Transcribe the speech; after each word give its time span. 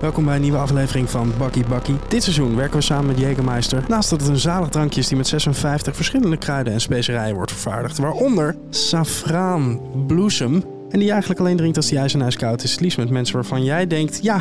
Welkom 0.00 0.24
bij 0.24 0.34
een 0.34 0.40
nieuwe 0.40 0.58
aflevering 0.58 1.10
van 1.10 1.32
Bakkie 1.38 1.64
Bakkie. 1.64 1.96
Dit 2.08 2.22
seizoen 2.22 2.56
werken 2.56 2.76
we 2.76 2.82
samen 2.82 3.06
met 3.06 3.18
Jägermeister. 3.18 3.88
Naast 3.88 4.10
dat 4.10 4.20
het 4.20 4.28
een 4.28 4.38
zalig 4.38 4.68
drankje 4.68 5.00
is 5.00 5.08
die 5.08 5.16
met 5.16 5.26
56 5.26 5.96
verschillende 5.96 6.36
kruiden 6.36 6.72
en 6.72 6.80
specerijen 6.80 7.34
wordt 7.34 7.52
vervaardigd. 7.52 7.98
Waaronder 7.98 8.56
safraan 8.70 9.80
bloesem. 10.06 10.64
En 10.90 10.98
die 10.98 11.10
eigenlijk 11.10 11.40
alleen 11.40 11.56
drinkt 11.56 11.76
als 11.76 11.88
die 11.88 11.98
ijs 11.98 12.14
en 12.14 12.22
ijskoud 12.22 12.62
is. 12.62 12.78
Liefst 12.78 12.98
met 12.98 13.10
mensen 13.10 13.34
waarvan 13.34 13.64
jij 13.64 13.86
denkt, 13.86 14.18
ja, 14.22 14.40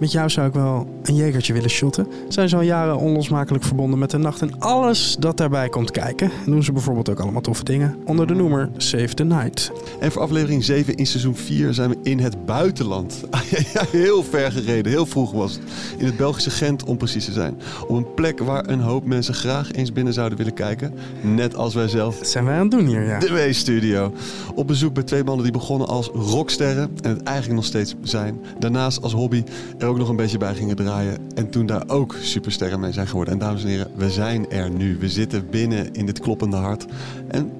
met 0.00 0.12
jou 0.12 0.30
zou 0.30 0.46
ik 0.46 0.52
wel 0.52 0.86
een 1.02 1.14
jegertje 1.14 1.52
willen 1.52 1.70
shotten. 1.70 2.06
Zijn 2.28 2.48
ze 2.48 2.56
al 2.56 2.62
jaren 2.62 2.98
onlosmakelijk 2.98 3.64
verbonden 3.64 3.98
met 3.98 4.10
de 4.10 4.18
nacht 4.18 4.40
en 4.40 4.58
alles 4.58 5.16
dat 5.18 5.36
daarbij 5.36 5.68
komt 5.68 5.90
kijken. 5.90 6.30
En 6.44 6.50
doen 6.50 6.62
ze 6.62 6.72
bijvoorbeeld 6.72 7.08
ook 7.08 7.20
allemaal 7.20 7.40
toffe 7.40 7.64
dingen 7.64 7.96
onder 8.04 8.26
de 8.26 8.34
noemer 8.34 8.70
Save 8.76 9.14
the 9.14 9.24
Night. 9.24 9.72
En 10.00 10.12
voor 10.12 10.22
aflevering 10.22 10.64
7 10.64 10.94
in 10.94 11.06
seizoen 11.06 11.36
4 11.36 11.74
zijn 11.74 11.90
we 11.90 11.96
in 12.02 12.18
het 12.18 12.46
buitenland. 12.46 13.24
Heel 13.90 14.22
ver 14.22 14.52
gereden, 14.52 14.92
heel 14.92 15.06
vroeg 15.06 15.32
was 15.32 15.52
het. 15.52 15.62
In 15.98 16.06
het 16.06 16.16
Belgische 16.16 16.50
Gent 16.50 16.84
om 16.84 16.96
precies 16.96 17.24
te 17.24 17.32
zijn. 17.32 17.60
Op 17.86 17.96
een 17.96 18.14
plek 18.14 18.38
waar 18.38 18.68
een 18.68 18.80
hoop 18.80 19.04
mensen 19.04 19.34
graag 19.34 19.72
eens 19.72 19.92
binnen 19.92 20.12
zouden 20.12 20.38
willen 20.38 20.54
kijken. 20.54 20.94
Net 21.20 21.56
als 21.56 21.74
wij 21.74 21.88
zelf. 21.88 22.18
Dat 22.18 22.28
zijn 22.28 22.44
wij 22.44 22.54
aan 22.54 22.60
het 22.60 22.70
doen 22.70 22.86
hier, 22.86 23.04
ja. 23.04 23.18
De 23.18 23.32
W-studio. 23.32 24.12
Op 24.54 24.66
bezoek 24.66 24.94
bij 24.94 25.02
twee 25.02 25.24
mannen 25.24 25.42
die 25.42 25.52
begonnen 25.52 25.88
als 25.88 26.10
rocksterren 26.14 26.90
en 27.02 27.10
het 27.10 27.22
eigenlijk 27.22 27.56
nog 27.56 27.64
steeds 27.64 27.94
zijn. 28.02 28.40
Daarnaast 28.58 29.02
als 29.02 29.12
hobby 29.12 29.44
ook 29.90 29.98
nog 29.98 30.08
een 30.08 30.16
beetje 30.16 30.38
bij 30.38 30.54
gingen 30.54 30.76
draaien. 30.76 31.18
En 31.34 31.50
toen 31.50 31.66
daar 31.66 31.82
ook 31.86 32.16
supersterren 32.22 32.80
mee 32.80 32.92
zijn 32.92 33.06
geworden. 33.06 33.34
En 33.34 33.40
dames 33.40 33.62
en 33.62 33.68
heren, 33.68 33.90
we 33.94 34.10
zijn 34.10 34.50
er 34.50 34.70
nu. 34.70 34.96
We 34.98 35.08
zitten 35.08 35.50
binnen 35.50 35.92
in 35.92 36.06
dit 36.06 36.20
kloppende 36.20 36.56
hart. 36.56 36.86
En 37.28 37.52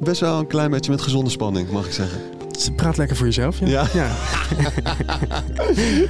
best 0.00 0.20
wel 0.20 0.38
een 0.38 0.46
klein 0.46 0.70
beetje 0.70 0.90
met 0.90 1.00
gezonde 1.00 1.30
spanning, 1.30 1.70
mag 1.70 1.86
ik 1.86 1.92
zeggen. 1.92 2.20
Ze 2.58 2.72
praat 2.72 2.96
lekker 2.96 3.16
voor 3.16 3.26
jezelf, 3.26 3.58
ja. 3.58 3.66
Ja. 3.66 3.86
ja. 3.94 4.10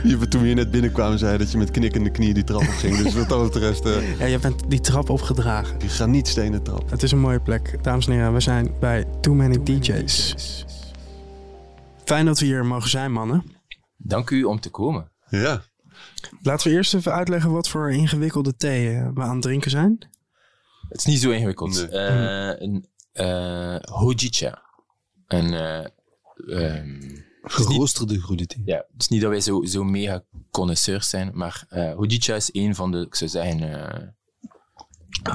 Je, 0.05 0.27
toen 0.28 0.41
we 0.41 0.47
hier 0.47 0.55
net 0.55 0.70
binnenkwamen, 0.70 1.19
zei 1.19 1.33
je 1.33 1.39
dat 1.39 1.50
je 1.53 1.59
met 1.59 1.70
knikkende 1.70 2.11
knieën 2.11 2.34
die 2.34 2.45
trap 2.45 2.61
op 2.61 2.69
ging. 2.69 2.97
Dus 2.97 3.15
wat 3.15 3.28
dat 3.28 3.43
betreft, 3.43 3.87
eh 3.87 4.19
Ja, 4.19 4.27
je 4.27 4.39
bent 4.39 4.62
die 4.69 4.81
trap 4.81 5.11
opgedragen. 5.11 5.77
je 5.78 5.89
gaat 5.89 6.09
niet 6.09 6.28
stenen 6.28 6.62
trap. 6.62 6.91
Het 6.91 7.03
is 7.03 7.12
een 7.12 7.20
mooie 7.20 7.41
plek. 7.41 7.78
Dames 7.83 8.06
en 8.06 8.12
heren, 8.12 8.33
we 8.33 8.41
zijn 8.41 8.75
bij 8.81 9.05
Too 9.20 9.34
Many 9.34 9.62
DJs. 9.62 10.34
Fijn 12.05 12.27
dat 12.27 12.39
we 12.39 12.45
hier 12.45 12.67
mogen 12.67 12.91
zijn, 12.91 13.12
mannen. 13.12 13.45
Dank 13.97 14.31
u 14.31 14.45
om 14.45 14.61
te 14.61 14.70
komen. 14.70 15.12
Ja. 15.41 15.62
Laten 16.42 16.70
we 16.70 16.77
eerst 16.77 16.94
even 16.94 17.12
uitleggen 17.12 17.52
wat 17.52 17.69
voor 17.69 17.92
ingewikkelde 17.92 18.56
thee 18.56 18.88
eh, 18.88 19.08
we 19.14 19.20
aan 19.20 19.33
het 19.33 19.42
drinken 19.42 19.70
zijn. 19.70 19.98
Het 20.88 20.98
is 20.98 21.05
niet 21.05 21.20
zo 21.20 21.30
ingewikkeld. 21.30 21.75
Nee. 21.75 21.88
Eh, 21.88 22.61
een 22.61 22.86
eh 23.12 23.77
hojicha. 23.80 24.62
Een, 25.27 25.53
eh, 25.55 25.86
ehm, 26.47 27.20
Geroosterde 27.42 28.20
groene 28.20 28.47
thee. 28.47 28.62
ja, 28.64 28.77
het 28.77 29.00
is 29.00 29.08
niet 29.08 29.20
dat 29.20 29.30
wij 29.30 29.41
zo, 29.41 29.64
zo 29.64 29.84
mega 29.84 30.25
connoisseurs 30.50 31.08
zijn, 31.08 31.30
maar 31.34 31.64
eh 31.69 31.94
hojicha 31.94 32.34
is 32.34 32.48
een 32.53 32.75
van 32.75 32.91
de, 32.91 33.00
ik 33.00 33.14
zou 33.14 33.30
zeggen, 33.30 33.91
eh, 33.92 34.08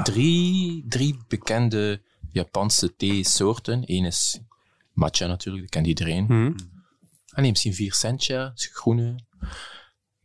drie, 0.04 0.86
drie 0.88 1.18
bekende 1.28 2.02
Japanse 2.32 2.96
theesoorten. 2.96 3.84
Eén 3.86 4.06
is 4.06 4.40
matcha 4.94 5.28
natuurlijk, 5.28 5.64
dat 5.64 5.74
kent 5.74 5.88
iedereen. 5.88 6.26
Hm. 6.26 6.52
Ah 7.30 7.42
nee, 7.42 7.50
misschien 7.50 7.74
vier 7.74 7.94
sencha, 7.94 8.52
is 8.56 8.72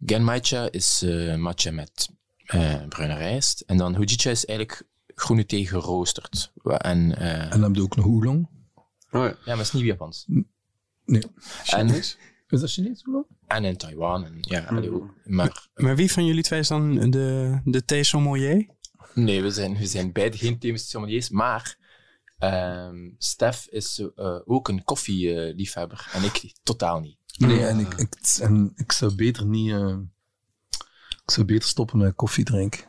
Genmaicha 0.07 0.71
is 0.71 1.03
eh, 1.03 1.35
matcha 1.37 1.71
met 1.71 2.09
eh, 2.45 2.89
bruine 2.89 3.15
rijst. 3.17 3.61
En 3.61 3.77
dan 3.77 3.95
hojicha 3.95 4.31
is 4.31 4.47
eigenlijk 4.47 4.89
groene 5.07 5.47
thee 5.47 5.67
geroosterd. 5.67 6.53
En, 6.63 7.17
eh, 7.17 7.53
En 7.53 7.61
dan 7.61 7.75
je 7.75 7.83
ook 7.83 7.97
nog 7.97 8.07
oolong. 8.07 8.49
Oh 9.11 9.21
ja. 9.21 9.27
ja, 9.27 9.37
maar 9.45 9.57
het 9.57 9.67
is 9.67 9.73
niet 9.73 9.85
Japans. 9.85 10.25
Nee. 11.05 11.23
En, 11.67 11.89
Is 11.89 12.17
dat 12.49 12.71
Chinees 12.71 13.07
oolong? 13.07 13.27
en 13.47 13.65
in 13.65 13.77
Taiwan. 13.77 14.25
En, 14.25 14.37
ja, 14.41 14.61
allee, 14.65 14.93
ook. 14.93 15.15
maar 15.25 15.69
Maar 15.75 15.97
wie 15.97 16.13
van 16.13 16.27
jullie 16.27 16.43
twee 16.43 16.61
is 16.61 16.69
dan 16.69 17.11
de, 17.11 17.61
de 17.65 17.85
thee 17.85 18.05
sommelier? 18.05 18.67
nee, 19.15 19.43
we 19.43 19.51
zijn, 19.51 19.77
we 19.77 19.87
zijn 19.87 20.13
beide 20.13 20.39
geen 20.39 20.59
thee-sommeliers. 20.59 21.31
Maar 21.31 21.77
ehm 22.39 23.11
Stef 23.19 23.67
is 23.71 24.09
eh, 24.17 24.39
ook 24.45 24.69
een 24.69 24.85
koffieliefhebber. 24.85 26.09
en 26.13 26.23
ik 26.25 26.55
totaal 26.63 27.01
niet. 27.01 27.19
Nee, 27.47 27.67
en 27.67 27.79
ik, 27.79 27.95
ik, 27.95 28.15
en 28.41 28.73
ik 28.77 28.93
zou 28.93 29.15
beter 29.15 29.47
niet... 29.47 29.71
eh, 29.73 29.97
ik 31.25 31.31
zou 31.31 31.47
beter 31.47 31.69
stoppen 31.69 31.99
met 31.99 32.15
koffie 32.15 32.45
drinken. 32.45 32.85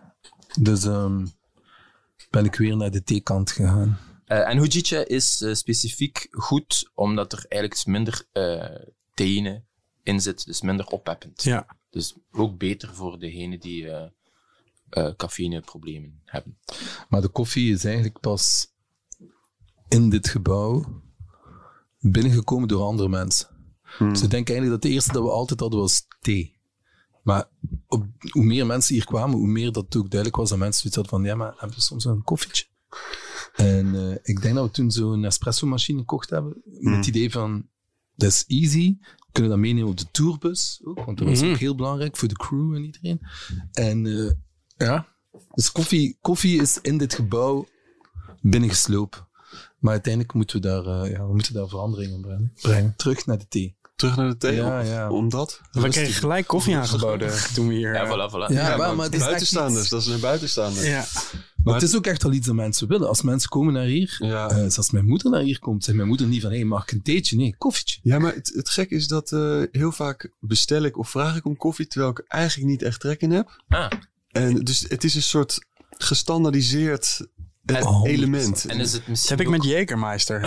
Dus 0.60 0.84
ehm, 0.84 1.26
ben 2.30 2.46
ik 2.46 2.56
weer 2.56 2.78
naar 2.78 2.92
de 2.92 3.04
theekant 3.04 3.52
gegaan. 3.52 4.00
Eh, 4.26 4.50
en 4.50 4.58
hojicha 4.58 5.06
is 5.06 5.42
eh, 5.42 5.54
specifiek 5.54 6.28
goed, 6.32 6.92
omdat 6.94 7.32
er 7.32 7.38
eigenlijk 7.38 7.74
dus 7.74 7.86
minder 7.86 8.26
eh 8.32 8.88
theïne 9.14 9.64
in 10.04 10.22
zit. 10.22 10.46
Dus 10.46 10.62
minder 10.62 10.86
oppeppend. 10.88 11.44
Ja. 11.44 11.66
Dus 11.90 12.16
ook 12.32 12.58
beter 12.58 12.96
voor 12.96 13.20
degenen 13.20 13.60
die 13.60 13.90
eh 13.90 14.10
eh 14.90 15.16
cafeïneproblemen 15.16 16.22
hebben. 16.26 16.58
Maar 17.10 17.22
de 17.22 17.28
koffie 17.28 17.74
is 17.74 17.86
eigenlijk 17.86 18.20
pas 18.20 18.68
in 19.88 20.10
dit 20.10 20.28
gebouw 20.28 21.02
binnengekomen 22.00 22.68
door 22.68 22.84
andere 22.84 23.10
mensen. 23.10 23.48
Dus 24.00 24.22
ik 24.22 24.30
denk 24.30 24.50
eigenlijk 24.50 24.70
dat 24.70 24.82
de 24.82 24.90
eerste 24.96 25.12
dat 25.12 25.24
we 25.24 25.30
altijd 25.30 25.60
hadden 25.60 25.80
was 25.80 26.08
thee. 26.22 26.62
Maar 27.24 27.48
op, 27.88 28.06
hoe 28.30 28.44
meer 28.44 28.66
mensen 28.66 28.96
hier 28.96 29.06
kwamen, 29.06 29.38
hoe 29.38 29.48
meer 29.48 29.72
dat 29.72 29.96
ook 29.96 30.10
duidelijk 30.10 30.36
was 30.36 30.50
dat 30.50 30.58
mensen 30.58 30.80
zoiets 30.82 30.96
hadden 30.96 31.14
van, 31.20 31.24
ja, 31.30 31.36
maar 31.36 31.54
hebben 31.58 31.78
we 31.78 31.84
soms 31.84 32.06
een 32.06 32.24
koffietje? 32.24 32.66
En 33.56 33.96
eh, 33.96 34.18
ik 34.24 34.42
denk 34.42 34.56
dat 34.56 34.66
we 34.66 34.72
toen 34.72 34.92
zo'n 34.92 35.26
espresso-machine 35.26 36.00
gekocht 36.00 36.30
hebben, 36.30 36.62
met 36.80 36.96
het 36.96 37.08
idee 37.08 37.32
van, 37.32 37.68
dat 38.16 38.30
is 38.30 38.44
easy, 38.48 38.98
we 39.00 39.32
kunnen 39.32 39.52
dat 39.52 39.60
meenemen 39.60 39.90
op 39.90 39.98
de 39.98 40.12
tourbus 40.12 40.82
ook, 40.84 41.06
want 41.06 41.18
dat 41.18 41.28
was 41.28 41.42
Mhm. 41.42 41.50
ook 41.52 41.58
heel 41.58 41.76
belangrijk 41.76 42.18
voor 42.18 42.28
de 42.28 42.36
crew 42.36 42.76
en 42.76 42.84
iedereen. 42.84 43.20
En 43.72 44.06
eh, 44.06 44.32
ja, 44.88 45.08
dus 45.54 45.72
koffie, 45.72 46.18
koffie 46.22 46.62
is 46.62 46.80
in 46.82 46.98
dit 46.98 47.14
gebouw 47.14 47.68
binnengeslopen. 48.42 49.28
Maar 49.80 49.92
uiteindelijk 49.92 50.34
moeten 50.34 50.56
we 50.62 50.68
daar, 50.68 50.86
eh, 50.86 51.12
ja, 51.12 51.26
we 51.28 51.34
moeten 51.34 51.54
daar 51.54 51.68
veranderingen 51.68 52.22
brengen. 52.22 52.54
brengen. 52.62 52.94
Terug 52.98 53.26
naar 53.26 53.38
de 53.38 53.48
thee. 53.48 53.78
Terug 53.96 54.16
naar 54.16 54.30
de 54.30 54.38
thee. 54.38 54.56
Ja, 54.56 54.80
om- 54.82 54.86
ja. 54.86 55.10
Omdat? 55.12 55.62
We 55.72 55.90
kregen 55.90 56.14
gelijk 56.14 56.48
koffie 56.48 56.76
aangeboden 56.82 57.34
toen 57.54 57.68
we 57.68 57.74
hier... 57.74 57.94
Ja, 57.94 58.04
eh, 58.04 58.10
voilà, 58.10 58.32
voilà. 58.32 58.54
Ja, 58.54 58.68
maar, 58.68 58.78
maar 58.78 58.96
maar 58.96 59.06
het 59.06 59.14
is 59.16 59.20
buitenstaanders, 59.20 59.82
iets- 59.82 59.90
dat 59.90 60.02
is 60.02 60.08
een 60.08 60.20
buitenstaander. 60.20 60.86
ja. 60.86 61.06
Maar 61.64 61.74
het 61.74 61.84
is 61.84 61.96
ook 61.96 62.06
echt 62.08 62.24
al 62.24 62.32
iets 62.32 62.46
dat 62.46 62.56
mensen 62.56 62.88
willen. 62.88 63.08
Als 63.08 63.22
mensen 63.22 63.50
komen 63.50 63.74
naar 63.74 63.84
hier, 63.86 64.16
Ja. 64.20 64.50
eh, 64.50 64.56
zoals 64.56 64.92
mijn 64.92 65.06
moeder 65.06 65.32
naar 65.32 65.42
hier 65.42 65.60
komt, 65.60 65.84
zegt 65.84 65.96
mijn 65.98 66.08
moeder 66.10 66.28
niet 66.28 66.42
van, 66.42 66.50
hé, 66.50 66.56
hey, 66.56 66.66
mag 66.66 66.84
ik 66.84 66.92
een 66.92 67.02
theetje? 67.02 67.38
Nee, 67.38 67.56
koffietje. 67.58 68.00
Ja, 68.04 68.20
maar 68.20 68.34
het, 68.34 68.52
het 68.56 68.70
gek 68.70 68.90
is 68.90 69.08
dat 69.08 69.32
eh, 69.32 69.62
heel 69.72 69.92
vaak 69.92 70.32
bestel 70.40 70.84
ik 70.84 70.98
of 70.98 71.10
vraag 71.10 71.36
ik 71.36 71.46
om 71.46 71.58
koffie, 71.58 71.88
terwijl 71.88 72.12
ik 72.12 72.24
eigenlijk 72.28 72.70
niet 72.70 72.82
echt 72.82 73.00
trek 73.00 73.22
in 73.22 73.32
heb. 73.32 73.64
Ah, 73.68 73.92
En 74.32 74.56
dus 74.64 74.86
het 74.88 75.04
is 75.04 75.16
een 75.16 75.22
soort 75.24 75.60
gestandardiseerd 75.98 77.28
eh, 77.66 77.78
En- 77.78 77.86
Oh, 77.86 78.10
element. 78.10 78.66
en 78.66 78.80
is 78.80 78.92
het 78.92 79.00
Dat 79.02 79.10
misschien 79.10 79.38
heb 79.38 79.46
ik 79.46 79.52
met 79.52 79.66
Jägermeister. 79.66 80.42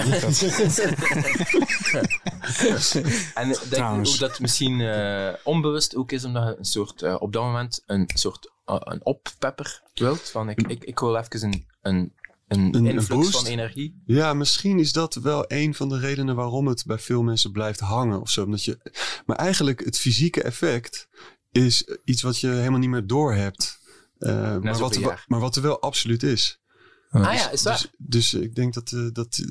En 3.34 3.48
denk 3.48 3.58
Trouwens. 3.70 4.12
ook 4.12 4.18
dat 4.18 4.30
het 4.30 4.40
misschien 4.40 4.80
eh, 4.80 5.32
onbewust 5.44 5.96
ook 5.96 6.12
is, 6.12 6.24
omdat 6.24 6.48
je 6.48 6.54
een 6.58 6.64
soort, 6.64 7.02
eh, 7.02 7.16
op 7.18 7.32
dat 7.32 7.42
moment 7.42 7.82
een 7.86 8.10
soort 8.14 8.52
eh, 8.64 8.76
een 8.78 9.04
oppepper 9.04 9.82
wilt. 9.94 10.30
Van 10.30 10.48
ik, 10.48 10.62
ik, 10.62 10.84
ik 10.84 10.98
wil 10.98 11.16
even 11.16 11.42
een, 11.42 11.66
een, 11.82 12.12
een, 12.48 12.74
een 12.74 12.86
influx 12.86 13.06
boost? 13.08 13.36
van 13.40 13.46
energie. 13.46 14.02
Ja, 14.06 14.34
misschien 14.34 14.78
is 14.78 14.92
dat 14.92 15.14
wel 15.14 15.44
een 15.48 15.74
van 15.74 15.88
de 15.88 15.98
redenen 15.98 16.34
waarom 16.36 16.66
het 16.66 16.84
bij 16.86 16.98
veel 16.98 17.22
mensen 17.22 17.52
blijft 17.52 17.80
hangen 17.80 18.20
of 18.20 18.30
zo. 18.30 18.44
Omdat 18.44 18.64
je, 18.64 18.78
maar 19.26 19.36
eigenlijk 19.36 19.84
het 19.84 19.98
fysieke 19.98 20.42
effect 20.42 21.08
is 21.52 21.88
iets 22.04 22.22
wat 22.22 22.40
je 22.40 22.48
helemaal 22.48 22.78
niet 22.78 22.90
meer 22.90 23.06
doorhebt. 23.06 23.80
Eh 24.18 24.56
maar, 24.58 24.78
wat 24.78 24.96
er, 24.96 25.24
maar 25.26 25.40
wat 25.40 25.56
er 25.56 25.62
wel 25.62 25.80
absoluut 25.80 26.22
is. 26.22 26.60
Ah 27.10 27.34
ja, 27.34 27.50
is 27.50 27.62
dat? 27.62 27.90
Dus, 27.98 28.32
dus 28.32 28.34
ik 28.34 28.54
denk 28.54 28.74
dat 28.74 28.92
eh, 28.92 29.06
dat, 29.12 29.44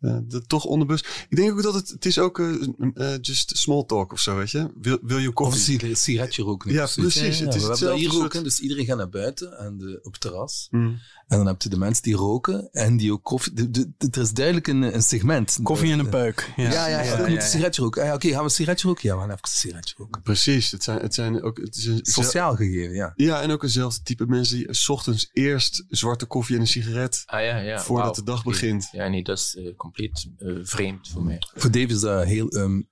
eh, 0.00 0.18
dat 0.22 0.48
toch 0.48 0.64
onderbewust. 0.64 1.26
Ik 1.28 1.36
denk 1.36 1.50
ook 1.50 1.62
dat 1.62 1.74
het, 1.74 1.88
het 1.88 2.06
is 2.06 2.18
ook 2.18 2.38
eh, 2.38 2.54
eh, 2.94 3.18
just 3.20 3.56
small 3.58 3.84
talk 3.86 4.12
of 4.12 4.20
zo, 4.20 4.36
weet 4.36 4.50
je. 4.50 4.70
Wil, 4.80 4.98
wil 5.02 5.18
je 5.18 5.28
Of 5.28 5.34
koffie? 5.34 5.84
een 5.88 5.96
sigaretje 5.96 6.42
roken. 6.42 6.72
Ja, 6.72 6.84
of 6.84 6.94
precies. 6.94 7.20
Het 7.22 7.24
is 7.32 7.38
we 7.38 7.42
hebben 7.44 7.60
dat 7.60 7.68
hetzelfde 7.70 7.98
hier 8.00 8.10
soort- 8.10 8.22
roken, 8.22 8.42
dus 8.44 8.60
iedereen 8.60 8.84
gaat 8.84 8.96
naar 8.96 9.08
buiten 9.08 9.58
en 9.58 9.78
de, 9.78 9.98
op 10.02 10.12
het 10.12 10.20
terras. 10.20 10.66
Hmm. 10.70 10.98
En 11.28 11.36
dan 11.36 11.46
heb 11.46 11.62
je 11.62 11.68
de 11.68 11.78
mensen 11.78 12.02
die 12.02 12.14
roken 12.14 12.68
en 12.72 12.96
die 12.96 13.12
ook 13.12 13.22
koffie... 13.24 13.52
de- 13.52 13.70
de- 13.70 13.90
de- 13.98 14.08
er 14.10 14.20
is 14.20 14.30
duidelijk 14.32 14.66
een, 14.66 14.82
een 14.82 15.02
segment. 15.02 15.58
Koffie 15.62 15.92
en 15.92 15.98
een 15.98 16.08
peuk. 16.08 16.52
Ja, 16.56 16.70
Ja, 16.70 16.86
ja, 16.88 17.02
ja. 17.02 17.26
Een 17.28 17.42
sigaretje 17.42 17.82
roken. 17.82 18.02
Ah, 18.02 18.08
ja, 18.08 18.14
Oké, 18.14 18.28
gaan 18.28 18.38
we 18.38 18.44
een 18.44 18.50
sigaretje 18.50 18.86
roken? 18.88 19.08
Ja, 19.08 19.14
we 19.14 19.20
gaan 19.20 19.30
even 19.30 19.42
een 19.42 19.48
sigaretje 19.58 19.94
roken. 19.98 20.22
Precies. 20.22 20.70
Het 20.70 20.82
zijn, 20.82 20.98
het 21.00 21.14
zijn 21.14 21.42
ook. 21.42 21.56
Het 21.58 21.76
is 21.76 21.84
een, 21.86 21.98
Sociaal 22.02 22.56
gegeven, 22.56 22.94
ja. 22.94 23.12
Ja, 23.16 23.42
en 23.42 23.50
ook 23.50 23.62
eenzelfde 23.62 24.02
type 24.02 24.26
mensen 24.26 24.56
die 24.56 24.66
's 24.74 24.88
ochtends 24.88 25.30
eerst 25.32 25.84
zwarte 25.88 26.26
koffie 26.26 26.54
en 26.54 26.60
een 26.60 26.66
sigaret. 26.66 27.22
Ah 27.26 27.42
ja, 27.44 27.56
ja. 27.58 27.80
Voordat 27.80 28.14
de 28.14 28.22
dag 28.22 28.44
begint. 28.44 28.88
Ja, 28.92 29.08
nee, 29.08 29.22
dat 29.22 29.38
is 29.38 29.56
compleet 29.92 30.30
eh, 30.38 30.56
vreemd 30.62 31.08
voor 31.08 31.24
mij. 31.24 31.38
Voor 31.54 31.70
Dave 31.70 31.86
is 31.86 32.00
dat 32.00 32.24
heel... 32.24 32.48
ehm, 32.48 32.82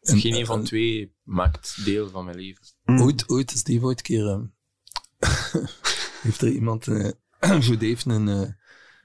een- 0.00 0.20
Geen 0.20 0.34
een 0.34 0.46
van 0.46 0.58
een- 0.58 0.64
twee 0.64 1.14
maakt 1.22 1.84
deel 1.84 2.08
van 2.10 2.24
mijn 2.24 2.36
leven. 2.36 2.62
Mm. 2.84 3.00
Ooit, 3.00 3.28
ooit 3.28 3.52
is 3.52 3.62
Dave 3.62 3.80
ooit 3.84 3.98
een 3.98 4.04
keer... 4.04 4.26
ehm, 4.26 4.44
heeft 6.22 6.42
er 6.42 6.48
iemand... 6.48 6.86
eh, 6.88 7.10
voor 7.64 7.78
Dave 7.78 8.10
een, 8.10 8.28
eh, 8.28 8.50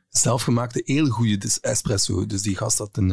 zelfgemaakte, 0.09 0.81
heel 0.85 1.07
goede 1.07 1.37
dus 1.37 1.59
espresso. 1.59 2.25
Dus 2.25 2.41
die 2.41 2.55
gast 2.57 2.77
had 2.77 2.97
een, 2.97 3.09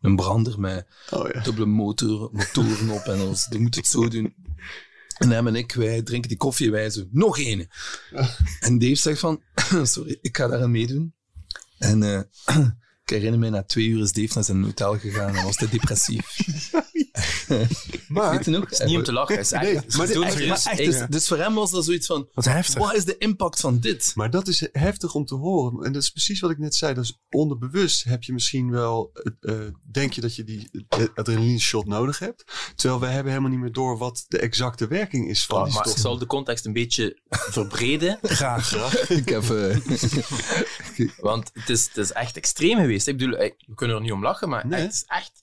een 0.00 0.16
brander 0.16 0.60
met 0.60 0.86
Oh 1.10 1.28
ja. 1.32 1.40
dubbele 1.42 1.66
motor, 1.66 2.28
motoren 2.32 2.90
op 2.90 3.02
en 3.02 3.20
alles. 3.20 3.46
Die 3.46 3.60
moet 3.60 3.74
het 3.74 3.86
zo 3.86 4.08
doen. 4.08 4.34
En 5.18 5.30
hem 5.30 5.46
en 5.46 5.54
ik, 5.54 5.72
wij 5.72 6.02
drinken 6.02 6.28
die 6.28 6.38
koffie 6.38 6.66
en 6.66 6.72
wij 6.72 6.90
zo, 6.90 7.04
nog 7.10 7.38
één. 7.38 7.68
En 8.60 8.78
Dave 8.78 8.94
zegt 8.94 9.20
van, 9.20 9.42
sorry, 9.82 10.18
ik 10.20 10.36
ga 10.36 10.46
daar 10.46 10.62
aan 10.62 10.70
meedoen. 10.70 11.14
En 11.78 12.02
eh, 12.02 12.20
ik 13.12 13.18
herinner 13.18 13.40
me, 13.40 13.56
na 13.56 13.62
twee 13.62 13.86
uur 13.86 14.02
is 14.02 14.12
Dave 14.12 14.30
naar 14.34 14.44
zijn 14.44 14.62
hotel 14.62 14.98
gegaan 14.98 15.34
en 15.34 15.44
was 15.44 15.56
hij 15.56 15.68
depressief. 15.68 16.36
Maar? 18.08 18.32
Het 18.32 18.46
is 18.70 18.78
niet 18.84 18.96
om 18.96 19.02
te 19.02 19.12
lachen, 19.12 19.36
het 19.36 19.44
is 19.44 19.52
echt, 19.52 19.62
Nee, 19.62 19.74
het 19.76 19.86
is 19.86 19.96
maar 19.96 20.06
dit- 20.06 20.14
dood 20.14 20.24
echt- 20.24 20.32
serieus. 20.34 20.64
maar 20.64 20.72
echt, 20.74 20.84
Dus, 20.84 20.96
Ja. 20.98 21.06
dus 21.06 21.28
voor 21.28 21.36
hem 21.36 21.54
was 21.54 21.70
dat 21.70 21.84
zoiets 21.84 22.06
van, 22.06 22.28
Wat 22.34 22.44
heftig. 22.44 22.78
wat 22.78 22.94
is 22.94 23.04
de 23.04 23.18
impact 23.18 23.60
van 23.60 23.78
dit? 23.78 24.12
maar 24.14 24.30
dat 24.30 24.48
is 24.48 24.68
heftig 24.72 25.14
om 25.14 25.24
te 25.24 25.34
horen. 25.34 25.84
En 25.84 25.92
dat 25.92 26.02
is 26.02 26.10
precies 26.10 26.40
wat 26.40 26.50
ik 26.50 26.58
net 26.58 26.74
zei. 26.74 26.94
Dus 26.94 27.18
onderbewust 27.30 28.04
heb 28.04 28.22
je 28.22 28.32
misschien 28.32 28.70
wel, 28.70 29.10
eh, 29.40 29.54
eh, 29.54 29.72
denk 29.92 30.12
je 30.12 30.20
dat 30.20 30.34
je 30.36 30.44
die 30.44 30.70
eh, 30.88 31.04
adrenaline 31.14 31.58
shot 31.58 31.86
nodig 31.86 32.18
hebt. 32.18 32.44
Terwijl 32.76 33.00
we 33.00 33.06
hebben 33.06 33.30
helemaal 33.32 33.50
niet 33.52 33.60
meer 33.60 33.72
door 33.72 33.98
wat 33.98 34.24
de 34.28 34.38
exacte 34.38 34.86
werking 34.86 35.28
is 35.28 35.44
van 35.46 35.58
Ah, 35.58 35.64
die 35.64 35.74
maar 35.74 35.88
ik 35.88 35.96
zal 35.96 36.18
de 36.18 36.26
context 36.26 36.66
een 36.66 36.72
beetje 36.72 37.18
verbreden. 37.56 38.18
Graag. 38.22 38.72
Ik 39.08 39.28
heb... 39.28 39.50
eh, 39.50 39.76
Want 41.20 41.50
het 41.52 41.68
is, 41.68 41.84
het 41.86 41.96
is 41.96 42.12
echt 42.12 42.36
extreem 42.36 42.78
geweest. 42.78 43.06
Ik 43.06 43.18
bedoel, 43.18 43.36
we 43.38 43.54
kunnen 43.74 43.96
er 43.96 44.02
niet 44.02 44.12
om 44.12 44.22
lachen, 44.22 44.48
maar 44.48 44.66
Nee. 44.66 44.80
het 44.80 44.92
is 44.92 45.04
echt... 45.06 45.41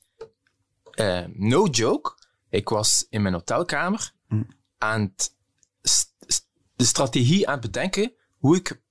eh, 0.99 1.25
no 1.33 1.65
joke. 1.67 2.15
Ik 2.49 2.69
was 2.69 3.05
in 3.09 3.21
mijn 3.21 3.33
hotelkamer 3.33 4.11
Hm. 4.27 4.43
aan 4.77 5.01
het 5.01 5.35
st- 5.81 6.13
st- 6.19 6.47
de 6.75 6.83
strategie 6.83 7.47
aan 7.47 7.53
het 7.53 7.61
bedenken 7.61 8.13
hoe 8.37 8.55
ik 8.55 8.81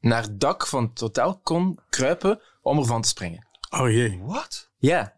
naar 0.00 0.22
het 0.22 0.40
dak 0.40 0.66
van 0.66 0.84
het 0.84 1.00
hotel 1.00 1.38
kon 1.38 1.78
kruipen 1.88 2.40
om 2.62 2.78
ervan 2.78 3.02
te 3.02 3.08
springen. 3.08 3.46
Oh 3.70 3.90
jee. 3.90 4.18
Wat? 4.22 4.70
Ja. 4.78 5.16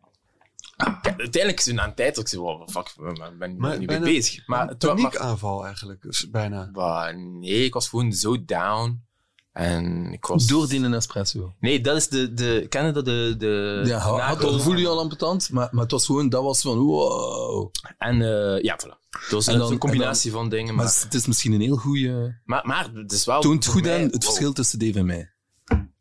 Ja, 0.76 1.00
uiteindelijk 1.02 1.58
is 1.58 1.66
na 1.66 1.84
een 1.84 1.94
tijd 1.94 2.14
dat 2.14 2.24
ik 2.24 2.30
zei, 2.30 2.42
wow, 2.42 2.68
fuck, 2.68 2.88
ik 2.88 2.94
ben 3.18 3.38
ben 3.38 3.56
Maar 3.56 3.78
niet 3.78 3.88
mee 3.88 4.00
bezig. 4.00 4.46
Maar, 4.46 4.62
Een 4.62 4.68
het 4.68 4.78
paniekaanval 4.78 5.64
eigenlijk, 5.66 6.02
dus 6.02 6.30
bijna. 6.30 6.68
maar 6.72 7.16
nee, 7.18 7.64
ik 7.64 7.72
was 7.74 7.88
gewoon 7.88 8.12
zo 8.12 8.44
down. 8.44 9.04
En 9.52 10.12
ik 10.12 10.26
was... 10.26 10.46
door 10.46 10.68
die 10.68 10.94
espresso. 10.94 11.54
Nee, 11.60 11.80
dat 11.80 11.96
is 11.96 12.08
de... 12.08 12.32
de 12.34 12.66
ken 12.68 12.86
je 12.86 12.92
dat? 12.92 13.04
De, 13.04 13.34
de 13.38 13.82
Ja, 13.84 13.98
had, 13.98 14.62
voel 14.62 14.76
je 14.76 14.88
al 14.88 14.98
ambetant, 14.98 15.50
maar, 15.50 15.68
maar 15.72 15.82
het 15.82 15.90
was 15.92 16.06
gewoon, 16.06 16.28
dat 16.28 16.42
was 16.42 16.60
van 16.60 16.78
wow. 16.78 17.70
En 17.98 18.22
eh, 18.22 18.62
ja, 18.62 18.78
voilà. 18.84 18.98
Dat 19.10 19.30
was 19.30 19.46
En 19.46 19.52
een- 19.54 19.58
dan- 19.60 19.72
een 19.72 19.78
combinatie 19.78 20.30
van 20.30 20.48
dingen. 20.48 20.74
Maar 20.74 20.84
Maar, 20.84 21.00
het 21.02 21.14
is 21.14 21.26
misschien 21.26 21.52
een 21.52 21.60
heel 21.60 21.76
goede... 21.76 22.40
maar, 22.44 22.66
maar 22.66 22.90
het 22.94 23.12
is 23.12 23.24
wel... 23.24 23.40
toont 23.40 23.66
goed 23.66 23.82
mij- 23.82 23.94
aan 23.94 24.00
het 24.02 24.12
wow. 24.12 24.22
verschil 24.22 24.52
tussen 24.52 24.78
Dave 24.78 24.98
en 24.98 25.06
mij. 25.06 25.32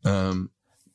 Ehm, 0.02 0.46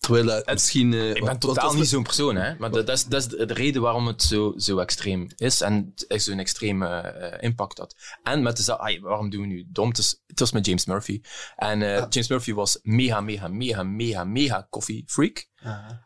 terwijl 0.04 0.26
dat 0.26 0.46
misschien... 0.46 0.92
eh, 0.92 1.08
Ik 1.14 1.24
ben 1.24 1.38
totaal 1.38 1.74
niet 1.74 1.88
zo'n 1.88 2.02
persoon, 2.02 2.36
hè. 2.36 2.54
Maar 2.58 2.70
dat, 2.70 2.86
dat, 2.86 2.96
is, 2.96 3.04
dat 3.04 3.20
is 3.20 3.28
de 3.28 3.46
de 3.46 3.54
reden 3.54 3.82
waarom 3.82 4.06
het 4.06 4.22
zo, 4.22 4.52
zo 4.56 4.78
extreem 4.78 5.26
is. 5.36 5.60
En 5.60 5.94
zo'n 6.08 6.38
extreme 6.38 6.86
eh, 6.88 7.42
impact 7.42 7.78
had. 7.78 7.96
En 8.22 8.42
met 8.42 8.56
de... 8.56 8.62
za- 8.62 8.76
ai, 8.78 9.00
waarom 9.00 9.30
doen 9.30 9.40
we 9.40 9.46
nu 9.46 9.64
dom? 9.68 9.88
Het, 9.88 9.98
is, 9.98 10.22
het 10.26 10.38
was 10.38 10.52
met 10.52 10.66
James 10.66 10.86
Murphy. 10.86 11.20
En 11.56 11.82
eh, 11.82 11.96
James 12.08 12.28
Murphy 12.28 12.52
was 12.52 12.78
mega, 12.82 13.20
mega, 13.20 13.48
mega, 13.48 13.82
mega, 13.82 14.24
mega 14.24 14.66
coffee 14.70 15.02
freak. 15.06 15.48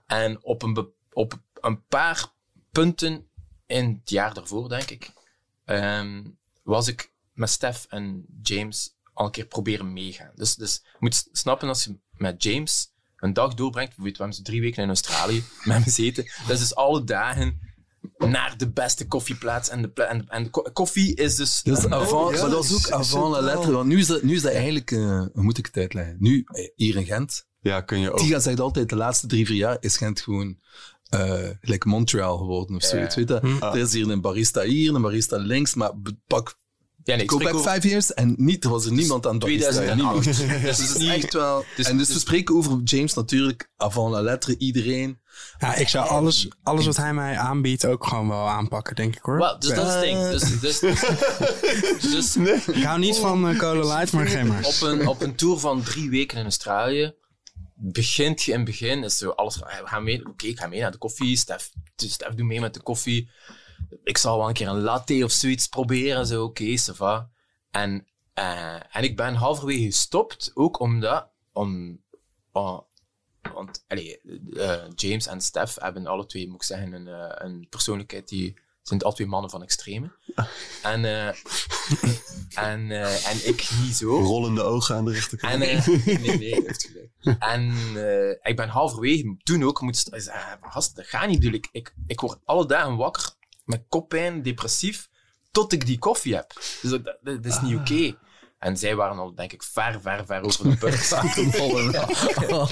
En 0.06 0.44
op 0.44 0.62
een, 0.62 0.92
op 1.12 1.40
een 1.60 1.84
paar 1.86 2.32
punten 2.72 3.28
in 3.66 3.98
het 4.00 4.10
jaar 4.10 4.34
daarvoor, 4.34 4.68
denk 4.68 4.90
ik, 4.90 5.10
ehm, 5.64 6.22
was 6.62 6.88
ik 6.88 7.12
met 7.32 7.50
Stef 7.50 7.86
en 7.88 8.26
James 8.42 8.96
al 9.12 9.24
een 9.26 9.30
keer 9.30 9.46
proberen 9.46 9.92
meegaan. 9.92 10.30
Dus, 10.34 10.54
dus 10.54 10.80
je 10.82 10.96
moet 10.98 11.28
snappen, 11.32 11.68
als 11.68 11.84
je 11.84 11.98
met 12.10 12.42
James 12.42 12.92
een 13.20 13.32
dag 13.32 13.54
doorbrengt, 13.54 13.88
bijvoorbeeld, 13.88 14.16
we 14.16 14.22
hebben 14.22 14.44
ze 14.44 14.50
drie 14.50 14.60
weken 14.60 14.82
in 14.82 14.88
Australië 14.88 15.42
met 15.64 15.74
hem 15.74 15.82
gezeten, 15.82 16.24
dat 16.46 16.50
is 16.56 16.58
dus 16.58 16.74
alle 16.74 17.04
dagen 17.04 17.66
naar 18.18 18.54
de 18.58 18.70
beste 18.70 19.06
koffieplaats. 19.06 19.68
En 19.68 19.82
de, 19.82 19.88
pla- 19.88 20.04
en, 20.04 20.28
en 20.28 20.42
de 20.42 20.50
ko- 20.50 20.66
koffie 20.72 21.14
is 21.14 21.34
dus... 21.34 21.62
Dus 21.62 21.86
avant, 21.86 22.34
ja, 22.36 22.40
maar 22.42 22.50
dat 22.50 22.64
is 22.64 22.70
ook 22.72 22.78
is- 22.78 22.84
is 22.86 22.92
avant 22.92 23.30
la 23.32 23.40
lettre. 23.40 23.72
Want 23.72 23.88
nu 23.88 23.98
is 23.98 24.06
dat, 24.06 24.22
nu 24.22 24.34
is 24.34 24.42
dat 24.42 24.52
eigenlijk, 24.52 24.90
eh, 24.90 24.98
hoe 25.32 25.42
moet 25.42 25.58
ik 25.58 25.66
het 25.66 25.76
uitleggen? 25.76 26.16
Nu, 26.18 26.44
eh, 26.46 26.68
hier 26.74 26.96
in 26.96 27.04
Gent, 27.04 27.46
Ja, 27.60 27.80
kun 27.80 27.98
je 28.00 28.12
ook. 28.12 28.18
Tiga 28.18 28.38
zegt 28.38 28.60
altijd, 28.60 28.88
de 28.88 28.96
laatste 28.96 29.26
drie, 29.26 29.46
vier 29.46 29.56
jaar 29.56 29.76
is 29.80 29.96
Gent 29.96 30.20
gewoon 30.20 30.58
eh 31.08 31.48
gelijk 31.60 31.84
Montreal 31.84 32.38
geworden 32.38 32.76
of 32.76 32.82
zoiets. 32.82 33.14
Weet 33.14 33.28
je? 33.28 33.56
Er 33.60 33.76
is 33.78 33.92
hier 33.92 34.10
een 34.10 34.20
barista 34.20 34.62
hier, 34.62 34.94
een 34.94 35.02
barista 35.02 35.36
links, 35.36 35.74
maar 35.74 35.92
pak 36.26 36.58
ja, 37.08 37.16
nee, 37.16 37.28
go 37.28 37.38
spreek 37.38 37.52
back 37.52 37.74
five 37.74 37.88
years 37.88 38.14
en 38.14 38.34
niet, 38.36 38.64
er 38.64 38.70
was 38.70 38.84
er 38.86 38.92
niemand 38.92 39.26
aan 39.26 39.38
barista. 39.38 39.70
2008. 39.70 39.96
Niemand. 39.96 40.24
Dus 40.24 40.36
Dus 40.68 40.78
het 40.78 40.88
het 40.88 41.02
is 41.02 41.08
echt 41.08 41.32
wel... 41.32 41.64
dus- 41.76 41.86
en 41.86 41.96
dus 41.96 42.06
dus- 42.06 42.14
we 42.14 42.20
spreken 42.20 42.54
over 42.54 42.80
James 42.84 43.14
natuurlijk, 43.14 43.70
avant 43.76 44.12
la 44.12 44.20
lettre, 44.20 44.56
iedereen. 44.58 45.20
Ja, 45.58 45.74
ik 45.74 45.88
zou 45.88 46.08
alles, 46.08 46.48
alles 46.62 46.86
wat 46.86 46.96
hij 46.96 47.14
mij 47.14 47.36
aanbiedt 47.36 47.84
ook 47.84 48.06
gewoon 48.06 48.28
wel 48.28 48.48
aanpakken, 48.48 48.94
denk 48.96 49.16
ik 49.16 49.22
hoor. 49.22 49.38
Wel, 49.38 49.58
dus 49.58 49.74
dat 49.74 49.86
is 49.86 49.92
het 49.92 50.02
ding. 50.02 50.28
Dus, 50.28 50.60
dus, 50.60 52.36
dus 52.36 52.36
Ik 52.76 52.82
hou 52.82 52.98
niet 52.98 53.16
van 53.16 53.50
uh, 53.50 53.58
Cola 53.58 53.96
Light, 53.96 54.12
maar 54.12 54.26
geen 54.26 54.46
maar. 54.46 54.64
op 54.64 54.80
een, 54.80 55.08
op 55.08 55.22
een 55.22 55.34
tour 55.34 55.58
van 55.58 55.82
drie 55.82 56.10
weken 56.10 56.38
in 56.38 56.44
Australië 56.44 57.14
begint 57.74 58.42
je 58.42 58.52
in 58.52 58.56
het 58.56 58.66
begin, 58.66 59.04
is 59.04 59.16
zo 59.16 59.30
alles, 59.30 59.56
we 59.56 59.64
gaan 59.84 60.04
mee, 60.04 60.26
oké, 60.26 60.46
ik 60.46 60.58
ga 60.58 60.66
mee 60.66 60.80
naar 60.80 60.90
de 60.90 60.98
koffie, 60.98 61.36
Stef, 61.36 61.70
dus 61.96 62.12
Stef 62.12 62.34
doet 62.34 62.46
mee 62.46 62.60
met 62.60 62.74
de 62.74 62.82
koffie, 62.82 63.30
ik 64.02 64.18
zal 64.18 64.38
wel 64.38 64.48
een 64.48 64.54
keer 64.54 64.68
een 64.68 64.80
latte 64.80 65.24
of 65.24 65.30
zoiets 65.30 65.66
proberen, 65.66 66.26
zo, 66.26 66.44
oké, 66.44 66.76
va. 66.78 67.30
En, 67.70 68.06
eh, 68.34 68.96
en 68.96 69.02
ik 69.02 69.16
ben 69.16 69.34
halverwege 69.34 69.84
gestopt, 69.84 70.50
ook 70.54 70.80
omdat, 70.80 71.28
om, 71.52 72.00
oh, 72.52 72.80
want 73.54 73.84
eh, 73.86 74.84
James 74.94 75.26
en 75.26 75.40
Stef 75.40 75.76
hebben 75.80 76.06
alle 76.06 76.26
twee, 76.26 76.46
moet 76.46 76.56
ik 76.56 76.62
zeggen, 76.62 76.92
een, 76.92 77.08
eh, 77.08 77.46
een 77.46 77.66
persoonlijkheid 77.68 78.28
die 78.28 78.56
zijn 78.82 79.02
alle 79.02 79.14
twee 79.14 79.26
mannen 79.26 79.50
van 79.50 79.62
extreme. 79.62 80.10
En, 80.82 81.04
eh, 81.04 81.26
en, 82.70 82.90
eh, 82.90 83.28
en 83.30 83.48
ik 83.48 83.70
niet 83.82 83.96
zo. 83.96 84.06
Rollende 84.06 84.62
ogen 84.62 84.96
aan 84.96 85.04
de 85.04 85.12
rechterkant. 85.12 85.52
En, 85.52 85.58
nee, 85.58 86.36
nee, 86.36 86.48
je 86.48 86.62
hebt 86.66 86.90
gelijk. 86.90 87.42
En 87.42 87.72
ik 88.42 88.56
ben 88.56 88.68
halverwege 88.68 89.36
toen 89.42 89.64
ook 89.64 89.80
moeten 89.80 90.32
ah, 90.32 90.52
gast, 90.60 90.96
dat 90.96 91.06
gaat 91.06 91.28
niet. 91.28 91.44
Ik, 91.44 91.68
ik, 91.72 91.94
ik 92.06 92.20
word 92.20 92.38
alle 92.44 92.66
dagen 92.66 92.96
wakker 92.96 93.36
met 93.68 93.84
koppijn, 93.88 94.42
depressief, 94.42 95.08
tot 95.50 95.72
ik 95.72 95.86
die 95.86 95.98
koffie 95.98 96.34
heb. 96.34 96.52
Dus 96.54 96.90
dat, 96.90 97.04
dat, 97.04 97.18
dat 97.22 97.44
is 97.44 97.60
niet 97.60 97.76
oké. 97.76 98.16
En 98.58 98.76
zij 98.76 98.96
waren 98.96 99.18
al, 99.18 99.34
denk 99.34 99.52
ik, 99.52 99.62
ver, 99.62 100.00
ver, 100.00 100.26
ver 100.26 100.42
over 100.42 100.70
de 100.70 100.76
punt. 100.76 100.94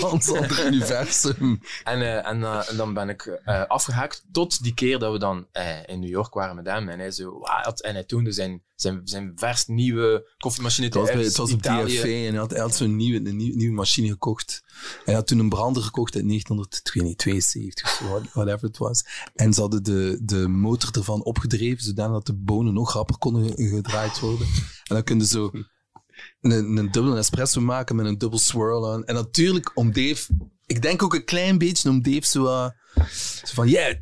Hans 0.00 0.28
ander 0.32 0.66
universum. 0.66 1.60
En, 1.84 2.00
eh, 2.02 2.26
en, 2.28 2.42
eh, 2.44 2.70
en 2.70 2.76
dan 2.76 2.94
ben 2.94 3.08
ik 3.08 3.26
eh, 3.44 3.64
afgehaakt 3.66 4.24
tot 4.32 4.62
die 4.62 4.74
keer 4.74 4.98
dat 4.98 5.12
we 5.12 5.18
dan 5.18 5.46
in 5.86 6.00
New 6.00 6.08
York 6.10 6.34
waren 6.34 6.56
met 6.56 6.66
hem. 6.66 6.88
En 6.88 6.98
hij 6.98 7.10
zo, 7.10 7.38
had- 7.42 7.80
en 7.82 7.94
hij 7.94 8.04
toonde 8.04 8.32
zijn, 8.32 8.62
zijn, 8.74 9.00
zijn 9.04 9.32
vers 9.36 9.66
nieuwe 9.66 10.34
koffiemachine 10.38 10.86
Het 10.86 10.94
was, 10.94 11.04
bij, 11.10 11.22
het 11.24 11.36
was 11.36 11.52
op. 11.52 11.62
DFV 11.62 12.04
en 12.04 12.30
hij 12.30 12.38
had, 12.40 12.50
hij 12.50 12.60
had 12.60 12.74
zo'n 12.74 12.96
nieuwe, 12.96 13.28
een 13.28 13.36
nieuwe, 13.36 13.56
nieuwe 13.56 13.74
machine 13.74 14.08
gekocht. 14.08 14.62
Hij 15.04 15.14
had 15.14 15.26
toen 15.26 15.38
een 15.38 15.48
brander 15.48 15.82
gekocht 15.82 16.14
uit 16.14 16.24
1972 16.28 17.84
of 17.84 17.90
zo, 17.90 18.20
whatever 18.32 18.66
het 18.68 18.78
was. 18.78 19.04
En 19.34 19.52
ze 19.52 19.60
hadden 19.60 19.82
de, 19.82 20.18
de 20.22 20.48
motor 20.48 20.90
ervan 20.96 21.22
opgedreven, 21.24 21.84
zodat 21.84 22.26
de 22.26 22.34
bonen 22.34 22.74
nog 22.74 22.92
rapper 22.92 23.18
konden 23.18 23.44
ge- 23.56 23.68
gedraaid 23.68 24.20
worden. 24.20 24.46
En 24.84 24.94
dan 24.94 25.02
kun 25.02 25.18
je 25.18 25.26
zo 25.26 25.50
een, 26.50 26.76
een 26.76 26.90
dubbele 26.90 27.16
espresso 27.18 27.60
maken 27.60 27.96
met 27.96 28.06
een 28.06 28.18
dubbel 28.18 28.38
swirl 28.38 28.92
aan. 28.92 29.04
En 29.04 29.14
natuurlijk 29.14 29.70
om 29.74 29.92
Dave, 29.92 30.26
ik 30.66 30.82
denk 30.82 31.02
ook 31.02 31.14
een 31.14 31.24
klein 31.24 31.58
beetje 31.58 31.88
om 31.88 32.02
Dave 32.02 32.26
zo, 32.26 32.44
uh, 32.44 32.68
zo 33.44 33.54
van, 33.54 33.68
yeah, 33.68 33.94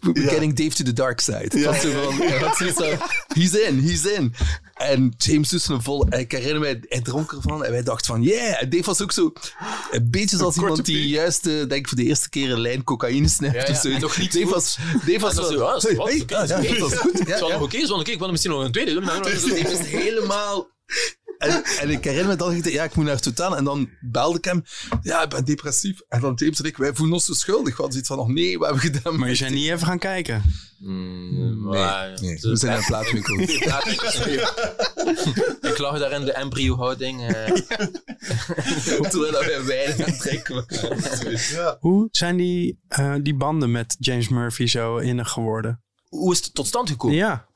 we're 0.00 0.22
Ja. 0.22 0.28
getting 0.28 0.54
Dave 0.56 0.70
to 0.74 0.84
the 0.84 0.92
dark 0.92 1.20
side. 1.20 1.58
Ja, 1.58 1.64
Dat 1.72 1.80
zo 1.80 1.90
van, 2.02 2.14
zoiets 2.58 2.76
van, 2.98 3.08
he's 3.34 3.52
in, 3.52 3.78
he's 3.82 4.04
in. 4.04 4.34
En 4.74 5.14
James 5.16 5.48
doet 5.48 5.68
een 5.68 5.82
vol, 5.82 6.06
en 6.08 6.18
ik 6.20 6.32
herinner 6.32 6.60
mij, 6.60 6.82
hij 6.88 7.00
dronk 7.00 7.32
ervan 7.32 7.64
en 7.64 7.70
wij 7.70 7.82
dachten 7.82 8.06
van, 8.06 8.22
yeah. 8.22 8.62
En 8.62 8.70
Dave 8.70 8.84
was 8.84 9.02
ook 9.02 9.12
zo, 9.12 9.32
een 9.90 10.10
beetje 10.10 10.36
zoals 10.36 10.56
iemand 10.56 10.84
die 10.84 11.00
piek. 11.02 11.10
juist, 11.10 11.46
eh, 11.46 11.52
denk 11.52 11.72
ik, 11.72 11.88
voor 11.88 11.96
de 11.98 12.04
eerste 12.04 12.28
keer 12.28 12.50
een 12.52 12.60
lijn 12.60 12.84
cocaïne 12.84 13.28
Ja, 13.38 13.48
of 13.70 13.98
nog 14.00 14.18
niet 14.18 14.32
Dave 14.32 14.44
goed. 14.44 14.54
was, 14.54 14.78
Dave 15.06 15.18
was 15.18 15.34
wel, 15.34 15.44
zo, 15.44 15.76
is 15.76 15.82
hey, 15.82 15.96
wat, 15.96 16.08
hey, 16.08 16.20
oké, 16.20 16.42
is 16.42 16.48
ja, 16.48 16.58
oké. 16.58 16.68
dat 16.68 16.78
was 16.78 16.94
goed. 16.98 17.12
Ja, 17.12 17.18
Het 17.18 17.28
is 17.28 17.38
ja. 17.40 17.48
nog 17.48 17.60
oké, 17.62 17.86
zo 17.86 17.94
oké, 17.94 18.10
ik 18.10 18.18
wil 18.18 18.30
misschien 18.30 18.52
nog 18.52 18.64
een 18.64 18.72
tweede 18.72 18.92
doen. 18.92 19.04
Die 19.04 19.62
was 19.62 19.78
helemaal... 19.86 20.72
En, 21.38 21.64
en 21.80 21.90
ik 21.90 22.04
herinner 22.04 22.28
me 22.28 22.36
dat 22.36 22.50
ik 22.52 22.62
dacht, 22.62 22.74
ja, 22.74 22.84
ik 22.84 22.94
moet 22.94 23.04
naar 23.04 23.18
hotel. 23.24 23.56
En 23.56 23.64
dan 23.64 23.90
belde 24.00 24.38
ik 24.38 24.44
hem, 24.44 24.62
ja, 25.02 25.22
ik 25.22 25.28
ben 25.28 25.44
depressief. 25.44 26.00
En 26.08 26.20
dan 26.20 26.32
James 26.34 26.58
en 26.58 26.64
ik, 26.64 26.76
wij 26.76 26.94
voelen 26.94 27.14
ons 27.14 27.24
zo 27.24 27.32
schuldig. 27.32 27.76
We 27.76 27.82
hadden 27.82 27.92
zoiets 27.92 28.08
van, 28.08 28.18
oh 28.18 28.28
nee, 28.28 28.58
wat 28.58 28.68
hebben 28.70 28.90
we 28.92 28.96
gedaan? 28.96 29.18
Maar 29.18 29.28
je 29.28 29.34
zijn 29.34 29.52
niet 29.54 29.68
even 29.70 29.86
gaan 29.86 29.98
kijken. 29.98 30.42
Mm, 30.78 31.32
Nee, 31.34 31.54
maar- 31.80 32.18
nee, 32.20 32.38
we 32.40 32.56
zijn 32.56 32.70
naar 32.72 32.80
een 32.80 32.86
plaatswinkel. 32.86 33.38
ik 35.70 35.78
lag 35.78 35.98
daar 35.98 36.12
in 36.12 36.24
de 36.24 36.32
embryo-houding. 36.32 37.28
eh. 37.32 37.44
Terwijl 39.10 39.32
dat 39.32 39.44
wij 39.44 39.64
wijn 39.64 40.18
drinken. 40.18 40.66
Hoe 41.80 42.08
zijn 42.10 42.36
die, 42.36 42.80
eh, 42.88 43.14
die 43.22 43.34
banden 43.34 43.70
met 43.70 43.96
James 43.98 44.28
Murphy 44.28 44.66
zo 44.66 44.96
innig 44.96 45.30
geworden? 45.30 45.82
Hoe 46.08 46.32
is 46.32 46.44
het 46.44 46.54
tot 46.54 46.66
stand 46.66 46.90
gekomen? 46.90 47.16
Ja. 47.16 47.46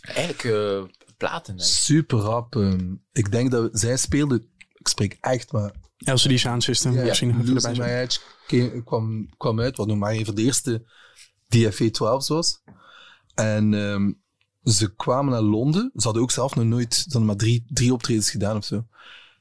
Eigenlijk 0.00 0.44
eh, 0.44 0.82
platen, 1.18 1.56
denk 1.56 1.68
ik. 1.68 1.74
Super 1.74 2.18
rap. 2.18 2.56
ehm, 2.56 2.94
ik 3.12 3.32
denk 3.32 3.50
dat 3.50 3.68
zij 3.72 3.96
speelde, 3.96 4.44
ik 4.74 4.88
spreek 4.88 5.18
echt 5.20 5.52
maar 5.52 5.72
LCD 5.98 6.38
Sound 6.38 6.62
System. 6.62 6.92
Ja, 6.92 7.04
misschien 7.04 7.28
nog 7.28 7.40
even 7.40 7.52
Losing 7.52 7.76
My. 7.76 7.84
Edge 7.84 8.82
kwam, 8.84 9.28
kwam 9.36 9.60
uit, 9.60 9.76
wat 9.76 9.86
nog 9.86 9.96
maar 9.96 10.12
een 10.12 10.24
van 10.24 10.34
de 10.34 10.42
eerste 10.42 10.84
DFA 11.48 11.84
12's 11.84 12.28
was. 12.28 12.62
En 13.34 13.74
ehm, 13.74 14.12
ze 14.62 14.94
kwamen 14.94 15.32
naar 15.32 15.42
Londen. 15.42 15.90
Ze 15.94 16.04
hadden 16.04 16.22
ook 16.22 16.30
zelf 16.30 16.54
nog 16.54 16.64
nooit, 16.64 16.94
ze 16.94 17.02
hadden 17.02 17.24
maar 17.24 17.36
drie, 17.36 17.64
drie 17.68 17.92
optredens 17.92 18.30
gedaan 18.30 18.56
of 18.56 18.64
zo. 18.64 18.86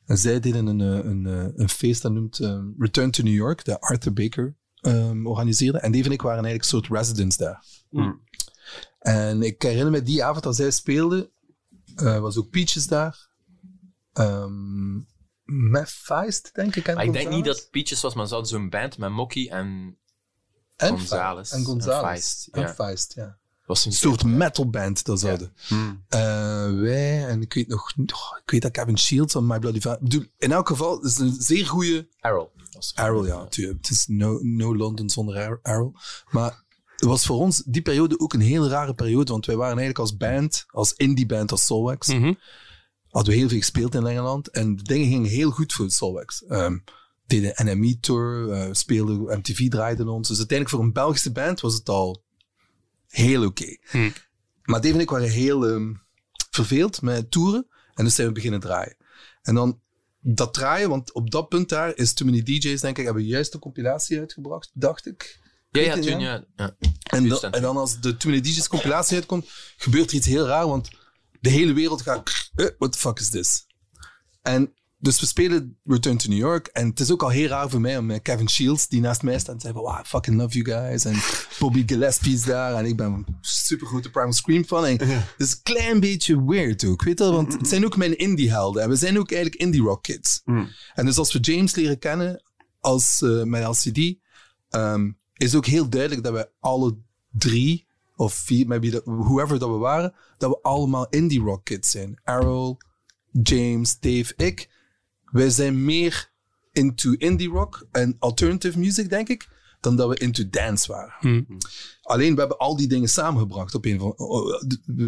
En 0.06 0.18
zij 0.18 0.40
deden 0.40 0.66
een, 0.66 0.82
eh, 0.82 1.10
een, 1.10 1.26
een, 1.26 1.54
een 1.56 1.70
feest 1.70 2.02
dat 2.02 2.12
noemt 2.12 2.40
ehm, 2.40 2.66
Return 2.78 3.12
to 3.12 3.24
New 3.24 3.34
York, 3.34 3.66
dat 3.66 3.80
Arthur 3.80 4.14
Baker 4.14 4.56
ehm, 4.82 5.26
organiseerde. 5.26 5.80
En 5.80 5.92
Dave 5.92 6.06
en 6.06 6.12
ik 6.12 6.22
waren 6.22 6.44
eigenlijk 6.44 6.64
een 6.64 6.80
soort 6.80 7.00
residents 7.00 7.38
daar. 7.38 7.64
En 9.00 9.42
ik 9.42 9.62
herinner 9.62 9.92
me 9.92 10.02
die 10.02 10.24
avond 10.24 10.44
dat 10.44 10.56
zij 10.56 10.72
speelden, 10.72 11.30
eh, 12.02 12.20
was 12.20 12.38
ook 12.38 12.50
Peaches 12.50 12.88
daar. 12.88 13.30
Ehm 14.14 14.96
met 15.44 15.90
Feist, 15.90 16.50
denk 16.56 16.76
ik. 16.76 16.88
en 16.88 16.96
Maar 16.96 17.06
ik 17.06 17.14
denk 17.14 17.30
niet 17.30 17.46
dat 17.46 17.68
Peaches 17.72 18.02
was, 18.02 18.14
maar 18.16 18.28
ze 18.28 18.34
hadden 18.34 18.52
zo'n 18.52 18.70
band 18.70 18.98
met 18.98 19.10
Mocky 19.12 19.48
en 19.50 19.98
En 20.76 20.90
Gonzalez. 20.98 21.52
En 21.52 21.64
Gonzalez. 21.64 22.02
En 22.02 22.08
Feist, 22.10 22.48
En 22.52 22.62
ja. 22.62 22.74
Feist, 22.74 23.14
ja. 23.14 23.38
was 23.66 23.86
een 23.86 23.92
soort 23.92 24.24
metalband 24.24 25.06
dat 25.06 25.20
ze 25.20 25.30
hadden. 25.30 25.54
Hmm. 25.68 26.04
Eh, 26.08 26.20
wij, 26.80 27.28
en 27.28 27.42
ik 27.42 27.54
weet 27.54 27.68
nog, 27.68 27.94
oh, 27.98 28.38
ik 28.44 28.52
weet 28.52 28.62
dat 28.62 28.72
Kevin 28.72 28.98
Shields 28.98 29.34
van 29.34 29.48
My 29.48 29.60
Bloody 29.60 29.80
Valentine. 29.80 30.10
bedoel, 30.10 30.32
In 30.38 30.52
elk 30.52 30.68
geval, 30.68 30.96
het 30.96 31.06
is 31.06 31.18
een 31.18 31.36
zeer 31.42 31.66
goede 31.68 32.08
Errol. 32.20 32.52
was- 32.72 32.92
Arrow, 32.96 33.28
ja. 33.28 33.38
natuurlijk. 33.38 33.78
Het 33.78 33.90
is 33.90 34.06
no, 34.08 34.40
no 34.42 34.76
London 34.76 35.10
zonder 35.10 35.60
Arrow. 35.62 35.96
Maar 36.30 36.64
was 37.06 37.26
voor 37.26 37.38
ons 37.38 37.64
die 37.66 37.82
periode 37.82 38.20
ook 38.20 38.34
een 38.34 38.42
heel 38.42 38.68
rare 38.68 38.94
periode, 38.94 39.32
want 39.32 39.46
wij 39.46 39.56
waren 39.56 39.78
eigenlijk 39.78 40.00
als 40.00 40.18
band, 40.18 40.66
als 40.68 40.94
indie 40.94 41.26
band, 41.26 41.52
als 41.52 41.66
Soulwax, 41.66 42.08
Mhm. 42.08 42.34
hadden 43.10 43.34
we 43.34 43.40
heel 43.40 43.50
veel 43.50 43.58
gespeeld 43.58 43.96
in 43.96 44.08
Engeland 44.08 44.50
en 44.50 44.76
de 44.76 44.84
dingen 44.84 45.08
gingen 45.08 45.30
heel 45.30 45.52
goed 45.52 45.74
voor 45.74 45.90
Soulwax. 45.92 46.46
Ehm 46.46 46.78
deden 47.28 47.66
NME 47.66 48.00
Tour, 48.00 48.52
eh, 48.52 48.70
speelden, 48.72 49.38
MTV 49.38 49.70
draaide 49.70 50.10
ons. 50.10 50.28
Dus 50.28 50.38
uiteindelijk 50.38 50.78
voor 50.78 50.86
een 50.86 50.94
Belgische 50.94 51.32
band 51.32 51.60
was 51.60 51.74
het 51.74 51.90
al 51.90 52.24
heel 53.08 53.46
oké. 53.46 53.78
Hm. 53.90 54.10
Maar 54.64 54.82
Dave 54.82 54.94
en 54.94 55.00
ik 55.00 55.10
waren 55.10 55.30
heel 55.30 55.68
ehm, 55.68 55.94
verveeld 56.52 57.02
met 57.02 57.32
toeren 57.32 57.68
en 57.94 58.04
dus 58.04 58.16
zijn 58.16 58.28
we 58.28 58.34
beginnen 58.34 58.60
draaien. 58.60 58.98
En 59.42 59.56
dan 59.56 59.82
dat 60.20 60.54
draaien, 60.54 60.90
want 60.90 61.14
op 61.14 61.32
dat 61.32 61.50
punt 61.50 61.70
daar 61.70 61.98
is 61.98 62.14
Too 62.14 62.28
Many 62.28 62.44
DJ's, 62.44 62.82
denk 62.82 62.98
ik, 62.98 63.06
hebben 63.06 63.24
we 63.24 63.30
juist 63.30 63.54
een 63.54 63.60
compilatie 63.60 64.20
uitgebracht, 64.20 64.72
dacht 64.74 65.08
ik. 65.08 65.40
Ja, 65.70 65.82
ja, 65.82 65.94
toen 65.94 66.04
ja? 66.04 66.18
ja. 66.20 66.46
ja. 66.56 66.76
En, 67.04 67.28
dan, 67.28 67.40
en 67.42 67.62
dan 67.62 67.78
als 67.78 68.00
de 68.00 68.18
Too 68.18 68.40
DJ's 68.40 68.68
compilatie 68.68 69.16
uitkomt, 69.16 69.50
gebeurt 69.78 70.10
er 70.10 70.16
iets 70.16 70.28
heel 70.28 70.46
raar, 70.46 70.68
want 70.68 70.90
de 71.40 71.50
hele 71.50 71.74
wereld 71.74 72.02
gaat, 72.02 72.52
eh, 72.56 72.66
what 72.78 72.92
the 72.92 72.98
fuck 72.98 73.20
is 73.20 73.30
this? 73.30 73.66
En 74.42 74.74
dus 75.00 75.20
we 75.20 75.26
spelen 75.26 75.78
Return 75.84 76.18
to 76.18 76.30
New 76.30 76.38
York 76.38 76.68
en 76.68 76.90
het 76.90 77.00
is 77.00 77.12
ook 77.12 77.24
al 77.24 77.30
heel 77.30 77.48
raar 77.48 77.70
voor 77.70 77.82
mij 77.82 77.98
om 77.98 78.06
met 78.06 78.22
Kevin 78.22 78.50
Shields, 78.50 78.88
die 78.88 79.02
naast 79.02 79.22
mij 79.22 79.40
staat, 79.40 79.56
en 79.56 79.62
zei 79.62 79.74
van, 79.74 79.82
wow, 79.82 80.00
I 80.00 80.02
fucking 80.04 80.38
love 80.38 80.62
you 80.62 80.80
guys. 80.80 81.06
En 81.06 81.16
Bobby 81.60 81.84
Gillespie 81.86 82.34
is 82.34 82.44
daar 82.44 82.74
en 82.74 82.86
ik 82.86 82.96
ben 82.96 83.06
een 83.06 83.26
super 83.42 83.88
grote 83.88 84.10
Primal 84.10 84.34
Scream 84.34 84.66
fan. 84.66 84.86
En 84.86 84.98
het 85.10 85.34
is 85.38 85.52
een 85.52 85.64
klein 85.64 86.00
beetje 86.00 86.46
weird 86.46 86.86
ook, 86.86 87.04
weet 87.04 87.18
je 87.18 87.24
wel, 87.24 87.34
want 87.34 87.54
het 87.54 87.68
zijn 87.68 87.86
ook 87.86 87.98
mijn 87.98 88.18
indie 88.18 88.50
helden 88.50 88.84
en 88.84 88.90
we 88.90 88.96
zijn 88.96 89.20
ook 89.20 89.32
eigenlijk 89.32 89.62
indie 89.62 89.82
rock 89.82 90.04
kids. 90.04 90.42
En 90.94 91.06
dus 91.06 91.18
als 91.18 91.34
we 91.34 91.40
James 91.40 91.76
leren 91.76 92.00
kennen 92.00 92.44
als 92.80 93.22
eh, 93.22 93.44
met 93.44 93.64
LCD, 93.64 94.16
ehm, 94.70 95.12
is 95.38 95.56
ook 95.56 95.66
heel 95.66 95.90
duidelijk 95.90 96.24
dat 96.24 96.34
we 96.34 96.50
alle 96.60 96.98
drie, 97.32 97.86
of 98.16 98.34
vier, 98.34 98.68
maybe 98.68 99.02
whoever 99.06 99.60
dat 99.60 99.70
we 99.70 99.76
waren, 99.76 100.14
dat 100.38 100.50
we 100.50 100.60
allemaal 100.62 101.08
indie 101.10 101.42
rock 101.42 101.66
kids 101.66 101.92
zijn. 101.92 102.20
Errol, 102.24 102.78
James, 103.44 104.00
Dave, 104.00 104.34
ik. 104.36 104.70
Wij 105.26 105.50
zijn 105.50 105.86
meer 105.86 106.32
into 106.72 107.12
indie 107.12 107.50
rock 107.50 107.88
en 107.92 108.16
alternative 108.20 108.80
music, 108.80 109.10
denk 109.10 109.28
ik, 109.28 109.50
dan 109.80 109.96
dat 109.96 110.10
we 110.10 110.16
into 110.16 110.50
dance 110.50 110.92
waren. 110.92 111.14
Hm. 111.20 111.44
Alleen, 112.02 112.34
we 112.34 112.40
hebben 112.40 112.58
al 112.58 112.76
die 112.76 112.88
dingen 112.88 113.10
samengebracht 113.10 113.76
op 113.76 113.86
een 113.86 114.00
van... 114.00 114.14
oh, 114.18 114.46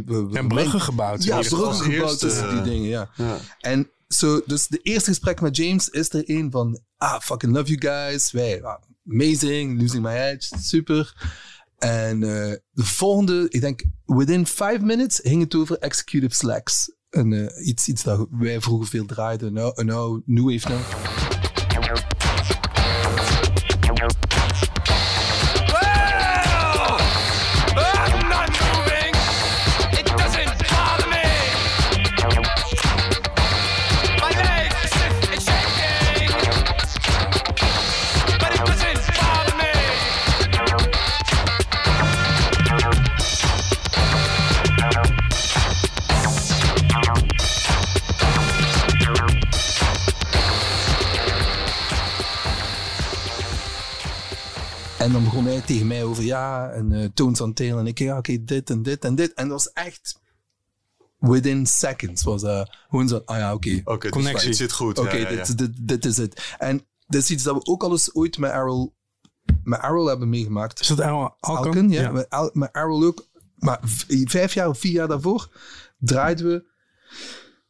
oh, 0.07 0.37
En 0.37 0.47
bruggen 0.47 0.81
gebouwd. 0.81 1.23
Ja, 1.23 1.39
bruggen 1.39 1.73
gebouwd 1.73 2.09
eerste, 2.11 2.27
tussen 2.27 2.49
die 2.49 2.57
eh, 2.57 2.63
dingen, 2.63 2.89
ja. 2.89 3.09
Ja. 3.15 3.37
En 3.59 3.89
zo, 4.07 4.41
dus 4.45 4.67
de 4.67 4.79
eerste 4.81 5.09
gesprek 5.09 5.41
met 5.41 5.55
James 5.55 5.89
is 5.89 6.13
er 6.13 6.23
een 6.25 6.51
van, 6.51 6.81
ah, 6.97 7.19
fucking 7.19 7.53
love 7.53 7.75
you 7.75 7.95
guys. 7.95 8.31
Wij, 8.31 8.63
ah, 8.63 8.81
amazing, 9.11 9.81
losing 9.81 10.03
my 10.03 10.15
edge, 10.15 10.57
super. 10.59 11.13
En 11.77 12.23
eh, 12.23 12.55
de 12.71 12.83
volgende, 12.83 13.45
ik 13.49 13.61
denk, 13.61 13.83
within 14.05 14.45
five 14.45 14.79
minutes 14.81 15.19
ging 15.23 15.41
het 15.41 15.55
over 15.55 15.77
executive 15.77 16.35
slacks. 16.35 16.91
En 17.09 17.33
eh, 17.33 17.67
iets, 17.67 17.87
iets 17.87 18.03
dat 18.03 18.27
wij 18.31 18.61
vroeger 18.61 18.87
veel 18.87 19.05
draaiden, 19.05 19.53
nou, 19.53 19.83
nou 19.83 20.21
nu 20.25 20.51
heeft 20.51 20.67
nou. 20.67 20.81
En 55.09 55.15
dan 55.15 55.23
begon 55.23 55.45
hij 55.45 55.61
tegen 55.61 55.87
mij 55.87 56.03
over, 56.03 56.23
ja, 56.23 56.69
en 56.69 56.91
eh 56.91 57.07
tones 57.13 57.41
on 57.41 57.53
tail. 57.53 57.77
En 57.79 57.87
ik, 57.87 57.99
ja, 57.99 58.17
oké, 58.17 58.43
dit 58.43 58.69
en 58.69 58.83
dit 58.83 59.05
en 59.05 59.15
dit. 59.15 59.33
En 59.33 59.47
dat 59.47 59.63
was 59.63 59.73
echt, 59.73 60.19
within 61.17 61.65
seconds 61.65 62.23
was 62.23 62.41
dat 62.41 62.77
gewoon 62.89 63.07
zo, 63.07 63.21
ah 63.25 63.37
ja, 63.37 63.53
oké. 63.53 63.81
Oké, 63.83 63.99
dus 63.99 64.09
Connectie. 64.09 64.47
het 64.47 64.57
zit 64.57 64.71
goed. 64.71 64.99
Oké, 64.99 65.15
ja, 65.15 65.29
ja, 65.29 65.29
ja. 65.29 65.43
dit, 65.43 65.57
dit, 65.57 65.71
dit 65.77 66.05
is 66.05 66.17
het. 66.17 66.55
En 66.57 66.85
dat 67.07 67.21
is 67.21 67.29
iets 67.29 67.43
dat 67.43 67.55
we 67.55 67.65
ook 67.65 67.83
al 67.83 67.91
eens 67.91 68.15
ooit 68.15 68.37
met 68.37 68.51
Errol, 68.51 68.95
met 69.63 69.79
Errol 69.81 70.05
hebben 70.05 70.29
meegemaakt. 70.29 70.79
Is 70.79 70.87
dat 70.87 71.01
Al 71.01 71.35
Alkan? 71.39 71.65
Alken, 71.65 71.89
ja. 71.89 72.11
Met, 72.11 72.29
Al- 72.29 72.51
met 72.53 72.69
Errol 72.71 73.03
ook. 73.03 73.27
Maar 73.55 73.79
vijf 74.25 74.53
jaar 74.53 74.69
of 74.69 74.79
vier 74.79 74.91
jaar 74.91 75.07
daarvoor 75.07 75.49
draaiden 75.97 76.47
we 76.47 76.63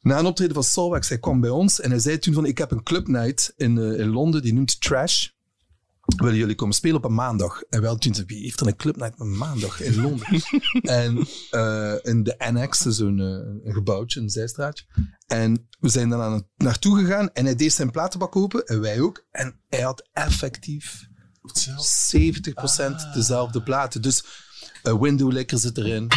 na 0.02 0.20
een 0.20 0.26
optreden 0.26 0.54
van 0.54 0.64
Solwax. 0.64 1.10
Hij 1.10 1.20
kwam 1.20 1.42
bij 1.42 1.50
ons 1.50 1.80
en 1.80 1.90
hij 1.90 2.00
zei 2.00 2.20
toen 2.20 2.34
van, 2.34 2.46
ik 2.46 2.58
heb 2.58 2.72
een 2.72 2.84
clubnight 2.84 3.54
in, 3.58 3.78
eh, 3.78 4.00
in 4.00 4.10
Londen, 4.10 4.42
die 4.42 4.54
noemt 4.54 4.82
Trash. 4.82 5.28
Willen 6.16 6.38
jullie 6.38 6.56
komen 6.56 6.76
spelen 6.76 6.98
op 6.98 7.06
een 7.06 7.14
maandag? 7.14 7.62
En 7.62 7.82
wel 7.82 7.98
zei 8.00 8.26
wie 8.26 8.42
heeft 8.42 8.60
er 8.60 8.68
een 8.68 8.76
clubnight 8.76 9.14
op 9.14 9.20
een 9.20 9.38
maandag 9.38 9.82
in 9.82 10.02
Londen? 10.02 10.42
en 11.02 11.28
eh, 11.50 11.94
in 12.02 12.24
de 12.24 12.40
Annex, 12.40 12.80
zo'n 12.80 13.20
eh, 13.20 13.26
een 13.68 13.74
gebouwtje, 13.74 14.20
een 14.20 14.30
zijstraatje. 14.30 14.86
En 15.28 15.68
we 15.80 15.90
zijn 15.90 16.10
dan 16.10 16.22
aan, 16.22 16.48
naartoe 16.58 17.00
gegaan 17.00 17.30
en 17.34 17.46
hij 17.46 17.56
deed 17.56 17.74
zijn 17.74 17.92
platenbak 17.92 18.36
open 18.36 18.66
en 18.66 18.82
wij 18.82 19.02
ook. 19.02 19.26
En 19.32 19.62
hij 19.68 19.82
had 19.82 20.10
effectief 20.14 21.08
70% 21.42 23.14
dezelfde 23.14 23.64
platen. 23.64 24.02
Dus 24.02 24.24
uh, 24.84 25.00
Window 25.00 25.32
Licker 25.32 25.58
zit 25.60 25.78
erin. 25.78 26.08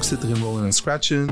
Punk 0.00 0.12
zit 0.12 0.22
erin, 0.30 0.42
Rolling 0.42 0.64
en 0.64 0.72
Scratching. 0.72 1.30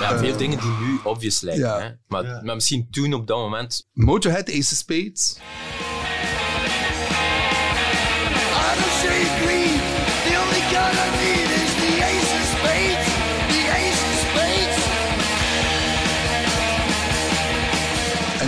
Ja, 0.00 0.18
veel 0.18 0.36
dingen 0.36 0.60
die 0.60 0.70
nu 0.80 1.00
obvious 1.04 1.40
lijken. 1.40 1.64
Ja. 1.64 1.80
Hè? 1.80 1.90
Maar, 2.06 2.44
maar 2.44 2.54
misschien 2.54 2.88
toen 2.90 3.14
op 3.14 3.26
dat 3.26 3.38
moment. 3.38 3.88
Motorhead, 3.92 4.48
Ace 4.48 4.58
of 4.58 4.78
Spades. 4.78 5.36
I 5.36 5.40
don't 8.74 8.92
see 9.00 9.24
green. 9.24 9.71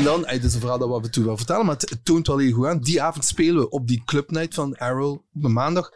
En 0.04 0.10
dan, 0.10 0.22
dit 0.30 0.44
is 0.44 0.54
een 0.54 0.60
verhaal 0.60 0.78
dat 0.78 0.88
we 0.88 0.94
af 0.94 1.02
en 1.04 1.10
toe 1.10 1.24
wel 1.24 1.36
vertellen, 1.36 1.66
maar 1.66 1.74
het, 1.74 1.90
het 1.90 2.04
toont 2.04 2.26
wel 2.26 2.38
heel 2.38 2.52
goed 2.52 2.66
aan. 2.66 2.78
Die 2.80 3.02
avond 3.02 3.24
spelen 3.24 3.56
we 3.62 3.68
op 3.70 3.86
die 3.88 4.02
clubnight 4.04 4.54
van 4.54 4.76
Arrow 4.76 5.12
op 5.34 5.44
een 5.44 5.52
maandag. 5.52 5.90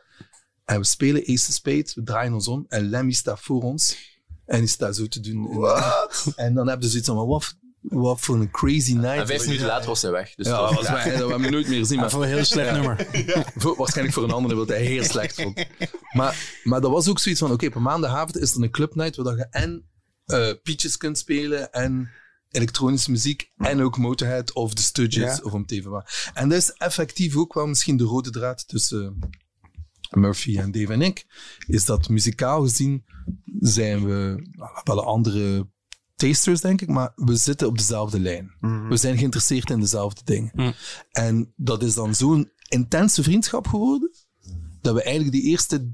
En 0.65 0.79
we 0.81 0.87
spelen 0.87 1.21
Ace 1.23 1.47
of 1.49 1.55
Spades, 1.55 1.95
we 1.95 2.03
draaien 2.03 2.33
ons 2.33 2.49
om 2.49 2.65
en 2.69 2.89
Lemmy 2.89 3.13
staat 3.13 3.41
voor 3.41 3.63
ons. 3.63 3.97
En 4.47 4.59
die 4.59 4.69
staat 4.69 4.97
zo 4.97 5.07
te 5.07 5.21
doen. 5.21 5.65
En 6.37 6.55
dan 6.59 6.69
hebben 6.69 6.85
ze 6.85 6.91
zoiets 6.91 7.09
van, 7.09 7.27
wat, 7.27 7.55
wat 7.81 8.21
voor 8.21 8.35
een 8.37 8.51
crazy 8.51 8.93
night. 8.95 9.19
En 9.19 9.27
vijf 9.27 9.45
minuten 9.45 9.67
later 9.67 9.89
was 9.89 10.03
hij 10.03 10.11
weg. 10.11 10.35
Dus 10.35 10.47
ja, 10.47 10.61
dat 10.61 10.75
was- 10.75 10.89
wij, 10.89 11.05
dat 11.11 11.19
hebben 11.29 11.41
we 11.41 11.51
nooit 11.51 11.69
meer 11.69 11.79
gezien. 11.79 11.99
Maar 11.99 12.11
voor 12.11 12.23
een 12.23 12.29
heel 12.29 12.45
slecht 12.45 12.73
nummer. 12.73 13.07
voor- 13.57 13.77
waarschijnlijk 13.77 14.15
voor 14.17 14.25
een 14.25 14.31
ander 14.31 14.57
wat 14.57 14.69
hij 14.69 14.83
heel 14.85 15.05
slecht 15.05 15.35
vond. 15.43 15.65
Maar, 16.13 16.61
maar 16.65 16.81
dat 16.81 16.91
was 16.91 17.09
ook 17.09 17.19
zoiets 17.19 17.41
van, 17.41 17.53
oké, 17.53 17.67
op 17.67 17.75
een 17.75 17.83
maandagavond 17.83 18.39
is 18.39 18.55
er 18.55 18.63
een 18.63 18.71
clubnight 18.71 19.17
waar 19.17 19.37
je 19.37 19.47
en 19.51 19.85
eh 20.27 20.51
Peaches 20.63 20.97
kunt 20.97 21.19
spelen 21.19 21.73
en 21.73 22.11
elektronische 22.51 23.11
muziek 23.11 23.51
en 23.57 23.81
ook 23.81 23.99
Motorhead 23.99 24.53
of 24.53 24.75
The 24.75 24.83
Stooges 24.83 25.37
Ja. 25.37 25.41
of 25.43 25.53
om 25.53 25.67
te 25.67 25.75
even 25.75 25.91
wat. 25.91 26.31
En 26.35 26.49
dat 26.49 26.59
is 26.59 26.73
effectief 26.73 27.37
ook 27.37 27.55
wel 27.55 27.67
misschien 27.67 27.97
de 27.97 28.05
rode 28.05 28.31
draad 28.31 28.69
tussen 28.69 29.19
Murphy 30.11 30.59
en 30.59 30.71
Dave 30.71 30.93
en 30.93 31.03
ik, 31.03 31.27
is 31.67 31.85
dat 31.85 32.09
muzikaal 32.09 32.63
gezien 32.63 33.05
zijn 33.61 34.05
we 34.05 34.47
wel 34.85 35.05
andere 35.05 35.69
tasters, 36.17 36.61
denk 36.61 36.81
ik, 36.81 36.89
maar 36.89 37.13
we 37.17 37.37
zitten 37.37 37.67
op 37.67 37.79
dezelfde 37.79 38.21
lijn. 38.21 38.53
We 38.89 38.97
zijn 38.97 39.17
geïnteresseerd 39.19 39.71
in 39.71 39.81
dezelfde 39.81 40.21
dingen. 40.25 40.51
Mm. 40.55 40.75
En 41.11 41.53
dat 41.57 41.83
is 41.83 41.95
dan 41.95 42.15
zo'n 42.15 42.51
intense 42.69 43.23
vriendschap 43.23 43.67
geworden, 43.67 44.11
dat 44.81 44.95
we 44.95 45.03
eigenlijk 45.03 45.33
die 45.33 45.43
eerste, 45.43 45.93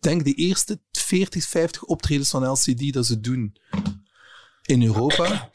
denk 0.00 0.24
die 0.24 0.34
eerste 0.34 0.80
40, 0.90 1.44
50 1.44 1.82
optredens 1.82 2.30
van 2.30 2.46
LCD 2.50 2.92
dat 2.92 3.06
ze 3.06 3.20
doen 3.20 3.56
in 4.62 4.82
Europa, 4.82 5.50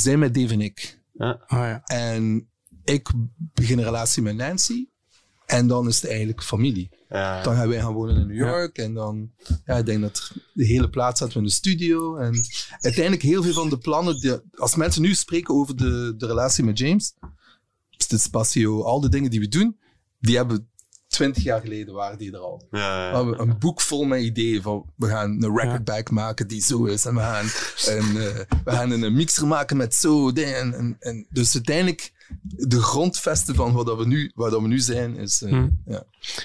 zijn 0.00 0.18
met 0.18 0.34
Dave 0.34 0.52
en 0.52 0.60
ik. 0.60 1.00
Oh, 1.16 1.36
ja. 1.48 1.82
En 1.84 2.48
ik 2.84 3.10
begin 3.54 3.78
een 3.78 3.84
relatie 3.84 4.22
met 4.22 4.36
Nancy. 4.36 4.86
En 5.46 5.66
dan 5.66 5.88
is 5.88 6.00
het 6.00 6.10
eigenlijk 6.10 6.42
familie. 6.42 6.90
Ja. 7.08 7.42
Dan 7.42 7.54
gaan 7.54 7.68
wij 7.68 7.80
gaan 7.80 7.92
wonen 7.92 8.16
in 8.16 8.26
New 8.26 8.36
York. 8.36 8.78
En 8.78 8.94
dan, 8.94 9.30
ja, 9.64 9.76
ik 9.76 9.86
denk 9.86 10.00
dat 10.00 10.32
de 10.52 10.64
hele 10.64 10.90
plaats 10.90 11.18
zaten 11.18 11.34
we 11.34 11.40
in 11.40 11.46
de 11.46 11.52
studio. 11.52 12.16
En 12.16 12.34
uiteindelijk 12.80 13.22
heel 13.22 13.42
veel 13.42 13.52
van 13.52 13.68
de 13.68 13.78
plannen, 13.78 14.20
die, 14.20 14.38
als 14.54 14.74
mensen 14.74 15.02
nu 15.02 15.14
spreken 15.14 15.54
over 15.54 15.76
de, 15.76 16.14
de 16.16 16.26
relatie 16.26 16.64
met 16.64 16.78
James, 16.78 17.14
het 18.08 18.20
Spatio, 18.20 18.82
al 18.82 19.00
de 19.00 19.08
dingen 19.08 19.30
die 19.30 19.40
we 19.40 19.48
doen, 19.48 19.78
die 20.18 20.36
hebben 20.36 20.70
twintig 21.12 21.42
jaar 21.42 21.60
geleden 21.60 21.94
waren 21.94 22.18
die 22.18 22.32
er 22.32 22.38
al. 22.38 22.66
Ja, 22.70 22.78
We 22.78 23.16
ja. 23.16 23.16
hebben 23.16 23.40
een 23.40 23.58
boek 23.58 23.80
vol 23.80 24.04
met 24.04 24.22
ideeën 24.22 24.62
van 24.62 24.84
we 24.96 25.08
gaan 25.08 25.42
een 25.42 25.56
recordback 25.56 26.10
maken 26.10 26.48
die 26.48 26.62
zo 26.62 26.84
is 26.84 27.04
en 27.04 27.14
we 27.14 27.20
gaan 27.20 27.46
een, 27.86 28.16
eh, 28.16 28.40
we 28.64 28.70
gaan 28.70 28.90
een 28.90 29.14
mixer 29.14 29.46
maken 29.46 29.76
met 29.76 29.94
zo 29.94 30.30
en, 30.30 30.74
en, 30.74 30.96
en 31.00 31.26
dus 31.30 31.54
uiteindelijk 31.54 32.12
de 32.42 32.80
grondvesten 32.80 33.54
van 33.54 33.72
wat 33.72 33.86
dat 33.86 33.98
we 33.98 34.06
nu, 34.06 34.32
waar 34.34 34.50
dat 34.50 34.60
we 34.60 34.68
nu 34.68 34.78
zijn 34.78 35.16
is 35.16 35.42
eh, 35.42 35.50
Hmm. 35.50 35.82
ja. 35.86 36.04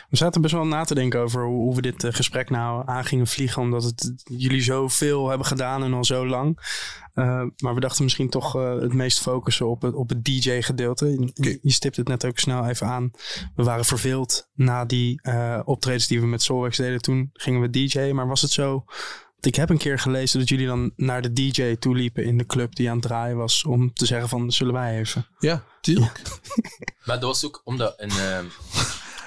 We 0.10 0.18
zaten 0.18 0.42
best 0.42 0.54
wel 0.54 0.66
na 0.66 0.84
te 0.84 0.96
denken 0.96 1.20
over 1.20 1.46
hoe, 1.46 1.56
hoe 1.56 1.76
we 1.76 1.82
dit 1.82 2.04
eh, 2.04 2.14
gesprek 2.14 2.50
nou 2.50 2.84
aan 2.86 3.06
gingen 3.06 3.28
vliegen. 3.28 3.62
Omdat 3.62 3.84
het, 3.84 4.14
jullie 4.24 4.62
zoveel 4.62 5.30
hebben 5.30 5.48
gedaan 5.48 5.84
en 5.84 5.94
al 5.94 6.06
zo 6.06 6.28
lang. 6.28 6.60
Eh, 7.14 7.44
maar 7.58 7.74
we 7.74 7.80
dachten 7.80 8.04
misschien 8.04 8.30
toch 8.30 8.54
het 8.54 8.94
meest 8.94 9.20
focussen 9.20 9.70
op 9.70 9.82
het, 9.82 9.94
op 9.94 10.10
het 10.10 10.26
DJ-gedeelte. 10.26 11.32
Je, 11.62 11.72
stipt 11.72 11.96
het 11.96 12.08
net 12.08 12.26
ook 12.26 12.40
snel 12.40 12.66
even 12.66 12.88
aan. 12.88 13.12
We 13.56 13.64
waren 13.64 13.86
verveeld 13.86 14.50
na 14.54 14.86
die 14.86 15.22
optredens 15.66 16.08
die 16.08 16.20
we 16.22 16.28
met 16.28 16.42
Solwex 16.42 16.78
deden. 16.78 17.02
Toen 17.02 17.30
gingen 17.34 17.62
we 17.62 17.70
DJ. 17.70 18.12
Maar 18.12 18.28
was 18.28 18.42
het 18.42 18.52
zo... 18.52 18.86
Ik 19.40 19.56
heb 19.56 19.70
een 19.70 19.78
keer 19.78 20.00
gelezen 20.00 20.40
dat 20.40 20.50
jullie 20.50 20.68
dan 20.68 20.92
naar 20.96 21.22
de 21.22 21.34
DJ 21.34 21.76
toeliepen 21.76 22.24
in 22.24 22.38
de 22.38 22.46
club 22.46 22.76
die 22.76 22.90
aan 22.90 22.98
het 22.98 23.06
draaien 23.06 23.38
was. 23.38 23.64
Om 23.64 23.94
te 23.94 24.06
zeggen 24.06 24.30
van, 24.30 24.52
zullen 24.52 24.74
wij 24.74 24.98
even? 24.98 25.28
ja, 25.40 25.66
tuurlijk. 25.82 26.22
Maar 27.06 27.20
dat 27.20 27.30
was 27.30 27.46
ook 27.46 27.62
omdat 27.64 27.94
een, 27.98 28.10
ehm, 28.10 28.46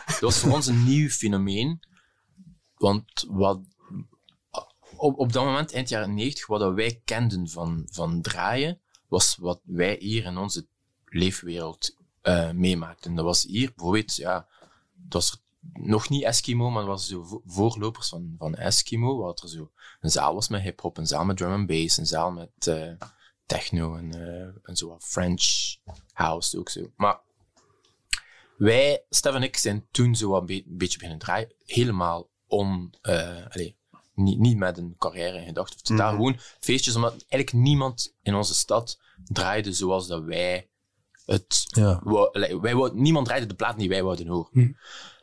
dat 0.06 0.20
was 0.20 0.38
voor 0.38 0.52
ons 0.52 0.66
een 0.66 0.84
nieuw 0.84 1.08
fenomeen. 1.08 1.80
Want 2.74 3.26
wat, 3.28 3.60
op, 4.96 5.18
op 5.18 5.32
dat 5.32 5.44
moment, 5.44 5.72
eind 5.72 5.88
jaren 5.88 6.14
90, 6.14 6.46
wat 6.46 6.60
dat 6.60 6.74
wij 6.74 7.00
kenden 7.04 7.48
van, 7.48 7.88
van 7.90 8.22
draaien, 8.22 8.80
was 9.08 9.36
wat 9.36 9.60
wij 9.64 9.96
hier 10.00 10.24
in 10.24 10.36
onze 10.36 10.66
leefwereld 11.04 11.96
eh, 12.20 12.50
meemaakten. 12.50 13.14
Dat 13.14 13.24
was 13.24 13.42
hier 13.42 13.72
bijvoorbeeld, 13.76 14.16
ja, 14.16 14.48
het 15.04 15.12
was 15.12 15.42
nog 15.72 16.08
niet 16.08 16.24
Eskimo, 16.24 16.70
maar 16.70 16.84
was 16.84 17.06
zo 17.06 17.22
vo- 17.24 17.42
voorlopers 17.46 18.08
van, 18.08 18.34
van 18.38 18.54
Eskimo, 18.54 19.16
wat 19.16 19.42
er 19.42 19.48
zo 19.48 19.70
een 20.00 20.10
zaal 20.10 20.34
was 20.34 20.48
met 20.48 20.62
hip-hop, 20.62 20.96
een 20.98 21.06
zaal 21.06 21.24
met 21.24 21.36
drum 21.36 21.52
and 21.52 21.66
bass, 21.66 21.96
een 21.96 22.06
zaal 22.06 22.30
met 22.30 22.66
eh, 22.66 22.92
techno 23.46 23.96
en, 23.96 24.12
eh, 24.14 24.54
en 24.62 24.76
zo 24.76 24.96
French 25.00 25.76
house 26.12 26.58
ook 26.58 26.68
zo. 26.68 26.90
Maar 26.96 27.20
wij, 28.56 29.04
Stef 29.10 29.34
en 29.34 29.42
ik, 29.42 29.56
zijn 29.56 29.86
toen 29.90 30.14
zo 30.16 30.34
een 30.36 30.46
be- 30.46 30.64
beetje 30.66 30.96
beginnen 30.98 31.18
draaien. 31.18 31.54
Helemaal 31.64 32.28
on, 32.46 32.94
eh, 33.02 33.46
allee, 33.48 33.76
niet, 34.14 34.38
niet 34.38 34.56
met 34.56 34.78
een 34.78 34.94
carrière 34.98 35.38
in 35.38 35.44
gedachten. 35.46 35.76
Of 35.76 35.82
totaal 35.82 36.10
gewoon 36.10 36.36
feestjes, 36.60 36.94
omdat 36.96 37.12
eigenlijk 37.12 37.52
niemand 37.52 38.16
in 38.22 38.34
onze 38.34 38.54
stad 38.54 39.00
draaide 39.24 39.72
zoals 39.72 40.06
dat 40.06 40.22
wij 40.24 40.70
het 41.24 41.64
Ja. 41.68 42.00
wou- 42.04 42.58
wij 42.60 42.74
wou, 42.74 42.94
niemand 43.00 43.26
draaide 43.26 43.46
de 43.46 43.54
plaat 43.54 43.78
die 43.78 43.88
wij 43.88 44.02
wouden 44.02 44.26
horen. 44.26 44.78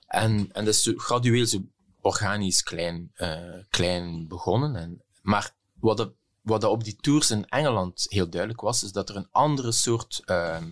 En, 0.07 0.51
en 0.51 0.65
dat 0.65 0.73
is 0.73 0.93
gradueel 0.95 1.45
zo 1.45 1.59
organisch 2.01 2.63
klein, 2.63 3.11
eh, 3.13 3.59
klein 3.69 4.27
begonnen. 4.27 4.75
En, 4.75 5.03
maar 5.21 5.55
wat, 5.79 6.13
wat 6.41 6.61
dat 6.61 6.71
op 6.71 6.83
die 6.83 6.95
tours 6.95 7.31
in 7.31 7.45
Engeland 7.45 8.05
heel 8.09 8.29
duidelijk 8.29 8.61
was, 8.61 8.83
is 8.83 8.91
dat 8.91 9.09
er 9.09 9.15
een 9.15 9.31
andere 9.31 9.71
soort 9.71 10.21
ehm, 10.25 10.71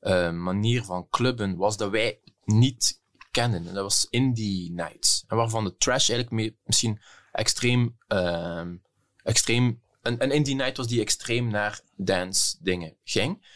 eh, 0.00 0.32
manier 0.32 0.84
van 0.84 1.08
clubben 1.08 1.56
was 1.56 1.76
dat 1.76 1.90
wij 1.90 2.20
niet 2.44 3.00
kennen. 3.30 3.66
En 3.66 3.74
dat 3.74 3.82
was 3.82 4.06
indie 4.10 4.72
nights. 4.72 5.24
En 5.28 5.36
waarvan 5.36 5.64
de 5.64 5.76
trash 5.76 6.10
eigenlijk 6.10 6.56
misschien 6.64 7.00
extreem, 7.32 7.96
ehm, 8.06 8.76
extreem 9.22 9.82
een, 10.02 10.30
indie 10.30 10.54
night 10.54 10.76
was 10.76 10.86
die 10.86 11.00
extreem 11.00 11.48
naar 11.48 11.80
dance 11.96 12.56
dingen 12.60 12.96
ging. 13.04 13.46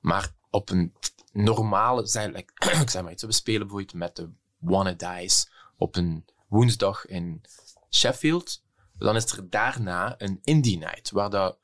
Maar 0.00 0.34
op 0.50 0.70
een 0.70 0.94
normale, 1.32 2.02
like, 2.12 2.52
ik 2.82 2.90
zeg 2.90 3.02
maar 3.02 3.12
iets, 3.12 3.22
we 3.22 3.32
spelen 3.32 3.60
bijvoorbeeld 3.60 3.94
met 3.94 4.16
de 4.16 4.30
Wanna 4.60 4.92
Dies 4.92 5.50
op 5.76 5.96
een 5.96 6.24
woensdag 6.48 7.06
in 7.06 7.40
Sheffield. 7.90 8.62
Dan 8.98 9.16
is 9.16 9.32
er 9.32 9.50
daarna 9.50 10.14
een 10.18 10.38
indie 10.42 10.78
night, 10.78 11.10
waar 11.10 11.30
dat 11.30 11.58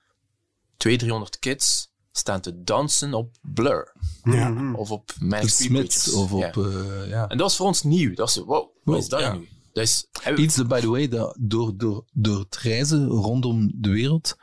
200, 0.76 0.98
300 0.98 1.38
kids 1.38 1.92
staan 2.12 2.40
te 2.40 2.62
dansen 2.62 3.14
op 3.14 3.36
Blur. 3.42 3.92
Ja. 4.22 4.72
Of 4.72 4.90
op 4.90 5.10
Manic 5.20 5.54
Preachers. 5.68 6.12
of 6.12 6.32
op, 6.32 6.40
Ja. 6.40 6.52
eh, 6.52 7.08
ja. 7.08 7.22
En 7.28 7.36
dat 7.36 7.46
was 7.46 7.56
voor 7.56 7.66
ons 7.66 7.82
nieuw. 7.82 8.08
Dat 8.08 8.34
was, 8.34 8.36
wow, 8.36 8.48
wat 8.48 8.70
Wow, 8.84 8.96
is 8.96 9.08
dat 9.08 9.20
ja. 9.20 9.32
nu? 9.32 9.48
Dat 9.72 9.84
is, 9.84 10.06
Iets, 10.36 10.66
by 10.66 10.80
the 10.80 10.90
way, 10.90 11.08
dat 11.08 11.36
door, 11.40 11.76
door, 11.76 12.04
door 12.12 12.38
het 12.38 12.56
reizen 12.56 13.06
rondom 13.06 13.72
de 13.74 13.88
wereld, 13.90 14.36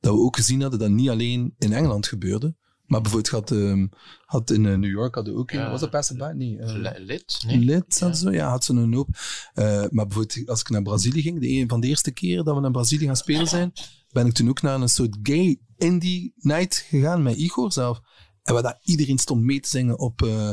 dat 0.00 0.14
we 0.14 0.20
ook 0.20 0.36
gezien 0.36 0.60
hadden 0.60 0.78
dat 0.78 0.90
niet 0.90 1.08
alleen 1.08 1.54
in 1.58 1.72
Engeland 1.72 2.06
gebeurde, 2.06 2.54
maar 2.92 3.00
bijvoorbeeld 3.00 3.32
had, 3.34 3.50
ehm, 3.50 3.86
had 4.24 4.50
in 4.50 4.66
eh, 4.66 4.74
New 4.76 4.90
York 4.90 5.14
hadden 5.14 5.36
ook, 5.36 5.50
Ja. 5.50 5.70
was 5.70 5.80
dat 5.80 5.90
Passerby? 5.90 6.24
Nee. 6.34 6.58
eh, 6.58 6.72
li- 6.74 7.04
lid? 7.04 7.42
Nee? 7.46 7.58
Lid 7.58 8.00
en 8.02 8.16
zo, 8.16 8.30
ja, 8.30 8.48
had 8.48 8.64
ze 8.64 8.72
een 8.72 8.94
hoop. 8.94 9.08
Eh, 9.54 9.64
maar 9.90 10.06
bijvoorbeeld 10.06 10.48
als 10.48 10.60
ik 10.60 10.68
naar 10.70 10.82
Brazilië 10.82 11.22
ging, 11.22 11.40
de 11.40 11.48
een 11.48 11.68
van 11.68 11.80
de 11.80 11.86
eerste 11.86 12.10
keren 12.10 12.44
dat 12.44 12.54
we 12.54 12.60
naar 12.60 12.70
Brazilië 12.70 13.06
gaan 13.06 13.16
spelen 13.16 13.46
zijn, 13.48 13.72
ben 14.10 14.26
ik 14.26 14.32
toen 14.32 14.48
ook 14.48 14.62
naar 14.62 14.80
een 14.80 14.88
soort 14.88 15.16
gay 15.22 15.58
indie 15.76 16.32
night 16.36 16.76
gegaan 16.88 17.22
met 17.22 17.36
Igor 17.36 17.72
zelf. 17.72 18.00
En 18.42 18.54
waar 18.54 18.62
daar 18.62 18.80
iedereen 18.82 19.18
stond 19.18 19.42
mee 19.42 19.60
te 19.60 19.68
zingen 19.68 19.98
op 19.98 20.22
eh, 20.22 20.50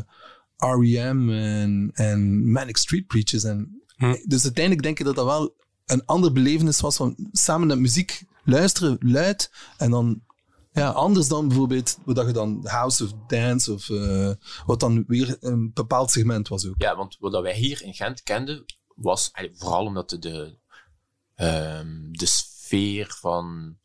R.E.M. 0.58 1.30
en, 1.30 1.90
en 1.94 2.52
Manic 2.52 2.78
Street 2.78 3.08
Preachers. 3.08 3.44
En, 3.44 3.74
Hm. 3.96 4.16
Dus 4.26 4.44
uiteindelijk 4.44 4.84
denk 4.86 5.00
ik 5.00 5.06
dat 5.06 5.16
dat 5.16 5.26
wel 5.26 5.56
een 5.86 6.06
ander 6.06 6.32
belevenis 6.32 6.80
was 6.80 6.96
van 6.96 7.30
samen 7.32 7.68
naar 7.68 7.78
muziek 7.78 8.24
luisteren, 8.44 8.98
luid, 9.00 9.52
en 9.78 9.92
dan 9.92 10.22
ja, 10.72 10.90
anders 10.90 11.28
dan 11.28 11.48
bijvoorbeeld 11.48 11.98
wat 12.06 12.26
je 12.26 12.34
dan 12.34 12.68
House 12.68 13.04
of 13.04 13.12
Dance 13.28 13.74
of 13.74 13.90
eh, 13.90 14.32
wat 14.66 14.80
dan 14.80 15.04
weer 15.08 15.38
een 15.40 15.72
bepaald 15.74 16.12
segment 16.12 16.48
was 16.48 16.68
ook. 16.68 16.76
Ja, 16.78 16.96
want 16.96 17.18
wat 17.20 17.42
wij 17.42 17.56
hier 17.56 17.84
in 17.84 17.94
Gent 17.94 18.24
kenden, 18.24 18.66
was 18.96 19.32
vooral 19.54 19.86
omdat 19.86 20.10
de, 20.10 20.20
de, 20.20 20.58
ehm, 21.36 22.12
de 22.12 22.26
sfeer 22.26 23.16
van 23.20 23.78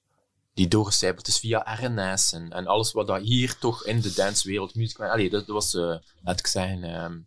die 0.54 0.68
doorgecijpeld 0.68 1.28
is 1.28 1.38
via 1.38 1.76
RNS 1.80 2.32
en, 2.32 2.50
en 2.50 2.66
alles 2.66 2.92
wat 2.92 3.06
dat 3.06 3.22
hier 3.22 3.58
toch 3.58 3.84
in 3.84 4.00
de 4.00 4.12
dancewereld, 4.12 4.74
muziek, 4.74 5.00
allee, 5.00 5.30
dat, 5.30 5.46
dat 5.46 5.54
was, 5.54 5.74
eh, 5.74 5.96
laat 6.22 6.38
ik 6.38 6.46
zeggen, 6.46 6.84
ehm, 6.84 7.18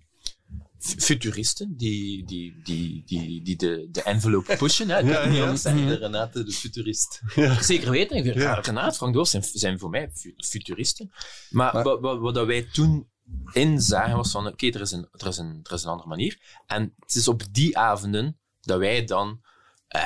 futuristen 0.80 1.78
die, 1.78 2.26
die, 2.26 2.62
die, 2.63 3.04
die, 3.06 3.42
die 3.44 3.56
de, 3.56 3.88
de 3.92 4.02
envelope 4.04 4.56
pushen. 4.58 4.90
Hè. 4.90 5.00
Ik 5.00 5.06
Ja, 5.06 5.12
kan 5.12 5.20
het 5.22 5.30
niet 5.30 5.38
ja. 5.38 5.44
anders 5.44 5.62
zeggen, 5.62 5.88
de 5.88 5.96
Renate, 5.96 6.44
de 6.44 6.52
futurist. 6.52 7.22
Zeker 7.62 7.92
weten. 7.92 8.18
Ik 8.26 8.34
Ja. 8.34 8.54
Renate, 8.54 8.96
Frank 8.98 9.13
Doors 9.13 9.30
zijn, 9.30 9.44
zijn 9.44 9.80
voor 9.80 9.90
mij 9.90 10.10
fu- 10.13 10.34
futuristen. 10.38 11.12
Maar, 11.50 11.74
Maar- 11.74 11.84
wat, 11.84 12.00
wat, 12.00 12.20
wat 12.20 12.34
dat 12.36 12.46
wij 12.48 12.62
toen 12.63 13.08
inzagen 13.52 14.16
was 14.16 14.32
van, 14.32 14.48
oké, 14.48 14.68
er, 14.68 14.82
is 14.82 14.92
een- 14.92 15.08
er, 15.12 15.28
is 15.28 15.38
een- 15.38 15.60
er 15.63 15.74
is 15.74 15.84
een 15.84 15.90
andere 15.90 16.10
manier. 16.10 16.62
En 16.66 16.94
het 17.00 17.16
is 17.16 17.28
op 17.28 17.44
die 17.52 17.78
avonden 17.78 18.38
dat 18.62 18.80
wij 18.80 19.06
dan... 19.06 19.42
eh, 19.88 20.02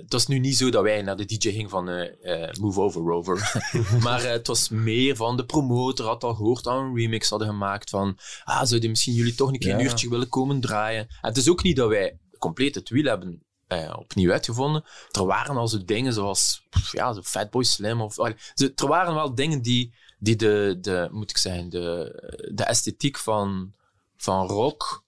het 0.00 0.12
was 0.12 0.26
nu 0.26 0.38
niet 0.38 0.56
zo 0.56 0.70
dat 0.70 0.82
wij 0.82 1.02
naar 1.02 1.16
de 1.16 1.24
DJ 1.24 1.50
gingen 1.50 1.70
van 1.70 1.88
eh, 1.88 2.42
eh, 2.42 2.54
Move 2.60 2.80
Over 2.80 3.02
Rover. 3.02 3.62
maar 4.02 4.22
het 4.22 4.46
was 4.46 4.68
meer 4.68 5.16
van 5.16 5.36
de 5.36 5.44
promotor 5.44 6.06
had 6.06 6.24
al 6.24 6.34
gehoord 6.34 6.64
dat 6.64 6.74
we 6.74 6.80
een 6.80 6.96
remix 6.96 7.28
hadden 7.28 7.48
gemaakt 7.48 7.90
van 7.90 8.18
ah, 8.44 8.64
zouden 8.64 8.90
misschien 8.90 9.14
jullie 9.14 9.34
toch 9.34 9.48
een 9.48 9.58
keer 9.58 9.72
een 9.72 9.78
Ja. 9.78 9.84
uurtje 9.84 10.08
willen 10.08 10.28
komen 10.28 10.60
draaien? 10.60 11.00
En 11.00 11.28
het 11.28 11.36
is 11.36 11.48
ook 11.48 11.62
niet 11.62 11.76
dat 11.76 11.88
wij 11.88 12.18
compleet 12.38 12.74
het 12.74 12.88
wiel 12.88 13.04
hebben 13.04 13.42
opnieuw 13.96 14.32
uitgevonden. 14.32 14.84
Er 15.10 15.26
waren 15.26 15.56
al 15.56 15.68
zo 15.68 15.84
dingen 15.84 16.12
zoals 16.12 16.62
ja, 16.92 17.12
zo 17.12 17.22
Fatboy 17.22 17.64
Slim. 17.64 18.00
Of, 18.00 18.18
allee, 18.18 18.36
er 18.74 18.86
waren 18.86 19.14
wel 19.14 19.34
dingen 19.34 19.62
die, 19.62 19.94
die 20.18 20.36
de, 20.36 20.78
de, 20.80 21.08
moet 21.12 21.30
ik 21.30 21.38
zeggen, 21.38 21.68
de, 21.68 22.12
de 22.54 22.64
esthetiek 22.64 23.18
van, 23.18 23.72
van 24.16 24.46
rock. 24.46 25.03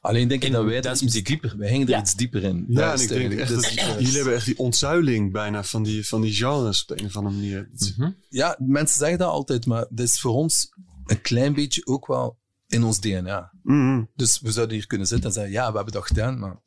Alleen 0.00 0.28
denk 0.28 0.44
ik 0.44 0.52
dat 0.52 0.64
wij 0.64 0.80
daar 0.80 1.00
iets 1.02 1.22
dieper, 1.22 1.54
wij 1.58 1.68
gingen 1.68 1.86
er 1.86 1.92
Ja. 1.92 2.00
iets 2.00 2.14
dieper 2.14 2.42
in. 2.42 2.64
Ja, 2.68 2.92
en 2.94 3.00
ik 3.00 3.08
denk 3.08 3.32
echt 3.32 3.54
dat 3.54 3.72
jullie 3.98 4.14
hebben 4.16 4.34
echt 4.34 4.44
die 4.46 4.58
ontzuiling 4.58 5.32
bijna 5.32 5.64
van 5.64 5.82
die, 5.82 6.06
van 6.06 6.20
die 6.20 6.32
genres 6.32 6.82
op 6.82 6.88
de 6.88 7.02
een 7.02 7.06
of 7.08 7.16
andere 7.16 7.34
manier. 7.34 7.68
Het 7.72 7.80
is- 7.80 7.94
Ja, 8.28 8.56
mensen 8.60 8.98
zeggen 8.98 9.18
dat 9.18 9.28
altijd, 9.28 9.66
maar 9.66 9.86
dat 9.90 10.06
is 10.06 10.20
voor 10.20 10.32
ons 10.34 10.68
een 11.04 11.20
klein 11.20 11.54
beetje 11.54 11.86
ook 11.86 12.06
wel 12.06 12.38
in 12.66 12.82
ons 12.82 13.00
DNA. 13.00 13.52
Mhm. 13.62 14.04
Dus 14.14 14.40
we 14.40 14.52
zouden 14.52 14.76
hier 14.76 14.86
kunnen 14.86 15.06
zitten 15.06 15.26
en 15.28 15.34
zeggen, 15.34 15.52
ja, 15.52 15.68
we 15.70 15.76
hebben 15.76 15.94
dat 15.94 16.06
gedaan, 16.06 16.38
maar 16.38 16.60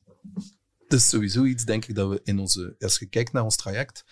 het 0.83 0.93
is 0.93 1.07
sowieso 1.09 1.43
iets, 1.45 1.65
denk 1.65 1.85
ik, 1.85 1.95
dat 1.95 2.09
we 2.09 2.19
in 2.23 2.39
onze, 2.39 2.75
als 2.79 2.99
je 2.99 3.05
kijkt 3.05 3.31
naar 3.31 3.43
ons 3.43 3.55
traject, 3.55 4.03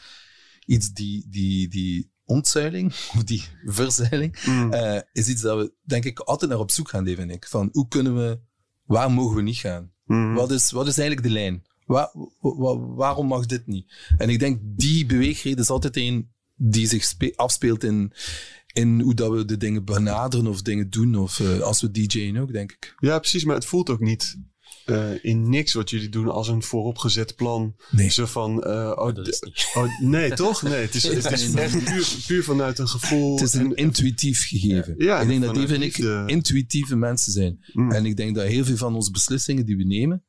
iets 0.65 0.91
die, 0.93 1.27
die, 1.29 1.67
die 1.69 2.11
ontzuiling, 2.25 2.87
of 3.15 3.23
die 3.23 3.43
verzeiling, 3.65 4.37
Mhm. 4.45 4.73
eh, 4.73 5.01
is 5.11 5.27
iets 5.27 5.41
dat 5.41 5.57
we, 5.57 5.73
denk 5.83 6.03
ik, 6.05 6.19
altijd 6.19 6.51
naar 6.51 6.59
op 6.59 6.71
zoek 6.71 6.89
gaan, 6.89 7.05
Dave 7.05 7.21
en 7.21 7.29
ik. 7.29 7.45
Van, 7.47 7.69
hoe 7.71 7.87
kunnen 7.87 8.15
we, 8.15 8.39
waar 8.85 9.11
mogen 9.11 9.35
we 9.35 9.41
niet 9.41 9.57
gaan? 9.57 9.91
Mhm. 10.05 10.33
Wat, 10.33 10.51
is, 10.51 10.71
wat 10.71 10.87
is 10.87 10.97
eigenlijk 10.97 11.27
de 11.27 11.33
lijn? 11.33 11.63
Waar, 11.85 12.09
wa- 12.39 12.55
wa- 12.55 12.77
waarom 12.79 13.27
mag 13.27 13.45
dit 13.45 13.67
niet? 13.67 13.93
En 14.17 14.29
ik 14.29 14.39
denk, 14.39 14.59
die 14.63 15.05
beweegreden 15.05 15.59
is 15.59 15.69
altijd 15.69 15.97
een 15.97 16.29
die 16.55 16.87
zich 16.87 17.03
spe- 17.03 17.33
afspeelt 17.35 17.83
in, 17.83 18.11
in 18.73 18.99
hoe 19.01 19.13
dat 19.13 19.31
we 19.31 19.45
de 19.45 19.57
dingen 19.57 19.85
benaderen 19.85 20.47
of 20.47 20.61
dingen 20.61 20.89
doen. 20.89 21.15
Of 21.17 21.39
eh, 21.39 21.59
als 21.59 21.81
we 21.81 21.91
DJ'en 21.91 22.37
ook, 22.39 22.51
denk 22.51 22.71
ik. 22.71 22.95
Ja, 22.99 23.19
precies, 23.19 23.43
maar 23.45 23.55
het 23.55 23.65
voelt 23.65 23.89
ook 23.89 23.99
niet 23.99 24.37
eh, 24.85 25.23
in 25.23 25.49
niks 25.49 25.73
wat 25.73 25.89
jullie 25.89 26.09
doen 26.09 26.29
als 26.29 26.47
een 26.47 26.63
vooropgezet 26.63 27.35
plan. 27.35 27.75
Nee. 27.91 28.09
Zo 28.09 28.25
van, 28.25 28.63
eh, 28.63 28.91
oh, 28.95 29.15
Dat 29.15 29.27
is 29.27 29.39
niet. 29.39 29.71
oh, 29.73 29.99
nee, 29.99 30.33
toch? 30.33 30.61
Nee, 30.61 30.81
het 30.81 30.95
is, 30.95 31.03
het 31.23 31.31
is 31.31 31.53
echt 31.53 31.83
puur, 31.83 32.15
puur 32.27 32.43
vanuit 32.43 32.79
een 32.79 32.87
gevoel. 32.87 33.35
Het 33.35 33.43
is 33.43 33.53
een 33.53 33.65
en- 33.65 33.75
intuïtief 33.75 34.47
gegeven. 34.47 34.95
Ja, 34.97 35.19
ik 35.19 35.27
denk 35.27 35.41
dat 35.41 35.55
Dave 35.55 35.73
en 35.73 35.81
ik 35.81 35.97
intuïtieve 36.29 36.95
mensen 36.95 37.31
zijn. 37.31 37.65
Mm. 37.73 37.91
En 37.91 38.05
ik 38.05 38.17
denk 38.17 38.35
dat 38.35 38.47
heel 38.47 38.65
veel 38.65 38.77
van 38.77 38.95
onze 38.95 39.11
beslissingen 39.11 39.65
die 39.65 39.77
we 39.77 39.83
nemen. 39.83 40.23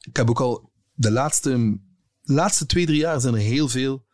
Ik 0.00 0.16
heb 0.16 0.30
ook 0.30 0.40
al 0.40 0.72
de 0.94 1.10
laatste, 1.10 1.80
laatste 2.22 2.66
twee, 2.66 2.86
drie 2.86 2.98
jaar 2.98 3.20
zijn 3.20 3.34
er 3.34 3.40
heel 3.40 3.68
veel 3.68 4.06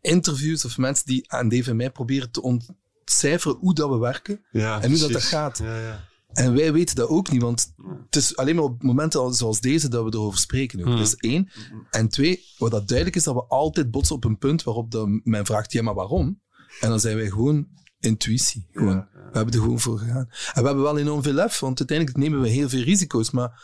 interviews 0.00 0.64
of 0.64 0.78
mensen 0.78 1.06
die 1.06 1.32
aan 1.32 1.48
Dave 1.48 1.70
en 1.70 1.76
mij 1.76 1.90
proberen 1.90 2.30
te 2.30 2.42
ontcijferen 2.42 3.56
hoe 3.56 3.74
dat 3.74 3.90
we 3.90 3.98
werken. 3.98 4.44
ja, 4.50 4.82
en 4.82 4.90
hoe 4.90 4.98
dat 4.98 5.12
dat 5.12 5.22
gaat. 5.22 5.58
Ja, 5.58 5.80
ja. 5.80 6.07
En 6.32 6.54
wij 6.54 6.72
weten 6.72 6.96
dat 6.96 7.08
ook 7.08 7.30
niet, 7.30 7.42
want 7.42 7.72
het 8.04 8.16
is 8.16 8.36
alleen 8.36 8.54
maar 8.54 8.64
op 8.64 8.82
momenten 8.82 9.20
als- 9.20 9.38
zoals 9.38 9.60
deze 9.60 9.88
dat 9.88 10.04
we 10.04 10.12
erover 10.12 10.38
spreken. 10.38 10.78
Ook. 10.80 10.84
Hmm. 10.86 10.96
Dat 10.96 11.06
is 11.06 11.14
één. 11.14 11.50
En 11.90 12.08
twee, 12.08 12.44
wat 12.58 12.70
dat 12.70 12.86
duidelijk 12.88 13.16
is, 13.16 13.24
dat 13.24 13.34
we 13.34 13.44
altijd 13.44 13.90
botsen 13.90 14.16
op 14.16 14.24
een 14.24 14.38
punt 14.38 14.62
waarop 14.62 15.08
men 15.24 15.46
vraagt, 15.46 15.72
ja, 15.72 15.82
maar 15.82 15.94
waarom? 15.94 16.40
En 16.80 16.88
dan 16.88 17.00
zijn 17.00 17.16
wij 17.16 17.28
gewoon 17.28 17.68
intuïtie. 18.00 18.66
Gewoon. 18.72 19.06
We 19.12 19.36
hebben 19.36 19.54
er 19.54 19.60
gewoon 19.60 19.80
voor 19.80 19.98
gegaan. 19.98 20.28
En 20.54 20.60
we 20.62 20.66
hebben 20.66 20.82
wel 20.82 20.98
enorm 20.98 21.22
veel 21.22 21.32
lef, 21.32 21.58
want 21.60 21.78
uiteindelijk 21.78 22.18
nemen 22.18 22.40
we 22.40 22.48
heel 22.48 22.68
veel 22.68 22.82
risico's. 22.82 23.30
Maar 23.30 23.62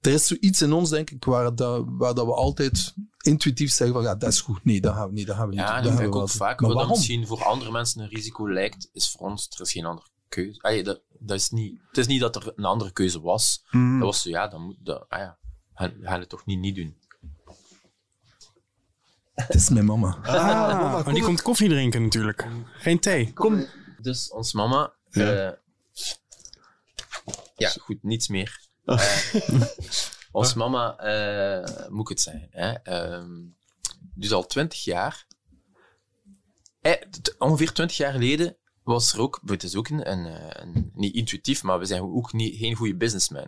er 0.00 0.12
is 0.12 0.26
zoiets 0.26 0.62
in 0.62 0.72
ons, 0.72 0.90
denk 0.90 1.10
ik, 1.10 1.24
waar, 1.24 1.54
dat, 1.54 1.84
waar 1.88 2.14
dat 2.14 2.26
we 2.26 2.32
altijd 2.34 2.94
intuïtief 3.22 3.70
zeggen 3.72 3.96
van, 3.96 4.04
ja, 4.04 4.14
dat 4.14 4.32
is 4.32 4.40
goed. 4.40 4.64
Nee, 4.64 4.80
dat 4.80 4.94
gaan 4.94 5.08
we 5.08 5.14
niet. 5.14 5.26
Dat 5.26 5.36
gaan 5.36 5.48
we 5.48 5.54
niet. 5.54 5.60
Ja, 5.64 5.76
en 5.76 5.82
Dat 5.82 6.00
ik 6.00 6.14
ook 6.14 6.28
vaak, 6.30 6.60
wat 6.60 6.68
Maar 6.68 6.76
waarom? 6.78 6.96
misschien 6.96 7.26
voor 7.26 7.44
andere 7.44 7.70
mensen 7.70 8.00
een 8.02 8.08
risico 8.08 8.52
lijkt, 8.52 8.88
is 8.92 9.10
voor 9.10 9.20
ons, 9.28 9.48
er 9.54 9.60
is 9.60 9.72
geen 9.72 9.84
andere 9.84 10.08
keuze. 10.32 10.60
Allee, 10.60 10.82
dat, 10.82 11.00
dat 11.18 11.36
is 11.38 11.50
niet, 11.50 11.80
het 11.88 11.98
is 11.98 12.06
niet 12.06 12.20
dat 12.20 12.36
er 12.36 12.52
een 12.56 12.64
andere 12.64 12.92
keuze 12.92 13.20
was. 13.20 13.64
Mhm. 13.70 13.98
Dat 13.98 14.06
was 14.06 14.22
zo, 14.22 14.28
ja, 14.30 14.48
dan 14.48 14.62
moet 14.62 14.76
dat, 14.78 15.06
ah 15.08 15.18
ja, 15.18 15.38
we 15.74 16.06
gaan 16.06 16.20
het 16.20 16.28
toch 16.28 16.46
niet, 16.46 16.58
niet 16.58 16.76
doen. 16.76 16.96
Het 19.34 19.54
is 19.54 19.68
mijn 19.68 19.84
mama. 19.84 20.18
Ah, 20.22 21.04
maar 21.04 21.14
die 21.14 21.22
komt 21.22 21.42
koffie 21.42 21.68
drinken 21.68 22.02
natuurlijk. 22.02 22.46
Geen 22.64 23.00
thee. 23.00 23.32
Kom. 23.32 23.66
Dus 24.00 24.30
ons 24.30 24.52
mama, 24.52 24.92
Ja. 25.10 25.50
eh, 25.50 25.52
ja, 27.56 27.68
goed, 27.68 28.02
niets 28.02 28.28
meer. 28.28 28.60
Eh, 28.84 29.34
ons 30.32 30.54
mama, 30.54 30.96
eh, 30.96 31.88
moet 31.88 32.02
ik 32.02 32.08
het 32.08 32.20
zeggen, 32.20 32.48
hè, 32.50 32.72
ehm, 32.72 33.30
dus 34.14 34.32
al 34.32 34.46
twintig 34.46 34.84
jaar, 34.84 35.26
eh, 36.80 37.02
ongeveer 37.38 37.72
twintig 37.72 37.96
jaar 37.96 38.12
geleden 38.12 38.56
was 38.84 39.12
er 39.12 39.20
ook, 39.20 39.40
het 39.46 39.62
is 39.62 39.76
ook 39.76 39.88
een, 39.88 40.10
een, 40.10 40.26
eh, 40.26 40.62
een- 40.62 40.90
niet 40.94 41.14
intuïtief, 41.14 41.62
maar 41.62 41.78
we 41.78 41.84
zijn 41.84 42.02
ook 42.02 42.32
niet, 42.32 42.56
geen 42.56 42.74
goede 42.74 42.94
businessman. 42.96 43.46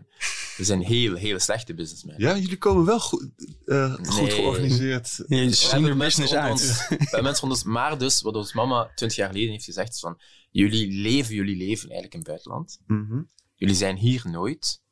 We 0.57 0.65
zijn 0.65 0.81
heel, 0.81 1.15
hele 1.15 1.39
slechte 1.39 1.75
businessmen. 1.75 2.15
Ja, 2.19 2.37
jullie 2.37 2.59
komen 2.59 2.85
wel 2.85 3.01
goed, 3.01 3.29
eh, 3.65 3.93
goed 3.95 4.21
Nee. 4.21 4.31
georganiseerd. 4.31 5.15
Je 5.17 5.25
We 5.45 5.51
zien 5.55 5.71
hebben 5.71 5.91
er 5.91 5.97
mensen 5.97 6.21
business 6.23 6.33
rond 6.33 6.45
uit. 6.45 6.53
ons- 6.53 6.89
we 6.89 6.97
hebben 6.97 7.23
mensen 7.23 7.41
rond 7.49 7.53
ons, 7.53 7.63
maar 7.65 7.99
dus, 7.99 8.21
wat 8.21 8.35
ons 8.35 8.53
mama 8.53 8.91
twintig 8.95 9.19
jaar 9.19 9.29
geleden 9.31 9.51
heeft 9.51 9.65
gezegd, 9.65 9.93
is 9.95 10.01
van, 10.01 10.21
jullie 10.51 10.93
leven, 11.03 11.35
jullie 11.35 11.57
leven 11.57 11.85
eigenlijk 11.91 12.13
in 12.13 12.19
het 12.19 12.29
buitenland. 12.29 12.79
Mhm. 12.87 13.23
Jullie 13.55 13.75
zijn 13.75 13.97
hier 13.97 14.23
nooit. 14.31 14.83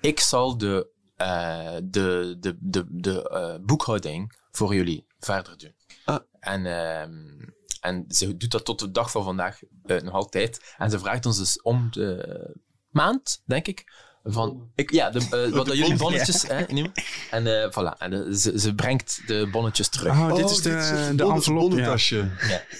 Ik 0.00 0.20
zal 0.20 0.56
de, 0.58 0.90
eh, 1.16 1.74
de, 1.84 2.36
de, 2.40 2.56
de, 2.60 2.84
de 2.90 3.60
boekhouding 3.66 4.38
voor 4.50 4.74
jullie 4.74 5.06
verder 5.18 5.58
doen. 5.58 5.74
Ah. 6.04 6.18
En, 6.40 6.66
ehm, 6.66 7.50
en 7.82 8.04
ze 8.08 8.36
doet 8.36 8.50
dat 8.50 8.64
tot 8.64 8.78
de 8.78 8.90
dag 8.90 9.10
van 9.10 9.24
vandaag 9.24 9.58
eh, 9.84 10.00
nog 10.00 10.14
altijd. 10.14 10.74
En 10.78 10.90
ze 10.90 10.98
vraagt 10.98 11.26
ons 11.26 11.38
dus 11.38 11.62
om 11.62 11.88
de 11.90 12.56
maand, 12.90 13.42
denk 13.44 13.66
ik. 13.66 13.84
Van, 14.24 14.70
ik, 14.74 14.90
ja, 14.90 15.10
de, 15.10 15.18
eh, 15.18 15.54
wat 15.54 15.66
dat 15.70 15.76
jullie 15.76 15.96
bonnetjes 15.96 16.42
hè, 16.42 16.64
nemen. 16.68 16.92
En 17.30 17.62
eh, 17.62 17.70
voilà. 17.70 17.98
En 17.98 18.36
ze, 18.36 18.60
ze 18.60 18.74
brengt 18.74 19.22
de 19.26 19.48
bonnetjes 19.52 19.88
terug. 19.88 20.12
Oh, 20.12 20.34
dit 20.34 20.50
is 20.50 20.62
de, 20.62 21.12
de 21.16 21.24
envelop. 21.24 21.72
Ja. 21.72 21.96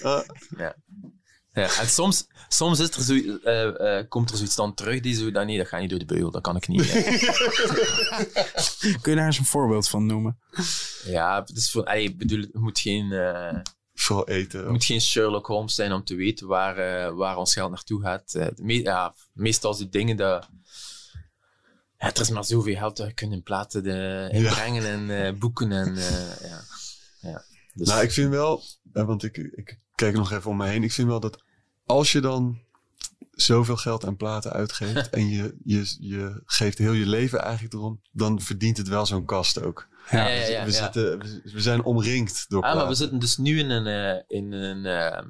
Ah, 0.02 0.24
Ja. 0.56 0.74
Ja, 1.54 1.78
en 1.78 1.88
soms, 1.88 2.26
soms 2.48 2.80
is 2.80 2.90
er 2.90 3.02
zo, 3.02 3.14
eh, 3.42 3.98
eh, 3.98 4.08
komt 4.08 4.30
er 4.30 4.36
zoiets 4.36 4.54
dan 4.54 4.74
terug 4.74 5.00
die 5.00 5.14
zo, 5.14 5.30
dan, 5.30 5.46
nee, 5.46 5.58
dat 5.58 5.68
gaat 5.68 5.80
niet 5.80 5.90
door 5.90 5.98
de 5.98 6.04
beugel, 6.04 6.30
dat 6.30 6.42
kan 6.42 6.56
ik 6.56 6.68
niet. 6.68 6.86
Kun 9.00 9.12
je 9.12 9.16
daar 9.16 9.26
eens 9.26 9.38
een 9.38 9.44
voorbeeld 9.44 9.88
van 9.88 10.06
noemen? 10.06 10.38
ja, 11.04 11.40
het 11.40 11.56
is 11.56 11.70
voor, 11.70 11.84
allee, 11.84 12.04
ik 12.04 12.18
bedoel, 12.18 12.40
het 12.40 12.54
moet 12.54 12.78
geen, 12.78 13.12
eh, 13.12 13.58
vooral 13.94 14.28
eten. 14.28 14.60
het 14.60 14.68
moet 14.70 14.84
geen 14.84 15.00
Sherlock 15.00 15.46
Holmes 15.46 15.74
zijn 15.74 15.92
om 15.92 16.04
te 16.04 16.14
weten 16.14 16.46
waar, 16.46 16.76
eh, 16.78 17.14
waar 17.14 17.36
ons 17.36 17.52
geld 17.52 17.70
naartoe 17.70 18.00
gaat. 18.02 18.34
Eh, 18.34 18.46
de 18.54 18.62
me- 18.64 18.82
ja, 18.82 19.14
meestal 19.32 19.76
die 19.76 19.88
dingen 19.88 20.16
dat... 20.16 20.48
Ja, 21.98 22.14
er 22.14 22.20
is 22.20 22.30
maar 22.30 22.44
zoveel 22.44 22.76
geld 22.76 22.96
dat 22.96 23.06
je 23.06 23.12
kunt 23.14 23.32
in 23.32 23.42
platen 23.42 23.82
de, 23.82 24.28
inbrengen 24.32 24.84
en 24.86 25.26
eh, 25.26 25.38
boeken 25.38 25.72
en... 25.72 25.96
eh, 25.96 26.40
ja. 26.50 26.60
Ja. 27.20 27.44
Dus, 27.74 27.88
Nou, 27.88 28.02
ik 28.02 28.12
vind 28.12 28.30
wel, 28.30 28.62
eh, 28.92 29.04
want 29.04 29.22
ik, 29.22 29.36
ik 29.36 29.78
kijk 29.94 30.14
nog 30.14 30.32
even 30.32 30.50
om 30.50 30.56
me 30.56 30.66
heen. 30.66 30.82
Ik 30.82 30.92
vind 30.92 31.08
wel 31.08 31.20
dat 31.20 31.42
als 31.86 32.12
je 32.12 32.20
dan 32.20 32.60
zoveel 33.30 33.76
geld 33.76 34.04
aan 34.04 34.16
platen 34.16 34.52
uitgeeft 34.52 35.10
en 35.18 35.28
je, 35.28 35.56
je, 35.64 35.96
je 36.00 36.42
geeft 36.44 36.78
heel 36.78 36.92
je 36.92 37.06
leven 37.06 37.40
eigenlijk 37.42 37.74
erom, 37.74 38.00
dan 38.10 38.40
verdient 38.40 38.76
het 38.76 38.88
wel 38.88 39.06
zo'n 39.06 39.24
kast 39.24 39.62
ook. 39.62 39.88
Ja, 40.10 40.28
ja, 40.28 40.46
ja, 40.46 40.64
we, 40.64 40.70
ja. 40.72 40.82
Zitten, 40.82 41.18
we, 41.52 41.60
zijn 41.60 41.84
omringd 41.84 42.44
door 42.48 42.62
Ah, 42.62 42.74
maar 42.74 42.88
we 42.88 42.94
zitten 42.94 43.18
dus 43.18 43.36
nu 43.36 43.58
in 43.58 43.70
een... 43.70 43.86
eh, 43.86 44.22
in 44.38 44.52
een 44.52 44.86
eh, 44.86 45.24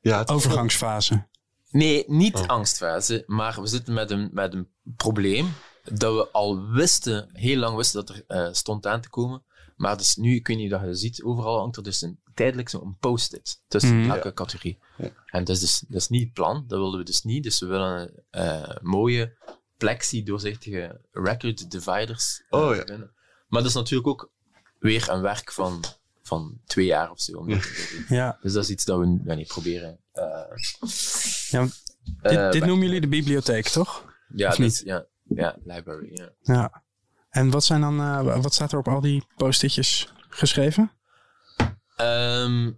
ja, 0.00 0.18
het, 0.18 0.30
Overgangsfase. 0.30 1.26
Nee, 1.70 2.04
niet 2.06 2.34
Oh. 2.36 2.46
angstfase, 2.46 3.22
maar 3.26 3.60
we 3.60 3.66
zitten 3.66 3.94
met 3.94 4.10
een, 4.10 4.30
met 4.32 4.54
een 4.54 4.68
probleem 4.96 5.52
dat 5.84 6.14
we 6.14 6.28
al 6.30 6.68
wisten, 6.68 7.28
heel 7.32 7.56
lang 7.56 7.76
wisten 7.76 8.04
dat 8.06 8.16
er 8.16 8.24
eh, 8.26 8.52
stond 8.52 8.86
aan 8.86 9.00
te 9.00 9.08
komen. 9.08 9.44
Maar 9.76 9.96
dus 9.96 10.16
nu, 10.16 10.34
ik 10.34 10.46
weet 10.46 10.56
niet 10.56 10.74
of 10.74 10.80
je 10.80 10.86
dat 10.86 10.98
ziet, 10.98 11.22
overal 11.22 11.58
hangt 11.58 11.76
er 11.76 11.82
dus 11.82 12.02
een, 12.02 12.20
tijdelijk 12.34 12.68
zo'n 12.68 12.96
post-it 13.00 13.62
tussen 13.68 14.00
Mhm. 14.00 14.10
elke 14.10 14.32
categorie. 14.32 14.78
Ja. 14.96 15.10
En 15.26 15.44
dat 15.44 15.56
is, 15.56 15.60
dus, 15.60 15.84
dat 15.88 16.00
is 16.00 16.08
niet 16.08 16.22
het 16.24 16.32
plan, 16.32 16.64
dat 16.66 16.78
wilden 16.78 16.98
we 16.98 17.04
dus 17.04 17.22
niet. 17.22 17.42
Dus 17.42 17.60
we 17.60 17.66
willen 17.66 18.24
eh, 18.30 18.76
mooie, 18.82 19.36
plexi-doorzichtige 19.76 21.00
record 21.12 21.70
dividers. 21.70 22.42
Oh, 22.50 22.74
ja. 22.74 22.82
vinden. 22.84 23.13
Maar 23.54 23.62
dat 23.62 23.70
is 23.72 23.76
natuurlijk 23.76 24.08
ook 24.08 24.30
weer 24.78 25.08
een 25.10 25.20
werk 25.20 25.52
van, 25.52 25.84
van 26.22 26.60
twee 26.66 26.86
jaar 26.86 27.10
of 27.10 27.20
zo. 27.20 27.38
om 27.38 27.48
dat 27.50 27.62
te 27.62 28.04
doen. 28.08 28.16
Ja. 28.18 28.38
Dus 28.42 28.52
dat 28.52 28.62
is 28.64 28.70
iets 28.70 28.84
dat 28.84 28.98
we 28.98 29.20
ja, 29.24 29.34
niet 29.34 29.46
proberen. 29.48 29.98
eh, 30.12 30.22
ja 31.50 31.60
eh, 32.22 32.30
dit, 32.50 32.60
weg- 32.60 32.66
noemen 32.66 32.86
jullie 32.86 33.00
de 33.00 33.08
bibliotheek, 33.08 33.68
toch? 33.68 34.04
ja, 34.34 34.48
Of 34.48 34.58
niet? 34.58 34.82
ja, 34.84 35.04
ja, 35.22 35.56
library. 35.64 36.10
Ja. 36.12 36.30
Ja. 36.40 36.82
En 37.30 37.50
wat, 37.50 37.64
zijn 37.64 37.80
dan, 37.80 38.00
eh, 38.00 38.42
wat 38.42 38.54
staat 38.54 38.72
er 38.72 38.78
op 38.78 38.88
al 38.88 39.00
die 39.00 39.24
post-itjes 39.36 40.12
geschreven? 40.28 40.92
Ehm, 41.96 42.72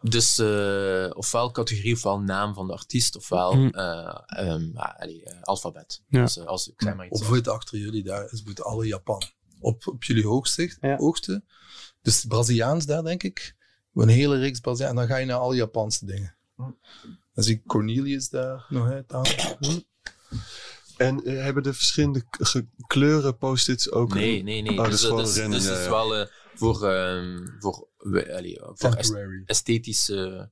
dus 0.00 0.38
eh, 0.38 1.10
ofwel 1.12 1.50
categorie, 1.50 1.94
ofwel 1.94 2.20
naam 2.20 2.54
van 2.54 2.66
de 2.66 2.72
artiest, 2.72 3.16
ofwel 3.16 3.52
Hmm. 3.52 3.70
eh, 3.70 4.18
ehm, 4.26 4.76
allee, 4.76 5.24
eh, 5.24 5.42
alfabet. 5.42 6.02
Ja. 6.08 6.20
Dus 6.22 6.36
eh, 6.38 6.44
als 6.44 6.68
ik 6.68 6.74
zeg 6.76 6.94
maar 6.94 7.06
iets. 7.06 7.20
Of 7.20 7.46
achter 7.46 7.78
jullie 7.78 8.02
daar 8.04 8.24
is 8.24 8.30
bijvoorbeeld 8.30 8.62
alle 8.66 8.86
Japan. 8.86 9.22
Op, 9.60 9.86
op 9.86 10.04
jullie 10.04 10.26
hoogste, 10.26 10.76
Ja. 10.80 10.96
hoogte. 10.96 11.42
Dus 12.02 12.24
Braziliaans 12.24 12.86
daar, 12.86 13.02
denk 13.02 13.22
ik. 13.22 13.54
Een 13.94 14.08
hele 14.08 14.38
reeks 14.38 14.60
Braziliaans. 14.60 14.98
En 15.00 15.06
dan 15.06 15.14
ga 15.14 15.20
je 15.20 15.26
naar 15.26 15.38
alle 15.38 15.54
Japanse 15.54 16.06
dingen. 16.06 16.36
Dan 17.34 17.44
zie 17.44 17.54
ik 17.54 17.62
Cornelius 17.66 18.28
daar 18.28 18.66
nog 18.68 18.88
uit 18.88 19.12
aan. 19.12 19.24
En 20.96 21.24
eh, 21.24 21.42
hebben 21.42 21.62
de 21.62 21.72
verschillende 21.74 22.24
kleuren 22.86 23.36
post-its 23.38 23.90
ook? 23.90 24.14
Nee, 24.14 24.42
nee, 24.42 24.62
nee. 24.62 24.70
Oh, 24.78 24.84
dat 24.84 24.92
is 24.92 25.00
dus 25.00 25.10
dus, 25.10 25.36
rennen, 25.36 25.58
dus 25.58 25.66
ja, 25.68 25.72
het 25.72 25.80
is 25.82 25.88
wel 25.88 26.16
eh, 26.16 26.26
voor, 26.54 26.86
ehm, 26.88 27.46
voor, 27.58 27.88
we- 27.98 28.34
allee, 28.36 28.60
voor 28.74 28.94
esthetische 29.46 30.50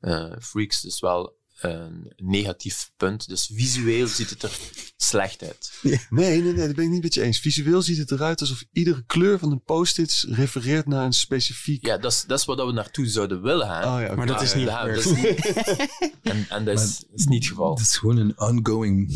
eh, 0.00 0.32
freaks 0.40 0.80
dus 0.80 1.00
wel 1.00 1.36
een 1.60 2.12
negatief 2.16 2.90
punt. 2.96 3.28
Dus 3.28 3.50
visueel 3.54 4.06
ziet 4.06 4.30
het 4.30 4.42
er 4.42 4.58
slecht 4.96 5.42
uit. 5.42 5.72
Nee, 5.82 6.00
nee, 6.10 6.42
nee, 6.42 6.66
dat 6.66 6.76
ben 6.76 6.84
ik 6.84 6.90
niet 6.90 7.02
met 7.02 7.14
je 7.14 7.22
eens. 7.22 7.38
Visueel 7.38 7.82
ziet 7.82 7.98
het 7.98 8.10
eruit 8.10 8.40
alsof 8.40 8.64
iedere 8.72 9.04
kleur 9.06 9.38
van 9.38 9.50
de 9.50 9.56
post-its 9.56 10.26
refereert 10.30 10.86
naar 10.86 11.04
een 11.04 11.12
specifiek... 11.12 11.86
Ja, 11.86 11.98
dat 11.98 12.12
is, 12.12 12.24
dat 12.26 12.38
is 12.38 12.44
wat 12.44 12.66
we 12.66 12.72
naartoe 12.72 13.06
zouden 13.06 13.42
willen 13.42 13.66
gaan. 13.66 13.94
Oh 14.00 14.06
ja. 14.08 14.14
Maar 14.14 14.26
dat 14.26 14.42
is 14.42 14.54
niet 14.54 14.66
Ja, 14.68 14.84
dat 14.84 15.02
gebeurd. 15.02 15.18
is 15.18 15.44
niet, 15.46 15.64
en, 16.22 16.46
en 16.48 16.64
dat 16.64 16.80
is, 16.80 17.04
is 17.14 17.24
niet 17.26 17.42
het 17.42 17.52
geval. 17.52 17.70
Het 17.76 17.80
is 17.86 17.96
gewoon 17.96 18.16
een 18.16 18.40
ongoing 18.40 19.14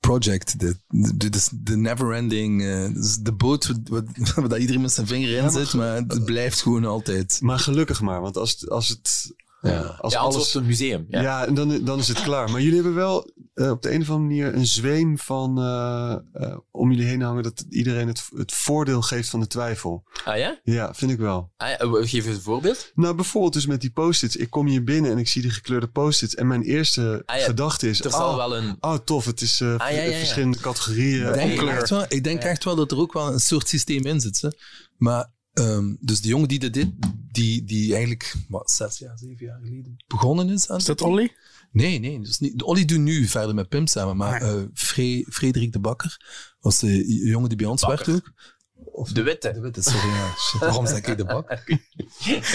project. 0.00 0.58
De, 0.60 0.76
de, 0.88 1.30
de, 1.30 1.40
de 1.62 1.76
never-ending... 1.76 2.62
eh, 2.62 3.02
de 3.22 3.32
boot 3.32 3.66
wat, 3.66 3.78
wat, 3.84 4.04
waar 4.34 4.48
dat 4.48 4.58
iedereen 4.58 4.80
met 4.82 4.92
zijn 4.92 5.06
vinger 5.06 5.36
in 5.36 5.50
zit, 5.50 5.72
maar 5.74 5.96
het 5.96 6.24
blijft 6.24 6.62
gewoon 6.62 6.84
altijd. 6.84 7.38
Maar 7.40 7.58
gelukkig 7.58 8.00
maar, 8.00 8.20
want 8.20 8.36
als, 8.36 8.68
als 8.68 8.88
het... 8.88 9.34
Ja. 9.60 9.80
Als 9.80 10.12
ja, 10.12 10.18
alles, 10.18 10.54
een 10.54 10.66
museum. 10.66 11.06
Ja. 11.08 11.20
ja, 11.20 11.46
en 11.46 11.54
dan, 11.54 11.84
dan 11.84 11.98
is 11.98 12.08
het 12.08 12.22
klaar. 12.22 12.50
Maar 12.50 12.60
jullie 12.60 12.74
hebben 12.74 12.94
wel 12.94 13.30
eh, 13.54 13.70
op 13.70 13.82
de 13.82 13.92
een 13.92 14.00
of 14.00 14.10
andere 14.10 14.28
manier 14.28 14.54
een 14.54 14.66
zweem 14.66 15.18
van 15.18 15.58
eh, 15.58 16.16
eh, 16.32 16.56
om 16.70 16.90
jullie 16.90 17.06
heen 17.06 17.20
hangen 17.20 17.42
dat 17.42 17.64
iedereen 17.68 18.08
het, 18.08 18.28
het 18.36 18.52
voordeel 18.52 19.02
geeft 19.02 19.28
van 19.28 19.40
de 19.40 19.46
twijfel. 19.46 20.04
Ah 20.24 20.38
ja? 20.38 20.60
Ja, 20.62 20.94
vind 20.94 21.10
ik 21.10 21.18
wel. 21.18 21.52
Ah, 21.56 21.68
ja? 21.68 21.76
Geef 22.06 22.26
eens 22.26 22.36
een 22.36 22.42
voorbeeld. 22.42 22.92
Nou, 22.94 23.14
bijvoorbeeld 23.14 23.52
dus 23.52 23.66
met 23.66 23.80
die 23.80 23.90
post-its. 23.90 24.36
Ik 24.36 24.50
kom 24.50 24.66
hier 24.66 24.84
binnen 24.84 25.10
en 25.10 25.18
ik 25.18 25.28
zie 25.28 25.42
die 25.42 25.50
gekleurde 25.50 25.88
post-its. 25.88 26.34
En 26.34 26.46
mijn 26.46 26.62
eerste 26.62 27.22
Ah 27.26 27.38
ja, 27.38 27.44
gedachte 27.44 27.88
is... 27.88 28.00
Er 28.00 28.14
oh, 28.14 28.36
wel 28.36 28.56
een... 28.56 28.76
oh, 28.80 28.94
tof. 28.94 29.24
Het 29.24 29.40
is 29.40 29.60
eh, 29.60 29.68
Ah, 29.78 29.90
ja, 29.90 29.96
ja, 29.96 30.02
ja. 30.02 30.18
verschillende 30.18 30.58
categorieën. 30.58 31.28
Ik 31.28 31.34
denk, 31.34 31.58
kleur. 31.58 31.76
echt 31.76 31.90
wel, 31.90 32.04
ik 32.08 32.24
denk 32.24 32.42
echt 32.42 32.64
wel 32.64 32.76
dat 32.76 32.90
er 32.90 32.98
ook 32.98 33.12
wel 33.12 33.32
een 33.32 33.40
soort 33.40 33.68
systeem 33.68 34.04
in 34.04 34.20
zit. 34.20 34.40
Hè. 34.40 34.48
Maar, 34.96 35.30
ehm, 35.52 35.94
dus 36.00 36.20
de 36.20 36.28
jongen 36.28 36.48
die 36.48 36.58
dat 36.58 36.72
dit, 36.72 36.88
die, 37.32 37.64
die 37.64 37.90
eigenlijk 37.92 38.34
wat, 38.48 38.70
zes 38.70 38.98
jaar, 38.98 39.18
zeven 39.18 39.46
jaar 39.46 39.58
geleden 39.62 40.04
begonnen 40.06 40.48
is. 40.48 40.70
Aan 40.70 40.76
Is 40.78 40.84
dat 40.84 41.00
Olly? 41.02 41.34
Nee, 41.72 41.98
nee. 41.98 42.20
Dus 42.20 42.38
niet, 42.38 42.58
de 42.58 42.64
Olly 42.64 42.84
doet 42.84 42.98
nu 42.98 43.26
verder 43.26 43.54
met 43.54 43.68
Pim 43.68 43.86
samen. 43.86 44.16
Maar 44.16 44.42
Ah. 44.42 44.50
eh 44.60 44.62
Fre- 44.74 45.24
Frederik 45.30 45.72
de 45.72 45.78
Bakker 45.78 46.20
was 46.60 46.78
de 46.78 47.06
jongen 47.26 47.48
die 47.48 47.58
bij 47.58 47.66
ons 47.66 47.80
Bakker. 47.86 48.06
werkte 48.12 48.28
ook. 48.28 48.58
Of 48.92 49.12
De 49.12 49.22
witte. 49.22 49.52
De 49.52 49.60
witte, 49.60 49.82
sorry. 49.82 50.08
Ja, 50.08 50.34
shit, 50.50 50.60
waarom 50.60 50.86
zeg 50.86 51.02
ik 51.06 51.16
de 51.16 51.24
bak? 51.24 51.48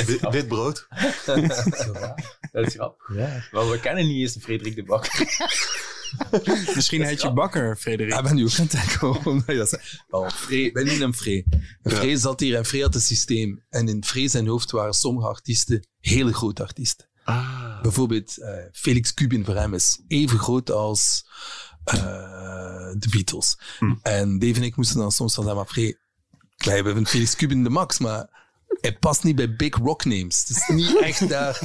Wit, 0.05 0.29
wit 0.29 0.47
brood. 0.47 0.87
Dat 2.51 2.67
is 2.67 2.73
grappig. 2.73 3.15
Ja. 3.15 3.43
Want 3.51 3.69
we 3.71 3.79
kennen 3.79 4.07
niet 4.07 4.17
eens 4.21 4.35
een 4.35 4.41
Frederik 4.41 4.75
de 4.75 4.83
Bakker. 4.83 5.19
Misschien 6.75 7.01
heet 7.01 7.21
je 7.21 7.33
bakker, 7.33 7.77
Frederik. 7.77 8.13
Ik 8.13 8.23
ben 8.23 8.35
nu 8.35 8.43
ook 8.43 8.59
aan 8.59 8.67
het 8.69 8.71
denken 8.71 9.43
je 9.47 9.55
dat 9.55 9.69
zegt. 9.69 10.03
Oh, 10.09 10.29
Free, 10.29 10.71
wij 10.71 10.83
noemen 10.83 11.01
hem 11.01 11.13
Free. 11.13 11.45
Free 11.83 12.17
zat 12.17 12.39
hier 12.39 12.55
en 12.55 12.65
Free 12.65 12.81
had 12.81 12.95
een 12.95 13.01
systeem. 13.01 13.63
En 13.69 13.87
in 13.87 14.03
Free 14.03 14.27
zijn 14.27 14.47
hoofd 14.47 14.71
waren 14.71 14.93
sommige 14.93 15.27
artiesten 15.27 15.87
hele 15.99 16.33
grote 16.33 16.63
artiesten. 16.63 17.09
Ah. 17.23 17.81
Bijvoorbeeld 17.81 18.37
eh, 18.37 18.53
Felix 18.71 19.13
Cubin 19.13 19.45
voor 19.45 19.55
hem 19.55 19.73
is 19.73 20.03
even 20.07 20.39
groot 20.39 20.71
als 20.71 21.27
eh, 21.83 21.95
de 22.97 23.07
Beatles. 23.09 23.57
Hm. 23.79 23.93
En 24.01 24.39
Dave 24.39 24.55
en 24.55 24.63
ik 24.63 24.75
moesten 24.75 24.97
dan 24.97 25.11
soms 25.11 25.33
van 25.33 25.43
zeggen, 25.43 25.61
maar 25.61 25.71
Free, 25.71 25.97
wij 26.57 26.75
hebben 26.75 27.05
Felix 27.05 27.35
Cubin 27.35 27.63
de 27.63 27.69
max, 27.69 27.99
maar 27.99 28.44
hij 28.81 28.97
past 28.97 29.23
niet 29.23 29.35
bij 29.35 29.55
big 29.55 29.77
rock 29.77 30.05
names. 30.05 30.43
Het 30.47 30.57
is 30.57 30.67
niet 30.75 31.01
echt 31.01 31.29
daar. 31.29 31.59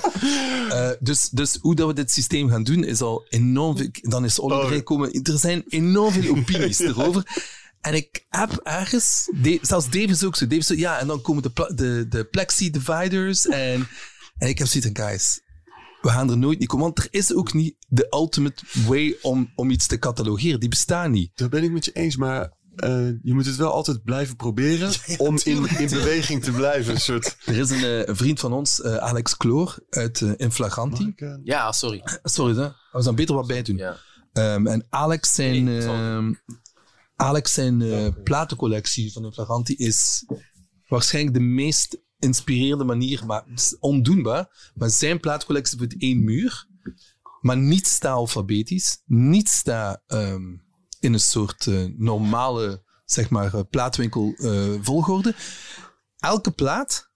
Eh, 0.70 0.90
dus, 1.00 1.28
dus 1.28 1.58
hoe 1.60 1.74
dat 1.74 1.86
we 1.86 1.92
dit 1.94 2.10
systeem 2.10 2.48
gaan 2.48 2.62
doen, 2.62 2.84
is 2.84 3.00
al 3.00 3.26
enorm 3.28 3.76
veel... 3.76 3.88
Dan 4.00 4.24
is 4.24 4.40
Oliver 4.40 4.64
Oh. 4.64 4.70
gekomen. 4.70 5.12
Er 5.22 5.38
zijn 5.38 5.64
enorm 5.68 6.12
veel 6.12 6.36
opinies 6.36 6.78
erover. 6.88 7.42
En 7.80 7.94
ik 7.94 8.26
heb 8.28 8.60
ergens... 8.62 9.30
De- 9.42 9.58
zelfs 9.62 9.84
Dave 9.84 10.06
is 10.06 10.24
ook 10.24 10.36
zo. 10.36 10.44
Dave 10.46 10.60
is 10.60 10.66
zo, 10.66 10.74
ja, 10.74 10.98
en 10.98 11.06
dan 11.06 11.20
komen 11.20 11.42
de, 11.42 11.72
de, 11.74 12.06
de 12.08 12.24
plexi-dividers. 12.24 13.46
En, 13.46 13.88
en 14.38 14.48
ik 14.48 14.58
heb 14.58 14.66
zoiets 14.66 14.90
van, 14.92 15.06
guys... 15.06 15.40
We 16.00 16.08
gaan 16.08 16.30
er 16.30 16.38
nooit 16.38 16.58
niet 16.58 16.68
komen. 16.68 16.84
Want 16.86 16.98
er 16.98 17.08
is 17.10 17.34
ook 17.34 17.52
niet 17.52 17.74
de 17.88 18.06
ultimate 18.10 18.62
way 18.86 19.16
om, 19.22 19.52
om 19.54 19.70
iets 19.70 19.86
te 19.86 19.98
catalogeren. 19.98 20.60
Die 20.60 20.68
bestaan 20.68 21.10
niet. 21.10 21.30
Dat 21.34 21.50
ben 21.50 21.62
ik 21.62 21.70
met 21.70 21.84
je 21.84 21.92
eens, 21.92 22.16
maar 22.16 22.52
eh, 22.76 23.06
je 23.22 23.34
moet 23.34 23.46
het 23.46 23.56
wel 23.56 23.72
altijd 23.72 24.04
blijven 24.04 24.36
proberen 24.36 24.92
om 25.18 25.38
in, 25.44 25.68
in 25.78 25.88
beweging 25.88 26.44
te 26.44 26.52
blijven. 26.52 26.94
Een 26.94 27.00
soort... 27.00 27.36
Er 27.44 27.56
is 27.56 27.70
een, 27.70 28.04
eh, 28.06 28.14
vriend 28.14 28.40
van 28.40 28.52
ons, 28.52 28.80
eh, 28.80 28.96
Alex 28.96 29.36
Kloor, 29.36 29.78
uit 29.90 30.20
eh 30.20 30.32
Inflaganti. 30.36 31.06
Ik, 31.06 31.38
Ja, 31.44 31.72
sorry. 31.72 32.02
Sorry, 32.22 32.54
hè. 32.56 32.68
we 32.92 33.02
zijn 33.02 33.14
beter 33.14 33.34
wat 33.34 33.46
bij 33.46 33.62
doen. 33.62 33.76
Ja. 33.76 33.96
Ehm, 34.32 34.66
en 34.66 34.86
Alex 34.90 35.34
zijn, 35.34 35.64
Nee, 35.64 35.82
ehm, 35.82 36.32
Alex 37.16 37.52
zijn 37.52 37.82
eh, 37.82 38.08
platencollectie 38.24 39.12
van 39.12 39.24
Inflaganti 39.24 39.74
is 39.74 40.24
waarschijnlijk 40.86 41.34
de 41.36 41.42
meest 41.42 41.98
inspirerende 42.18 42.84
manier, 42.84 43.26
maar 43.26 43.44
ondoenbaar. 43.80 44.72
Maar 44.74 44.90
zijn 44.90 45.20
platencollectie 45.20 45.78
wordt 45.78 45.94
één 45.98 46.24
muur, 46.24 46.66
maar 47.40 47.56
niet 47.56 47.86
staat 47.86 48.14
alfabetisch, 48.14 49.02
niet 49.06 49.48
staat 49.48 50.02
ehm, 50.06 50.56
in 51.00 51.12
een 51.12 51.20
soort 51.20 51.66
eh, 51.66 51.84
normale, 51.96 52.82
zeg 53.04 53.30
maar, 53.30 53.54
eh, 53.54 53.60
plaatwinkel 53.70 54.34
eh, 54.36 54.72
volgorde. 54.80 55.34
Elke 56.18 56.50
plaat 56.50 57.10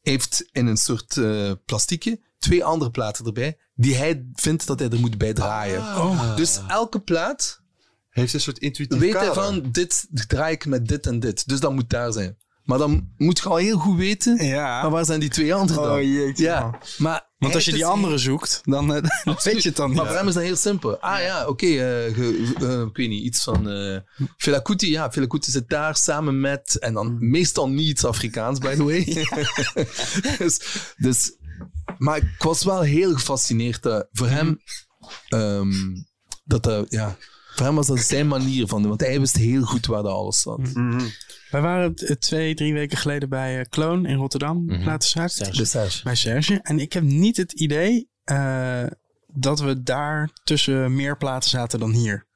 heeft 0.00 0.48
in 0.52 0.66
een 0.66 0.76
soort 0.76 1.16
eh 1.16 1.52
plastiekje 1.64 2.20
twee 2.38 2.64
andere 2.64 2.90
platen 2.90 3.26
erbij, 3.26 3.58
die 3.74 3.94
hij 3.94 4.28
vindt 4.32 4.66
dat 4.66 4.78
hij 4.78 4.88
er 4.88 5.00
moet 5.00 5.18
bij 5.18 5.32
draaien. 5.32 5.82
Ah. 5.82 6.36
Dus 6.36 6.60
elke 6.68 7.00
plaat 7.00 7.64
Heeft 8.10 8.34
een 8.34 8.40
soort 8.40 8.58
intuïtief 8.58 8.98
weet 8.98 9.12
hij 9.12 9.32
van, 9.32 9.70
dit 9.70 10.06
draai 10.10 10.54
ik 10.54 10.66
met 10.66 10.88
dit 10.88 11.06
en 11.06 11.20
dit. 11.20 11.48
Dus 11.48 11.60
dat 11.60 11.72
moet 11.72 11.90
daar 11.90 12.12
zijn. 12.12 12.36
Maar 12.66 12.78
dan 12.78 13.08
moet 13.16 13.38
je 13.38 13.48
al 13.48 13.56
heel 13.56 13.78
goed 13.78 13.96
weten, 13.96 14.44
Ja. 14.44 14.82
maar 14.82 14.90
waar 14.90 15.04
zijn 15.04 15.20
die 15.20 15.28
twee 15.28 15.54
anderen 15.54 15.82
dan? 15.82 15.92
Oh, 15.92 16.02
jeetje, 16.02 16.44
Ja, 16.44 16.60
man. 16.60 16.74
maar 16.98 17.30
Want 17.38 17.54
als 17.54 17.64
je 17.64 17.72
die 17.72 17.86
andere 17.86 18.18
zoekt, 18.18 18.60
dan 18.64 18.94
eh, 18.94 19.02
dan 19.24 19.36
weet 19.42 19.62
je 19.62 19.68
het 19.68 19.76
dan 19.76 19.88
niet. 19.88 19.96
Maar 19.96 20.06
voor 20.06 20.16
hem 20.16 20.28
is 20.28 20.34
dat 20.34 20.42
heel 20.42 20.56
simpel. 20.56 20.98
Ah 21.00 21.20
ja, 21.20 21.46
oké, 21.46 21.66
eh, 21.66 22.14
ge- 22.14 22.52
eh, 22.60 22.80
ik 22.80 22.96
weet 22.96 23.08
niet, 23.08 23.24
iets 23.24 23.42
van 23.42 23.68
uh. 23.68 23.92
Ja, 23.92 24.02
Fela 24.36 24.60
Kuti 25.26 25.50
zit 25.50 25.68
daar 25.68 25.96
samen 25.96 26.40
met, 26.40 26.78
en 26.78 26.92
dan 26.94 27.16
meestal 27.30 27.68
niet 27.68 27.88
iets 27.88 28.04
Afrikaans, 28.04 28.58
by 28.58 28.74
the 28.74 28.84
way. 28.84 29.04
dus, 30.38 30.60
dus, 30.96 31.36
maar 31.98 32.16
ik 32.16 32.34
was 32.38 32.64
wel 32.64 32.80
heel 32.80 33.12
gefascineerd 33.12 34.04
voor 34.12 34.28
hem, 34.28 34.60
ehm, 35.28 35.72
dat 36.44 36.62
dat, 36.62 36.86
ja, 36.88 37.16
voor 37.56 37.66
hem 37.66 37.74
was 37.74 37.86
dat 37.86 37.98
zijn 37.98 38.28
manier 38.28 38.66
van 38.66 38.80
doen, 38.80 38.88
want 38.88 39.00
hij 39.00 39.20
wist 39.20 39.36
heel 39.36 39.62
goed 39.62 39.86
waar 39.86 40.02
dat 40.02 40.12
alles 40.12 40.40
zat. 40.40 40.58
Mhm. 40.58 41.00
Wij 41.50 41.60
waren 41.60 41.94
eh, 41.94 42.16
twee, 42.16 42.54
drie 42.54 42.72
weken 42.72 42.98
geleden 42.98 43.28
bij 43.28 43.58
eh, 43.58 43.64
Kloon 43.68 44.06
in 44.06 44.16
Rotterdam. 44.16 44.70
Serge. 44.98 45.50
De 45.50 45.64
Serge. 45.64 46.02
Bij 46.02 46.14
Serge. 46.14 46.60
En 46.62 46.78
ik 46.78 46.92
heb 46.92 47.02
niet 47.02 47.36
het 47.36 47.52
idee 47.52 48.08
eh, 48.24 48.84
dat 49.26 49.60
we 49.60 49.82
daar 49.82 50.30
tussen 50.44 50.94
meer 50.94 51.16
platen 51.16 51.50
zaten 51.50 51.78
dan 51.78 51.92
hier. 51.92 52.26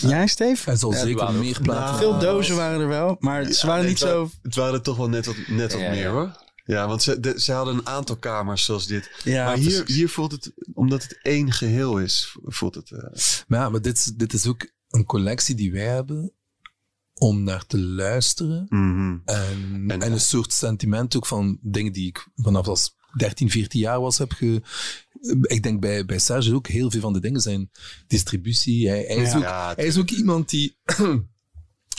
Jij, 0.00 0.26
Steve? 0.26 0.62
Hij 0.64 0.78
zal 0.78 0.92
Ja, 0.92 0.98
zeker 0.98 1.18
waren 1.18 1.38
meer 1.40 1.60
platen. 1.62 1.84
Nou, 1.84 1.96
Veel 1.98 2.18
dozen 2.18 2.56
waren 2.56 2.80
er 2.80 2.88
wel, 2.88 3.16
maar 3.18 3.44
ze 3.44 3.66
waren 3.66 3.80
nee, 3.80 3.90
niet 3.90 3.98
zo... 3.98 4.30
Het 4.42 4.54
waren 4.54 4.74
er 4.74 4.82
toch 4.82 4.96
wel 4.96 5.08
net 5.08 5.26
wat, 5.26 5.36
net 5.46 5.72
wat 5.72 5.80
Ja, 5.80 5.90
meer 5.90 6.02
ja. 6.02 6.10
hoor. 6.10 6.46
Ja, 6.68 6.86
want 6.88 7.02
ze, 7.02 7.20
de- 7.20 7.40
ze 7.40 7.52
hadden 7.52 7.74
een 7.74 7.86
aantal 7.86 8.16
kamers 8.16 8.64
zoals 8.64 8.86
dit. 8.86 9.10
Ja, 9.24 9.44
maar 9.44 9.56
hier, 9.56 9.76
precies. 9.78 9.96
hier 9.96 10.08
voelt 10.08 10.32
het, 10.32 10.52
omdat 10.74 11.02
het 11.02 11.18
één 11.22 11.52
geheel 11.52 11.98
is, 11.98 12.36
voelt 12.42 12.74
het... 12.74 12.90
eh, 12.90 12.98
Maar 13.48 13.60
ja, 13.60 13.68
maar 13.68 13.82
dit, 13.82 13.96
is- 13.98 14.12
dit 14.16 14.32
is 14.32 14.46
ook 14.46 14.70
een 14.88 15.04
collectie 15.04 15.54
die 15.54 15.72
wij 15.72 15.86
hebben 15.86 16.32
om 17.14 17.42
naar 17.42 17.66
te 17.66 17.78
luisteren. 17.78 18.66
mhm. 18.68 19.16
En, 19.24 19.84
En- 19.88 20.02
en, 20.02 20.12
een 20.12 20.20
soort 20.20 20.52
sentiment 20.52 21.16
ook 21.16 21.26
van 21.26 21.58
dingen 21.62 21.92
die 21.92 22.06
ik 22.06 22.28
vanaf 22.34 22.66
als 22.68 22.96
13, 23.16 23.50
14 23.50 23.80
jaar 23.80 24.00
was 24.00 24.18
heb 24.18 24.32
ge... 24.32 24.62
Ik 25.42 25.62
denk 25.62 25.80
bij, 25.80 26.04
bij 26.04 26.18
Serge 26.18 26.54
ook 26.54 26.66
heel 26.66 26.90
veel 26.90 27.00
van 27.00 27.12
de 27.12 27.20
dingen 27.20 27.40
zijn 27.40 27.70
distributie. 28.06 28.88
Hij, 28.88 29.04
hij, 29.06 29.16
is, 29.16 29.30
Ja. 29.30 29.36
ook, 29.36 29.42
Ja, 29.42 29.72
hij 29.76 29.86
is 29.86 29.98
ook 29.98 30.10
iemand 30.10 30.48
die, 30.48 30.76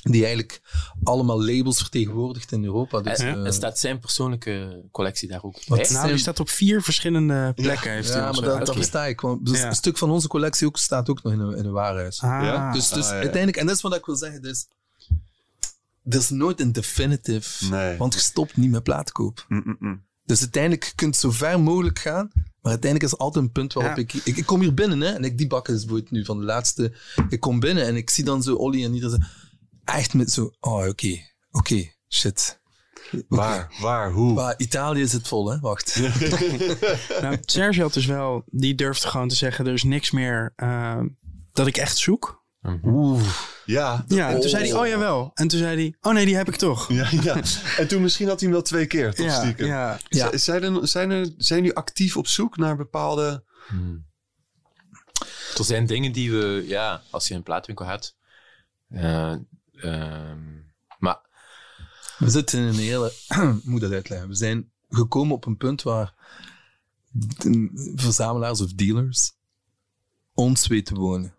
die 0.02 0.22
eigenlijk 0.22 0.62
allemaal 1.04 1.44
labels 1.46 1.78
vertegenwoordigt 1.78 2.52
in 2.52 2.64
Europa. 2.64 3.02
Dus, 3.02 3.18
En, 3.20 3.28
eh, 3.40 3.46
en 3.46 3.54
staat 3.54 3.80
zijn 3.80 4.00
persoonlijke 4.00 4.86
collectie 4.92 5.28
daar 5.30 5.44
ook 5.44 5.60
bij? 5.68 5.88
Nou, 5.90 6.08
die 6.08 6.18
staat 6.18 6.40
op 6.40 6.50
vier 6.50 6.82
verschillende 6.82 7.52
plekken. 7.56 7.92
heeft 7.92 8.08
ja, 8.08 8.16
maar 8.16 8.26
dat, 8.26 8.36
gezegd. 8.44 8.60
dat 8.60 8.70
Oké. 8.70 8.78
versta 8.78 9.06
ik. 9.06 9.22
Want 9.22 9.46
dus 9.46 9.60
Ja. 9.60 9.68
Een 9.68 9.76
stuk 9.76 9.98
van 9.98 10.10
onze 10.10 10.28
collectie 10.28 10.68
ook 10.68 10.78
staat 10.78 11.10
ook 11.10 11.24
nog 11.24 11.34
in 11.34 11.40
een, 11.40 11.58
in 11.58 11.66
een 11.66 11.72
warenhuis. 11.72 12.22
Ah, 12.22 12.44
Ja? 12.44 12.72
Dus, 12.72 12.88
dus 12.90 13.04
Ah, 13.06 13.10
ja. 13.12 13.16
uiteindelijk, 13.16 13.58
en 13.58 13.66
dat 13.66 13.76
is 13.76 13.82
wat 13.82 13.96
ik 13.96 14.06
wil 14.06 14.16
zeggen, 14.16 14.42
dus, 14.42 14.68
er 16.10 16.18
is 16.20 16.30
nooit 16.30 16.60
een 16.60 16.72
definitive, 16.72 17.66
Nee. 17.70 17.98
want 17.98 18.14
je 18.14 18.20
stopt 18.20 18.58
niet 18.58 18.72
met 18.72 19.12
kopen. 19.12 19.44
Mm, 19.48 19.62
mm, 19.66 19.76
mm. 19.80 20.08
Dus 20.26 20.40
uiteindelijk 20.42 20.84
je 20.84 20.92
kunt 20.96 21.16
zo 21.16 21.32
ver 21.32 21.60
mogelijk 21.60 22.00
gaan, 22.00 22.30
maar 22.34 22.72
uiteindelijk 22.72 23.04
is 23.04 23.12
er 23.12 23.24
altijd 23.24 23.46
een 23.46 23.52
punt 23.52 23.74
waarop 23.74 23.96
Ja. 23.96 24.02
ik, 24.02 24.14
ik... 24.14 24.38
Ik 24.38 24.46
kom 24.46 24.60
hier 24.62 24.74
binnen, 24.74 25.02
hè, 25.02 25.08
en 25.08 25.24
ik, 25.24 25.38
die 25.38 25.48
bakken 25.48 25.76
is 25.76 25.86
nu 26.10 26.26
van 26.26 26.40
de 26.40 26.46
laatste. 26.46 26.94
Ik 27.30 27.40
kom 27.40 27.60
binnen 27.60 27.86
en 27.86 27.96
ik 27.96 28.10
zie 28.10 28.24
dan 28.24 28.44
zo 28.44 28.56
Olly 28.56 28.84
en 28.84 28.94
iedereen 28.94 29.24
echt 29.96 30.14
met 30.14 30.32
zo, 30.32 30.52
oh 30.60 30.88
oké, 30.88 31.18
oké, 31.52 31.92
shit. 32.10 32.60
Oké. 33.14 33.24
Waar, 33.28 33.74
waar, 33.82 34.12
hoe? 34.12 34.34
Maar 34.34 34.54
Italië 34.58 35.08
zit 35.08 35.28
vol, 35.28 35.52
hè? 35.52 35.60
Wacht. 35.60 35.96
Nou, 37.22 37.38
Serge 37.42 37.82
had 37.82 37.94
dus 37.94 38.06
wel, 38.06 38.44
die 38.46 38.76
durfde 38.76 39.08
gewoon 39.08 39.28
te 39.28 39.36
zeggen, 39.36 39.68
er 39.68 39.74
is 39.74 39.84
niks 39.84 40.12
meer 40.12 40.54
eh, 40.56 41.00
dat 41.52 41.68
ik 41.68 41.78
echt 41.78 41.98
zoek. 41.98 42.38
Oeh. 42.84 43.24
Ja. 43.66 44.04
Ja, 44.08 44.30
en 44.30 44.40
toen 44.40 44.50
zei 44.50 44.70
hij, 44.70 44.80
oh 44.80 44.88
jawel. 44.88 45.32
En 45.34 45.48
toen 45.48 45.60
zei 45.60 45.76
hij, 45.76 45.96
oh 46.02 46.14
nee, 46.14 46.26
die 46.26 46.36
heb 46.36 46.48
ik 46.48 46.56
toch. 46.56 46.92
Ja, 46.92 47.08
ja. 47.22 47.42
En 47.78 47.88
toen 47.88 48.02
misschien 48.02 48.28
had 48.28 48.40
hij 48.40 48.50
hem 48.50 48.58
wel 48.58 48.68
twee 48.68 48.86
keer, 48.88 49.14
toch 49.16 49.26
Ja, 49.26 49.42
stiekem? 49.42 49.66
ja. 49.68 50.00
Ja. 50.08 50.38
Zijn, 50.38 50.64
er, 50.64 50.88
zijn, 50.88 51.12
er, 51.12 51.34
zijn 51.38 51.60
jullie 51.60 51.76
actief 51.76 52.18
op 52.18 52.28
zoek 52.28 52.58
naar 52.58 52.76
bepaalde... 52.76 53.44
Er 55.58 55.66
zijn 55.66 55.86
dingen 55.86 56.12
die 56.12 56.32
we, 56.32 56.64
ja, 56.68 57.02
als 57.10 57.28
je 57.28 57.34
een 57.36 57.44
plaatwinkel 57.44 57.86
hebt. 57.86 58.16
eh, 58.90 59.36
ehm, 59.82 60.40
maar 61.00 61.20
We 62.18 62.30
zitten 62.30 62.60
in 62.60 62.66
een 62.66 62.76
hele... 62.76 63.14
Ik 63.58 63.64
moet 63.64 63.82
dat 63.82 63.92
uitleggen. 63.92 64.28
We 64.28 64.36
zijn 64.36 64.72
gekomen 64.90 65.36
op 65.36 65.46
een 65.46 65.58
punt 65.58 65.82
waar 65.82 66.14
verzamelaars 67.96 68.62
of 68.62 68.74
dealers 68.74 69.32
ons 70.34 70.68
weten 70.68 70.98
wonen. 70.98 71.34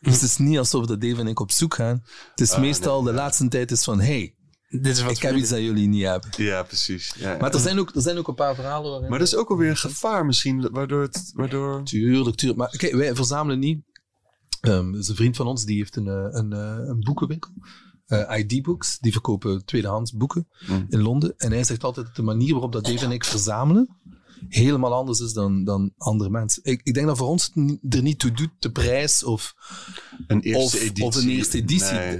Dus 0.00 0.14
het 0.14 0.22
is 0.22 0.36
niet 0.36 0.58
alsof 0.58 0.86
dat 0.86 1.00
Dave 1.00 1.20
en 1.20 1.26
ik 1.26 1.40
op 1.40 1.50
zoek 1.50 1.74
gaan. 1.74 2.04
Het 2.30 2.40
is 2.40 2.56
meestal 2.56 3.02
de 3.02 3.12
laatste 3.12 3.48
tijd 3.48 3.70
is 3.70 3.84
van, 3.84 4.00
hey, 4.00 4.34
Dit 4.68 4.86
is 4.86 5.02
wat 5.02 5.10
ik 5.10 5.22
heb 5.22 5.34
iets 5.34 5.50
dat 5.50 5.58
jullie 5.58 5.88
niet 5.88 6.04
hebben. 6.04 6.30
Ja, 6.36 6.62
precies. 6.62 7.14
Ja, 7.16 7.32
ja. 7.32 7.38
Maar 7.38 7.54
er 7.54 7.60
zijn 7.60 7.78
ook, 7.78 7.94
er 7.94 8.02
zijn 8.02 8.18
ook 8.18 8.28
een 8.28 8.34
paar 8.34 8.54
verhalen 8.54 8.90
waarin... 8.90 9.10
Maar 9.10 9.18
dat 9.18 9.28
is 9.28 9.34
ook 9.34 9.50
alweer 9.50 9.70
een 9.70 9.76
gevaar 9.76 10.26
misschien, 10.26 10.68
waardoor 10.70 11.02
het... 11.02 11.32
Waardoor... 11.34 11.84
Tuurlijk, 11.84 12.36
tuurlijk. 12.36 12.58
Maar 12.58 12.76
kijk, 12.76 12.94
wij 12.94 13.14
verzamelen 13.14 13.58
niet. 13.58 13.80
Er 14.60 14.98
is 14.98 15.08
een 15.08 15.14
vriend 15.16 15.36
van 15.36 15.46
ons 15.46 15.64
die 15.64 15.76
heeft 15.76 15.96
een, 15.96 16.08
eh, 16.08 16.26
een, 16.30 16.52
eh, 16.52 16.88
een 16.88 17.00
boekenwinkel. 17.00 17.50
eh, 18.06 18.38
ID-books. 18.38 18.98
Die 18.98 19.12
verkopen 19.12 19.64
tweedehands 19.64 20.12
boeken 20.12 20.48
Mm. 20.68 20.86
in 20.88 21.00
Londen. 21.02 21.34
En 21.36 21.52
hij 21.52 21.64
zegt 21.64 21.84
altijd 21.84 22.16
de 22.16 22.22
manier 22.22 22.52
waarop 22.52 22.72
dat 22.72 22.84
Dave 22.84 23.04
en 23.04 23.10
ik 23.10 23.24
verzamelen 23.24 23.88
helemaal 24.48 24.94
anders 24.94 25.20
is 25.20 25.32
dan, 25.32 25.64
dan 25.64 25.92
andere 25.96 26.30
mensen. 26.30 26.64
Ik, 26.64 26.80
ik 26.84 26.94
denk 26.94 27.06
dat 27.06 27.16
voor 27.16 27.28
ons 27.28 27.50
het 27.82 27.94
er 27.94 28.02
niet 28.02 28.18
toe 28.18 28.32
doet, 28.32 28.50
de 28.58 28.70
prijs 28.70 29.24
of, 29.24 29.54
Een 30.26 30.40
eerste 30.40 30.76
of, 30.76 30.82
editie. 30.82 31.04
of 31.04 31.16
een 31.16 31.28
eerste 31.28 31.56
editie. 31.58 31.92
Nee, 31.92 32.18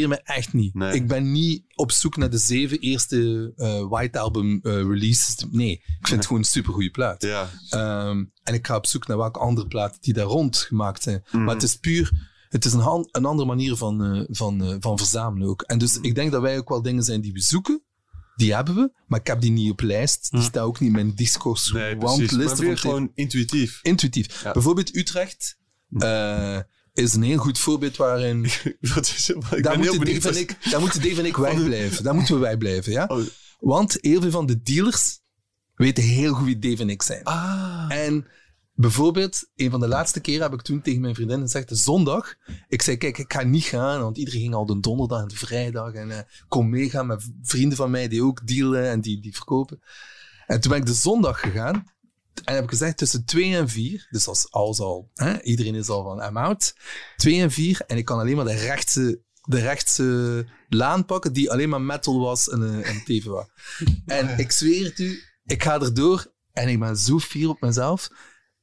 ja. 0.00 0.08
me 0.08 0.20
echt 0.22 0.52
niet. 0.52 0.74
Nee. 0.74 0.94
Ik 0.94 1.08
ben 1.08 1.32
niet 1.32 1.64
op 1.74 1.92
zoek 1.92 2.16
naar 2.16 2.30
de 2.30 2.38
zeven 2.38 2.78
eerste 2.78 3.52
eh, 3.56 3.88
White 3.88 4.18
Album 4.18 4.60
eh, 4.62 4.72
releases. 4.72 5.46
Nee, 5.50 5.70
ik 5.72 5.82
vind 6.06 6.16
het 6.16 6.26
gewoon 6.26 6.42
een 6.42 6.48
supergoeie 6.48 6.90
plaat. 6.90 7.22
Ja. 7.22 7.50
Ehm, 7.68 8.24
en 8.42 8.54
ik 8.54 8.66
ga 8.66 8.76
op 8.76 8.86
zoek 8.86 9.06
naar 9.06 9.16
welke 9.16 9.38
andere 9.38 9.66
platen 9.66 9.98
die 10.00 10.14
daar 10.14 10.24
rond 10.24 10.56
gemaakt 10.56 11.02
zijn. 11.02 11.24
Mhm. 11.26 11.44
Maar 11.44 11.54
het 11.54 11.62
is 11.62 11.76
puur, 11.76 12.30
het 12.48 12.64
is 12.64 12.72
een, 12.72 12.80
han- 12.80 13.08
een 13.12 13.24
andere 13.24 13.48
manier 13.48 13.76
van, 13.76 14.04
eh, 14.04 14.22
van, 14.28 14.76
van 14.80 14.98
verzamelen 14.98 15.48
ook. 15.48 15.62
En 15.62 15.78
dus 15.78 15.98
ik 16.00 16.14
denk 16.14 16.32
dat 16.32 16.42
wij 16.42 16.58
ook 16.58 16.68
wel 16.68 16.82
dingen 16.82 17.02
zijn 17.04 17.20
die 17.20 17.32
we 17.32 17.40
zoeken. 17.40 17.82
Die 18.36 18.54
hebben 18.54 18.74
we, 18.74 18.92
maar 19.06 19.20
ik 19.20 19.26
heb 19.26 19.40
die 19.40 19.50
niet 19.50 19.70
op 19.70 19.80
lijst. 19.80 20.30
Die 20.30 20.42
staan 20.42 20.64
ook 20.64 20.80
niet 20.80 20.88
in 20.88 20.94
mijn 20.94 21.14
disco's. 21.14 21.72
Nee, 21.72 21.96
want 21.96 22.30
weer 22.58 22.78
gewoon 22.78 23.10
intuïtief. 23.14 23.78
intuïtief. 23.82 24.42
Ja. 24.42 24.52
Bijvoorbeeld 24.52 24.96
Utrecht 24.96 25.58
eh, 25.98 26.58
is 26.92 27.14
een 27.14 27.22
heel 27.22 27.38
goed 27.38 27.58
voorbeeld 27.58 27.96
waarin... 27.96 28.46
Wat 28.94 29.06
is 29.16 29.28
het? 29.28 29.36
Ik 29.36 29.42
daar, 29.50 29.60
ben 29.60 29.70
heel 29.70 29.78
moeten 29.78 29.98
benieuwd. 29.98 30.22
Dave 30.22 30.36
en 30.36 30.40
ik, 30.40 30.56
daar 30.70 30.80
moeten 30.80 31.02
Dave 31.02 31.18
en 31.18 31.26
ik 31.26 31.36
wegblijven. 31.36 32.04
Daar 32.04 32.14
moeten 32.14 32.34
we 32.34 32.40
wegblijven, 32.40 32.92
ja. 32.92 33.04
Oh. 33.06 33.26
Want 33.58 33.98
heel 34.00 34.20
veel 34.20 34.30
van 34.30 34.46
de 34.46 34.62
dealers 34.62 35.20
weten 35.74 36.04
heel 36.04 36.34
goed 36.34 36.46
wie 36.46 36.58
Dave 36.58 36.82
en 36.82 36.90
ik 36.90 37.02
zijn. 37.02 37.24
Ah. 37.24 37.86
En 37.88 38.26
bijvoorbeeld, 38.74 39.46
een 39.56 39.70
van 39.70 39.80
de 39.80 39.88
laatste 39.88 40.20
keren 40.20 40.42
heb 40.42 40.52
ik 40.52 40.62
toen 40.62 40.82
tegen 40.82 41.00
mijn 41.00 41.14
vriendin 41.14 41.40
gezegd, 41.40 41.68
de 41.68 41.76
zondag, 41.76 42.34
ik 42.68 42.82
zei, 42.82 42.96
kijk, 42.96 43.18
ik 43.18 43.32
ga 43.32 43.42
niet 43.42 43.64
gaan, 43.64 44.00
want 44.00 44.18
iedereen 44.18 44.40
ging 44.40 44.54
al 44.54 44.66
de 44.66 44.80
donderdag 44.80 45.22
en 45.22 45.28
de 45.28 45.36
vrijdag 45.36 45.92
en 45.92 46.10
eh, 46.10 46.18
kom 46.48 46.70
meegaan 46.70 47.06
met 47.06 47.30
vrienden 47.42 47.76
van 47.76 47.90
mij 47.90 48.08
die 48.08 48.24
ook 48.24 48.46
dealen 48.46 48.90
en 48.90 49.00
die, 49.00 49.20
die 49.20 49.34
verkopen. 49.34 49.80
En 50.46 50.60
toen 50.60 50.70
ben 50.70 50.80
ik 50.80 50.86
de 50.86 50.94
zondag 50.94 51.40
gegaan 51.40 51.92
en 52.44 52.54
heb 52.54 52.64
ik 52.64 52.70
gezegd 52.70 52.96
tussen 52.96 53.24
2 53.24 53.56
en 53.56 53.68
4, 53.68 54.06
dus 54.10 54.28
als 54.28 54.50
alles 54.50 54.80
al, 54.80 55.10
hè, 55.14 55.42
iedereen 55.42 55.74
is 55.74 55.88
al 55.88 56.02
van 56.02 56.22
I'm 56.22 56.36
out, 56.36 56.74
2 57.16 57.40
en 57.40 57.50
4 57.50 57.80
en 57.86 57.96
ik 57.96 58.04
kan 58.04 58.18
alleen 58.18 58.36
maar 58.36 58.44
de 58.44 58.54
rechtse, 58.54 59.20
de 59.42 59.60
rechtse 59.60 60.46
laan 60.68 61.04
pakken 61.04 61.32
die 61.32 61.50
alleen 61.50 61.68
maar 61.68 61.80
metal 61.80 62.20
was 62.20 62.48
en, 62.48 62.62
eh, 62.62 62.88
en 62.88 63.30
was. 63.30 63.46
En 64.06 64.38
ik 64.38 64.52
zweer 64.52 64.84
het 64.84 64.98
u, 64.98 65.22
ik 65.46 65.62
ga 65.62 65.80
erdoor 65.80 66.32
en 66.52 66.68
ik 66.68 66.78
ben 66.78 66.96
zo 66.96 67.18
fier 67.18 67.48
op 67.48 67.60
mezelf. 67.60 68.10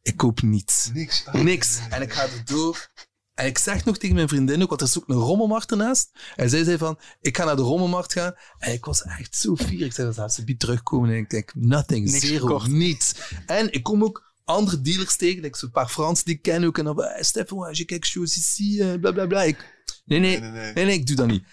Ik 0.01 0.17
koop 0.17 0.41
niets. 0.41 0.89
Niks. 0.93 1.23
Niks. 1.31 1.79
En 1.89 2.01
ik 2.01 2.13
ga 2.13 2.27
erdoor. 2.37 2.89
En 3.33 3.45
ik 3.45 3.57
zeg 3.57 3.85
nog 3.85 3.97
tegen 3.97 4.15
mijn 4.15 4.27
vriendin 4.27 4.61
ook, 4.61 4.69
want 4.69 4.81
er 4.81 4.87
is 4.87 4.97
ook 4.97 5.09
een 5.09 5.15
rommelmarkt 5.15 5.71
ernaast. 5.71 6.09
En 6.35 6.49
zij 6.49 6.63
zei 6.63 6.77
van, 6.77 6.99
ik 7.21 7.37
ga 7.37 7.45
naar 7.45 7.55
de 7.55 7.61
rommelmarkt 7.61 8.13
gaan. 8.13 8.33
En 8.57 8.73
ik 8.73 8.85
was 8.85 9.01
echt 9.03 9.35
zo 9.35 9.55
fier. 9.55 9.85
Ik 9.85 9.93
zei, 9.93 10.13
dat 10.13 10.33
ze 10.33 10.43
biedt 10.43 10.59
terugkomen. 10.59 11.09
En 11.09 11.15
ik 11.15 11.29
denk, 11.29 11.51
nothing, 11.55 12.11
Niks 12.11 12.25
zero, 12.27 12.45
gekocht. 12.45 12.67
niets. 12.67 13.15
En 13.45 13.73
ik 13.73 13.83
kom 13.83 14.03
ook 14.03 14.33
andere 14.43 14.81
dealers 14.81 15.15
tegen. 15.15 15.43
Ik 15.43 15.55
zo'n 15.55 15.71
paar 15.71 15.87
Fransen 15.89 16.25
die 16.25 16.35
ik 16.35 16.41
ken 16.41 16.63
ook. 16.63 16.77
En 16.77 16.85
dan, 16.85 17.01
hey, 17.01 17.23
Stefan, 17.23 17.57
als 17.67 17.77
je 17.77 17.85
quelque 17.85 18.07
chose 18.09 18.39
ici, 18.39 18.79
eh, 18.81 18.99
bla 18.99 19.11
bla 19.11 19.25
bla. 19.25 19.43
Ik, 19.43 19.83
nee, 20.05 20.19
nee, 20.19 20.39
Nee, 20.39 20.49
nee, 20.49 20.61
nee, 20.61 20.73
nee. 20.73 20.85
nee, 20.85 20.95
ik 20.95 21.05
doe 21.07 21.15
dat 21.15 21.27
niet. 21.27 21.43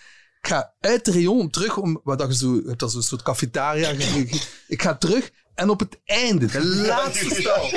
Ik 0.41 0.47
ga 0.49 0.75
uit 0.81 1.05
de 1.05 1.13
rayon 1.13 1.41
om 1.41 1.51
terug, 1.51 1.77
om, 1.77 2.01
wat 2.05 2.19
dat 2.19 2.29
je 2.29 2.37
zo, 2.37 2.55
je 2.55 2.63
hebt 2.67 2.81
dat 2.81 2.93
zo'n 2.93 3.03
soort 3.03 3.23
cafetaria. 3.23 3.91
ik 4.69 4.83
ga 4.83 4.97
terug 4.97 5.31
en 5.59 5.71
op 5.71 5.81
het 5.81 5.99
einde, 6.05 6.47
de 6.47 6.65
laatste 6.65 7.35
stal, 7.35 7.71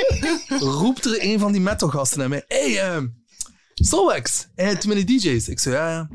roept 0.70 1.06
er 1.06 1.18
een 1.24 1.40
van 1.40 1.52
die 1.52 1.62
metalgasten 1.62 2.20
naar 2.20 2.30
mij. 2.30 2.44
Hey, 2.48 2.80
ehm 2.80 3.08
Solwax, 3.74 4.48
hey, 4.56 4.76
too 4.76 4.94
many 4.94 5.04
DJ's. 5.06 5.48
Ik 5.48 5.60
zei, 5.60 5.76
ja, 5.76 5.90
ja. 5.90 6.08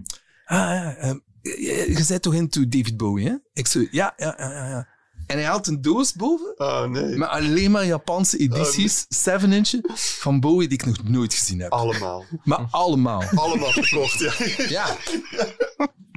Ah, 0.44 0.58
ja, 0.58 0.94
ehm, 0.96 1.18
je, 1.42 1.84
je- 1.88 2.04
bent 2.08 2.22
toch 2.22 2.34
into 2.34 2.68
David 2.68 2.96
Bowie, 2.96 3.28
hè? 3.28 3.34
Ik 3.52 3.66
zei, 3.66 3.88
ja, 3.90 4.14
ja, 4.16 4.34
ja, 4.38 4.50
ja, 4.50 4.68
ja. 4.68 4.88
En 5.26 5.36
hij 5.36 5.46
haalt 5.46 5.66
een 5.66 5.80
doos 5.82 6.12
boven 6.12 6.54
Oh 6.58 6.84
nee. 6.84 7.16
met 7.16 7.28
alleen 7.28 7.70
maar 7.70 7.86
Japanse 7.86 8.36
edities, 8.38 9.04
7 9.08 9.52
inch, 9.52 9.70
van 9.94 10.40
Bowie 10.40 10.68
die 10.68 10.78
ik 10.78 10.86
nog 10.86 11.02
nooit 11.08 11.34
gezien 11.34 11.60
heb. 11.60 11.72
Allemaal. 11.72 12.24
Maar 12.44 12.66
allemaal. 12.70 13.22
Allemaal 13.34 13.72
gekocht, 13.72 14.18
ja. 14.18 14.32
Ja. 14.68 14.96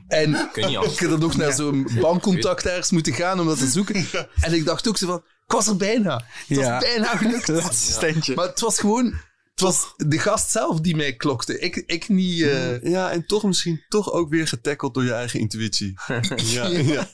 En 0.08 0.50
ik 0.54 0.74
had 0.74 1.00
er 1.00 1.20
nog 1.20 1.38
naar 1.38 1.54
zo'n 1.54 1.88
bankcontact 2.02 2.66
ergens 2.66 2.92
moeten 2.92 3.14
gaan 3.14 3.40
om 3.40 3.46
dat 3.48 3.58
te 3.60 3.68
zoeken. 3.68 4.06
En 4.42 4.54
ik 4.54 4.66
dacht 4.66 4.88
ook 4.88 4.98
zo 4.98 5.08
van, 5.08 5.24
ik 5.50 5.56
was 5.56 5.68
er 5.68 5.76
bijna. 5.78 6.14
Het 6.48 6.58
Ja. 6.58 6.72
was 6.72 6.84
bijna 6.84 7.18
gelukt. 7.18 7.48
Laatste 7.64 7.92
standje. 7.92 8.36
Maar 8.36 8.48
het 8.48 8.60
was 8.60 8.80
gewoon, 8.80 9.06
het 9.06 9.60
was 9.60 9.94
de 9.98 10.20
gast 10.20 10.52
zelf 10.52 10.80
die 10.82 10.96
mij 10.96 11.16
klokte. 11.16 11.60
Ik, 11.60 11.76
ik 11.76 12.10
niet... 12.10 12.42
eh, 12.42 12.82
Ja, 12.84 13.12
en 13.12 13.26
toch 13.26 13.44
misschien 13.44 13.82
toch 13.90 14.12
ook 14.12 14.30
weer 14.30 14.48
getackeld 14.48 14.94
door 14.94 15.04
je 15.04 15.14
eigen 15.14 15.40
intuïtie. 15.40 15.94
ja, 16.36 16.68
ja. 16.68 17.08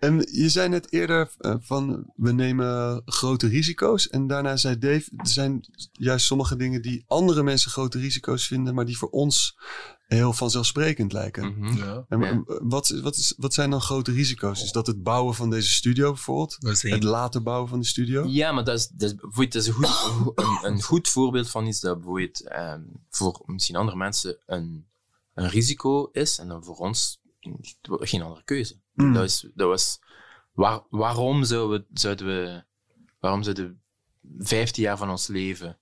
En 0.00 0.26
je 0.32 0.48
zei 0.48 0.68
net 0.68 0.92
eerder 0.92 1.30
eh, 1.38 1.54
van 1.60 2.12
we 2.16 2.32
nemen 2.32 3.02
grote 3.04 3.48
risico's. 3.48 4.08
En 4.08 4.26
daarna 4.26 4.56
zei 4.56 4.78
Dave, 4.78 5.04
er 5.16 5.28
zijn 5.28 5.64
juist 5.92 6.26
sommige 6.26 6.56
dingen 6.56 6.82
die 6.82 7.04
andere 7.06 7.42
mensen 7.42 7.70
grote 7.70 7.98
risico's 7.98 8.46
vinden, 8.46 8.74
maar 8.74 8.84
die 8.86 8.98
voor 8.98 9.10
ons 9.10 9.56
heel 10.08 10.32
vanzelfsprekend 10.32 11.12
lijken. 11.12 11.58
Mhm. 11.58 11.76
ja. 11.76 12.04
En 12.08 12.20
Ja. 12.20 12.30
eh, 12.30 12.38
wat, 12.46 12.88
wat, 12.88 13.16
is, 13.16 13.34
wat 13.36 13.54
zijn 13.54 13.70
dan 13.70 13.80
grote 13.80 14.12
risico's? 14.12 14.62
Is 14.62 14.72
dat 14.72 14.86
het 14.86 15.02
bouwen 15.02 15.34
van 15.34 15.50
deze 15.50 15.68
studio 15.72 16.12
bijvoorbeeld? 16.12 16.56
Het 16.80 17.02
later 17.02 17.42
bouwen 17.42 17.68
van 17.68 17.78
de 17.80 17.86
studio? 17.86 18.24
Ja, 18.26 18.52
maar 18.52 18.64
dat 18.64 18.78
is, 18.78 18.88
dat 18.88 19.08
is, 19.10 19.14
bijvoorbeeld, 19.14 19.52
dat 19.52 19.62
is 19.62 19.68
een, 19.68 19.74
goed, 19.74 20.38
een, 20.38 20.58
een 20.72 20.82
goed 20.82 21.08
voorbeeld 21.08 21.50
van 21.50 21.66
iets 21.66 21.80
dat 21.80 21.96
bijvoorbeeld 21.96 22.40
ehm, 22.40 22.82
voor 23.10 23.42
misschien 23.46 23.76
andere 23.76 23.96
mensen 23.96 24.38
een, 24.46 24.86
een 25.34 25.48
risico 25.48 26.08
is 26.12 26.38
en 26.38 26.48
dan 26.48 26.64
voor 26.64 26.76
ons 26.76 27.20
geen 27.84 28.22
andere 28.22 28.44
keuze. 28.44 28.76
Mm. 28.94 29.12
Dat, 29.12 29.24
is, 29.24 29.46
dat 29.54 29.68
was, 29.68 30.00
waar, 30.52 30.80
waarom 30.90 31.44
zouden 31.44 31.78
we, 31.80 32.00
zouden 32.00 32.26
we, 32.26 32.62
waarom 33.20 33.42
zouden 33.42 33.80
we 34.28 34.44
15 34.46 34.82
jaar 34.82 34.96
van 34.96 35.10
ons 35.10 35.26
leven 35.26 35.78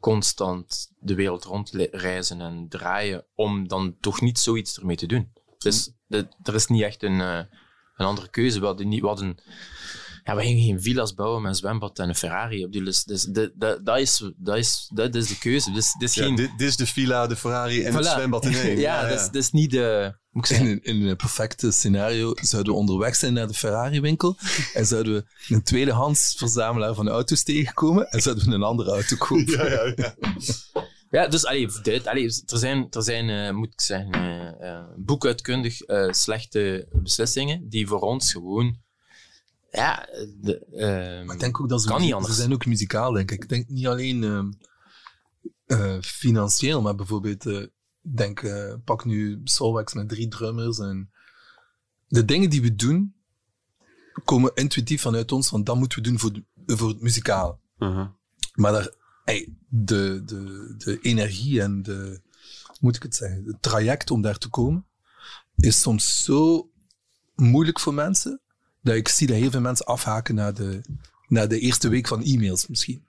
constant 0.00 0.90
de 0.98 1.14
wereld 1.14 1.44
rondreizen 1.44 2.40
en 2.40 2.66
draaien 2.68 3.24
om 3.34 3.68
dan 3.68 3.96
toch 4.00 4.20
niet 4.20 4.38
zoiets 4.38 4.78
ermee 4.78 4.96
te 4.96 5.06
doen? 5.06 5.32
Dus 5.58 5.92
de- 6.06 6.28
er 6.42 6.54
is 6.54 6.66
niet 6.66 6.82
echt 6.82 7.02
een, 7.02 7.20
eh, 7.20 7.36
een 7.96 8.06
andere 8.06 8.28
keuze. 8.30 8.60
We 8.60 8.66
hadden, 8.66 8.88
niet, 8.88 9.00
we 9.00 9.06
hadden 9.06 9.42
ja, 10.24 10.36
we 10.36 10.42
gingen 10.42 10.64
geen 10.64 10.82
villa's 10.82 11.14
bouwen 11.14 11.42
met 11.42 11.50
een 11.50 11.56
zwembad 11.56 11.98
en 11.98 12.08
een 12.08 12.14
Ferrari. 12.14 12.66
Dus, 12.68 13.04
dus 13.04 13.22
de- 13.24 13.78
dat, 13.82 13.98
is, 13.98 14.30
dat, 14.36 14.56
is, 14.56 14.90
dat 14.94 15.14
is 15.14 15.28
de 15.28 15.38
keuze. 15.38 15.72
Dus, 15.72 15.94
dus 15.98 16.14
Ja, 16.14 16.24
geen, 16.24 16.34
dit, 16.34 16.50
dit 16.58 16.68
is 16.68 16.76
de 16.76 16.86
villa, 16.86 17.26
de 17.26 17.36
Ferrari 17.36 17.82
en 17.84 17.94
het 17.94 18.04
zwembad 18.06 18.44
in 18.44 18.54
één. 18.54 18.78
ja, 18.88 19.08
dat, 19.08 19.18
is, 19.20 19.24
dat 19.26 19.34
is 19.34 19.50
niet 19.50 19.70
de... 19.70 20.18
Moet 20.30 20.50
ik 20.50 20.58
In 20.58 20.66
een, 20.66 20.82
in 20.82 21.02
een 21.06 21.16
perfecte 21.16 21.70
scenario 21.70 22.32
zouden 22.34 22.72
we 22.72 22.78
onderweg 22.78 23.16
zijn 23.16 23.32
naar 23.32 23.46
de 23.46 23.54
Ferrari-winkel 23.54 24.36
en 24.74 24.86
zouden 24.86 25.14
we 25.14 25.54
een 25.54 25.62
tweedehands 25.62 26.34
verzamelaar 26.38 26.94
van 26.94 27.08
auto's 27.08 27.42
tegenkomen 27.42 28.10
en 28.10 28.20
zouden 28.22 28.48
we 28.48 28.54
een 28.54 28.62
andere 28.62 28.90
auto 28.90 29.16
kopen. 29.26 29.46
Ja, 29.52 29.66
ja, 29.66 29.92
ja. 29.96 30.14
Ja, 31.10 31.28
dus 31.28 31.44
allee, 31.44 31.68
allee, 32.04 32.24
er 32.46 32.58
zijn, 32.58 32.86
er 32.90 33.02
zijn 33.02 33.28
eh, 33.30 33.54
moet 33.54 33.72
ik 33.72 33.80
zeggen, 33.80 34.12
eh, 34.12 34.68
eh, 34.70 34.84
boekuitkundig 34.96 35.80
eh, 35.80 36.12
slechte 36.12 36.88
beslissingen 36.92 37.68
die 37.68 37.86
voor 37.86 38.00
ons 38.00 38.32
gewoon... 38.32 38.78
Ja, 39.70 40.08
de, 40.40 40.64
eh, 40.72 41.26
Maar 41.26 41.34
ik 41.34 41.40
denk 41.40 41.60
ook 41.60 41.68
dat 41.68 41.82
ze, 41.82 41.88
Kan 41.88 42.00
niet 42.00 42.08
ze 42.08 42.14
anders. 42.14 42.36
zijn 42.36 42.52
ook 42.52 42.66
muzikaal, 42.66 43.12
denk 43.12 43.30
ik. 43.30 43.42
Ik 43.42 43.48
denk 43.48 43.68
niet 43.68 43.86
alleen 43.86 44.24
ehm, 44.24 44.50
eh, 45.66 45.96
financieel, 46.00 46.82
maar 46.82 46.94
bijvoorbeeld, 46.94 47.46
eh, 47.46 47.66
denk, 48.00 48.42
eh, 48.42 48.74
pak 48.84 49.04
nu 49.04 49.40
Solwax 49.44 49.94
met 49.94 50.08
drie 50.08 50.28
drummers 50.28 50.78
en 50.78 51.10
de 52.08 52.24
dingen 52.24 52.50
die 52.50 52.62
we 52.62 52.74
doen 52.74 53.14
komen 54.24 54.54
intuïtief 54.54 55.00
vanuit 55.02 55.32
ons, 55.32 55.48
van 55.48 55.64
dat 55.64 55.76
moeten 55.76 55.98
we 56.02 56.08
doen 56.08 56.18
voor, 56.18 56.32
de- 56.32 56.44
voor 56.76 56.88
het 56.88 57.00
muzikale. 57.00 57.58
Uh-huh. 57.78 58.08
Maar 58.54 58.72
daar, 58.72 58.94
hey, 59.24 59.54
de, 59.68 60.22
de, 60.24 60.74
de 60.78 61.00
energie 61.00 61.62
en 61.62 61.82
de, 61.82 62.20
moet 62.80 62.96
ik 62.96 63.02
het 63.02 63.14
zeggen, 63.14 63.44
het 63.46 63.62
traject 63.62 64.10
om 64.10 64.22
daar 64.22 64.38
te 64.38 64.48
komen, 64.48 64.86
is 65.56 65.80
soms 65.80 66.22
zo 66.22 66.70
moeilijk 67.34 67.80
voor 67.80 67.94
mensen, 67.94 68.40
dat 68.82 68.94
ik 68.94 69.08
zie 69.08 69.26
dat 69.26 69.36
heel 69.36 69.50
veel 69.50 69.60
mensen 69.60 69.86
afhaken 69.86 70.34
na 70.34 70.52
de, 70.52 70.80
na 71.28 71.46
de 71.46 71.58
eerste 71.58 71.88
week 71.88 72.08
van 72.08 72.22
e-mails 72.22 72.66
misschien. 72.66 73.04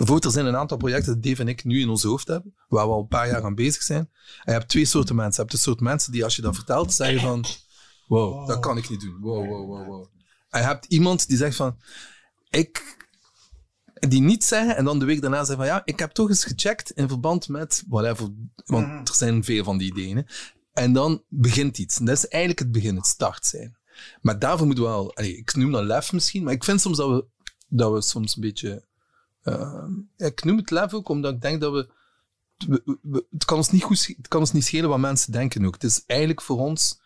Bijvoorbeeld, 0.00 0.34
er 0.34 0.40
zijn 0.40 0.46
een 0.54 0.60
aantal 0.60 0.76
projecten 0.76 1.12
dat 1.14 1.22
Dave 1.22 1.40
en 1.40 1.48
ik 1.48 1.64
nu 1.64 1.80
in 1.80 1.88
ons 1.88 2.02
hoofd 2.02 2.28
hebben, 2.28 2.54
waar 2.68 2.86
we 2.86 2.92
al 2.92 3.00
een 3.00 3.06
paar 3.06 3.28
jaar 3.28 3.44
aan 3.44 3.54
bezig 3.54 3.82
zijn. 3.82 4.10
En 4.22 4.42
je 4.44 4.52
hebt 4.52 4.68
twee 4.68 4.84
soorten 4.84 5.14
mensen. 5.14 5.34
Je 5.34 5.40
hebt 5.40 5.52
de 5.52 5.70
soort 5.70 5.80
mensen 5.80 6.12
die 6.12 6.24
als 6.24 6.36
je 6.36 6.42
dat 6.42 6.54
vertelt, 6.54 6.92
zeggen 6.92 7.20
van, 7.20 7.44
wow, 8.06 8.46
dat 8.48 8.60
kan 8.60 8.76
ik 8.76 8.90
niet 8.90 9.00
doen. 9.00 9.20
Wow, 9.20 9.48
wow, 9.48 9.66
wow, 9.66 9.86
wow. 9.86 10.06
En 10.50 10.60
je 10.60 10.66
hebt 10.66 10.84
iemand 10.84 11.28
die 11.28 11.36
zegt 11.36 11.56
van, 11.56 11.78
ik 12.50 12.98
die 13.94 14.20
niet 14.20 14.44
zeggen 14.44 14.76
en 14.76 14.84
dan 14.84 14.98
de 14.98 15.04
week 15.04 15.20
daarna 15.20 15.38
zeggen 15.38 15.56
van 15.56 15.66
ja, 15.66 15.82
ik 15.84 15.98
heb 15.98 16.10
toch 16.10 16.28
eens 16.28 16.44
gecheckt 16.44 16.90
in 16.90 17.08
verband 17.08 17.48
met 17.48 17.84
whatever, 17.88 18.28
want 18.64 19.08
er 19.08 19.14
zijn 19.14 19.44
veel 19.44 19.64
van 19.64 19.78
die 19.78 19.90
ideeën. 19.90 20.16
hè. 20.16 20.22
En 20.72 20.92
dan 20.92 21.22
begint 21.28 21.78
iets. 21.78 21.98
En 21.98 22.04
dat 22.04 22.16
is 22.16 22.28
eigenlijk 22.28 22.62
het 22.62 22.72
begin, 22.72 22.96
het 22.96 23.06
start 23.06 23.46
zijn. 23.46 23.76
Maar 24.20 24.38
daarvoor 24.38 24.66
moeten 24.66 24.84
we 24.84 24.90
wel, 24.90 25.20
ik 25.20 25.54
noem 25.54 25.72
dat 25.72 25.84
lef 25.84 26.12
misschien, 26.12 26.42
maar 26.42 26.52
ik 26.52 26.64
vind 26.64 26.80
soms 26.80 26.96
dat 26.96 27.08
we, 27.08 27.24
dat 27.68 27.92
we 27.92 28.02
soms 28.02 28.34
een 28.36 28.42
beetje, 28.42 28.88
eh, 29.58 30.26
ik 30.26 30.44
noem 30.44 30.56
het 30.56 30.70
lef 30.70 30.92
ook 30.94 31.08
omdat 31.08 31.34
ik 31.34 31.40
denk 31.40 31.60
dat 31.60 31.72
we, 31.72 31.88
we- 32.66 32.98
we- 33.02 33.26
het, 33.30 33.44
kan 33.44 33.56
ons 33.56 33.70
niet 33.70 33.82
goed, 33.82 34.14
het 34.16 34.28
kan 34.28 34.40
ons 34.40 34.52
niet 34.52 34.64
schelen 34.64 34.88
wat 34.88 34.98
mensen 34.98 35.32
denken 35.32 35.64
ook. 35.66 35.74
Het 35.74 35.84
is 35.84 36.02
eigenlijk 36.06 36.40
voor 36.42 36.58
ons 36.58 37.00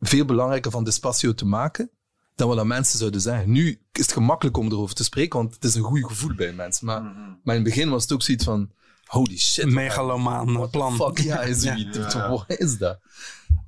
veel 0.00 0.24
belangrijker 0.24 0.70
van 0.70 0.84
Despacio 0.84 1.34
te 1.34 1.44
maken 1.46 1.90
dan 2.34 2.48
wat 2.48 2.56
dat 2.56 2.66
mensen 2.66 2.98
zouden 2.98 3.20
zeggen. 3.20 3.50
Nu 3.50 3.68
is 3.92 4.02
het 4.02 4.12
gemakkelijk 4.12 4.56
om 4.56 4.66
erover 4.66 4.94
te 4.94 5.04
spreken, 5.04 5.38
want 5.38 5.54
het 5.54 5.64
is 5.64 5.74
een 5.74 5.82
goed 5.82 6.04
gevoel 6.04 6.34
bij 6.34 6.52
mensen. 6.52 6.86
Maar, 6.86 7.02
maar 7.44 7.56
in 7.56 7.64
het 7.64 7.74
begin 7.74 7.90
was 7.90 8.02
het 8.02 8.12
ook 8.12 8.22
zoiets 8.22 8.44
van, 8.44 8.70
holy 9.04 9.38
shit. 9.38 9.70
Megalomaan 9.70 10.46
the 10.46 10.68
plan. 10.70 10.94
fuck, 10.94 11.18
ja, 11.18 11.40
is 11.42 11.60
zoiets. 11.60 11.98
Wat 12.14 12.44
is 12.58 12.78
dat? 12.78 12.98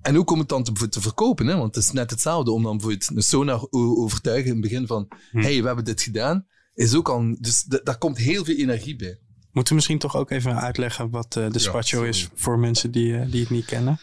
En 0.02 0.18
ook 0.18 0.30
om 0.30 0.38
het 0.38 0.48
dan 0.48 0.62
te, 0.64 0.88
te 0.88 1.00
verkopen, 1.00 1.46
hè? 1.46 1.56
want 1.56 1.74
het 1.74 1.84
is 1.84 1.90
net 1.92 2.10
hetzelfde 2.10 2.50
om 2.50 2.62
dan 2.62 2.72
bijvoorbeeld 2.76 3.10
een 3.16 3.22
sonar 3.22 3.66
o- 3.70 3.96
overtuigen 4.02 4.46
in 4.46 4.52
het 4.52 4.60
begin 4.70 4.86
van, 4.86 5.08
hey, 5.32 5.60
we 5.60 5.66
hebben 5.66 5.84
dit 5.84 6.02
gedaan, 6.02 6.46
is 6.74 6.94
ook 6.94 7.08
al, 7.08 7.36
dus 7.38 7.62
daar 7.62 7.98
komt 7.98 8.18
heel 8.18 8.44
veel 8.44 8.56
energie 8.56 8.96
bij. 8.96 9.18
Moeten 9.52 9.72
we 9.72 9.74
misschien 9.74 9.98
toch 9.98 10.16
ook 10.16 10.30
even 10.30 10.60
uitleggen 10.60 11.10
wat 11.10 11.36
eh, 11.36 11.50
de 11.50 11.58
Spatio 11.58 12.02
is 12.02 12.28
voor 12.34 12.58
mensen 12.58 12.90
die, 12.90 13.18
eh, 13.18 13.30
die 13.30 13.40
het 13.40 13.50
niet 13.50 13.64
kennen? 13.64 14.00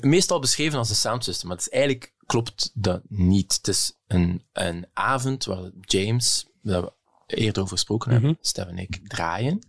Meestal 0.00 0.40
beschreven 0.40 0.78
als 0.78 0.90
een 0.90 0.96
soundsystem, 0.96 1.48
maar 1.48 1.56
het 1.56 1.66
is 1.66 1.72
eigenlijk 1.72 2.14
klopt 2.26 2.70
dat 2.74 3.02
niet. 3.08 3.54
Het 3.54 3.68
is 3.68 3.98
een, 4.06 4.42
een 4.52 4.86
avond 4.92 5.44
waar 5.44 5.70
James, 5.80 6.46
waar 6.62 6.82
we 6.82 6.92
eerder 7.26 7.62
over 7.62 7.74
gesproken 7.74 8.12
hebben, 8.12 8.38
Stef 8.40 8.66
en 8.66 8.78
ik, 8.78 9.00
draaien. 9.08 9.66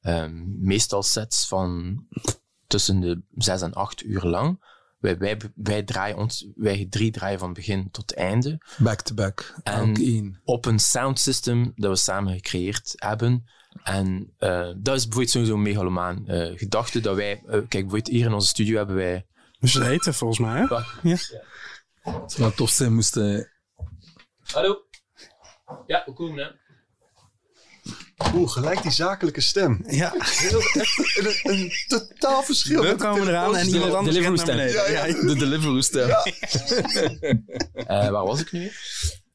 Ehm, 0.00 0.64
meestal 0.64 1.02
sets 1.02 1.48
van 1.48 1.98
tussen 2.66 3.00
de 3.00 3.22
zes 3.36 3.62
en 3.62 3.72
acht 3.72 4.04
uur 4.04 4.22
lang. 4.22 4.64
Wij, 5.04 5.18
wij, 5.18 5.36
wij, 5.54 5.82
draaien 5.82 6.16
ons, 6.16 6.46
wij 6.54 6.86
drie 6.90 7.10
draaien 7.10 7.38
van 7.38 7.52
begin 7.52 7.90
tot 7.90 8.14
einde 8.14 8.58
Back 8.78 9.00
to 9.00 9.14
back. 9.14 9.54
En- 9.62 10.40
op 10.44 10.66
een 10.66 10.78
soundsystem 10.78 11.72
dat 11.76 11.90
we 11.90 11.96
samen 11.96 12.34
gecreëerd 12.34 12.92
hebben. 12.94 13.44
En 13.82 14.32
eh, 14.38 14.70
dat 14.76 14.94
is 14.96 15.02
bijvoorbeeld 15.02 15.30
sowieso 15.30 15.54
een 15.54 15.62
megalomaan 15.62 16.26
eh, 16.28 16.58
gedachte 16.58 17.00
dat 17.00 17.16
wij... 17.16 17.32
eh, 17.32 17.42
kijk, 17.50 17.68
bijvoorbeeld 17.68 18.06
hier 18.06 18.26
in 18.26 18.32
onze 18.32 18.48
studio 18.48 18.76
hebben 18.76 18.96
wij... 18.96 19.26
Dus 19.58 19.74
eten 19.74 20.14
volgens 20.14 20.40
mij, 20.40 20.60
hè? 20.60 20.66
Wat? 20.66 20.86
Ja. 21.02 21.16
Het 22.02 22.32
zou 22.32 22.54
tof 22.54 22.70
zijn 22.70 22.94
moesten... 22.94 23.52
Hallo? 24.52 24.76
Ja, 25.86 26.02
we 26.06 26.12
komen 26.12 26.44
hè. 26.44 26.50
Oeh, 28.34 28.50
gelijk 28.50 28.82
die 28.82 28.90
zakelijke 28.90 29.40
stem. 29.40 29.84
Ja, 29.86 30.12
Heel, 30.18 30.60
echt 30.60 31.18
een, 31.18 31.52
een 31.52 31.72
totaal 31.86 32.42
verschil. 32.42 32.82
we 32.82 32.94
komen 32.94 33.28
eraan 33.28 33.56
en 33.56 33.66
iemand 33.68 33.94
anders 33.94 34.16
Deliveroo 34.16 34.44
beneden. 34.46 34.92
Ja, 34.92 35.06
De 35.06 35.34
Deliveroo 35.38 35.80
stem. 35.80 36.08
Eh, 37.74 38.08
waar 38.08 38.24
was 38.24 38.40
ik 38.40 38.52
nu 38.52 38.60
weer? 38.60 38.76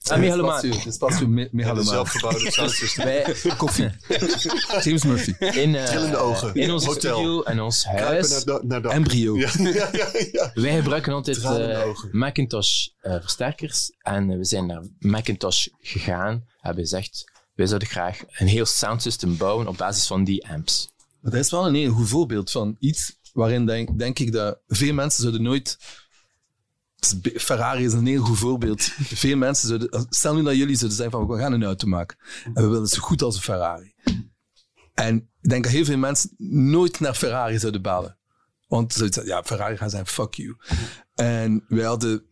Ah, 0.09 0.19
megalomaan. 0.19 0.67
Ja, 0.67 1.17
de 1.17 1.47
megalomaan. 1.51 1.85
zelfgebouwde. 1.85 2.93
Wij, 3.03 3.35
Koffie. 3.57 3.89
James 4.83 5.03
Murphy. 5.03 5.33
in, 5.39 5.75
eh, 5.75 5.85
Trillende 5.85 6.17
ogen. 6.17 6.53
in 6.55 6.71
ons 6.71 6.85
Hotel. 6.85 7.15
studio 7.15 7.41
en 7.43 7.59
ons 7.59 7.85
huis, 7.85 8.43
naar. 8.61 8.83
Embryo. 8.85 9.37
Ja, 9.37 9.49
ja, 9.57 9.89
ja, 9.91 10.07
ja. 10.31 10.51
wij 10.53 10.75
gebruiken 10.75 11.13
altijd 11.13 11.37
eh. 11.43 11.81
Macintosh 12.11 12.87
eh, 13.01 13.11
versterkers. 13.19 13.91
En 14.01 14.37
we 14.37 14.45
zijn 14.45 14.65
naar 14.65 14.83
Macintosh 14.99 15.67
gegaan. 15.79 16.45
Hebben 16.59 16.83
gezegd, 16.83 17.31
wij 17.59 17.67
zouden 17.67 17.87
graag 17.87 18.21
een 18.27 18.47
heel 18.47 18.65
soundsystem 18.65 19.37
bouwen 19.37 19.67
op 19.67 19.77
basis 19.77 20.07
van 20.07 20.23
die 20.23 20.47
amps. 20.47 20.91
Dat 21.21 21.33
is 21.33 21.51
wel 21.51 21.67
een 21.67 21.75
heel 21.75 21.91
goed 21.91 22.07
voorbeeld 22.07 22.51
van 22.51 22.75
iets 22.79 23.19
waarin 23.33 23.65
denk, 23.65 23.99
denk 23.99 24.19
ik 24.19 24.31
dat 24.31 24.59
veel 24.67 24.93
mensen 24.93 25.21
zouden 25.21 25.41
nooit... 25.41 25.77
Ferrari 27.35 27.85
is 27.85 27.93
een 27.93 28.05
heel 28.05 28.23
goed 28.23 28.37
voorbeeld. 28.37 28.81
Veel 28.99 29.37
mensen 29.37 29.67
zouden... 29.67 30.07
Stel 30.09 30.35
nu 30.35 30.43
dat 30.43 30.55
jullie 30.55 30.75
zouden 30.75 30.97
zeggen 30.97 31.19
van 31.19 31.27
we 31.27 31.41
gaan 31.41 31.53
een 31.53 31.63
auto 31.63 31.87
maken. 31.87 32.17
En 32.43 32.53
we 32.53 32.67
willen 32.67 32.87
zo 32.87 33.01
goed 33.01 33.21
als 33.21 33.35
een 33.35 33.41
Ferrari. 33.41 33.93
En 34.93 35.15
ik 35.41 35.49
denk 35.49 35.63
dat 35.63 35.73
heel 35.73 35.85
veel 35.85 35.97
mensen 35.97 36.35
nooit 36.37 36.99
naar 36.99 37.15
Ferrari 37.15 37.59
zouden 37.59 37.81
balen. 37.81 38.17
Want 38.67 38.93
ze 38.93 39.21
ja, 39.25 39.43
Ferrari 39.43 39.77
gaan 39.77 39.89
zijn, 39.89 40.07
fuck 40.07 40.33
you. 40.33 40.55
En 41.15 41.65
wij 41.67 41.85
hadden... 41.85 42.23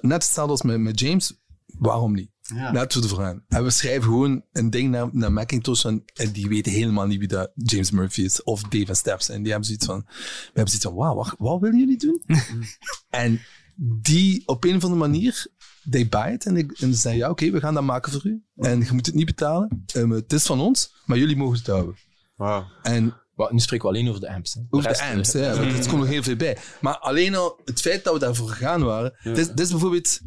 Net 0.00 0.22
hetzelfde 0.22 0.52
als 0.52 0.62
met, 0.62 0.80
met 0.80 1.00
James. 1.00 1.42
Waarom 1.66 2.12
niet? 2.12 2.32
Voor 2.48 3.02
de 3.02 3.08
vraag. 3.08 3.36
En 3.48 3.64
we 3.64 3.70
schrijven 3.70 4.02
gewoon 4.02 4.44
een 4.52 4.70
ding 4.70 4.90
naar, 4.90 5.08
naar 5.12 5.32
Macintosh 5.32 5.84
en, 5.84 6.04
en 6.14 6.32
die 6.32 6.48
weten 6.48 6.72
helemaal 6.72 7.06
niet 7.06 7.18
wie 7.18 7.28
dat 7.28 7.50
James 7.54 7.90
Murphy 7.90 8.22
is 8.22 8.42
of 8.42 8.62
Dave 8.62 8.86
en 8.86 8.96
Steph 8.96 9.22
zijn. 9.22 9.42
Die 9.42 9.50
hebben 9.50 9.66
zoiets 9.66 9.86
van, 9.86 10.04
we 10.06 10.42
hebben 10.44 10.68
zoiets 10.68 10.86
van, 10.86 10.94
wauw, 10.94 11.14
wat, 11.14 11.34
wat 11.38 11.60
willen 11.60 11.78
jullie 11.78 11.98
doen? 11.98 12.22
en 13.10 13.40
die 13.76 14.42
op 14.46 14.64
een 14.64 14.76
of 14.76 14.84
andere 14.84 15.08
manier, 15.08 15.46
they 15.90 16.08
buy 16.08 16.32
it 16.32 16.46
en, 16.46 16.56
ik, 16.56 16.72
en 16.72 16.94
ze 16.94 17.00
zeggen, 17.00 17.20
ja 17.20 17.30
oké, 17.30 17.50
we 17.50 17.60
gaan 17.60 17.74
dat 17.74 17.82
maken 17.82 18.12
voor 18.12 18.26
u. 18.26 18.42
En 18.56 18.80
je 18.80 18.92
moet 18.92 19.06
het 19.06 19.14
niet 19.14 19.26
betalen. 19.26 19.84
Ehm, 19.94 20.10
het 20.10 20.32
is 20.32 20.46
van 20.46 20.60
ons, 20.60 20.94
maar 21.06 21.18
jullie 21.18 21.36
mogen 21.36 21.58
het 21.58 21.66
houden. 21.66 21.96
Wauw. 22.36 22.66
En 22.82 23.14
nu 23.50 23.58
spreken 23.58 23.88
we 23.88 23.94
alleen 23.94 24.08
over 24.08 24.20
de 24.20 24.32
amps. 24.32 24.54
Hè. 24.54 24.60
over 24.70 24.92
de 24.92 24.98
eh, 24.98 25.10
amps, 25.12 25.32
hè, 25.32 25.56
want 25.56 25.78
er 25.78 25.88
komt 25.88 26.00
nog 26.00 26.08
heel 26.08 26.22
veel 26.22 26.36
bij. 26.36 26.58
Maar 26.80 26.98
alleen 26.98 27.34
al 27.34 27.60
het 27.64 27.80
feit 27.80 28.04
dat 28.04 28.12
we 28.12 28.18
daarvoor 28.18 28.48
gegaan 28.48 28.82
waren. 28.82 29.18
Dit 29.22 29.60
is 29.60 29.70
bijvoorbeeld 29.70 30.20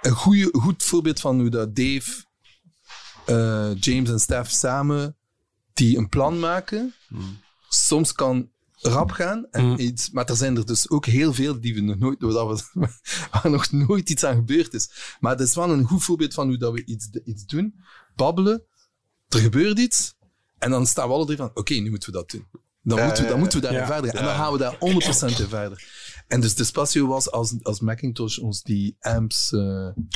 een 0.00 0.14
goed 0.52 0.82
voorbeeld 0.82 1.20
van 1.20 1.40
hoe 1.40 1.50
dat 1.50 1.76
Dave, 1.76 2.24
eh, 3.26 3.70
James 3.80 4.10
en 4.10 4.18
Steph 4.18 4.50
samen 4.50 5.16
die 5.72 5.96
een 5.96 6.08
plan 6.08 6.38
maken. 6.38 6.94
Soms 7.68 8.12
kan 8.12 8.50
rap 8.80 9.10
gaan. 9.10 9.46
En 9.50 9.82
iets, 9.82 10.10
maar 10.10 10.24
er 10.24 10.36
zijn 10.36 10.56
er 10.56 10.66
dus 10.66 10.90
ook 10.90 11.06
heel 11.06 11.34
veel 11.34 11.60
die 11.60 11.74
we 11.74 11.80
nog 11.80 11.98
nooit, 11.98 12.20
waar, 12.20 12.46
we, 12.46 12.62
waar 13.32 13.50
nog 13.50 13.70
nooit 13.72 14.10
iets 14.10 14.24
aan 14.24 14.34
gebeurd 14.34 14.74
is. 14.74 15.16
Maar 15.20 15.32
het 15.32 15.40
is 15.40 15.54
wel 15.54 15.70
een 15.70 15.84
goed 15.84 16.04
voorbeeld 16.04 16.34
van 16.34 16.48
hoe 16.48 16.58
dat 16.58 16.72
we 16.72 16.84
iets, 16.84 17.08
iets 17.24 17.44
doen. 17.44 17.74
Babbelen. 18.14 18.62
Er 19.28 19.38
gebeurt 19.38 19.78
iets. 19.78 20.14
En 20.58 20.70
dan 20.70 20.86
staan 20.86 21.08
we 21.08 21.14
alle 21.14 21.24
drie 21.24 21.36
van, 21.36 21.50
oké, 21.54 21.74
nu 21.74 21.90
moeten 21.90 22.12
we 22.12 22.16
dat 22.16 22.30
doen. 22.30 22.46
Dan, 22.82 22.98
Ja, 22.98 23.04
moeten, 23.04 23.22
we, 23.22 23.28
dan 23.28 23.36
ja, 23.36 23.42
moeten 23.42 23.60
we 23.60 23.66
daarin 23.66 23.86
ja. 23.86 23.86
verder 23.92 24.10
gaan. 24.10 24.20
En 24.20 24.26
dan 24.26 24.36
gaan 24.36 24.52
we 24.52 24.58
daar 24.58 24.74
100% 24.74 25.40
in 25.40 25.48
verder. 25.48 25.84
En 26.28 26.40
dus 26.40 26.54
Despacio 26.54 27.06
was 27.06 27.30
als, 27.30 27.54
als 27.62 27.80
Macintosh 27.80 28.38
ons 28.38 28.62
die 28.62 28.96
amps... 29.00 29.52
eh, 29.52 29.60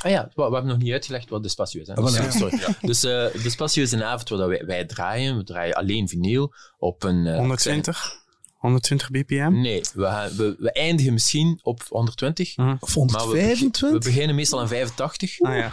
Ah 0.03 0.11
ja, 0.11 0.25
we, 0.35 0.43
we 0.43 0.53
hebben 0.53 0.67
nog 0.67 0.79
niet 0.79 0.93
uitgelegd 0.93 1.29
wat 1.29 1.43
Despacio 1.43 1.81
is. 1.81 1.87
Hè? 1.87 1.95
Ah, 1.95 2.05
Dus, 2.05 2.17
voilà. 2.19 2.29
sorry. 2.37 2.59
Dus 2.81 3.05
eh 3.05 3.43
Despacio 3.43 3.83
is 3.83 3.93
een 3.93 4.03
avond 4.03 4.29
waar 4.29 4.39
dat 4.39 4.49
wij, 4.49 4.65
wij 4.67 4.85
draaien. 4.85 5.37
We 5.37 5.45
draaien 5.45 5.75
alleen 5.75 6.09
vinyl 6.09 6.55
op 6.79 7.03
een... 7.03 7.27
eh, 7.27 7.37
120? 7.37 8.21
120 8.59 9.11
bpm? 9.11 9.61
Nee, 9.61 9.81
we, 9.95 10.05
gaan- 10.05 10.37
we, 10.37 10.57
we 10.59 10.73
eindigen 10.73 11.13
misschien 11.13 11.59
op 11.63 11.83
120. 11.89 12.57
Mhm. 12.57 12.77
of 12.81 12.97
Maar 12.97 13.05
we, 13.07 13.13
begi- 13.13 13.19
125? 13.19 13.91
we 13.91 13.99
beginnen 13.99 14.37
meestal 14.37 14.61
aan 14.61 14.69
85. 14.69 15.41
Ah 15.41 15.57
ja. 15.57 15.73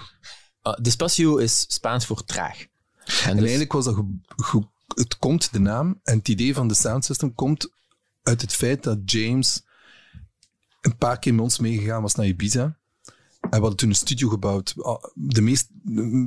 Ah, 0.61 0.77
Despacio 0.81 1.37
is 1.37 1.65
Spaans 1.67 2.05
voor 2.05 2.23
traag. 2.23 2.57
En 2.59 2.67
En 3.05 3.31
dus- 3.31 3.39
eigenlijk 3.39 3.71
was 3.71 3.85
dat... 3.85 3.95
ge- 3.95 4.19
ge- 4.35 4.67
het 4.95 5.17
komt, 5.17 5.53
de 5.53 5.59
naam, 5.59 5.99
en 6.03 6.17
het 6.17 6.27
idee 6.27 6.53
van 6.53 6.67
de 6.67 6.73
sound 6.75 7.05
system 7.05 7.33
komt 7.33 7.71
uit 8.23 8.41
het 8.41 8.53
feit 8.53 8.83
dat 8.83 8.97
James 9.05 9.63
een 10.81 10.97
paar 10.97 11.19
keer 11.19 11.33
met 11.33 11.43
ons 11.43 11.59
meegegaan 11.59 12.01
was 12.01 12.15
naar 12.15 12.25
Ibiza. 12.25 12.77
En 13.41 13.49
we 13.49 13.57
hadden 13.57 13.75
toen 13.75 13.89
een 13.89 13.95
studio 13.95 14.29
gebouwd. 14.29 14.73
Ah, 14.77 15.03
De 15.13 15.41
meest, 15.41 15.69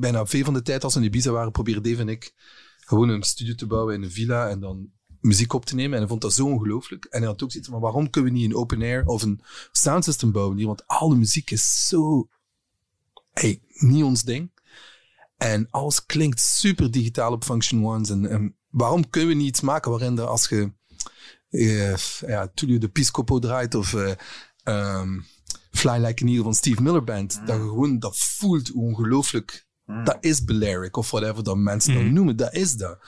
bijna 0.01 0.27
veel 0.27 0.45
van 0.45 0.55
de 0.55 0.63
tijd 0.63 0.85
als 0.85 0.95
we 0.95 1.01
in 1.01 1.07
Ibiza 1.07 1.31
waren, 1.31 1.53
probeerden 1.53 1.83
Dave 1.83 2.01
en 2.01 2.09
ik 2.09 2.35
gewoon 2.79 3.09
een 3.09 3.23
studio 3.23 3.55
te 3.55 3.67
bouwen 3.67 3.95
in 3.95 4.03
een 4.03 4.11
villa 4.11 4.49
en 4.49 4.61
dan 4.61 4.91
muziek 5.21 5.53
op 5.53 5.65
te 5.65 5.75
nemen. 5.75 5.93
En 5.93 5.99
hij 5.99 6.09
vond 6.09 6.21
dat 6.21 6.33
zo 6.33 6.47
ongelooflijk. 6.47 7.05
En 7.05 7.19
hij 7.19 7.29
had 7.29 7.43
ook 7.43 7.51
zoiets 7.51 7.71
van, 7.71 7.81
waarom 7.81 8.11
kunnen 8.11 8.33
we 8.33 8.39
niet 8.39 8.51
een 8.51 8.57
open 8.57 8.83
air 8.83 9.07
of 9.07 9.23
een 9.23 9.41
sound 9.73 10.05
system 10.05 10.33
bouwen 10.33 10.57
hier? 10.57 10.67
Want 10.67 10.87
alle 10.87 11.17
muziek 11.17 11.51
is 11.51 11.89
zo... 11.89 12.29
Niet 13.73 14.03
ons 14.03 14.23
ding. 14.23 14.51
En 15.37 15.67
alles 15.71 16.07
klinkt 16.07 16.41
super 16.41 16.91
digitaal 16.91 17.33
op 17.33 17.45
Function 17.45 17.85
Ones. 17.87 18.11
En, 18.11 18.27
en 18.27 18.57
waarom 18.71 19.11
kunnen 19.11 19.31
we 19.31 19.37
niet 19.37 19.49
iets 19.49 19.61
maken 19.61 19.91
waarin 19.91 20.19
er 20.19 20.27
als 20.27 20.49
je 20.49 20.73
ja, 22.27 22.47
Tullio 22.55 22.79
de 22.79 22.89
Piscopo 22.89 23.39
draait 23.39 23.75
of 23.75 23.95
eh, 23.95 24.13
ehm, 24.63 25.21
Fly 25.71 25.99
Like 26.05 26.23
an 26.23 26.29
Eagle 26.29 26.43
van 26.43 26.55
Steve 26.55 26.83
Miller 26.83 27.05
Band, 27.05 27.41
dat 27.47 27.57
je 27.57 27.63
gewoon 27.63 27.99
dat 27.99 28.19
voelt 28.19 28.73
ongelooflijk 28.73 29.67
Dat 30.05 30.17
is 30.21 30.45
Balearic 30.45 30.97
of 30.97 31.11
whatever 31.11 31.45
dat 31.45 31.57
mensen 31.57 31.95
Mhm. 31.95 32.03
dat 32.05 32.13
noemen. 32.13 32.37
Dat 32.37 32.55
is 32.55 32.73
dat. 32.77 32.99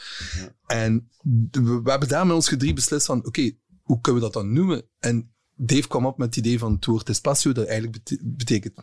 En 0.67 1.09
we, 1.51 1.81
we 1.83 1.91
hebben 1.91 2.09
daar 2.09 2.27
met 2.27 2.37
ons 2.37 2.49
gedrie 2.49 2.73
beslist 2.73 3.07
van, 3.07 3.27
oké, 3.27 3.51
hoe 3.83 4.01
kunnen 4.01 4.21
we 4.23 4.27
dat 4.31 4.43
dan 4.43 4.53
noemen? 4.53 4.83
En 4.99 5.35
Dave 5.57 5.89
kwam 5.89 6.07
op 6.07 6.19
met 6.19 6.27
het 6.27 6.37
idee 6.37 6.59
van 6.59 6.73
het 6.73 6.85
woord 6.85 7.09
espacio, 7.09 7.53
dat 7.53 7.67
eigenlijk 7.67 7.97
bete- 8.05 8.23
betekent 8.25 8.75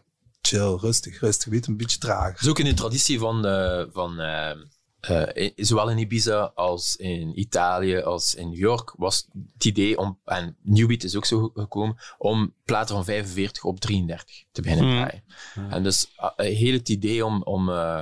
chill, 0.41 0.76
rustig, 0.80 1.20
rustig, 1.20 1.51
weet, 1.51 1.68
een 1.68 1.78
beetje 1.78 1.97
trager. 1.97 2.32
Dat 2.32 2.41
is 2.41 2.47
ook 2.47 2.59
in 2.59 2.66
de 2.66 2.74
traditie 2.74 3.20
van, 3.20 3.45
eh, 3.45 3.84
van 3.91 4.20
eh, 4.20 4.57
eh, 5.02 5.28
in- 5.34 5.66
zowel 5.66 5.89
in 5.89 5.97
Ibiza 5.97 6.52
als 6.56 6.95
in 6.95 7.39
Italië 7.39 8.02
als 8.02 8.34
in 8.36 8.49
New 8.49 8.60
York 8.60 8.93
was 8.97 9.28
het 9.54 9.66
idee 9.66 9.97
om, 9.97 10.18
en 10.26 10.56
New 10.62 10.88
Beat 10.88 11.04
is 11.04 11.16
ook 11.16 11.26
zo 11.26 11.52
gekomen, 11.56 11.97
om 12.18 12.54
platen 12.66 12.95
van 12.95 13.06
45 13.06 13.64
op 13.64 13.80
33 13.80 14.43
te 14.52 14.62
beginnen 14.62 14.86
Mm. 14.86 14.91
draaien. 14.95 15.24
En 15.70 15.84
dus 15.84 16.12
uh, 16.20 16.30
heel 16.36 16.74
het 16.74 16.89
idee 16.89 17.26
om, 17.26 17.43
om 17.43 17.70
eh, 17.70 17.99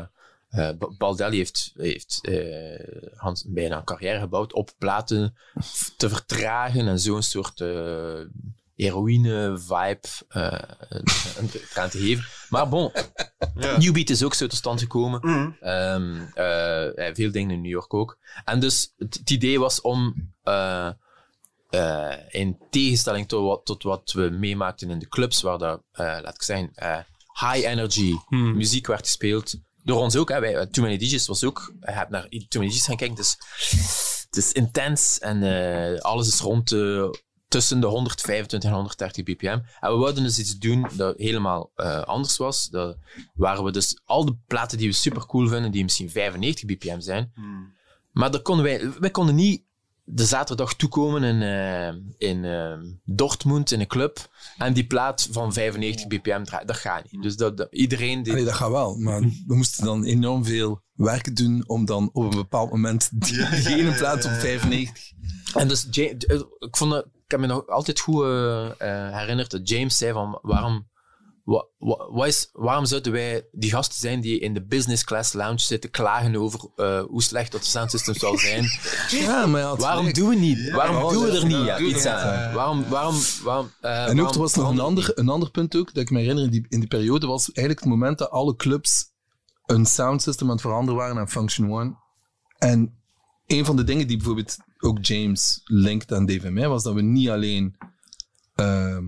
eh, 0.49 0.77
Ba- 0.77 0.89
Baldelli 0.97 1.37
heeft, 1.37 1.73
heeft 1.77 2.19
eh, 2.21 3.13
Hans 3.15 3.45
bijna 3.47 3.77
een 3.77 3.83
carrière 3.83 4.19
gebouwd 4.19 4.53
op 4.53 4.71
platen 4.77 5.35
te 5.97 6.09
vertragen 6.09 6.87
en 6.87 6.99
zo'n 6.99 7.21
soort 7.23 7.61
eh 7.61 8.19
heroïne-vibe 8.83 10.07
eh, 10.27 10.43
eraan 11.71 11.89
te 11.89 11.97
geven. 11.97 12.25
Maar 12.49 12.69
bon, 12.69 12.91
New 13.77 13.93
Beat 13.93 14.09
is 14.09 14.23
ook 14.23 14.33
zo 14.33 14.47
tot 14.47 14.57
stand 14.57 14.79
gekomen. 14.79 15.21
Ehm, 15.61 16.21
eh, 16.33 17.07
eh, 17.07 17.15
veel 17.15 17.31
dingen 17.31 17.51
in 17.51 17.61
New 17.61 17.71
York 17.71 17.93
ook. 17.93 18.17
En 18.45 18.59
dus 18.59 18.93
het, 18.97 19.13
het 19.19 19.29
idee 19.29 19.59
was 19.59 19.81
om, 19.81 20.31
eh, 20.43 20.89
eh, 21.69 22.13
in 22.29 22.57
tegenstelling 22.69 23.27
tot 23.27 23.43
wat, 23.45 23.65
tot 23.65 23.83
wat 23.83 24.11
we 24.11 24.29
meemaakten 24.29 24.89
in 24.89 24.99
de 24.99 25.07
clubs, 25.07 25.41
waar 25.41 25.57
dat, 25.57 25.81
eh, 25.91 26.05
laat 26.05 26.35
ik 26.35 26.43
zeggen, 26.43 26.71
eh, 26.75 26.97
high 27.51 27.67
energy 27.67 28.15
Hmm. 28.27 28.55
muziek 28.55 28.87
werd 28.87 29.01
gespeeld. 29.05 29.53
Door 29.83 29.99
ons 30.01 30.15
ook. 30.15 30.29
Hè. 30.29 30.39
Wij, 30.39 30.55
eh, 30.55 30.65
Too 30.65 30.83
Many 30.83 30.97
DJs 30.97 31.27
was 31.27 31.43
ook... 31.43 31.73
Je 31.79 31.91
hebt 31.91 32.09
naar 32.09 32.27
Too 32.29 32.61
Many 32.61 32.67
DJs 32.73 32.85
gaan 32.85 32.95
kijken. 32.95 33.17
Het 33.17 33.25
is, 33.25 33.37
het 34.25 34.37
is 34.37 34.51
intens 34.51 35.19
en 35.19 35.43
eh, 35.43 35.99
alles 36.01 36.27
is 36.27 36.39
rond 36.39 36.69
de, 36.69 37.19
tussen 37.49 37.79
de 37.79 37.87
125 37.87 38.69
en 38.69 38.75
130 38.75 39.23
bpm. 39.23 39.47
En 39.79 39.91
we 39.91 39.97
wilden 39.97 40.23
dus 40.23 40.39
iets 40.39 40.57
doen 40.57 40.87
dat 40.95 41.17
helemaal 41.17 41.71
eh, 41.75 42.01
anders 42.01 42.37
was. 42.37 42.69
Dat, 42.69 42.97
waar 43.33 43.63
we 43.63 43.71
dus 43.71 43.99
al 44.05 44.25
de 44.25 44.35
platen 44.47 44.77
die 44.77 44.87
we 44.87 44.93
super 44.93 45.25
cool 45.25 45.47
vinden, 45.47 45.71
die 45.71 45.83
misschien 45.83 46.09
95 46.09 46.65
bpm 46.65 46.99
zijn. 46.99 47.31
Maar 48.11 48.31
dat 48.31 48.41
konden 48.41 48.65
wij, 48.65 48.91
wij 48.99 49.11
konden 49.11 49.35
niet 49.35 49.63
de 50.03 50.25
zaterdag 50.25 50.75
toekomen 50.75 51.23
in, 51.23 51.41
eh, 51.41 52.27
in 52.29 52.45
eh, 52.45 52.77
Dortmund 53.05 53.71
in 53.71 53.79
een 53.79 53.87
club 53.87 54.29
en 54.57 54.73
die 54.73 54.85
plaat 54.87 55.27
van 55.31 55.53
95 55.53 56.07
bpm 56.07 56.43
draaien. 56.43 56.67
Dat 56.67 56.75
gaat 56.77 57.11
niet. 57.11 57.21
Dus 57.23 57.35
dat, 57.35 57.57
dat- 57.57 57.67
iedereen 57.73 58.23
die, 58.23 58.33
Allee, 58.33 58.45
dat 58.45 58.53
gaat 58.53 58.71
wel, 58.71 58.95
maar 58.97 59.19
we 59.21 59.55
moesten 59.55 59.85
dan 59.85 60.03
enorm 60.03 60.45
veel 60.45 60.81
werk 60.95 61.35
doen 61.35 61.63
om 61.67 61.85
dan 61.85 62.09
op 62.13 62.23
een 62.23 62.37
bepaald 62.37 62.71
moment 62.71 63.09
die, 63.25 63.33
diegene 63.49 63.91
plaat 63.93 64.25
op 64.25 64.31
95. 64.31 65.11
En 65.53 65.67
dus 65.67 65.85
ik, 65.89 66.75
vond 66.77 66.91
dat, 66.91 67.07
ik 67.29 67.37
heb 67.39 67.47
me 67.47 67.53
nog 67.53 67.67
altijd 67.67 67.99
goed 67.99 68.23
eh, 68.23 68.65
eh, 68.65 69.15
herinnerd 69.17 69.51
dat 69.51 69.69
James 69.69 69.97
zei 69.97 70.13
van 70.13 70.39
waarom, 70.41 70.87
wa, 71.43 71.65
wa- 71.77 72.11
wat 72.11 72.27
is, 72.27 72.49
waarom 72.53 72.85
zouden 72.85 73.11
wij 73.11 73.47
die 73.51 73.69
gasten 73.71 73.99
zijn 73.99 74.21
die 74.21 74.39
in 74.39 74.53
de 74.53 74.65
business 74.65 75.03
class 75.03 75.33
lounge 75.33 75.59
zitten 75.59 75.89
klagen 75.89 76.35
over 76.35 76.69
eh, 76.75 77.01
hoe 77.01 77.23
slecht 77.23 77.51
dat 77.51 77.61
de 77.61 77.67
soundsystem 77.67 78.15
zal 78.15 78.37
zijn? 78.37 78.65
Ja, 79.23 79.45
maar 79.45 79.61
ja, 79.61 79.75
waarom 79.75 80.13
doen 80.13 80.29
we 80.29 80.35
niet? 80.35 80.69
Waarom 80.71 80.95
Ja, 80.95 81.09
doen 81.11 81.23
we 81.25 81.37
er 81.37 81.45
niet 81.45 81.65
ja, 81.65 81.79
iets 81.79 82.05
aan? 82.05 82.53
Waarom, 82.53 82.85
waarom, 82.89 83.15
waarom, 83.43 83.71
eh, 83.81 84.07
En 84.07 84.21
ook, 84.21 84.33
er 84.33 84.39
was 84.39 84.53
nog 84.53 84.69
een 84.69 84.79
ander, 84.79 85.11
een 85.17 85.29
ander 85.29 85.51
punt 85.51 85.75
ook, 85.75 85.93
dat 85.93 86.03
ik 86.03 86.09
me 86.09 86.19
herinner 86.19 86.43
in 86.43 86.49
die, 86.49 86.65
in 86.69 86.79
die 86.79 86.89
periode, 86.89 87.27
was 87.27 87.51
eigenlijk 87.51 87.79
het 87.79 87.89
moment 87.89 88.17
dat 88.17 88.29
alle 88.29 88.55
clubs 88.55 89.05
een 89.65 89.85
soundsystem 89.85 90.47
aan 90.47 90.53
het 90.53 90.61
veranderen 90.61 90.99
waren 90.99 91.15
naar 91.15 91.27
Function 91.27 91.71
One. 91.71 91.95
En 92.57 93.01
een 93.47 93.65
van 93.65 93.75
de 93.75 93.83
dingen 93.83 94.07
die 94.07 94.17
bijvoorbeeld 94.17 94.57
ook 94.79 95.05
James 95.05 95.61
linkte 95.63 96.15
aan 96.15 96.25
Dave 96.25 96.47
en 96.47 96.53
mij, 96.53 96.67
was 96.67 96.83
dat 96.83 96.93
we 96.93 97.01
niet 97.01 97.29
alleen 97.29 97.75
ehm 98.55 99.05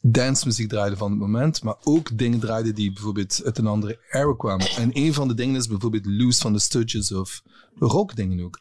dancemuziek 0.00 0.68
draaiden 0.68 0.98
van 0.98 1.10
het 1.10 1.20
moment, 1.20 1.62
maar 1.62 1.76
ook 1.82 2.18
dingen 2.18 2.38
draaiden 2.40 2.74
die 2.74 2.92
bijvoorbeeld 2.92 3.40
uit 3.44 3.58
een 3.58 3.66
andere 3.66 3.98
era 4.10 4.34
kwamen. 4.36 4.68
En 4.70 4.90
een 4.92 5.14
van 5.14 5.28
de 5.28 5.34
dingen 5.34 5.56
is 5.56 5.66
bijvoorbeeld 5.66 6.06
Loose 6.06 6.40
van 6.40 6.52
de 6.52 6.58
Stooges 6.58 7.12
of 7.12 7.42
rock 7.74 8.16
dingen 8.16 8.44
ook. 8.44 8.60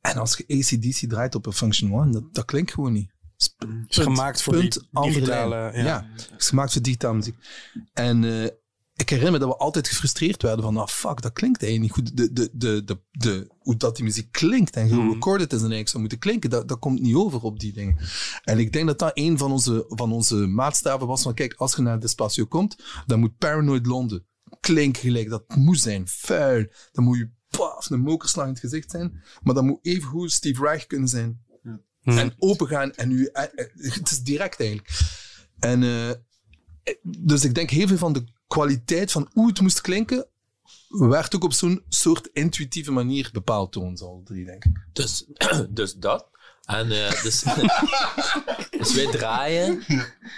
En 0.00 0.16
als 0.16 0.36
je 0.46 0.54
ACDC 0.58 1.08
draait 1.10 1.34
op 1.34 1.46
een 1.46 1.52
Function 1.52 1.92
One, 1.94 2.12
dat, 2.12 2.34
dat 2.34 2.44
klinkt 2.44 2.72
gewoon 2.72 2.92
niet. 2.92 3.12
Punt- 3.58 3.90
Is 3.90 3.96
gemaakt 3.96 4.42
voor 4.42 4.52
punt, 4.54 4.88
digitale... 4.90 5.56
Ja. 5.56 5.84
Ja, 5.84 6.06
is 6.36 6.48
gemaakt 6.48 6.72
voor 6.72 6.82
digitale 6.82 7.14
muziek. 7.14 7.36
En 7.92 8.24
eh, 8.24 8.48
ik 8.96 9.08
herinner 9.08 9.32
me 9.32 9.38
dat 9.38 9.48
we 9.48 9.56
altijd 9.56 9.88
gefrustreerd 9.88 10.42
werden 10.42 10.64
van, 10.64 10.76
ah 10.76 10.86
fuck, 10.86 11.22
dat 11.22 11.32
klinkt 11.32 11.62
eigenlijk 11.62 11.96
niet 11.96 12.06
goed. 12.06 12.16
De, 12.16 12.32
de, 12.32 12.50
de, 12.52 12.84
de, 12.84 13.00
de, 13.10 13.50
hoe 13.58 13.76
dat 13.76 13.96
die 13.96 14.04
muziek 14.04 14.32
klinkt 14.32 14.76
en 14.76 14.88
gerecorded 14.88 15.52
is 15.52 15.58
en 15.58 15.60
eigenlijk 15.60 15.88
zou 15.88 16.00
moeten 16.00 16.18
klinken, 16.18 16.50
dat, 16.50 16.68
dat 16.68 16.78
komt 16.78 17.00
niet 17.00 17.14
over 17.14 17.42
op 17.42 17.60
die 17.60 17.72
dingen. 17.72 17.96
En 18.42 18.58
ik 18.58 18.72
denk 18.72 18.86
dat 18.86 18.98
dat 18.98 19.10
een 19.14 19.38
van 19.38 19.52
onze, 19.52 19.84
van 19.88 20.12
onze 20.12 20.34
maatstaven 20.34 21.06
was 21.06 21.22
van, 21.22 21.34
kijk, 21.34 21.54
als 21.54 21.76
je 21.76 21.82
naar 21.82 22.00
Despacio 22.00 22.44
komt, 22.44 22.76
dan 23.06 23.20
moet 23.20 23.38
Paranoid 23.38 23.86
Londen 23.86 24.26
klinken 24.60 25.02
gelijk. 25.02 25.28
Dat 25.28 25.56
moet 25.56 25.80
zijn 25.80 26.08
vuil. 26.08 26.66
Dan 26.92 27.04
moet 27.04 27.16
je 27.16 27.30
paf, 27.48 27.90
een 27.90 28.00
mokerslag 28.00 28.44
in 28.44 28.50
het 28.50 28.60
gezicht 28.60 28.90
zijn. 28.90 29.22
Maar 29.42 29.54
dat 29.54 29.64
moet 29.64 29.78
even 29.82 30.08
goed 30.08 30.32
Steve 30.32 30.62
Reich 30.62 30.86
kunnen 30.86 31.08
zijn. 31.08 31.42
En 32.04 32.34
open 32.38 32.66
gaan 32.66 32.92
en 32.92 33.10
u, 33.10 33.28
eh, 33.32 33.42
eh, 33.42 33.92
het 33.94 34.10
is 34.10 34.22
direct 34.22 34.60
eigenlijk. 34.60 35.00
En 35.58 35.82
eh, 35.82 36.10
dus 37.02 37.44
ik 37.44 37.54
denk 37.54 37.70
heel 37.70 37.86
veel 37.86 37.96
van 37.96 38.12
de 38.12 38.24
kwaliteit 38.54 39.12
van 39.12 39.28
hoe 39.32 39.48
het 39.48 39.60
moest 39.60 39.80
klinken, 39.80 40.26
werd 40.88 41.34
ook 41.34 41.44
op 41.44 41.52
zo'n 41.52 41.84
soort 41.88 42.26
intuïtieve 42.32 42.92
manier 42.92 43.28
bepaald 43.32 43.72
door 43.72 43.82
ons 43.82 44.02
al 44.02 44.22
drie, 44.24 44.44
denk 44.44 44.64
ik. 44.64 44.86
Dus, 44.92 45.26
dus 45.68 45.94
dat. 45.94 46.28
En 46.64 46.90
eh, 46.90 47.22
dus, 47.22 47.42
dus 48.80 48.94
wij 48.94 49.10
draaien. 49.10 49.84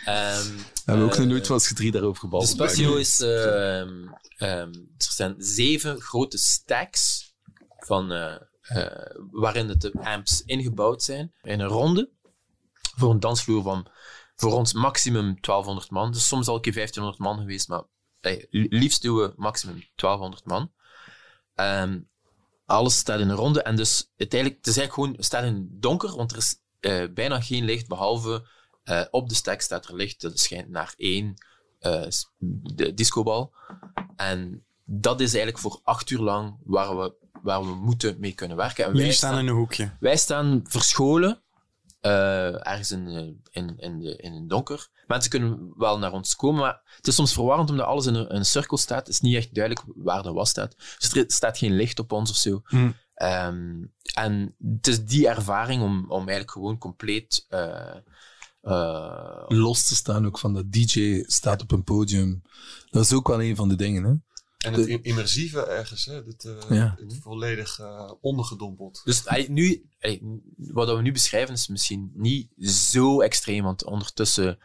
ehm, 0.05 0.49
We 0.55 0.83
hebben 0.85 1.05
ook 1.05 1.13
eh, 1.13 1.19
nog 1.19 1.29
nooit 1.29 1.47
van 1.47 1.55
ons 1.55 1.73
drie 1.75 1.91
daarover 1.91 2.15
De 2.15 2.21
gebabbeld. 2.21 2.51
Spacio 2.51 2.97
is... 2.97 3.21
ehm, 3.21 4.09
ehm, 4.37 4.73
er 4.97 5.13
zijn 5.13 5.35
zeven 5.39 6.01
grote 6.01 6.39
stacks 6.39 7.35
van, 7.79 8.13
eh, 8.13 8.35
eh, 8.61 9.17
waarin 9.31 9.67
de 9.67 9.93
amps 9.93 10.43
ingebouwd 10.45 11.03
zijn. 11.03 11.33
In 11.43 11.61
een 11.61 11.69
ronde. 11.69 12.11
Voor 12.97 13.11
een 13.11 13.21
dansvloer 13.21 13.63
van 13.63 13.91
voor 14.37 14.53
ons 14.53 14.73
maximum 14.73 15.41
1200 15.41 15.91
man. 15.91 16.13
Dus 16.13 16.29
soms 16.29 16.49
al 16.49 16.55
een 16.55 16.61
keer 16.61 16.73
1500 16.73 17.23
man 17.23 17.39
geweest, 17.39 17.69
maar 17.69 17.83
eh, 18.27 18.45
liefst 18.51 19.03
doen 19.03 19.17
we 19.17 19.33
maximum 19.37 19.83
1200 19.95 20.45
man. 20.45 20.73
Ehm, 21.55 22.01
alles 22.67 22.97
staat 22.97 23.21
in 23.21 23.29
een 23.29 23.37
ronde 23.37 23.63
en 23.63 23.77
dus 23.77 24.13
uiteindelijk, 24.17 24.61
het 24.61 24.75
is 24.75 24.77
eigenlijk 24.77 25.09
gewoon, 25.09 25.25
staat 25.25 25.45
in 25.45 25.69
donker, 25.71 26.17
want 26.17 26.31
er 26.31 26.37
is 26.37 26.61
eh, 26.81 27.05
bijna 27.15 27.41
geen 27.41 27.65
licht, 27.65 27.89
behalve 27.89 28.49
eh, 28.83 29.05
op 29.11 29.29
de 29.29 29.35
stack 29.35 29.61
staat 29.61 29.87
er 29.87 29.95
licht, 29.95 30.21
dat 30.21 30.39
schijnt 30.39 30.69
naar 30.69 30.95
één 30.97 31.35
de 32.63 32.95
discobal. 32.95 33.55
En 34.17 34.67
dat 34.85 35.21
is 35.21 35.35
eigenlijk 35.35 35.59
voor 35.59 35.81
acht 35.83 36.11
uur 36.11 36.19
lang 36.19 36.59
waar 36.65 36.99
we, 36.99 37.15
waar 37.43 37.61
we 37.61 37.75
moeten 37.75 38.17
mee 38.21 38.33
kunnen 38.33 38.57
werken. 38.57 38.85
En 38.85 38.93
wij 38.93 39.13
staan 39.13 39.39
in 39.39 39.47
een 39.47 39.55
hoekje. 39.55 39.97
wij 40.01 40.17
staan 40.17 40.61
verscholen, 40.65 41.43
ergens 42.01 42.91
in, 42.91 43.09
in, 43.51 43.79
in, 43.79 43.99
de, 43.99 44.17
in 44.17 44.33
het 44.33 44.49
donker. 44.49 44.89
Mensen 45.07 45.31
kunnen 45.31 45.73
wel 45.77 45.99
naar 45.99 46.13
ons 46.13 46.35
komen, 46.37 46.61
maar 46.61 46.81
het 46.97 47.07
is 47.07 47.15
soms 47.15 47.33
verwarrend 47.33 47.71
omdat 47.71 47.87
alles 47.87 48.07
in 48.07 48.15
een, 48.15 48.45
cirkel 48.45 48.77
staat. 48.77 48.99
Het 49.07 49.09
is 49.15 49.21
niet 49.21 49.37
echt 49.37 49.55
duidelijk 49.55 49.87
waar 49.97 50.23
de 50.23 50.33
was 50.33 50.49
staat. 50.51 50.77
Dus 50.99 51.13
er 51.15 51.25
staat 51.27 51.59
geen 51.59 51.77
licht 51.77 51.99
op 51.99 52.13
ons 52.13 52.31
of 52.31 52.37
zo. 52.37 52.61
Hm. 52.65 52.91
Ehm, 53.15 53.85
en 54.15 54.55
het 54.73 54.87
is 54.87 55.05
die 55.05 55.29
ervaring 55.29 55.83
om, 55.83 56.05
om 56.11 56.19
eigenlijk 56.19 56.51
gewoon 56.51 56.79
compleet... 56.79 57.45
eh, 57.49 57.97
eh, 58.61 59.45
Los 59.47 59.87
te 59.87 59.95
staan 59.95 60.27
ook 60.27 60.39
van 60.39 60.55
dat 60.55 60.73
DJ 60.73 61.23
staat 61.27 61.63
op 61.63 61.73
een 61.73 61.85
podium. 61.85 62.43
Dat 62.91 63.05
is 63.05 63.13
ook 63.13 63.29
wel 63.29 63.43
een 63.43 63.57
van 63.57 63.69
de 63.69 63.77
dingen, 63.77 64.05
hè? 64.05 64.15
En 64.59 64.73
het 64.73 64.87
im- 64.87 64.99
immersieve 65.03 65.67
ergens, 65.67 66.05
hè? 66.05 66.25
Dat, 66.25 66.45
eh, 66.45 66.77
Ja. 66.77 66.97
het 67.01 67.19
volledig 67.21 67.79
ondergedompeld. 68.21 69.01
Dus 69.05 69.47
nu, 69.49 69.89
wat 70.57 70.89
we 70.97 71.03
nu 71.03 71.13
beschrijven 71.13 71.55
is 71.55 71.69
misschien 71.69 72.11
niet 72.15 72.49
zo 72.71 73.21
extreem, 73.21 73.65
want 73.65 73.85
ondertussen 73.85 74.59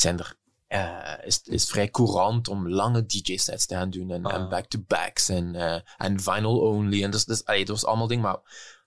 zijn 0.00 0.18
er, 0.18 0.36
eh, 0.66 1.26
is 1.26 1.40
is 1.42 1.64
vrij 1.64 1.90
courant 1.90 2.48
om 2.48 2.68
lange 2.68 3.06
DJ-sets 3.06 3.66
te 3.66 3.74
gaan 3.74 3.90
doen 3.90 4.10
en, 4.10 4.24
Ah. 4.24 4.34
en 4.34 4.48
back-to-backs 4.48 5.28
en, 5.28 5.54
eh, 5.54 5.80
en 5.96 6.20
vinyl 6.20 6.58
only. 6.58 7.02
En 7.02 7.10
dus, 7.10 7.24
dus, 7.24 7.42
dat 7.44 7.68
was 7.68 7.84
allemaal 7.84 8.06
dingen, 8.06 8.24
maar 8.24 8.38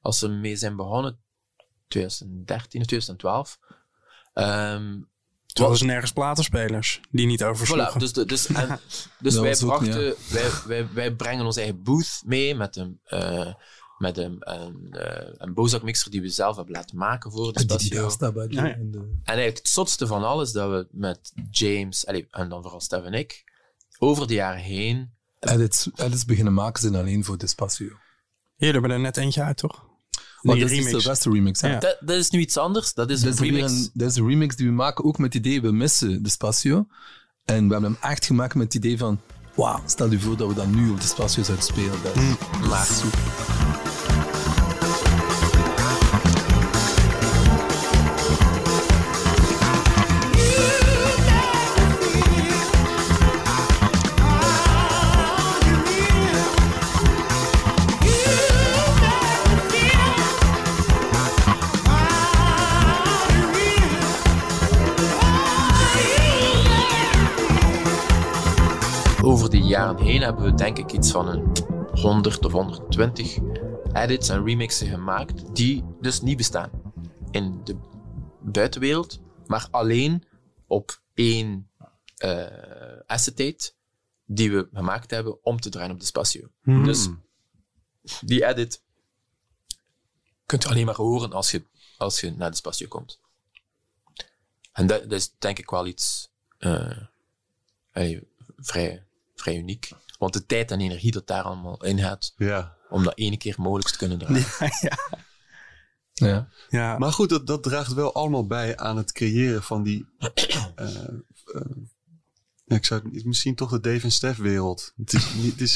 als 0.02 0.20
ze 0.20 0.28
mee 0.28 0.56
zijn 0.56 0.76
begonnen, 0.76 1.20
2013 1.88 2.82
of 2.82 2.88
2012, 2.88 3.60
ehm, 4.34 5.00
Toen 5.46 5.64
hadden 5.66 5.78
ze 5.78 5.86
nergens 5.86 6.12
platenspelers 6.12 7.00
die 7.10 7.26
niet 7.26 7.44
oversloegen. 7.44 7.94
Voilà, 7.94 7.98
dus, 7.98 8.12
dus, 8.14 8.48
en, 8.62 8.80
dus 9.20 9.36
wij, 9.36 9.50
was 9.50 9.64
ook, 9.64 9.70
brachten, 9.70 10.16
wij, 10.30 10.50
wij, 10.66 10.88
wij 10.94 11.12
brengen 11.16 11.46
ons 11.46 11.58
eigen 11.58 11.84
booth 11.84 12.22
mee 12.26 12.56
met 12.56 12.76
een, 12.76 13.00
eh, 13.04 13.54
met 14.02 14.18
een, 14.18 14.38
een, 14.40 14.88
eh, 14.92 15.34
een 15.38 15.54
Bozak 15.54 15.84
mixer 15.84 16.12
die 16.12 16.22
we 16.22 16.30
zelf 16.30 16.56
hebben 16.56 16.74
laten 16.74 16.98
maken 16.98 17.32
voor 17.32 17.54
de 17.54 17.66
daar 17.66 18.32
Ja, 18.50 18.66
ja. 18.66 18.76
in 18.76 18.92
de- 18.92 18.98
En 18.98 19.20
eigenlijk 19.24 19.58
het 19.58 19.68
zotste 19.68 20.08
van 20.08 20.24
alles 20.24 20.52
dat 20.52 20.70
we 20.70 20.88
met 20.92 21.32
James, 21.52 22.06
allee, 22.08 22.28
en 22.32 22.50
dan 22.50 22.62
vooral 22.62 22.82
Stef 22.82 23.04
en 23.04 23.14
ik, 23.14 23.44
over 24.00 24.28
de 24.28 24.34
jaren 24.34 24.62
heen. 24.62 25.12
Edits, 25.40 25.90
edits 25.96 26.26
beginnen 26.26 26.54
maken 26.54 26.82
zijn 26.82 26.96
alleen 26.96 27.24
voor 27.24 27.38
Despacio. 27.38 27.88
Jullie 28.56 28.74
hebben 28.74 28.92
er 28.92 29.00
net 29.00 29.18
eentje 29.18 29.42
uit, 29.44 29.58
toch? 29.58 29.90
Dat 30.42 30.56
is 30.58 30.70
de. 30.70 30.90
Sylvester 30.90 31.32
remix. 31.34 31.62
hè? 31.62 31.70
Ja. 31.72 31.80
Dat, 31.80 31.98
dat 32.00 32.16
is 32.18 32.30
nu 32.30 32.40
iets 32.40 32.58
anders. 32.58 32.94
Dat 32.94 33.10
is 33.10 33.22
Dat 33.22 33.40
een 33.40 33.46
is, 33.46 33.52
remix. 33.52 33.72
een, 33.72 33.90
dat 33.94 34.10
is 34.10 34.16
een 34.16 34.28
remix 34.28 34.56
die 34.56 34.66
we 34.68 34.74
maken, 34.74 35.06
ook 35.06 35.18
met 35.18 35.34
het 35.34 35.46
idee, 35.46 35.62
we 35.62 35.72
missen 35.72 36.24
Despacio. 36.24 36.88
En 37.46 37.68
we 37.68 37.74
hebben 37.74 37.92
hem 38.02 38.12
echt 38.12 38.26
gemaakt 38.26 38.56
met 38.56 38.64
het 38.74 38.74
idee 38.84 38.98
van, 38.98 39.20
wauw, 39.56 39.82
stel 39.86 40.12
je 40.12 40.20
voor 40.20 40.38
dat 40.38 40.48
we 40.48 40.54
dat 40.54 40.68
nu 40.68 40.90
op 40.90 41.02
Despacio 41.02 41.44
zouden 41.44 41.66
spelen. 41.66 42.04
Dat 42.04 42.16
is 42.16 42.68
Maar 42.70 42.86
super. 42.86 43.71
Jaren 69.72 70.04
heen 70.04 70.22
hebben 70.22 70.44
we 70.44 70.54
denk 70.54 70.78
ik 70.78 70.92
iets 70.92 71.12
van 71.12 71.28
een 71.28 71.52
100 71.92 72.46
of 72.46 72.52
120 72.52 73.38
edits 73.94 74.30
en 74.30 74.46
remixen 74.46 74.88
gemaakt 74.88 75.56
die 75.56 75.84
dus 76.02 76.22
niet 76.22 76.38
bestaan 76.38 76.72
in 77.32 77.62
de 77.64 77.76
buitenwereld, 78.42 79.20
maar 79.46 79.68
alleen 79.72 80.24
op 80.68 81.02
één 81.14 81.70
eh 82.18 83.00
acetate 83.06 83.74
die 84.26 84.52
we 84.52 84.70
gemaakt 84.74 85.12
hebben 85.12 85.44
om 85.44 85.60
te 85.60 85.70
draaien 85.70 85.92
op 85.92 86.00
de 86.00 86.06
Spatio. 86.06 86.48
Dus 86.64 87.10
die 88.22 88.46
edit 88.46 88.84
kunt 90.46 90.64
je 90.64 90.70
alleen 90.70 90.86
maar 90.86 90.96
horen 90.96 91.34
als 91.34 91.52
je, 91.52 91.66
als 91.98 92.20
je 92.20 92.32
naar 92.32 92.50
de 92.50 92.56
Spatio 92.56 92.88
komt. 92.88 93.20
En 94.72 94.88
dat, 94.88 95.02
dat 95.02 95.20
is 95.20 95.34
denk 95.38 95.60
ik 95.60 95.70
wel 95.70 95.88
iets 95.88 96.32
eh, 96.58 96.98
vrij, 98.58 99.06
vrij 99.42 99.58
uniek. 99.58 99.90
Want 100.20 100.34
de 100.34 100.46
tijd 100.46 100.72
en 100.72 100.82
energie 100.82 101.12
dat 101.12 101.28
daar 101.28 101.44
allemaal 101.44 101.84
in 101.84 102.00
gaat, 102.00 102.34
Ja. 102.38 102.78
om 102.90 103.04
dat 103.04 103.18
ene 103.18 103.38
keer 103.38 103.56
mogelijk 103.58 103.90
te 103.90 103.98
kunnen 103.98 104.18
draaien. 104.18 104.46
Ja. 106.14 106.48
Ja, 106.70 106.98
Maar 106.98 107.12
goed, 107.14 107.30
dat, 107.30 107.48
dat 107.48 107.64
draagt 107.64 107.94
wel 107.94 108.14
allemaal 108.14 108.48
bij 108.48 108.78
aan 108.78 108.98
het 108.98 109.12
creëren 109.12 109.64
van 109.64 109.84
die. 109.84 110.06
eh, 110.76 111.08
eh, 111.46 111.62
ja, 112.66 112.76
ik 112.76 112.86
zou 112.86 113.10
het- 113.14 113.26
misschien 113.26 113.56
toch 113.56 113.70
de 113.72 113.80
Dave 113.80 114.04
en 114.04 114.12
Stef 114.12 114.38
wereld. 114.38 114.94
Het 114.98 115.14
is 115.14 115.34
niet, 115.34 115.52
het 115.52 115.62
is, 115.62 115.76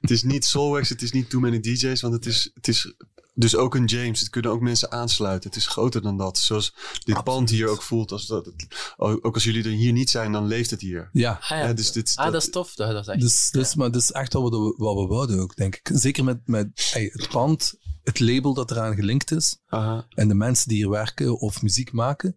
het 0.00 0.10
is 0.10 0.22
niet 0.22 0.44
Soulwax, 0.44 0.88
het 0.88 1.02
is 1.02 1.12
niet 1.12 1.30
Too 1.30 1.40
Many 1.40 1.60
DJ's, 1.60 2.00
want 2.00 2.14
het 2.14 2.26
is, 2.26 2.50
het 2.54 2.68
is 2.68 2.94
dus 3.38 3.56
ook 3.56 3.74
een 3.74 3.84
James. 3.84 4.20
Het 4.20 4.30
kunnen 4.30 4.50
ook 4.50 4.60
mensen 4.60 4.92
aansluiten. 4.92 5.50
Het 5.50 5.58
is 5.58 5.66
groter 5.66 6.02
dan 6.02 6.16
dat. 6.16 6.38
Zoals 6.38 6.74
dit 7.04 7.24
pand 7.24 7.50
hier 7.50 7.68
ook 7.68 7.82
voelt. 7.82 8.12
Als 8.12 8.26
dat, 8.26 8.52
ook 8.96 9.34
als 9.34 9.44
jullie 9.44 9.64
er 9.64 9.70
hier 9.70 9.92
niet 9.92 10.10
zijn, 10.10 10.32
dan 10.32 10.46
leeft 10.46 10.70
het 10.70 10.80
hier. 10.80 11.08
ja. 11.12 11.38
Ah, 11.42 11.48
ja. 11.48 11.58
Ja, 11.58 11.72
dus 11.72 11.92
dit, 11.92 12.12
ah, 12.14 12.32
dat 12.32 12.42
is 12.42 12.50
tof. 12.50 12.74
Dat, 12.74 12.90
dat 12.90 13.02
is 13.02 13.08
echt, 13.08 13.20
Dus, 13.20 13.50
dus, 13.50 13.74
maar 13.74 13.90
dat 13.90 14.02
is 14.02 14.12
echt 14.12 14.32
wat 14.32 14.50
we, 14.50 14.74
wat 14.76 14.94
we 14.94 15.06
wouden 15.06 15.40
ook, 15.40 15.56
denk 15.56 15.76
ik. 15.76 15.90
Zeker 15.92 16.24
met, 16.24 16.38
met 16.44 16.90
hey, 16.92 17.10
het 17.12 17.28
pand, 17.28 17.74
het 18.04 18.20
label 18.20 18.54
dat 18.54 18.70
eraan 18.70 18.94
gelinkt 18.94 19.30
is, 19.30 19.58
Aha. 19.68 20.06
en 20.14 20.28
de 20.28 20.34
mensen 20.34 20.68
die 20.68 20.76
hier 20.76 20.90
werken 20.90 21.38
of 21.38 21.62
muziek 21.62 21.92
maken. 21.92 22.36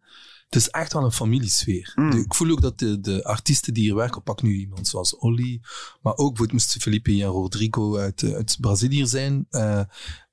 Het 0.50 0.62
is 0.62 0.70
echt 0.70 0.94
wel 0.94 1.04
een 1.04 1.12
familiesfeer. 1.12 1.92
Mm. 1.96 2.12
Ik 2.12 2.34
voel 2.34 2.52
ook 2.52 2.62
dat 2.62 2.80
de, 2.80 3.00
de 3.00 3.24
artiesten 3.24 3.74
die 3.74 3.84
hier 3.84 3.96
werken, 3.96 4.24
pak 4.24 4.42
nu 4.42 4.56
iemand 4.56 4.88
zoals 4.88 5.16
Olly, 5.16 5.62
maar 6.02 6.16
ook 6.16 6.36
bijvoorbeeld 6.36 6.76
Felipe 6.80 7.12
en 7.12 7.28
Rodrigo 7.28 7.98
uit, 7.98 8.24
eh, 8.24 8.34
uit 8.34 8.58
Brazilië 8.60 9.08
zijn. 9.08 9.46
Eh, 9.50 9.80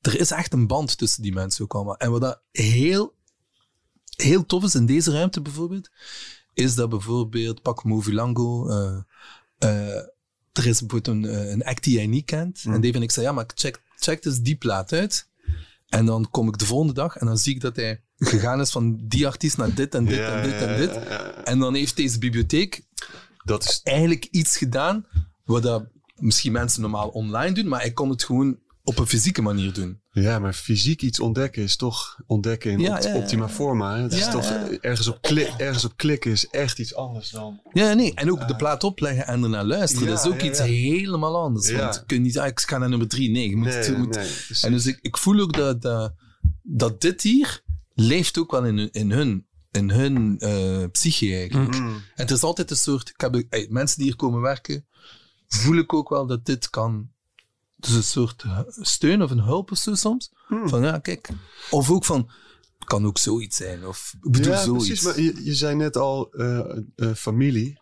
er 0.00 0.20
is 0.20 0.30
echt 0.30 0.52
een 0.52 0.66
band 0.66 0.98
tussen 0.98 1.22
die 1.22 1.32
mensen 1.32 1.64
ook 1.64 1.74
allemaal. 1.74 1.96
En 1.96 2.10
wat 2.10 2.20
dat 2.20 2.42
heel, 2.50 3.14
heel 4.16 4.46
tof 4.46 4.64
is 4.64 4.74
in 4.74 4.86
deze 4.86 5.12
ruimte 5.12 5.40
bijvoorbeeld, 5.40 5.90
is 6.54 6.74
dat 6.74 6.88
bijvoorbeeld, 6.88 7.62
pak 7.62 7.84
Movilango, 7.84 8.68
eh, 8.68 9.96
er 10.52 10.66
is 10.66 10.80
bijvoorbeeld 10.80 11.06
een, 11.06 11.50
een 11.52 11.64
act 11.64 11.84
die 11.84 11.94
jij 11.94 12.06
niet 12.06 12.24
kent. 12.24 12.62
En 12.64 12.80
Dave 12.80 12.94
en 12.94 13.02
ik 13.02 13.10
zei, 13.10 13.26
ja, 13.26 13.32
maar 13.32 13.46
check, 13.54 13.82
check 13.96 14.22
dus 14.22 14.38
die 14.38 14.56
plaat 14.56 14.92
uit. 14.92 15.28
En 15.88 16.06
dan 16.06 16.30
kom 16.30 16.48
ik 16.48 16.58
de 16.58 16.66
volgende 16.66 16.92
dag 16.92 17.16
en 17.16 17.26
dan 17.26 17.38
zie 17.38 17.54
ik 17.54 17.60
dat 17.60 17.76
hij 17.76 18.04
gegaan 18.18 18.60
is 18.60 18.70
van 18.70 18.98
die 19.02 19.26
artiest 19.26 19.56
naar 19.56 19.74
dit 19.74 19.94
en 19.94 20.04
dit 20.04 20.16
Ja, 20.18 20.28
en 20.42 20.50
dit 20.50 20.60
en 20.60 20.76
dit. 20.76 20.94
ja. 20.94 21.32
En 21.44 21.58
dan 21.58 21.74
heeft 21.74 21.96
deze 21.96 22.18
bibliotheek 22.18 22.82
Dat 23.44 23.64
is 23.64 23.80
eigenlijk 23.82 24.24
iets 24.30 24.56
gedaan 24.56 25.06
wat 25.44 25.62
dat 25.62 25.84
misschien 26.16 26.52
mensen 26.52 26.80
normaal 26.80 27.08
online 27.08 27.54
doen, 27.54 27.68
maar 27.68 27.80
hij 27.80 27.92
kon 27.92 28.10
het 28.10 28.24
gewoon 28.24 28.58
op 28.84 28.98
een 28.98 29.06
fysieke 29.06 29.42
manier 29.42 29.72
doen. 29.72 30.00
Ja, 30.10 30.38
maar 30.38 30.52
fysiek 30.52 31.02
iets 31.02 31.20
ontdekken 31.20 31.62
is 31.62 31.76
toch 31.76 32.18
ontdekken 32.26 32.70
in 32.70 32.78
Ja, 32.78 32.94
opt- 32.94 33.04
ja, 33.04 33.10
ja. 33.10 33.16
optima 33.16 33.48
forma. 33.48 33.96
hè? 33.96 34.02
Het 34.02 34.12
is 34.12 34.28
toch 34.30 34.50
ergens 34.80 35.08
op, 35.08 35.18
klik, 35.22 35.48
ergens 35.58 35.84
op 35.84 35.96
klikken 35.96 36.30
is 36.30 36.46
echt 36.48 36.78
iets 36.78 36.94
anders 36.94 37.30
dan. 37.30 37.60
Ja, 37.72 37.92
nee. 37.92 38.14
En 38.14 38.30
ook 38.30 38.48
de 38.48 38.56
plaat 38.56 38.84
opleggen 38.84 39.26
en 39.26 39.42
ernaar 39.42 39.64
luisteren. 39.64 40.08
Dat 40.08 40.24
is 40.24 40.30
ook 40.32 40.40
iets 40.42 40.58
helemaal 40.60 41.36
anders. 41.36 41.70
Want 41.72 41.94
je 41.94 42.02
kunt 42.06 42.22
niet 42.22 42.32
zeggen, 42.32 42.50
ik 42.52 42.60
ga 42.60 42.78
naar 42.78 42.88
nummer 42.88 43.08
drie. 43.08 43.30
Nee, 43.30 43.48
je 43.48 43.56
moet, 43.56 43.66
Nee, 43.66 43.84
je 43.84 43.96
moet- 43.96 44.14
nee. 44.14 44.30
En 44.60 44.72
dus 44.72 44.86
ik, 44.86 44.98
ik 45.02 45.16
voel 45.16 45.40
ook 45.40 45.52
dat, 45.56 45.82
dat, 45.82 46.12
dat 46.62 47.00
dit 47.00 47.22
hier 47.22 47.62
leeft 47.96 48.38
ook 48.38 48.50
wel 48.50 48.64
in, 48.64 48.76
hun- 48.78 48.92
in 48.92 49.10
hun, 49.10 49.46
in 49.70 49.90
hun 49.90 50.38
eh, 50.38 50.84
psyche 50.90 51.34
eigenlijk. 51.34 51.78
Mm. 51.78 51.94
En 51.94 52.02
het 52.14 52.30
is 52.30 52.42
altijd 52.42 52.70
een 52.70 52.76
soort... 52.76 53.08
Ik 53.08 53.20
heb, 53.20 53.66
mensen 53.70 53.96
die 53.98 54.06
hier 54.06 54.16
komen 54.16 54.40
werken, 54.40 54.86
voel 55.48 55.76
ik 55.76 55.92
ook 55.92 56.08
wel 56.08 56.26
dat 56.26 56.44
dit 56.46 56.70
kan... 56.70 57.10
Is 57.80 57.94
een 57.94 58.02
soort 58.02 58.42
hu- 58.42 58.64
steun 58.68 59.22
of 59.22 59.30
een 59.30 59.42
hulp 59.42 59.70
of 59.70 59.78
zo 59.78 59.94
soms. 59.94 60.32
Hmm. 60.46 60.68
Van 60.68 60.82
ja, 60.82 60.98
kijk. 60.98 61.28
Of 61.70 61.90
ook 61.90 62.04
van... 62.04 62.30
Het 62.78 62.88
kan 62.88 63.06
ook 63.06 63.18
zoiets 63.18 63.56
zijn. 63.56 63.86
Of 63.86 64.14
ik 64.22 64.30
bedoel 64.30 64.52
ja, 64.52 64.62
zoiets. 64.62 64.86
precies. 64.86 65.04
Maar 65.04 65.20
je, 65.20 65.44
je 65.44 65.54
zei 65.54 65.74
net 65.74 65.96
al 65.96 66.32
eh, 66.32 66.78
eh, 66.96 67.14
familie. 67.14 67.80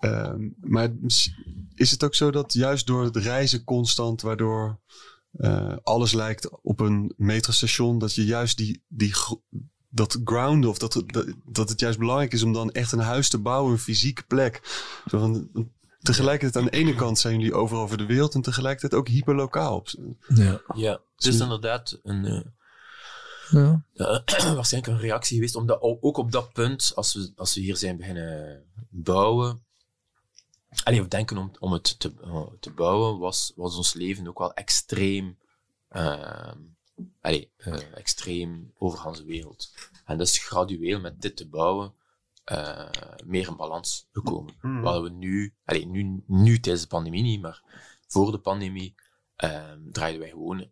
Ehm, 0.00 0.48
maar 0.60 0.92
is 1.74 1.90
het 1.90 2.04
ook 2.04 2.14
zo 2.14 2.30
dat 2.30 2.52
juist 2.52 2.86
door 2.86 3.04
het 3.04 3.16
reizen 3.16 3.64
constant, 3.64 4.22
waardoor 4.22 4.80
eh, 5.32 5.76
alles 5.82 6.12
lijkt 6.12 6.60
op 6.62 6.80
een 6.80 7.14
metrostation, 7.16 7.98
dat 7.98 8.14
je 8.14 8.24
juist 8.24 8.56
die, 8.56 8.82
die 8.88 9.14
dat 9.88 10.20
ground 10.24 10.66
of 10.66 10.78
dat, 10.78 10.94
het- 10.94 11.12
dat, 11.12 11.26
dat 11.46 11.68
het 11.68 11.80
juist 11.80 11.98
belangrijk 11.98 12.32
is 12.32 12.42
om 12.42 12.52
dan 12.52 12.70
echt 12.72 12.92
een 12.92 12.98
huis 12.98 13.28
te 13.28 13.38
bouwen, 13.38 13.72
een 13.72 13.78
fysieke 13.78 14.22
plek. 14.26 14.60
Zo 15.10 15.18
van, 15.18 15.48
tegelijkertijd 16.00 16.64
aan 16.64 16.70
de 16.70 16.76
ene 16.78 16.94
kant 16.94 17.18
zijn 17.18 17.38
jullie 17.38 17.54
overal 17.54 17.82
over 17.82 17.98
de 17.98 18.06
wereld 18.06 18.34
en 18.34 18.42
tegelijkertijd 18.42 18.94
ook 19.00 19.08
hyperlokaal. 19.08 19.84
Ja. 20.34 20.60
Ja, 20.74 21.00
het 21.16 21.26
is 21.26 21.40
inderdaad 21.40 21.98
een, 22.02 22.24
eh, 22.24 22.40
Ja. 23.50 23.84
Waarschijnlijk 24.54 24.86
een 24.92 24.98
reactie 25.00 25.34
geweest, 25.36 25.56
omdat 25.56 25.78
ook 25.80 26.16
op 26.16 26.32
dat 26.32 26.52
punt, 26.52 26.92
als 26.94 27.14
we, 27.14 27.32
als 27.36 27.54
we 27.54 27.60
hier 27.60 27.76
zijn 27.76 27.96
beginnen 27.96 28.62
bouwen, 28.88 29.62
alleen 30.84 31.02
we 31.02 31.08
denken 31.08 31.38
om, 31.38 31.50
om 31.58 31.72
het 31.72 32.00
te, 32.00 32.12
eh, 32.22 32.46
te 32.60 32.70
bouwen, 32.70 33.18
was, 33.18 33.52
was 33.56 33.76
ons 33.76 33.94
leven 33.94 34.28
ook 34.28 34.38
wel 34.38 34.54
extreem, 34.54 35.38
uh, 35.90 36.52
allee, 37.20 37.50
eh, 37.56 37.96
extreem 37.96 38.72
over 38.78 39.12
de 39.12 39.24
wereld. 39.24 39.72
En 40.04 40.20
is 40.20 40.38
gradueel 40.38 41.00
met 41.00 41.22
dit 41.22 41.36
te 41.36 41.48
bouwen 41.48 41.94
eh, 42.44 42.88
meer 43.24 43.48
in 43.48 43.56
balans 43.56 44.08
gekomen. 44.12 44.54
Waar 44.82 45.02
we 45.02 45.10
nu, 45.10 45.54
allee, 45.64 45.86
nu, 45.86 46.22
nu 46.26 46.60
tijdens 46.60 46.82
de 46.82 46.88
pandemie 46.88 47.22
niet, 47.22 47.40
maar 47.40 47.62
voor 48.06 48.32
de 48.32 48.38
pandemie 48.38 48.94
eh, 49.36 49.72
draaiden 49.90 50.20
wij 50.20 50.30
gewoon 50.30 50.70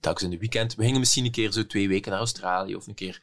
telkens 0.00 0.24
in 0.24 0.30
de 0.30 0.38
weekend. 0.38 0.74
We 0.74 0.84
gingen 0.84 0.98
misschien 0.98 1.24
een 1.24 1.30
keer 1.30 1.52
zo 1.52 1.66
twee 1.66 1.88
weken 1.88 2.10
naar 2.10 2.20
Australië 2.20 2.76
of 2.76 2.86
een 2.86 2.94
keer. 2.94 3.22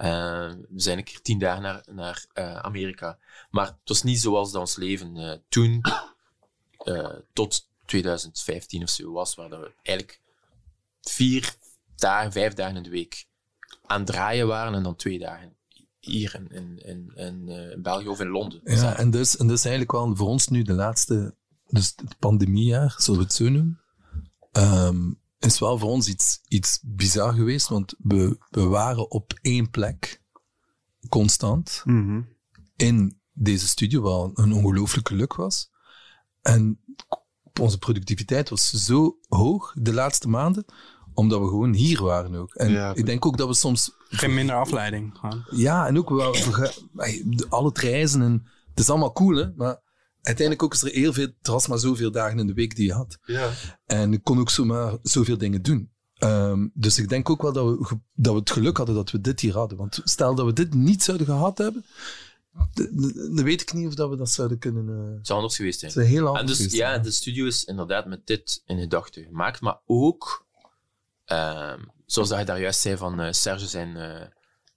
Eh, 0.00 0.50
we 0.68 0.80
zijn 0.80 0.98
een 0.98 1.04
keer 1.04 1.20
tien 1.20 1.38
dagen 1.38 1.62
naar, 1.62 1.82
naar 1.90 2.26
eh, 2.32 2.56
Amerika. 2.56 3.18
Maar 3.50 3.66
het 3.66 3.76
was 3.84 4.02
niet 4.02 4.20
zoals 4.20 4.52
dat 4.52 4.60
ons 4.60 4.76
leven 4.76 5.16
eh, 5.16 5.38
toen, 5.48 5.80
tot 7.32 7.68
2015 7.84 8.82
of 8.82 8.88
zo 8.88 9.12
was, 9.12 9.34
waar 9.34 9.48
we 9.48 9.72
eigenlijk 9.82 10.20
vier 11.00 11.54
dagen, 11.96 12.32
vijf 12.32 12.54
dagen 12.54 12.76
in 12.76 12.82
de 12.82 12.90
week 12.90 13.26
aan 13.86 13.98
het 13.98 14.06
draaien 14.06 14.46
waren 14.46 14.74
en 14.74 14.82
dan 14.82 14.96
twee 14.96 15.18
dagen 15.18 15.56
hier 15.98 16.34
in, 16.34 16.50
in, 16.50 16.78
in, 16.78 17.12
in, 17.14 17.48
in 17.48 17.82
België 17.82 18.08
of 18.08 18.20
in 18.20 18.28
Londen. 18.28 18.60
Ja, 18.64 18.96
en 18.96 19.10
dus, 19.10 19.36
en 19.36 19.46
dus 19.46 19.64
eigenlijk 19.64 19.92
wel 19.92 20.16
voor 20.16 20.28
ons 20.28 20.48
nu 20.48 20.62
de 20.62 20.72
laatste, 20.72 21.34
dus 21.66 21.92
het 21.96 22.18
pandemiejaar, 22.18 22.94
zullen 22.96 23.20
we 23.20 23.26
het 23.26 23.34
zo 23.34 23.48
noemen, 23.48 23.80
ehm, 24.52 25.10
is 25.40 25.58
wel 25.58 25.78
voor 25.78 25.88
ons 25.90 26.08
iets, 26.08 26.40
iets 26.48 26.80
bizar 26.82 27.32
geweest, 27.34 27.68
want 27.68 27.94
we, 27.98 28.38
we 28.50 28.64
waren 28.64 29.10
op 29.10 29.32
één 29.42 29.70
plek, 29.70 30.22
constant, 31.08 31.82
Mhm. 31.84 32.20
in 32.76 33.20
deze 33.32 33.68
studio, 33.68 34.00
wat 34.00 34.30
een 34.38 34.52
ongelooflijk 34.52 35.08
geluk 35.08 35.34
was. 35.34 35.70
En 36.42 36.80
onze 37.60 37.78
productiviteit 37.78 38.48
was 38.48 38.70
zo 38.70 39.18
hoog 39.28 39.72
de 39.78 39.92
laatste 39.92 40.28
maanden, 40.28 40.64
omdat 41.14 41.40
we 41.40 41.46
gewoon 41.46 41.74
hier 41.74 42.02
waren 42.02 42.34
ook. 42.34 42.54
En 42.54 42.70
Ja, 42.70 42.94
ik 42.94 43.06
denk 43.06 43.26
ook 43.26 43.36
dat 43.36 43.48
we 43.48 43.54
soms 43.54 43.92
geen 44.08 44.34
minder 44.34 44.56
afleiding. 44.56 45.18
Gewoon. 45.18 45.44
ja, 45.50 45.86
en 45.86 45.98
ook 45.98 46.08
wel 46.08 46.34
al 47.48 47.64
het 47.64 47.78
reizen 47.78 48.22
en 48.22 48.46
het 48.70 48.78
is 48.78 48.90
allemaal 48.90 49.12
cool, 49.12 49.36
hè, 49.36 49.52
maar 49.54 49.80
uiteindelijk 50.22 50.62
ook 50.62 50.74
is 50.74 50.82
er 50.82 50.90
heel 50.90 51.12
veel, 51.12 51.26
er 51.42 51.52
was 51.52 51.66
maar 51.66 51.78
zoveel 51.78 52.10
dagen 52.10 52.38
in 52.38 52.46
de 52.46 52.52
week 52.52 52.76
die 52.76 52.86
je 52.86 52.92
had. 52.92 53.18
Ja. 53.24 53.50
En 53.86 54.12
ik 54.12 54.24
kon 54.24 54.38
ook 54.38 54.50
zomaar 54.50 54.98
zoveel 55.02 55.38
dingen 55.38 55.62
doen. 55.62 55.90
Ehm, 56.14 56.68
dus 56.74 56.98
ik 56.98 57.08
denk 57.08 57.30
ook 57.30 57.42
wel 57.42 57.52
dat 57.52 57.64
we, 57.64 57.98
dat 58.14 58.32
we 58.32 58.38
het 58.38 58.50
geluk 58.50 58.76
hadden 58.76 58.94
dat 58.94 59.10
we 59.10 59.20
dit 59.20 59.40
hier 59.40 59.54
hadden. 59.54 59.78
Want 59.78 60.00
stel 60.04 60.34
dat 60.34 60.46
we 60.46 60.52
dit 60.52 60.74
niet 60.74 61.02
zouden 61.02 61.26
gehad 61.26 61.58
hebben, 61.58 61.84
dan 63.34 63.44
weet 63.44 63.60
ik 63.60 63.72
niet 63.72 63.86
of 63.86 63.94
dat 63.94 64.10
we 64.10 64.16
dat 64.16 64.30
zouden 64.30 64.58
kunnen... 64.58 64.88
eh 64.88 65.16
Het 65.16 65.26
zou 65.26 65.38
anders 65.38 65.56
geweest 65.56 65.80
zijn. 65.80 65.92
het 65.92 66.02
is 66.02 66.08
heel 66.08 66.26
En 66.26 66.38
anders 66.38 66.46
dus, 66.46 66.56
geweest, 66.56 66.76
ja, 66.76 66.98
de 66.98 67.10
studio 67.10 67.46
is 67.46 67.64
inderdaad 67.64 68.06
met 68.06 68.26
dit 68.26 68.62
in 68.66 68.78
gedachten 68.78 69.24
gemaakt, 69.24 69.60
maar 69.60 69.80
ook, 69.86 70.46
ehm, 71.24 71.80
zoals 72.06 72.28
dat 72.28 72.38
je 72.38 72.44
daar 72.44 72.60
juist 72.60 72.80
zei, 72.80 72.96
van 72.96 73.20
eh, 73.20 73.32
Serge 73.32 73.66
zijn, 73.66 73.96
eh, 73.96 74.26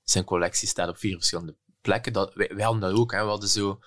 zijn 0.04 0.24
collectie 0.24 0.68
staat 0.68 0.89
op 0.89 0.98
vier 0.98 1.16
verschillende 1.16 1.56
plekken. 1.82 2.14
Dat, 2.14 2.34
wij, 2.34 2.52
wij 2.56 2.64
hadden 2.64 2.82
dat 2.82 3.00
ook, 3.00 3.12
hè. 3.12 3.24
we 3.24 3.30
hadden 3.30 3.50
zo, 3.50 3.80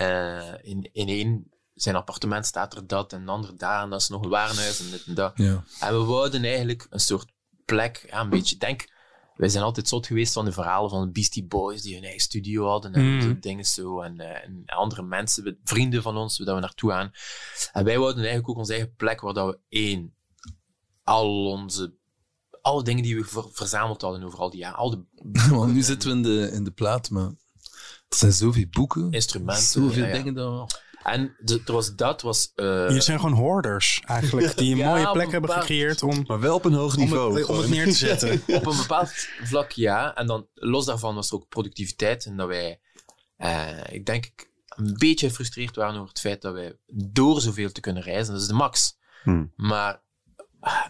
eh, 0.00 0.54
in, 0.62 0.88
in 0.92 1.08
één, 1.08 1.50
zijn 1.74 1.96
appartement 1.96 2.46
staat 2.46 2.74
er 2.74 2.86
dat, 2.86 3.12
en 3.12 3.20
een 3.20 3.28
ander 3.28 3.56
daar, 3.56 3.82
en 3.82 3.90
dat 3.90 4.00
is 4.00 4.08
nog 4.08 4.22
een 4.22 4.30
warenhuis, 4.30 4.80
en 4.80 4.90
dit 4.90 5.04
en 5.06 5.14
dat. 5.14 5.32
Ja. 5.34 5.64
En 5.80 5.92
we 5.98 6.04
wouden 6.04 6.44
eigenlijk 6.44 6.86
een 6.90 7.00
soort 7.00 7.32
plek, 7.64 8.04
ja, 8.10 8.20
een 8.20 8.30
beetje, 8.30 8.56
denk, 8.56 8.98
wij 9.36 9.48
zijn 9.48 9.64
altijd 9.64 9.88
zot 9.88 10.06
geweest 10.06 10.32
van 10.32 10.44
de 10.44 10.52
verhalen 10.52 10.90
van 10.90 11.04
de 11.04 11.10
Beastie 11.12 11.44
Boys 11.46 11.82
die 11.82 11.94
hun 11.94 12.02
eigen 12.02 12.20
studio 12.20 12.66
hadden 12.66 12.92
en 12.92 13.16
Mm. 13.16 13.40
dingen 13.40 13.64
zo. 13.64 14.00
En, 14.00 14.20
eh, 14.20 14.44
en 14.44 14.62
andere 14.66 15.02
mensen, 15.02 15.58
vrienden 15.64 16.02
van 16.02 16.16
ons, 16.16 16.38
waar 16.38 16.54
we 16.54 16.60
naartoe 16.60 16.90
gaan. 16.90 17.10
En 17.72 17.84
wij 17.84 17.98
wouden 17.98 18.18
eigenlijk 18.20 18.48
ook 18.48 18.56
onze 18.56 18.72
eigen 18.72 18.94
plek 18.94 19.20
waar 19.20 19.34
dat 19.34 19.46
we 19.46 19.58
één, 19.68 20.14
al 21.02 21.46
onze, 21.46 21.94
alle 22.60 22.82
dingen 22.82 23.02
die 23.02 23.16
we 23.16 23.24
ver- 23.24 23.50
verzameld 23.52 24.00
hadden 24.02 24.22
over 24.22 24.38
al 24.38 24.50
die 24.50 24.60
jaren, 24.60 24.78
al 24.78 24.90
de 24.90 25.04
Want 25.50 25.72
nu 25.72 25.82
zitten 25.82 26.08
we 26.10 26.14
in 26.16 26.22
de, 26.22 26.50
in 26.52 26.64
de 26.64 26.70
plaat, 26.72 27.10
maar 27.10 27.30
er 28.10 28.16
zijn 28.16 28.32
zoveel 28.32 28.66
boeken, 28.70 29.10
instrumenten. 29.12 29.62
zoveel 29.64 30.02
ja, 30.02 30.08
ja. 30.08 30.12
dingen. 30.14 30.34
Dat... 30.34 30.82
En 31.02 31.36
de, 31.38 31.62
er 31.66 31.72
was 31.72 31.94
dat, 31.94 32.22
was... 32.22 32.52
eh, 32.54 32.64
Jullie 32.66 33.00
zijn 33.00 33.20
gewoon 33.20 33.34
hoorders 33.36 34.02
eigenlijk, 34.06 34.56
die 34.56 34.72
een 34.72 34.76
Ja, 34.78 34.88
mooie 34.88 35.10
plek 35.10 35.14
een 35.24 35.30
hebben 35.30 35.40
bepaald- 35.40 35.60
gecreëerd 35.60 36.02
om, 36.02 36.24
Maar 36.26 36.40
wel 36.40 36.54
op 36.54 36.64
een 36.64 36.72
hoog 36.72 36.94
om, 36.94 37.00
niveau. 37.00 37.38
het, 37.38 37.48
om 37.48 37.58
het 37.58 37.68
neer 37.68 37.84
te 37.84 37.92
zetten. 37.92 38.32
op 38.58 38.66
een 38.66 38.76
bepaald 38.76 39.12
vlak 39.42 39.70
ja. 39.70 40.14
En 40.14 40.26
dan 40.26 40.48
los 40.54 40.84
daarvan 40.84 41.14
was 41.14 41.28
er 41.28 41.34
ook 41.34 41.48
productiviteit. 41.48 42.24
En 42.24 42.36
dat 42.36 42.48
wij, 42.48 42.80
eh, 43.36 43.78
ik 43.94 44.06
denk, 44.06 44.26
een 44.66 44.94
beetje 44.98 45.28
gefrustreerd 45.28 45.76
waren 45.76 45.94
over 45.96 46.08
het 46.08 46.20
feit 46.20 46.42
dat 46.42 46.52
wij 46.52 46.76
door 46.94 47.40
zoveel 47.40 47.72
te 47.72 47.80
kunnen 47.80 48.02
reizen, 48.02 48.32
dat 48.32 48.42
is 48.42 48.48
de 48.48 48.54
max. 48.54 48.98
Hmm. 49.22 49.52
Maar, 49.56 50.02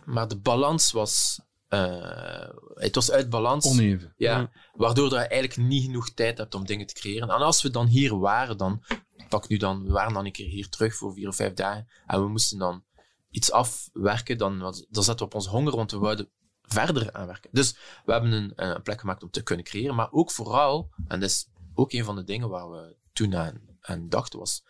maar 0.05 0.29
de 0.29 0.39
balans 0.39 0.93
was, 0.93 1.41
eh, 1.71 2.49
het 2.75 2.95
was 2.95 3.11
uit 3.11 3.31
balans. 3.31 3.67
Oneven. 3.67 4.13
Ja, 4.17 4.51
waardoor 4.73 5.09
je 5.09 5.17
eigenlijk 5.17 5.57
niet 5.57 5.85
genoeg 5.85 6.11
tijd 6.11 6.39
hebt 6.39 6.55
om 6.55 6.67
dingen 6.67 6.87
te 6.87 6.95
creëren. 6.95 7.29
En 7.29 7.41
als 7.41 7.63
we 7.63 7.71
dan 7.71 7.87
hier 7.87 8.19
waren, 8.19 8.57
dan 8.57 8.83
pak 9.29 9.49
nu 9.49 9.57
dan, 9.57 9.85
we 9.85 9.93
waren 9.93 10.13
dan 10.13 10.25
een 10.25 10.33
keer 10.33 10.49
hier 10.49 10.69
terug 10.69 10.95
voor 10.95 11.13
vier 11.13 11.29
of 11.29 11.37
vijf 11.37 11.55
dagen 11.55 11.89
en 12.07 12.23
we 12.23 12.29
moesten 12.29 12.59
dan 12.59 12.85
iets 13.31 13.53
afwerken, 13.53 14.39
dan, 14.39 14.59
dan 14.89 15.03
zaten 15.03 15.19
we 15.19 15.25
op 15.25 15.35
onze 15.35 15.49
honger, 15.49 15.77
want 15.77 15.91
we 15.91 15.99
wouden 15.99 16.29
verder 16.63 17.13
aan 17.13 17.27
werken. 17.27 17.51
Dus 17.53 17.77
we 18.05 18.13
hebben 18.13 18.33
een, 18.33 18.55
eh, 18.55 18.69
een 18.69 18.83
plek 18.83 19.01
gemaakt 19.01 19.23
om 19.23 19.31
te 19.31 19.43
kunnen 19.43 19.65
creëren, 19.65 19.95
maar 19.95 20.13
ook 20.13 20.31
vooral, 20.31 20.91
en 21.09 21.21
dat 21.21 21.31
is 21.31 21.49
ook 21.75 21.93
een 21.93 22.05
van 22.05 22.17
de 22.17 22.25
dingen 22.25 22.49
waar 22.49 22.71
we 22.71 22.97
toen 23.13 23.37
aan, 23.37 23.61
aan 23.81 24.09
dachten, 24.09 24.39
was 24.39 24.65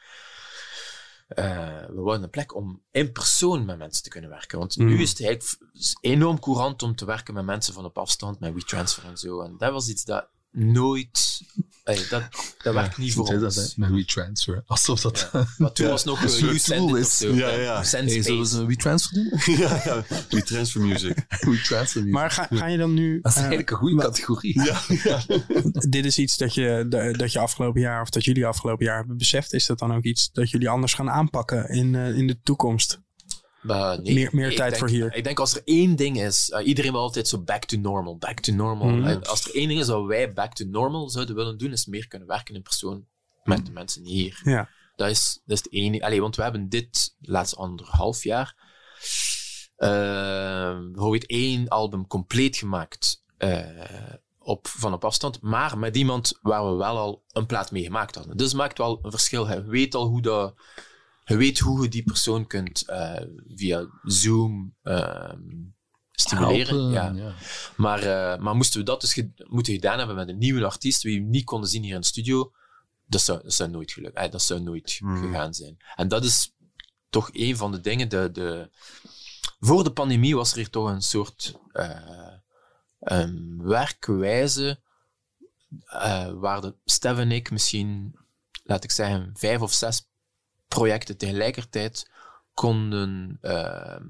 eh, 1.30 1.86
we 1.86 2.00
wouden 2.00 2.22
een 2.22 2.30
plek 2.30 2.54
om 2.54 2.82
in 2.90 3.12
persoon 3.12 3.64
met 3.64 3.78
mensen 3.78 4.02
te 4.02 4.08
kunnen 4.10 4.30
werken. 4.30 4.58
Want 4.58 4.76
Mm. 4.76 4.86
nu 4.86 5.00
is 5.02 5.10
het 5.10 5.24
eigenlijk 5.24 5.58
enorm 6.00 6.40
courant 6.40 6.82
om 6.82 6.96
te 6.96 7.04
werken 7.04 7.34
met 7.34 7.44
mensen 7.44 7.74
van 7.74 7.84
op 7.84 7.98
afstand, 7.98 8.40
met 8.40 8.54
WeTransfer 8.54 9.04
en 9.04 9.16
zo. 9.16 9.40
En 9.40 9.54
dat 9.58 9.72
was 9.72 9.88
iets 9.88 10.04
dat 10.04 10.28
nooit... 10.50 11.40
ey, 11.84 12.06
dat, 12.08 12.22
dat 12.62 12.74
werkt 12.74 12.98
niet 12.98 13.12
voor 13.12 13.38
dat, 13.38 13.74
met 13.76 13.90
WeTransfer. 13.90 14.62
Alsof 14.66 15.00
dat... 15.00 15.30
Maar 15.58 15.72
toen 15.72 15.88
was 15.88 16.04
nog 16.04 16.22
Een 16.22 16.38
You 16.38 16.58
Send 16.58 16.78
tool 16.78 16.96
is. 16.96 17.16
zo. 17.16 17.34
Ja, 17.34 17.48
ja. 17.48 17.82
Hey, 17.90 18.22
zullen 18.22 18.58
we 18.58 18.66
WeTransfer 18.66 19.14
doen? 19.14 19.40
ja, 19.56 19.80
ja. 19.84 20.04
Die 20.28 20.42
transfer 20.42 20.80
music. 20.80 21.26
WeTransfer. 21.40 22.06
Maar 22.06 22.30
ga, 22.30 22.46
ga 22.50 22.66
je 22.66 22.78
dan 22.78 22.94
nu... 22.94 23.20
dat 23.20 23.30
is 23.30 23.36
eh, 23.36 23.38
eigenlijk 23.38 23.70
een 23.70 23.76
goede 23.76 24.02
categorie. 24.02 24.62
Ja, 24.62 24.80
ja. 24.88 25.22
dit 25.88 26.04
is 26.04 26.18
iets 26.18 26.36
dat 26.36 26.54
je, 26.54 26.86
da- 26.88 27.12
dat 27.12 27.32
je 27.32 27.38
afgelopen 27.38 27.80
jaar, 27.80 28.00
of 28.02 28.10
dat 28.10 28.24
jullie 28.24 28.46
afgelopen 28.46 28.84
jaar 28.84 28.98
hebben 28.98 29.16
beseft. 29.16 29.52
Is 29.52 29.66
dat 29.66 29.78
dan 29.78 29.94
ook 29.94 30.04
iets 30.04 30.30
dat 30.32 30.50
jullie 30.50 30.68
anders 30.68 30.94
gaan 30.94 31.10
aanpakken 31.10 31.68
in, 31.68 31.94
eh, 31.94 32.16
in 32.16 32.26
de 32.26 32.40
toekomst? 32.42 33.00
Nee, 33.62 34.14
Meer- 34.14 34.28
meer 34.32 34.50
ik 34.50 34.56
tijd 34.56 34.70
denk- 34.70 34.76
voor 34.78 34.88
hier. 34.88 35.14
Ik 35.14 35.24
denk 35.24 35.38
als 35.38 35.54
er 35.54 35.62
één 35.64 35.96
ding 35.96 36.20
is, 36.20 36.50
eh, 36.50 36.66
iedereen 36.66 36.92
wil 36.92 37.00
altijd 37.00 37.28
zo 37.28 37.38
back 37.42 37.64
to 37.64 37.76
normal, 37.78 38.16
back 38.16 38.40
to 38.40 38.52
normal. 38.52 38.88
Mhm. 38.88 39.18
Als 39.22 39.44
er 39.48 39.54
één 39.54 39.68
ding 39.68 39.80
is 39.80 39.86
wat 39.88 40.06
wij 40.06 40.32
back 40.32 40.54
to 40.54 40.64
normal 40.64 41.08
zouden 41.10 41.34
willen 41.34 41.58
doen, 41.58 41.72
is 41.72 41.86
meer 41.86 42.08
kunnen 42.08 42.28
werken 42.28 42.54
in 42.54 42.62
persoon 42.62 43.06
met 43.44 43.66
de 43.66 43.72
mensen 43.72 44.04
hier. 44.04 44.40
Ja. 44.44 44.68
Dat 44.96 45.10
is, 45.10 45.40
dat 45.44 45.56
is 45.56 45.64
het 45.64 45.72
enige. 45.72 46.04
Allee, 46.04 46.20
want 46.20 46.36
we 46.36 46.42
hebben 46.42 46.68
dit 46.68 47.16
laatste 47.20 47.56
anderhalf 47.56 48.22
jaar 48.24 48.54
eh 49.76 50.78
bijvoorbeeld 50.92 51.26
één 51.26 51.68
album 51.68 52.06
compleet 52.06 52.56
gemaakt 52.56 53.22
eh, 53.38 53.60
op, 54.38 54.66
van 54.68 54.92
op 54.92 55.04
afstand, 55.04 55.40
maar 55.40 55.78
met 55.78 55.96
iemand 55.96 56.38
waar 56.42 56.70
we 56.70 56.76
wel 56.76 56.98
al 56.98 57.24
een 57.32 57.46
plaat 57.46 57.70
mee 57.70 57.82
gemaakt 57.82 58.14
hadden. 58.14 58.36
Dus 58.36 58.46
het 58.46 58.56
maakt 58.56 58.78
wel 58.78 58.98
een 59.02 59.10
verschil. 59.10 59.48
Je 59.48 59.64
weet 59.64 59.94
al 59.94 60.06
hoe 60.06 60.22
dat... 60.22 60.54
Je 61.30 61.36
weet 61.36 61.58
hoe 61.58 61.82
je 61.82 61.88
die 61.88 62.02
persoon 62.02 62.46
kunt 62.46 62.82
eh, 62.86 63.20
via 63.54 63.86
Zoom 64.02 64.74
ehm, 64.82 65.38
stimuleren. 66.12 66.74
Helpen, 66.74 66.90
ja. 66.90 67.24
ja. 67.24 67.34
Maar, 67.76 67.98
eh, 68.02 68.38
maar 68.40 68.54
moesten 68.56 68.78
we 68.80 68.86
dat 68.86 69.00
dus 69.00 69.12
ge- 69.12 69.32
moeten 69.48 69.72
gedaan 69.74 69.98
hebben 69.98 70.16
met 70.16 70.28
een 70.28 70.38
nieuwe 70.38 70.64
artiest, 70.64 71.02
die 71.02 71.20
we 71.20 71.26
niet 71.26 71.44
konden 71.44 71.68
zien 71.70 71.82
hier 71.82 71.94
in 71.94 72.00
de 72.00 72.06
studio, 72.06 72.52
dat 73.06 73.20
zou, 73.20 73.42
dat 73.42 73.52
zou 73.54 73.70
nooit 73.70 73.92
gelukt. 73.92 74.16
eh, 74.16 74.30
dat 74.30 74.42
zou 74.42 74.60
nooit 74.60 74.96
Hmm. 74.98 75.16
gegaan 75.22 75.54
zijn. 75.54 75.76
En 75.96 76.08
dat 76.08 76.24
is 76.24 76.54
toch 77.10 77.30
een 77.32 77.56
van 77.56 77.72
de 77.72 77.80
dingen. 77.80 78.08
De, 78.08 78.30
de, 78.32 78.70
voor 79.60 79.84
de 79.84 79.92
pandemie 79.92 80.36
was 80.36 80.50
er 80.50 80.56
hier 80.56 80.70
toch 80.70 80.88
een 80.88 81.02
soort 81.02 81.54
werkwijze 83.58 84.80
waar 86.40 86.60
de 86.60 86.74
Stef 86.84 87.18
en 87.18 87.30
ik 87.32 87.50
misschien, 87.50 88.14
laat 88.64 88.84
ik 88.84 88.90
zeggen, 88.90 89.30
vijf 89.34 89.60
of 89.60 89.72
zes 89.72 90.08
projecten 90.74 91.16
tegelijkertijd 91.16 92.10
konden, 92.54 93.38
ehm, 93.40 94.06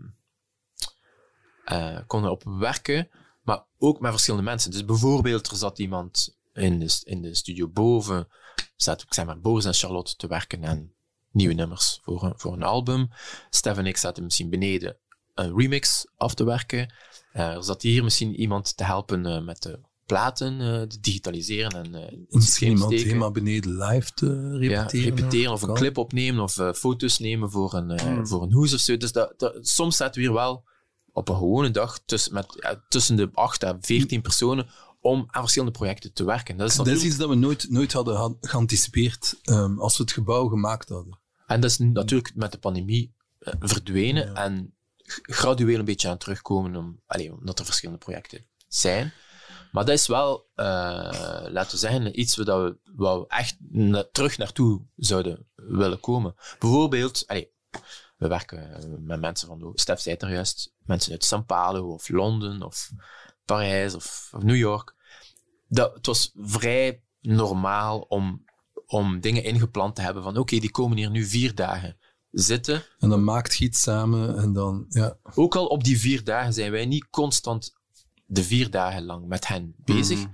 eh, 1.65 1.99
konden 2.07 2.31
op 2.31 2.43
werken, 2.45 3.09
maar 3.43 3.65
ook 3.79 4.01
met 4.01 4.11
verschillende 4.11 4.45
mensen. 4.45 4.71
Dus 4.71 4.85
bijvoorbeeld, 4.85 5.51
er 5.51 5.57
zat 5.57 5.79
iemand 5.79 6.39
in 6.53 6.79
de, 6.79 7.01
in 7.05 7.23
de 7.23 7.35
studio 7.35 7.69
boven, 7.69 8.29
zat, 8.77 9.03
ik 9.03 9.15
zeg 9.15 9.27
maar, 9.27 9.41
Boris 9.41 9.65
en 9.65 9.75
Charlotte 9.75 10.17
te 10.17 10.27
werken 10.27 10.67
aan 10.67 10.93
nieuwe 11.31 11.55
nummers 11.55 12.01
voor 12.03 12.23
een, 12.23 12.33
voor 12.37 12.53
een 12.53 12.63
album. 12.63 13.09
Stef 13.51 13.77
en 13.77 13.87
ik 13.87 13.97
zaten 13.97 14.25
misschien 14.25 14.51
beneden 14.51 14.97
een 15.35 15.57
remix 15.57 16.07
af 16.17 16.35
te 16.35 16.45
werken. 16.45 16.95
Eh, 17.33 17.55
er 17.55 17.65
zat 17.65 17.83
hier 17.83 18.05
misschien 18.05 18.35
iemand 18.35 18.77
te 18.77 18.85
helpen 18.85 19.27
eh, 19.27 19.43
met 19.43 19.63
de 19.63 19.81
platen 20.15 20.61
eh, 20.61 20.83
te 20.83 21.01
digitaliseren 21.01 21.85
en 21.85 21.95
eh, 21.95 22.13
in 22.13 22.27
Misschien 22.29 22.69
iemand 22.71 22.87
steken. 22.91 23.07
helemaal 23.07 23.31
beneden 23.31 23.77
live 23.77 24.11
te 24.15 24.27
Ja, 24.27 24.59
repeteren. 24.59 25.15
repeteren 25.17 25.53
of 25.53 25.61
een 25.63 25.67
Kan. 25.69 25.77
clip 25.77 25.99
opnemen 25.99 26.43
of 26.43 26.59
eh, 26.59 26.73
foto's 26.73 27.19
nemen 27.19 27.51
voor 27.51 27.75
een, 27.75 27.91
eh, 27.91 28.05
Hmm. 28.07 28.27
voor 28.27 28.43
een 28.43 28.53
hoes 28.53 28.75
of 28.75 28.81
zo. 28.81 28.97
Dus 28.97 29.13
dat, 29.13 29.35
dat, 29.37 29.59
soms 29.61 29.97
zaten 29.97 30.15
we 30.15 30.27
hier 30.27 30.37
wel 30.37 30.65
op 31.13 31.29
een 31.29 31.37
gewone 31.37 31.71
dag 31.71 32.01
tussen, 32.05 32.35
met, 32.35 32.47
ja, 32.61 32.85
tussen 32.89 33.17
de 33.17 33.29
8 33.33 33.63
en 33.63 33.79
14 33.81 34.21
personen 34.23 34.67
om 35.01 35.25
aan 35.31 35.41
verschillende 35.43 35.79
projecten 35.79 36.13
te 36.13 36.25
werken. 36.25 36.57
Dat 36.57 36.69
is 36.71 36.77
Dat 36.77 36.87
is 36.87 37.03
iets 37.03 37.17
dat 37.17 37.29
we 37.29 37.35
nooit, 37.35 37.71
nooit 37.71 37.93
hadden 37.93 38.17
ha- 38.17 38.35
geanticipeerd 38.41 39.39
ehm, 39.43 39.79
als 39.79 39.97
we 39.97 40.03
het 40.03 40.13
gebouw 40.13 40.49
gemaakt 40.49 40.89
hadden. 40.89 41.19
En 41.47 41.61
dat 41.61 41.71
is 41.71 41.79
natuurlijk 41.79 42.33
met 42.35 42.53
de 42.53 42.59
pandemie 42.59 43.15
verdwenen 43.61 44.27
Ja. 44.27 44.35
en 44.45 44.75
gradueel 45.23 45.79
een 45.79 45.85
beetje 45.85 46.07
aan 46.07 46.13
het 46.15 46.23
terugkomen, 46.23 46.77
om, 46.77 47.01
allee, 47.07 47.33
omdat 47.33 47.59
er 47.59 47.65
verschillende 47.65 48.01
projecten 48.01 48.47
zijn. 48.69 49.13
Maar 49.73 49.85
dat 49.85 49.95
is 49.95 50.07
wel, 50.07 50.49
eh, 50.55 50.67
laten 51.49 51.71
we 51.71 51.77
zeggen, 51.77 52.21
iets 52.21 52.37
waar 52.37 52.65
we, 52.65 52.79
waar 52.95 53.21
we 53.21 53.27
echt 53.29 53.57
na- 53.69 54.09
terug 54.13 54.39
naartoe 54.39 54.87
zouden 54.97 55.47
willen 55.55 56.01
komen. 56.01 56.35
Bijvoorbeeld, 56.59 57.25
we 58.17 58.29
werken 58.29 58.95
met 59.07 59.21
mensen 59.21 59.49
van, 59.49 59.73
Stef 59.75 60.01
zei 60.01 60.15
het 60.15 60.25
er 60.25 60.33
juist, 60.33 60.75
mensen 60.79 61.13
uit 61.13 61.33
São 61.35 61.47
Paulo 61.47 61.93
of 61.93 62.09
Londen 62.09 62.63
of 62.63 62.91
Parijs 63.45 63.95
of, 63.95 64.31
of 64.33 64.43
New 64.43 64.57
York. 64.57 64.95
Dat, 65.69 65.95
het 65.95 66.07
was 66.07 66.33
vrij 66.37 67.03
normaal 67.21 68.01
om, 68.01 68.45
om 68.87 69.21
dingen 69.21 69.45
ingepland 69.45 69.95
te 69.95 70.03
hebben 70.03 70.23
van 70.23 70.37
oké, 70.37 70.59
die 70.59 70.71
komen 70.71 70.97
hier 70.97 71.11
nu 71.11 71.25
vier 71.25 71.55
dagen 71.55 71.99
zitten. 72.31 72.83
En 72.99 73.09
dan 73.09 73.25
maakt 73.25 73.57
je 73.57 73.65
iets 73.65 73.81
samen 73.81 74.39
en 74.39 74.53
dan, 74.53 74.85
ja. 74.89 75.17
Ook 75.35 75.57
al 75.57 75.67
op 75.67 75.85
die 75.85 75.99
vier 75.99 76.25
dagen 76.25 76.53
zijn 76.53 76.71
wij 76.71 76.87
niet 76.87 77.11
constant 77.11 77.80
de 78.31 78.45
vier 78.45 78.71
dagen 78.71 79.05
lang 79.05 79.27
met 79.27 79.47
hen 79.47 79.75
bezig. 79.77 80.19
Mhm. 80.19 80.29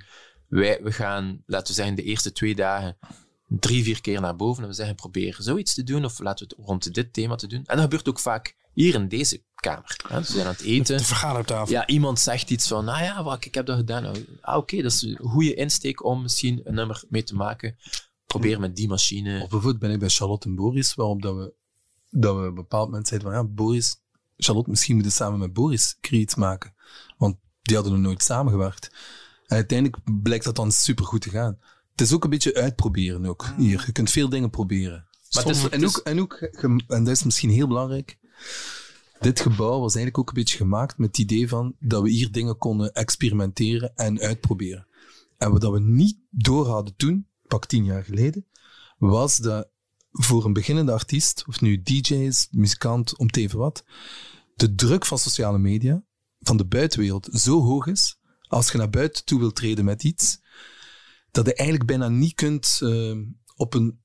Wij, 0.49 0.81
we 0.83 0.93
gaan, 0.93 1.43
laten 1.47 1.67
we 1.67 1.73
zeggen, 1.73 1.95
de 1.95 2.03
eerste 2.03 2.33
twee 2.33 2.55
dagen 2.55 2.97
drie, 3.49 3.83
vier 3.83 4.01
keer 4.01 4.21
naar 4.21 4.37
boven 4.37 4.63
en 4.63 4.69
we 4.69 4.75
zeggen 4.75 4.95
proberen 4.95 5.45
zoiets 5.45 5.75
te 5.75 5.83
doen 5.83 6.05
of 6.05 6.19
laten 6.19 6.49
we 6.49 6.55
het 6.57 6.67
rond 6.67 6.95
dit 6.95 7.13
thema 7.13 7.35
te 7.35 7.47
doen. 7.47 7.59
En 7.59 7.75
dat 7.75 7.81
gebeurt 7.81 8.09
ook 8.09 8.19
vaak 8.19 8.57
hier 8.73 8.95
in 8.95 9.09
deze 9.09 9.43
kamer. 9.55 9.97
Hè. 10.09 10.19
We 10.19 10.25
zijn 10.27 10.47
aan 10.47 10.53
het 10.53 10.63
eten. 10.63 10.97
De 10.97 11.05
vergadertafel. 11.05 11.73
Ja, 11.73 11.87
iemand 11.87 12.19
zegt 12.19 12.51
iets 12.51 12.69
van, 12.69 12.85
nou 12.85 13.03
ja, 13.03 13.23
wat, 13.23 13.45
ik 13.45 13.55
heb 13.55 13.67
dat 13.67 13.77
gedaan. 13.77 14.03
Nou, 14.03 14.25
Ah, 14.41 14.57
oké, 14.57 14.83
dat 14.83 14.93
is 14.93 15.03
een 15.03 15.17
goede 15.17 15.55
insteek 15.55 16.05
om 16.05 16.23
misschien 16.23 16.61
een 16.65 16.75
nummer 16.75 17.05
mee 17.09 17.23
te 17.23 17.35
maken. 17.35 17.77
Probeer 18.27 18.61
met 18.61 18.77
die 18.77 18.89
machine. 18.89 19.35
Of 19.35 19.41
bijvoorbeeld 19.49 19.79
ben 19.79 19.91
ik 19.91 19.99
bij 19.99 20.09
Charlotte 20.09 20.49
en 20.49 20.55
Boris, 20.55 20.95
waarop 20.95 21.23
dat 21.23 21.37
we, 21.37 21.55
dat 22.11 22.35
we 22.35 22.41
op 22.41 22.47
een 22.47 22.55
bepaald 22.55 22.89
moment 22.89 23.09
zeiden 23.09 23.31
van 23.31 23.39
ja, 23.39 23.45
Boris, 23.45 24.01
Charlotte, 24.37 24.71
misschien 24.71 24.95
moeten 24.95 25.13
we 25.13 25.19
samen 25.19 25.39
met 25.39 25.53
Boris 25.53 25.97
iets 26.11 26.35
maken. 26.35 26.75
Want 27.19 27.37
die 27.67 27.77
hadden 27.77 27.95
nog 27.95 28.03
nooit 28.03 28.23
samengewerkt. 28.23 28.91
En 29.47 29.57
uiteindelijk 29.57 29.99
blijkt 30.23 30.45
dat 30.45 30.57
dan 30.57 30.73
supergoed 30.73 31.21
te 31.21 31.31
gaan. 31.31 31.59
Het 31.91 32.01
is 32.01 32.13
ook 32.13 32.25
een 32.25 32.31
beetje 32.31 32.55
uitproberen 32.55 33.27
ook 33.27 33.47
hier. 33.57 33.83
Je 33.87 33.93
kunt 33.93 34.11
veel 34.11 34.29
dingen 34.29 34.51
proberen. 34.51 35.07
Maar 35.35 35.45
het 35.45 35.57
is- 35.57 35.69
en, 35.69 35.85
ook, 35.87 35.97
en 35.97 36.21
ook, 36.21 36.33
en 36.89 37.05
dat 37.05 37.09
is 37.09 37.23
misschien 37.23 37.51
heel 37.51 37.67
belangrijk, 37.69 38.19
dit 39.21 39.41
gebouw 39.41 39.81
was 39.81 39.95
eigenlijk 39.95 40.19
ook 40.19 40.29
een 40.29 40.35
beetje 40.43 40.57
gemaakt 40.57 40.99
met 40.99 41.07
het 41.09 41.19
idee 41.19 41.49
van 41.49 41.75
dat 41.81 42.03
we 42.03 42.11
hier 42.11 42.33
dingen 42.33 42.59
konden 42.59 42.93
experimenteren 42.93 43.93
en 43.97 44.21
uitproberen. 44.21 44.87
En 45.39 45.51
wat 45.51 45.61
dat 45.61 45.73
we 45.73 45.81
niet 45.81 46.19
door 46.31 46.67
hadden 46.67 46.97
toen, 46.97 47.27
pak 47.47 47.67
tien 47.67 47.85
jaar 47.85 48.05
geleden, 48.05 48.47
was 48.99 49.37
dat 49.37 49.69
voor 50.11 50.45
een 50.45 50.53
beginnende 50.53 50.93
artiest, 50.93 51.45
of 51.47 51.61
nu 51.61 51.83
DJ 51.83 52.15
is, 52.15 52.49
muzikant, 52.51 53.19
om 53.19 53.31
te 53.31 53.41
even 53.41 53.59
wat, 53.59 53.85
de 54.55 54.75
druk 54.75 55.07
van 55.07 55.19
sociale 55.19 55.59
media, 55.59 56.03
van 56.47 56.57
de 56.57 56.67
buitenwereld, 56.67 57.29
zo 57.33 57.63
hoog 57.63 57.87
is, 57.87 58.19
als 58.49 58.73
je 58.73 58.79
naar 58.79 58.91
buiten 58.91 59.25
toe 59.25 59.39
wilt 59.39 59.57
treden 59.57 59.85
met 59.85 60.05
iets, 60.05 60.41
dat 61.31 61.47
je 61.47 61.55
eigenlijk 61.55 61.89
bijna 61.89 62.09
niet 62.09 62.35
kunt 62.35 62.79
eh, 62.83 63.17
op 63.57 63.75
een, 63.75 64.01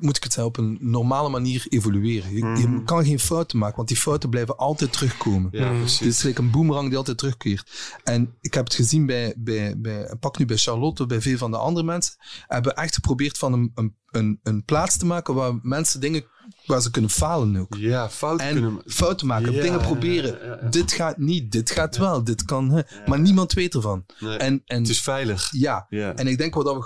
moet 0.00 0.16
ik 0.16 0.22
het 0.22 0.32
zeggen, 0.32 0.44
op 0.44 0.56
een 0.56 0.78
normale 0.80 1.28
manier 1.28 1.66
evolueren. 1.68 2.32
Je, 2.32 2.60
je 2.60 2.82
kan 2.84 3.04
geen 3.04 3.18
fouten 3.18 3.58
maken, 3.58 3.76
want 3.76 3.88
die 3.88 3.96
fouten 3.96 4.30
blijven 4.30 4.56
altijd 4.56 4.92
terugkomen. 4.92 5.48
Ja, 5.52 5.68
precies. 5.70 5.98
Het 5.98 6.08
is 6.08 6.20
gelijk 6.20 6.38
een 6.38 6.50
boemerang 6.50 6.88
die 6.88 6.96
altijd 6.96 7.18
terugkeert. 7.18 7.96
En 8.04 8.36
ik 8.40 8.54
heb 8.54 8.64
het 8.64 8.74
gezien 8.74 9.06
bij, 9.06 9.34
bij, 9.38 9.80
bij 9.80 10.16
pak 10.20 10.38
nu 10.38 10.44
bij 10.44 10.56
Charlotte, 10.56 11.06
bij 11.06 11.20
veel 11.20 11.38
van 11.38 11.50
de 11.50 11.56
andere 11.56 11.86
mensen, 11.86 12.14
hebben 12.46 12.76
echt 12.76 12.94
geprobeerd 12.94 13.38
van 13.38 13.52
een, 13.52 13.72
een, 13.74 13.96
een, 14.10 14.40
een 14.42 14.64
plaats 14.64 14.98
te 14.98 15.06
maken 15.06 15.34
waar 15.34 15.58
mensen 15.62 16.00
dingen, 16.00 16.24
waar 16.66 16.80
ze 16.82 16.90
kunnen 16.90 17.10
falen 17.10 17.56
ook. 17.56 17.74
Ja, 17.76 18.10
fout 18.10 18.40
En 18.40 18.52
kunnen... 18.52 18.82
fouten 18.86 19.26
maken, 19.26 19.52
Ja, 19.52 19.62
dingen 19.62 19.80
proberen. 19.80 20.38
ja, 20.38 20.44
ja, 20.46 20.58
ja. 20.62 20.68
Dit 20.68 20.92
gaat 20.92 21.18
niet, 21.18 21.52
dit 21.52 21.70
gaat 21.70 21.96
wel, 21.96 22.24
dit 22.24 22.44
kan. 22.44 22.70
Hè. 22.70 22.82
Maar 23.06 23.20
niemand 23.20 23.52
weet 23.52 23.74
ervan. 23.74 24.04
Nee, 24.18 24.36
En, 24.36 24.62
en 24.64 24.78
het 24.80 24.88
is 24.88 25.00
veilig. 25.00 25.48
ja, 25.52 25.86
en 25.88 26.26
ik 26.26 26.38
denk 26.38 26.54
wat 26.54 26.76
we 26.76 26.82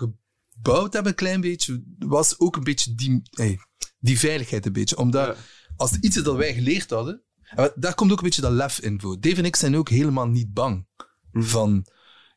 gebouwd 0.57 0.93
hebben, 0.93 1.13
een 1.13 1.19
klein 1.19 1.41
beetje, 1.41 1.83
was 1.99 2.39
ook 2.39 2.57
een 2.57 2.65
beetje 2.65 2.95
die, 2.95 3.23
hey, 3.31 3.59
die 3.99 4.19
veiligheid 4.19 4.67
een 4.67 4.73
beetje. 4.73 4.97
Omdat 4.97 5.37
als 5.77 5.93
iets 6.01 6.17
is 6.17 6.23
dat 6.23 6.37
wij 6.37 6.55
geleerd 6.55 6.91
hadden, 6.91 7.23
en 7.43 7.73
daar 7.75 7.95
komt 7.95 8.13
ook 8.13 8.19
een 8.19 8.25
beetje 8.25 8.41
dat 8.41 8.53
lef 8.53 8.79
in 8.81 9.01
voor. 9.01 9.21
Dave 9.21 9.37
en 9.37 9.45
ik 9.45 9.57
zijn 9.57 9.77
ook 9.77 9.89
helemaal 9.89 10.27
niet 10.29 10.53
bang 10.53 10.87
van 11.33 11.87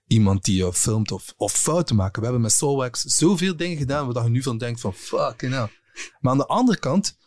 iemand 0.08 0.44
die 0.44 0.56
jou 0.56 0.74
filmt 0.74 1.12
of, 1.12 1.34
of 1.38 1.52
fouten 1.54 1.96
maken. 1.96 2.18
We 2.20 2.24
hebben 2.24 2.42
met 2.42 2.52
Soulwax 2.52 3.02
zoveel 3.02 3.56
dingen 3.58 3.78
gedaan 3.78 4.14
waar 4.14 4.24
je 4.24 4.30
nu 4.30 4.44
van 4.44 4.58
denkt 4.58 4.80
van 4.82 4.94
fuck, 4.94 5.42
nou. 5.42 5.70
Maar 6.20 6.32
aan 6.32 6.38
de 6.38 6.47
andere 6.47 6.80
kant 6.80 7.18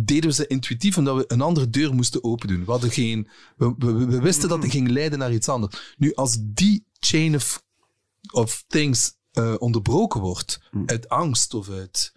deden 0.00 0.30
we 0.30 0.36
ze 0.36 0.46
intuïtief 0.46 0.98
omdat 0.98 1.16
we 1.16 1.24
een 1.28 1.40
andere 1.40 1.70
deur 1.70 1.94
moesten 1.94 2.24
open 2.24 2.48
doen. 2.48 2.64
We, 2.64 2.70
hadden 2.70 2.90
geen, 2.90 3.28
we, 3.56 3.74
we, 3.78 3.92
we 3.92 4.20
wisten 4.20 4.48
dat 4.48 4.62
het 4.62 4.70
ging 4.70 4.88
leiden 4.88 5.18
naar 5.18 5.32
iets 5.32 5.48
anders. 5.48 5.94
Nu, 5.96 6.14
als 6.14 6.36
die 6.40 6.86
chain 6.98 7.34
of, 7.34 7.62
of 8.32 8.64
things 8.66 9.14
eh, 9.32 9.54
onderbroken 9.58 10.20
wordt 10.20 10.60
uit 10.86 11.08
angst 11.08 11.54
of 11.54 11.70
uit, 11.70 12.12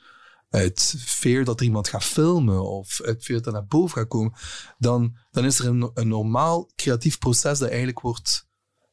uit 0.50 0.96
fear 0.98 1.44
dat 1.44 1.60
er 1.60 1.66
iemand 1.66 1.88
gaat 1.88 2.04
filmen 2.04 2.64
of 2.64 3.02
uit 3.02 3.24
fear 3.24 3.38
dat 3.38 3.48
er 3.48 3.60
naar 3.60 3.68
boven 3.68 3.98
gaat 3.98 4.08
komen, 4.08 4.34
dan, 4.78 5.18
dan 5.32 5.46
is 5.46 5.60
er 5.60 5.68
een, 5.68 5.92
een 5.94 6.08
normaal 6.08 6.70
creatief 6.76 7.18
proces 7.18 7.60
dat 7.60 7.68
eigenlijk 7.68 8.00
wordt, 8.00 8.48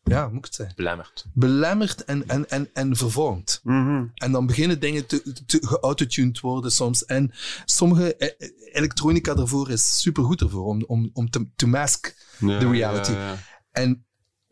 ja, 0.09 0.23
hoe 0.25 0.29
moet 0.33 0.39
ik 0.39 0.45
het 0.45 0.55
zeggen, 0.55 0.77
belemmerd. 0.77 1.27
belemmerd 1.33 2.05
en, 2.05 2.29
en, 2.29 2.49
en, 2.51 2.71
en 2.73 2.97
vervormd. 2.97 3.61
En 3.65 4.33
dan 4.33 4.47
beginnen 4.47 4.81
dingen 4.81 5.07
te, 5.07 5.43
te 5.47 5.59
geautotuned 5.67 6.41
worden 6.41 6.71
soms. 6.71 7.05
En 7.05 7.31
sommige 7.65 8.17
eh, 8.17 8.49
elektronica 8.73 9.35
daarvoor 9.35 9.71
is 9.71 10.01
supergoed 10.01 10.41
ervoor, 10.41 10.65
om, 10.65 10.85
om, 10.87 11.11
om 11.13 11.31
te 11.31 11.47
to 11.57 11.67
mask 11.67 12.15
Ja, 12.39 12.59
the 12.59 12.71
reality. 12.71 13.11
ja, 13.13 13.19
ja. 13.31 13.37
En 13.71 14.06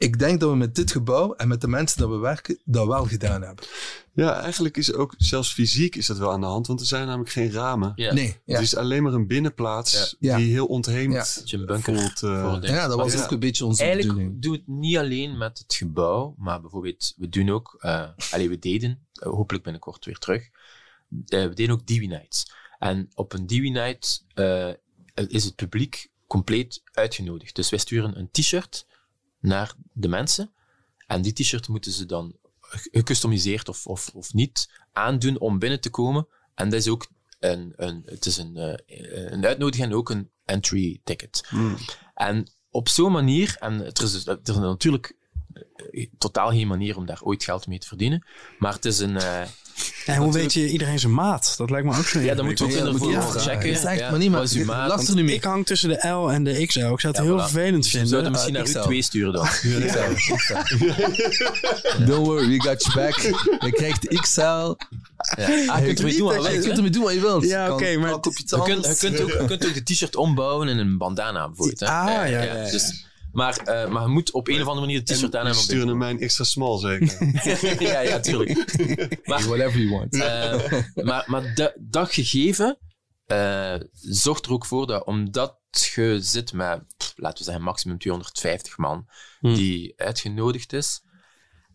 ik 0.04 0.18
denk 0.18 0.40
dat 0.40 0.50
we 0.50 0.56
met 0.56 0.74
dit 0.74 0.90
gebouw 0.92 1.34
en 1.34 1.48
met 1.48 1.60
de 1.60 1.68
mensen 1.68 1.98
dat 1.98 2.08
we 2.08 2.16
werken, 2.16 2.58
dat 2.64 2.86
wel 2.86 3.04
gedaan 3.04 3.42
hebben. 3.42 3.64
Ja, 4.12 4.40
eigenlijk 4.40 4.76
is 4.76 4.92
ook, 4.92 5.14
zelfs 5.16 5.52
fysiek 5.52 5.96
is 5.96 6.06
dat 6.06 6.18
wel 6.18 6.32
aan 6.32 6.40
de 6.40 6.46
hand, 6.46 6.66
want 6.66 6.80
er 6.80 6.86
zijn 6.86 7.06
namelijk 7.06 7.30
geen 7.30 7.52
ramen. 7.52 7.92
Ja. 7.96 8.12
Nee, 8.12 8.40
ja. 8.44 8.54
Het 8.54 8.62
is 8.62 8.76
alleen 8.76 9.02
maar 9.02 9.12
een 9.12 9.26
binnenplaats 9.26 10.16
Ja. 10.18 10.36
die 10.36 10.50
heel 10.52 10.66
ontheemd 10.66 11.12
Ja. 11.12 11.18
Dat 11.34 11.50
je 11.50 11.56
een 11.56 11.66
bunker 11.66 11.94
voelt. 12.00 12.22
eh, 12.22 12.50
voor 12.50 12.60
dingen. 12.60 12.76
ja, 12.76 12.88
dat 12.88 12.96
was 12.98 13.12
Ja. 13.12 13.22
ook 13.24 13.30
een 13.30 13.38
beetje 13.38 13.64
onze 13.64 13.82
Eigenlijk 13.82 14.12
bedoeling. 14.14 14.42
doen 14.42 14.52
we 14.52 14.58
het 14.58 14.66
niet 14.66 14.96
alleen 14.96 15.38
met 15.38 15.58
het 15.58 15.74
gebouw, 15.74 16.34
maar 16.38 16.60
bijvoorbeeld, 16.60 17.14
we 17.16 17.28
doen 17.28 17.50
ook, 17.50 17.76
eh 17.80 18.08
allee, 18.30 18.48
we 18.48 18.58
deden, 18.58 19.06
eh, 19.12 19.28
hopelijk 19.30 19.64
binnenkort 19.64 20.04
weer 20.04 20.18
terug, 20.18 20.48
we 21.08 21.50
deden 21.54 21.70
ook 21.70 21.86
Dewey 21.86 22.06
Nights. 22.06 22.52
En 22.78 23.10
op 23.14 23.32
een 23.32 23.46
Dewey 23.46 23.70
Night 23.70 24.24
eh, 24.34 24.68
is 25.28 25.44
het 25.44 25.54
publiek 25.54 26.08
compleet 26.26 26.82
uitgenodigd. 26.92 27.54
Dus 27.56 27.70
wij 27.70 27.78
sturen 27.78 28.18
een 28.18 28.28
t-shirt 28.30 28.86
naar 29.44 29.74
de 29.92 30.08
mensen 30.08 30.52
en 31.06 31.22
die 31.22 31.32
t-shirt 31.32 31.68
moeten 31.68 31.92
ze 31.92 32.06
dan 32.06 32.36
gecustomiseerd 32.90 33.68
of, 33.68 33.86
of, 33.86 34.10
of 34.14 34.32
niet 34.32 34.70
aandoen 34.92 35.38
om 35.38 35.58
binnen 35.58 35.80
te 35.80 35.90
komen. 35.90 36.26
En 36.54 36.68
dat 36.68 36.80
is 36.80 36.88
ook 36.88 37.06
een, 37.38 37.72
een, 37.76 38.02
het 38.06 38.26
is 38.26 38.36
een, 38.36 38.56
eh, 38.56 39.30
een 39.32 39.46
uitnodiging 39.46 39.90
en 39.90 39.96
ook 39.96 40.10
een 40.10 40.30
entry 40.44 41.00
ticket. 41.04 41.48
En 42.14 42.50
op 42.70 42.88
zo'n 42.88 43.12
manier, 43.12 43.56
en 43.60 43.80
er 43.80 44.02
is, 44.02 44.12
dus- 44.12 44.26
er 44.26 44.38
is 44.44 44.56
natuurlijk 44.56 45.16
eh, 45.90 46.06
totaal 46.18 46.50
geen 46.50 46.66
manier 46.68 46.96
om 46.96 47.06
daar 47.06 47.22
ooit 47.22 47.44
geld 47.44 47.66
mee 47.66 47.78
te 47.78 47.86
verdienen, 47.86 48.26
maar 48.58 48.72
het 48.72 48.84
is 48.84 48.98
een... 48.98 49.16
En 50.06 50.16
hoe 50.16 50.32
weet 50.32 50.52
je 50.52 50.70
iedereen 50.70 50.98
zijn 50.98 51.14
maat? 51.14 51.54
Dat 51.56 51.70
lijkt 51.70 51.86
me 51.86 51.96
ook 51.98 52.04
zo 52.06 52.20
ja, 52.20 52.34
dat 52.34 52.44
moeten 52.44 52.66
we 52.66 52.72
ook 52.72 52.78
Ja, 52.78 52.86
in 52.86 52.98
vragen. 53.22 53.40
checken. 53.40 53.72
Dat 53.82 53.92
is 53.92 53.98
ja, 53.98 54.10
maar 54.10 54.18
niet, 54.18 54.30
maar 54.30 54.40
wat 54.40 54.50
is 54.50 54.56
uw 54.56 54.64
maat? 54.64 54.88
last 54.88 54.96
Want 54.96 55.08
er 55.08 55.14
nu 55.14 55.24
mee. 55.24 55.34
Ik 55.34 55.44
hang 55.44 55.66
tussen 55.66 55.88
de 55.88 56.08
L 56.08 56.30
en 56.30 56.44
de 56.44 56.66
XL. 56.66 56.78
Ik 56.78 57.00
zou 57.00 57.02
het 57.12 57.16
Ja, 57.16 57.22
heel 57.22 57.38
voilà. 57.38 57.42
vervelend 57.42 57.86
vinden. 57.86 58.08
zouden 58.08 58.30
misschien 58.32 58.52
naar 58.52 58.62
u 58.62 58.64
XL. 58.64 58.80
twee 58.80 59.02
sturen 59.02 59.32
dan. 59.32 59.48
Don't 62.06 62.26
worry, 62.26 62.48
we 62.48 62.60
got 62.60 62.82
your 62.84 62.94
back. 62.94 63.16
Je 63.60 63.72
krijgt 63.72 64.06
XL. 64.20 64.40
Ja. 64.40 64.76
Ah, 65.66 65.78
je 65.78 65.84
kunt 65.84 65.98
ermee 65.98 66.16
doen 66.16 66.26
wat 66.26 66.34
je 66.34 66.42
Je 66.42 66.48
wilt, 66.48 66.52
kunt 66.52 66.64
hè. 66.64 66.70
ermee 66.72 66.90
doen 66.90 67.02
wat 67.02 67.12
je 67.12 67.20
wilt. 67.20 67.44
Ja, 67.44 67.72
oké, 67.72 67.96
maar 67.96 68.10
Je 68.10 68.20
kunt, 68.20 68.42
je, 68.50 68.56
anders. 68.56 68.98
kunt 68.98 69.20
ook, 69.20 69.28
je 69.28 69.44
kunt 69.46 69.66
ook 69.66 69.74
de 69.74 69.82
t-shirt 69.82 70.16
ombouwen 70.16 70.68
in 70.68 70.78
een 70.78 70.98
bandana 70.98 71.46
bijvoorbeeld. 71.46 71.80
Hè. 71.80 71.86
Ah, 71.86 72.06
ja, 72.06 72.24
ja, 72.24 72.42
ja. 72.42 72.70
Dus, 72.70 73.04
maar, 73.34 73.56
eh, 73.56 73.90
maar 73.90 74.02
je 74.02 74.08
moet 74.08 74.32
op 74.32 74.48
een 74.48 74.60
of 74.60 74.66
andere 74.68 74.86
manier 74.86 75.04
de 75.04 75.12
t-shirt 75.14 75.34
aan 75.36 75.40
en 75.40 75.46
hebben. 75.46 75.54
we 75.66 75.70
sturen 75.72 75.98
mijn 75.98 76.20
extra 76.20 76.44
small 76.44 76.78
zeker. 76.78 77.82
ja, 77.92 78.00
ja, 78.00 78.20
tuurlijk. 78.20 78.50
Maar, 79.28 79.42
Whatever 79.42 79.80
you 79.80 79.90
want. 79.90 80.14
eh, 80.14 80.72
maar, 81.04 81.24
maar 81.26 81.54
da- 81.54 81.74
dat 81.80 82.12
gegeven 82.12 82.78
eh, 83.26 83.74
zorgt 83.92 84.46
er 84.46 84.52
ook 84.52 84.66
voor 84.66 84.86
dat, 84.86 85.04
omdat 85.04 85.58
je 85.94 86.18
zit 86.20 86.52
met, 86.52 86.82
laten 87.16 87.38
we 87.38 87.44
zeggen, 87.44 87.62
maximum 87.64 87.98
250 87.98 88.76
man 88.78 89.06
die 89.40 89.92
uitgenodigd 89.96 90.72
is, 90.72 91.02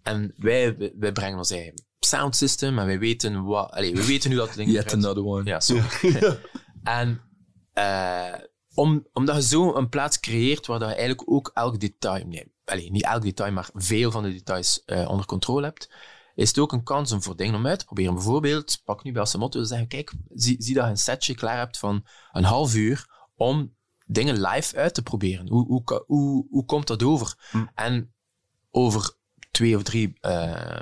en 0.03 0.34
wij, 0.38 0.78
wij- 0.97 1.12
brengen 1.12 1.38
ons 1.38 1.51
eigen 1.51 1.74
sound 1.99 2.36
system 2.36 2.80
en 2.80 2.86
wij 2.86 2.99
weten 2.99 3.43
wat, 3.43 3.72
allee, 3.72 3.93
we 3.95 4.05
weten 4.05 4.30
nu 4.30 4.36
dat 4.36 4.47
het 4.47 4.57
ding 4.57 4.72
Yet 4.72 4.86
eruit- 4.86 5.05
another 5.05 5.26
one. 5.26 5.43
Ja, 5.49 5.60
zo. 5.60 5.80
en 6.84 7.22
eh, 7.74 8.34
om, 8.80 9.08
omdat 9.14 9.36
je 9.36 9.42
zo 9.42 9.76
een 9.76 9.90
plaats 9.90 10.20
creëert 10.20 10.66
waar 10.66 10.80
dat 10.80 10.90
je 10.90 10.96
eigenlijk 10.96 11.32
ook 11.32 11.52
elk 11.54 11.80
detail, 11.80 12.26
nee, 12.26 12.54
allee, 12.66 12.92
niet 12.92 13.04
elk 13.04 13.22
detail, 13.22 13.52
maar 13.52 13.70
veel 13.74 14.12
van 14.12 14.24
de 14.24 14.32
details 14.32 14.84
eh, 14.86 15.10
onder 15.10 15.26
controle 15.26 15.66
hebt, 15.66 15.92
is 16.36 16.48
het 16.48 16.60
ook 16.60 16.72
een 16.72 16.84
kans 16.84 17.12
om 17.12 17.22
voor 17.22 17.36
dingen 17.36 17.56
om 17.56 17.68
uit 17.68 17.80
te 17.80 17.86
proberen. 17.86 18.14
Bijvoorbeeld, 18.14 18.82
pak 18.86 19.04
nu 19.04 19.12
bij 19.12 19.26
Motto, 19.38 19.64
zeggen, 19.64 19.88
kijk, 19.88 20.14
zie, 20.30 20.56
zie 20.64 20.74
dat 20.74 20.84
je 20.84 20.90
een 20.90 20.98
setje 20.98 21.36
klaar 21.36 21.58
hebt 21.58 21.78
van 21.78 22.06
een 22.32 22.44
half 22.44 22.76
uur 22.76 23.28
om 23.36 23.76
dingen 24.06 24.42
live 24.42 24.78
uit 24.78 24.94
te 24.94 25.04
proberen. 25.04 25.48
Hoe, 25.48 25.66
hoe, 25.66 26.04
hoe, 26.06 26.48
hoe 26.50 26.66
komt 26.66 26.88
dat 26.88 27.04
over? 27.04 27.36
En 27.76 28.14
over 28.72 29.14
twee 29.52 29.76
of 29.76 29.84
drie 29.84 30.18
uh, 30.22 30.80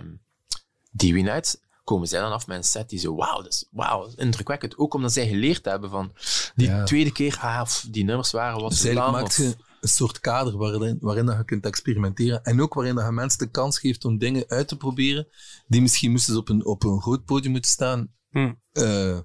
DW 0.91 1.15
Nights 1.15 1.57
komen 1.87 2.07
zij 2.07 2.19
dan 2.19 2.31
af 2.31 2.47
met 2.47 2.57
een 2.57 2.63
set 2.63 2.89
die 2.89 2.99
zo, 2.99 3.15
wauw, 3.15 3.41
dat 3.41 3.51
is 3.51 3.67
wauw, 3.71 4.11
indrukwekkend. 4.15 4.77
Ook 4.77 4.93
omdat 4.93 5.13
zij 5.13 5.27
geleerd 5.27 5.65
hebben 5.65 5.89
van 5.89 6.13
die 6.55 6.67
Ja. 6.67 6.83
tweede 6.83 7.11
keer, 7.11 7.37
ah, 7.41 7.69
die 7.89 8.03
nummers 8.03 8.31
waren 8.31 8.61
wat 8.61 8.69
Dus 8.69 8.93
maakt 8.93 9.35
je 9.35 9.55
een 9.81 9.89
soort 9.89 10.19
kader 10.19 10.57
waarin, 10.57 10.97
waarin 11.01 11.25
dat 11.25 11.37
je 11.37 11.45
kunt 11.45 11.65
experimenteren. 11.65 12.43
En 12.43 12.61
ook 12.61 12.73
waarin 12.73 12.95
dat 12.95 13.05
je 13.05 13.11
mensen 13.11 13.39
de 13.39 13.51
kans 13.51 13.79
geeft 13.79 14.05
om 14.05 14.17
dingen 14.17 14.43
uit 14.47 14.67
te 14.67 14.77
proberen. 14.77 15.27
Die 15.67 15.81
misschien 15.81 16.11
moesten 16.11 16.37
op 16.37 16.49
een, 16.49 16.65
op 16.65 16.83
een 16.83 17.01
groot 17.01 17.25
podium 17.25 17.51
moeten 17.51 17.71
staan. 17.71 18.13
Hm. 18.31 18.53
Eh, 18.71 19.19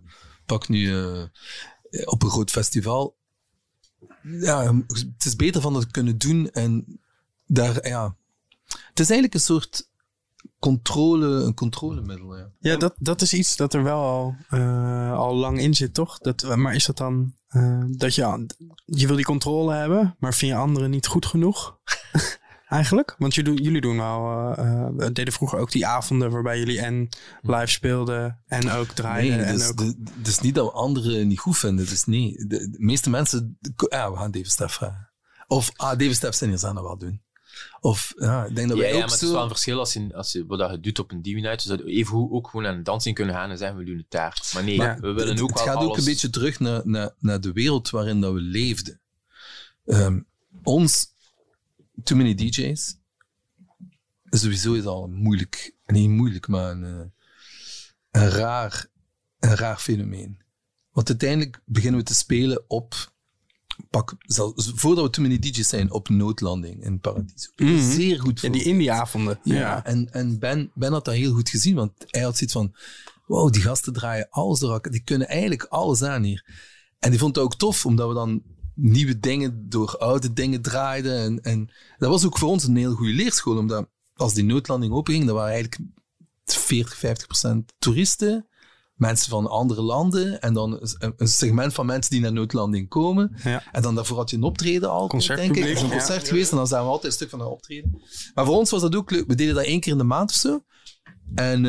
pak 0.47 0.69
nu 0.69 0.97
eh, 0.97 1.23
op 2.05 2.23
een 2.23 2.31
groot 2.31 2.51
festival. 2.51 3.17
Ja, 4.23 4.75
het 4.87 5.25
is 5.25 5.37
beter 5.37 5.61
van 5.61 5.73
dat 5.73 5.91
kunnen 5.91 6.19
doen. 6.19 6.51
En 6.51 7.01
daar, 7.47 7.89
ja. 7.89 8.17
Het 8.67 9.01
is 9.01 9.11
eigenlijk 9.11 9.35
een 9.35 9.41
soort 9.41 9.91
controle, 10.63 11.27
een 11.27 11.55
controlemiddel. 11.55 12.37
Ja. 12.37 12.51
Ja, 12.59 12.77
dat, 12.77 12.95
dat 12.99 13.23
is 13.23 13.33
iets 13.33 13.57
dat 13.57 13.75
er 13.75 13.83
wel 13.83 14.01
al, 14.01 14.35
eh, 14.49 15.13
al 15.13 15.35
lang 15.35 15.59
in 15.61 15.75
zit, 15.75 15.95
toch? 15.95 16.19
Dat, 16.19 16.57
maar 16.57 16.75
is 16.75 16.87
dat 16.87 16.97
dan 16.97 17.35
dat 17.97 18.15
je, 18.15 18.47
je 18.85 19.07
wil 19.07 19.17
die 19.17 19.25
controle 19.25 19.75
hebben, 19.75 20.17
maar 20.19 20.35
vind 20.35 20.53
je 20.53 20.57
anderen 20.57 20.91
niet 20.91 21.07
goed 21.07 21.27
genoeg? 21.27 21.79
eigenlijk? 22.73 23.15
Want 23.19 23.35
jullie, 23.35 23.63
jullie 23.63 23.81
doen 23.81 23.97
wel, 23.97 24.53
eh, 24.57 24.87
eh, 24.87 25.13
deden 25.13 25.33
vroeger 25.33 25.59
ook 25.59 25.71
die 25.71 25.87
avonden 25.87 26.31
waarbij 26.31 26.59
jullie 26.59 26.81
en 26.81 27.09
live 27.41 27.67
speelden 27.67 28.43
en 28.47 28.71
ook 28.71 28.89
draaiden. 28.89 29.37
Nee, 29.37 29.47
en 29.47 29.55
dus, 29.57 29.69
ook... 29.69 29.79
de- 29.79 30.11
het 30.19 30.27
is 30.27 30.41
niet 30.41 30.55
dat 30.55 30.67
we 30.67 30.73
anderen 30.73 31.29
niet 31.29 31.39
goed 31.39 31.59
vinden. 31.59 31.87
Dus 31.87 32.05
nee, 32.05 32.47
de, 32.47 32.71
de 32.71 32.77
meeste 32.79 33.11
mensen... 33.11 33.59
Ja, 33.89 34.11
we 34.11 34.17
gaan 34.17 34.31
Dave 34.31 34.51
Stef 34.51 34.73
vragen. 34.73 35.11
Of, 35.47 35.71
ah, 35.77 35.99
Dave 35.99 36.15
Stef 36.15 36.35
zijn 36.35 36.51
hier 36.51 36.59
zijn 36.59 36.75
dat 36.75 36.85
wel 36.85 36.99
doen. 36.99 37.23
Of, 37.81 38.13
ja, 38.17 38.45
ik 38.45 38.55
denk 38.55 38.69
dat 38.69 38.77
Ja, 38.77 38.83
wij 38.83 38.93
ja, 38.93 38.97
ook 38.97 39.03
maar 39.03 39.13
het 39.13 39.23
is 39.23 39.31
wel 39.31 39.43
een 39.43 39.49
verschil 39.49 39.79
als 39.79 39.93
je, 39.93 40.15
als 40.15 40.33
je 40.33 40.47
wat 40.47 40.71
je 40.71 40.81
doet 40.81 40.99
op 40.99 41.11
een 41.11 41.23
DV-night. 41.23 41.57
Dus 41.57 41.65
dat 41.65 41.81
we 41.81 41.91
even 41.91 42.13
goed 42.13 42.31
ook 42.31 42.49
gewoon 42.49 42.67
aan 42.67 42.77
de 42.77 42.83
dansing 42.83 43.15
kunnen 43.15 43.35
gaan 43.35 43.51
en 43.51 43.59
zeggen 43.59 43.79
we 43.79 43.85
doen 43.85 43.97
het 43.97 44.11
daar. 44.11 44.51
Maar 44.55 44.65
nee, 44.65 44.77
Maar 44.77 45.01
we 45.01 45.13
willen 45.13 45.33
het, 45.33 45.41
ook 45.41 45.49
het 45.49 45.59
wel 45.59 45.67
gaat 45.67 45.77
alles... 45.77 45.89
ook 45.89 45.97
een 45.97 46.05
beetje 46.05 46.31
terug 46.31 46.61
naar, 46.61 46.81
naar, 46.85 47.15
naar 47.19 47.41
de 47.41 47.53
wereld 47.53 47.91
waarin 47.91 48.21
dat 48.21 48.33
we 48.33 48.41
leefden. 48.41 49.01
Ehm, 49.85 50.21
ons, 50.63 51.07
Too 52.03 52.17
Many 52.17 52.35
DJ's, 52.35 52.97
sowieso 54.31 54.73
is 54.73 54.85
al 54.85 55.05
een 55.05 55.15
moeilijk, 55.15 55.75
niet 55.87 56.09
moeilijk, 56.09 56.49
maar 56.49 56.71
een, 56.71 56.85
eh, 56.85 58.21
een, 58.23 58.29
raar, 58.29 58.87
een 59.39 59.57
raar 59.57 59.79
fenomeen. 59.79 60.41
Want 60.91 61.09
uiteindelijk 61.09 61.61
beginnen 61.65 62.01
we 62.01 62.07
te 62.07 62.15
spelen 62.15 62.65
op, 62.67 63.12
pak, 63.91 64.14
zelfs 64.18 64.72
voordat 64.74 65.05
we 65.05 65.11
Too 65.11 65.24
Many 65.24 65.39
DJ's 65.39 65.68
zijn, 65.68 65.93
op 65.93 66.09
noodlanding 66.09 66.85
in 66.85 67.01
Paradiso. 67.01 67.51
Mhm. 67.57 67.91
Zeer 67.93 68.20
goed 68.20 68.41
Ja, 68.41 68.49
die 68.49 68.62
voor. 68.62 68.70
indie-avonden. 68.70 69.41
Ja, 69.43 69.55
Ja. 69.55 69.85
En, 69.85 70.12
en 70.12 70.39
ben, 70.39 70.70
ben 70.74 70.93
had 70.93 71.05
dat 71.05 71.14
heel 71.14 71.33
goed 71.35 71.49
gezien, 71.49 71.74
want 71.74 71.93
hij 72.07 72.22
had 72.22 72.37
zoiets 72.37 72.55
van, 72.55 72.74
wow, 73.26 73.53
die 73.53 73.62
gasten 73.62 73.93
draaien 73.93 74.26
alles 74.30 74.59
door 74.59 74.72
elkaar. 74.72 74.93
Die 74.93 75.03
kunnen 75.05 75.28
eigenlijk 75.28 75.64
alles 75.64 76.03
aan 76.03 76.22
hier. 76.22 76.45
En 76.99 77.11
die 77.11 77.18
vond 77.18 77.35
het 77.37 77.45
ook 77.45 77.57
tof, 77.57 77.87
omdat 77.87 78.09
we 78.09 78.14
dan 78.14 78.43
nieuwe 78.74 79.18
dingen 79.18 79.68
door 79.68 79.99
oude 79.99 80.33
dingen 80.33 80.62
draaiden. 80.62 81.18
En, 81.18 81.43
en 81.43 81.70
dat 81.99 82.11
was 82.11 82.24
ook 82.24 82.39
voor 82.39 82.49
ons 82.49 82.64
een 82.64 82.76
heel 82.76 82.95
goede 82.95 83.12
leerschool, 83.12 83.57
omdat 83.57 83.89
als 84.14 84.35
die 84.35 84.45
noodlanding 84.45 84.93
openging, 84.93 85.26
dan 85.26 85.35
waren 85.35 85.53
eigenlijk 85.53 85.91
40, 86.45 86.97
50 86.97 87.26
procent 87.26 87.72
toeristen, 87.78 88.47
mensen 88.95 89.30
van 89.30 89.47
andere 89.47 89.82
landen 89.82 90.40
en 90.40 90.55
dan 90.55 90.72
een, 90.72 91.14
een 91.16 91.28
segment 91.28 91.74
van 91.74 91.86
mensen 91.86 92.11
die 92.11 92.20
naar 92.20 92.32
noodlanding 92.32 92.88
komen. 92.88 93.36
Ja. 93.45 93.62
En 93.72 93.82
dan 93.82 93.95
daarvoor 93.95 94.16
had 94.16 94.30
je 94.30 94.36
een 94.36 94.43
optreden 94.43 94.90
al, 94.90 95.09
denk 95.09 95.57
ik. 95.57 95.64
Is 95.64 95.80
een 95.80 95.86
ja. 95.86 95.93
concert 95.93 96.28
geweest 96.28 96.51
en 96.51 96.57
dan 96.57 96.66
zijn 96.66 96.82
we 96.82 96.88
altijd 96.88 97.07
een 97.07 97.12
stuk 97.12 97.30
van 97.30 97.40
een 97.40 97.47
optreden. 97.47 98.03
Maar 98.34 98.45
voor 98.45 98.57
ons 98.57 98.70
was 98.70 98.80
dat 98.80 98.97
ook 98.97 99.11
leuk. 99.11 99.26
We 99.26 99.34
deden 99.34 99.55
dat 99.55 99.64
één 99.64 99.80
keer 99.80 99.93
in 99.93 99.99
de 99.99 100.05
maand 100.05 100.30
of 100.30 100.36
zo. 100.36 100.64
En 101.34 101.66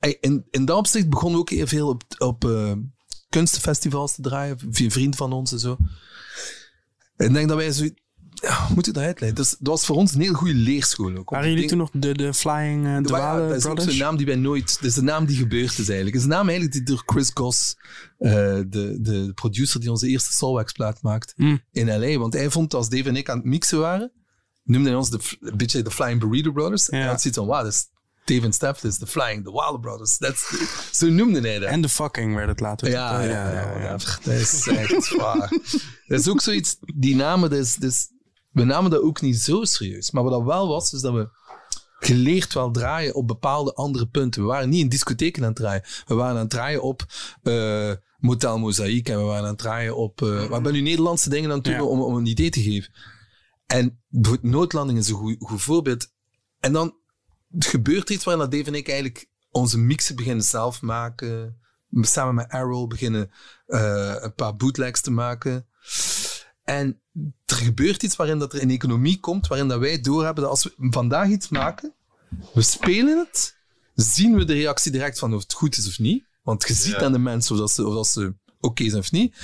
eh, 0.00 0.14
in, 0.20 0.46
in 0.50 0.64
dat 0.64 0.76
opzicht 0.76 1.08
begonnen 1.08 1.34
we 1.34 1.40
ook 1.40 1.50
heel 1.50 1.66
veel 1.66 1.88
op, 1.88 2.02
op 2.18 2.44
eh, 2.44 2.72
kunstenfestivals 3.28 4.14
te 4.14 4.22
draaien. 4.22 4.58
Via 4.70 4.90
vrienden 4.90 5.16
van 5.16 5.32
ons 5.32 5.52
en 5.52 5.58
zo. 5.58 5.76
Ik 7.16 7.32
denk 7.32 7.48
dat 7.48 7.56
wij 7.56 7.72
zo... 7.72 7.88
Ja, 8.42 8.66
moet 8.74 8.86
ik 8.86 8.94
dat 8.94 9.02
uitleggen? 9.02 9.36
Dus 9.36 9.48
dat 9.50 9.58
was 9.68 9.86
voor 9.86 9.96
ons 9.96 10.14
een 10.14 10.20
heel 10.20 10.32
goede 10.34 10.54
leerschool 10.54 11.16
ook. 11.16 11.30
Waren 11.30 11.50
jullie 11.50 11.68
toen 11.68 11.78
nog 11.78 11.90
de, 11.92 12.14
de 12.14 12.34
Flying 12.34 12.84
uh, 12.84 12.90
Ja, 12.92 13.00
Dwalen 13.00 13.48
dat 13.48 13.56
is 13.56 13.64
ook 13.64 13.74
Brothers? 13.74 13.96
zo'n 13.96 14.06
naam 14.06 14.16
die 14.16 14.26
wij 14.26 14.34
nooit... 14.36 14.74
Dat 14.74 14.84
is 14.84 14.94
de 14.94 15.02
naam 15.02 15.26
die 15.26 15.36
gebeurd 15.36 15.70
is 15.70 15.76
eigenlijk. 15.88 16.06
Het 16.06 16.16
is 16.16 16.22
een 16.22 16.28
naam 16.28 16.48
eigenlijk 16.48 16.72
die 16.72 16.82
door 16.82 17.02
Chris 17.06 17.30
Goss, 17.34 17.76
eh, 18.18 18.32
de, 18.66 18.96
de 19.00 19.30
producer 19.34 19.80
die 19.80 19.90
onze 19.90 20.08
eerste 20.08 20.32
Soulwax 20.32 20.72
plaat 20.72 21.02
maakt, 21.02 21.32
Mm. 21.36 21.60
in 21.72 21.98
L.A. 22.00 22.18
Want 22.18 22.32
hij 22.32 22.50
vond 22.50 22.74
als 22.74 22.88
Dave 22.88 23.08
en 23.08 23.16
ik 23.16 23.28
aan 23.28 23.36
het 23.36 23.46
mixen 23.46 23.78
waren, 23.78 24.12
noemde 24.64 24.88
hij 24.88 24.98
ons 24.98 25.10
de, 25.10 25.18
een 25.40 25.56
beetje 25.56 25.82
de 25.82 25.90
Flying 25.90 26.20
Burrito 26.20 26.52
Brothers. 26.52 26.88
En 26.88 26.96
Ja. 26.96 27.02
hij 27.02 27.12
had 27.12 27.20
zoiets 27.20 27.38
van, 27.40 27.48
wow, 27.48 27.62
dat 27.62 27.72
is 27.72 27.86
Dave 28.24 28.42
en 28.46 28.52
Steph, 28.52 28.84
is 28.84 28.98
de 28.98 29.06
Flying, 29.06 29.44
the 29.44 29.50
Wilder 29.52 29.80
Brothers. 29.80 30.16
That's 30.18 30.48
the- 30.48 30.88
zo 30.92 31.08
noemde 31.08 31.40
hij 31.40 31.58
dat. 31.58 31.68
En 31.68 31.80
de 31.80 31.88
fucking 31.88 32.34
werd 32.34 32.48
het 32.48 32.60
later. 32.60 32.90
Ja, 32.90 33.20
ja, 33.22 33.52
ja, 33.52 33.78
whatever. 33.78 34.18
Dat 34.24 34.34
is 34.34 34.66
echt 34.66 35.16
waar. 35.16 35.48
Dat 36.06 36.20
is 36.20 36.28
ook 36.28 36.40
zoiets, 36.40 36.76
die 36.94 37.16
namen, 37.16 37.50
dat 37.50 37.58
is- 37.80 38.08
we 38.56 38.64
namen 38.64 38.90
dat 38.90 39.02
ook 39.02 39.20
niet 39.20 39.40
zo 39.40 39.64
serieus. 39.64 40.10
Maar 40.10 40.22
wat 40.22 40.32
dat 40.32 40.42
wel 40.42 40.68
was, 40.68 40.92
is 40.92 41.00
dat 41.00 41.12
we 41.14 41.28
geleerd 41.98 42.52
wel 42.52 42.70
draaien 42.70 43.14
op 43.14 43.26
bepaalde 43.26 43.74
andere 43.74 44.06
punten. 44.08 44.42
We 44.42 44.48
waren 44.48 44.68
niet 44.68 44.80
in 44.80 44.88
discotheken 44.88 45.42
aan 45.42 45.48
het 45.48 45.56
draaien. 45.56 45.84
We 46.06 46.14
waren 46.14 46.34
aan 46.34 46.40
het 46.40 46.50
draaien 46.50 46.82
op 46.82 47.04
eh, 47.42 47.92
Motel 48.18 48.58
Mozaïek 48.58 49.08
en 49.08 49.16
we 49.18 49.22
waren 49.24 49.42
aan 49.42 49.48
het 49.48 49.58
draaien 49.58 49.96
op... 49.96 50.22
eh 50.22 50.48
maar 50.48 50.58
ik 50.58 50.62
ben 50.64 50.72
nu 50.72 50.80
Nederlandse 50.80 51.28
dingen 51.28 51.50
aan 51.50 51.56
het 51.56 51.64
doen 51.64 51.74
Ja. 51.74 51.82
om, 51.82 52.00
om 52.00 52.16
een 52.16 52.26
idee 52.26 52.50
te 52.50 52.62
geven. 52.62 52.92
En 53.66 54.00
Noodlanding 54.40 54.98
is 54.98 55.08
een 55.08 55.14
goed, 55.14 55.36
goed 55.38 55.62
voorbeeld. 55.62 56.12
En 56.60 56.72
dan 56.72 56.94
gebeurt 57.58 58.10
iets 58.10 58.24
waarin 58.24 58.42
dat 58.42 58.52
Dave 58.52 58.66
en 58.70 58.74
ik 58.74 58.88
eigenlijk 58.88 59.28
onze 59.50 59.78
mixen 59.78 60.16
beginnen 60.16 60.44
zelf 60.44 60.82
maken. 60.82 61.60
Samen 61.90 62.34
met 62.34 62.48
Arrow 62.48 62.88
beginnen 62.88 63.30
eh, 63.66 64.14
een 64.18 64.34
paar 64.34 64.56
bootlegs 64.56 65.00
te 65.00 65.10
maken. 65.10 65.66
En 66.64 67.00
er 67.46 67.56
gebeurt 67.56 68.02
iets 68.02 68.16
waarin 68.16 68.38
dat 68.38 68.52
er 68.54 68.62
een 68.62 68.70
economie 68.70 69.20
komt, 69.20 69.46
waarin 69.46 69.68
dat 69.68 69.78
wij 69.78 70.00
doorhebben 70.00 70.42
dat 70.42 70.50
als 70.52 70.64
we 70.64 70.72
vandaag 70.90 71.28
iets 71.28 71.48
maken, 71.48 71.92
we 72.54 72.62
spelen 72.62 73.18
het, 73.18 73.56
zien 73.94 74.34
we 74.34 74.44
de 74.44 74.52
reactie 74.52 74.92
direct 74.92 75.18
van 75.18 75.34
of 75.34 75.42
het 75.42 75.52
goed 75.52 75.76
is 75.76 75.88
of 75.88 75.98
niet. 75.98 76.24
Want 76.42 76.64
je 76.68 76.74
ziet 76.74 76.94
aan 76.96 77.12
de 77.12 77.18
mensen 77.18 77.54
of 77.54 77.60
dat 77.60 77.70
ze, 77.70 77.86
of 77.86 77.94
dat 77.94 78.06
ze 78.06 78.34
oké 78.60 78.88
zijn 78.88 79.02
of 79.02 79.12
niet. 79.12 79.36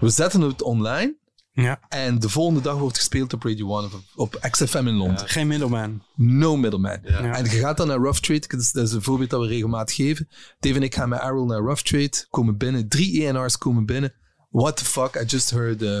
We 0.00 0.08
zetten 0.08 0.40
het 0.40 0.62
online 0.62 1.16
Ja. 1.52 1.80
en 1.88 2.18
de 2.18 2.28
volgende 2.28 2.60
dag 2.60 2.76
wordt 2.78 2.96
gespeeld 2.96 3.32
op 3.32 3.42
Radio 3.42 3.76
1 3.78 3.84
of 3.84 3.94
op, 3.94 4.02
op 4.14 4.48
XFM 4.50 4.86
in 4.86 4.94
Londen. 4.94 5.28
Geen 5.28 5.46
middelman. 5.46 6.02
No 6.16 6.56
middleman. 6.56 6.98
Ja. 7.02 7.34
En 7.36 7.44
je 7.44 7.50
gaat 7.50 7.76
dan 7.76 7.86
naar 7.86 7.98
Rough 7.98 8.20
Trade. 8.20 8.46
Dat 8.48 8.60
is, 8.60 8.72
dat 8.72 8.86
is 8.86 8.92
een 8.92 9.02
voorbeeld 9.02 9.30
dat 9.30 9.40
we 9.40 9.46
regelmatig 9.46 9.94
geven. 9.96 10.28
Dave 10.60 10.74
en 10.76 10.82
ik 10.82 10.94
gaan 10.94 11.08
met 11.08 11.20
Errol 11.20 11.46
naar 11.46 11.60
Rough 11.60 11.82
Trade. 11.82 12.26
Komen 12.30 12.56
binnen. 12.56 12.88
Drie 12.88 13.26
ENR's 13.26 13.58
komen 13.58 13.86
binnen. 13.86 14.14
What 14.50 14.76
the 14.76 14.84
fuck? 14.84 15.14
I 15.22 15.24
just 15.24 15.50
heard 15.50 15.82
uh, 15.82 15.98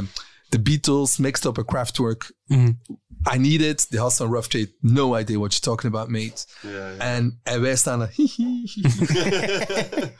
the 0.52 0.60
Beatles 0.60 1.18
mixed 1.18 1.46
up 1.46 1.58
a 1.58 1.64
Kraftwerk. 1.64 2.32
Mhm. 2.46 2.70
I 3.34 3.38
need 3.38 3.60
it. 3.60 3.90
The 3.90 3.98
house 3.98 4.22
on 4.22 4.32
Rough 4.32 4.48
Trade. 4.48 4.72
No 4.80 5.16
idea 5.18 5.38
what 5.38 5.52
you're 5.52 5.76
talking 5.76 5.94
about, 5.94 6.08
mate. 6.08 6.46
En, 6.98 7.40
en 7.42 7.60
wij 7.60 7.76
staan 7.76 8.00
er. 8.00 8.14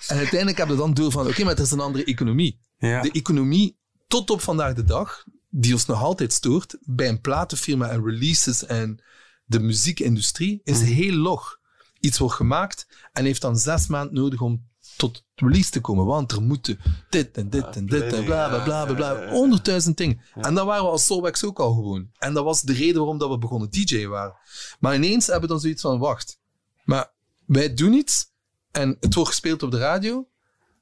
en 0.06 0.16
uiteindelijk 0.16 0.56
hebben 0.56 0.76
we 0.76 0.82
dan 0.82 0.94
door 0.94 1.10
van... 1.12 1.26
Oké, 1.26 1.44
maar 1.44 1.54
er 1.54 1.62
is 1.62 1.70
een 1.70 1.80
andere 1.80 2.04
economie 2.04 2.60
de 2.82 3.10
economie 3.12 3.78
tot 4.06 4.30
op 4.30 4.40
vandaag 4.40 4.74
de 4.74 4.84
dag, 4.84 5.24
die 5.50 5.72
ons 5.72 5.86
nog 5.86 6.02
altijd 6.02 6.32
stoort, 6.32 6.76
bij 6.80 7.08
een 7.08 7.20
platenfirma 7.20 7.88
en 7.88 8.04
releases 8.04 8.66
en 8.66 9.02
de 9.44 9.60
muziekindustrie, 9.60 10.60
is 10.64 10.80
heel 10.80 11.14
log. 11.14 11.60
Iets 12.00 12.18
wordt 12.18 12.34
gemaakt 12.34 12.86
en 13.12 13.24
heeft 13.24 13.40
dan 13.40 13.56
zes 13.56 13.86
maanden 13.86 14.14
nodig 14.14 14.40
om 14.40 14.70
tot 14.96 15.24
release 15.42 15.70
te 15.70 15.80
komen. 15.80 16.04
Want 16.06 16.32
er 16.32 16.42
moeten 16.42 16.78
dit 17.10 17.36
en 17.36 17.50
dit 17.50 17.76
en 17.76 17.86
dit 17.86 18.12
en 18.12 18.24
bla 18.24 18.48
bla 18.48 18.62
bla 18.62 18.84
bla 18.84 18.94
bla. 18.94 19.28
Honderdduizend 19.30 19.96
dingen. 19.96 20.20
En 20.34 20.54
dat 20.54 20.66
waren 20.66 20.84
we 20.84 20.90
als 20.90 21.04
Soulwax 21.04 21.44
ook 21.44 21.60
al 21.60 21.74
gewoon. 21.74 22.10
En 22.18 22.34
dat 22.34 22.44
was 22.44 22.62
de 22.62 22.72
reden 22.72 22.96
waarom 22.96 23.18
dat 23.18 23.30
we 23.30 23.38
begonnen 23.38 23.70
DJ 23.70 24.06
waren. 24.06 24.36
Maar 24.80 24.94
ineens 24.94 25.24
hebben 25.26 25.42
we 25.42 25.48
dan 25.48 25.60
zoiets 25.60 25.82
van, 25.82 25.98
wacht. 25.98 26.40
Maar 26.84 27.12
wij 27.46 27.74
doen 27.74 27.92
iets 27.92 28.30
en 28.70 28.96
het 29.00 29.14
wordt 29.14 29.30
gespeeld 29.30 29.62
op 29.62 29.70
de 29.70 29.78
radio. 29.78 30.26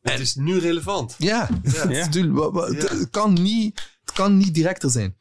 Het 0.02 0.20
is 0.20 0.34
nu 0.34 0.58
relevant. 0.58 1.14
Ja, 1.18 1.48
Ja. 1.62 1.88
Het, 1.88 3.10
kan 3.10 3.32
niet, 3.32 3.98
het 4.04 4.12
kan 4.14 4.36
niet 4.36 4.54
directer 4.54 4.90
zijn. 4.90 5.16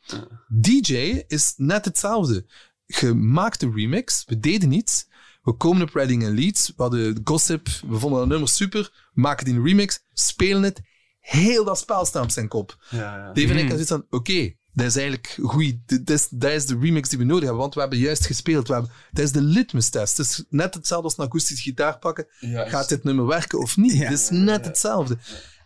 DJ 0.47 1.23
is 1.27 1.53
net 1.57 1.85
hetzelfde. 1.85 2.45
Gemaakte 2.87 3.71
remix, 3.75 4.23
we 4.25 4.39
deden 4.39 4.69
niets. 4.69 5.07
We 5.41 5.53
komen 5.53 5.81
op 5.81 5.93
Reading 5.93 6.23
en 6.23 6.33
Leeds, 6.33 6.67
we 6.67 6.81
hadden 6.81 7.21
Gossip, 7.23 7.67
we 7.87 7.99
vonden 7.99 8.19
dat 8.19 8.27
nummer 8.27 8.49
super, 8.49 9.09
we 9.13 9.21
maken 9.21 9.45
die 9.45 9.53
een 9.53 9.63
remix, 9.63 10.03
spelen 10.13 10.63
het, 10.63 10.81
heel 11.19 11.63
dat 11.63 11.79
spel 11.79 12.05
staat 12.05 12.23
op 12.23 12.31
zijn 12.31 12.47
kop. 12.47 12.77
Ja, 12.89 13.17
ja. 13.17 13.33
Dave 13.33 13.47
en 13.47 13.57
ik 13.57 13.69
hadden 13.69 13.69
zoiets 13.69 13.89
van, 13.89 14.05
oké, 14.09 14.53
dat 14.73 14.85
is 14.85 14.95
eigenlijk 14.95 15.37
goed. 15.41 15.75
Dat 15.85 16.09
is, 16.09 16.27
dat 16.29 16.51
is 16.51 16.65
de 16.65 16.77
remix 16.79 17.09
die 17.09 17.17
we 17.17 17.23
nodig 17.23 17.43
hebben, 17.43 17.61
want 17.61 17.73
we 17.73 17.79
hebben 17.79 17.99
juist 17.99 18.25
gespeeld. 18.25 18.67
We 18.67 18.73
hebben, 18.73 18.91
dat 19.11 19.23
is 19.23 19.31
de 19.31 19.41
litmus 19.41 19.89
test. 19.89 20.17
Het 20.17 20.25
is 20.27 20.43
net 20.49 20.73
hetzelfde 20.73 21.05
als 21.07 21.17
een 21.17 21.25
akoestische 21.25 21.63
gitaar 21.63 21.99
pakken. 21.99 22.27
Gaat 22.39 22.89
dit 22.89 23.03
nummer 23.03 23.25
werken 23.25 23.59
of 23.59 23.77
niet? 23.77 23.93
Ja. 23.93 24.03
Het 24.03 24.19
is 24.19 24.29
net 24.29 24.65
hetzelfde. 24.65 25.17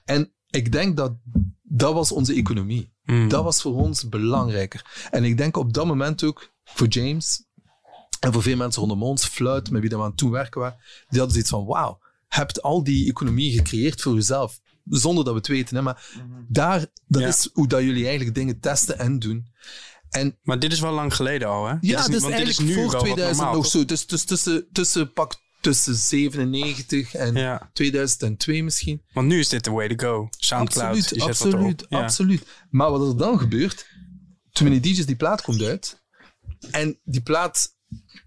En 0.06 0.32
ik 0.50 0.72
denk 0.72 0.98
dat 0.98 1.14
dat 1.62 1.94
was 1.94 2.12
onze 2.12 2.34
economie. 2.34 2.92
Mm. 3.04 3.30
Dat 3.30 3.44
was 3.44 3.62
voor 3.62 3.76
ons 3.76 4.10
belangrijker. 4.10 5.08
En 5.12 5.24
ik 5.24 5.38
denk 5.38 5.58
op 5.58 5.74
dat 5.74 5.86
moment 5.86 6.24
ook 6.24 6.52
voor 6.64 6.88
James 6.88 7.46
en 8.24 8.34
voor 8.34 8.42
veel 8.42 8.58
mensen 8.58 8.82
rondom 8.82 9.04
ons, 9.04 9.26
Fluit, 9.26 9.70
met 9.70 9.82
wie 9.82 9.90
dat 9.90 10.00
we 10.00 10.06
aan 10.06 10.12
het 10.12 10.20
toen 10.20 10.32
werken 10.32 10.62
waren, 10.62 10.78
die 11.10 11.20
hadden 11.20 11.32
zoiets 11.32 11.50
van, 11.50 11.66
wauw, 11.66 12.00
hebt 12.28 12.62
al 12.62 12.84
die 12.84 13.10
economie 13.10 13.58
gecreëerd 13.58 14.02
voor 14.02 14.14
jezelf. 14.14 14.60
Zonder 14.90 15.24
dat 15.24 15.34
we 15.34 15.40
het 15.40 15.48
weten. 15.48 15.76
Hè? 15.76 15.82
Maar 15.82 16.10
daar, 16.48 16.86
dat 17.08 17.22
Ja. 17.22 17.28
is 17.28 17.50
hoe 17.54 17.68
dat 17.68 17.82
jullie 17.82 18.06
eigenlijk 18.06 18.36
dingen 18.36 18.60
testen 18.60 19.00
en 19.00 19.20
doen. 19.20 19.48
En 20.10 20.38
Maar 20.44 20.60
dit 20.60 20.72
is 20.72 20.80
wel 20.80 20.94
lang 20.94 21.16
geleden 21.16 21.48
al, 21.48 21.68
hè? 21.68 21.80
Dit 21.80 21.90
ja, 21.90 22.00
is, 22.00 22.06
dat 22.06 22.16
is 22.16 22.22
want 22.22 22.36
dit 22.36 22.48
is 22.48 22.58
eigenlijk 22.58 22.76
nu 22.76 22.82
voor 22.84 22.92
wel 22.92 22.92
wat 22.92 23.02
2000 23.02 23.38
normaal, 23.38 23.56
nog 23.62 23.72
zo. 23.72 23.86
Dus, 23.86 24.08
dus 24.08 24.24
tussen, 24.24 24.68
tussen, 24.72 25.14
pak, 25.14 25.34
tussen 25.62 25.96
97 25.96 27.14
en 27.14 27.36
Ja. 27.36 27.70
2002 27.74 28.64
misschien. 28.64 29.02
Want 29.14 29.28
nu 29.28 29.40
is 29.40 29.50
dit 29.50 29.64
the 29.64 29.72
way 29.72 29.96
to 29.96 30.08
go. 30.08 30.28
Soundcloud. 30.38 30.88
Absoluut, 30.88 31.10
je 31.10 31.16
zet 31.16 31.20
wat 31.20 31.30
absoluut. 31.54 31.86
Ja. 31.90 32.02
absoluut. 32.04 32.44
Maar 32.70 32.92
wat 32.92 33.08
er 33.08 33.18
dan 33.18 33.40
gebeurt, 33.40 33.86
toen 34.52 34.68
Many 34.68 34.80
DJ's 34.80 35.06
die 35.06 35.16
plaat 35.16 35.42
komt 35.42 35.62
uit, 35.62 36.02
en 36.72 37.00
die 37.04 37.22
plaat 37.22 37.73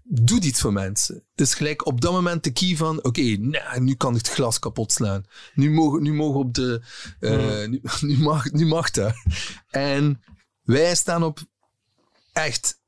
doet 0.03 0.45
iets 0.45 0.61
voor 0.61 0.73
mensen. 0.73 1.23
Dus 1.35 1.53
gelijk 1.53 1.85
op 1.85 2.01
dat 2.01 2.11
moment 2.11 2.43
de 2.43 2.51
key 2.51 2.75
van, 2.75 3.03
oké, 3.03 3.21
nou, 3.21 3.79
nu 3.81 3.93
kan 3.95 4.11
ik 4.11 4.17
het 4.17 4.29
glas 4.29 4.59
kapot 4.59 4.91
slaan. 4.91 5.25
Nu 5.53 5.71
mogen, 5.71 6.01
nu 6.03 6.13
mogen 6.13 6.39
op 6.39 6.53
de, 6.53 6.81
eh, 7.19 7.67
nu, 7.67 7.81
nu, 8.15 8.17
mag, 8.17 8.51
nu 8.51 8.65
mag 8.65 8.91
dat. 8.91 9.13
En 9.69 10.21
wij 10.63 10.95
staan 10.95 11.23
op 11.23 11.39
echt 12.33 12.79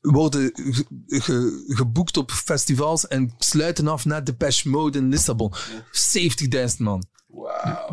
worden 0.00 0.50
ge- 0.54 0.86
ge- 1.20 1.64
geboekt 1.68 2.16
op 2.16 2.30
festivals 2.30 3.08
en 3.08 3.34
sluiten 3.38 3.88
af 3.88 4.04
naar 4.04 4.24
Depeche 4.24 4.68
Mode 4.68 4.98
in 4.98 5.08
Lissabon. 5.08 5.52
70.000 5.92 6.76
man. 6.78 7.04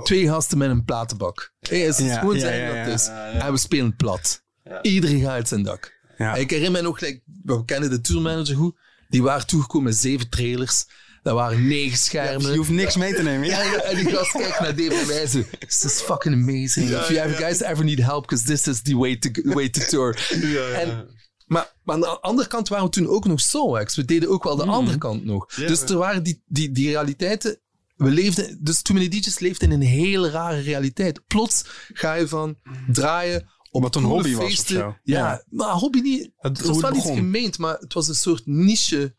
Twee 0.04 0.28
gasten 0.28 0.58
met 0.58 0.70
een 0.70 0.86
platenbak. 0.86 1.54
Hey, 1.60 1.80
het 1.80 2.00
is 2.00 2.06
Ja, 2.06 2.20
gewoon 2.20 2.38
ja, 2.38 2.50
ja, 2.52 2.86
dat 2.86 2.94
is. 3.00 3.08
En 3.42 3.52
we 3.52 3.58
spelen 3.58 3.96
plat. 3.96 4.44
Iedereen 4.82 5.20
gaat 5.20 5.30
uit 5.30 5.48
zijn 5.48 5.64
dak. 5.64 6.00
Ja. 6.22 6.36
Ik 6.36 6.50
herinner 6.50 6.72
me 6.82 6.88
nog, 6.88 7.00
like, 7.00 7.22
we 7.44 7.66
kennen 7.66 7.90
de 7.90 8.02
tourmanager 8.02 8.56
goed. 8.56 8.76
Die 9.10 9.22
waren 9.24 9.48
toegekomen 9.48 9.88
met 9.88 9.98
zeven 9.98 10.30
trailers. 10.30 10.86
Dat 11.24 11.34
waren 11.34 11.68
negen 11.68 11.98
schermen. 11.98 12.52
Je 12.52 12.58
hoeft 12.58 12.70
niks 12.70 12.96
mee 12.96 13.14
te 13.14 13.24
nemen. 13.24 13.48
Ja, 13.48 13.64
Ja. 13.64 13.74
en 13.82 13.96
die 13.96 14.10
gast 14.16 14.32
kijkt 14.32 14.60
naar 14.60 14.76
Dave 14.76 14.96
en 14.96 15.08
wij 15.08 15.28
zo, 15.28 15.44
This 15.60 15.84
is 15.84 16.02
fucking 16.02 16.36
amazing. 16.36 16.90
If 16.90 17.08
you 17.08 17.20
have 17.20 17.34
guys 17.34 17.62
ever 17.62 17.86
need 17.86 18.00
help, 18.00 18.22
because 18.28 18.46
this 18.46 18.68
is 18.68 18.82
the 18.82 18.98
way 18.98 19.16
to, 19.16 19.30
way 19.44 19.70
to 19.70 19.82
tour. 19.86 20.30
En, 20.76 21.08
maar, 21.46 21.74
maar 21.84 21.96
aan 21.96 22.02
de 22.02 22.20
andere 22.20 22.48
kant 22.48 22.68
waren 22.70 22.86
we 22.86 22.92
toen 22.92 23.08
ook 23.08 23.26
nog 23.26 23.40
Soulwax. 23.40 23.96
We 23.96 24.06
deden 24.06 24.30
ook 24.30 24.44
wel 24.44 24.56
de 24.56 24.66
andere 24.66 24.98
kant 24.98 25.26
nog. 25.26 25.46
dus 25.56 25.82
er 25.82 25.98
waren 25.98 26.24
die, 26.24 26.44
die, 26.48 26.72
die 26.72 26.88
realiteiten... 26.90 27.60
We 27.96 28.10
leefden, 28.10 28.58
dus 28.62 28.82
Too 28.82 28.96
Many 28.98 29.10
DJ's 29.10 29.40
leefden 29.40 29.72
in 29.72 29.82
een 29.82 29.88
hele 29.88 30.30
rare 30.30 30.60
realiteit. 30.60 31.28
Plots 31.28 31.66
ga 31.94 32.14
je 32.14 32.28
van 32.28 32.56
draaien 32.92 33.50
op 33.72 33.82
Wat 33.82 33.96
een 33.96 34.04
hobby 34.04 34.32
was 34.34 34.44
of 34.44 34.50
feesten. 34.50 34.76
zo. 34.76 34.96
Ja, 35.04 35.44
maar 35.50 35.74
hobby 35.74 36.00
niet. 36.00 36.22
Het- 36.38 36.58
Het, 36.58 36.68
was 36.68 36.76
het 36.76 36.86
wel 36.86 36.96
iets 36.96 37.06
gemeend, 37.20 37.58
maar 37.58 37.78
het 37.80 37.94
was 37.94 38.08
een 38.08 38.16
soort 38.16 38.46
niche 38.46 39.16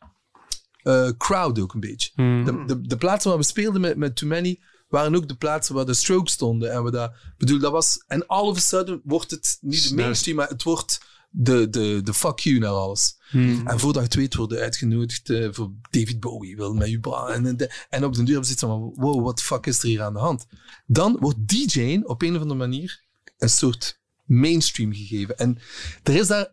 eh, 0.83 1.09
crowd 1.17 1.59
ook 1.59 1.73
een 1.73 1.79
beetje. 1.79 2.11
Hmm. 2.15 2.45
De, 2.45 2.63
de, 2.65 2.81
de 2.81 2.97
plaatsen 2.97 3.29
waar 3.29 3.39
we 3.39 3.45
speelden 3.45 3.81
met, 3.81 3.97
met 3.97 4.15
Too 4.15 4.29
Many 4.29 4.59
waren 4.87 5.15
ook 5.15 5.27
de 5.27 5.35
plaatsen 5.35 5.75
waar 5.75 5.85
de 5.85 5.93
Strokes 5.93 6.33
stonden. 6.33 6.71
En 6.71 6.83
we 6.83 6.91
daar, 6.91 7.33
bedoel, 7.37 7.59
dat 7.59 7.71
was, 7.71 8.03
en 8.07 8.27
all 8.27 8.47
of 8.47 8.57
a 8.57 8.59
sudden 8.59 9.01
wordt 9.03 9.31
het 9.31 9.57
niet 9.61 9.89
de 9.89 9.95
mainstream, 9.95 10.37
maar 10.37 10.47
het 10.49 10.63
wordt 10.63 11.01
de, 11.29 11.69
de, 11.69 12.01
de 12.03 12.13
fuck 12.13 12.39
you 12.39 12.59
naar 12.59 12.69
alles. 12.69 13.17
Hmm. 13.29 13.67
En 13.67 13.79
voordat 13.79 14.01
je 14.01 14.07
het 14.07 14.15
weet 14.17 14.35
worden 14.35 14.59
uitgenodigd 14.59 15.29
eh, 15.29 15.47
voor 15.51 15.71
David 15.89 16.19
Bowie, 16.19 16.55
wil 16.55 16.73
met 16.73 16.89
je. 16.89 16.99
En, 17.27 17.45
en, 17.45 17.69
en 17.89 18.03
op 18.05 18.13
de 18.13 18.23
deur 18.23 18.45
zit 18.45 18.59
van, 18.59 18.93
wow, 18.95 19.21
what 19.23 19.37
the 19.37 19.43
fuck 19.43 19.65
is 19.65 19.79
er 19.81 19.87
hier 19.87 20.01
aan 20.01 20.13
de 20.13 20.19
hand? 20.19 20.45
Dan 20.85 21.17
wordt 21.19 21.47
DJ'en 21.47 22.07
op 22.07 22.21
een 22.21 22.35
of 22.35 22.41
andere 22.41 22.59
manier 22.59 23.03
een 23.37 23.49
soort 23.49 24.01
mainstream 24.25 24.93
gegeven. 24.93 25.37
En 25.37 25.57
er 26.03 26.15
is 26.15 26.27
daar, 26.27 26.51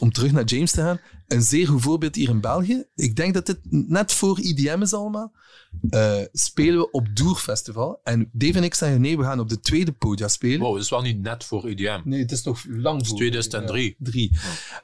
om 0.00 0.12
terug 0.12 0.32
naar 0.32 0.44
James 0.44 0.70
te 0.70 0.80
gaan, 0.80 1.00
een 1.26 1.42
zeer 1.42 1.66
goed 1.68 1.82
voorbeeld 1.82 2.14
hier 2.14 2.28
in 2.28 2.40
België. 2.40 2.84
Ik 2.94 3.16
denk 3.16 3.34
dat 3.34 3.46
het 3.46 3.58
net 3.70 4.12
voor 4.12 4.40
IDM 4.40 4.82
is 4.82 4.92
allemaal. 4.94 5.32
eh, 5.90 6.20
spelen 6.32 6.78
we 6.78 6.90
op 6.90 7.06
Doer 7.16 7.36
Festival. 7.36 8.00
En 8.04 8.30
Dave 8.32 8.52
en 8.56 8.64
ik 8.64 8.74
zeggen, 8.74 9.00
nee, 9.00 9.16
we 9.18 9.22
gaan 9.24 9.40
op 9.40 9.48
de 9.48 9.60
tweede 9.60 9.92
podia 9.92 10.28
spelen. 10.28 10.60
Wow, 10.60 10.74
dat 10.74 10.82
is 10.82 10.90
wel 10.90 11.02
niet 11.02 11.20
net 11.20 11.44
voor 11.44 11.68
UDM. 11.68 12.00
Nee, 12.04 12.20
het 12.20 12.32
is 12.32 12.42
nog 12.42 12.64
lang 12.68 13.06
voor. 13.06 13.16
2003. 13.16 13.84
Ja, 13.98 14.10
drie. 14.10 14.32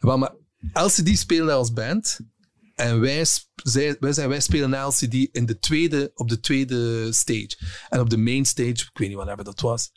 Wel, 0.00 0.18
maar 0.18 0.34
LCD 0.72 1.18
speelde 1.18 1.52
als 1.52 1.72
band. 1.72 2.18
En 2.74 3.00
wij, 3.00 3.24
zij, 3.54 3.96
wij, 4.00 4.12
zijn, 4.12 4.28
wij 4.28 4.40
spelen 4.40 4.70
na 4.70 4.86
LCD 4.86 5.14
in 5.14 5.46
de 5.46 5.58
tweede, 5.58 6.10
op 6.14 6.28
de 6.28 6.40
tweede 6.40 7.12
stage. 7.12 7.58
En 7.88 8.00
op 8.00 8.10
de 8.10 8.16
main 8.16 8.44
stage, 8.44 8.68
ik 8.70 8.90
weet 8.94 9.08
niet 9.08 9.16
wanneer 9.16 9.44
dat 9.44 9.60
was. 9.60 9.92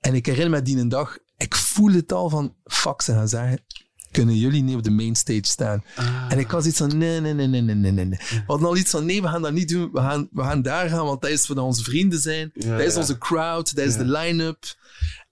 En 0.00 0.14
ik 0.14 0.26
herinner 0.26 0.50
me 0.50 0.62
die 0.62 0.76
een 0.78 0.88
dag, 0.88 1.18
ik 1.42 1.54
voel 1.54 1.92
het 1.92 2.12
al 2.12 2.28
van, 2.28 2.54
fuck, 2.64 3.02
ze 3.02 3.12
gaan 3.12 3.28
zeggen, 3.28 3.64
kunnen 4.10 4.36
jullie 4.36 4.62
niet 4.62 4.76
op 4.76 4.82
de 4.82 4.90
main 4.90 5.16
stage 5.16 5.44
staan? 5.44 5.84
En 6.28 6.38
ik 6.38 6.50
was 6.50 6.66
iets 6.66 6.78
van, 6.78 6.98
nee, 6.98 7.20
nee, 7.20 7.34
nee, 7.34 7.46
nee, 7.46 7.62
nee, 7.62 7.74
nee, 7.74 7.92
nee. 7.92 8.18
We 8.18 8.42
hadden 8.46 8.68
al 8.68 8.76
iets 8.76 8.90
van, 8.90 9.06
nee, 9.06 9.22
we 9.22 9.28
gaan 9.28 9.42
dat 9.42 9.52
niet 9.52 9.68
doen. 9.68 9.90
We 9.92 10.00
gaan, 10.00 10.28
we 10.32 10.42
gaan 10.42 10.62
daar 10.62 10.88
gaan, 10.88 11.04
want 11.04 11.20
dat 11.20 11.30
is 11.30 11.46
waar 11.46 11.58
onze 11.58 11.82
vrienden 11.82 12.20
zijn. 12.20 12.50
Ja, 12.54 12.76
dat 12.76 12.86
is 12.86 12.92
ja. 12.92 13.00
onze 13.00 13.18
crowd, 13.18 13.74
dat 13.74 13.86
is 13.86 13.96
de 13.96 14.04
line-up. 14.04 14.64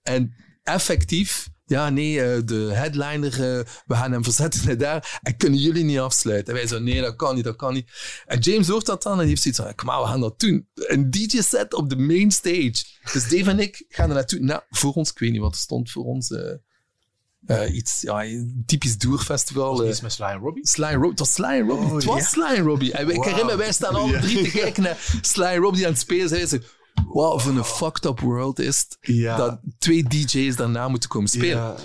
En 0.03 0.35
effectief, 0.63 1.48
ja, 1.69 1.91
nee, 1.91 2.23
eh, 2.23 2.41
de 2.45 2.69
headliner, 2.73 3.33
eh, 3.33 3.65
we 3.87 3.95
gaan 3.95 4.13
hem 4.13 4.25
verzetten 4.25 4.67
naar 4.67 4.77
daar. 4.77 5.19
En 5.23 5.37
kunnen 5.37 5.59
jullie 5.59 5.85
niet 5.85 5.99
afsluiten? 5.99 6.47
En 6.55 6.59
wij 6.61 6.69
zo, 6.69 6.79
nee, 6.79 7.01
dat 7.01 7.17
kan 7.17 7.35
niet, 7.35 7.45
dat 7.45 7.57
kan 7.57 7.75
niet. 7.75 7.91
En 8.27 8.39
James 8.39 8.69
hoort 8.69 8.87
dat 8.87 9.03
dan 9.03 9.13
en 9.13 9.19
die 9.19 9.29
heeft 9.29 9.43
zoiets 9.43 9.61
van, 9.61 9.75
kom 9.75 9.87
maar, 9.87 10.01
we 10.01 10.07
gaan 10.07 10.21
dat 10.21 10.41
doen. 10.41 10.69
Een 10.75 11.11
DJ-set 11.11 11.75
op 11.75 11.89
de 11.89 11.97
main 11.97 12.31
stage. 12.31 12.85
Dus 13.13 13.29
Dave 13.29 13.51
en 13.51 13.59
ik 13.59 13.85
gaan 13.89 14.09
er 14.09 14.15
naartoe. 14.15 14.41
Nou, 14.41 14.61
voor 14.71 14.93
ons, 14.93 15.11
ik 15.11 15.19
weet 15.19 15.31
niet 15.33 15.41
wat 15.41 15.55
er 15.55 15.61
stond 15.61 15.91
voor 15.91 16.05
ons. 16.05 16.31
eh, 16.31 17.75
iets, 17.75 18.01
ja, 18.01 18.25
typisch 18.67 18.99
doerfestival. 18.99 19.83
eh, 19.83 19.89
Iets 19.89 20.01
met 20.01 20.13
Sly 20.13 20.25
en 20.27 20.39
Robbie. 20.39 20.67
Sly 20.69 20.85
and 20.85 20.93
Robbie. 20.95 21.11
Het 21.11 21.19
was 21.19 21.33
Sly 21.33 21.61
Robbie. 21.61 21.95
het 21.95 22.05
was 22.05 22.29
Sly 22.29 22.43
and 22.43 22.59
Robbie. 22.67 22.93
En 22.93 23.09
ik 23.11 23.25
herinner 23.25 23.45
me, 23.47 23.57
wij 23.57 23.73
staan 23.73 23.95
alle 23.95 24.19
drie 24.21 24.43
te 24.43 24.51
kijken 24.51 24.83
naar 24.83 25.19
Sly 25.21 25.45
and 25.45 25.57
Robbie 25.63 25.85
aan 25.87 25.91
het 25.93 26.01
spelen. 26.01 26.29
Ze, 26.49 26.63
wat 27.07 27.43
voor 27.43 27.53
een 27.53 27.65
fucked 27.65 28.05
up 28.05 28.21
world 28.21 28.59
is 28.59 28.79
het 28.79 28.97
Ja. 29.01 29.37
dat 29.37 29.61
twee 29.79 30.03
DJ's 30.03 30.57
daarna 30.57 30.89
moeten 30.89 31.09
komen 31.09 31.29
spelen. 31.29 31.57
Ja. 31.57 31.77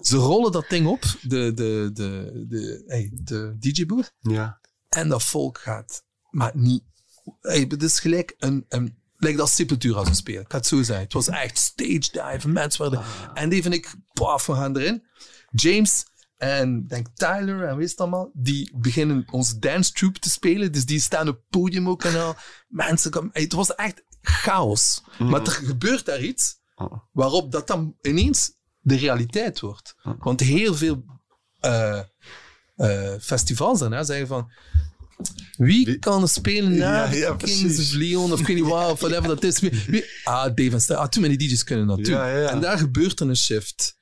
Ze 0.00 0.16
rollen 0.16 0.52
dat 0.52 0.64
ding 0.68 0.86
op, 0.86 1.02
de, 1.22 1.52
de, 1.54 1.90
de, 1.92 2.44
de, 2.48 2.82
hey, 2.86 3.10
de 3.12 3.56
DJ-booth. 3.58 4.14
Ja. 4.20 4.60
En 4.88 5.08
dat 5.08 5.22
volk 5.22 5.58
gaat, 5.58 6.04
maar 6.30 6.52
niet. 6.54 6.82
Hey, 7.40 7.64
het 7.68 7.82
is 7.82 8.00
gelijk 8.00 8.34
een, 8.38 8.64
een 8.68 8.96
lijkt 9.16 9.40
als 9.40 9.54
Sepultura 9.54 9.98
als 9.98 10.08
een 10.08 10.14
spelen. 10.14 10.40
Ik 10.40 10.50
ga 10.50 10.56
het 10.56 10.66
zo 10.66 10.82
zeggen. 10.82 11.04
Het 11.04 11.12
was 11.12 11.28
echt 11.28 11.58
stage 11.58 12.08
dive. 12.12 12.48
Mensen 12.48 12.82
werden. 12.82 13.02
En 13.34 13.48
die 13.48 13.62
vind 13.62 13.74
ik, 13.74 13.94
paf, 14.12 14.46
we 14.46 14.54
gaan 14.54 14.76
erin. 14.76 15.02
James 15.50 16.04
en 16.36 16.86
denk 16.86 17.06
Tyler 17.14 17.68
en 17.68 17.76
weet 17.76 17.90
het 17.90 18.00
allemaal, 18.00 18.30
die 18.32 18.72
beginnen 18.76 19.24
onze 19.30 19.58
dance 19.58 19.92
troupe 19.92 20.18
te 20.18 20.30
spelen. 20.30 20.72
Dus 20.72 20.84
die 20.86 21.00
staan 21.00 21.28
op 21.28 21.34
het 21.34 21.48
podium 21.48 21.88
ook 21.88 22.04
en 22.04 22.22
al. 22.22 22.36
Mensen 22.68 23.10
komen. 23.10 23.30
hey, 23.32 23.42
het 23.42 23.52
was 23.52 23.74
echt 23.74 24.02
chaos. 24.22 25.02
Maar 25.18 25.40
er 25.40 25.50
gebeurt 25.50 26.04
daar 26.04 26.22
iets 26.22 26.54
waarop 27.12 27.52
dat 27.52 27.66
dan 27.66 27.96
ineens 28.02 28.52
de 28.80 28.96
realiteit 28.96 29.60
wordt. 29.60 29.94
Want 30.18 30.40
heel 30.40 30.74
veel 30.74 31.04
eh, 31.60 31.98
eh, 32.76 33.14
festivals 33.20 33.78
daarna 33.78 34.02
zeggen 34.02 34.26
van. 34.26 34.50
Wie, 35.56 35.86
Wie- 35.86 35.98
kan 35.98 36.28
spelen 36.28 36.76
na 36.76 37.04
Ja, 37.04 37.12
ja, 37.12 37.34
Kings 37.34 37.78
of 37.78 37.92
Leon 37.92 38.32
of 38.32 38.40
ik 38.40 38.46
weet 38.46 38.56
niet 38.56 38.64
of 38.64 39.00
whatever 39.06 39.28
dat 39.28 39.42
is. 39.44 39.58
Wie, 39.60 40.04
ah, 40.24 40.44
Dave 40.54 40.70
en 40.70 40.80
Stef. 40.80 40.96
Ah, 40.96 41.08
too 41.08 41.22
many 41.22 41.36
DJ's 41.36 41.64
kunnen 41.64 41.86
dat 41.86 41.96
doen. 41.96 42.14
Ja. 42.14 42.48
En 42.48 42.60
daar 42.60 42.78
gebeurt 42.78 43.20
een 43.20 43.36
shift. 43.36 43.96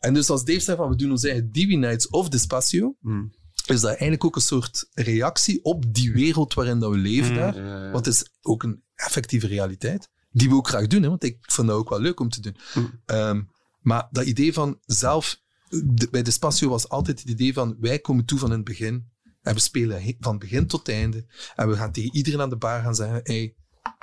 En 0.00 0.14
dus 0.14 0.30
als 0.30 0.44
Dave 0.44 0.60
zei 0.60 0.76
van 0.76 0.88
we 0.88 0.96
doen 0.96 1.10
onze 1.10 1.28
eigen 1.28 1.52
Divi 1.52 1.76
Nights 1.76 2.08
of 2.08 2.28
Despacio, 2.28 2.96
Hmm. 3.00 3.32
is 3.66 3.80
dat 3.80 3.90
eigenlijk 3.90 4.24
ook 4.24 4.36
een 4.36 4.42
soort 4.42 4.88
reactie 4.92 5.64
op 5.64 5.94
die 5.94 6.12
wereld 6.12 6.54
waarin 6.54 6.78
dat 6.78 6.90
we 6.90 6.96
leven 6.96 7.34
daar. 7.34 7.56
Ja, 7.56 7.84
ja. 7.84 7.90
Want 7.90 8.04
het 8.06 8.14
is 8.14 8.30
ook 8.42 8.62
een 8.62 8.82
effectieve 9.06 9.46
realiteit. 9.46 10.08
Die 10.30 10.48
we 10.48 10.54
ook 10.54 10.68
graag 10.68 10.86
doen, 10.86 11.02
hè, 11.02 11.08
want 11.08 11.24
ik 11.24 11.36
vind 11.40 11.66
dat 11.66 11.76
ook 11.76 11.88
wel 11.88 12.00
leuk 12.00 12.20
om 12.20 12.28
te 12.28 12.40
doen. 12.40 12.56
Hmm. 12.72 13.00
Ehm, 13.06 13.42
maar 13.80 14.08
dat 14.10 14.24
idee 14.26 14.52
van 14.52 14.78
zelf, 14.86 15.40
de- 15.68 16.08
bij 16.10 16.22
Despacio 16.22 16.68
was 16.68 16.88
altijd 16.88 17.20
het 17.20 17.28
idee 17.28 17.52
van 17.52 17.76
wij 17.80 17.98
komen 17.98 18.24
toe 18.24 18.38
van 18.38 18.50
het 18.50 18.64
begin. 18.64 19.08
En 19.42 19.54
we 19.54 19.60
spelen 19.60 20.16
van 20.20 20.38
begin 20.38 20.66
tot 20.66 20.88
einde. 20.88 21.26
En 21.54 21.68
we 21.68 21.76
gaan 21.76 21.92
tegen 21.92 22.14
iedereen 22.14 22.40
aan 22.40 22.48
de 22.50 22.56
bar 22.56 22.82
gaan 22.82 22.94
zeggen: 22.94 23.20
hey, 23.22 23.54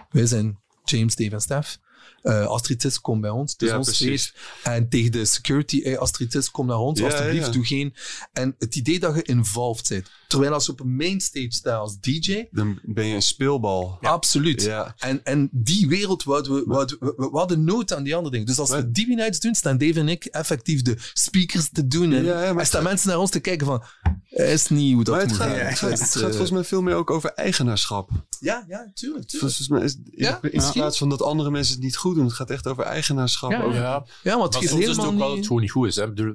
wij 0.09 0.25
zijn 0.25 0.59
James, 0.83 1.15
Dave 1.15 1.31
en 1.31 1.41
Stef. 1.41 1.79
Eh 2.25 2.45
Astrid 2.45 2.79
Tis, 2.79 3.01
kom 3.01 3.21
bij 3.21 3.29
ons. 3.29 3.53
Ja, 3.57 3.77
ons 3.77 3.85
precies. 3.87 4.07
feest. 4.07 4.33
En 4.63 4.89
tegen 4.89 5.11
de 5.11 5.25
security, 5.25 5.81
hey, 5.83 5.97
Astrid 5.97 6.31
Tis, 6.31 6.51
kom 6.51 6.65
naar 6.67 6.77
ons. 6.77 6.99
Ja, 6.99 7.05
alsjeblieft, 7.05 7.45
ja. 7.45 7.51
doe 7.51 7.65
geen. 7.65 7.93
En 8.33 8.55
het 8.59 8.75
idee 8.75 8.99
dat 8.99 9.15
je 9.15 9.21
involved 9.23 9.89
bent. 9.89 10.09
Terwijl 10.27 10.53
als 10.53 10.65
je 10.65 10.71
op 10.71 10.79
een 10.79 10.95
mainstage 10.95 11.47
staat 11.51 11.79
als 11.79 11.99
DJ, 11.99 12.45
Dan 12.51 12.79
ben 12.83 13.05
je 13.05 13.15
een 13.15 13.21
speelbal. 13.21 13.97
Absoluut. 14.01 14.71
En, 14.97 15.23
en 15.23 15.49
die 15.51 15.87
wereld 15.87 16.23
wouden 16.23 16.53
we, 16.53 16.63
wouden 16.65 16.97
we, 16.99 17.13
we, 17.17 17.29
we 17.31 17.37
hadden 17.37 17.63
nood 17.63 17.93
aan 17.93 18.03
die 18.03 18.13
andere 18.15 18.31
dingen. 18.31 18.47
Dus 18.47 18.59
als 18.59 18.69
we 18.69 18.75
Maar- 18.75 18.91
Divi 18.91 19.15
Nights 19.15 19.39
doen, 19.39 19.55
staan 19.55 19.77
Dave 19.77 19.99
en 19.99 20.09
ik 20.09 20.25
effectief 20.25 20.81
de 20.81 20.95
speakers 21.13 21.69
te 21.71 21.87
doen. 21.87 22.13
En 22.13 22.23
maar 22.25 22.57
er 22.57 22.65
staan 22.65 22.83
mensen 22.83 23.07
naar 23.09 23.19
ons 23.19 23.29
te 23.31 23.39
kijken 23.39 23.65
van, 23.67 23.83
eh, 24.29 24.51
is 24.53 24.67
niet 24.67 24.93
hoe 24.93 25.03
dat 25.03 25.15
het 25.15 25.27
moet 25.27 25.37
gaat, 25.37 25.47
gaan. 25.49 25.57
het 25.57 25.77
gaat, 25.79 25.89
Dus, 25.89 25.99
het 25.99 26.09
gaat 26.09 26.21
eh, 26.21 26.29
volgens 26.29 26.51
mij 26.51 26.63
veel 26.63 26.81
meer 26.81 26.95
ook 26.95 27.09
over 27.09 27.29
eigenaarschap. 27.33 28.09
Ja, 28.39 28.65
ja, 28.67 28.91
tuurlijk. 28.93 29.27
tuurlijk. 29.27 29.53
Volgens 29.55 29.67
mij 29.67 29.83
is, 29.83 29.95
in, 30.11 30.51
in 30.51 30.71
plaats 30.71 30.97
van 30.97 31.09
dat 31.09 31.21
andere 31.21 31.51
mensen 31.51 31.73
het 31.75 31.83
niet 31.83 31.95
goed 31.95 32.14
doen, 32.15 32.25
het 32.25 32.33
gaat 32.33 32.49
echt 32.49 32.67
over 32.67 32.83
eigenaarschap. 32.83 33.51
Ja, 33.51 33.61
over- 33.63 33.79
Ja, 33.79 34.05
Ja, 34.23 34.37
want 34.37 34.53
het 34.53 34.63
is 34.63 34.69
soms 34.69 34.81
is 34.81 34.87
het 34.87 34.97
helemaal 34.97 35.21
ook 35.21 35.27
wel 35.27 35.35
het 35.37 35.45
gewoon 35.47 35.61
niet 35.61 35.71
goed 35.71 35.87
is. 35.87 35.95
Hè. 35.95 36.13
De- 36.13 36.31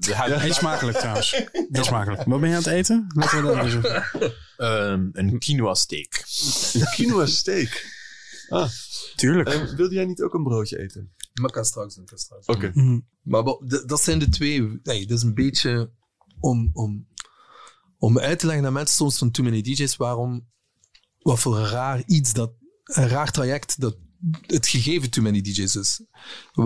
smakelijk 0.52 0.98
trouwens. 0.98 1.32
Eet 1.72 1.84
smakelijk. 1.84 2.24
Wat 2.24 2.40
ben 2.40 2.48
je 2.48 2.54
aan 2.56 2.62
het 2.62 2.70
eten? 2.72 3.06
Laten 3.14 3.36
we 3.36 3.54
dat 3.54 3.64
even 3.66 3.82
zeggen. 3.82 4.32
Ehm, 4.56 5.08
een 5.12 5.38
quinoa 5.38 5.74
steak. 5.74 6.24
Een 6.72 6.86
quinoa 6.94 7.26
steak. 7.26 7.84
Ah, 8.48 8.68
Tuurlijk. 9.16 9.48
eh, 9.48 9.62
wilde 9.74 9.94
jij 9.94 10.04
niet 10.04 10.22
ook 10.22 10.34
een 10.34 10.42
broodje 10.42 10.78
eten? 10.78 11.12
Maar 11.34 11.48
ik 11.48 11.54
kan 11.54 11.64
straks 11.64 11.94
doen, 11.94 12.02
ik 12.04 12.08
kan 12.10 12.18
straks 12.18 12.46
Oké. 12.46 12.72
doen. 12.72 13.08
Maar 13.22 13.42
dat 13.86 14.00
zijn 14.02 14.18
de 14.18 14.28
twee... 14.28 14.80
Nee, 14.82 15.06
dat 15.06 15.16
is 15.16 15.22
een 15.22 15.34
beetje 15.34 15.90
om, 16.40 16.70
om, 16.72 17.06
om 17.98 18.18
uit 18.18 18.38
te 18.38 18.46
leggen 18.46 18.66
aan 18.66 18.72
mensen 18.72 18.96
soms 18.96 19.18
van 19.18 19.30
Too 19.30 19.44
Many 19.44 19.62
DJ's 19.62 19.96
waarom... 19.96 20.48
Wat 21.18 21.38
voor 21.40 21.58
een 21.58 21.66
raar 21.68 22.02
iets 22.06 22.32
dat... 22.32 22.52
Een 22.84 23.08
raar 23.08 23.30
traject 23.30 23.80
dat 23.80 23.96
het 24.46 24.68
gegeven 24.68 25.10
Too 25.10 25.24
Many 25.24 25.40
DJ's 25.40 25.74
is. 25.74 26.00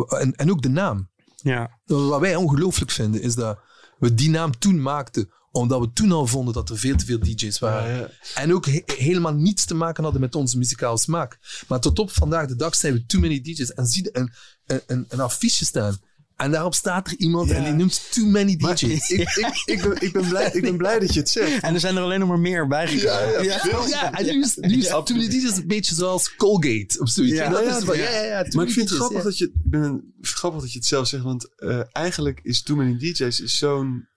En, 0.09 0.35
en 0.37 0.51
ook 0.51 0.63
de 0.63 0.69
naam. 0.69 1.09
Ja. 1.37 1.79
Wat 1.85 2.21
wij 2.21 2.37
ongelooflijk 2.37 2.91
vinden, 2.91 3.23
is 3.23 3.35
dat 3.35 3.59
we 3.99 4.15
die 4.15 4.31
naam 4.31 4.59
toen 4.59 4.83
maakten 4.83 5.33
omdat 5.51 5.81
we 5.81 5.93
toen 5.93 6.13
al 6.13 6.27
vonden 6.27 6.55
dat 6.55 6.71
er 6.71 6.79
veel 6.79 6.97
te 6.97 7.05
veel 7.05 7.19
DJ's 7.19 7.59
waren. 7.59 7.93
Ja, 7.93 7.99
ja. 7.99 8.11
En 8.35 8.55
ook 8.55 8.67
he- 8.67 8.83
helemaal 8.87 9.35
niets 9.35 9.65
te 9.65 9.75
maken 9.75 10.03
hadden 10.03 10.21
met 10.21 10.35
onze 10.35 10.59
muzikale 10.59 10.99
smaak. 10.99 11.39
Maar 11.69 11.81
tot 11.81 11.99
op 11.99 12.11
vandaag 12.11 12.47
de 12.47 12.57
dag 12.57 12.75
zijn 12.75 12.93
we 12.93 13.07
too 13.07 13.21
many 13.21 13.41
DJ's. 13.41 13.73
En 13.73 13.87
zie 13.87 14.03
je 14.03 14.11
een, 14.13 14.33
een, 14.67 14.81
een, 14.87 15.05
een 15.09 15.21
affiche 15.21 15.65
staan 15.65 15.99
En 16.37 16.51
daarop 16.51 16.75
staat 16.75 17.07
er 17.07 17.15
iemand 17.19 17.51
en 17.51 17.65
die 17.65 17.73
noemt 17.73 18.13
too 18.13 18.27
many 18.27 18.57
Maar 18.59 18.75
DJ's. 18.75 19.11
ik, 19.11 19.21
ik, 19.21 19.63
ik, 19.65 19.83
ben, 19.83 20.01
ik, 20.01 20.13
ben 20.13 20.29
blij, 20.29 20.51
ik 20.53 20.63
ben 20.63 20.77
blij 20.77 20.99
dat 20.99 21.15
je 21.15 21.21
het 21.21 21.29
zegt. 21.29 21.63
En 21.63 21.75
er 21.75 21.81
zijn 21.81 21.97
er 21.97 22.03
alleen 22.03 22.19
nog 22.21 22.29
maar 22.29 22.39
meer 22.39 22.67
bijgekomen. 22.69 23.45
Ja, 23.45 23.61
Ja, 23.89 24.13
en 24.13 24.25
nu 24.27 24.43
is, 24.43 24.57
nu 24.57 24.79
is 24.79 24.89
too 24.89 25.05
many 25.11 25.29
DJ's 25.29 25.57
een 25.57 25.67
beetje 25.67 25.95
zoals 25.95 26.37
Colgate 26.37 26.99
of 27.01 27.09
zoiets. 27.09 27.35
Ja. 27.35 27.49
Dat 27.49 27.65
Ja, 27.65 27.77
is 27.77 27.85
ja. 27.85 27.93
ja, 27.95 28.11
ja, 28.11 28.23
ja, 28.23 28.47
Maar 28.51 28.67
ik 28.67 28.73
vind 28.73 28.89
het 28.89 28.99
grappig, 28.99 29.19
ja. 29.19 29.25
dat 29.25 29.39
je, 29.39 29.45
ik 29.45 29.53
ben, 29.71 30.15
grappig 30.21 30.61
dat 30.61 30.73
je 30.73 30.79
het 30.79 30.87
zelf 30.87 31.07
zegt. 31.09 31.23
Want 31.23 31.49
eh, 31.57 31.81
eigenlijk 31.93 32.41
is 32.43 32.63
Too 32.63 32.77
Many 32.77 32.99
DJ's 32.99 33.41
is 33.41 33.59
zo'n 33.59 34.09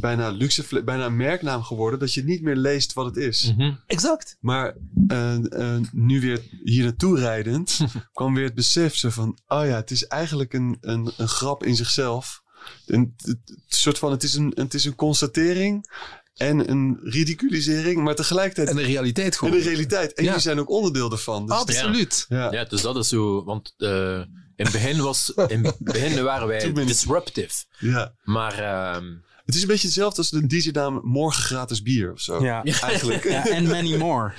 bijna 0.00 0.28
luxe, 0.30 0.82
bijna 0.84 1.04
een 1.06 1.16
merknaam 1.16 1.62
geworden. 1.62 1.98
Dat 1.98 2.14
je 2.14 2.24
niet 2.24 2.42
meer 2.42 2.56
leest 2.56 2.92
wat 2.92 3.06
het 3.06 3.16
is. 3.16 3.54
Mhm. 3.56 3.72
Exact. 3.86 4.36
Maar 4.40 4.76
eh, 5.08 5.52
eh, 5.74 5.80
nu 5.92 6.20
weer 6.20 6.40
hier 6.64 6.84
naartoe 6.84 7.18
rijdend, 7.18 7.78
kwam 8.12 8.34
weer 8.34 8.44
het 8.44 8.54
besef 8.54 8.96
zo 8.96 9.10
van, 9.10 9.38
oh 9.46 9.66
ja, 9.66 9.76
het 9.76 9.90
is 9.90 10.06
eigenlijk 10.06 10.52
een, 10.52 10.76
een, 10.80 11.12
een 11.16 11.28
grap 11.28 11.64
in 11.64 11.76
zichzelf. 11.76 12.42
Een, 12.86 13.14
het, 13.16 13.26
het 13.44 13.60
soort 13.68 13.98
van, 13.98 14.10
het 14.10 14.22
is 14.22 14.34
een, 14.34 14.52
het 14.54 14.74
is 14.74 14.84
een 14.84 14.94
constatering 14.94 15.90
en 16.34 16.70
een 16.70 16.98
ridiculisering, 17.02 18.02
maar 18.02 18.14
tegelijkertijd 18.14 18.68
En 18.68 18.76
de 18.76 18.82
realiteit 18.82 19.32
en 19.32 19.38
gewoon. 19.38 19.54
de 19.58 19.60
realiteit. 19.64 20.12
En 20.12 20.22
Ja. 20.22 20.28
jullie 20.28 20.42
zijn 20.44 20.60
ook 20.60 20.70
onderdeel 20.70 21.10
ervan. 21.12 21.46
Dus 21.46 21.56
Absoluut. 21.56 22.24
ja. 22.28 22.52
Ja, 22.52 22.64
dus 22.64 22.80
dat 22.82 22.96
is 22.96 23.08
zo. 23.08 23.44
Want 23.44 23.74
eh, 23.76 24.18
in 24.56 24.64
het 24.64 24.72
begin, 24.72 25.00
was, 25.02 25.32
in 25.48 25.64
het 25.64 25.76
begin 25.78 26.22
waren 26.24 26.48
wij 26.48 26.72
disruptive. 26.86 27.64
ja. 27.78 28.14
Maar 28.22 28.58
ehm, 28.58 29.04
Het 29.46 29.54
is 29.54 29.60
een 29.62 29.68
beetje 29.68 29.86
hetzelfde 29.86 30.18
als 30.18 30.30
de 30.30 30.46
DJ-naam 30.46 31.00
morgen 31.02 31.42
gratis 31.42 31.82
bier 31.82 32.12
of 32.12 32.20
zo. 32.20 32.42
Ja. 32.44 32.64
Eigenlijk. 32.64 33.24
Ja, 33.24 33.46
en 33.48 33.66
many 33.66 33.96
more. 33.96 34.32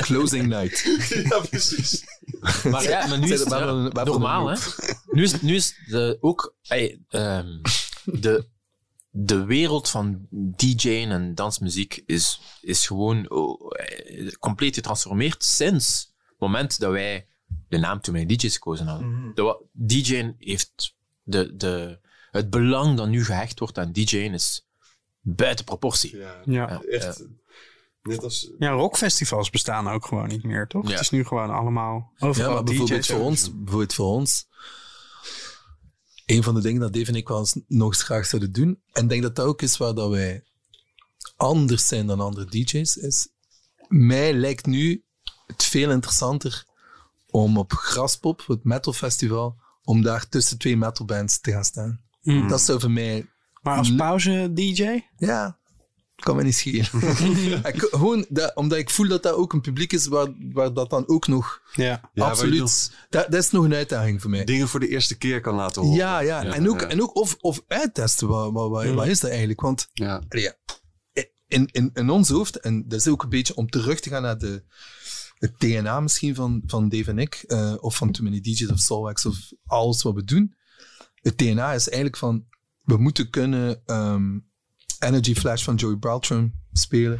Closing 0.00 0.46
night. 0.46 0.82
ja, 1.28 1.40
precies. 1.40 2.04
Maar 2.70 2.82
ja, 2.82 3.06
maar 3.06 3.18
nu 3.18 3.32
is 3.32 3.40
het 3.40 3.48
ja, 3.50 4.04
normaal, 4.04 4.48
hè. 4.48 4.56
Nu 5.10 5.22
is, 5.22 5.40
nu 5.40 5.54
is 5.54 5.74
de, 5.86 6.18
ook 6.20 6.54
ey, 6.62 7.00
ehm, 7.08 7.58
de, 8.04 8.46
de 9.10 9.44
wereld 9.44 9.88
van 9.88 10.26
DJ'en 10.30 11.10
en 11.10 11.34
dansmuziek 11.34 12.02
is, 12.06 12.40
is 12.60 12.86
gewoon 12.86 13.30
oh, 13.30 13.70
eh, 13.70 14.30
compleet 14.32 14.74
getransformeerd 14.74 15.44
sinds 15.44 16.12
het 16.26 16.38
moment 16.38 16.78
dat 16.78 16.90
wij 16.90 17.26
de 17.68 17.78
naam 17.78 18.00
Too 18.00 18.14
Many 18.14 18.26
DJ's 18.26 18.52
gekozen 18.54 18.86
hadden. 18.86 19.32
De, 19.34 19.42
wa- 19.42 19.58
DJ'en 19.72 20.34
heeft 20.38 20.96
de, 21.22 21.56
de, 21.56 21.98
het 22.32 22.50
belang 22.50 22.96
dat 22.96 23.08
nu 23.08 23.24
gehecht 23.24 23.58
wordt 23.58 23.78
aan 23.78 23.92
DJ'en 23.92 24.34
is 24.34 24.66
buiten 25.20 25.64
proportie. 25.64 26.16
Ja, 26.16 26.40
Ja. 26.44 26.82
echt. 26.82 27.24
Net 28.02 28.22
als... 28.22 28.50
Ja, 28.58 28.70
rockfestivals 28.70 29.50
bestaan 29.50 29.88
ook 29.88 30.06
gewoon 30.06 30.28
niet 30.28 30.42
meer, 30.42 30.66
toch? 30.66 30.84
Ja. 30.84 30.90
Het 30.90 31.00
is 31.00 31.10
nu 31.10 31.24
gewoon 31.24 31.50
allemaal 31.50 32.12
Ja, 32.16 32.26
overal 32.26 32.52
maar 32.52 32.62
bijvoorbeeld 32.62 33.06
voor 33.06 33.20
ons, 33.20 33.50
bijvoorbeeld 33.54 33.94
voor 33.94 34.06
ons, 34.06 34.46
een 36.26 36.42
van 36.42 36.54
de 36.54 36.60
dingen 36.60 36.80
dat 36.80 36.92
Dave 36.92 37.06
en 37.06 37.14
ik 37.14 37.28
wel 37.28 37.38
eens 37.38 37.60
nog 37.66 37.88
eens 37.88 38.02
graag 38.02 38.26
zouden 38.26 38.52
doen, 38.52 38.82
en 38.92 39.02
ik 39.02 39.08
denk 39.08 39.22
dat 39.22 39.36
dat 39.36 39.46
ook 39.46 39.62
is 39.62 39.76
waar 39.76 39.94
dat 39.94 40.10
wij 40.10 40.44
anders 41.36 41.86
zijn 41.86 42.06
dan 42.06 42.20
andere 42.20 42.46
DJ's, 42.46 42.96
is, 42.96 43.28
mij 43.88 44.32
lijkt 44.32 44.66
nu 44.66 45.04
het 45.46 45.64
veel 45.64 45.90
interessanter 45.90 46.64
om 47.26 47.58
op 47.58 47.72
Graspop, 47.72 48.46
het 48.46 48.64
metal 48.64 48.92
festival, 48.92 49.60
om 49.82 50.02
daar 50.02 50.28
tussen 50.28 50.58
twee 50.58 50.76
metalbands 50.76 51.40
te 51.40 51.52
gaan 51.52 51.64
staan. 51.64 52.00
Mm. 52.22 52.48
Dat 52.48 52.60
zou 52.60 52.80
voor 52.80 52.90
mij, 52.90 53.26
Maar 53.62 53.76
als 53.78 53.94
pauze-DJ? 53.94 55.00
ja, 55.16 55.58
kan 56.16 56.36
me 56.36 56.42
niet 56.42 56.54
schelen. 56.54 56.86
Ik- 57.72 57.88
gewoon 57.90 58.26
dat, 58.28 58.54
omdat 58.56 58.78
ik 58.78 58.90
voel 58.90 59.08
dat 59.08 59.22
dat 59.22 59.34
ook 59.34 59.52
een 59.52 59.60
publiek 59.60 59.92
is 59.92 60.06
waar, 60.06 60.28
waar 60.52 60.72
dat 60.74 60.90
dan 60.90 61.08
ook 61.08 61.26
nog 61.26 61.60
Ja. 61.72 62.10
Nog 62.14 62.28
Absoluut. 62.28 62.92
Dat, 63.08 63.30
dat 63.30 63.42
is 63.42 63.50
nog 63.50 63.64
een 63.64 63.74
uitdaging 63.74 64.20
voor 64.20 64.30
mij. 64.30 64.44
dingen 64.44 64.68
voor 64.68 64.80
de 64.80 64.88
eerste 64.88 65.18
keer 65.18 65.40
kan 65.40 65.54
laten 65.54 65.82
horen. 65.82 65.96
Ja, 65.96 66.18
ja. 66.20 66.44
En 66.44 66.68
ook, 66.70 66.80
ja. 66.80 66.86
En 66.88 67.02
ook 67.02 67.16
of, 67.16 67.36
of 67.40 67.62
uittesten, 67.68 68.28
wat, 68.28 68.52
wat, 68.52 68.70
wat, 68.70 68.86
wat 68.86 69.06
is 69.06 69.20
dat 69.20 69.30
eigenlijk? 69.30 69.60
Want 69.60 69.88
Ja. 69.92 70.22
in, 71.48 71.68
in, 71.72 71.90
in 71.94 72.10
ons 72.10 72.28
hoofd, 72.28 72.56
en 72.60 72.88
dat 72.88 72.98
is 73.00 73.08
ook 73.08 73.22
een 73.22 73.28
beetje 73.28 73.54
om 73.54 73.68
terug 73.70 74.00
te 74.00 74.08
gaan 74.08 74.22
naar 74.22 74.38
de, 74.38 74.64
het 75.38 75.58
DNA 75.58 76.00
misschien 76.00 76.34
van, 76.34 76.62
van 76.66 76.88
Dave 76.88 77.10
en 77.10 77.18
ik, 77.18 77.34
eh, 77.46 77.74
of 77.80 77.96
van 77.96 78.12
Too 78.12 78.24
Many 78.24 78.40
DJ's 78.40 78.70
of 78.70 78.78
Soulwax 78.78 79.26
of 79.26 79.36
alles 79.66 80.02
wat 80.02 80.14
we 80.14 80.24
doen. 80.24 80.54
Het 81.22 81.38
DNA 81.38 81.72
is 81.72 81.86
eigenlijk 81.88 82.16
van, 82.16 82.44
we 82.84 82.96
moeten 82.96 83.30
kunnen 83.30 83.82
ehm, 83.86 84.38
Energy 84.98 85.34
Flash 85.34 85.64
van 85.64 85.74
Joey 85.74 85.98
Beltram 85.98 86.52
spelen. 86.72 87.18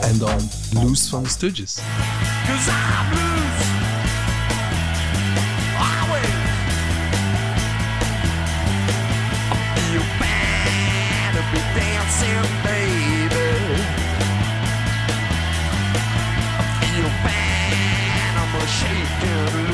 En 0.00 0.18
dan 0.18 0.50
Loose 0.72 1.08
van 1.08 1.22
de 1.22 1.28
Stooges. 1.28 1.78
Loose. 19.20 19.64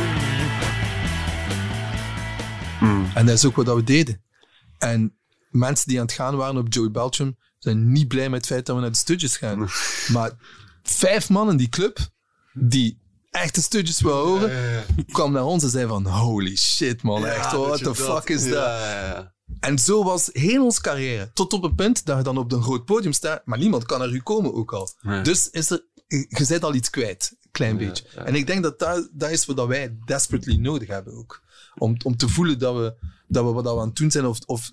En 3.15 3.27
dat 3.27 3.35
is 3.35 3.45
ook 3.45 3.57
wat 3.57 3.67
we 3.77 3.85
deden. 3.85 4.23
En 4.79 5.17
mensen 5.51 5.89
die 5.89 6.01
aan 6.01 6.07
het 6.07 6.15
gaan 6.15 6.37
waren 6.37 6.57
op 6.57 6.73
Joey 6.73 6.91
Beltram 6.91 7.37
zijn 7.59 7.93
niet 7.93 8.09
blij 8.09 8.29
met 8.29 8.41
het 8.41 8.47
feit 8.47 8.67
dat 8.67 8.75
we 8.75 8.83
naar 8.83 8.91
de 8.91 8.97
Stooges 8.97 9.37
gaan. 9.37 9.69
Maar 10.13 10.31
vijf 10.83 11.29
man 11.29 11.51
in 11.51 11.57
die 11.57 11.69
club 11.69 11.99
die 12.53 13.01
echt 13.31 13.55
de 13.55 13.61
Stooges 13.61 14.01
wil 14.01 14.27
horen, 14.27 14.85
kwam 15.13 15.33
naar 15.33 15.45
ons 15.45 15.63
en 15.63 15.71
zei 15.71 15.87
van 15.87 16.07
holy 16.07 16.57
shit 16.57 17.03
man, 17.03 17.27
echt 17.27 17.51
Ja, 17.51 17.57
what 17.57 17.83
the 17.83 17.95
fuck 17.95 18.29
is 18.29 18.45
ja, 18.45 18.51
dat? 18.51 18.63
Ja, 18.63 19.07
ja. 19.07 19.35
En 19.61 19.79
zo 19.79 20.05
was 20.05 20.31
heel 20.33 20.65
onze 20.65 20.81
carrière. 20.81 21.31
Tot 21.33 21.53
op 21.53 21.63
het 21.63 21.77
punt 21.77 22.05
dat 22.05 22.17
je 22.17 22.23
dan 22.23 22.39
op 22.39 22.53
een 22.53 22.63
groot 22.63 22.85
podium 22.85 23.13
staat, 23.13 23.43
maar 23.45 23.59
niemand 23.59 23.85
kan 23.85 23.99
naar 23.99 24.11
u 24.11 24.21
komen 24.21 24.55
ook 24.55 24.73
al. 24.73 24.91
Dus 25.23 25.51
is 25.51 25.71
er, 25.71 25.85
je 26.29 26.45
bent 26.49 26.65
al 26.65 26.75
iets 26.75 26.91
kwijt, 26.91 27.37
een 27.43 27.51
klein 27.51 27.77
beetje. 27.77 28.05
En 28.25 28.35
ik 28.35 28.47
denk 28.47 28.63
dat 28.63 28.79
dat, 28.79 29.09
dat 29.13 29.31
is 29.31 29.45
wat 29.47 29.67
wij 29.67 29.97
desperately 30.05 30.57
nodig 30.57 30.89
hebben 30.89 31.15
ook. 31.15 31.43
Om, 31.79 31.97
om 32.05 32.17
te 32.17 32.29
voelen 32.29 32.59
dat 32.59 32.75
we, 32.77 32.95
dat 33.29 33.45
we 33.45 33.51
wat 33.53 33.65
we 33.65 33.71
aan 33.81 33.87
het 33.87 33.97
doen 33.97 34.11
zijn, 34.11 34.27
of, 34.27 34.39
of 34.47 34.71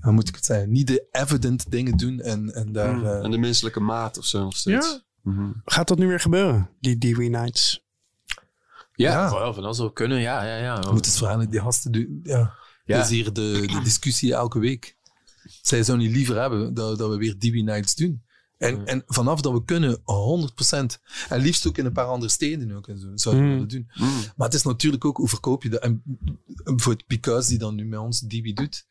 hoe 0.00 0.12
moet 0.12 0.28
ik 0.28 0.34
het 0.34 0.44
zeggen, 0.44 0.70
niet 0.70 0.86
de 0.86 1.06
evident 1.10 1.70
dingen 1.70 1.96
doen 1.96 2.20
en, 2.20 2.54
en 2.54 2.72
daar... 2.72 3.04
eh, 3.04 3.24
En 3.24 3.30
de 3.30 3.38
menselijke 3.38 3.80
maat 3.80 4.18
of 4.18 4.24
zo 4.24 4.40
nog 4.42 4.56
steeds. 4.56 5.02
Ja. 5.24 5.52
Gaat 5.64 5.88
dat 5.88 5.98
nu 5.98 6.06
weer 6.06 6.20
gebeuren, 6.20 6.70
die 6.80 6.98
Dewey 6.98 7.28
Nights? 7.28 7.84
Ja, 8.94 9.12
Ja. 9.12 9.28
Van, 9.28 9.54
van 9.54 9.62
dat 9.62 9.76
zou 9.76 9.92
kunnen, 9.92 10.20
ja. 10.20 10.44
ja, 10.44 10.56
ja. 10.56 10.80
Je 10.80 10.92
moet 10.92 11.06
het 11.06 11.16
vragen 11.16 11.40
aan 11.40 11.50
die 11.50 11.60
gasten 11.60 11.92
doen. 11.92 12.20
Ja. 12.22 12.54
Ja. 12.84 12.96
Dat 12.96 13.04
is 13.04 13.10
hier 13.10 13.32
de, 13.32 13.62
de 13.66 13.80
discussie 13.84 14.34
elke 14.34 14.58
week. 14.58 14.96
Zij 15.62 15.82
zou 15.82 15.98
niet 15.98 16.10
liever 16.10 16.40
hebben 16.40 16.74
dat, 16.74 16.98
dat 16.98 17.10
we 17.10 17.16
weer 17.16 17.38
DB 17.38 17.54
Nights 17.54 17.94
doen. 17.94 18.22
En, 18.60 18.86
en 18.86 19.02
vanaf 19.06 19.40
dat 19.40 19.52
we 19.52 19.64
kunnen, 19.64 19.98
100%. 19.98 20.02
En 21.28 21.40
liefst 21.40 21.66
ook 21.66 21.78
in 21.78 21.84
een 21.86 21.92
paar 21.92 22.06
andere 22.06 22.30
steden 22.32 22.72
ook 22.72 22.88
en 22.88 22.98
zo, 22.98 23.08
zouden 23.14 23.44
we 23.44 23.50
Mm. 23.50 23.54
willen 23.54 23.68
doen. 23.68 23.88
Maar 24.36 24.46
het 24.46 24.54
is 24.56 24.62
natuurlijk 24.62 25.04
ook, 25.04 25.16
hoe 25.16 25.28
verkoop 25.28 25.62
je 25.62 25.68
dat? 25.68 25.80
En 25.82 26.02
bijvoorbeeld 26.64 27.06
Picas, 27.06 27.46
die 27.46 27.58
dan 27.58 27.74
nu 27.74 27.84
met 27.84 27.98
ons 27.98 28.20
DB 28.20 28.54
doet, 28.56 28.86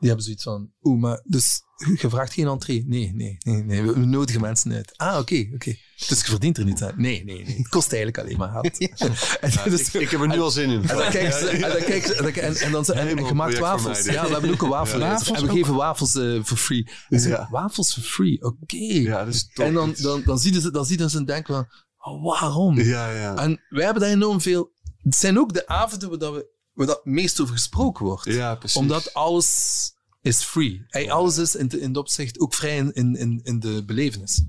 die 0.00 0.08
hebben 0.08 0.24
zoiets 0.24 0.42
van, 0.42 0.70
oeh, 0.82 1.00
maar 1.00 1.20
dus 1.24 1.62
je 2.00 2.10
vraagt 2.10 2.32
geen 2.32 2.46
entree? 2.46 2.84
Nee, 2.86 3.12
nee, 3.14 3.36
nee, 3.38 3.62
nee 3.62 3.82
we, 3.82 3.98
nodigen 3.98 4.40
mensen 4.40 4.72
uit. 4.72 4.92
Ah, 4.96 5.18
oké, 5.18 5.48
oké. 5.54 5.76
Dus 6.08 6.08
je 6.08 6.24
verdient 6.24 6.58
er 6.58 6.64
niet 6.64 6.82
aan? 6.82 6.92
Nee, 6.96 7.24
nee, 7.24 7.44
nee. 7.44 7.56
Het 7.56 7.68
kost 7.68 7.92
eigenlijk 7.92 8.18
alleen 8.24 8.36
maar 8.38 8.48
geld. 8.50 8.78
Dus- 9.70 9.92
Ik, 9.94 10.00
ik 10.00 10.10
heb 10.10 10.20
er 10.20 10.28
nu 10.28 10.40
al 10.40 10.50
zin 10.50 10.70
in. 10.70 10.88
en 10.88 10.96
dan 10.96 11.10
kijken 11.10 11.38
ze, 11.38 11.48
en 11.48 11.60
dan 11.60 11.82
kijken 11.82 12.08
ze, 12.08 12.14
en 12.14 12.22
dan, 12.22 12.32
en, 12.32 12.56
en 12.56 12.72
dan 12.72 12.84
ze, 12.84 12.92
en, 12.92 12.98
en 12.98 13.06
Helemaal 13.06 13.28
gemaakt 13.28 13.54
project 13.54 13.80
voor 13.80 13.88
wafels. 13.90 14.06
Ja, 14.14 14.26
we 14.26 14.32
hebben 14.32 14.50
ook 14.50 14.62
een. 14.62 14.68
Wafels 14.68 15.28
en 15.30 15.34
we 15.44 15.50
ook? 15.50 15.56
geven 15.56 15.74
wafels 15.74 16.14
eh 16.14 16.38
voor 16.42 16.56
free. 16.56 16.88
Ja. 17.08 17.48
Wafels 17.50 17.94
voor 17.94 18.02
free, 18.02 18.42
oké. 18.42 18.76
Ja, 18.76 19.24
dat 19.24 19.34
is 19.34 19.48
top. 19.52 19.64
en 19.66 19.72
dan, 19.74 19.94
dan, 19.96 20.22
dan 20.24 20.38
zien 20.38 20.60
ze, 20.60 20.70
dan 20.70 20.86
zien 20.86 21.10
ze 21.10 21.18
en 21.18 21.24
denken 21.24 21.54
van, 21.54 21.66
oh, 21.98 22.24
waarom? 22.24 22.80
Ja, 22.80 23.10
ja. 23.10 23.36
En 23.36 23.60
wij 23.68 23.84
hebben 23.84 24.02
daar 24.02 24.12
enorm 24.12 24.40
veel... 24.40 24.70
Het 24.96 25.14
zijn 25.14 25.38
ook 25.38 25.52
de 25.52 25.66
avonden 25.66 26.08
waar, 26.08 26.18
dat 26.18 26.34
we, 26.34 26.50
waar 26.86 26.94
dat 26.96 27.04
het 27.04 27.14
meest 27.14 27.40
over 27.40 27.54
gesproken 27.54 28.04
wordt. 28.04 28.24
Ja, 28.24 28.54
precies. 28.54 28.80
Omdat 28.80 29.14
alles 29.14 29.92
is 30.22 30.42
free. 30.42 30.84
Hey, 30.86 31.10
alles 31.10 31.38
is 31.38 31.54
in, 31.54 31.68
de- 31.68 31.80
in 31.80 31.92
dat 31.92 32.02
opzicht 32.02 32.38
ook 32.40 32.54
vrij 32.54 32.76
in, 32.76 32.92
in, 33.14 33.40
in, 33.42 33.60
de 33.60 33.84
belevenis. 33.86 34.42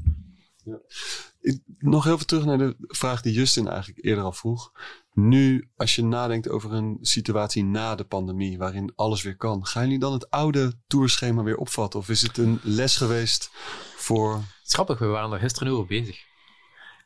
Ik- 1.41 1.61
nog 1.77 2.03
heel 2.03 2.17
veel 2.17 2.25
terug 2.25 2.45
naar 2.45 2.57
de 2.57 2.75
vraag 2.79 3.21
die 3.21 3.33
Justin 3.33 3.67
eigenlijk 3.67 4.05
eerder 4.05 4.23
al 4.23 4.31
vroeg. 4.31 4.71
Nu, 5.13 5.69
als 5.75 5.95
je 5.95 6.03
nadenkt 6.03 6.49
over 6.49 6.73
een 6.73 6.97
situatie 7.01 7.63
na 7.63 7.95
de 7.95 8.03
pandemie, 8.03 8.57
waarin 8.57 8.91
alles 8.95 9.21
weer 9.23 9.37
kan, 9.37 9.65
gaan 9.65 9.83
jullie 9.83 9.99
dan 9.99 10.13
het 10.13 10.29
oude 10.29 10.73
tourschema 10.87 11.43
weer 11.43 11.57
opvatten? 11.57 11.99
Of 11.99 12.09
is 12.09 12.21
het 12.21 12.37
een 12.37 12.59
les 12.63 12.95
geweest 12.95 13.49
voor. 13.95 14.41
Grappig, 14.63 14.99
we 14.99 15.05
waren 15.05 15.31
er 15.31 15.39
gisteren 15.39 15.73
over 15.73 15.85
bezig. 15.87 16.29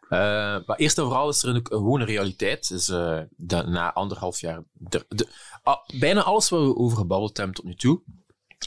Eh, 0.10 0.19
maar 0.65 0.76
eerst 0.77 0.98
en 0.98 1.03
vooral 1.03 1.30
is 1.30 1.44
er 1.44 1.49
een, 1.49 1.56
een 1.56 1.68
gewone 1.68 2.06
realiteit. 2.06 2.68
Dus, 2.68 2.90
eh, 2.90 3.19
dat 3.38 3.68
na 3.68 3.94
anderhalf 3.94 4.40
jaar... 4.40 4.64
De, 4.73 5.06
de, 5.10 5.27
ah, 5.64 5.77
bijna 5.99 6.23
alles 6.23 6.49
wat 6.49 6.61
we 6.61 6.76
over 6.76 6.98
gebabbeld 6.98 7.38
hebben 7.38 7.56
tot 7.56 7.65
nu 7.65 7.76
toe, 7.76 8.02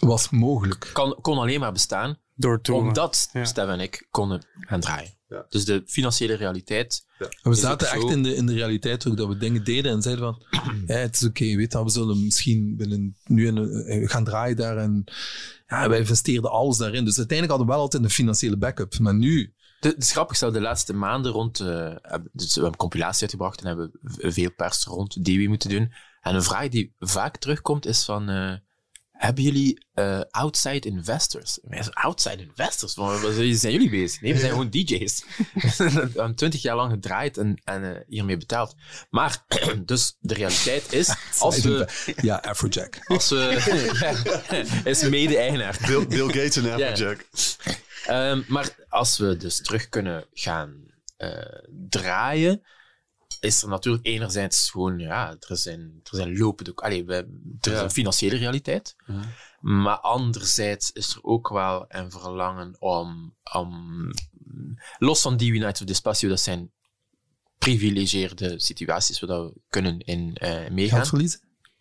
Was 0.01 0.31
mogelijk. 0.31 0.91
kan, 0.93 1.19
kon 1.21 1.39
alleen 1.39 1.61
maar 1.61 1.73
bestaan 1.73 2.19
Door 2.35 2.61
toen. 2.61 2.77
omdat 2.77 3.29
Ja. 3.33 3.45
Stef 3.45 3.69
en 3.69 3.81
ik 3.81 4.07
konden 4.11 4.45
gaan 4.61 4.81
draaien. 4.81 5.17
Ja. 5.29 5.47
Dus 5.49 5.65
de 5.65 5.83
financiële 5.87 6.35
realiteit... 6.35 7.07
En 7.19 7.51
we 7.51 7.55
zaten 7.55 7.91
echt 7.91 8.11
in 8.11 8.23
de, 8.23 8.35
in 8.35 8.47
de 8.47 8.53
realiteit 8.53 9.07
ook 9.07 9.17
dat 9.17 9.29
we 9.29 9.37
dingen 9.37 9.65
deden 9.65 9.93
en 9.93 10.03
zeiden 10.03 10.25
van, 10.25 10.43
ja, 10.87 10.95
het 10.95 11.15
is 11.15 11.25
oké, 11.25 11.57
weet 11.57 11.73
je, 11.73 11.85
we 11.85 11.91
zullen 11.91 12.25
misschien 12.25 12.77
binnen, 12.77 13.17
nu 13.25 13.49
eh, 13.49 14.09
gaan 14.09 14.25
draaien 14.25 14.57
daar 14.57 14.77
en 14.77 15.05
ja, 15.67 15.89
wij 15.89 15.99
investeerden 15.99 16.51
alles 16.51 16.77
daarin. 16.77 17.05
Dus 17.05 17.19
uiteindelijk 17.19 17.49
hadden 17.49 17.67
we 17.67 17.73
wel 17.73 17.83
altijd 17.83 18.03
een 18.03 18.11
financiële 18.11 18.57
backup. 18.57 18.99
Maar 18.99 19.15
nu, 19.15 19.55
De, 19.81 19.89
het 19.89 20.03
is 20.03 20.13
grappig 20.13 20.39
de 20.39 20.61
laatste 20.61 20.93
maanden 20.93 21.33
rond... 21.33 21.61
eh, 21.61 21.67
dus 22.33 22.47
we 22.47 22.53
hebben 22.53 22.71
een 22.71 22.77
compilatie 22.77 23.23
uitgebracht 23.23 23.61
en 23.61 23.67
hebben 23.67 23.91
veel 24.19 24.53
pers 24.53 24.85
rond 24.85 25.25
DW 25.25 25.47
moeten 25.49 25.71
doen. 25.71 25.93
En 26.21 26.35
een 26.35 26.43
vraag 26.43 26.69
die 26.69 26.95
vaak 26.99 27.37
terugkomt 27.37 27.87
is 27.87 28.05
van... 28.05 28.29
eh, 28.29 28.53
hebben 29.13 29.45
jullie 29.45 29.87
eh, 29.95 30.21
outside 30.31 30.89
investors? 30.89 31.59
Outside 31.91 32.43
investors? 32.43 32.95
Wat 32.95 33.21
wat 33.21 33.33
zijn 33.35 33.73
jullie 33.73 33.91
bezig? 33.91 34.21
Nee, 34.21 34.33
we 34.33 34.39
zijn 34.39 34.51
gewoon 34.57 34.71
DJ's. 34.71 35.25
we 35.77 35.91
hebben 35.91 36.35
twintig 36.35 36.63
jaar 36.63 36.77
lang 36.77 36.93
gedraaid 36.93 37.39
en, 37.39 37.61
en 37.65 38.05
hiermee 38.09 38.37
betaald. 38.37 38.75
Maar, 39.11 39.45
dus 39.85 40.17
de 40.21 40.35
realiteit 40.35 40.93
is... 40.93 41.15
Als 41.39 41.61
we... 41.61 41.89
ja, 42.21 42.37
Afrojack. 42.37 42.99
Als 43.05 43.29
we 43.29 44.83
is 44.85 45.09
mede-eigenaar. 45.09 45.79
Bill, 45.87 46.07
Bill 46.07 46.27
Gates 46.27 46.57
en 46.57 46.71
Applejack. 46.71 47.27
Ehm, 48.09 48.43
maar 48.47 48.77
als 48.89 49.19
we 49.19 49.37
dus 49.37 49.63
terug 49.63 49.89
kunnen 49.89 50.27
gaan 50.33 50.87
eh, 51.17 51.63
draaien, 51.89 52.63
is 53.41 53.63
er 53.63 53.69
natuurlijk 53.69 54.07
enerzijds 54.07 54.71
gewoon, 54.71 54.99
ja, 54.99 55.37
er 55.49 55.57
zijn, 55.57 56.01
er 56.03 56.17
zijn 56.17 56.39
lopende, 56.39 56.73
allee, 56.75 57.05
we, 57.05 57.15
er 57.61 57.73
is 57.73 57.81
een 57.81 57.91
financiële 57.91 58.37
realiteit. 58.37 58.97
Maar 59.61 59.99
anderzijds 59.99 60.93
is 60.93 61.15
er 61.15 61.23
ook 61.23 61.49
wel 61.49 61.85
een 61.89 62.11
verlangen 62.11 62.77
om, 62.79 63.37
om 63.53 64.11
los 64.99 65.21
van 65.21 65.37
die 65.37 65.53
United 65.53 65.81
of 65.81 65.87
Despacio, 65.87 66.29
dat 66.29 66.41
zijn 66.41 66.73
privilegieerde 67.59 68.61
situaties 68.61 69.21
waar 69.21 69.45
we 69.45 69.53
kunnen 69.69 69.99
in 69.99 70.35
eh, 70.35 70.71
meegaan 70.71 70.99
Geld 70.99 71.09
verliezen? 71.09 71.41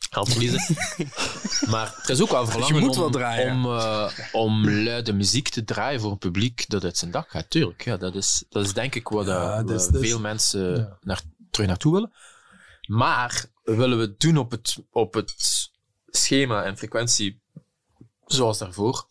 Geld 0.09 0.29
verliezen. 0.29 0.75
maar 1.71 1.99
er 2.03 2.09
is 2.09 2.21
ook 2.21 2.29
wel 2.29 2.47
verlangen 2.47 2.89
om, 2.89 2.99
om, 2.99 3.65
eh, 3.65 4.09
om 4.31 4.69
luide 4.69 5.13
muziek 5.13 5.49
te 5.49 5.63
draaien 5.63 5.99
voor 5.99 6.11
een 6.11 6.17
publiek 6.17 6.69
dat 6.69 6.83
uit 6.83 6.97
zijn 6.97 7.11
dak 7.11 7.29
gaat. 7.29 7.49
Tuurlijk, 7.49 7.83
ja, 7.83 7.97
dat, 7.97 8.15
is, 8.15 8.43
dat 8.49 8.65
is 8.65 8.73
denk 8.73 8.95
ik 8.95 9.07
wat 9.07 9.25
Ja, 9.25 9.63
eh, 9.63 9.75
is- 9.75 9.89
veel 9.91 10.19
mensen 10.19 10.75
ja. 10.75 10.97
naar, 11.01 11.21
terug 11.51 11.67
naartoe 11.67 11.93
willen. 11.93 12.11
Maar 12.87 13.45
willen 13.63 13.97
we 13.97 14.03
het 14.03 14.19
doen 14.19 14.37
op 14.37 14.51
het, 14.51 14.77
op 14.91 15.13
het 15.13 15.35
schema 16.07 16.63
en 16.63 16.77
frequentie 16.77 17.41
zoals 18.25 18.57
daarvoor? 18.57 19.07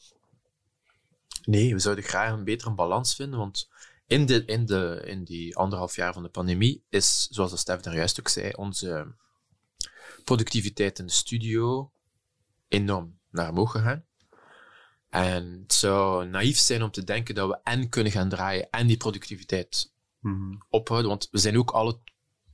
Nee, 1.43 1.74
we 1.74 1.81
zouden 1.81 2.05
graag 2.05 2.32
een 2.32 2.44
betere 2.44 2.74
balans 2.74 3.14
vinden, 3.14 3.39
want 3.39 3.68
in, 4.06 4.27
de, 4.27 4.44
in, 4.44 4.66
de, 4.66 5.02
in 5.05 5.24
die 5.24 5.56
anderhalf 5.56 5.97
jaar 5.97 6.12
van 6.12 6.23
de 6.23 6.28
pandemie 6.28 6.85
is, 6.89 7.28
zoals 7.31 7.51
de 7.51 7.56
Stef 7.56 7.81
daar 7.81 7.94
juist 7.94 8.20
ook 8.20 8.28
zei, 8.28 8.52
onze 8.52 9.14
productiviteit 10.26 10.98
in 10.98 11.06
de 11.06 11.12
studio 11.12 11.90
enorm 12.68 13.18
naar 13.30 13.50
omhoog 13.50 13.70
gegaan. 13.70 14.04
En 15.10 15.58
het 15.62 15.72
zou 15.72 16.26
naïef 16.28 16.58
zijn 16.58 16.82
om 16.82 16.90
te 16.90 17.04
denken 17.04 17.34
dat 17.34 17.48
we 17.48 17.58
en 17.62 17.88
kunnen 17.88 18.12
gaan 18.12 18.28
draaien 18.28 18.68
en 18.70 18.86
die 18.86 18.96
productiviteit 18.96 19.92
Mhm. 20.20 20.54
ophouden, 20.70 21.08
want 21.08 21.28
we 21.30 21.38
zijn 21.38 21.58
ook 21.58 21.70
alle 21.70 21.98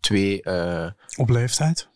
twee... 0.00 0.42
eh, 0.42 0.90
Op 1.16 1.28
leeftijd. 1.28 1.88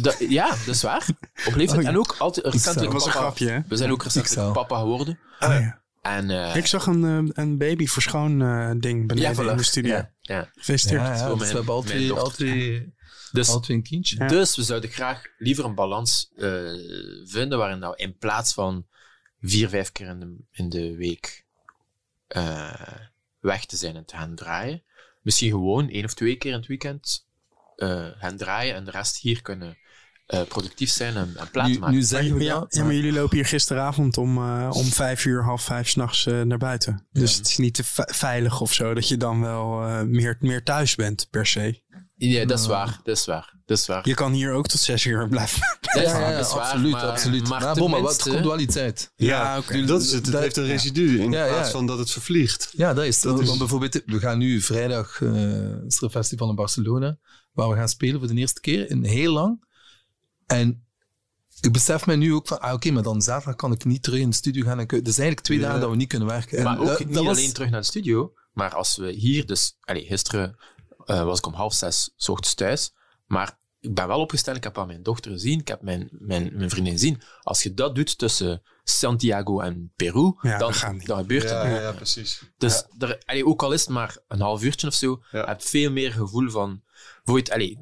da- 0.00 0.14
ja, 0.18 0.48
dat 0.48 0.66
is 0.74 0.82
waar. 0.82 1.06
Op 1.46 1.54
leeftijd. 1.54 1.78
Oh, 1.78 1.82
ja. 1.82 1.88
En 1.88 1.98
ook 1.98 2.14
altijd 2.18 2.46
recentelijk 2.46 2.92
Dat 2.92 2.92
was 2.92 3.04
een 3.06 3.12
papa. 3.12 3.24
grapje, 3.24 3.48
hè? 3.50 3.60
We 3.68 3.76
zijn 3.76 3.90
ook 3.90 4.02
recentelijk 4.02 4.52
papa 4.52 4.78
geworden. 4.78 5.18
Oh, 5.40 5.48
ja. 5.48 5.80
En, 6.02 6.30
eh, 6.30 6.56
Ik 6.56 6.66
zag 6.66 6.86
een, 6.86 7.04
eh, 7.04 7.44
een 7.44 7.58
baby 7.58 7.86
verschoon 7.86 8.42
eh, 8.42 8.70
ding 8.78 9.06
beneden 9.08 9.50
in 9.50 9.56
de 9.56 9.62
studio. 9.62 9.94
Ja, 9.94 10.10
ja. 10.20 10.50
Gefeliciteerd. 10.54 11.00
Ja, 11.00 11.14
ja, 11.14 11.28
voor 11.28 11.38
dus 11.38 11.48
we 11.50 11.54
hebben 11.56 11.74
al 11.74 11.84
mijn 11.86 12.94
Dus, 13.32 13.48
al 13.48 13.60
twee 13.60 13.76
een 13.76 13.82
kindje. 13.82 14.16
Ja. 14.16 14.26
dus 14.26 14.56
we 14.56 14.62
zouden 14.62 14.90
graag 14.90 15.22
liever 15.38 15.64
een 15.64 15.74
balans 15.74 16.30
eh, 16.36 16.72
vinden 17.24 17.58
waarin 17.58 17.78
nou 17.78 17.96
in 17.96 18.16
plaats 18.16 18.54
van 18.54 18.86
vier, 19.40 19.68
vijf 19.68 19.92
keer 19.92 20.06
in 20.06 20.20
de, 20.20 20.36
in 20.50 20.68
de 20.68 20.96
week 20.96 21.44
eh, 22.26 22.98
weg 23.40 23.64
te 23.64 23.76
zijn 23.76 23.96
en 23.96 24.04
te 24.04 24.16
gaan 24.16 24.34
draaien, 24.34 24.82
misschien 25.22 25.50
gewoon 25.50 25.88
één 25.88 26.04
of 26.04 26.14
twee 26.14 26.36
keer 26.36 26.52
in 26.52 26.58
het 26.58 26.66
weekend 26.66 27.26
eh, 27.76 28.08
gaan 28.18 28.36
draaien 28.36 28.74
en 28.74 28.84
de 28.84 28.90
rest 28.90 29.16
hier 29.16 29.42
kunnen 29.42 29.78
eh, 30.28 30.42
productief 30.48 30.90
zijn 30.90 31.16
en, 31.16 31.32
en 31.36 31.50
plaat 31.50 31.68
Nu, 31.68 31.78
maken. 31.78 31.94
nu 31.94 32.02
zeggen 32.02 32.34
we 32.36 32.44
ja, 32.44 32.58
dat, 32.58 32.74
ja, 32.74 32.84
maar 32.84 32.94
jullie 32.94 33.12
lopen 33.12 33.36
hier 33.36 33.46
gisteravond 33.46 34.16
om, 34.18 34.36
eh, 34.36 34.68
om 34.72 34.84
vijf 34.84 35.24
uur, 35.24 35.42
half 35.44 35.62
vijf 35.62 35.88
s'nachts 35.88 36.24
nachts 36.24 36.46
naar 36.48 36.58
buiten. 36.58 37.06
Dus 37.12 37.36
het 37.36 37.46
is 37.48 37.56
niet 37.56 37.74
te 37.74 37.84
ve- 37.84 38.12
veilig 38.14 38.60
of 38.60 38.72
zo 38.72 38.94
dat 38.94 39.08
je 39.08 39.16
dan 39.16 39.40
wel 39.40 39.82
eh, 39.86 40.02
meer, 40.02 40.36
meer 40.40 40.62
thuis 40.62 40.94
bent 40.94 41.26
per 41.30 41.46
se. 41.46 41.82
Ja, 42.14 42.44
dat 42.44 42.58
is 42.58 42.66
waar. 42.66 43.00
Dat 43.04 43.16
is 43.16 43.26
waar. 43.26 43.56
Dat 43.66 43.78
is 43.78 43.86
waar. 43.86 44.08
Je 44.08 44.14
kan 44.14 44.32
hier 44.32 44.52
ook 44.52 44.66
tot 44.66 44.80
zes 44.80 45.04
uur 45.04 45.28
blijven. 45.34 45.60
Ja, 45.80 46.02
waar, 46.02 46.20
ja, 46.30 46.36
dat 46.36 46.46
is 46.46 46.52
waar, 46.52 46.62
absoluut, 46.62 46.92
maar- 46.92 47.02
absoluut. 47.06 47.48
maar 47.48 47.60
Maar, 47.60 47.74
bon, 47.74 47.90
maar 47.90 48.00
wat, 48.00 48.18
tenminste- 48.18 48.30
komt 48.30 48.44
wel 48.56 48.66
iets 48.66 48.76
uit. 48.76 49.12
Ja, 49.16 49.58
oké. 49.58 49.84
Dat 49.84 50.02
is 50.02 50.12
het. 50.12 50.22
Het 50.24 50.32
Dat- 50.32 50.42
heeft 50.42 50.56
een 50.56 50.66
residu 50.66 51.20
in 51.20 51.30
Ja, 51.32 51.44
ja. 51.44 51.52
plaats 51.52 51.70
van 51.70 51.86
dat 51.86 51.98
het 51.98 52.10
vervliegt. 52.10 52.70
Ja, 52.76 52.94
dat 52.94 53.04
is 53.04 53.20
Dat 53.20 53.40
is- 53.40 53.46
Want 53.46 53.58
bijvoorbeeld, 53.58 54.02
we 54.06 54.18
gaan 54.18 54.38
nu 54.38 54.60
vrijdag 54.60 55.20
eh 55.22 55.30
is 55.86 55.96
er 55.96 56.02
een 56.02 56.10
festival 56.10 56.48
in 56.48 56.54
Barcelona, 56.54 57.18
waar 57.52 57.68
we 57.68 57.76
gaan 57.76 57.88
spelen 57.88 58.18
voor 58.18 58.28
de 58.28 58.34
eerste 58.34 58.60
keer 58.60 58.90
in 58.90 59.04
heel 59.04 59.32
lang. 59.32 59.66
En 60.48 60.86
ik 61.60 61.72
besef 61.72 62.06
mij 62.06 62.16
nu 62.16 62.34
ook 62.34 62.46
van, 62.48 62.60
ah, 62.60 62.72
oké, 62.72 62.90
maar 62.90 63.02
dan 63.02 63.22
zaterdag 63.22 63.56
kan 63.56 63.72
ik 63.72 63.84
niet 63.84 64.02
terug 64.02 64.20
in 64.20 64.30
de 64.30 64.36
studio 64.36 64.64
gaan. 64.64 64.78
En 64.78 64.86
Het 64.96 65.08
is 65.08 65.18
eigenlijk 65.18 65.40
twee 65.40 65.58
Ja. 65.58 65.64
dagen 65.64 65.80
dat 65.80 65.90
we 65.90 65.96
niet 65.96 66.08
kunnen 66.08 66.28
werken. 66.28 66.58
En 66.58 66.64
Maar 66.64 66.78
ook 66.80 66.86
dat- 66.86 66.98
niet 66.98 67.14
dat 67.14 67.24
was- 67.24 67.36
alleen 67.36 67.52
terug 67.52 67.70
naar 67.70 67.80
de 67.80 67.86
studio, 67.86 68.32
maar 68.52 68.74
als 68.74 68.96
we 68.96 69.10
hier 69.12 69.46
dus... 69.46 69.76
Allee, 69.80 70.04
gisteren 70.04 70.56
eh, 71.04 71.24
was 71.24 71.38
ik 71.38 71.46
om 71.46 71.52
half 71.54 71.74
zes 71.74 72.12
's 72.16 72.28
ochtends 72.28 72.54
thuis, 72.54 72.92
maar 73.26 73.58
ik 73.80 73.94
ben 73.94 74.06
wel 74.08 74.20
opgestaan, 74.20 74.56
ik 74.56 74.64
heb 74.64 74.78
al 74.78 74.86
mijn 74.86 75.02
dochter 75.02 75.30
gezien, 75.32 75.60
ik 75.60 75.68
heb 75.68 75.82
mijn, 75.82 76.08
mijn, 76.10 76.50
mijn 76.56 76.70
vriendin 76.70 76.92
gezien. 76.92 77.22
Als 77.42 77.62
je 77.62 77.74
dat 77.74 77.94
doet 77.94 78.18
tussen 78.18 78.62
Santiago 78.84 79.60
en 79.60 79.92
Peru, 79.96 80.34
Ja, 80.40 80.58
dan, 80.58 80.74
gebeurt 80.74 81.42
het. 81.42 81.50
Ja, 81.52 81.80
ja, 81.80 81.92
precies. 81.92 82.42
Dus 82.58 82.84
er, 82.98 83.22
allee, 83.24 83.46
ook 83.46 83.62
al 83.62 83.72
is 83.72 83.80
het 83.80 83.90
maar 83.90 84.16
een 84.28 84.40
half 84.40 84.62
uurtje 84.62 84.86
of 84.86 84.94
zo, 84.94 85.22
Ja. 85.30 85.44
heb 85.46 85.60
je 85.60 85.68
veel 85.68 85.90
meer 85.90 86.12
gevoel 86.12 86.50
van... 86.50 86.82
Bijvoorbeeld, 87.24 87.50
allee, 87.54 87.78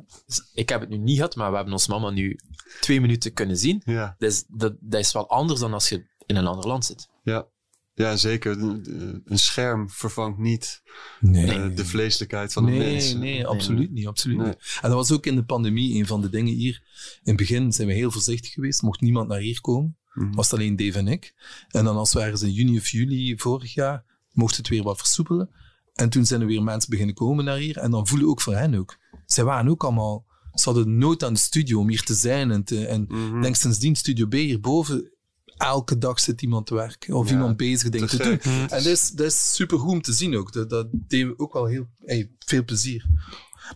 ik 0.53 0.69
heb 0.69 0.81
het 0.81 0.89
nu 0.89 0.97
niet 0.97 1.17
gehad, 1.17 1.35
maar 1.37 1.51
we 1.51 1.55
hebben 1.57 1.73
ons 1.75 1.87
mama 1.87 2.11
nu 2.11 2.41
twee 2.81 3.01
minuten 3.01 3.33
kunnen 3.33 3.57
zien. 3.57 3.83
Ja, 3.85 4.15
Dus 4.19 4.45
dat, 4.49 4.75
dat 4.81 5.01
is 5.01 5.13
wel 5.13 5.29
anders 5.31 5.61
dan 5.61 5.73
als 5.73 5.89
je 5.89 6.05
in 6.27 6.37
een 6.37 6.47
ander 6.47 6.67
land 6.67 6.85
zit. 6.85 7.09
ja. 7.23 7.47
ja 7.95 8.17
zeker. 8.17 8.53
Een 8.61 9.23
een 9.25 9.39
scherm 9.39 9.91
vervangt 9.91 10.39
niet 10.39 10.83
Nee. 11.21 11.51
eh, 11.51 11.77
de 11.77 11.85
vleeselijkheid 11.85 12.53
van 12.53 12.67
een 12.67 12.79
Nee, 12.79 12.93
mens. 12.93 13.15
nee, 13.15 13.47
absoluut 13.47 13.91
niet. 13.93 14.07
Absoluut 14.07 14.37
Nee. 14.39 14.47
niet. 14.47 14.79
En 14.83 14.89
dat 14.89 14.99
was 14.99 15.13
ook 15.13 15.27
in 15.27 15.35
de 15.37 15.45
pandemie 15.45 15.95
een 15.99 16.07
van 16.07 16.21
de 16.21 16.29
dingen 16.31 16.55
hier. 16.55 16.83
In 17.15 17.21
het 17.23 17.37
begin 17.37 17.73
zijn 17.73 17.89
we 17.89 17.95
heel 17.95 18.11
voorzichtig 18.11 18.53
geweest. 18.53 18.83
Mocht 18.83 19.01
niemand 19.01 19.29
naar 19.29 19.39
hier 19.39 19.61
komen. 19.61 19.97
Mhm. 20.13 20.33
Was 20.35 20.51
het 20.51 20.59
alleen 20.61 20.77
Dave 20.77 20.99
en 20.99 21.09
ik. 21.09 21.35
En 21.69 21.85
dan 21.85 21.97
als 21.97 22.13
we 22.13 22.21
ergens 22.21 22.43
in 22.43 22.53
juni 22.53 22.79
of 22.79 22.89
juli 22.89 23.39
vorig 23.39 23.75
jaar, 23.75 24.05
mocht 24.33 24.57
het 24.57 24.69
weer 24.69 24.83
wat 24.83 24.99
versoepelen. 24.99 25.51
En 25.95 26.09
toen 26.09 26.27
zijn 26.27 26.41
er 26.41 26.47
weer 26.47 26.63
mensen 26.63 26.91
beginnen 26.91 27.15
komen 27.15 27.45
naar 27.45 27.57
hier. 27.57 27.77
En 27.79 27.91
dan 27.91 28.07
voelen 28.07 28.29
ook 28.29 28.41
voor 28.41 28.55
hen 28.55 28.75
ook. 28.75 28.97
Zij 29.27 29.45
waren 29.45 29.71
ook 29.71 29.85
allemaal... 29.85 30.25
Ze 30.59 30.65
hadden 30.65 30.99
nood 30.99 31.25
aan 31.25 31.33
de 31.33 31.39
studio 31.39 31.79
om 31.81 31.89
hier 31.89 32.03
te 32.03 32.15
zijn. 32.15 32.51
En, 32.51 32.65
te, 32.65 32.87
en 32.87 33.05
Mhm. 33.09 33.41
denk 33.43 33.57
sindsdien 33.57 33.95
Studio 33.97 34.27
B 34.27 34.33
hierboven. 34.33 35.11
Elke 35.57 35.99
dag 35.99 36.21
zit 36.21 36.43
iemand 36.43 36.67
te 36.67 36.75
werken. 36.75 37.15
Of 37.15 37.27
Ja, 37.29 37.33
iemand 37.33 37.57
bezig 37.57 37.89
dingen 37.91 38.09
te 38.09 38.17
te 38.17 38.23
doen. 38.23 38.33
gek. 38.41 38.71
En 38.71 38.83
dat 38.83 38.93
is, 38.93 39.11
dat 39.11 39.27
is 39.27 39.55
super 39.55 39.79
goed 39.79 39.91
om 39.91 40.03
te 40.03 40.13
zien 40.13 40.37
ook. 40.37 40.53
Dat, 40.53 40.71
dat 40.71 40.87
deed 40.93 41.27
me 41.27 41.39
ook 41.39 41.53
wel 41.53 41.65
heel 41.67 41.87
hey, 42.05 42.31
veel 42.39 42.65
plezier. 42.65 43.07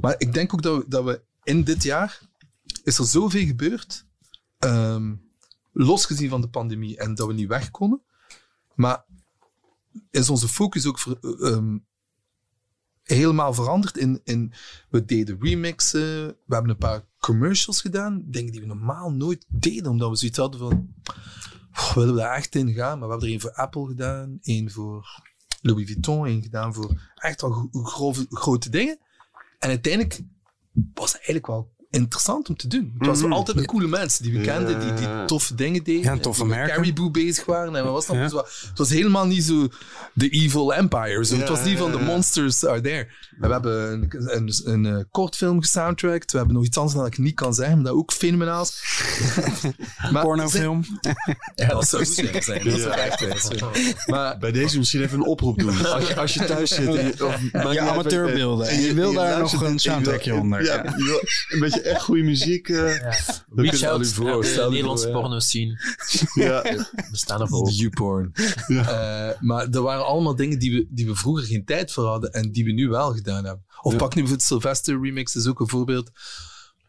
Maar 0.00 0.14
ik 0.18 0.32
denk 0.32 0.54
ook 0.54 0.62
dat 0.62 0.78
we, 0.78 0.84
dat 0.88 1.04
we 1.04 1.22
in 1.42 1.64
dit 1.64 1.82
jaar 1.82 2.20
is 2.84 2.98
er 2.98 3.04
zoveel 3.06 3.46
gebeurd. 3.46 4.06
ehm 4.58 5.14
losgezien 5.72 6.28
van 6.28 6.40
de 6.40 6.48
pandemie 6.48 6.96
en 6.98 7.14
dat 7.14 7.26
we 7.26 7.32
niet 7.32 7.48
weg 7.48 7.70
konden. 7.70 8.02
Maar 8.74 9.04
is 10.10 10.30
onze 10.30 10.48
focus 10.48 10.86
ook 10.86 10.98
ver- 10.98 11.18
helemaal 13.16 13.54
veranderd. 13.54 13.96
In, 13.96 14.20
in, 14.24 14.52
we 14.88 15.04
deden 15.04 15.38
remixen. 15.40 16.26
We 16.26 16.54
hebben 16.54 16.70
een 16.70 16.76
paar 16.76 17.04
commercials 17.18 17.80
gedaan. 17.80 18.22
Dingen 18.26 18.52
die 18.52 18.60
we 18.60 18.66
normaal 18.66 19.12
nooit 19.12 19.44
deden. 19.48 19.90
Omdat 19.90 20.10
we 20.10 20.16
zoiets 20.16 20.38
hadden 20.38 20.60
van... 20.60 20.94
"Pff, 21.72 21.94
willen 21.94 22.14
we 22.14 22.20
daar 22.20 22.36
echt 22.36 22.54
in 22.54 22.72
gaan? 22.72 22.98
Maar 22.98 23.08
we 23.08 23.12
hebben 23.12 23.22
er 23.22 23.32
één 23.32 23.40
voor 23.40 23.52
Apple 23.52 23.86
gedaan. 23.86 24.38
één 24.42 24.70
voor 24.70 25.22
Louis 25.60 25.86
Vuitton. 25.86 26.26
één 26.26 26.42
gedaan 26.42 26.74
voor 26.74 27.00
echt 27.14 27.40
wel 27.40 27.68
grote 28.30 28.70
dingen. 28.70 28.98
En 29.58 29.68
uiteindelijk 29.68 30.20
was 30.94 31.12
het 31.12 31.16
eigenlijk 31.16 31.46
wel 31.46 31.72
interessant 31.90 32.48
om 32.48 32.56
te 32.56 32.68
doen. 32.68 32.94
Het 32.98 33.06
was 33.06 33.20
Mhm. 33.20 33.32
altijd 33.32 33.56
met 33.56 33.66
coole 33.66 33.86
mensen 33.86 34.22
die 34.22 34.32
we 34.32 34.40
kenden, 34.40 34.80
die, 34.80 34.94
die 34.94 35.24
toffe 35.24 35.54
dingen 35.54 35.84
deden. 35.84 36.02
Ja, 36.02 36.18
toffe 36.18 36.42
die 36.42 36.50
merken. 36.50 36.74
Caribou 36.74 37.10
bezig 37.10 37.44
waren. 37.44 37.76
En 37.76 37.84
wat 37.84 37.92
was? 37.92 38.16
Ja. 38.16 38.22
Het, 38.22 38.32
was, 38.32 38.64
het 38.68 38.78
was 38.78 38.90
helemaal 38.90 39.26
niet 39.26 39.44
zo 39.44 39.68
de 40.12 40.28
evil 40.28 40.74
empire. 40.74 41.24
Zo. 41.24 41.36
het 41.36 41.48
was 41.48 41.64
niet 41.64 41.78
van 41.78 41.90
ja, 41.90 41.96
the 41.96 42.02
ja. 42.02 42.06
monsters 42.06 42.66
are 42.66 42.80
there. 42.80 43.08
En 43.40 43.46
we 43.48 43.52
hebben 43.52 43.92
een, 43.92 44.08
een, 44.36 44.52
een, 44.64 44.86
eh, 44.86 45.04
kortfilm 45.10 45.60
gesoundtracked. 45.60 46.32
We 46.32 46.38
hebben 46.38 46.56
nog 46.56 46.64
iets 46.64 46.76
anders 46.76 46.96
dat 46.96 47.06
ik 47.06 47.18
niet 47.18 47.34
kan 47.34 47.54
zeggen, 47.54 47.76
maar 47.76 47.84
dat 47.84 47.94
ook 47.94 48.12
fenomenaal 48.12 48.62
is. 48.62 48.82
Pornofilm. 50.22 50.84
Ja, 51.54 51.66
dat 51.66 51.88
zou 51.88 52.04
zijn. 52.04 52.32
Dat 52.32 52.44
zou 52.44 52.90
echt 52.90 53.18
zijn. 53.18 53.58
Maar 54.06 54.38
Bij 54.38 54.52
deze 54.52 54.78
misschien 54.78 55.02
even 55.02 55.18
een 55.18 55.26
oproep 55.26 55.58
doen. 55.58 55.86
Als 55.86 56.08
je, 56.08 56.16
als 56.16 56.34
je 56.34 56.44
thuis 56.44 56.70
zit. 56.70 56.94
En 56.94 57.06
je, 57.06 57.26
of, 57.26 57.40
wat 57.52 57.76
amateurbeelden. 57.76 58.68
En 58.68 58.80
je 58.80 58.94
wil 58.94 59.12
daar 59.12 59.38
nog 59.38 59.62
een 59.62 59.72
je 59.72 59.78
soundtrackje 59.78 60.34
onder. 60.34 60.64
Ja, 60.64 60.94
je 60.96 61.04
wil 61.04 61.20
een 61.48 61.60
beetje 61.60 61.79
echt 61.82 62.02
goede 62.02 62.22
muziek. 62.22 62.68
eh, 62.68 62.76
dan 62.76 62.84
Reach 62.94 63.70
kun 63.70 63.78
je- 63.78 63.88
out 63.88 64.00
u 64.02 64.06
voor, 64.06 64.24
naar 64.24 64.44
stel 64.44 64.62
de 64.64 64.68
u 64.68 64.72
Nederlandse 64.72 65.04
voor, 65.06 65.14
ja. 65.14 65.20
porno 65.20 65.38
scene. 65.38 65.78
Ja, 66.34 66.62
We 67.10 67.16
staan 67.16 67.40
ervoor. 67.40 67.70
YouPorn. 67.70 68.32
Eh, 68.66 69.30
maar 69.40 69.68
er 69.68 69.82
waren 69.82 70.06
allemaal 70.06 70.36
dingen 70.36 70.58
die 70.58 70.72
we, 70.72 70.86
die 70.90 71.06
we 71.06 71.14
vroeger 71.14 71.46
geen 71.46 71.64
tijd 71.64 71.92
voor 71.92 72.06
hadden 72.06 72.32
en 72.32 72.52
die 72.52 72.64
we 72.64 72.72
nu 72.72 72.88
wel 72.88 73.12
gedaan 73.12 73.44
hebben. 73.44 73.64
Of 73.82 73.96
pak 73.96 74.14
nu 74.14 74.20
bijvoorbeeld 74.20 74.42
Sylvester 74.48 75.00
Remix, 75.02 75.34
is 75.34 75.46
ook 75.46 75.60
een 75.60 75.68
voorbeeld. 75.68 76.10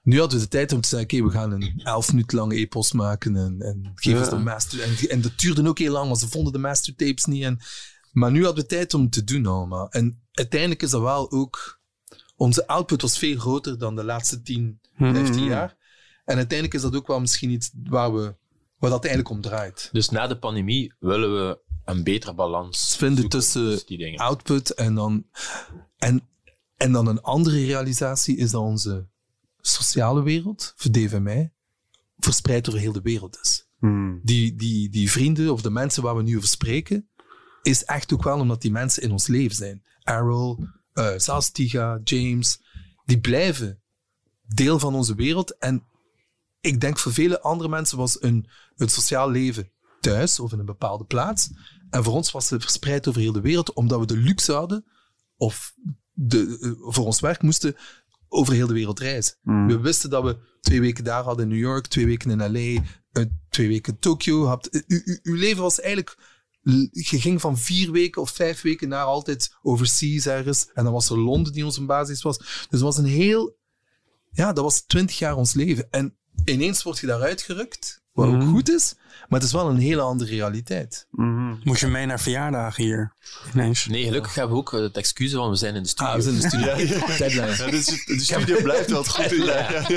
Nu 0.03 0.19
hadden 0.19 0.38
we 0.38 0.43
de 0.43 0.49
tijd 0.49 0.73
om 0.73 0.81
te 0.81 0.88
zeggen, 0.88 1.18
oké, 1.19 1.27
we 1.27 1.31
gaan 1.31 1.51
een 1.51 1.81
elf 1.84 2.11
minuten 2.11 2.38
lange 2.38 2.55
epos 2.55 2.91
maken 2.91 3.35
en, 3.35 3.55
en 3.59 3.91
geef 3.95 4.13
Ja. 4.13 4.19
ons 4.19 4.30
de 4.30 4.38
master. 4.38 4.81
En, 4.81 5.09
en 5.09 5.22
dat 5.22 5.31
duurde 5.39 5.68
ook 5.68 5.80
heel 5.80 5.91
lang, 5.91 6.07
want 6.07 6.19
ze 6.19 6.27
vonden 6.27 6.53
de 6.53 6.59
mastertapes 6.59 7.26
niet. 7.26 7.43
En, 7.43 7.59
maar 8.11 8.31
nu 8.31 8.43
hadden 8.45 8.63
we 8.63 8.69
tijd 8.69 8.93
om 8.93 9.01
het 9.01 9.11
te 9.11 9.23
doen 9.23 9.45
allemaal. 9.45 9.89
En 9.89 10.22
uiteindelijk 10.31 10.81
is 10.81 10.89
dat 10.89 11.01
wel 11.01 11.31
ook... 11.31 11.80
Onze 12.35 12.68
output 12.68 13.01
was 13.01 13.18
veel 13.18 13.38
groter 13.38 13.77
dan 13.77 13.95
de 13.95 14.03
laatste 14.03 14.41
10, 14.41 14.80
15 14.97 15.43
jaar. 15.43 15.77
En 16.26 16.38
uiteindelijk 16.38 16.73
is 16.73 16.81
dat 16.81 16.95
ook 16.95 17.07
wel 17.07 17.19
misschien 17.19 17.49
iets 17.49 17.72
waar, 17.84 18.13
we, 18.13 18.35
waar 18.77 18.89
dat 18.89 19.05
eigenlijk 19.05 19.35
om 19.35 19.41
draait. 19.41 19.89
Dus 19.91 20.09
na 20.09 20.27
de 20.27 20.38
pandemie 20.38 20.93
willen 20.99 21.34
we 21.34 21.59
een 21.85 22.03
betere 22.03 22.34
balans 22.34 22.95
vinden 22.97 23.30
tussen 23.30 23.69
tussen 23.69 23.88
die 23.88 23.97
dingen. 23.97 24.19
output 24.19 24.69
en 24.69 24.95
dan. 24.95 25.26
En, 25.97 26.27
en 26.77 26.91
dan 26.91 27.07
een 27.07 27.22
andere 27.22 27.65
realisatie 27.65 28.38
is 28.38 28.51
dat 28.51 28.61
onze 28.61 29.07
sociale 29.61 30.23
wereld, 30.23 30.73
voor 30.76 30.91
Dave 30.91 31.15
en 31.15 31.23
mij, 31.23 31.53
verspreid 32.18 32.68
over 32.68 32.80
heel 32.80 32.91
de 32.91 33.01
wereld 33.01 33.39
is. 33.41 33.68
Hmm. 33.80 34.19
Die, 34.23 34.55
die, 34.55 34.89
die 34.89 35.11
vrienden 35.11 35.51
of 35.51 35.61
de 35.61 35.69
mensen 35.69 36.03
waar 36.03 36.15
we 36.15 36.23
nu 36.23 36.38
over 36.38 36.49
spreken, 36.49 37.09
is 37.61 37.84
echt 37.84 38.13
ook 38.13 38.23
wel 38.23 38.39
omdat 38.39 38.61
die 38.61 38.72
mensen 38.72 39.03
in 39.03 39.11
ons 39.11 39.27
leven 39.27 39.55
zijn. 39.55 39.84
Errol, 40.03 40.65
eh 40.93 41.39
Tiga, 41.51 41.99
James, 42.03 42.61
die 43.05 43.19
blijven 43.19 43.81
deel 44.56 44.80
van 44.80 44.95
onze 44.95 45.15
wereld. 45.15 45.57
En 45.57 45.84
ik 46.61 46.82
denk 46.82 46.99
voor 46.99 47.14
vele 47.14 47.41
andere 47.41 47.69
mensen 47.69 47.98
was 47.98 48.22
een, 48.22 48.48
een 48.76 48.90
sociaal 48.90 49.30
leven 49.30 49.72
thuis 49.99 50.40
of 50.40 50.52
in 50.52 50.60
een 50.60 50.65
bepaalde 50.65 51.06
plaats. 51.06 51.49
En 51.90 52.03
voor 52.03 52.14
ons 52.14 52.32
was 52.32 52.49
het 52.49 52.61
verspreid 52.61 53.07
over 53.07 53.22
heel 53.22 53.32
de 53.32 53.41
wereld, 53.41 53.73
omdat 53.73 53.99
we 53.99 54.06
de 54.06 54.18
luxe 54.18 54.53
hadden, 54.53 54.86
of 55.38 55.73
de, 56.14 56.57
eh, 56.61 56.94
voor 56.94 57.06
ons 57.06 57.19
werk 57.19 57.41
moesten, 57.41 57.76
over 58.28 58.53
heel 58.53 58.68
de 58.68 58.73
wereld 58.73 58.99
reizen. 58.99 59.36
We 59.68 59.80
wisten 59.80 60.10
dat 60.10 60.23
we 60.23 60.38
twee 60.61 60.82
weken 60.82 61.03
daar 61.03 61.23
hadden 61.23 61.45
in 61.45 61.52
New 61.52 61.61
York, 61.61 61.88
twee 61.88 62.06
weken 62.06 62.30
in 62.30 62.52
LA, 62.52 62.84
eh, 63.11 63.26
twee 63.49 63.68
weken 63.68 63.94
in 63.94 63.99
Tokio. 63.99 64.45
Had, 64.45 64.84
u, 64.88 65.19
uw 65.23 65.36
leven 65.36 65.61
was 65.61 65.80
eigenlijk... 65.80 66.40
Je 66.91 67.19
ging 67.19 67.41
van 67.41 67.57
vier 67.57 67.91
weken 67.91 68.22
of 68.22 68.30
vijf 68.30 68.61
weken 68.61 68.90
naar 68.90 69.03
altijd 69.03 69.56
overseas 69.61 70.26
ergens. 70.26 70.69
En 70.73 70.84
dan 70.84 70.94
was 70.94 71.10
er 71.10 71.19
Londen 71.19 71.53
die 71.53 71.65
onze 71.65 71.86
basis 71.86 72.22
was. 72.22 72.38
Dus 72.38 72.68
het 72.69 72.80
was 72.80 72.98
een 72.98 73.06
heel... 73.06 73.60
Ja, 74.32 74.53
dat 74.53 74.64
was 74.64 74.82
twintig 74.82 75.20
jaar 75.20 75.36
ons 75.36 75.53
leven. 75.53 75.88
En 75.91 76.18
ineens 76.45 76.84
word 76.84 76.99
je 76.99 77.08
daaruit 77.08 77.41
gerukt, 77.41 78.03
wat 78.12 78.28
ook 78.28 78.44
goed 78.44 78.70
is. 78.70 78.95
Maar 79.29 79.39
het 79.39 79.43
is 79.47 79.53
wel 79.53 79.69
een 79.69 79.77
hele 79.77 80.01
andere 80.01 80.29
realiteit. 80.29 81.05
Moet 81.63 81.79
je 81.79 81.88
mee 81.88 82.05
naar 82.05 82.19
verjaardagen 82.19 82.83
hier? 82.83 83.11
Ineens. 83.53 83.85
Nee, 83.88 84.03
gelukkig 84.05 84.35
hebben 84.35 84.53
we 84.53 84.59
ook 84.61 84.71
het 84.71 84.97
excuus 84.97 85.31
van 85.33 85.49
we 85.49 85.55
zijn 85.55 85.75
in 85.75 85.83
de 85.83 85.89
studio. 85.89 86.11
Ah, 86.11 86.15
we 86.17 86.21
zijn 86.23 86.35
in 86.35 86.41
de 86.41 86.47
studio. 86.47 86.67
Ja, 86.75 86.77
ja. 86.77 87.17
Deadline. 87.17 87.55
Ja, 87.57 87.65
dit 87.65 87.73
is, 87.88 88.05
de 88.05 88.19
studio 88.19 88.61
blijft 88.61 88.89
wel 88.89 88.99
het 89.01 89.09
goed 89.09 89.31
in. 89.31 89.43
Ja. 89.43 89.67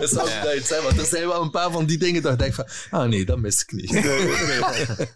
Dat 0.00 0.28
het 0.54 0.66
zijn, 0.66 0.82
want 0.82 0.98
er 0.98 1.04
zijn 1.06 1.26
wel 1.26 1.42
een 1.42 1.50
paar 1.50 1.70
van 1.70 1.86
die 1.86 1.98
dingen 1.98 2.22
dat 2.22 2.32
ik 2.32 2.38
denk 2.38 2.54
van, 2.54 2.66
ah 2.90 3.08
nee, 3.08 3.24
dat 3.24 3.38
mis 3.38 3.62
ik 3.62 3.72
niet. 3.72 3.90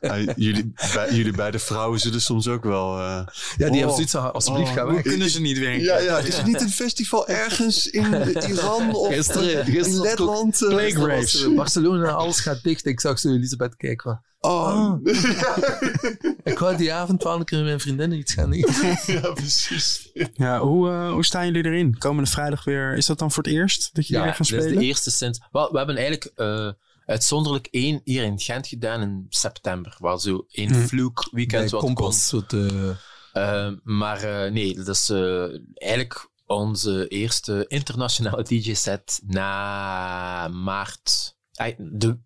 Ja, 0.00 0.18
jullie, 0.36 0.72
bij, 0.94 1.10
jullie 1.10 1.32
beide 1.32 1.58
vrouwen 1.58 1.98
zullen 2.00 2.20
soms 2.20 2.48
ook 2.48 2.64
wel... 2.64 2.98
eh, 2.98 3.02
Ja, 3.04 3.26
die 3.56 3.66
Oh. 3.66 3.74
hebben 3.76 3.94
zoiets 3.94 4.12
van, 4.12 4.32
alsjeblieft, 4.32 4.70
ga 4.70 4.86
weg. 4.86 5.02
Kunnen 5.02 5.30
ze 5.30 5.40
niet 5.40 5.58
weer? 5.58 5.80
ja, 5.82 5.98
ja, 5.98 6.18
is 6.18 6.38
er 6.38 6.44
niet 6.46 6.60
een 6.60 6.70
festival 6.70 7.28
ergens 7.28 7.90
in 7.90 8.14
Iran 8.48 8.94
of 8.94 9.12
Gisteren, 9.14 9.66
in 9.66 10.00
Letland? 10.00 10.62
eh? 10.62 11.42
Er 11.42 11.54
Barcelona, 11.54 12.10
alles 12.10 12.40
gaat 12.40 12.62
dicht. 12.62 12.86
Ik 12.86 13.00
zag 13.10 13.18
zo 13.18 13.28
Elisabeth 13.28 13.76
kijken 13.76 14.02
van, 14.10 14.28
Oh, 14.42 14.94
ik 16.52 16.58
wou 16.58 16.76
die 16.76 16.92
avond 16.92 17.22
wel 17.22 17.36
een 17.38 17.44
keer 17.44 17.58
met 17.58 17.66
mijn 17.66 17.80
vriendinnen 17.80 18.18
iets 18.18 18.32
gaan 18.34 18.52
eten. 18.52 18.74
ja, 19.14 19.32
precies. 19.32 20.10
Ja, 20.34 20.58
hoe, 20.60 20.90
eh, 20.90 21.12
hoe 21.12 21.24
staan 21.24 21.46
jullie 21.46 21.64
erin? 21.64 21.98
Komende 21.98 22.30
vrijdag 22.30 22.64
weer. 22.64 22.96
Is 22.96 23.06
dat 23.06 23.18
dan 23.18 23.30
voor 23.30 23.42
het 23.42 23.52
eerst 23.52 23.94
dat 23.94 24.06
jullie 24.06 24.24
Ja, 24.24 24.28
weer 24.28 24.36
gaan 24.36 24.46
dat 24.48 24.58
is 24.58 24.62
spelen? 24.64 24.78
de 24.80 24.86
eerste 24.86 25.10
sinds... 25.10 25.40
Wel, 25.50 25.70
we 25.70 25.76
hebben 25.76 25.96
eigenlijk 25.96 26.32
eh, 26.34 26.70
uitzonderlijk 27.06 27.68
één 27.70 28.00
hier 28.04 28.22
in 28.22 28.38
Gent 28.40 28.66
gedaan 28.66 29.00
in 29.00 29.26
september. 29.28 29.96
Waar 29.98 30.18
zo 30.20 30.44
één 30.50 30.74
vloek 30.74 31.28
weekend 31.32 31.62
Bij 31.62 31.70
wat 31.70 31.80
kon. 31.80 31.94
Kompas. 31.94 32.26
Soort, 32.28 32.52
eh, 32.52 32.90
Eh, 33.32 33.70
maar 33.82 34.22
eh, 34.22 34.52
nee, 34.52 34.74
dat 34.74 34.88
is 34.88 35.08
eh, 35.08 35.42
eigenlijk 35.74 36.28
onze 36.46 37.08
eerste 37.08 37.64
internationale 37.68 38.42
DJ-set 38.48 39.20
na 39.26 40.48
maart. 40.48 41.36
De 41.78 42.18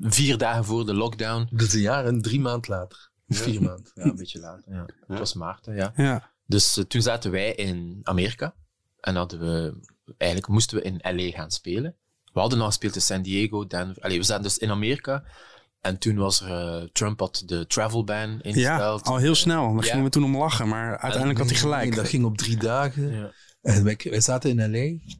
vier 0.00 0.38
dagen 0.38 0.64
voor 0.64 0.86
de 0.86 0.94
lockdown. 0.94 1.48
dat 1.50 1.66
is 1.66 1.74
een 1.74 1.80
jaar 1.80 2.04
en 2.06 2.22
drie 2.22 2.40
maanden 2.40 2.70
later. 2.70 3.10
Vier 3.28 3.62
maanden. 3.62 3.90
Ja, 3.94 4.02
een 4.04 4.16
beetje 4.16 4.40
later. 4.40 4.72
Ja. 4.72 4.86
Het 5.06 5.18
was 5.18 5.34
maart, 5.34 5.66
hè, 5.66 5.72
ja. 5.72 5.92
Ja. 5.96 6.30
Dus 6.46 6.76
eh, 6.76 6.84
toen 6.84 7.02
zaten 7.02 7.30
wij 7.30 7.54
in 7.54 8.00
Amerika. 8.02 8.54
En 9.00 9.16
hadden 9.16 9.40
we, 9.40 9.80
eigenlijk 10.16 10.52
moesten 10.52 10.76
we 10.76 10.82
in 10.82 10.98
LA 11.16 11.30
gaan 11.30 11.50
spelen. 11.50 11.94
We 12.32 12.40
hadden 12.40 12.60
al 12.60 12.66
gespeeld 12.66 12.94
in 12.94 13.00
San 13.00 13.22
Diego, 13.22 13.66
Denver. 13.66 14.02
Allee, 14.02 14.18
we 14.18 14.24
zaten 14.24 14.42
dus 14.42 14.58
in 14.58 14.70
Amerika. 14.70 15.24
En 15.80 15.98
toen 15.98 16.16
was 16.16 16.40
er, 16.40 16.50
eh, 16.82 16.88
Trump 16.92 17.20
had 17.20 17.42
de 17.46 17.66
travel 17.66 18.04
ban 18.04 18.30
ja, 18.30 18.38
ingesteld. 18.42 19.02
al 19.04 19.16
heel 19.16 19.34
snel. 19.34 19.74
Daar 19.74 19.84
Ja. 19.84 19.88
gingen 19.90 20.04
we 20.04 20.10
toen 20.10 20.24
om 20.24 20.36
lachen, 20.36 20.68
maar 20.68 20.98
uiteindelijk 20.98 21.38
had 21.38 21.48
hij 21.50 21.58
gelijk. 21.58 21.88
Nee, 21.88 21.96
dat 21.96 22.08
ging 22.08 22.24
op 22.24 22.36
drie 22.38 22.56
dagen. 22.56 23.12
Ja. 23.12 23.32
En 23.62 23.84
wij, 23.84 23.98
wij 24.02 24.20
zaten 24.20 24.58
in 24.58 24.70
L.A. 24.70 25.12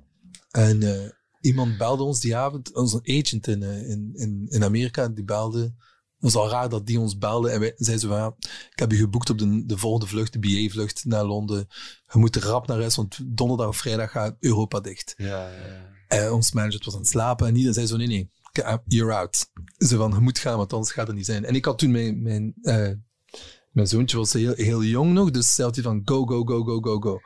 En 0.60 0.82
eh, 0.82 1.10
iemand 1.44 1.78
belde 1.78 2.02
ons 2.02 2.20
die 2.20 2.36
avond, 2.36 2.74
onze 2.74 3.00
agent 3.02 3.46
in, 3.46 3.62
eh, 3.62 3.88
in, 3.90 4.10
in, 4.14 4.46
in 4.48 4.64
Amerika, 4.64 5.08
die 5.08 5.24
belde. 5.24 5.60
Het 5.60 6.32
was 6.32 6.34
al 6.42 6.50
raar 6.50 6.68
dat 6.68 6.86
die 6.86 7.00
ons 7.00 7.18
belde. 7.18 7.50
En 7.50 7.60
wij 7.60 7.72
zeiden 7.76 8.08
zo 8.08 8.08
van, 8.14 8.18
ja, 8.18 8.34
ik 8.72 8.78
heb 8.78 8.90
je 8.90 8.96
geboekt 8.96 9.30
op 9.30 9.38
de, 9.38 9.66
de 9.66 9.78
volgende 9.78 10.06
vlucht, 10.06 10.32
de 10.32 10.38
BA-vlucht 10.38 11.04
naar 11.04 11.24
Londen. 11.24 11.66
Je 12.12 12.18
moet 12.18 12.36
er 12.36 12.42
rap 12.42 12.66
naar 12.66 12.78
huis, 12.78 12.96
want 12.96 13.18
donderdag 13.24 13.68
of 13.68 13.76
vrijdag 13.76 14.10
gaat 14.10 14.36
Europa 14.40 14.80
dicht. 14.80 15.14
Ja, 15.16 15.48
ja. 15.50 15.92
En 16.08 16.32
ons 16.32 16.52
manager 16.52 16.80
was 16.84 16.94
aan 16.94 17.00
het 17.00 17.08
slapen 17.08 17.46
en 17.46 17.54
die 17.54 17.72
zei 17.72 17.86
zo, 17.86 17.96
nee, 17.96 18.06
nee, 18.06 18.30
k- 18.52 18.78
you're 18.86 19.14
out. 19.14 19.50
Ze 19.78 19.96
van, 19.96 20.10
je 20.10 20.20
moet 20.20 20.38
gaan, 20.38 20.56
want 20.56 20.72
anders 20.72 20.92
gaat 20.92 21.06
het 21.06 21.16
niet 21.16 21.26
zijn. 21.26 21.44
En 21.44 21.54
ik 21.54 21.64
had 21.64 21.78
toen 21.78 21.90
mijn, 21.90 22.22
mijn, 22.22 22.54
eh, 22.62 22.90
mijn 23.70 23.86
zoontje 23.86 24.16
was 24.16 24.32
heel, 24.32 24.54
heel 24.54 24.84
jong 24.84 25.12
nog, 25.12 25.30
dus 25.30 25.54
zei 25.54 25.70
hij 25.72 25.82
van, 25.82 26.02
go, 26.04 26.26
go, 26.26 26.44
go, 26.44 26.62
go, 26.64 26.80
go, 26.80 26.98
go. 26.98 27.20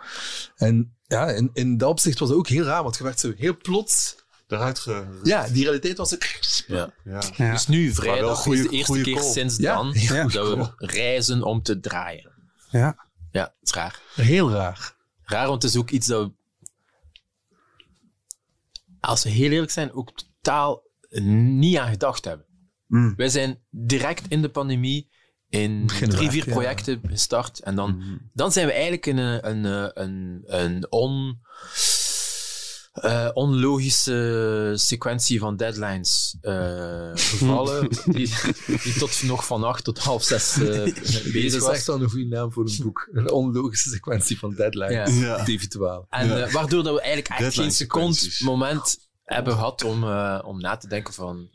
En 0.56 0.96
ja, 1.08 1.26
in, 1.30 1.50
in 1.52 1.76
dat 1.76 1.88
opzicht 1.90 2.18
was 2.18 2.28
het 2.28 2.38
ook 2.38 2.48
heel 2.48 2.64
raar, 2.64 2.82
want 2.82 2.96
je 2.96 3.02
werd 3.04 3.20
zo 3.20 3.32
heel 3.36 3.56
plots... 3.56 4.16
Eruit 4.48 4.78
ge... 4.78 5.20
Ja, 5.22 5.48
die 5.48 5.64
realiteit 5.64 5.96
was 5.96 6.10
het... 6.10 6.64
Ja. 6.66 6.92
Ja. 7.04 7.22
Ja. 7.36 7.52
Dus 7.52 7.66
nu 7.66 7.84
wel 7.84 7.94
vrijdag 7.94 8.38
goeie- 8.38 8.58
is 8.62 8.68
de 8.68 8.72
eerste 8.76 8.86
goeie 8.92 9.04
keer 9.04 9.14
call. 9.14 9.32
sinds 9.32 9.56
Ja. 9.56 9.74
dan 9.74 9.90
Ja. 9.94 10.24
dat 10.26 10.48
we 10.56 10.72
reizen 10.76 11.42
om 11.42 11.62
te 11.62 11.80
draaien. 11.80 12.32
Ja. 12.70 13.06
Ja, 13.30 13.42
het 13.42 13.68
is 13.68 13.72
raar. 13.72 14.00
Heel 14.14 14.50
raar. 14.50 14.94
Raar, 15.22 15.48
want 15.48 15.62
het 15.62 15.72
is 15.72 15.78
ook 15.78 15.90
iets 15.90 16.06
dat 16.06 16.32
als 19.00 19.22
we 19.24 19.30
heel 19.30 19.50
eerlijk 19.50 19.72
zijn, 19.72 19.92
ook 19.92 20.10
totaal 20.12 20.82
niet 21.20 21.76
aan 21.76 21.90
gedacht 21.90 22.24
hebben. 22.24 22.46
Mm. 22.86 23.14
Wij 23.16 23.28
zijn 23.28 23.62
direct 23.70 24.28
in 24.28 24.42
de 24.42 24.48
pandemie 24.50 25.10
in 25.48 25.86
Beginnen 25.86 26.16
drie, 26.16 26.30
vier 26.30 26.46
ja. 26.46 26.52
projecten 26.52 27.00
gestart. 27.08 27.60
En 27.60 27.74
dan, 27.74 28.02
dan 28.32 28.52
zijn 28.52 28.66
we 28.66 28.72
eigenlijk 28.72 29.06
in 29.06 29.18
een, 29.18 29.48
een, 29.48 29.90
een, 30.02 30.42
een 30.46 30.86
on, 30.90 31.38
eh, 32.92 33.28
onlogische 33.32 34.72
sequentie 34.74 35.38
van 35.38 35.56
deadlines 35.56 36.36
eh, 36.40 37.10
gevallen. 37.14 37.88
die, 38.04 38.34
die 38.82 38.92
tot 38.98 39.22
nog 39.22 39.46
van 39.46 39.64
acht 39.64 39.84
tot 39.84 39.98
half 39.98 40.22
zes 40.22 40.56
eh, 40.56 40.66
Deze 40.66 40.92
bezig 41.32 41.44
is 41.44 41.58
was. 41.58 41.74
echt 41.74 41.86
wel 41.86 42.00
een 42.02 42.10
goede 42.10 42.26
naam 42.26 42.52
voor 42.52 42.66
een 42.66 42.78
boek. 42.82 43.08
Een 43.12 43.30
onlogische 43.30 43.90
sequentie 43.90 44.38
van 44.38 44.54
deadline. 44.54 44.92
Ja. 44.92 45.06
Ja. 45.06 45.36
David 45.36 45.74
Waal. 45.74 46.06
En 46.10 46.28
Ja. 46.28 46.50
waardoor 46.50 46.82
dat 46.82 46.94
we 46.94 47.00
eigenlijk 47.00 47.40
echt 47.40 47.54
geen 47.54 47.72
seconde 47.72 48.36
moment 48.38 48.98
hebben 49.24 49.52
gehad 49.52 49.84
om, 49.84 50.04
eh, 50.04 50.42
om 50.44 50.60
na 50.60 50.76
te 50.76 50.88
denken 50.88 51.14
van 51.14 51.48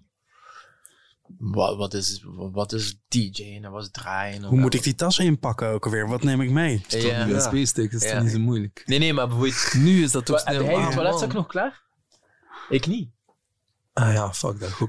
wat, 1.37 1.77
wat, 1.77 1.93
is, 1.93 2.25
wat 2.51 2.73
is 2.73 2.99
DJ 3.07 3.59
en 3.63 3.71
wat 3.71 3.83
is 3.83 3.89
draaien? 3.91 4.43
Hoe 4.43 4.59
moet 4.59 4.73
ik 4.73 4.83
die 4.83 4.95
tas 4.95 5.17
inpakken 5.19 5.67
ook 5.67 5.85
alweer? 5.85 6.07
Wat 6.07 6.23
neem 6.23 6.41
ik 6.41 6.49
mee? 6.49 6.85
Ja. 6.87 7.21
Een 7.21 7.29
USB-stick 7.35 7.91
is 7.91 8.03
Ja. 8.03 8.11
toch 8.13 8.21
niet 8.23 8.31
zo 8.31 8.39
moeilijk. 8.39 8.83
Nee, 8.85 8.99
nee, 8.99 9.13
maar 9.13 9.27
bijvoorbeeld... 9.27 9.73
Nu 9.73 10.03
is 10.03 10.11
dat 10.11 10.25
toch 10.25 10.43
Heb 10.43 10.55
snel. 10.55 10.65
jij 10.65 10.79
je 10.79 10.85
Ah, 10.85 10.93
toiletzak 10.93 11.33
nog 11.33 11.47
klaar? 11.47 11.81
Ik 12.69 12.87
niet. 12.87 13.09
Ah 13.93 14.13
ja, 14.13 14.33
fuck 14.33 14.59
dat. 14.59 14.71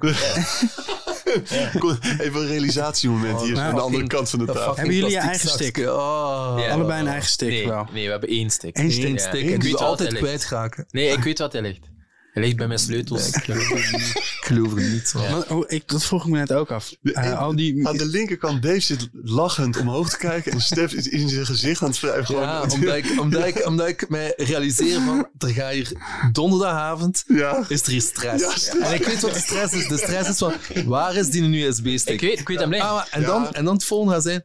Kom, 1.78 1.98
Even 2.18 2.40
een 2.40 2.46
realisatiemoment 2.46 3.42
hier 3.42 3.52
nou, 3.54 3.68
aan 3.68 3.74
de 3.74 3.80
andere 3.80 4.06
kant 4.06 4.30
van 4.30 4.38
de 4.38 4.44
dat 4.44 4.56
tafel. 4.56 4.76
Hebben 4.76 4.94
jullie 4.94 5.10
je 5.10 5.18
eigen 5.18 5.48
stick? 5.48 5.76
Oh. 5.78 6.54
Ja. 6.58 6.68
Allebei 6.70 7.00
een 7.00 7.06
eigen 7.06 7.30
stick 7.30 7.48
nee, 7.48 7.68
wel. 7.68 7.86
Nee, 7.92 8.04
we 8.04 8.10
hebben 8.10 8.28
één 8.28 8.50
stick. 8.50 8.78
Eén 8.78 8.92
stick. 8.92 9.04
Eén 9.04 9.18
stick 9.18 9.32
Ik 9.32 9.40
en 9.40 9.46
weet 9.50 9.60
die 9.60 9.72
we 9.72 9.78
waar 9.78 9.86
altijd 9.86 10.14
kwijtraken. 10.14 10.86
Nee, 10.90 11.08
ik 11.08 11.22
weet 11.22 11.38
wat 11.38 11.52
hij 11.52 11.62
ligt. 11.62 11.88
Hij 12.34 12.42
ligt 12.42 12.56
bij 12.56 12.66
mijn 12.66 12.78
sleutels. 12.78 13.28
Ik 13.28 13.42
geloof 13.44 13.70
er 13.70 13.92
niet. 13.92 14.08
Ik 14.16 14.38
geloof 14.40 14.74
er 14.74 14.82
niet. 14.90 15.12
man. 15.14 15.30
Maar, 15.30 15.50
oh, 15.50 15.64
ik, 15.66 15.88
dat 15.88 16.04
vroeg 16.04 16.24
ik 16.24 16.30
me 16.30 16.38
net 16.38 16.52
ook 16.52 16.70
af. 16.70 16.94
Eh, 17.02 17.40
al 17.40 17.56
die, 17.56 17.88
Aan 17.88 17.96
de 17.96 18.06
linkerkant, 18.06 18.62
Dave 18.62 18.80
zit 18.80 19.08
lachend 19.12 19.76
omhoog 19.76 20.10
te 20.10 20.16
kijken 20.16 20.52
en 20.52 20.60
Stef 20.60 20.92
is 20.92 21.08
in 21.08 21.28
zijn 21.28 21.46
gezicht 21.46 21.82
aan 21.82 21.88
het 21.88 22.00
wrijven. 22.00 22.34
Ja, 22.34 22.60
Gewoon- 22.60 22.70
omdat 22.72 22.96
ik, 22.96 23.20
omdat, 23.20 23.46
ik, 23.46 23.66
omdat 23.66 23.88
ik 23.88 24.08
mij 24.08 24.32
realiseer 24.36 25.00
van, 25.00 25.28
er 25.38 25.48
gaat 25.48 25.72
hier 25.72 25.92
donderdagavond, 26.32 27.24
Ja. 27.26 27.64
is 27.68 27.82
er 27.82 27.90
hier 27.90 28.00
stress. 28.00 28.44
Ja, 28.44 28.50
stress. 28.50 28.88
En 28.88 28.94
ik 28.94 29.04
weet 29.04 29.20
wat 29.20 29.32
de 29.34 29.40
stress 29.40 29.72
is. 29.74 29.88
De 29.88 29.96
stress 29.98 30.28
is 30.28 30.38
van, 30.38 30.52
waar 30.86 31.16
is 31.16 31.30
die 31.30 31.64
USB-stick? 31.64 32.14
Ik 32.14 32.20
weet, 32.28 32.40
ik 32.40 32.48
weet 32.48 32.58
hem 32.60 32.70
liggen. 32.70 32.90
Ah, 32.90 33.04
en, 33.10 33.22
dan, 33.22 33.52
en 33.54 33.64
dan 33.64 33.74
het 33.74 33.84
volgende 33.84 34.12
gaat 34.14 34.22
zijn, 34.22 34.44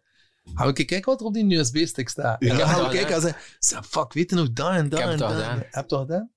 ga 0.54 0.66
ik 0.66 0.74
kijken 0.76 1.06
wat 1.06 1.20
er 1.20 1.26
op 1.26 1.34
die 1.34 1.58
USB-stick 1.58 2.10
staat. 2.10 2.36
Ja. 2.40 2.50
En 2.52 2.58
dan 2.58 2.68
ga 2.68 2.76
ik 2.76 2.82
dat 2.82 2.92
kijken 2.92 3.16
en 3.16 3.22
zeggen, 3.22 3.42
"Zeg, 3.60 3.86
fuck, 3.90 4.14
weet 4.14 4.30
je 4.30 4.36
nog 4.36 4.52
dat 4.52 4.72
en 4.72 4.90
dat 4.90 5.00
heb 5.00 5.10
en 5.10 5.18
dat? 5.18 5.30
Heb 5.72 5.90
je 5.90 5.96
al 5.96 6.02
gedaan? 6.02 6.30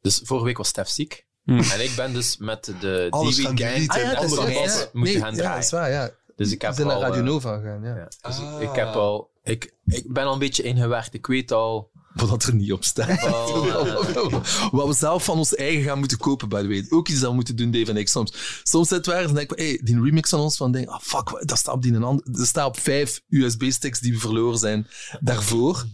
Dus 0.00 0.20
vorige 0.24 0.46
week 0.46 0.56
was 0.56 0.68
Stef 0.68 0.88
ziek. 0.88 1.26
Hmm. 1.44 1.58
En 1.58 1.84
ik 1.84 1.92
ben 1.96 2.12
dus 2.12 2.36
met 2.36 2.72
de 2.80 3.06
Alles 3.10 3.36
die 3.36 3.44
gaan 3.46 3.56
weekend 3.56 3.88
Ah 3.90 3.96
ja, 4.00 4.14
andere 4.14 4.50
ja. 4.50 4.60
moeten 4.92 4.92
nee, 5.00 5.18
gaan 5.18 5.30
Ja, 5.30 5.36
draaien. 5.36 5.54
dat 5.54 5.64
is 5.64 5.70
waar, 5.70 5.90
ja. 5.90 6.10
Dus 6.36 6.52
ik 6.52 6.60
heb 6.62 6.70
We 6.70 6.76
zijn 6.76 6.86
naar 6.88 6.96
al, 6.96 7.02
Radio 7.02 7.18
eh, 7.20 7.26
Nova 7.26 7.56
gegaan, 7.58 7.82
ja. 7.82 7.96
ja, 7.96 8.04
dus 8.04 8.38
Ah. 8.38 8.62
ik 8.62 8.74
heb 8.74 8.86
al... 8.94 9.30
Ik, 9.42 9.74
ik 9.84 10.12
ben 10.12 10.24
al 10.24 10.32
een 10.32 10.38
beetje 10.38 10.62
ingewerkt. 10.62 11.14
Ik 11.14 11.26
weet 11.26 11.52
al... 11.52 11.90
Wat 12.14 12.42
er 12.42 12.54
niet 12.54 12.72
op 12.72 12.84
staat. 12.84 13.08
eh, 13.08 14.70
Wat 14.70 14.86
we 14.86 14.94
zelf 14.94 15.24
van 15.24 15.38
ons 15.38 15.54
eigen 15.54 15.82
gaan 15.82 15.98
moeten 15.98 16.18
kopen, 16.18 16.48
by 16.48 16.60
the 16.60 16.68
way. 16.68 16.86
Ook 16.88 17.08
iets 17.08 17.20
dat 17.20 17.28
we 17.28 17.34
moeten 17.34 17.56
doen, 17.56 17.70
Dave 17.70 17.90
en 17.90 17.96
ik. 17.96 18.08
Soms, 18.08 18.60
soms 18.62 18.88
zit 18.88 19.06
waar 19.06 19.24
en 19.24 19.34
denk 19.34 19.52
ik, 19.52 19.58
hey, 19.58 19.80
die 19.84 20.02
remix 20.02 20.30
van 20.30 20.40
ons, 20.40 20.56
van 20.56 20.72
denk, 20.72 20.88
ah 20.88 21.00
fuck, 21.00 21.42
dat 21.46 21.58
staat 21.58 21.74
op 21.74 21.82
die 21.82 21.92
een 21.92 22.02
ander, 22.02 22.32
dat 22.32 22.46
staat 22.46 22.66
op 22.66 22.78
vijf 22.78 23.20
USB-sticks 23.28 24.00
die 24.00 24.12
we 24.12 24.18
verloren 24.18 24.58
zijn 24.58 24.86
daarvoor. 25.20 25.84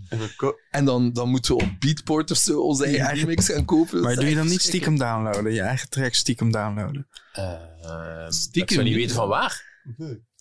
En 0.70 0.84
dan 0.84 0.96
dan, 0.96 1.12
dan 1.12 1.28
moeten 1.28 1.56
we 1.56 1.62
op 1.62 1.70
Beatport 1.78 2.30
of 2.30 2.36
zo 2.36 2.60
onze 2.60 2.84
eigen 2.84 3.04
Ja, 3.04 3.10
remix 3.10 3.46
gaan 3.46 3.64
kopen. 3.64 3.94
Dat 3.94 4.02
maar 4.02 4.14
doe 4.14 4.28
je 4.28 4.34
dan 4.34 4.46
niet 4.48 4.62
stiekem 4.62 4.98
downloaden? 4.98 5.52
Je 5.52 5.60
eigen 5.60 5.88
track 5.88 6.14
stiekem 6.14 6.52
downloaden? 6.52 7.06
eh, 7.32 8.24
ik 8.26 8.32
Stiekem 8.32 8.74
zou 8.74 8.82
niet 8.88 8.96
niet, 8.96 9.02
weten 9.02 9.16
van 9.16 9.28
waar. 9.28 9.64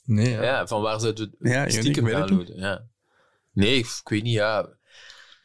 Nee, 0.05 0.29
ja. 0.29 0.43
Ja, 0.43 0.67
van 0.67 0.81
waar 0.81 0.99
zouden 0.99 1.35
we 1.39 1.49
Ja, 1.49 1.69
stiekem 1.69 2.05
downloaden. 2.05 2.57
Ja. 2.59 2.83
Nee, 3.53 3.77
ik 3.77 4.01
weet 4.03 4.23
niet, 4.23 4.33
ja. 4.33 4.69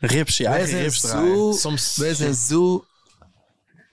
Rips, 0.01 0.37
je 0.37 0.43
Wij 0.43 0.53
eigen 0.53 0.71
zijn, 0.71 0.83
rips 0.83 1.01
draaien. 1.01 1.37
zo, 1.37 1.53
Soms... 1.53 1.97
wij 1.97 2.15
zijn 2.15 2.35
zo 2.35 2.85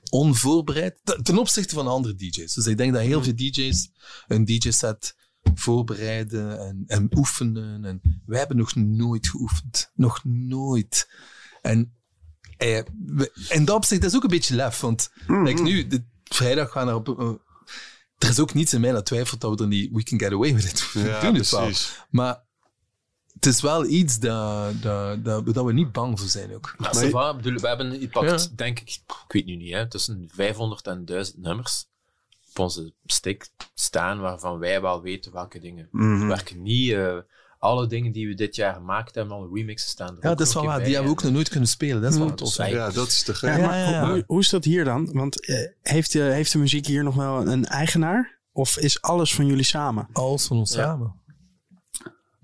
onvoorbereid 0.09 0.95
ten- 1.23 1.37
opzichte 1.37 1.73
van 1.75 1.87
andere 1.87 2.15
DJ's. 2.15 2.53
Dus 2.53 2.65
ik 2.65 2.77
denk 2.77 2.93
dat 2.93 3.01
heel 3.01 3.23
veel 3.23 3.35
DJ's 3.35 3.89
een 4.27 4.45
DJ-set 4.45 5.15
voorbereiden 5.55 6.59
en, 6.59 6.83
en 6.87 7.17
oefenen. 7.17 7.85
En 7.85 8.21
wij 8.25 8.39
hebben 8.39 8.57
nog 8.57 8.75
nooit 8.75 9.27
geoefend. 9.27 9.91
Nog 9.95 10.21
nooit. 10.23 11.09
En 11.61 11.93
eh, 12.57 12.77
in 13.49 13.65
dat 13.65 13.75
opzicht 13.75 14.03
is 14.03 14.15
ook 14.15 14.23
een 14.23 14.29
beetje 14.29 14.55
lef. 14.55 14.79
Want 14.79 15.09
like 15.27 15.61
nu, 15.61 15.87
de, 15.87 16.03
vrijdag 16.23 16.71
gaan 16.71 16.87
we 16.87 16.95
op... 16.95 17.19
eh, 17.19 17.31
er 18.17 18.29
is 18.29 18.39
ook 18.39 18.53
niets 18.53 18.73
in 18.73 18.81
mij 18.81 18.91
dat 18.91 19.05
twijfelt 19.05 19.41
dat 19.41 19.57
we 19.57 19.61
er 19.63 19.67
niet... 19.69 19.91
We 19.91 20.03
can 20.03 20.19
get 20.19 20.31
away 20.31 20.53
with 20.55 20.63
it. 20.65 20.91
We 20.93 20.99
Ja, 20.99 21.21
doen 21.21 21.35
het 21.35 21.49
wel. 21.49 21.61
precies. 21.63 21.91
Maar 22.09 22.45
het 23.39 23.45
is 23.45 23.61
wel 23.61 23.85
iets 23.85 24.19
dat, 24.19 24.81
dat, 24.81 25.25
dat, 25.25 25.53
dat 25.53 25.65
we 25.65 25.73
niet 25.73 25.91
bang 25.91 26.19
voor 26.19 26.29
zijn 26.29 26.53
ook. 26.55 26.73
Maar 26.77 26.93
Maar 26.93 27.03
ça 27.03 27.05
je- 27.05 27.11
va, 27.11 27.35
bedoel, 27.35 27.59
we 27.59 27.67
hebben, 27.67 27.99
je 27.99 28.07
pakt, 28.09 28.41
Ja. 28.41 28.55
denk 28.55 28.79
ik, 28.79 28.89
ik 28.89 29.23
weet 29.27 29.45
nu 29.45 29.55
niet, 29.55 29.73
hè, 29.73 29.87
tussen 29.87 30.29
500 30.33 30.87
en 30.87 31.05
1000 31.05 31.37
nummers 31.37 31.85
op 32.49 32.59
onze 32.59 32.93
stick 33.05 33.49
staan 33.73 34.19
waarvan 34.19 34.57
wij 34.59 34.81
wel 34.81 35.01
weten 35.01 35.31
welke 35.33 35.59
dingen 35.59 35.87
Mhm. 35.91 36.27
werken. 36.27 36.61
Niet 36.61 36.91
eh, 36.91 37.17
alle 37.59 37.87
dingen 37.87 38.11
die 38.11 38.27
we 38.27 38.33
dit 38.33 38.55
jaar 38.55 38.73
gemaakt 38.73 39.15
hebben, 39.15 39.35
alle 39.35 39.49
remixen 39.53 39.89
staan 39.89 40.07
er 40.07 40.17
Ja, 40.21 40.29
ook 40.29 40.37
dat 40.37 40.47
is 40.47 40.53
wel 40.53 40.65
waar. 40.65 40.77
Die 40.83 40.87
hebben 40.93 41.03
we 41.05 41.17
ook 41.17 41.23
nog 41.23 41.31
nooit 41.31 41.49
kunnen 41.49 41.69
spelen. 41.69 42.01
Dat 42.01 42.11
is 42.11 42.17
wel 42.17 42.27
Mm, 42.27 42.35
tof. 42.35 42.55
Ja, 42.67 42.89
dat 42.89 43.07
is 43.07 43.23
te 43.23 43.33
gek. 43.33 43.49
Ja, 43.49 43.57
Ja, 43.57 43.65
maar 43.65 43.77
ja, 43.77 43.89
ja. 43.89 44.09
Hoe, 44.11 44.23
hoe 44.27 44.39
is 44.39 44.49
dat 44.49 44.63
hier 44.63 44.83
dan? 44.83 45.09
Want 45.13 45.45
eh, 45.45 45.55
heeft, 45.81 46.11
de, 46.11 46.19
heeft 46.21 46.51
de 46.51 46.57
muziek 46.57 46.85
hier 46.85 47.03
nog 47.03 47.15
wel 47.15 47.47
een 47.47 47.65
eigenaar? 47.65 48.35
Of 48.51 48.77
is 48.77 49.01
alles 49.01 49.33
van 49.35 49.45
jullie 49.45 49.63
samen? 49.63 50.07
Alles 50.13 50.45
van 50.47 50.57
ons 50.57 50.73
Ja. 50.73 50.83
samen. 50.83 51.13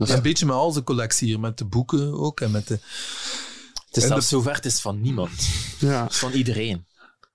Dat 0.06 0.12
is- 0.12 0.18
Een 0.18 0.30
beetje 0.30 0.46
met 0.46 0.56
al 0.56 0.72
zijn 0.72 0.84
collectie 0.84 1.28
hier, 1.28 1.40
met 1.40 1.58
de 1.58 1.66
boeken 1.66 2.14
ook. 2.20 2.42
En 2.42 2.52
met 2.52 2.68
de... 2.68 2.74
Het 2.74 3.98
is 3.98 4.04
En 4.04 4.10
zelfs 4.10 4.28
zover, 4.28 4.54
het 4.56 4.66
is 4.66 4.82
van 4.82 5.02
niemand. 5.02 5.32
Ja. 5.80 6.04
Het 6.04 6.12
is 6.12 6.18
van 6.18 6.32
iedereen. 6.32 6.86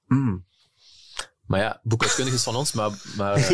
Mm. 0.06 0.46
Maar 1.46 1.60
ja, 1.60 1.80
boekhoudkundig 1.82 2.34
is 2.34 2.42
van 2.42 2.56
ons, 2.56 2.72
maar... 2.72 2.90
Maar, 3.16 3.38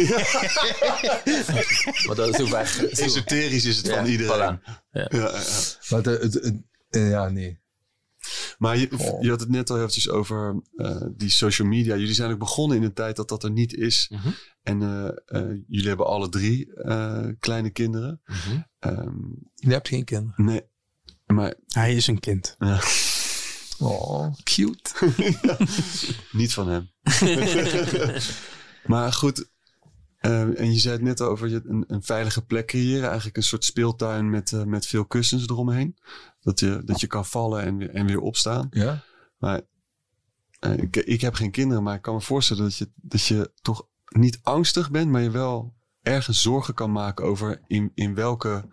maar 2.07 2.15
dat 2.17 2.29
is 2.29 2.37
zover. 2.37 2.67
Zo, 2.67 2.85
Esoterisch 3.03 3.65
is 3.65 3.77
het 3.77 3.87
Ja, 3.87 3.95
van 3.97 4.07
iedereen. 4.07 4.59
voilà. 4.59 4.63
Ja, 4.91 5.09
ja, 5.11 5.19
ja. 5.19 5.43
Maar 5.89 6.03
de, 6.03 6.61
eh, 6.91 7.11
ja, 7.11 7.29
nee. 7.29 7.63
Maar 8.59 8.77
je, 8.79 8.89
Oh. 8.99 9.23
je 9.23 9.31
had 9.31 9.41
het 9.41 9.49
net 9.49 9.71
al 9.71 9.77
eventjes 9.77 10.09
over 10.09 10.63
eh, 10.77 11.03
die 11.17 11.31
social 11.31 11.69
media. 11.69 11.97
Jullie 11.97 12.15
zijn 12.15 12.33
ook 12.33 12.39
begonnen 12.39 12.77
in 12.77 12.83
een 12.83 12.93
tijd 12.93 13.17
dat 13.17 13.29
dat 13.29 13.43
er 13.45 13.51
niet 13.51 13.75
is. 13.75 14.11
Mhm. 14.11 14.29
En 14.63 14.83
eh, 14.83 15.07
eh, 15.43 15.59
jullie 15.69 15.89
hebben 15.89 16.07
alle 16.07 16.29
drie 16.29 16.75
eh, 16.75 17.27
kleine 17.39 17.71
kinderen. 17.71 18.21
Ehm, 18.79 19.17
Je 19.55 19.71
hebt 19.71 19.89
geen 19.89 20.05
kinderen. 20.05 20.45
nee, 20.45 20.63
maar 21.27 21.55
Hij 21.69 21.95
is 21.95 22.07
een 22.07 22.21
kind. 22.21 22.55
ja, 22.59 22.81
Oh, 23.79 24.35
cute. 24.45 24.91
niet 26.33 26.53
van 26.55 26.69
hem. 26.69 26.91
maar 28.87 29.13
goed, 29.13 29.49
eh, 30.19 30.61
en 30.61 30.73
je 30.73 30.79
zei 30.79 30.95
het 30.95 31.03
net 31.03 31.21
al 31.21 31.29
over 31.29 31.49
je, 31.49 31.63
een, 31.65 31.85
een 31.87 32.03
veilige 32.03 32.45
plek 32.45 32.67
creëren. 32.67 33.07
Eigenlijk 33.07 33.37
een 33.37 33.43
soort 33.43 33.65
speeltuin 33.65 34.31
met, 34.31 34.53
eh, 34.53 34.63
met 34.65 34.87
veel 34.87 35.05
kussens 35.07 35.43
eromheen. 35.49 35.97
Dat 36.45 36.61
je, 36.61 36.83
dat 36.85 37.01
je 37.01 37.07
kan 37.07 37.25
vallen 37.27 37.63
en, 37.63 37.77
weer- 37.77 37.91
en 37.91 38.07
weer 38.07 38.21
opstaan. 38.21 38.67
Ja. 38.71 39.03
Maar 39.39 39.61
eh, 40.61 40.77
ik, 40.79 40.97
ik 40.97 41.21
heb 41.21 41.35
geen 41.35 41.51
kinderen, 41.51 41.83
maar 41.83 41.95
ik 41.95 42.03
kan 42.03 42.15
me 42.15 42.21
voorstellen 42.21 42.63
dat 42.63 42.77
je, 42.77 42.91
dat 42.95 43.23
je 43.25 43.51
toch 43.63 43.87
niet 44.09 44.39
angstig 44.43 44.91
bent, 44.91 45.11
maar 45.11 45.23
je 45.23 45.31
wel 45.31 45.75
ergens 46.03 46.43
zorgen 46.43 46.75
kan 46.75 46.93
maken 46.93 47.25
over 47.25 47.61
in, 47.67 47.93
in 47.95 48.15
welke 48.15 48.65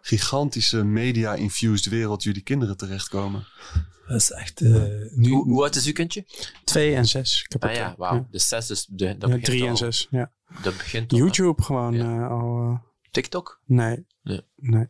gigantische 0.00 0.84
media-infused 0.84 1.86
wereld 1.92 2.22
jullie 2.22 2.42
kinderen 2.42 2.76
terechtkomen. 2.76 3.46
Dat 4.06 4.20
is 4.20 4.30
echt... 4.30 4.60
eh, 4.60 4.70
nu, 5.14 5.30
Hoe, 5.30 5.44
hoe 5.44 5.62
oud 5.62 5.74
is 5.76 5.86
uw 5.86 5.92
kindje? 5.92 6.24
Twee 6.64 6.94
en 6.94 7.06
zes. 7.06 7.42
Ik 7.44 7.52
heb 7.52 7.64
Ah 7.64 7.74
ja, 7.74 7.90
eh, 7.92 7.96
wauw. 7.98 8.14
ja. 8.14 8.26
De 8.30 8.38
zes 8.38 8.70
is... 8.70 8.86
De, 8.90 9.04
dat 9.04 9.06
Ja, 9.06 9.18
begint 9.26 9.44
drie 9.44 9.66
en 9.66 9.76
zes. 9.76 10.06
Ja. 10.10 10.32
Dat 10.62 10.76
begint 10.76 11.12
al, 11.12 11.18
YouTube 11.18 11.62
gewoon 11.62 11.94
Ja. 11.94 12.26
al. 12.26 12.60
eh, 12.70 12.78
TikTok? 13.10 13.60
nee. 13.66 14.06
Ja. 14.22 14.40
nee. 14.56 14.86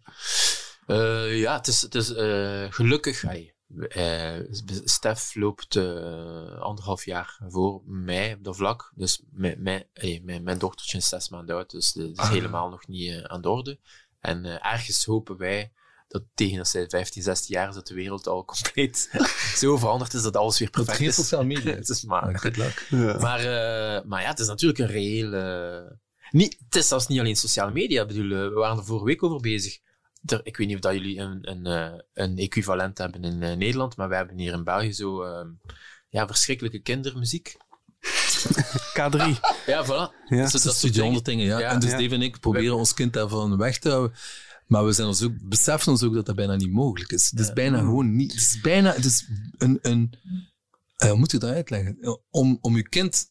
Eh, 0.91 1.39
ja, 1.41 1.57
het 1.57 1.67
is, 1.67 1.81
het 1.81 1.95
is 1.95 2.13
eh, 2.15 2.67
gelukkig. 2.71 3.25
allee, 3.25 3.55
eh, 3.89 4.39
Stef 4.85 5.35
loopt 5.35 5.77
eh, 5.77 6.59
anderhalf 6.61 7.05
jaar 7.05 7.41
voor 7.49 7.83
mij 7.87 8.35
op 8.35 8.45
dat 8.45 8.57
vlak. 8.57 8.93
Dus 8.95 9.23
mijn, 9.31 9.63
mijn, 9.63 9.85
allee, 9.95 10.23
mijn, 10.25 10.43
mijn 10.43 10.59
dochtertje 10.59 10.99
is 10.99 11.09
zes 11.09 11.29
maanden 11.29 11.57
oud, 11.57 11.71
dus 11.71 11.95
het 11.95 12.11
is 12.11 12.17
Ah. 12.17 12.31
helemaal 12.31 12.69
nog 12.71 12.87
niet 12.87 13.23
aan 13.23 13.41
de 13.43 13.49
orde. 13.49 13.79
En 14.21 14.45
eh, 14.45 14.73
ergens 14.73 15.05
hopen 15.05 15.37
wij 15.37 15.73
dat 16.09 16.23
tegen 16.35 16.57
dat 16.57 16.69
zij 16.69 16.89
15, 16.89 17.23
16 17.23 17.55
jaar 17.55 17.69
is, 17.69 17.75
dat 17.75 17.87
de 17.87 17.95
wereld 17.95 18.27
al 18.27 18.45
compleet 18.45 19.11
zo 19.57 19.77
veranderd 19.77 20.15
is 20.15 20.23
dat 20.23 20.37
alles 20.37 20.59
weer 20.59 20.69
dat 20.71 20.77
perfect 20.77 20.99
geen 20.99 21.09
is. 21.09 21.15
sociale 21.15 21.45
media. 21.45 21.75
Het 21.81 21.89
is 21.89 22.05
maar, 22.05 22.39
good 22.39 22.57
luck. 22.57 22.87
Ja. 22.91 23.19
maar, 23.19 23.39
eh, 23.41 24.05
maar 24.05 24.23
ja, 24.23 24.29
het 24.29 24.39
is 24.39 24.47
natuurlijk 24.47 24.79
een 24.79 24.87
reëel... 24.87 25.33
eh, 25.33 25.91
niet, 26.31 26.57
het 26.65 26.77
is 26.77 26.89
zelfs 26.89 27.07
niet 27.07 27.19
alleen 27.21 27.37
sociale 27.37 27.73
media. 27.73 28.03
Ik 28.03 28.09
bedoel, 28.09 28.29
we 28.29 28.51
waren 28.51 28.77
er 28.79 28.85
vorige 28.85 29.05
week 29.05 29.23
over 29.23 29.41
bezig. 29.41 29.79
Er, 30.25 30.41
ik 30.43 30.57
weet 30.57 30.67
niet 30.67 30.77
of 30.77 30.83
dat 30.83 30.93
jullie 30.93 31.19
een, 31.19 31.51
een, 31.51 31.67
eh, 31.67 31.99
een 32.13 32.39
equivalent 32.39 32.99
hebben 32.99 33.25
in 33.25 33.43
eh, 33.43 33.57
Nederland, 33.57 33.97
maar 33.97 34.09
wij 34.09 34.19
hebben 34.19 34.39
hier 34.39 34.53
in 34.53 34.65
België 34.65 34.93
zo 34.93 35.23
eh, 35.23 35.47
ja, 36.09 36.27
verschrikkelijke 36.27 36.79
kindermuziek. 36.79 37.57
K3. 38.99 39.41
Ja, 39.67 39.85
voilà. 39.85 40.27
Ja. 40.29 40.49
Dus 40.51 40.63
Dat 40.63 40.77
soort 40.77 41.01
andere 41.01 41.25
dingen, 41.25 41.47
ja. 41.47 41.59
Ja. 41.59 41.71
en 41.71 41.81
dus 41.81 41.91
Ja. 41.91 41.99
Dave 41.99 42.15
en 42.15 42.23
ik 42.23 42.41
proberen 42.41 42.77
ons 42.77 42.95
kind 42.95 43.13
daarvan 43.13 43.57
weg 43.57 43.79
te 43.79 43.89
houden. 43.89 44.17
Maar 44.67 44.85
we 44.85 44.93
zijn 44.93 45.07
ons 45.07 45.23
ook, 45.23 45.33
beseffen 45.43 45.93
ons 45.93 46.03
ook 46.03 46.15
dat 46.15 46.27
dat 46.27 46.37
bijna 46.37 46.57
niet 46.57 46.73
mogelijk 46.73 47.13
is. 47.13 47.31
Het 47.31 47.41
is 47.41 47.53
bijna 47.53 47.79
gewoon 47.79 48.17
niet. 48.17 48.33
Het 48.33 48.41
is 48.41 48.61
bijna, 48.61 48.93
het 48.93 49.05
is 49.05 49.29
een, 49.59 49.79
een 49.83 50.15
eh, 51.01 51.09
hoe 51.09 51.19
moet 51.19 51.33
ik 51.33 51.41
dat 51.41 51.55
uitleggen? 51.55 52.21
Om, 52.31 52.59
om 52.61 52.77
je 52.77 52.89
kind 52.89 53.30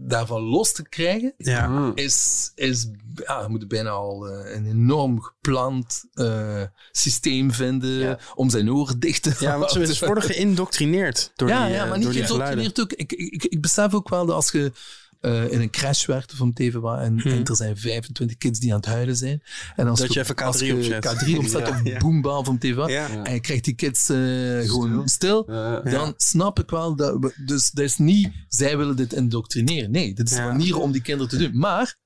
daarvan 0.00 0.40
los 0.42 0.72
te 0.72 0.88
krijgen, 0.88 1.34
Ja. 1.36 1.66
Ah. 1.66 1.90
is, 1.94 2.50
is 2.54 2.88
ja, 3.14 3.40
je 3.42 3.48
moet 3.48 3.68
bijna 3.68 3.90
al 3.90 4.28
eh, 4.28 4.54
een 4.56 4.66
enorm 4.66 5.20
gepland 5.22 6.04
eh, 6.14 6.62
systeem 6.92 7.52
vinden 7.52 7.90
Ja. 7.90 8.18
om 8.34 8.50
zijn 8.50 8.70
oren 8.70 9.00
dicht 9.00 9.22
te 9.22 9.36
Ja, 9.38 9.58
want 9.58 9.70
ze, 9.70 10.06
worden 10.06 10.24
geïndoctrineerd 10.24 11.32
door 11.34 11.48
ja, 11.48 11.64
die, 11.66 11.74
ja, 11.74 11.82
eh, 11.82 11.88
maar 11.88 11.96
niet 11.98 12.04
door 12.06 12.14
die 12.14 12.24
geluiden. 12.24 12.58
geïndoctrineerd 12.58 13.10
ook. 13.10 13.22
Ik, 13.22 13.32
ik, 13.42 13.52
ik 13.52 13.60
besef 13.60 13.94
ook 13.94 14.08
wel 14.08 14.26
dat 14.26 14.34
als 14.34 14.50
je 14.50 14.72
eh, 15.20 15.52
in 15.52 15.60
een 15.60 15.70
crash 15.70 16.06
het 16.06 16.58
even 16.58 16.80
wat, 16.80 17.00
en, 17.00 17.18
er 17.46 17.56
zijn 17.56 17.76
25 17.76 18.36
kids 18.36 18.58
die 18.58 18.70
aan 18.72 18.76
het 18.76 18.86
huilen 18.86 19.16
zijn. 19.16 19.42
En 19.76 19.86
als 19.88 19.98
Dat 20.00 20.08
je, 20.12 20.14
je 20.14 20.20
even 20.24 20.36
als 20.46 20.62
K3 20.62 20.66
je 20.66 20.74
opzet. 20.74 21.06
K3 21.06 21.36
opzet 21.38 21.60
Ja, 21.68 21.68
of 21.70 21.80
ja. 21.84 21.98
Boomba 21.98 22.38
of 22.38 22.48
om 22.48 22.58
TV, 22.58 22.86
Ja. 22.86 23.24
en 23.24 23.34
je 23.34 23.40
krijgt 23.40 23.64
die 23.64 23.74
kids 23.74 24.08
eh, 24.08 24.16
gewoon 24.60 25.08
stil, 25.08 25.44
Ja. 25.52 25.80
dan 25.80 26.14
snap 26.16 26.58
ik 26.58 26.70
wel 26.70 26.96
dat 26.96 27.16
we, 27.20 27.32
dus 27.46 27.70
dat 27.70 27.84
is 27.84 27.96
niet, 27.96 28.30
zij 28.48 28.76
willen 28.76 28.96
dit 28.96 29.12
indoctrineren. 29.12 29.90
Nee, 29.90 30.14
dit 30.14 30.30
is 30.30 30.36
Ja. 30.36 30.42
een 30.42 30.56
manier 30.56 30.76
om 30.78 30.92
die 30.92 31.02
kinderen 31.02 31.28
te 31.28 31.36
doen. 31.38 31.58
Maar, 31.58 31.96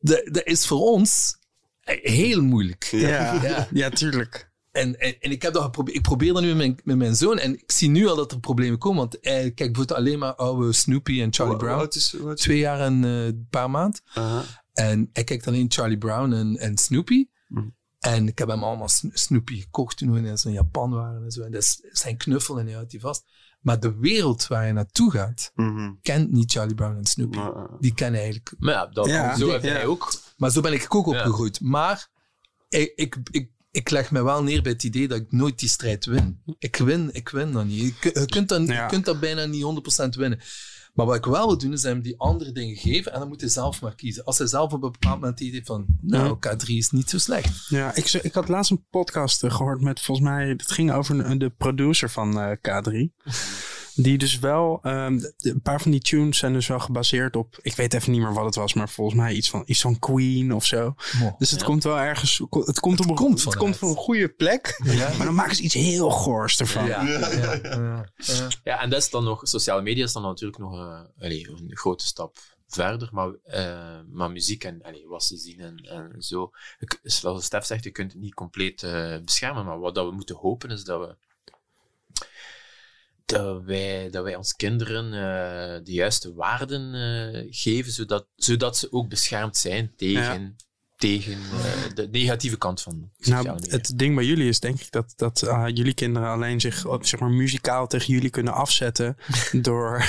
dat 0.00 0.28
dat 0.32 0.46
is 0.46 0.66
voor 0.66 0.80
ons 0.80 1.36
heel 1.84 2.42
moeilijk. 2.42 2.84
Ja, 2.90 3.42
Ja. 3.42 3.68
ja. 3.72 3.88
tuurlijk. 3.90 4.50
En, 4.72 4.98
en, 5.00 5.20
en 5.20 5.30
ik, 5.30 5.42
heb 5.42 5.52
dat 5.52 5.62
geprobeerd, 5.62 5.96
ik 5.96 6.02
probeer 6.02 6.32
dat 6.32 6.42
nu 6.42 6.48
met 6.48 6.56
mijn, 6.56 6.80
met 6.84 6.96
mijn 6.96 7.16
zoon 7.16 7.38
en 7.38 7.52
ik 7.58 7.72
zie 7.72 7.88
nu 7.90 8.06
al 8.08 8.16
dat 8.16 8.32
er 8.32 8.40
problemen 8.40 8.78
komen. 8.78 8.98
Want 8.98 9.16
hij 9.20 9.40
kijkt 9.42 9.56
bijvoorbeeld 9.58 9.98
alleen 9.98 10.18
maar 10.18 10.34
oude 10.34 10.72
Snoopy 10.72 11.20
en 11.22 11.32
Charlie 11.34 11.56
Brown. 11.56 11.86
is- 11.88 12.14
is- 12.14 12.40
Twee 12.40 12.58
jaar 12.58 12.80
en 12.80 13.04
eh, 13.04 13.24
een 13.24 13.46
paar 13.50 13.70
maand. 13.70 14.02
Aha. 14.14 14.42
En 14.72 15.10
hij 15.12 15.24
kijkt 15.24 15.46
alleen 15.46 15.70
Charlie 15.72 15.98
Brown 15.98 16.32
en, 16.32 16.56
en 16.56 16.78
Snoopy. 16.78 17.26
Mhm. 17.48 17.68
En 17.98 18.28
ik 18.28 18.38
heb 18.38 18.48
hem 18.48 18.62
allemaal 18.64 18.88
Sno- 18.88 19.10
Snoopy 19.12 19.60
gekocht 19.60 19.96
toen 19.96 20.12
we 20.12 20.28
in 20.28 20.38
zo'n 20.38 20.52
Japan 20.52 20.90
waren 20.90 21.24
en 21.24 21.30
zo. 21.30 21.42
En 21.42 21.50
dat 21.50 21.62
is 21.62 21.80
zijn 21.90 22.16
knuffel 22.16 22.58
en 22.58 22.64
hij 22.66 22.74
houdt 22.74 22.90
die 22.90 23.00
vast. 23.00 23.24
Maar 23.60 23.80
de 23.80 23.98
wereld 23.98 24.46
waar 24.46 24.66
je 24.66 24.72
naartoe 24.72 25.10
gaat, 25.10 25.50
Mhm. 25.54 25.92
kent 26.02 26.30
niet 26.32 26.52
Charlie 26.52 26.74
Brown 26.74 26.96
en 26.96 27.04
Snoopy. 27.06 27.38
Ja, 27.38 27.44
ja. 27.54 27.68
Die 27.80 27.94
kennen 27.94 28.20
eigenlijk. 28.20 28.54
Maar 28.58 28.74
ja, 28.74 28.86
dat, 28.86 29.06
Ja, 29.06 29.36
zo 29.36 29.48
heb 29.50 29.62
ja. 29.62 29.68
jij 29.72 29.86
ook. 29.86 30.12
Maar 30.36 30.50
zo 30.50 30.60
ben 30.60 30.72
ik 30.72 30.94
ook 30.94 31.06
opgegroeid. 31.06 31.60
Maar 31.60 32.08
ik, 32.68 32.92
ik, 32.96 33.16
ik, 33.30 33.50
ik 33.72 33.90
leg 33.90 34.10
me 34.10 34.22
wel 34.22 34.42
neer 34.42 34.62
bij 34.62 34.72
het 34.72 34.82
idee 34.82 35.08
dat 35.08 35.18
ik 35.18 35.32
nooit 35.32 35.58
die 35.58 35.68
strijd 35.68 36.04
win. 36.04 36.40
Ik 36.58 36.76
win, 36.76 37.10
ik 37.12 37.28
win 37.28 37.52
dat 37.52 37.64
niet. 37.64 37.80
Je, 37.80 37.94
kun- 37.98 38.20
je 38.20 38.26
kunt, 38.26 38.48
dat, 38.48 38.66
Ja. 38.66 38.82
je 38.82 38.88
kunt 38.88 39.04
dat 39.04 39.20
bijna 39.20 39.44
niet 39.44 39.62
100% 39.62 40.16
winnen. 40.16 40.40
Maar 40.94 41.06
wat 41.06 41.16
ik 41.16 41.24
wel 41.24 41.46
wil 41.46 41.58
doen, 41.58 41.72
is 41.72 41.82
hem 41.82 42.00
die 42.02 42.18
andere 42.18 42.52
dingen 42.52 42.76
geven 42.76 43.12
en 43.12 43.18
dan 43.18 43.28
moet 43.28 43.40
hij 43.40 43.50
zelf 43.50 43.80
maar 43.80 43.94
kiezen. 43.94 44.24
Als 44.24 44.38
hij 44.38 44.46
zelf 44.46 44.72
op 44.72 44.82
een 44.82 44.90
bepaald 44.92 45.20
moment 45.20 45.38
het 45.38 45.48
idee 45.48 45.64
van, 45.64 45.86
nou, 46.00 46.36
K3 46.46 46.66
is 46.66 46.90
niet 46.90 47.10
zo 47.10 47.18
slecht. 47.18 47.68
Ja, 47.68 47.94
ik, 47.94 48.12
ik 48.12 48.34
had 48.34 48.48
laatst 48.48 48.70
een 48.70 48.84
podcast 48.90 49.44
eh, 49.44 49.54
gehoord 49.54 49.80
met 49.80 50.00
volgens 50.00 50.26
mij, 50.26 50.48
het 50.48 50.70
ging 50.72 50.92
over 50.92 51.38
de 51.38 51.50
producer 51.50 52.10
van 52.10 52.40
eh, 52.40 52.50
K3. 52.56 53.22
Die 53.94 54.18
dus 54.18 54.38
wel, 54.38 54.78
ehm, 54.82 55.18
de- 55.18 55.34
een 55.38 55.60
paar 55.62 55.80
van 55.80 55.90
die 55.90 56.00
tunes 56.00 56.38
zijn 56.38 56.52
dus 56.52 56.66
wel 56.66 56.78
gebaseerd 56.80 57.36
op, 57.36 57.58
ik 57.62 57.74
weet 57.74 57.94
even 57.94 58.12
niet 58.12 58.20
meer 58.20 58.32
wat 58.32 58.44
het 58.44 58.54
was, 58.54 58.74
maar 58.74 58.88
volgens 58.88 59.16
mij 59.16 59.32
iets 59.34 59.50
van, 59.50 59.62
iets 59.66 59.80
van 59.80 59.98
Queen 59.98 60.52
of 60.54 60.64
zo. 60.64 60.94
Dus 61.38 61.50
het 61.50 61.62
komt 61.62 61.82
wel 61.84 61.98
ergens, 61.98 62.38
het 62.50 62.80
komt, 62.80 63.00
op, 63.00 63.08
een- 63.08 63.14
komt 63.14 63.44
het 63.44 63.56
komt 63.56 63.76
van 63.76 63.88
een 63.88 63.96
goede 63.96 64.28
plek, 64.28 64.80
maar 65.16 65.24
dan 65.26 65.34
maken 65.34 65.56
ze 65.56 65.62
iets 65.62 65.74
heel 65.74 66.10
goors 66.10 66.60
ervan. 66.60 66.86
Ja, 66.86 67.02
ja, 67.06 67.28
ja, 67.32 67.54
ja. 67.62 68.08
Ja, 68.64 68.80
en 68.80 68.90
dat 68.90 69.00
is 69.02 69.10
dan 69.10 69.24
nog, 69.24 69.40
sociale 69.42 69.82
media 69.82 70.04
is 70.04 70.12
dan 70.12 70.22
natuurlijk 70.22 70.58
nog 70.60 70.72
eh, 70.74 71.00
allee, 71.24 71.48
een 71.48 71.70
grote 71.76 72.06
stap 72.06 72.36
verder, 72.68 73.08
maar, 73.12 73.32
eh, 73.44 73.98
maar 74.12 74.30
muziek 74.30 74.64
en 74.64 74.82
allee, 74.82 75.06
wat 75.08 75.24
ze 75.24 75.36
zien 75.36 75.60
en, 75.60 75.76
en 75.76 76.22
zo. 76.22 76.50
Ik, 76.78 76.98
zoals 77.02 77.44
Stef 77.44 77.64
zegt, 77.64 77.84
je 77.84 77.90
kunt 77.90 78.12
het 78.12 78.20
niet 78.20 78.34
compleet 78.34 78.82
eh, 78.82 79.16
beschermen, 79.24 79.64
maar 79.64 79.78
wat 79.78 79.94
dat 79.94 80.06
we 80.08 80.12
moeten 80.14 80.36
hopen 80.36 80.70
is 80.70 80.84
dat 80.84 81.00
we 81.00 81.16
dat 83.32 83.62
wij, 83.62 84.10
dat 84.10 84.24
wij 84.24 84.36
ons 84.36 84.54
kinderen 84.54 85.04
eh, 85.04 85.84
de 85.84 85.92
juiste 85.92 86.34
waarden 86.34 86.94
eh, 86.94 87.46
geven, 87.50 87.92
zodat, 87.92 88.26
zodat 88.34 88.76
ze 88.76 88.92
ook 88.92 89.08
beschermd 89.08 89.56
zijn 89.56 89.92
tegen, 89.96 90.56
tegen 91.02 91.32
eh, 91.32 91.94
de 91.94 92.08
negatieve 92.10 92.58
kant 92.58 92.82
van 92.82 93.10
Nou, 93.18 93.46
media. 93.46 93.70
het 93.70 93.92
ding 93.96 94.14
bij 94.14 94.24
jullie 94.24 94.48
is 94.48 94.60
denk 94.60 94.80
ik 94.80 94.90
dat, 94.90 95.12
dat 95.16 95.46
ah, 95.48 95.68
jullie 95.68 95.94
kinderen 95.94 96.28
alleen 96.28 96.60
zich 96.60 96.86
op, 96.86 97.06
zeg 97.06 97.20
maar, 97.20 97.30
muzikaal 97.30 97.86
tegen 97.86 98.14
jullie 98.14 98.30
kunnen 98.30 98.52
afzetten 98.52 99.16
door 99.52 100.04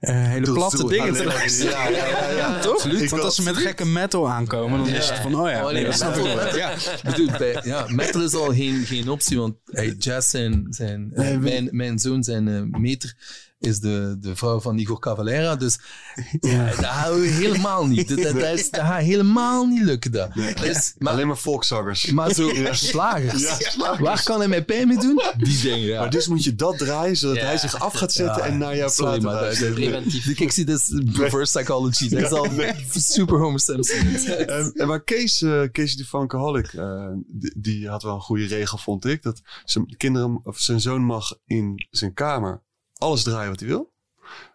eh, 0.00 0.28
hele 0.28 0.52
platte 0.52 0.86
dingen 0.86 1.14
te 1.14 1.24
luisteren. 1.24 1.72
Ja, 1.72 1.88
ja, 1.88 2.06
ja, 2.06 2.30
ja. 2.30 2.58
toch? 2.68 2.84
Ik 2.84 3.10
Want 3.10 3.22
als 3.22 3.34
ze 3.34 3.42
met 3.42 3.56
gekke 3.56 3.84
metal 3.84 4.30
aankomen, 4.30 4.78
dan 4.78 4.88
is 4.88 5.08
het 5.08 5.18
van, 5.18 5.34
oh 5.34 5.50
ja, 5.50 5.66
Oh, 5.66 5.72
nee, 5.72 5.84
dat 5.84 5.94
snap 5.94 6.16
ik. 6.16 6.54
Ja. 6.54 6.70
Ik 6.70 7.00
bedoel, 7.02 7.38
bij, 7.38 7.60
ja, 7.64 7.86
metal 7.88 8.22
is 8.22 8.34
al 8.34 8.54
geen, 8.54 8.84
geen 8.86 9.08
optie, 9.08 9.38
want 9.38 9.54
hey, 9.64 9.94
Jazz 9.98 10.30
zijn, 10.30 10.66
zijn 10.70 11.10
eh, 11.14 11.36
mijn, 11.36 11.68
mijn 11.70 11.98
zoon, 11.98 12.22
zijn 12.22 12.48
eh, 12.48 12.80
meter, 12.80 13.16
is 13.58 13.80
de, 13.80 14.16
de 14.20 14.36
vrouw 14.36 14.60
van 14.60 14.78
Igor 14.78 14.98
Cavalera. 14.98 15.56
Dus 15.56 15.78
ja. 16.40 16.64
dat 16.66 16.74
gaan 16.84 17.20
we 17.20 17.26
helemaal 17.26 17.86
niet. 17.86 18.08
Dat, 18.08 18.18
dat, 18.22 18.34
dat 18.40 18.58
is, 18.58 18.70
dat 18.70 18.80
gaat 18.80 19.00
helemaal 19.02 19.66
niet 19.66 19.82
lukken. 19.82 20.12
Dat. 20.12 20.36
Is, 20.62 20.94
maar, 20.98 21.12
Alleen 21.12 21.26
maar 21.26 21.36
volkszangers. 21.36 22.10
maar 22.10 22.34
zo 22.34 22.50
slagers. 22.70 23.42
Ja, 23.42 23.54
slagers. 23.58 24.00
Waar 24.00 24.22
kan 24.22 24.38
hij 24.38 24.48
mij 24.48 24.64
pijn 24.64 24.88
mee 24.88 24.98
doen? 24.98 25.22
Die 25.36 25.60
dingen, 25.60 25.78
ja. 25.78 26.00
Maar 26.00 26.10
dus 26.10 26.26
moet 26.28 26.44
je 26.44 26.54
dat 26.54 26.78
draaien, 26.78 27.16
zodat 27.16 27.36
Ja. 27.36 27.44
hij 27.44 27.58
zich 27.58 27.80
af 27.80 27.94
gaat 27.94 28.12
zetten 28.12 28.42
Ja, 28.42 28.48
en 28.48 28.58
naar 28.58 28.76
jouw 28.76 28.88
sorry, 28.88 29.18
platen 29.20 29.40
maar 29.40 29.60
dat-. 29.60 29.74
Preventief. 29.74 30.24
Die 30.24 30.36
ik 30.36 30.52
zie, 30.52 30.64
dat 30.64 30.78
is 30.78 31.02
reverse 31.12 31.58
psychology. 31.58 32.08
Dat 32.08 32.20
is 32.20 32.30
al 32.30 32.46
super 32.92 33.38
Homer 33.38 33.60
Simpson. 33.60 33.98
En, 34.46 34.72
en 34.74 34.86
maar 34.86 35.02
Kees, 35.04 35.42
eh 35.42 35.62
Kees 35.72 35.96
de 35.96 36.04
Funkaholic, 36.04 36.72
eh, 36.72 37.06
die, 37.26 37.54
die 37.56 37.88
had 37.88 38.02
wel 38.02 38.14
een 38.14 38.20
goede 38.20 38.46
regel, 38.46 38.78
vond 38.78 39.04
ik. 39.04 39.22
Dat 39.22 39.40
zijn, 39.64 39.96
kinderen, 39.96 40.40
of 40.42 40.58
zijn 40.58 40.80
zoon 40.80 41.02
mag 41.04 41.34
in 41.46 41.86
zijn 41.90 42.14
kamer 42.14 42.66
alles 42.98 43.22
draaien 43.22 43.50
wat 43.50 43.60
hij 43.60 43.68
wil. 43.68 43.92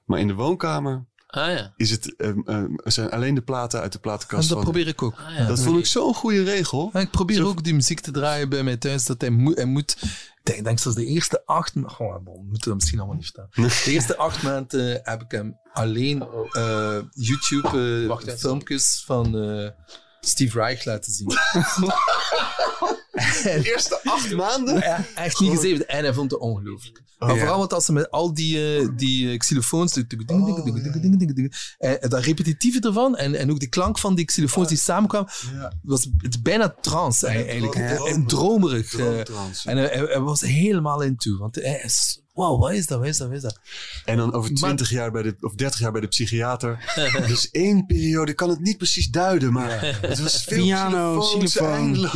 Maar 0.06 0.20
in 0.20 0.28
de 0.28 0.34
woonkamer 0.34 1.06
Ah 1.28 1.48
ja. 1.52 1.74
is 1.76 1.90
het, 1.91 2.15
ehm, 2.15 2.40
ehm, 2.45 2.68
zijn 2.84 3.10
alleen 3.11 3.36
de 3.36 3.41
platen 3.41 3.80
uit 3.82 3.91
de 3.91 3.98
En 3.98 4.03
platenkast. 4.03 4.48
dat 4.49 4.57
van- 4.57 4.64
probeer 4.72 4.88
ik 4.88 5.02
ook. 5.02 5.14
Ah, 5.20 5.38
ja. 5.38 5.45
dat 5.48 5.60
vond 5.60 5.78
ik 5.78 5.86
zo'n 5.86 6.14
goede 6.15 6.44
regel. 6.44 6.90
En 6.94 7.02
ik 7.02 7.11
probeer 7.11 7.36
Zo- 7.36 7.48
ook 7.48 7.64
die 7.64 7.74
muziek 7.74 7.99
te 7.99 8.11
draaien 8.11 8.49
bij 8.49 8.64
mij 8.64 8.78
thuis. 8.78 9.06
Dat 9.06 9.22
hij, 9.22 9.30
moet, 9.30 9.56
hij 9.56 9.65
moet. 9.65 9.95
Ik 10.02 10.40
denk, 10.53 10.64
denk 10.64 10.80
zelfs 10.80 10.98
de 10.98 11.06
eerste 11.06 11.45
acht. 11.45 11.76
ma- 11.76 11.88
Goh, 11.90 12.24
bon, 12.24 12.36
we 12.36 12.45
moeten 12.49 12.68
dat 12.70 12.76
misschien 12.76 12.98
allemaal 12.99 13.15
niet 13.18 13.32
verstaan. 13.32 13.84
De 13.86 13.91
eerste 13.91 14.18
acht 14.18 14.44
maanden 14.44 14.99
heb 15.03 15.22
ik 15.22 15.32
hem 15.32 15.60
alleen 15.74 16.22
eh, 16.52 16.98
YouTube 17.10 18.02
eh, 18.02 18.07
Wacht 18.07 18.26
even. 18.28 18.40
filmpjes 18.40 19.03
van 19.06 19.38
eh, 19.38 19.70
Steve 20.20 20.57
Reich 20.60 20.86
laten 20.86 21.11
zien. 21.11 21.28
De 23.44 23.60
eerste 23.64 23.99
acht 24.03 24.32
maanden? 24.36 24.76
Ja, 24.80 25.06
echt 25.15 25.40
niet 25.40 25.52
gezeten. 25.52 25.88
En 25.88 26.03
hij 26.03 26.14
vond 26.14 26.32
het 26.32 26.40
ongelooflijk. 26.40 27.02
Maar 27.26 27.38
vooral 27.38 27.58
want 27.58 27.74
als 27.74 27.86
ze 27.86 27.94
met 27.94 28.12
al 28.12 28.34
die, 28.34 28.95
die 28.95 29.38
xylofoons... 29.38 29.94
dat 32.00 32.24
repetitieve 32.24 32.80
ervan 32.80 33.16
en, 33.16 33.36
en 33.36 33.52
ook 33.52 33.60
die 33.60 33.70
klank 33.70 34.00
van 34.00 34.16
die 34.16 34.26
xylofoons 34.26 34.68
die 34.68 34.78
samenkwam 34.78 35.28
was 35.82 36.08
het 36.18 36.44
bijna 36.44 36.76
trance 36.82 37.28
eigenlijk. 37.28 37.76
en 37.76 38.28
dromerig. 38.28 38.95
en 39.64 39.78
hij, 39.78 40.20
was 40.20 40.41
helemaal 40.41 41.02
in 41.02 41.18
toe. 41.18 41.38
Want 41.38 41.56
hij 41.56 41.90
wow, 42.34 42.60
wat 42.60 42.72
is 42.72 42.88
dat, 42.88 43.00
wat 43.00 43.08
is 43.08 43.18
dat, 43.18 43.28
wat 43.28 43.36
is 43.36 43.41
dat? 43.44 43.60
En 44.06 44.18
dan 44.18 44.34
over 44.34 44.54
20 44.54 44.90
jaar 44.90 45.12
bij 45.12 45.22
de, 45.22 45.36
of 45.40 45.54
30 45.54 45.80
jaar 45.80 45.91
bij 45.91 46.02
de 46.02 46.08
psychiater. 46.08 46.94
dus 47.28 47.50
één 47.52 47.86
periode, 47.86 48.34
kan 48.34 48.50
het 48.50 48.60
niet 48.60 48.78
precies 48.78 49.08
duiden, 49.08 49.54
maar 49.54 49.98
het 50.02 50.20
was 50.20 50.44
veel 50.44 50.64
Piano, 50.64 51.20
xylofoon. 51.20 52.10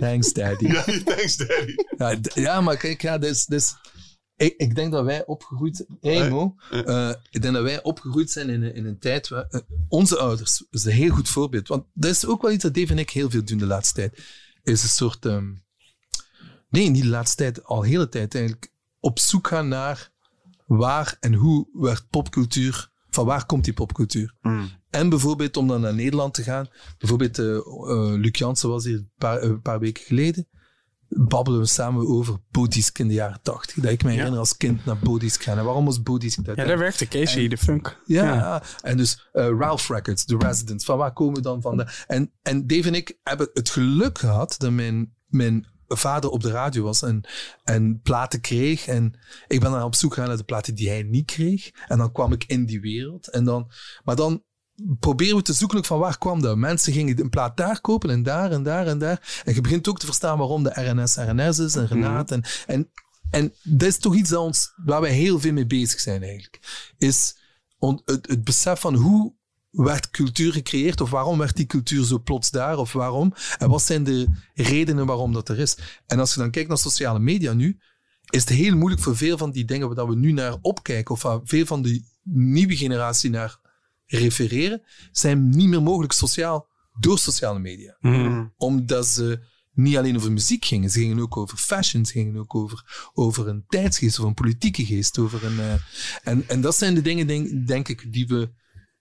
Thanks, 0.00 0.32
daddy. 0.32 0.66
Ja, 0.66 0.84
thanks, 1.04 1.36
daddy. 1.36 2.40
Ja, 2.40 2.60
maar 2.60 2.76
kijk, 2.76 3.02
ja, 3.02 3.18
dus, 3.18 3.44
dus 3.44 3.74
ik, 4.36 4.54
ik 4.56 4.74
denk 4.74 4.92
dat 4.92 5.04
wij 5.04 5.26
opgegroeid 5.26 5.76
zijn. 5.76 5.98
Hey, 6.00 6.30
Mo, 6.30 6.54
eh, 6.70 7.12
ik 7.30 7.42
denk 7.42 7.54
dat 7.54 7.62
wij 7.62 7.82
opgegroeid 7.82 8.30
zijn 8.30 8.48
in, 8.50 8.62
een- 8.62 8.74
in 8.74 8.86
een 8.86 8.98
tijd 8.98 9.28
waar. 9.28 9.44
eh, 9.50 9.60
onze 9.88 10.16
ouders 10.18 10.64
is 10.70 10.84
een 10.84 10.92
heel 10.92 11.10
goed 11.14 11.28
voorbeeld. 11.28 11.68
Want 11.68 11.84
dat 11.94 12.10
is 12.10 12.26
ook 12.26 12.42
wel 12.42 12.50
iets 12.50 12.62
dat 12.62 12.74
Dave 12.74 12.92
en 12.92 12.98
ik 12.98 13.10
heel 13.10 13.30
veel 13.30 13.44
doen 13.44 13.58
de 13.58 13.66
laatste 13.66 13.94
tijd. 13.94 14.24
Is 14.62 14.82
een 14.82 14.88
soort. 14.88 15.26
ehm, 15.26 15.52
nee, 16.68 16.88
niet 16.90 17.02
de 17.02 17.08
laatste 17.08 17.36
tijd, 17.36 17.64
al 17.64 17.80
de 17.80 17.88
hele 17.88 18.08
tijd 18.08 18.34
eigenlijk. 18.34 18.70
Op 19.00 19.18
zoek 19.18 19.46
gaan 19.48 19.68
naar 19.68 20.10
waar 20.66 21.16
en 21.20 21.34
hoe 21.34 21.68
werd 21.72 22.06
popcultuur. 22.10 22.90
Van 23.10 23.26
waar 23.26 23.46
komt 23.46 23.64
die 23.64 23.72
popcultuur? 23.74 24.34
En 24.90 25.08
bijvoorbeeld 25.08 25.56
om 25.56 25.68
dan 25.68 25.80
naar 25.80 25.94
Nederland 25.94 26.34
te 26.34 26.42
gaan. 26.42 26.68
Bijvoorbeeld, 26.98 27.38
eh, 27.38 27.44
Luc 28.14 28.38
Jansen 28.38 28.68
was 28.68 28.84
hier 28.84 28.96
een 28.96 29.10
paar, 29.18 29.42
een 29.42 29.60
paar 29.62 29.78
weken 29.78 30.04
geleden. 30.04 30.48
Babbelen 31.08 31.60
we 31.60 31.66
samen 31.66 32.06
over 32.06 32.36
Bodisk 32.50 32.98
in 32.98 33.08
de 33.08 33.14
jaren 33.14 33.40
tachtig. 33.42 33.82
Dat 33.82 33.92
ik 33.92 34.04
me 34.04 34.10
herinner 34.10 34.38
als 34.38 34.56
kind 34.56 34.84
naar 34.84 34.98
Bodisk 34.98 35.42
gaan. 35.42 35.58
En 35.58 35.64
waarom 35.64 35.84
was 35.84 36.02
Bodisk 36.02 36.44
dat? 36.44 36.56
Ja, 36.56 36.64
daar 36.64 36.78
werkte 36.78 37.08
Casey, 37.08 37.48
de 37.48 37.58
funk. 37.58 38.00
Ja, 38.06 38.34
ja. 38.34 38.62
en 38.82 38.96
dus 38.96 39.28
eh, 39.32 39.48
Ralph 39.58 39.88
Records, 39.88 40.24
The 40.24 40.36
Residents, 40.36 40.84
van 40.84 40.98
waar 40.98 41.12
komen 41.12 41.34
we 41.34 41.40
dan 41.40 41.60
van? 41.60 41.76
De, 41.76 41.86
en, 42.06 42.32
en 42.42 42.66
Dave 42.66 42.88
en 42.88 42.94
ik 42.94 43.18
hebben 43.22 43.50
het 43.52 43.70
geluk 43.70 44.18
gehad 44.18 44.54
dat 44.58 44.70
mijn, 44.70 45.14
mijn 45.26 45.66
vader 45.88 46.30
op 46.30 46.42
de 46.42 46.50
radio 46.50 46.82
was 46.82 47.02
en, 47.02 47.24
en 47.64 48.00
platen 48.02 48.40
kreeg. 48.40 48.86
En 48.86 49.18
ik 49.46 49.60
ben 49.60 49.70
dan 49.70 49.82
op 49.82 49.94
zoek 49.94 50.14
gegaan 50.14 50.28
naar 50.28 50.38
de 50.38 50.44
platen 50.44 50.74
die 50.74 50.88
hij 50.88 51.02
niet 51.02 51.26
kreeg. 51.26 51.70
En 51.86 51.98
dan 51.98 52.12
kwam 52.12 52.32
ik 52.32 52.44
in 52.44 52.66
die 52.66 52.80
wereld. 52.80 53.30
En 53.30 53.44
dan, 53.44 53.70
maar 54.04 54.16
dan 54.16 54.42
proberen 54.98 55.36
we 55.36 55.42
te 55.42 55.52
zoeken 55.52 55.84
van 55.84 55.98
waar 55.98 56.18
kwam 56.18 56.40
dat. 56.42 56.56
Mensen 56.56 56.92
gingen 56.92 57.20
een 57.20 57.30
plaat 57.30 57.56
daar 57.56 57.80
kopen 57.80 58.10
en 58.10 58.22
daar 58.22 58.50
en 58.50 58.62
daar 58.62 58.86
en 58.86 58.98
daar. 58.98 59.42
En 59.44 59.54
je 59.54 59.60
begint 59.60 59.88
ook 59.88 59.98
te 59.98 60.06
verstaan 60.06 60.38
waarom 60.38 60.62
de 60.62 60.70
RNS 60.82 61.16
RNS 61.16 61.58
is 61.58 61.74
en 61.74 61.86
Renaat. 61.86 62.30
En, 62.30 62.42
en, 62.66 62.90
en 63.30 63.52
dat 63.62 63.88
is 63.88 63.98
toch 63.98 64.14
iets 64.14 64.30
dat 64.30 64.40
ons, 64.40 64.72
waar 64.84 65.00
wij 65.00 65.12
heel 65.12 65.40
veel 65.40 65.52
mee 65.52 65.66
bezig 65.66 66.00
zijn 66.00 66.22
eigenlijk. 66.22 66.60
Is 66.98 67.36
on- 67.78 68.02
het, 68.04 68.28
het 68.28 68.44
besef 68.44 68.80
van 68.80 68.94
hoe 68.94 69.34
werd 69.70 70.10
cultuur 70.10 70.52
gecreëerd 70.52 71.00
of 71.00 71.10
waarom 71.10 71.38
werd 71.38 71.56
die 71.56 71.66
cultuur 71.66 72.04
zo 72.04 72.18
plots 72.18 72.50
daar 72.50 72.78
of 72.78 72.92
waarom 72.92 73.34
en 73.58 73.68
wat 73.68 73.82
zijn 73.82 74.04
de 74.04 74.28
redenen 74.54 75.06
waarom 75.06 75.32
dat 75.32 75.48
er 75.48 75.58
is. 75.58 75.76
En 76.06 76.18
als 76.18 76.34
je 76.34 76.40
dan 76.40 76.50
kijkt 76.50 76.68
naar 76.68 76.78
sociale 76.78 77.18
media 77.18 77.52
nu, 77.52 77.78
is 78.30 78.40
het 78.40 78.48
heel 78.48 78.76
moeilijk 78.76 79.02
voor 79.02 79.16
veel 79.16 79.38
van 79.38 79.50
die 79.50 79.64
dingen 79.64 79.94
waar 79.94 80.08
we 80.08 80.16
nu 80.16 80.32
naar 80.32 80.56
opkijken 80.60 81.14
of 81.14 81.22
waar 81.22 81.40
veel 81.44 81.66
van 81.66 81.82
die 81.82 82.04
nieuwe 82.22 82.76
generatie 82.76 83.30
naar 83.30 83.58
refereren, 84.06 84.82
zijn 85.12 85.48
niet 85.48 85.68
meer 85.68 85.82
mogelijk 85.82 86.12
sociaal 86.12 86.68
door 87.00 87.18
sociale 87.18 87.58
media. 87.58 87.96
Mhm. 88.00 88.46
Omdat 88.56 89.06
ze 89.06 89.40
niet 89.72 89.96
alleen 89.96 90.16
over 90.16 90.32
muziek 90.32 90.64
gingen, 90.64 90.90
ze 90.90 90.98
gingen 91.00 91.20
ook 91.20 91.36
over 91.36 91.58
fashion, 91.58 92.04
ze 92.06 92.12
gingen 92.12 92.36
ook 92.36 92.54
over, 92.54 93.10
over 93.14 93.48
een 93.48 93.64
tijdsgeest 93.68 94.18
of 94.18 94.24
een 94.24 94.34
politieke 94.34 94.84
geest. 94.84 95.18
Over 95.18 95.44
een, 95.44 95.60
eh, 95.60 95.74
en, 96.22 96.48
en 96.48 96.60
dat 96.60 96.76
zijn 96.76 96.94
de 96.94 97.02
dingen, 97.02 97.26
denk, 97.26 97.66
denk 97.66 97.88
ik, 97.88 98.12
die 98.12 98.26
we 98.26 98.50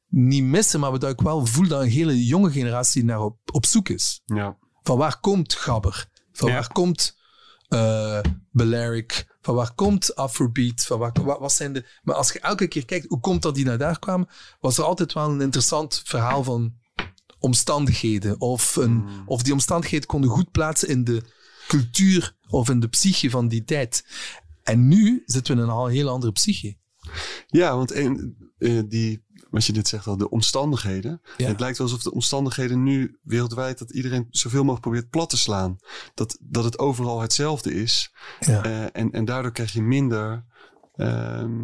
niet 0.07 0.43
missen, 0.43 0.79
maar 0.79 0.99
dat 0.99 1.11
ik 1.11 1.21
wel 1.21 1.45
voel 1.45 1.67
dat 1.67 1.81
een 1.81 1.89
hele 1.89 2.25
jonge 2.25 2.51
generatie 2.51 3.03
naar 3.03 3.21
op, 3.21 3.37
op 3.51 3.65
zoek 3.65 3.89
is. 3.89 4.21
Ja. 4.25 4.57
Van 4.83 4.97
waar 4.97 5.19
komt 5.19 5.53
Gabber? 5.53 6.07
Van 6.31 6.49
Ja. 6.49 6.53
waar 6.55 6.71
komt 6.71 7.17
eh 7.67 8.19
Balearic? 8.51 9.34
Van 9.45 9.55
waar 9.55 9.73
komt 9.73 10.15
Afrobeat? 10.15 10.85
Van 10.85 10.99
waar, 10.99 11.11
wat, 11.23 11.39
wat 11.39 11.53
zijn 11.53 11.73
de... 11.73 11.85
Maar 12.03 12.15
als 12.15 12.31
je 12.31 12.39
elke 12.39 12.67
keer 12.67 12.85
kijkt, 12.85 13.07
hoe 13.07 13.19
komt 13.19 13.41
dat 13.41 13.55
die 13.55 13.65
naar 13.65 13.77
daar 13.77 13.99
kwamen? 13.99 14.27
Was 14.59 14.77
er 14.77 14.83
altijd 14.83 15.13
wel 15.13 15.29
een 15.29 15.41
interessant 15.41 16.01
verhaal 16.05 16.43
van 16.43 16.73
omstandigheden. 17.39 18.41
Of, 18.41 18.75
een, 18.75 19.05
of 19.25 19.43
die 19.43 19.53
omstandigheden 19.53 20.07
konden 20.07 20.29
goed 20.29 20.51
plaatsen 20.51 20.87
in 20.87 21.03
de 21.03 21.21
cultuur 21.67 22.35
of 22.47 22.69
in 22.69 22.79
de 22.79 22.87
psyche 22.87 23.29
van 23.29 23.47
die 23.47 23.63
tijd. 23.63 24.05
En 24.63 24.87
nu 24.87 25.23
zitten 25.25 25.55
we 25.55 25.61
in 25.61 25.69
een 25.69 25.89
heel 25.89 26.09
andere 26.09 26.31
psyche. 26.31 26.77
Ja, 27.47 27.75
want 27.75 27.91
een, 27.91 28.37
eh, 28.57 28.81
die, 28.87 29.25
wat 29.55 29.65
je 29.65 29.73
dit 29.73 29.87
zegt 29.87 30.07
al, 30.07 30.17
de 30.17 30.29
omstandigheden. 30.29 31.21
Ja. 31.37 31.47
Het 31.47 31.59
lijkt 31.59 31.77
wel 31.77 31.87
alsof 31.87 32.03
de 32.03 32.11
omstandigheden 32.11 32.83
nu 32.83 33.19
wereldwijd 33.21 33.77
dat 33.77 33.91
iedereen 33.91 34.27
zoveel 34.29 34.59
mogelijk 34.59 34.81
probeert 34.81 35.09
plat 35.09 35.29
te 35.29 35.37
slaan. 35.37 35.77
Dat, 36.13 36.37
dat 36.41 36.63
het 36.63 36.79
overal 36.79 37.21
hetzelfde 37.21 37.73
is. 37.73 38.13
Ja. 38.39 38.63
Eh, 38.63 38.83
en, 38.93 39.11
en 39.11 39.25
daardoor 39.25 39.51
krijg 39.51 39.73
je 39.73 39.81
minder 39.81 40.45
ehm, 40.95 41.61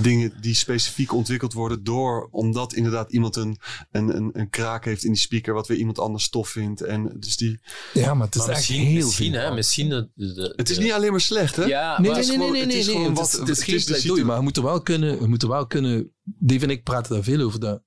dingen 0.00 0.32
die 0.40 0.54
specifiek 0.54 1.12
ontwikkeld 1.12 1.52
worden 1.52 1.84
door, 1.84 2.28
omdat 2.30 2.72
inderdaad 2.72 3.12
iemand 3.12 3.36
een, 3.36 3.58
een, 3.90 4.16
een, 4.16 4.30
een 4.32 4.50
kraak 4.50 4.84
heeft 4.84 5.04
in 5.04 5.10
die 5.12 5.20
speaker, 5.20 5.54
wat 5.54 5.66
weer 5.68 5.78
iemand 5.78 5.98
anders 5.98 6.28
tof 6.28 6.48
vindt. 6.48 6.80
En 6.80 7.12
dus 7.20 7.36
die, 7.36 7.60
ja, 7.92 8.14
maar 8.14 8.26
het 8.26 8.34
is 8.34 8.40
Maar 8.40 8.50
echt 8.50 8.58
misschien, 8.58 8.86
heel 8.86 9.04
misschien, 9.04 9.32
veel. 9.32 9.40
hè, 9.42 9.54
misschien 9.54 9.88
de, 9.88 10.08
de- 10.14 10.52
het 10.56 10.70
is 10.70 10.76
de- 10.76 10.82
niet 10.82 10.92
alleen 10.92 11.10
maar 11.10 11.20
slecht, 11.20 11.56
hè? 11.56 11.64
Ja, 11.64 12.00
Nee, 12.00 12.10
maar 12.10 12.20
nee, 12.20 12.28
nee, 12.28 12.38
nee, 12.38 12.50
nee, 12.50 12.60
het 12.60 12.68
nee, 12.68 12.78
is 12.78 12.86
nee. 12.86 13.10
wat- 13.10 13.26
is, 13.26 13.32
het 13.38 13.48
is 13.48 13.62
geen 13.62 13.80
situ- 13.80 14.24
maar 14.24 14.36
we 14.36 14.42
moeten 14.42 14.62
wel 14.62 14.82
kunnen, 14.82 15.18
we 15.18 15.26
moeten 15.26 15.48
wel 15.48 15.66
kunnen, 15.66 16.12
Dave 16.22 16.64
en 16.64 16.70
ik 16.70 16.82
praten 16.84 17.14
daar 17.14 17.22
veel 17.24 17.40
over, 17.40 17.60
dat 17.60 17.82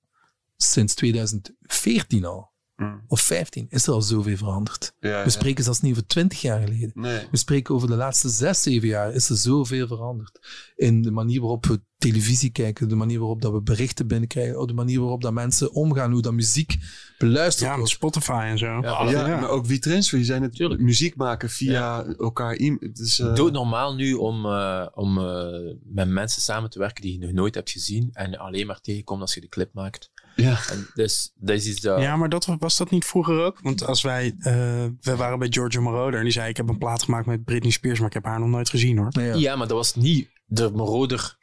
sinds 0.57 0.93
2014 0.93 2.25
al, 2.25 2.51
Mm. 2.77 3.01
of 3.07 3.21
15, 3.21 3.65
is 3.69 3.87
er 3.87 3.93
al 3.93 4.01
zoveel 4.01 4.37
veranderd. 4.37 4.93
Ja, 4.99 5.23
We 5.23 5.29
spreken 5.29 5.63
zelfs 5.63 5.81
niet 5.81 5.91
over 5.91 6.07
20 6.07 6.41
jaar 6.41 6.59
geleden. 6.61 6.91
Nee. 6.93 7.27
We 7.31 7.37
spreken 7.37 7.75
over 7.75 7.87
de 7.87 7.95
laatste 7.95 8.29
zes, 8.29 8.61
zeven 8.61 8.87
jaar 8.87 9.13
is 9.13 9.29
er 9.29 9.35
zoveel 9.37 9.87
veranderd. 9.87 10.39
In 10.75 11.01
de 11.01 11.11
manier 11.11 11.39
waarop 11.39 11.65
we 11.65 11.81
televisie 11.97 12.49
kijken, 12.51 12.89
de 12.89 12.95
manier 12.95 13.19
waarop 13.19 13.41
dat 13.41 13.51
we 13.51 13.61
berichten 13.61 14.07
binnenkrijgen, 14.07 14.59
of 14.59 14.65
de 14.65 14.73
manier 14.73 14.99
waarop 14.99 15.21
dat 15.21 15.33
mensen 15.33 15.71
omgaan, 15.73 16.11
hoe 16.11 16.21
dat 16.21 16.33
muziek 16.33 16.77
beluisterd 17.17 17.61
Ja, 17.65 17.69
met 17.69 17.77
wordt. 17.77 17.93
Spotify 17.93 18.43
en 18.45 18.57
zo. 18.57 18.65
Ja, 18.65 19.09
Ja, 19.09 19.39
maar 19.39 19.49
ook 19.49 19.65
wie 19.65 19.79
transfer. 19.79 20.17
Je 20.17 20.25
zijn 20.25 20.41
het 20.41 20.55
Tuurlijk. 20.55 20.81
muziek 20.81 21.15
maken 21.15 21.49
via 21.49 22.05
elkaar. 22.05 22.53
Het 22.53 22.99
is, 22.99 23.19
eh, 23.19 23.35
Dood 23.35 23.51
normaal 23.51 23.95
nu 23.95 24.13
om, 24.13 24.45
eh, 24.45 24.87
om 24.93 25.17
eh, 25.17 25.75
met 25.83 26.07
mensen 26.09 26.41
samen 26.41 26.69
te 26.69 26.79
werken 26.79 27.01
die 27.01 27.13
je 27.13 27.19
nog 27.19 27.31
nooit 27.31 27.55
hebt 27.55 27.71
gezien 27.71 28.09
en 28.13 28.37
alleen 28.37 28.67
maar 28.67 28.81
tegenkomt 28.81 29.21
als 29.21 29.33
je 29.33 29.41
de 29.41 29.49
clip 29.49 29.73
maakt. 29.73 30.11
Ja. 30.45 30.57
En 30.69 30.87
dus 30.93 31.31
dat 31.35 31.55
is. 31.55 31.81
Ja, 31.81 32.15
maar 32.15 32.29
dat, 32.29 32.45
was 32.59 32.77
dat 32.77 32.89
niet 32.91 33.05
vroeger 33.05 33.39
ook? 33.43 33.57
Want 33.61 33.85
als 33.85 34.01
wij, 34.01 34.35
eh, 34.39 34.53
we 35.01 35.15
waren 35.15 35.39
bij 35.39 35.47
Giorgio 35.51 35.81
Moroder 35.81 36.17
en 36.17 36.23
die 36.23 36.33
zei: 36.33 36.49
Ik 36.49 36.57
heb 36.57 36.69
een 36.69 36.77
plaat 36.77 37.03
gemaakt 37.03 37.25
met 37.25 37.43
Britney 37.43 37.71
Spears, 37.71 37.97
maar 37.99 38.07
ik 38.07 38.13
heb 38.13 38.25
haar 38.25 38.39
nog 38.39 38.49
nooit 38.49 38.69
gezien 38.69 38.97
hoor. 38.97 39.07
Ja. 39.21 39.33
Ja, 39.33 39.55
maar 39.55 39.67
dat 39.67 39.77
was 39.77 39.95
niet 39.95 40.29
de 40.45 40.69
Moroder. 40.73 41.35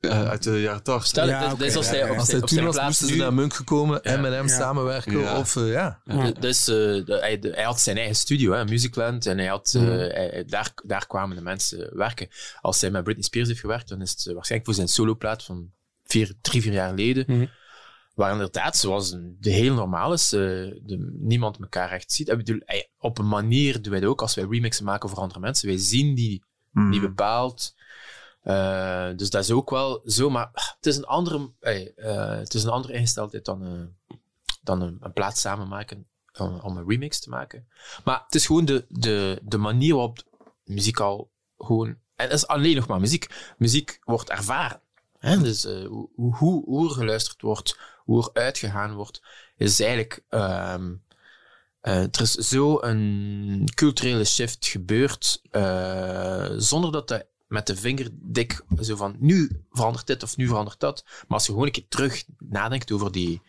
Eh, 0.00 0.28
uit 0.28 0.42
de 0.42 0.60
jaren 0.60 0.82
tachtig. 0.82 1.06
Stel, 1.08 1.26
Ja, 1.28 1.40
dat, 1.40 1.48
oké, 1.52 1.58
dat 1.58 1.68
is 1.68 1.76
als 1.76 1.88
hij 1.88 1.98
ja. 1.98 2.10
op 2.10 2.18
Als 2.18 2.26
hij 2.26 2.36
op 2.40 2.46
toen 2.46 2.48
zijn 2.58 2.64
was, 2.72 2.84
moesten 2.84 3.06
ze 3.08 3.16
naar 3.16 3.34
Munk 3.34 3.54
gekomen 3.54 4.02
en 4.02 4.20
met 4.20 4.32
hem 4.32 4.46
Ja. 4.46 4.54
samenwerken. 4.56 5.18
Ja. 5.18 5.38
Of, 5.38 5.56
eh, 5.56 5.70
ja. 5.72 6.00
Ja. 6.04 6.30
Dus 6.30 6.60
eh, 6.68 6.74
de- 6.76 7.18
hij, 7.20 7.38
de- 7.38 7.50
hij 7.54 7.64
had 7.64 7.80
zijn 7.80 7.96
eigen 7.96 8.16
studio, 8.16 8.52
hè, 8.52 8.64
Musicland, 8.64 9.26
en 9.26 9.38
hij 9.38 9.46
had, 9.46 9.72
eh, 9.76 9.82
Mhm. 9.82 9.90
hij- 9.90 10.44
daar, 10.46 10.72
daar 10.84 11.06
kwamen 11.06 11.36
de 11.36 11.42
mensen 11.42 11.96
werken. 11.96 12.28
Als 12.60 12.80
hij 12.80 12.90
met 12.90 13.02
Britney 13.04 13.24
Spears 13.24 13.48
heeft 13.48 13.60
gewerkt, 13.60 13.88
dan 13.88 14.00
is 14.02 14.10
het 14.10 14.24
waarschijnlijk 14.24 14.64
voor 14.64 14.74
zijn 14.74 14.88
soloplaat 14.88 15.44
van 15.44 15.70
vier, 16.04 16.32
drie, 16.40 16.62
vier 16.62 16.72
jaar 16.72 16.88
geleden, 16.88 17.24
Mhm. 17.26 17.46
Waar 18.20 18.32
inderdaad, 18.32 18.76
zoals 18.76 19.10
de 19.38 19.50
heel 19.50 19.74
normaal 19.74 20.12
is, 20.12 20.32
eh, 20.32 20.40
de, 20.40 21.12
niemand 21.18 21.58
elkaar 21.60 21.90
echt 21.90 22.12
ziet. 22.12 22.28
Ik 22.28 22.36
bedoel, 22.36 22.60
op 22.98 23.18
een 23.18 23.28
manier 23.28 23.82
doen 23.82 23.92
wij 23.92 24.00
dat 24.00 24.10
ook 24.10 24.20
als 24.20 24.34
wij 24.34 24.46
remixen 24.50 24.84
maken 24.84 25.08
voor 25.08 25.18
andere 25.18 25.40
mensen. 25.40 25.68
Wij 25.68 25.78
zien 25.78 26.14
die 26.14 26.42
Mm. 26.70 26.88
niet 26.88 27.00
bepaald. 27.00 27.74
Eh, 28.42 29.08
dus 29.16 29.30
dat 29.30 29.42
is 29.42 29.50
ook 29.50 29.70
wel 29.70 30.02
zo, 30.04 30.30
maar 30.30 30.50
het 30.52 30.86
is 30.86 30.96
een 30.96 31.04
andere, 31.04 31.50
eh, 31.60 32.38
het 32.38 32.54
is 32.54 32.62
een 32.64 32.70
andere 32.70 32.92
ingesteldheid 32.92 33.44
dan, 33.44 33.90
dan 34.62 34.82
een, 34.82 34.96
een 35.00 35.12
plaat 35.12 35.38
samen 35.38 35.68
maken 35.68 36.06
om, 36.38 36.58
om 36.60 36.76
een 36.76 36.88
remix 36.88 37.20
te 37.20 37.28
maken. 37.28 37.68
Maar 38.04 38.22
het 38.24 38.34
is 38.34 38.46
gewoon 38.46 38.64
de, 38.64 38.84
de, 38.88 39.40
de 39.42 39.58
manier 39.58 39.94
waarop 39.94 40.18
muziek 40.64 41.00
al 41.00 41.30
gewoon. 41.58 41.88
En 41.88 42.28
het 42.28 42.32
is 42.32 42.46
alleen 42.46 42.76
nog 42.76 42.86
maar 42.86 43.00
muziek. 43.00 43.54
Muziek 43.58 44.00
wordt 44.04 44.30
ervaren. 44.30 44.80
Hè? 45.18 45.38
Dus 45.38 45.64
hoe, 45.64 46.08
hoe, 46.14 46.64
hoe 46.64 46.88
er 46.88 46.94
geluisterd 46.94 47.40
wordt, 47.40 47.78
hoe 48.10 48.30
uitgegaan 48.32 48.94
wordt, 48.94 49.22
is 49.56 49.80
eigenlijk. 49.80 50.24
ehm, 50.28 50.94
eh, 51.80 52.02
er 52.02 52.20
is 52.20 52.32
zo 52.32 52.82
een 52.82 53.70
culturele 53.74 54.24
shift 54.24 54.66
gebeurd, 54.66 55.40
eh, 55.50 56.50
zonder 56.56 56.92
dat 56.92 57.08
dat 57.08 57.26
met 57.48 57.66
de 57.66 57.76
vinger 57.76 58.08
dik 58.12 58.64
zo 58.80 58.96
van 58.96 59.16
nu 59.18 59.64
verandert 59.70 60.06
dit 60.06 60.22
of 60.22 60.36
nu 60.36 60.46
verandert 60.46 60.80
dat. 60.80 61.04
Maar 61.06 61.38
als 61.38 61.46
je 61.46 61.52
gewoon 61.52 61.66
een 61.66 61.72
keer 61.72 61.88
terug 61.88 62.24
nadenkt 62.38 62.92
over 62.92 63.12
die 63.12 63.40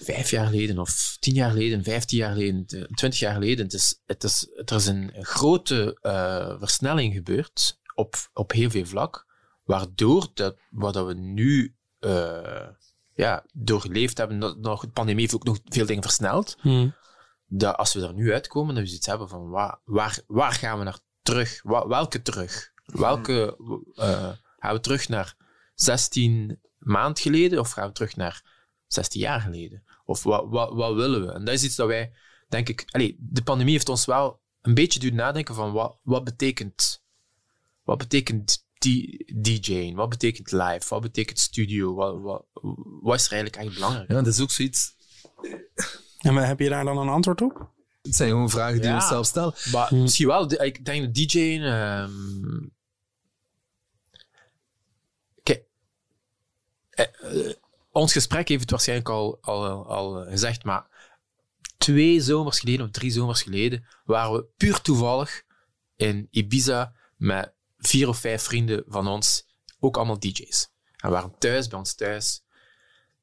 vijf 0.00 0.30
jaar 0.30 0.46
geleden 0.46 0.78
of 0.78 1.16
tien 1.20 1.34
jaar 1.34 1.50
geleden, 1.50 1.84
vijftien 1.84 2.18
jaar 2.18 2.32
geleden, 2.32 2.66
twintig 2.94 3.18
jaar 3.18 3.34
geleden, 3.34 3.64
het 3.64 3.74
is, 3.74 4.02
het 4.06 4.24
is, 4.24 4.48
er 4.64 4.76
is 4.76 4.86
een 4.86 5.12
grote 5.20 5.98
eh, 6.02 6.58
versnelling 6.58 7.14
gebeurd 7.14 7.78
op, 7.94 8.16
op 8.32 8.52
heel 8.52 8.70
veel 8.70 8.86
vlak, 8.86 9.26
waardoor 9.64 10.28
dat, 10.34 10.56
wat 10.70 10.94
dat 10.94 11.06
we 11.06 11.14
nu 11.14 11.76
ja, 13.18 13.44
doorgeleefd 13.52 14.18
hebben, 14.18 14.38
dat, 14.38 14.58
nog, 14.58 14.80
de 14.80 14.88
pandemie 14.88 15.20
heeft 15.20 15.34
ook 15.34 15.44
nog 15.44 15.58
veel 15.64 15.86
dingen 15.86 16.02
versneld, 16.02 16.56
Mhm. 16.62 16.88
dat 17.46 17.76
als 17.76 17.92
we 17.94 18.06
er 18.06 18.14
nu 18.14 18.32
uitkomen, 18.32 18.74
dat 18.74 18.84
we 18.84 18.90
iets 18.94 19.06
hebben 19.06 19.28
van 19.28 19.48
waar, 19.48 19.78
waar, 19.84 20.18
waar 20.26 20.52
gaan 20.52 20.78
we 20.78 20.84
naar 20.84 20.98
terug? 21.22 21.60
Wa- 21.62 21.86
welke 21.86 22.22
terug? 22.22 22.72
Welke 22.84 23.56
eh, 23.94 24.30
gaan 24.58 24.74
we 24.74 24.80
terug 24.80 25.08
naar 25.08 25.36
16 25.74 26.60
maand 26.78 27.20
geleden 27.20 27.58
of 27.58 27.70
gaan 27.70 27.86
we 27.86 27.92
terug 27.94 28.16
naar 28.16 28.42
16 28.86 29.20
jaar 29.20 29.40
geleden? 29.40 29.82
Of 30.04 30.22
wat, 30.22 30.44
wat, 30.48 30.72
wat 30.72 30.94
willen 30.94 31.26
we? 31.26 31.32
En 31.32 31.44
dat 31.44 31.54
is 31.54 31.64
iets 31.64 31.76
dat 31.76 31.86
wij, 31.86 32.12
denk 32.48 32.68
ik, 32.68 32.84
allee, 32.90 33.16
de 33.20 33.42
pandemie 33.42 33.72
heeft 33.72 33.88
ons 33.88 34.04
wel 34.04 34.40
een 34.62 34.74
beetje 34.74 35.00
doen 35.00 35.14
nadenken 35.14 35.54
van 35.54 35.72
wat, 35.72 35.98
wat 36.02 36.24
betekent, 36.24 37.02
wat 37.82 37.98
betekent 37.98 38.66
die 38.78 39.32
DJ'ing? 39.40 39.96
Wat 39.96 40.08
betekent 40.08 40.52
live? 40.52 40.86
Wat 40.88 41.00
betekent 41.00 41.38
studio? 41.38 41.94
Wat, 41.94 42.20
wat, 42.20 42.44
wat 43.00 43.14
is 43.18 43.26
er 43.26 43.32
eigenlijk 43.32 43.56
echt 43.64 43.74
belangrijk? 43.74 44.08
ja, 44.08 44.14
dat 44.14 44.26
is 44.26 44.40
ook 44.40 44.50
zoiets. 44.50 44.94
En 46.18 46.34
maar 46.34 46.46
heb 46.46 46.58
je 46.60 46.68
daar 46.68 46.84
dan 46.84 46.98
een 46.98 47.08
antwoord 47.08 47.42
op? 47.42 47.70
Het 48.02 48.14
zijn 48.14 48.30
gewoon 48.30 48.50
vragen 48.50 48.72
die 48.74 48.80
we 48.82 48.86
Ja. 48.88 48.94
onszelf 48.94 49.26
stellen. 49.26 49.54
Maar 49.72 49.88
Hmm. 49.88 50.00
misschien 50.02 50.26
wel, 50.26 50.52
ik 50.62 50.84
denk 50.84 51.04
dat 51.04 51.14
DJ'ing... 51.14 51.64
ehm 51.64 52.66
kijk, 55.42 55.64
eh, 56.90 57.06
eh, 57.20 57.54
ons 57.90 58.12
gesprek 58.12 58.48
heeft 58.48 58.60
het 58.60 58.70
waarschijnlijk 58.70 59.08
al, 59.08 59.38
al, 59.40 59.86
al 59.86 60.24
gezegd, 60.24 60.64
maar 60.64 60.86
twee 61.78 62.20
zomers 62.20 62.58
geleden 62.60 62.84
of 62.86 62.90
drie 62.90 63.10
zomers 63.10 63.42
geleden 63.42 63.86
waren 64.04 64.32
we 64.32 64.46
puur 64.56 64.80
toevallig 64.80 65.42
in 65.96 66.28
Ibiza 66.30 66.92
met 67.16 67.52
vier 67.78 68.08
of 68.08 68.18
vijf 68.18 68.42
vrienden 68.42 68.84
van 68.86 69.06
ons, 69.08 69.46
ook 69.80 69.96
allemaal 69.96 70.18
DJ's. 70.18 70.68
En 70.96 71.10
waren 71.10 71.34
thuis, 71.38 71.68
bij 71.68 71.78
ons 71.78 71.94
thuis. 71.94 72.42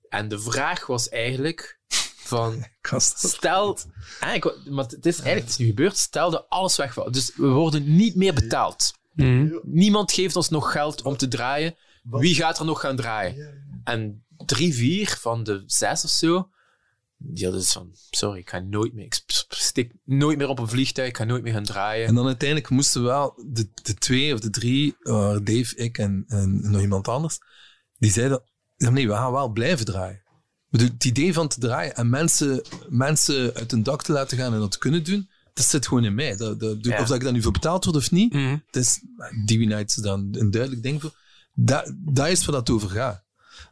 En 0.10 0.28
de 0.28 0.40
vraag 0.40 0.86
was 0.86 1.10
eigenlijk 1.10 1.80
van... 2.18 2.66
Stel, 3.30 3.80
ik, 4.34 4.44
wou- 4.44 4.70
maar 4.72 4.86
het 4.86 5.06
is 5.06 5.16
eigenlijk 5.16 5.40
het 5.40 5.50
is 5.50 5.58
nu 5.58 5.66
gebeurd, 5.66 5.98
stel 5.98 6.32
dat 6.32 6.46
alles 6.50 6.76
wegvalt. 6.76 7.14
Dus 7.14 7.36
we 7.36 7.48
worden 7.48 7.96
niet 7.96 8.16
meer 8.16 8.34
betaald. 8.34 8.94
Mhm. 9.14 9.60
Niemand 9.64 10.12
geeft 10.12 10.36
ons 10.36 10.50
nog 10.50 10.72
geld 10.72 11.02
om 11.02 11.18
te 11.18 11.28
draaien. 11.28 11.76
Wie 12.04 12.36
gaat 12.36 12.60
er 12.60 12.66
nog 12.66 12.80
gaan 12.80 12.96
draaien? 12.96 13.64
En 13.84 14.26
drie, 14.46 14.74
vier 14.74 15.18
van 15.22 15.44
de 15.44 15.64
zes 15.66 16.04
of 16.04 16.10
zo, 16.10 16.50
die 17.28 17.44
hadden 17.44 17.62
dus 17.62 17.72
van, 17.72 17.90
sorry, 18.10 18.40
ik 18.40 18.50
ga 18.50 18.60
nooit 18.60 18.94
meer, 18.94 19.06
ik 19.06 19.20
stik 19.50 19.92
nooit 20.04 20.38
meer 20.38 20.48
op 20.48 20.60
een 20.60 20.68
vliegtuig, 20.68 21.08
ik 21.10 21.18
ga 21.18 21.24
nooit 21.24 21.44
meer 21.44 21.54
gaan 21.54 21.64
draaien. 21.64 22.08
En 22.08 22.16
dan 22.16 22.26
uiteindelijk 22.26 22.70
moesten 22.70 23.02
we 23.02 23.08
wel, 23.08 23.44
de, 23.48 23.70
de 23.84 23.94
twee 23.94 24.34
of 24.34 24.40
de 24.40 24.50
drie, 24.50 24.96
eh, 25.02 25.38
Dave, 25.44 25.76
ik 25.76 25.98
en, 25.98 26.24
en 26.28 26.72
nog 26.72 26.82
iemand 26.82 27.08
anders, 27.08 27.38
die 27.98 28.12
zeiden, 28.12 28.44
nee, 28.78 29.08
we 29.08 29.14
gaan 29.14 29.32
wel 29.32 29.50
blijven 29.50 29.86
draaien. 29.86 30.24
Bedoel, 30.70 30.88
Het 30.88 31.06
idee 31.06 31.34
van 31.34 31.48
te 31.48 31.60
draaien 31.60 31.96
en 31.96 32.10
mensen, 32.10 32.62
mensen 32.90 33.54
uit 33.54 33.72
een 33.72 33.84
dak 33.84 34.04
te 34.04 34.12
laten 34.12 34.38
gaan 34.38 34.54
en 34.54 34.60
dat 34.60 34.72
te 34.72 34.78
kunnen 34.78 35.04
doen, 35.04 35.30
dat 35.54 35.66
zit 35.66 35.88
gewoon 35.88 36.04
in 36.06 36.16
mij. 36.16 36.36
Dat, 36.36 36.60
dat, 36.60 36.78
Ja. 36.82 37.00
Of 37.02 37.08
dat 37.08 37.16
ik 37.18 37.24
daar 37.24 37.32
nu 37.34 37.42
voor 37.42 37.52
betaald 37.52 37.86
word 37.86 37.98
of 37.98 38.12
niet, 38.12 38.34
Mhm. 38.34 38.58
het 38.66 38.76
is, 38.76 39.00
DB 39.46 39.60
Night 39.66 39.90
is 39.90 39.96
dan 39.96 40.28
een 40.32 40.52
duidelijk 40.52 40.84
ding 40.84 41.02
voor. 41.02 41.14
Dat, 41.54 41.94
dat 41.98 42.28
is 42.28 42.46
waar 42.46 42.56
dat 42.56 42.70
over 42.70 42.90
gaat. 42.90 43.24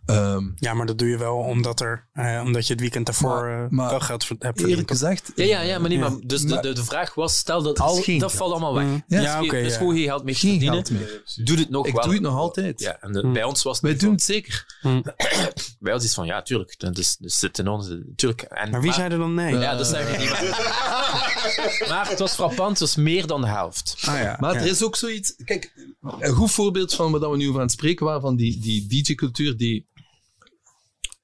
Ehm, 0.06 0.50
Ja, 0.56 0.74
maar 0.74 0.86
dat 0.86 0.98
doe 1.00 1.08
je 1.10 1.18
wel 1.18 1.36
omdat, 1.36 1.80
er, 1.82 2.08
eh, 2.14 2.42
omdat 2.46 2.68
je 2.68 2.72
het 2.74 2.82
weekend 2.82 3.06
daarvoor 3.06 3.30
Maar- 3.44 3.64
eh, 3.64 3.70
maar 3.70 3.90
wel 3.90 4.00
geld 4.00 4.28
hebt 4.28 4.42
eerlijk 4.44 4.60
verdiend. 4.68 4.90
gezegd, 4.92 5.32
Ja, 5.36 5.44
ja, 5.44 5.62
ja, 5.62 5.80
maar 5.80 5.90
niet, 5.90 6.00
Ja. 6.00 6.10
maar 6.10 6.20
dus 6.24 6.42
de, 6.42 6.48
Maar- 6.48 6.62
de, 6.62 6.74
de 6.74 6.84
vraag 6.84 7.14
was, 7.14 7.38
stel 7.38 7.62
dat 7.64 7.80
al, 7.80 7.96
geen 7.96 8.20
dat 8.20 8.30
geld. 8.30 8.42
valt 8.42 8.52
allemaal 8.52 8.74
weg. 8.74 8.84
Mm. 8.86 9.04
Ja, 9.08 9.22
Ja, 9.22 9.38
dus 9.40 9.46
oké, 9.48 9.58
je- 9.58 9.64
dus 9.64 9.72
ja. 9.72 9.78
gewoon 9.78 9.96
geen 9.96 10.04
geld 10.04 10.24
mee 10.24 10.34
geen 10.36 10.50
verdienen. 10.52 10.86
geld 10.86 10.92
meer. 11.00 11.46
Doe 11.46 11.58
het 11.58 11.70
nog 11.70 11.88
Ik 11.88 11.94
wel. 11.94 12.04
doe 12.04 12.14
het 12.14 12.22
nog 12.22 12.36
altijd. 12.36 12.80
Ja, 12.80 12.98
en 13.02 13.12
de- 13.12 13.24
Mm. 13.24 13.34
bij 13.34 13.44
ons 13.44 13.64
was 13.64 13.74
het 13.74 13.82
Wij 13.86 13.92
doen 13.92 14.02
van- 14.02 14.12
het 14.12 14.24
zeker. 14.24 14.66
Bij 15.80 15.94
ons 15.94 16.04
is 16.04 16.14
van, 16.14 16.26
ja, 16.26 16.42
tuurlijk. 16.42 16.80
Dat 16.80 16.98
is, 16.98 17.18
dat 17.20 17.32
zit 17.32 17.60
in 17.60 17.68
ons. 17.68 17.88
Tuurlijk. 18.16 18.42
En, 18.42 18.70
Maar 18.72 18.82
wie 18.82 18.94
zei 18.94 19.12
er 19.12 19.18
dan 19.18 19.34
nee? 19.34 19.56
Ja, 19.58 19.76
dat 19.76 19.88
zei 19.88 20.08
ik 20.14 20.20
niet. 20.20 20.30
Maar, 20.30 21.86
maar 21.90 22.10
het 22.10 22.20
was 22.20 22.34
frappant, 22.34 22.70
het 22.70 22.80
was 22.80 22.96
meer 22.96 23.28
dan 23.28 23.42
de 23.42 23.48
helft. 23.48 23.96
Ah, 24.06 24.20
ja. 24.20 24.38
Maar 24.40 24.56
er 24.56 24.66
is 24.66 24.84
ook 24.84 24.96
zoiets... 24.96 25.36
Kijk, 25.46 25.74
een 26.20 26.34
goed 26.34 26.52
voorbeeld 26.52 26.94
van 26.94 27.12
wat 27.12 27.30
we 27.30 27.38
nu 27.38 27.46
over 27.48 27.60
aan 27.60 27.66
het 27.66 27.72
spreken 27.76 28.06
waren, 28.06 28.22
van 28.22 28.36
die, 28.36 28.60
die 28.60 28.88
DJ-cultuur 28.88 29.58
die... 29.58 29.86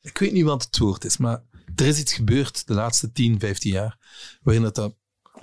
Ik 0.02 0.18
weet 0.18 0.32
niet 0.32 0.44
wat 0.44 0.64
het 0.64 0.78
woord 0.78 1.06
is, 1.06 1.18
maar 1.18 1.44
er 1.76 1.86
is 1.86 2.00
iets 2.00 2.14
gebeurd 2.14 2.68
de 2.68 2.74
laatste 2.74 3.12
10, 3.12 3.40
15 3.40 3.72
jaar, 3.72 3.98
waarin 4.42 4.64
dat, 4.64 4.76
dat 4.76 4.96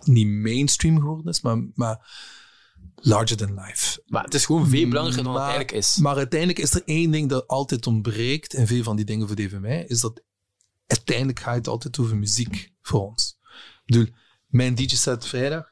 niet 0.05 0.27
mainstream 0.27 0.99
geworden 0.99 1.33
is, 1.33 1.41
maar, 1.41 1.67
maar 1.75 2.11
larger 2.95 3.37
than 3.37 3.55
life. 3.55 4.03
Maar 4.07 4.25
het 4.25 4.35
is 4.35 4.47
gewoon 4.47 4.69
veel 4.69 4.89
belangrijker 4.89 5.25
dan 5.25 5.33
het 5.33 5.43
eigenlijk 5.43 5.73
is. 5.73 5.97
Maar 5.97 6.17
uiteindelijk 6.17 6.59
is 6.59 6.75
er 6.75 6.83
één 6.85 7.11
ding 7.11 7.29
dat 7.29 7.47
altijd 7.47 7.87
ontbreekt 7.87 8.55
in 8.55 8.67
veel 8.67 8.83
van 8.83 8.97
die 8.97 9.05
dingen 9.05 9.27
voor 9.27 9.37
DVMI, 9.37 9.85
is 9.87 10.01
dat 10.01 10.23
uiteindelijk 10.87 11.41
gaat 11.41 11.55
het 11.55 11.69
altijd 11.69 11.99
over 11.99 12.17
muziek 12.17 12.73
voor 12.83 13.01
ons. 13.01 13.39
Ik 13.85 13.85
bedoel, 13.85 14.09
mijn 14.47 14.75
DJ-set 14.75 15.27
vrijdag 15.27 15.71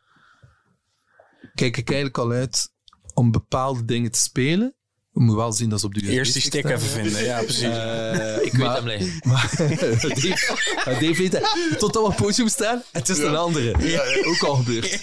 kijk 1.55 1.77
ik 1.77 1.89
eigenlijk 1.89 2.19
al 2.19 2.31
uit 2.31 2.73
om 3.15 3.31
bepaalde 3.31 3.85
dingen 3.85 4.11
te 4.11 4.19
spelen. 4.19 4.77
We 5.15 5.21
moeten 5.21 5.37
wel 5.43 5.53
zien 5.53 5.69
dat 5.69 5.81
ze 5.81 5.87
op 5.87 5.95
de 5.95 6.01
USB 6.01 6.09
Eerst 6.11 6.33
die 6.33 6.43
stick 6.43 6.65
even 6.65 6.81
vinden. 6.81 7.25
Ja, 7.25 7.43
precies. 7.43 7.63
ik 8.43 8.53
weet 8.53 8.73
hem 8.73 8.87
liggen. 8.87 9.13
Maar 9.23 9.51
Dave, 9.59 10.59
maar 10.85 10.95
Dave 11.01 11.15
weet 11.17 11.33
het. 11.33 11.57
Totdat 11.79 12.03
we 12.03 12.09
op 12.09 12.17
het 12.17 12.27
podium 12.27 12.49
staan, 12.49 12.83
het 12.93 13.09
is 13.09 13.19
een 13.19 13.37
andere. 13.37 13.75
Ook 14.27 14.43
al 14.43 14.55
gebeurd. 14.57 14.99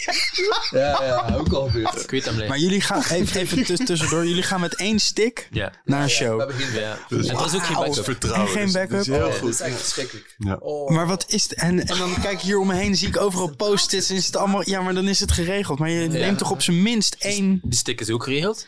Ja, 0.71 1.03
ja, 1.03 1.35
ook 1.38 1.53
al 1.53 1.65
gebeurd. 1.65 2.01
Ik 2.03 2.11
weet 2.11 2.23
hem 2.25 2.33
liggen. 2.33 2.49
maar 2.49 2.59
jullie 2.59 2.81
gaan, 2.81 3.01
even, 3.11 3.39
even 3.41 3.63
tuss- 3.65 3.85
tussendoor, 3.85 4.25
jullie 4.27 4.43
gaan 4.43 4.59
met 4.59 4.75
één 4.75 4.99
stick 4.99 5.47
Ja. 5.51 5.71
naar 5.85 6.03
een 6.03 6.09
show. 6.09 6.51
ja. 6.73 6.97
En 7.09 7.17
er 7.17 7.45
is 7.45 7.55
ook 7.55 7.63
geen 7.65 7.75
backup. 7.75 8.03
Vertrouwen. 8.03 8.47
En 8.47 8.53
geen 8.53 8.63
dus- 8.65 8.73
backup? 8.73 8.97
dus 8.97 9.07
heel 9.07 9.25
Oh, 9.27 9.33
goed. 9.33 9.41
Dat 9.41 9.49
is 9.49 9.59
echt 9.59 9.75
verschrikkelijk. 9.79 10.35
Ja. 10.38 10.55
Oh. 10.55 10.89
Maar 10.89 11.07
wat 11.07 11.25
is 11.27 11.43
het? 11.43 11.53
En, 11.53 11.79
en 11.88 11.97
dan 11.97 12.13
kijk 12.21 12.33
ik 12.33 12.39
hier 12.39 12.59
om 12.59 12.67
me 12.67 12.73
heen, 12.75 12.95
zie 12.95 13.07
ik 13.07 13.17
overal 13.21 13.55
post-its 13.65 14.09
en 14.09 14.15
is 14.15 14.25
het 14.25 14.35
allemaal... 14.35 14.69
Ja, 14.69 14.81
maar 14.81 14.93
dan 14.93 15.07
is 15.07 15.19
het 15.19 15.31
geregeld. 15.31 15.79
Maar 15.79 15.89
je 15.89 16.07
neemt 16.07 16.38
toch 16.38 16.51
op 16.51 16.61
zijn 16.61 16.81
minst 16.81 17.15
één... 17.19 17.59
Die 17.63 17.79
stick 17.79 18.01
is 18.01 18.09
ook 18.09 18.23
geregeld. 18.23 18.67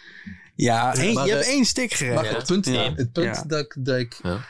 Ja, 0.56 0.96
één, 0.96 1.14
Maar 1.14 1.26
je 1.26 1.32
de- 1.32 1.38
hebt 1.38 1.50
één 1.50 1.66
stick 1.66 1.90
Maar 1.90 1.98
geregeld. 1.98 2.26
Ja. 2.26 2.36
het 2.38 2.46
punt, 2.46 2.66
Ja. 2.66 2.94
het 2.96 3.12
punt 3.12 3.36
Ja. 3.36 3.44
dat 3.48 3.60
ik... 3.60 3.76
Dat 3.80 4.00
ik 4.00 4.20
Ja. 4.24 4.46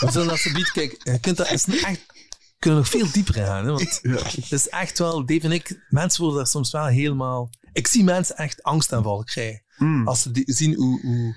We 0.00 0.08
zullen 0.10 0.38
kijken. 0.72 1.12
Je 1.12 1.20
kunt 1.20 1.36
dat 1.36 1.50
is 1.50 1.64
echt... 1.66 2.00
We 2.06 2.66
kunnen 2.66 2.78
nog 2.80 2.88
veel 2.88 3.10
dieper 3.12 3.34
gaan, 3.34 3.64
hè, 3.64 3.70
want 3.70 4.00
het 4.02 4.52
is 4.52 4.68
echt 4.68 4.98
wel... 4.98 5.26
Dave 5.26 5.40
en 5.40 5.52
ik, 5.52 5.84
mensen 5.88 6.20
worden 6.20 6.38
daar 6.38 6.50
soms 6.50 6.70
wel 6.70 6.86
helemaal... 6.86 7.50
Ik 7.72 7.86
zie 7.86 8.04
mensen 8.04 8.36
echt 8.36 8.62
angstaanvallen 8.62 9.24
krijgen. 9.24 9.62
Mm. 9.76 10.08
Als 10.08 10.22
ze 10.22 10.30
die, 10.30 10.42
zien 10.46 10.74
hoe... 10.74 11.00
hoe 11.00 11.36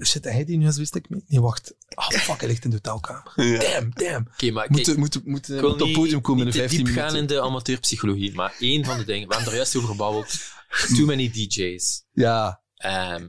shit, 0.00 0.24
hij 0.24 0.44
die 0.44 0.56
nu 0.58 0.64
eens 0.64 0.76
wist 0.76 0.94
ik 0.94 1.08
niet. 1.08 1.24
Nee, 1.28 1.40
wacht. 1.40 1.74
Oh, 1.94 2.08
fuck, 2.08 2.38
hij 2.40 2.48
ligt 2.48 2.64
in 2.64 2.70
de 2.70 2.76
hotelkamer. 2.82 3.32
Damn, 3.36 3.90
damn. 3.94 4.26
Oké, 4.32 4.50
maar 4.50 4.68
kijk, 4.68 4.96
moet, 4.96 5.24
moet, 5.26 5.48
ik 5.48 5.60
wil 5.60 5.72
op 5.72 5.78
het 5.78 5.92
podium 5.92 6.20
komen 6.20 6.40
in 6.40 6.46
niet 6.46 6.54
de 6.54 6.60
te 6.62 6.68
15 6.68 6.84
diep 6.84 6.94
minuten. 6.94 7.10
gaan 7.10 7.20
in 7.20 7.26
de 7.26 7.40
amateurpsychologie, 7.40 8.34
maar 8.34 8.54
één 8.58 8.84
van 8.84 8.98
de 8.98 9.04
dingen, 9.04 9.28
we 9.28 9.34
hebben 9.34 9.50
er 9.52 9.56
juist 9.58 9.76
over 9.76 9.88
gebabbeld, 9.88 10.38
too 10.96 11.06
many 11.06 11.30
DJ's. 11.30 12.04
Ja. 12.12 12.62
Ehm, 12.76 13.28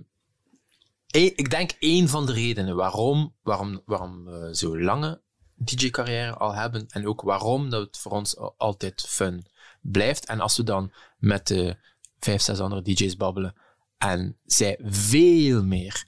ik 1.12 1.50
denk 1.50 1.72
één 1.80 2.08
van 2.10 2.26
de 2.26 2.32
redenen 2.34 2.76
waarom, 2.76 3.36
waarom, 3.42 3.82
waarom 3.86 4.24
we 4.26 4.56
zo 4.56 4.80
lange 4.80 5.22
DJ-carrière 5.56 6.34
al 6.34 6.54
hebben 6.56 6.86
en 6.90 7.08
ook 7.08 7.22
waarom 7.22 7.70
dat 7.70 7.82
het 7.86 7.98
voor 7.98 8.12
ons 8.12 8.38
al- 8.38 8.54
altijd 8.58 9.06
fun 9.08 9.46
blijft. 9.82 10.26
En 10.26 10.40
als 10.40 10.58
we 10.58 10.64
dan 10.64 10.94
met 11.18 11.48
de 11.48 11.78
vijf, 12.20 12.42
zes 12.42 12.60
andere 12.60 12.82
DJ's 12.82 13.16
babbelen 13.18 13.56
en 13.98 14.38
zij 14.46 14.80
veel 14.84 15.64
meer 15.64 16.06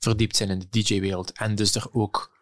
verdiept 0.00 0.36
zijn 0.36 0.50
in 0.50 0.58
de 0.58 0.68
DJ-wereld 0.70 1.32
en 1.32 1.54
dus 1.54 1.74
er 1.74 1.86
ook 1.92 2.38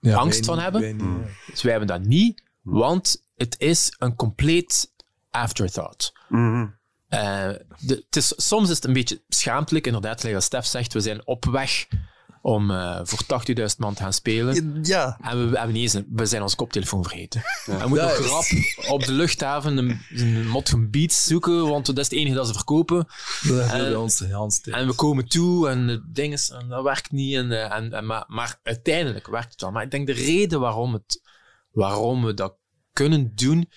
ja 0.00 0.16
Angst 0.16 0.44
van 0.44 0.54
niet, 0.54 0.62
hebben? 0.62 0.80
wij 0.80 0.92
niet, 0.92 1.26
ja. 1.26 1.50
dus 1.50 1.62
wij 1.62 1.70
hebben 1.70 1.88
dat 1.88 2.08
niet, 2.08 2.42
want 2.62 3.24
het 3.36 3.54
is 3.58 3.94
een 3.98 4.16
compleet 4.16 4.92
afterthought. 5.30 6.12
Mhm. 6.28 6.66
Eh, 7.08 7.50
de, 7.78 8.04
het 8.06 8.16
is, 8.16 8.32
soms 8.36 8.68
is 8.68 8.74
het 8.74 8.84
een 8.84 8.92
beetje 8.92 9.22
schaamtelijk, 9.28 9.86
inderdaad, 9.86 10.20
zoals 10.20 10.44
Stef 10.44 10.66
zegt, 10.66 10.92
we 10.92 11.00
zijn 11.00 11.26
op 11.26 11.44
weg 11.44 11.86
om 12.46 12.70
eh, 12.70 13.00
voor 13.02 13.18
80.000 13.58 13.64
man 13.78 13.94
te 13.94 14.02
gaan 14.02 14.12
spelen. 14.12 14.78
Ja. 14.82 15.18
En 15.22 15.50
we, 15.50 15.56
hebben 15.56 15.74
niet 15.74 15.82
eens 15.82 15.92
een- 15.92 16.06
we 16.10 16.26
zijn 16.26 16.42
onze 16.42 16.56
koptelefoon 16.56 17.02
vergeten. 17.02 17.42
En 17.66 17.78
we 17.78 17.88
moeten 17.88 18.06
Ja, 18.06 18.18
nog 18.18 18.28
rap 18.28 18.44
op 18.90 19.04
de 19.04 19.12
luchthaven 19.12 19.76
een, 19.76 20.00
een 20.10 20.48
motgen 20.48 20.90
beats 20.90 21.24
zoeken, 21.24 21.68
want 21.68 21.86
dat 21.86 21.98
is 21.98 22.04
het 22.04 22.12
enige 22.18 22.34
dat 22.34 22.46
ze 22.46 22.52
verkopen. 22.54 23.06
Dat 23.42 23.64
is 23.64 23.70
En- 23.72 23.98
ons. 23.98 24.20
En 24.60 24.86
we 24.86 24.94
komen 24.94 25.28
toe 25.28 25.68
en 25.68 25.88
het 25.88 26.14
ding 26.14 26.32
is, 26.32 26.50
en 26.50 26.68
dat 26.68 26.82
werkt 26.82 27.10
niet. 27.12 27.34
En, 27.34 27.52
eh, 27.52 27.76
en, 27.76 27.92
en, 27.92 28.06
maar, 28.06 28.24
maar 28.28 28.58
uiteindelijk 28.62 29.26
werkt 29.28 29.52
het 29.52 29.60
wel. 29.60 29.70
Maar 29.70 29.82
ik 29.82 29.90
denk 29.90 30.06
de 30.06 30.12
reden 30.12 30.60
waarom, 30.60 30.92
het, 30.92 31.22
waarom 31.70 32.24
we 32.24 32.34
dat 32.34 32.54
kunnen 32.92 33.32
doen, 33.34 33.70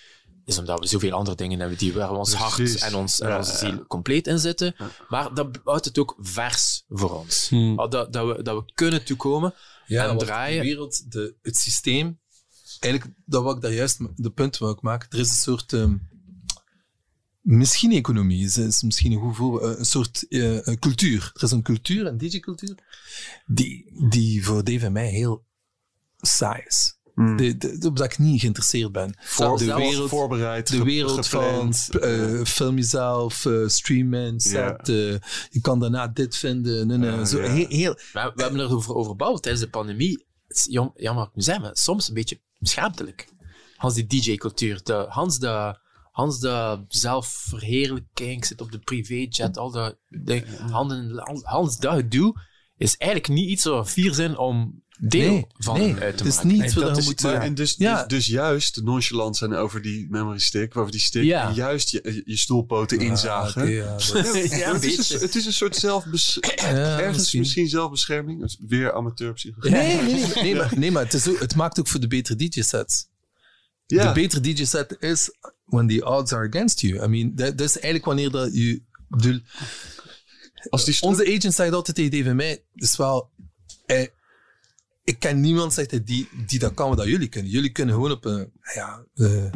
is 0.46 0.58
omdat 0.58 0.80
we 0.80 0.88
zoveel 0.88 1.12
andere 1.12 1.36
dingen 1.38 1.60
hebben 1.60 1.78
die 1.78 1.94
waar 1.94 2.12
we 2.12 2.18
ons 2.18 2.34
hart 2.34 2.82
en, 2.82 2.96
ons, 2.96 3.20
en 3.20 3.30
Ja, 3.30 3.38
onze 3.38 3.52
ja. 3.52 3.58
ziel 3.58 3.86
compleet 3.88 4.28
in 4.28 4.40
zitten. 4.40 4.76
Maar 5.10 5.34
dat 5.34 5.60
houdt 5.64 5.86
het 5.86 5.98
ook 6.00 6.16
vers 6.20 6.78
voor 6.90 7.20
ons. 7.20 7.49
Hmm. 7.49 7.76
Dat, 7.76 8.14
dat, 8.14 8.36
we, 8.36 8.44
dat 8.44 8.66
we 8.66 8.72
kunnen 8.74 9.03
toekomen. 9.03 9.53
ja, 9.86 10.10
en 10.10 10.18
draaien. 10.18 10.61
De 10.61 10.68
wereld, 10.68 11.11
de, 11.11 11.36
het 11.41 11.57
systeem, 11.57 12.20
eigenlijk, 12.80 13.14
dat 13.26 13.44
wat 13.44 13.56
ik 13.56 13.61
daar 13.61 13.74
juist, 13.74 13.99
de 14.16 14.30
punt 14.30 14.57
wil 14.57 14.70
ik 14.70 14.82
maken, 14.82 15.10
er 15.10 15.20
is 15.20 15.30
een 15.30 15.36
soort, 15.36 15.74
ehm, 15.74 15.98
misschien 17.41 17.91
economie, 17.91 18.45
is, 18.45 18.57
is 18.57 18.82
misschien 18.82 19.11
een 19.11 19.20
goed 19.20 19.36
voorbeeld, 19.36 19.78
een 19.78 19.86
soort 19.86 20.28
eh, 20.28 20.66
een 20.66 20.80
cultuur. 20.80 21.32
Er 21.34 21.44
is 21.44 21.52
een 21.52 21.61
cultuur, 21.61 22.06
een 22.06 22.18
DJ-cultuur, 22.18 22.76
die, 23.45 24.07
die 24.10 24.45
voor 24.45 24.64
Dave 24.64 24.86
en 24.86 24.91
mij 24.91 25.10
heel 25.10 25.45
saai 26.18 26.64
is. 26.66 26.98
Mm. 27.20 27.38
De, 27.38 27.58
de, 27.58 27.78
de- 27.78 27.94
dat 27.94 28.06
ik 28.06 28.18
niet 28.18 28.40
geïnteresseerd 28.40 28.91
ben. 28.91 29.16
Voor, 29.20 29.58
de 29.58 29.74
wereld, 29.76 30.10
voorbereid. 30.10 30.68
de 30.72 30.84
wereld 30.84 31.28
van 31.28 31.74
eh, 32.02 32.44
film 32.44 32.76
jezelf, 32.76 33.46
eh, 33.46 33.68
streamen, 33.68 34.40
set. 34.40 34.90
eh, 34.90 34.96
je 35.50 35.60
kan 35.62 35.80
daarna 35.80 36.08
dit 36.08 36.36
vinden. 36.38 36.88
nee, 36.88 36.98
nee, 36.98 37.12
Ja, 37.12 37.26
zo. 37.26 37.40
Heel, 37.40 37.68
heel, 37.68 37.96
Maar 38.14 38.32
we 38.36 38.41
hebben 38.41 38.60
erover 38.60 38.96
over 38.96 39.12
gebabbeld 39.12 39.41
tijdens 39.41 39.64
de 39.64 39.70
pandemie. 39.70 40.26
Het 40.48 40.58
is 40.58 40.66
jam- 40.70 40.91
jammer 40.96 41.24
ik 41.24 41.30
nu 41.36 41.41
zeg, 41.41 41.60
maar 41.60 41.72
soms 41.74 42.08
een 42.08 42.14
beetje 42.14 42.41
schaamtelijk. 42.60 43.28
Hans 43.76 43.94
die 43.94 44.06
DJ-cultuur. 44.08 44.80
de- 44.84 45.06
Hans 45.10 45.40
de, 45.40 45.80
Hans 46.12 46.40
de 46.40 46.86
zelfverheerlijking, 46.88 48.32
ik 48.38 48.46
zit 48.46 48.62
op 48.62 48.72
de 48.72 48.80
privéjet, 48.80 49.58
al 49.58 49.72
dat, 49.72 49.98
de, 50.08 50.44
handen, 50.72 51.22
Hans 51.44 51.78
dat 51.78 51.96
gedoe, 51.96 52.41
is 52.78 52.98
eigenlijk 52.98 53.32
niet 53.34 53.50
iets 53.50 53.64
waar 53.66 53.82
we 53.84 53.90
fier 53.90 54.14
zijn 54.14 54.38
om 54.38 54.84
deel 55.01 55.31
nee, 55.31 55.45
van 55.57 55.80
nee, 55.80 55.95
uit 55.95 56.17
te 56.17 56.23
het 56.23 56.34
is 56.34 56.35
maken. 56.35 56.51
niet 56.51 56.73
dat 56.73 56.97
is- 56.97 57.05
moeten... 57.05 57.31
Maar, 57.31 57.41
en 57.41 57.55
dus, 57.55 57.76
Ja. 57.77 57.97
dus, 57.97 58.07
dus 58.07 58.26
juist 58.26 58.81
nonchalant 58.84 59.38
zijn 59.38 59.53
over 59.53 59.81
die 59.81 60.07
memory 60.09 60.39
stick, 60.39 60.77
over 60.77 60.91
die 60.91 60.99
stick. 61.01 61.23
Ja. 61.23 61.47
En 61.47 61.53
juist 61.53 61.89
je, 61.89 62.21
je 62.26 62.38
stoelpoten 62.38 62.99
inzagen. 62.99 63.67
Ja, 63.71 63.91
het, 63.93 64.01
is 64.01 64.80
beetje. 64.81 65.15
een, 65.15 65.21
het 65.21 65.35
is 65.35 65.45
een 65.45 65.53
soort 65.53 65.76
zelfbes 65.76 66.39
ergens 66.39 67.17
misschien. 67.17 67.39
misschien. 67.39 67.67
zelfbescherming. 67.69 68.55
Weer 68.67 68.93
amateurpsychologie. 68.93 69.71
Nee, 69.71 69.95
nee, 70.01 70.13
nee, 70.13 70.34
nee, 70.43 70.55
maar, 70.55 70.73
nee, 70.77 70.91
maar 70.91 71.03
het, 71.03 71.13
is 71.13 71.27
ook, 71.27 71.39
het 71.39 71.55
maakt 71.55 71.80
ook 71.80 71.88
voor 71.88 71.99
de 71.99 72.07
betere 72.07 72.35
DJ-sets. 72.49 73.07
Ja. 73.85 74.07
De 74.13 74.21
betere 74.21 74.41
DJ-set 74.41 74.97
is 74.99 75.31
when 75.65 75.88
the 75.88 76.05
odds 76.05 76.34
are 76.34 76.47
against 76.47 76.80
you. 76.81 77.03
I 77.03 77.07
mean, 77.07 77.31
dat, 77.35 77.57
dat 77.57 77.67
is 77.67 77.73
eigenlijk 77.73 78.05
wanneer 78.05 78.31
dat 78.31 78.53
je... 78.55 78.81
bedoel, 79.07 79.39
Als 80.69 80.85
die 80.85 80.93
stoel- 80.93 81.09
onze 81.09 81.35
agent 81.38 81.53
zegt 81.53 81.73
altijd 81.73 82.11
tegen 82.11 82.35
mij, 82.35 82.63
is 82.76 82.95
wel... 82.97 83.30
eh, 83.85 84.05
ik 85.10 85.19
ken 85.19 85.40
niemand 85.40 85.73
zegt 85.73 85.91
hij, 85.91 86.03
die, 86.03 86.30
die 86.45 86.60
dat 86.60 86.73
kan 86.73 86.90
wat 86.90 86.98
dat 86.98 87.07
jullie 87.07 87.27
kunnen. 87.27 87.52
Jullie 87.52 87.72
kunnen 87.72 87.95
gewoon 87.95 88.11
op 88.11 88.26
een... 88.26 88.52
Ja, 88.73 89.06
eh, 89.14 89.52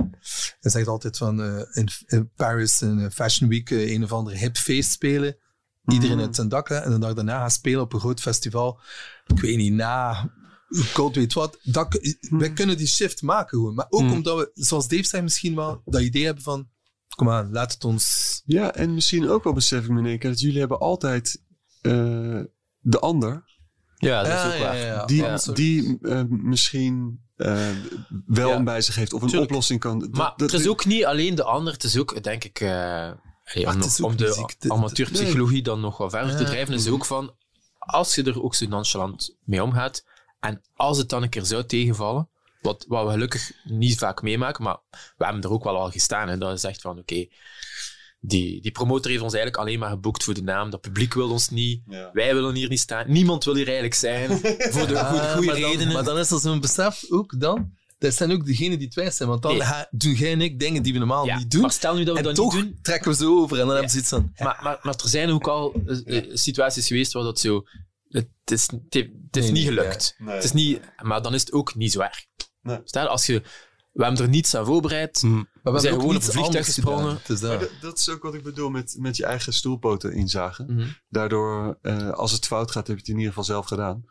hij 0.59 0.71
zegt 0.71 0.87
altijd 0.87 1.17
van 1.17 1.41
eh, 1.41 1.61
in, 1.71 1.87
in 2.05 2.31
Paris, 2.35 2.81
eh, 2.81 3.05
Fashion 3.11 3.49
Week, 3.49 3.71
eh, 3.71 3.91
een 3.91 4.03
of 4.03 4.11
ander 4.11 4.37
hip 4.37 4.57
feest 4.57 4.91
spelen. 4.91 5.37
Iedereen 5.85 6.19
uit 6.19 6.35
zijn 6.35 6.49
dak 6.49 6.69
hè, 6.69 6.75
en 6.75 6.91
de 6.91 6.99
dag 6.99 7.13
daarna 7.13 7.39
gaan 7.39 7.51
spelen 7.51 7.81
op 7.81 7.93
een 7.93 7.99
groot 7.99 8.21
festival. 8.21 8.79
Ik 9.25 9.39
weet 9.39 9.57
niet, 9.57 9.73
na 9.73 10.29
God 10.93 11.15
weet 11.15 11.33
wat. 11.33 11.59
Dat, 11.63 11.99
wij 12.29 12.53
kunnen 12.53 12.77
die 12.77 12.87
shift 12.87 13.21
maken 13.21 13.57
gewoon. 13.57 13.73
Maar 13.73 13.87
ook 13.89 14.11
omdat 14.11 14.37
we, 14.37 14.51
zoals 14.53 14.87
Dave 14.87 15.03
zei, 15.03 15.23
misschien 15.23 15.55
wel 15.55 15.81
dat 15.85 16.01
idee 16.01 16.25
hebben 16.25 16.43
van... 16.43 16.69
Kom 17.15 17.29
aan, 17.29 17.51
laat 17.51 17.73
het 17.73 17.83
ons... 17.83 18.41
Ja, 18.45 18.75
en 18.75 18.93
misschien 18.93 19.29
ook 19.29 19.43
wel 19.43 19.53
besef 19.53 19.83
ik 19.83 19.89
me 19.89 19.99
in 19.99 20.05
één 20.05 20.19
keer 20.19 20.29
dat 20.29 20.39
jullie 20.39 20.59
hebben 20.59 20.79
altijd 20.79 21.41
de 22.79 22.99
ander. 22.99 23.52
Ja, 24.03 24.23
dat 24.23 24.45
is 24.45 24.53
ook 24.53 24.59
waar. 24.59 24.77
ja. 24.77 25.05
die 25.05 25.53
die 25.53 25.97
eh, 26.01 26.21
misschien 26.27 27.21
eh, 27.35 27.67
wel 28.25 28.49
Ja. 28.49 28.55
een 28.55 28.63
bij 28.63 28.81
zich 28.81 28.95
heeft 28.95 29.13
of 29.13 29.21
een 29.21 29.27
Tuurlijk. 29.27 29.49
oplossing 29.49 29.79
kan. 29.79 29.99
Dat- 29.99 30.11
Maar 30.11 30.33
dat- 30.35 30.51
het 30.51 30.59
is 30.61 30.67
ook 30.67 30.85
niet 30.85 31.05
alleen 31.05 31.35
de 31.35 31.43
ander, 31.43 31.73
het 31.73 31.83
is 31.83 31.97
ook, 31.97 32.23
denk 32.23 32.43
ik, 32.43 32.59
eh, 32.59 32.69
hey, 33.43 33.67
om, 33.67 33.81
om 34.01 34.15
de 34.15 34.49
amateurpsychologie 34.67 35.61
dan 35.63 35.79
nog 35.79 35.97
wat 35.97 36.11
verder 36.11 36.37
te 36.37 36.43
drijven, 36.43 36.73
is 36.73 36.87
ook 36.87 37.05
van, 37.05 37.35
als 37.79 38.15
je 38.15 38.23
er 38.23 38.43
ook 38.43 38.55
zo 38.55 38.65
nonchalant 38.67 39.35
mee 39.43 39.63
omgaat, 39.63 40.05
en 40.39 40.61
als 40.75 40.97
het 40.97 41.09
dan 41.09 41.23
een 41.23 41.29
keer 41.29 41.45
zou 41.45 41.65
tegenvallen, 41.65 42.29
wat, 42.61 42.85
wat 42.87 43.05
we 43.05 43.11
gelukkig 43.11 43.51
niet 43.63 43.97
vaak 43.97 44.21
meemaken, 44.21 44.63
maar 44.63 44.77
we 45.17 45.23
hebben 45.25 45.41
er 45.43 45.51
ook 45.51 45.63
wel 45.63 45.77
al 45.77 45.89
gestaan, 45.91 46.27
hè, 46.27 46.37
dat 46.37 46.53
is 46.53 46.63
echt 46.63 46.81
van, 46.81 46.99
oké, 46.99 47.25
die, 48.25 48.61
die 48.61 48.71
promotor 48.71 49.11
heeft 49.11 49.23
ons 49.23 49.33
eigenlijk 49.33 49.63
alleen 49.63 49.79
maar 49.79 49.89
geboekt 49.89 50.23
voor 50.23 50.33
de 50.33 50.43
naam, 50.43 50.69
dat 50.69 50.81
publiek 50.81 51.13
wil 51.13 51.29
ons 51.31 51.49
niet, 51.49 51.81
Ja. 51.87 52.09
wij 52.13 52.33
willen 52.33 52.55
hier 52.55 52.69
niet 52.69 52.79
staan, 52.79 53.11
niemand 53.11 53.43
wil 53.43 53.55
hier 53.55 53.65
eigenlijk 53.65 53.95
zijn, 53.95 54.29
voor 54.73 54.87
de 54.87 54.99
Ah, 54.99 55.09
goede, 55.09 55.27
goede 55.27 55.45
maar 55.45 55.59
dan- 55.59 55.69
redenen. 55.71 55.93
Maar 55.93 56.03
dan 56.03 56.17
is 56.17 56.31
er 56.31 56.39
zo'n 56.39 56.59
besef 56.59 57.03
ook 57.09 57.39
dan. 57.39 57.71
Dat 57.97 58.13
zijn 58.13 58.31
ook 58.31 58.45
degenen 58.45 58.79
die 58.79 58.87
twijfelen. 58.87 59.27
Want 59.29 59.41
dan 59.41 59.57
Nee. 59.57 59.85
doen 59.91 60.13
jij 60.13 60.31
en 60.31 60.41
ik 60.41 60.59
dingen 60.59 60.83
die 60.83 60.93
we 60.93 60.99
normaal 60.99 61.25
Ja, 61.25 61.37
niet 61.37 61.51
doen. 61.51 61.61
Maar 61.61 61.71
stel 61.71 61.95
nu 61.95 62.03
dat 62.03 62.13
we 62.13 62.19
en 62.19 62.25
dat 62.25 62.35
toch 62.35 62.53
niet 62.55 62.63
doen, 62.63 62.79
trekken 62.81 63.11
we 63.11 63.17
ze 63.17 63.25
over. 63.25 63.59
En 63.59 63.65
dan 63.65 63.73
hebben 63.73 63.91
ze 63.91 63.97
iets 63.97 64.09
van... 64.09 64.31
Maar, 64.37 64.59
maar, 64.63 64.79
maar 64.81 64.93
er 65.03 65.09
zijn 65.09 65.29
ook 65.29 65.47
al 65.47 65.73
eh, 65.85 66.17
eh, 66.17 66.29
situaties 66.33 66.87
geweest 66.87 67.13
waar 67.13 67.23
dat 67.23 67.39
zo. 67.39 67.63
Het 68.09 68.27
is, 68.45 68.69
het 68.89 69.07
is 69.37 69.41
Nee, 69.43 69.51
niet 69.51 69.65
gelukt. 69.65 70.15
Nee. 70.17 70.35
Het 70.35 70.43
is 70.43 70.51
niet, 70.51 70.79
maar 71.01 71.21
dan 71.21 71.33
is 71.33 71.41
het 71.41 71.51
ook 71.53 71.75
niet 71.75 71.91
zo 71.91 71.99
erg. 71.99 72.25
Nee. 72.61 72.79
Stel, 72.83 73.07
als 73.07 73.25
je. 73.25 73.41
We 73.91 74.03
hebben 74.03 74.23
er 74.23 74.29
niets 74.29 74.55
aan 74.55 74.65
voorbereid. 74.65 75.21
Maar 75.23 75.45
we, 75.63 75.79
zijn 75.79 75.93
gewoon 75.93 76.15
op 76.15 76.21
een 76.23 76.31
vliegtuig 76.31 76.65
gesprongen. 76.65 77.19
dat. 77.27 77.59
dat, 77.59 77.69
dat 77.81 77.97
is 77.99 78.09
ook 78.09 78.23
wat 78.23 78.33
ik 78.33 78.43
bedoel 78.43 78.69
met, 78.69 78.95
met 78.99 79.17
je 79.17 79.25
eigen 79.25 79.53
stoelpoten 79.53 80.13
inzagen. 80.13 80.73
Mhm. 80.75 80.87
Daardoor, 81.09 81.77
eh, 81.81 82.09
als 82.09 82.31
het 82.31 82.45
fout 82.45 82.71
gaat, 82.71 82.87
heb 82.87 82.95
je 82.95 83.01
het 83.01 83.07
in 83.11 83.15
ieder 83.15 83.29
geval 83.29 83.43
zelf 83.43 83.65
gedaan. 83.65 84.05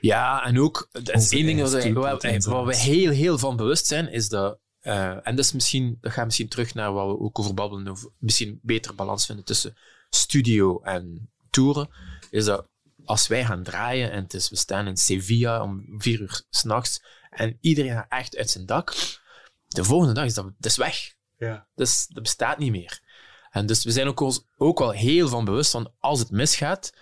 Ja, 0.00 0.44
en 0.44 0.60
ook, 0.60 0.88
dat 0.92 1.08
is 1.14 1.30
één 1.30 1.46
ding 1.46 1.60
wat, 1.60 1.70
wij- 1.72 1.80
stoelpoot 1.80 2.22
waar, 2.22 2.40
waar 2.40 2.64
we 2.66 2.76
heel, 2.76 3.10
heel 3.10 3.38
van 3.38 3.56
bewust 3.56 3.86
zijn, 3.86 4.12
is 4.12 4.28
dat. 4.28 4.58
eh, 4.80 5.26
en 5.26 5.36
dat, 5.36 5.44
is 5.44 5.52
misschien, 5.52 5.98
dat 6.00 6.12
gaat 6.12 6.24
misschien 6.24 6.48
terug 6.48 6.74
naar 6.74 6.92
wat 6.92 7.06
we 7.06 7.18
ook 7.20 7.38
over 7.38 7.54
babbelen, 7.54 7.88
over 7.88 8.10
misschien 8.18 8.48
een 8.48 8.60
betere 8.62 8.94
balans 8.94 9.26
vinden 9.26 9.44
tussen 9.44 9.76
studio 10.10 10.80
en 10.80 11.30
toeren. 11.50 11.88
Is 12.30 12.44
dat 12.44 12.68
als 13.04 13.26
wij 13.26 13.44
gaan 13.44 13.62
draaien 13.62 14.10
en 14.10 14.22
het 14.22 14.34
is, 14.34 14.50
we 14.50 14.56
staan 14.56 14.86
in 14.86 14.96
Sevilla 14.96 15.62
om 15.62 15.84
vier 15.98 16.20
uur 16.20 16.42
s'nachts 16.50 17.02
en 17.30 17.56
iedereen 17.60 17.92
gaat 17.92 18.06
echt 18.08 18.36
uit 18.36 18.50
zijn 18.50 18.66
dak, 18.66 18.94
de 19.72 19.84
volgende 19.84 20.14
dag 20.14 20.24
is 20.24 20.34
dat, 20.34 20.44
dat 20.44 20.70
is 20.70 20.76
weg. 20.76 21.14
Ja. 21.38 21.66
Dus 21.74 22.06
dat 22.08 22.22
bestaat 22.22 22.58
niet 22.58 22.70
meer. 22.70 23.00
En 23.50 23.66
dus 23.66 23.84
we 23.84 23.90
zijn 23.90 24.06
ook, 24.06 24.20
ons, 24.20 24.44
ook 24.56 24.78
wel 24.78 24.90
heel 24.90 25.28
van 25.28 25.44
bewust 25.44 25.70
van 25.70 25.92
als 25.98 26.18
het 26.18 26.30
misgaat, 26.30 26.92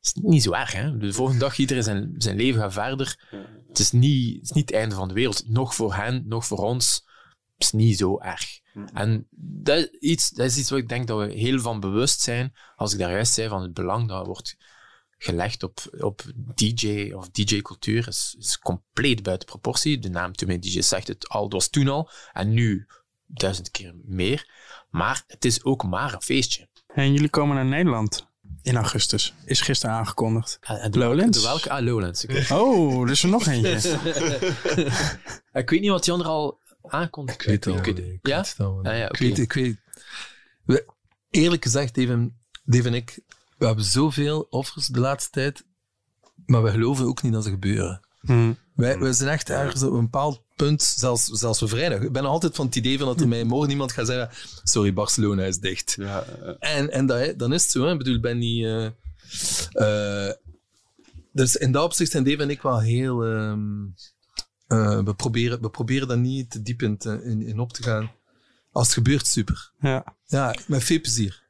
is 0.00 0.14
het 0.14 0.24
niet 0.24 0.42
zo 0.42 0.52
erg. 0.52 0.72
Hè? 0.72 0.96
De 0.96 1.12
volgende 1.12 1.40
dag 1.40 1.58
iedereen 1.58 1.82
zijn, 1.82 2.14
zijn 2.18 2.36
leven 2.36 2.60
gaat 2.60 2.72
verder. 2.72 3.28
Het, 3.68 3.78
is 3.78 3.90
niet, 3.90 4.34
het 4.34 4.44
is 4.44 4.50
niet 4.50 4.68
het 4.68 4.78
einde 4.78 4.94
van 4.94 5.08
de 5.08 5.14
wereld. 5.14 5.48
Nog 5.48 5.74
voor 5.74 5.94
hen, 5.94 6.24
nog 6.26 6.46
voor 6.46 6.58
ons. 6.58 7.06
Het 7.54 7.66
is 7.66 7.70
niet 7.72 7.98
zo 7.98 8.18
erg. 8.18 8.60
En 8.92 9.26
dat 9.40 9.78
is, 9.78 9.90
iets, 9.98 10.30
dat 10.30 10.46
is 10.46 10.58
iets 10.58 10.70
wat 10.70 10.78
ik 10.78 10.88
denk 10.88 11.06
dat 11.06 11.18
we 11.18 11.32
heel 11.32 11.60
van 11.60 11.80
bewust 11.80 12.20
zijn. 12.20 12.54
Als 12.76 12.92
ik 12.92 12.98
daar 12.98 13.10
juist 13.10 13.32
zei 13.32 13.48
van 13.48 13.62
het 13.62 13.74
belang 13.74 14.08
dat 14.08 14.26
wordt 14.26 14.56
gelegd 15.18 15.62
op, 15.62 15.78
op 16.00 16.22
DJ 16.54 17.12
of 17.12 17.30
DJ-cultuur 17.30 18.08
is, 18.08 18.34
is 18.38 18.58
compleet 18.58 19.22
buiten 19.22 19.48
proportie. 19.48 19.98
De 19.98 20.08
naam 20.10 20.32
Too 20.32 20.48
Many 20.48 20.60
DJ's 20.60 20.88
zegt 20.88 21.06
het 21.08 21.28
al, 21.28 21.42
dat 21.42 21.52
was 21.52 21.68
toen 21.68 21.88
al. 21.88 22.10
En 22.32 22.50
nu 22.54 22.86
duizend 23.26 23.70
keer 23.70 23.94
meer. 24.04 24.50
Maar 24.90 25.22
het 25.26 25.44
is 25.44 25.64
ook 25.64 25.84
maar 25.84 26.14
een 26.14 26.22
feestje. 26.22 26.68
En 26.86 27.12
jullie 27.12 27.28
komen 27.28 27.56
naar 27.56 27.64
Nederland 27.64 28.26
in 28.62 28.76
augustus. 28.76 29.34
Is 29.44 29.60
gisteren 29.60 29.94
aangekondigd. 29.94 30.58
En- 30.60 30.80
en 30.80 30.90
de 30.90 30.98
Lowlands? 30.98 31.42
welke- 31.42 31.62
De 31.62 31.68
welke? 31.68 31.82
Ah, 31.82 31.92
Lowlands. 31.92 32.26
Oh, 32.52 33.02
er 33.02 33.10
is 33.10 33.22
er 33.22 33.28
nog 33.28 33.46
eentje. 33.46 33.98
Ik 35.52 35.70
weet 35.70 35.80
niet 35.80 35.90
wat 35.90 36.04
die 36.04 36.12
andere 36.12 36.30
al 36.30 36.58
aankondigt. 36.82 37.40
Ik 37.40 37.46
weet 37.46 37.64
het 37.64 37.74
al. 37.74 37.80
Ik 37.80 37.86
Ik 37.86 37.96
weet- 37.96 38.18
Ja? 38.22 38.38
het 38.38 38.54
al. 38.58 38.78
Ah, 38.82 38.98
ja, 38.98 39.08
Ik 39.08 39.16
weet, 39.18 39.38
ik 39.38 39.52
weet. 39.52 39.76
We- 40.64 40.86
eerlijk 41.30 41.62
gezegd, 41.62 41.94
Dave, 41.94 42.30
Dave 42.64 42.86
en 42.88 42.94
ik, 42.94 43.18
we 43.58 43.66
hebben 43.66 43.84
zoveel 43.84 44.46
offers 44.50 44.86
de 44.86 45.00
laatste 45.00 45.30
tijd, 45.30 45.64
maar 46.46 46.62
we 46.62 46.70
geloven 46.70 47.06
ook 47.06 47.22
niet 47.22 47.32
dat 47.32 47.44
ze 47.44 47.50
gebeuren. 47.50 48.00
Hm. 48.20 48.52
Wij, 48.74 48.98
wij 48.98 49.12
zijn 49.12 49.30
echt 49.30 49.50
ergens 49.50 49.82
op 49.82 49.92
een 49.92 50.00
bepaald 50.00 50.42
punt, 50.56 50.82
zelfs, 50.82 51.24
zelfs 51.24 51.58
voor 51.58 51.68
vrijdag. 51.68 52.00
Ik 52.00 52.12
ben 52.12 52.24
altijd 52.24 52.54
van 52.56 52.66
het 52.66 52.76
idee 52.76 52.98
van 52.98 53.06
dat 53.06 53.20
er 53.20 53.28
mij 53.28 53.44
morgen 53.44 53.70
iemand 53.70 53.92
gaat 53.92 54.06
zeggen: 54.06 54.30
Sorry, 54.62 54.92
Barcelona 54.92 55.42
is 55.44 55.58
dicht. 55.58 55.94
Ja, 55.98 56.24
En, 56.58 56.90
en 56.92 57.06
dat, 57.06 57.38
dan 57.38 57.52
is 57.52 57.62
het 57.62 57.70
zo. 57.70 57.84
Hè. 57.84 57.92
Ik 57.92 57.98
bedoel, 57.98 58.20
ben 58.20 58.38
niet. 58.38 58.64
eh, 58.64 58.86
eh, 60.28 60.34
dus 61.32 61.56
in 61.56 61.72
dat 61.72 61.84
opzicht 61.84 62.10
zijn 62.10 62.24
Dave 62.24 62.42
en 62.42 62.50
ik 62.50 62.62
wel 62.62 62.80
heel. 62.80 63.24
ehm, 63.24 63.84
eh, 64.66 65.02
we, 65.04 65.14
proberen, 65.14 65.60
we 65.60 65.70
proberen 65.70 66.08
daar 66.08 66.18
niet 66.18 66.50
te 66.50 66.62
diep 66.62 66.82
in, 66.82 66.98
te- 66.98 67.22
in, 67.24 67.42
in 67.42 67.58
op 67.60 67.72
te 67.72 67.82
gaan. 67.82 68.10
Als 68.72 68.86
het 68.86 68.94
gebeurt, 68.96 69.26
super. 69.26 69.72
Ja. 69.80 70.16
Ja, 70.26 70.54
met 70.66 70.84
veel 70.84 71.00
plezier. 71.00 71.42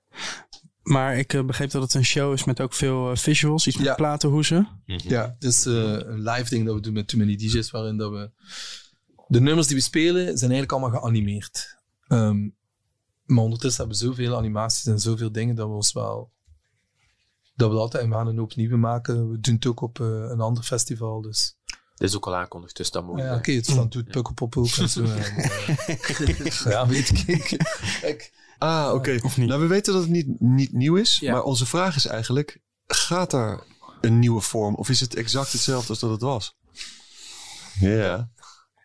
Maar 0.88 1.18
ik 1.18 1.32
eh, 1.32 1.44
begreep 1.44 1.70
dat 1.70 1.82
het 1.82 1.94
een 1.94 2.04
show 2.04 2.32
is 2.32 2.44
met 2.44 2.60
ook 2.60 2.72
veel 2.72 3.10
eh, 3.10 3.16
visuals. 3.16 3.66
Iets 3.66 3.76
met 3.76 3.86
Ja. 3.86 3.94
platenhoezen. 3.94 4.68
Ja, 4.84 5.34
het 5.34 5.44
is 5.44 5.66
eh, 5.66 5.74
een 5.82 6.22
live 6.22 6.48
ding 6.50 6.66
dat 6.66 6.74
we 6.74 6.80
doen 6.80 6.92
met 6.92 7.08
Too 7.08 7.20
Many 7.20 7.36
DJ's, 7.36 7.70
waarin 7.70 7.96
dat 7.96 8.10
we... 8.10 8.30
De 9.26 9.40
nummers 9.40 9.66
die 9.66 9.76
we 9.76 9.82
spelen 9.82 10.24
zijn 10.38 10.50
eigenlijk 10.50 10.72
allemaal 10.72 11.00
geanimeerd. 11.00 11.76
Ehm, 12.06 12.48
maar 13.24 13.44
ondertussen 13.44 13.80
hebben 13.84 14.00
we 14.00 14.06
zoveel 14.06 14.36
animaties 14.36 14.86
en 14.86 15.00
zoveel 15.00 15.32
dingen 15.32 15.54
dat 15.54 15.68
we 15.68 15.74
ons 15.74 15.92
wel... 15.92 16.32
Dat 17.54 17.70
we 17.70 17.76
altijd... 17.76 18.02
En 18.02 18.08
we 18.08 18.14
gaan 18.14 18.26
een 18.26 18.38
hoop 18.38 18.54
nieuwe 18.54 18.76
maken. 18.76 19.30
We 19.30 19.40
doen 19.40 19.54
het 19.54 19.66
ook 19.66 19.80
op 19.80 20.00
eh, 20.00 20.06
een 20.06 20.40
ander 20.40 20.62
festival, 20.62 21.20
dus... 21.20 21.57
Dit 21.98 22.08
is 22.08 22.16
ook 22.16 22.26
al 22.26 22.36
aankondigd, 22.36 22.76
dus 22.76 22.90
dat 22.90 23.04
moet. 23.04 23.18
Ja, 23.18 23.34
Oké, 23.34 23.52
het 23.52 23.68
is 23.68 23.74
dan 23.74 23.88
doet 23.88 24.06
en 24.78 24.88
zo. 24.88 25.04
en, 25.04 25.36
eh, 25.36 26.64
ja, 26.72 26.86
weet 26.86 27.28
ik. 27.28 27.50
ik 28.02 28.32
Ah, 28.58 28.94
oké. 28.94 29.18
Of 29.22 29.36
niet? 29.36 29.48
Nou, 29.48 29.60
we 29.60 29.66
weten 29.66 29.92
dat 29.92 30.02
het 30.02 30.10
niet, 30.10 30.40
niet 30.40 30.72
nieuw 30.72 30.96
is. 30.96 31.18
Ja. 31.18 31.32
Maar 31.32 31.42
onze 31.42 31.66
vraag 31.66 31.96
is 31.96 32.06
eigenlijk: 32.06 32.58
gaat 32.86 33.32
er 33.32 33.64
een 34.00 34.18
nieuwe 34.18 34.40
vorm? 34.40 34.74
Of 34.74 34.88
is 34.88 35.00
het 35.00 35.14
exact 35.14 35.52
hetzelfde 35.52 35.88
als 35.88 35.98
dat 35.98 36.10
het 36.10 36.20
was? 36.20 36.56
Ja. 37.80 38.30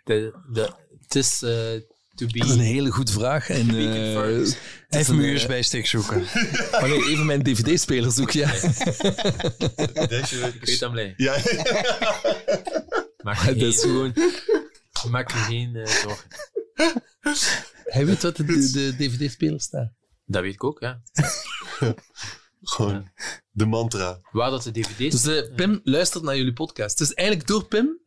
De, 0.03 0.33
de, 0.51 0.73
het 1.01 1.15
is 1.15 1.41
eh, 1.41 1.81
to 2.15 2.25
be. 2.25 2.39
dat 2.39 2.47
is 2.47 2.53
een 2.53 2.59
hele 2.59 2.91
goede 2.91 3.11
vraag. 3.11 3.49
En, 3.49 3.69
eh, 3.75 4.39
is 4.39 4.55
Even 4.89 5.15
mijn 5.15 5.27
eh, 5.27 5.33
USB-stick 5.33 5.87
zoeken. 5.87 6.21
oh 6.71 6.83
nee, 6.83 7.07
even 7.07 7.25
mijn 7.25 7.43
dvd-speler 7.43 8.11
zoeken, 8.11 8.39
ja. 8.39 8.51
Deze 10.07 10.53
weet 10.59 10.79
hem 10.79 10.91
blij. 10.91 11.13
Ja. 11.17 11.33
Maak 13.23 13.45
je 13.45 13.71
geen, 13.71 14.13
maak 15.11 15.31
je 15.31 15.37
geen 15.37 15.75
eh, 15.75 15.85
zorgen. 15.85 16.29
Hij 17.85 18.05
weet 18.05 18.21
wat 18.21 18.35
de, 18.35 18.43
de, 18.43 18.71
de 18.71 18.95
dvd-speler 18.97 19.61
staat. 19.61 19.91
Dat 20.25 20.41
weet 20.41 20.53
ik 20.53 20.63
ook, 20.63 20.79
ja. 20.79 21.01
Gewoon 22.63 23.11
de 23.51 23.65
mantra. 23.65 24.19
Waar 24.31 24.49
dat 24.49 24.63
de 24.63 24.71
dvd's. 24.71 25.21
Dus 25.21 25.43
eh, 25.43 25.55
Pim 25.55 25.79
luistert 25.83 26.23
naar 26.23 26.37
jullie 26.37 26.53
podcast. 26.53 26.99
Het 26.99 27.09
is 27.09 27.13
eigenlijk 27.13 27.47
door 27.47 27.65
Pim 27.65 27.99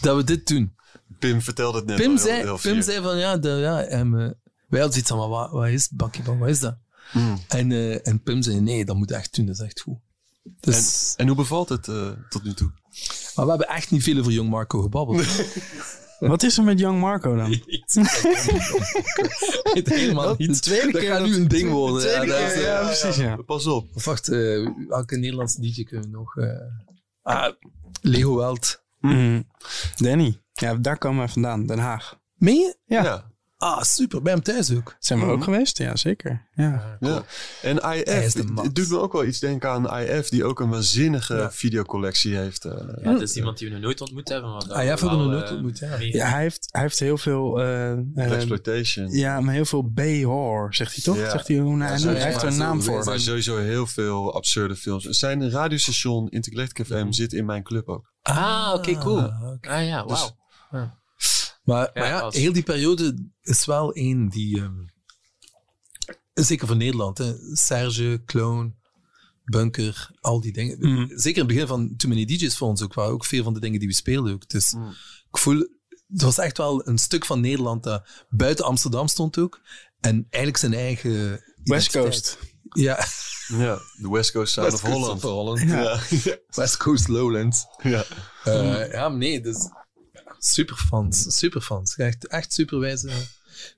dat 0.00 0.16
we 0.16 0.24
dit 0.24 0.46
doen. 0.46 0.74
Pim 1.18 1.40
vertelde 1.42 1.78
het 1.78 1.86
net. 1.86 1.96
Pim 1.96 2.08
heel- 2.08 2.18
zei, 2.18 2.40
heel 2.40 2.58
Pim 2.58 2.82
zei 2.82 3.02
van 3.02 3.18
ja, 3.18 3.36
de, 3.36 3.48
ja 3.48 3.82
en, 3.82 4.06
eh, 4.06 4.30
wij 4.68 4.80
hadden 4.80 4.90
zoiets 4.92 5.08
van, 5.08 5.18
maar 5.18 5.28
wat, 5.28 5.50
wat 5.50 5.68
is 5.68 5.88
Bakkie 5.92 6.22
Bang, 6.22 6.38
wat 6.40 6.48
is 6.48 6.60
dat? 6.60 6.78
Mm. 7.12 7.38
En, 7.48 7.72
eh, 7.72 8.06
en 8.06 8.22
Pim 8.22 8.42
zei 8.42 8.60
nee, 8.60 8.84
dat 8.84 8.96
moet 8.96 9.08
je 9.08 9.14
echt 9.14 9.34
doen, 9.34 9.46
dat 9.46 9.54
is 9.54 9.64
echt 9.64 9.80
goed. 9.80 9.98
Dus, 10.60 11.14
En 11.16 11.26
hoe 11.26 11.36
bevalt 11.36 11.68
het 11.68 11.88
eh, 11.88 12.08
tot 12.28 12.44
nu 12.44 12.54
toe? 12.54 12.70
maar 13.34 13.44
we 13.44 13.50
hebben 13.50 13.68
echt 13.68 13.90
niet 13.90 14.02
veel 14.02 14.18
over 14.18 14.32
Jong 14.32 14.50
Marco 14.50 14.80
gebabbeld. 14.82 15.26
Wat 16.20 16.42
is 16.42 16.58
er 16.58 16.64
met 16.64 16.78
Young 16.78 17.00
Marco 17.00 17.36
dan? 17.36 17.50
Ik 17.62 17.84
weet 19.72 19.88
helemaal 19.98 20.34
niet. 20.38 20.54
de 20.54 20.60
tweede 20.60 20.92
dat 20.92 21.00
keer 21.00 21.10
gaat 21.14 21.26
nu 21.26 21.34
een 21.34 21.48
ding 21.48 21.70
worden. 21.70 22.00
tweede 22.00 22.26
Ja, 22.26 22.46
keer, 22.48 22.56
is, 22.56 22.62
ja, 22.62 22.84
precies, 22.84 23.16
ja. 23.16 23.36
Pas 23.36 23.66
op. 23.66 23.88
Of 23.94 24.04
wacht, 24.04 24.28
eh, 24.28 24.68
welke 24.88 25.16
Nederlandse 25.16 25.60
DJ 25.60 25.82
kunnen 25.84 26.10
we 26.10 26.16
nog? 26.16 26.36
eh 26.36 26.46
ah, 27.22 27.52
Lego 28.00 28.36
Weld. 28.36 28.82
Hm. 29.00 29.42
Danny. 29.96 30.40
Ja, 30.60 30.74
daar 30.74 30.98
komen 30.98 31.24
we 31.26 31.32
vandaan. 31.32 31.66
Den 31.66 31.78
Haag. 31.78 32.18
Meen 32.36 32.54
je? 32.56 32.76
Ja. 32.86 33.02
Ja. 33.02 33.28
Ah, 33.56 33.82
super. 33.82 34.22
Bij 34.22 34.32
hem 34.32 34.42
thuis 34.42 34.74
ook. 34.74 34.96
Zijn 34.98 35.18
we 35.20 35.24
ook 35.26 35.44
geweest? 35.44 35.78
Ja, 35.78 35.96
zeker. 35.96 36.48
Ja. 36.54 36.96
Ja. 37.00 37.22
En 37.62 37.76
IF, 37.76 38.04
het- 38.34 38.34
het 38.62 38.74
doet 38.74 38.88
me 38.88 38.98
ook 38.98 39.12
wel 39.12 39.24
iets 39.24 39.38
denken 39.38 39.70
aan 39.70 39.98
IF, 40.00 40.28
die 40.28 40.44
ook 40.44 40.60
een 40.60 40.68
waanzinnige 40.70 41.34
Ja. 41.34 41.50
videocollectie 41.52 42.36
heeft. 42.36 42.64
eh. 42.64 42.72
Ja, 43.02 43.12
dat 43.12 43.20
is 43.22 43.36
iemand 43.36 43.58
die 43.58 43.68
we 43.68 43.74
nog 43.74 43.82
nooit 43.82 44.00
ontmoet 44.00 44.28
hebben. 44.28 44.50
Maar 44.50 44.60
dat 44.60 44.70
Ah, 44.70 44.76
ja, 44.76 44.82
we 44.82 44.88
hebben 44.88 45.10
we 45.10 45.16
nog 45.24 45.32
nooit 45.32 45.44
eh, 45.48 45.52
ontmoet, 45.52 45.78
ja. 45.78 45.96
Ja, 45.98 46.26
hij 46.28 46.40
heeft, 46.42 46.68
hij 46.70 46.80
heeft 46.82 46.98
heel 46.98 47.18
veel... 47.18 47.60
eh, 47.60 47.92
Exploitation. 48.14 49.10
ja, 49.10 49.40
maar 49.40 49.54
heel 49.54 49.64
veel 49.64 49.82
B-horror, 49.94 50.74
zegt 50.74 50.94
hij 50.94 51.04
toch? 51.04 51.16
Ja. 51.16 51.30
Zegt 51.30 51.48
hij 51.48 51.56
hoe 51.58 51.82
hij, 51.82 51.98
hij 51.98 52.24
heeft 52.24 52.42
er 52.42 52.48
een 52.48 52.56
naam 52.56 52.82
voor. 52.82 53.04
Maar 53.04 53.20
sowieso 53.20 53.58
heel 53.58 53.86
veel 53.86 54.34
absurde 54.34 54.76
films. 54.76 55.04
Zijn 55.04 55.50
radiostation 55.50 56.28
Intergalactic 56.28 56.86
FM 56.86 57.10
zit 57.12 57.32
in 57.32 57.44
mijn 57.44 57.62
club 57.62 57.88
ook. 57.88 58.12
Ah, 58.22 58.72
oké, 58.74 58.98
cool. 58.98 59.18
Ah. 59.20 59.56
Ah 59.60 59.86
ja, 59.86 60.02
Dus- 60.02 60.34
Maar 60.70 60.90
ja, 61.84 61.90
maar 61.94 62.06
ja 62.08 62.20
als- 62.20 62.36
heel 62.36 62.52
die 62.52 62.62
periode 62.62 63.28
is 63.42 63.64
wel 63.64 63.92
één 63.92 64.28
die... 64.28 64.60
ehm, 64.60 64.74
zeker 66.34 66.66
voor 66.66 66.76
Nederland. 66.76 67.18
Hè. 67.18 67.32
Serge, 67.56 68.22
Clown, 68.24 68.76
Bunker, 69.44 70.10
al 70.20 70.40
die 70.40 70.52
dingen. 70.52 70.78
Mhm. 70.78 71.06
Zeker 71.18 71.40
in 71.42 71.46
het 71.46 71.46
begin 71.54 71.66
van 71.66 71.96
Too 71.96 72.10
Many 72.10 72.24
DJ's 72.24 72.56
voor 72.56 72.68
ons 72.68 72.82
ook. 72.82 72.94
waren 72.94 73.12
ook 73.12 73.24
veel 73.24 73.42
van 73.42 73.54
de 73.54 73.60
dingen 73.60 73.78
die 73.78 73.88
we 73.88 73.94
speelden 73.94 74.32
ook. 74.32 74.48
Dus 74.48 74.72
Mhm. 74.72 74.88
ik 75.30 75.38
voel... 75.38 75.78
Het 76.08 76.22
was 76.22 76.38
echt 76.38 76.56
wel 76.56 76.88
een 76.88 76.98
stuk 76.98 77.24
van 77.24 77.40
Nederland 77.40 77.82
dat 77.82 78.08
buiten 78.28 78.64
Amsterdam 78.64 79.08
stond 79.08 79.38
ook. 79.38 79.60
En 80.00 80.26
eigenlijk 80.30 80.56
zijn 80.56 80.74
eigen... 80.74 81.12
West 81.64 81.88
identiteit. 81.94 82.02
Coast. 82.02 82.38
Ja. 82.72 83.04
Ja, 83.58 83.78
de 83.96 84.08
West 84.10 84.32
Coast 84.32 84.52
Sound 84.52 84.72
of 84.72 85.22
Holland. 85.22 85.60
Ja. 85.60 86.00
West 86.48 86.76
Coast 86.76 87.08
Lowlands. 87.08 87.64
Ja. 87.82 88.04
Eh, 88.44 88.92
ja, 88.92 89.08
nee, 89.08 89.40
dus 89.40 89.56
superfans. 90.44 91.38
Superfans. 91.38 91.96
Echt, 91.96 92.26
echt 92.26 92.52
superwijze. 92.52 93.08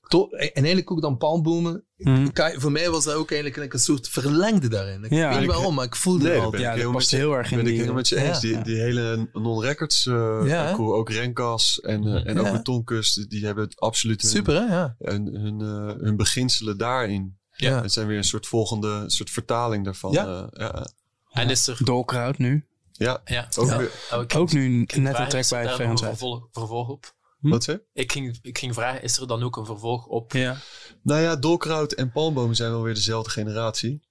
To- 0.09 0.29
en 0.31 0.51
eigenlijk 0.55 0.91
ook 0.91 1.01
dan 1.01 1.17
palmbomen. 1.17 1.85
Mhm. 1.97 2.29
Ka- 2.29 2.53
Voor 2.61 2.73
mij 2.73 2.91
was 2.91 3.05
dat 3.05 3.15
ook 3.15 3.31
eigenlijk 3.31 3.73
een 3.73 3.79
soort 3.79 4.09
verlengde 4.09 4.69
daarin. 4.69 5.05
Ik 5.05 5.11
Ja. 5.11 5.29
weet 5.29 5.39
niet 5.39 5.49
Ik- 5.49 5.55
waarom, 5.55 5.75
maar 5.75 5.85
ik 5.85 5.97
voelde 5.97 6.23
Nee, 6.23 6.29
het 6.33 6.37
dat 6.37 6.45
al. 6.45 6.51
ben 6.51 6.61
ik 6.61 6.67
Ja, 6.67 6.75
dat 6.83 6.93
past 6.93 6.97
met 6.97 7.11
je- 7.11 7.17
heel 7.17 7.37
erg 7.37 7.51
in 7.51 7.57
ben 7.57 7.59
ik 7.59 7.65
die, 7.65 7.75
helemaal 7.75 7.97
met 7.97 8.09
je 8.09 8.15
ja. 8.17 8.23
eens. 8.23 8.41
Die, 8.41 8.53
Ja. 8.53 8.63
die 8.63 8.77
hele 8.77 9.29
non-records 9.33 10.07
uh, 10.07 10.41
Ja, 10.45 10.75
ook 10.77 11.11
Renkas 11.11 11.81
en, 11.81 12.05
eh, 12.07 12.27
en 12.27 12.39
ook 12.39 12.47
Ja. 12.47 12.53
met 12.53 12.65
Tonkust, 12.65 13.31
die 13.31 13.45
hebben 13.45 13.65
het 13.65 13.81
absoluut 13.81 14.23
hun, 14.23 14.31
Super, 14.31 14.55
hè? 14.55 14.75
Ja. 14.75 14.97
hun, 14.99 15.27
hun, 15.35 15.61
eh, 15.61 16.03
hun 16.05 16.17
beginselen 16.17 16.79
daarin. 16.79 17.37
Ja. 17.57 17.83
Het 17.83 17.93
zijn 17.93 18.07
weer 18.07 18.17
een 18.17 18.25
soort 18.25 18.47
volgende 18.47 19.05
soort 19.07 19.31
vertaling 19.31 19.85
daarvan. 19.85 20.13
Ja. 20.13 20.49
ja. 20.53 20.87
En 21.33 21.51
is 21.51 21.67
er... 21.67 21.77
Dolkruid 21.85 22.39
nu. 22.39 22.67
Ja, 23.03 23.21
Ja, 23.25 23.49
ook 23.57 24.31
ja. 24.31 24.39
Ook 24.39 24.53
nu 24.53 24.79
net 24.79 24.93
een 24.97 25.07
er 25.07 25.29
bij 25.31 25.45
VNZ. 25.45 25.79
een 25.79 25.99
vervolg, 25.99 26.49
vervolg 26.53 26.89
op? 26.89 27.15
Hm? 27.41 27.49
Wat 27.49 27.65
zeg? 27.65 27.79
Ik 27.93 28.13
ging, 28.13 28.39
ik 28.43 28.59
ging 28.59 28.75
vragen, 28.75 29.03
is 29.03 29.19
er 29.19 29.27
dan 29.27 29.43
ook 29.43 29.57
een 29.57 29.67
vervolg 29.67 30.07
op? 30.07 30.33
Ja. 30.33 30.57
Nou 31.03 31.21
ja, 31.21 31.37
Dolkruid 31.37 31.95
en 31.95 32.13
Palmboom 32.13 32.55
zijn 32.55 32.71
wel 32.71 32.83
weer 32.83 32.95
dezelfde 32.95 33.31
generatie. 33.31 34.03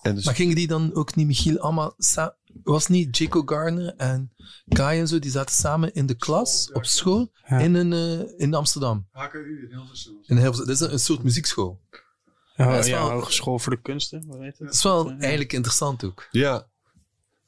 En 0.00 0.14
dus 0.14 0.24
Maar 0.24 0.34
gingen 0.34 0.54
die 0.54 0.66
dan 0.66 0.94
ook 0.94 1.14
niet, 1.14 1.26
Michiel, 1.26 1.58
allemaal... 1.58 1.94
Was 2.62 2.86
niet 2.86 3.16
Jaco 3.16 3.42
Garner 3.46 3.94
en 3.96 4.32
Kai 4.68 5.00
en 5.00 5.08
zo, 5.08 5.18
die 5.18 5.30
zaten 5.30 5.54
samen 5.54 5.92
in 5.94 6.06
de 6.06 6.14
klas 6.14 6.70
op 6.72 6.84
school 6.84 7.30
Ja. 7.46 7.58
in, 7.58 7.74
een, 7.74 7.92
eh, 7.92 8.32
in 8.36 8.54
Amsterdam. 8.54 9.06
HKU 9.10 9.38
in 9.38 9.76
Hilversum. 9.76 10.18
In 10.26 10.36
Hilversum. 10.36 10.66
Dat 10.66 10.74
is 10.74 10.80
een, 10.80 10.92
een 10.92 10.98
soort 10.98 11.22
muziekschool. 11.22 11.80
Oh, 12.56 12.74
is 12.78 12.86
ja, 12.86 12.98
wel- 13.06 13.10
Hogeschool 13.10 13.58
voor 13.58 13.72
de 13.74 13.80
Kunsten. 13.82 14.24
Wat 14.26 14.38
heet 14.40 14.58
Dat 14.58 14.66
het? 14.66 14.74
is 14.76 14.82
wel 14.82 15.08
Ja. 15.10 15.18
eigenlijk 15.18 15.52
interessant 15.52 16.04
ook. 16.04 16.28
Ja, 16.30 16.69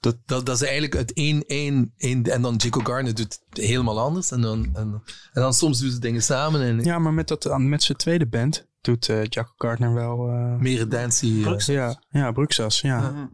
Dat, 0.02 0.16
dat 0.44 0.48
is 0.48 0.62
eigenlijk 0.62 0.96
uit 0.96 1.12
één, 1.12 1.44
één, 1.46 1.92
één... 1.96 2.22
En 2.22 2.42
dan 2.42 2.54
Jaco 2.56 2.80
Garner 2.80 3.14
doet 3.14 3.40
het 3.48 3.64
helemaal 3.64 4.00
anders. 4.00 4.30
En 4.30 4.40
dan, 4.40 4.64
en, 4.74 5.02
en 5.32 5.42
dan 5.42 5.54
soms 5.54 5.78
doen 5.80 5.90
ze 5.90 5.98
dingen 5.98 6.22
samen. 6.22 6.60
En 6.60 6.84
Ja, 6.84 6.98
maar 6.98 7.12
met, 7.12 7.28
dat, 7.28 7.58
met 7.58 7.82
zijn 7.82 7.98
tweede 7.98 8.26
band 8.26 8.68
doet 8.80 9.08
eh 9.08 9.24
Jack 9.24 9.52
Gardner 9.56 9.94
wel... 9.94 10.28
eh, 10.28 10.56
meer 10.56 10.88
eh. 10.88 11.58
ja, 11.58 12.02
ja, 12.08 12.32
Bruxas, 12.32 12.80
ja. 12.80 13.30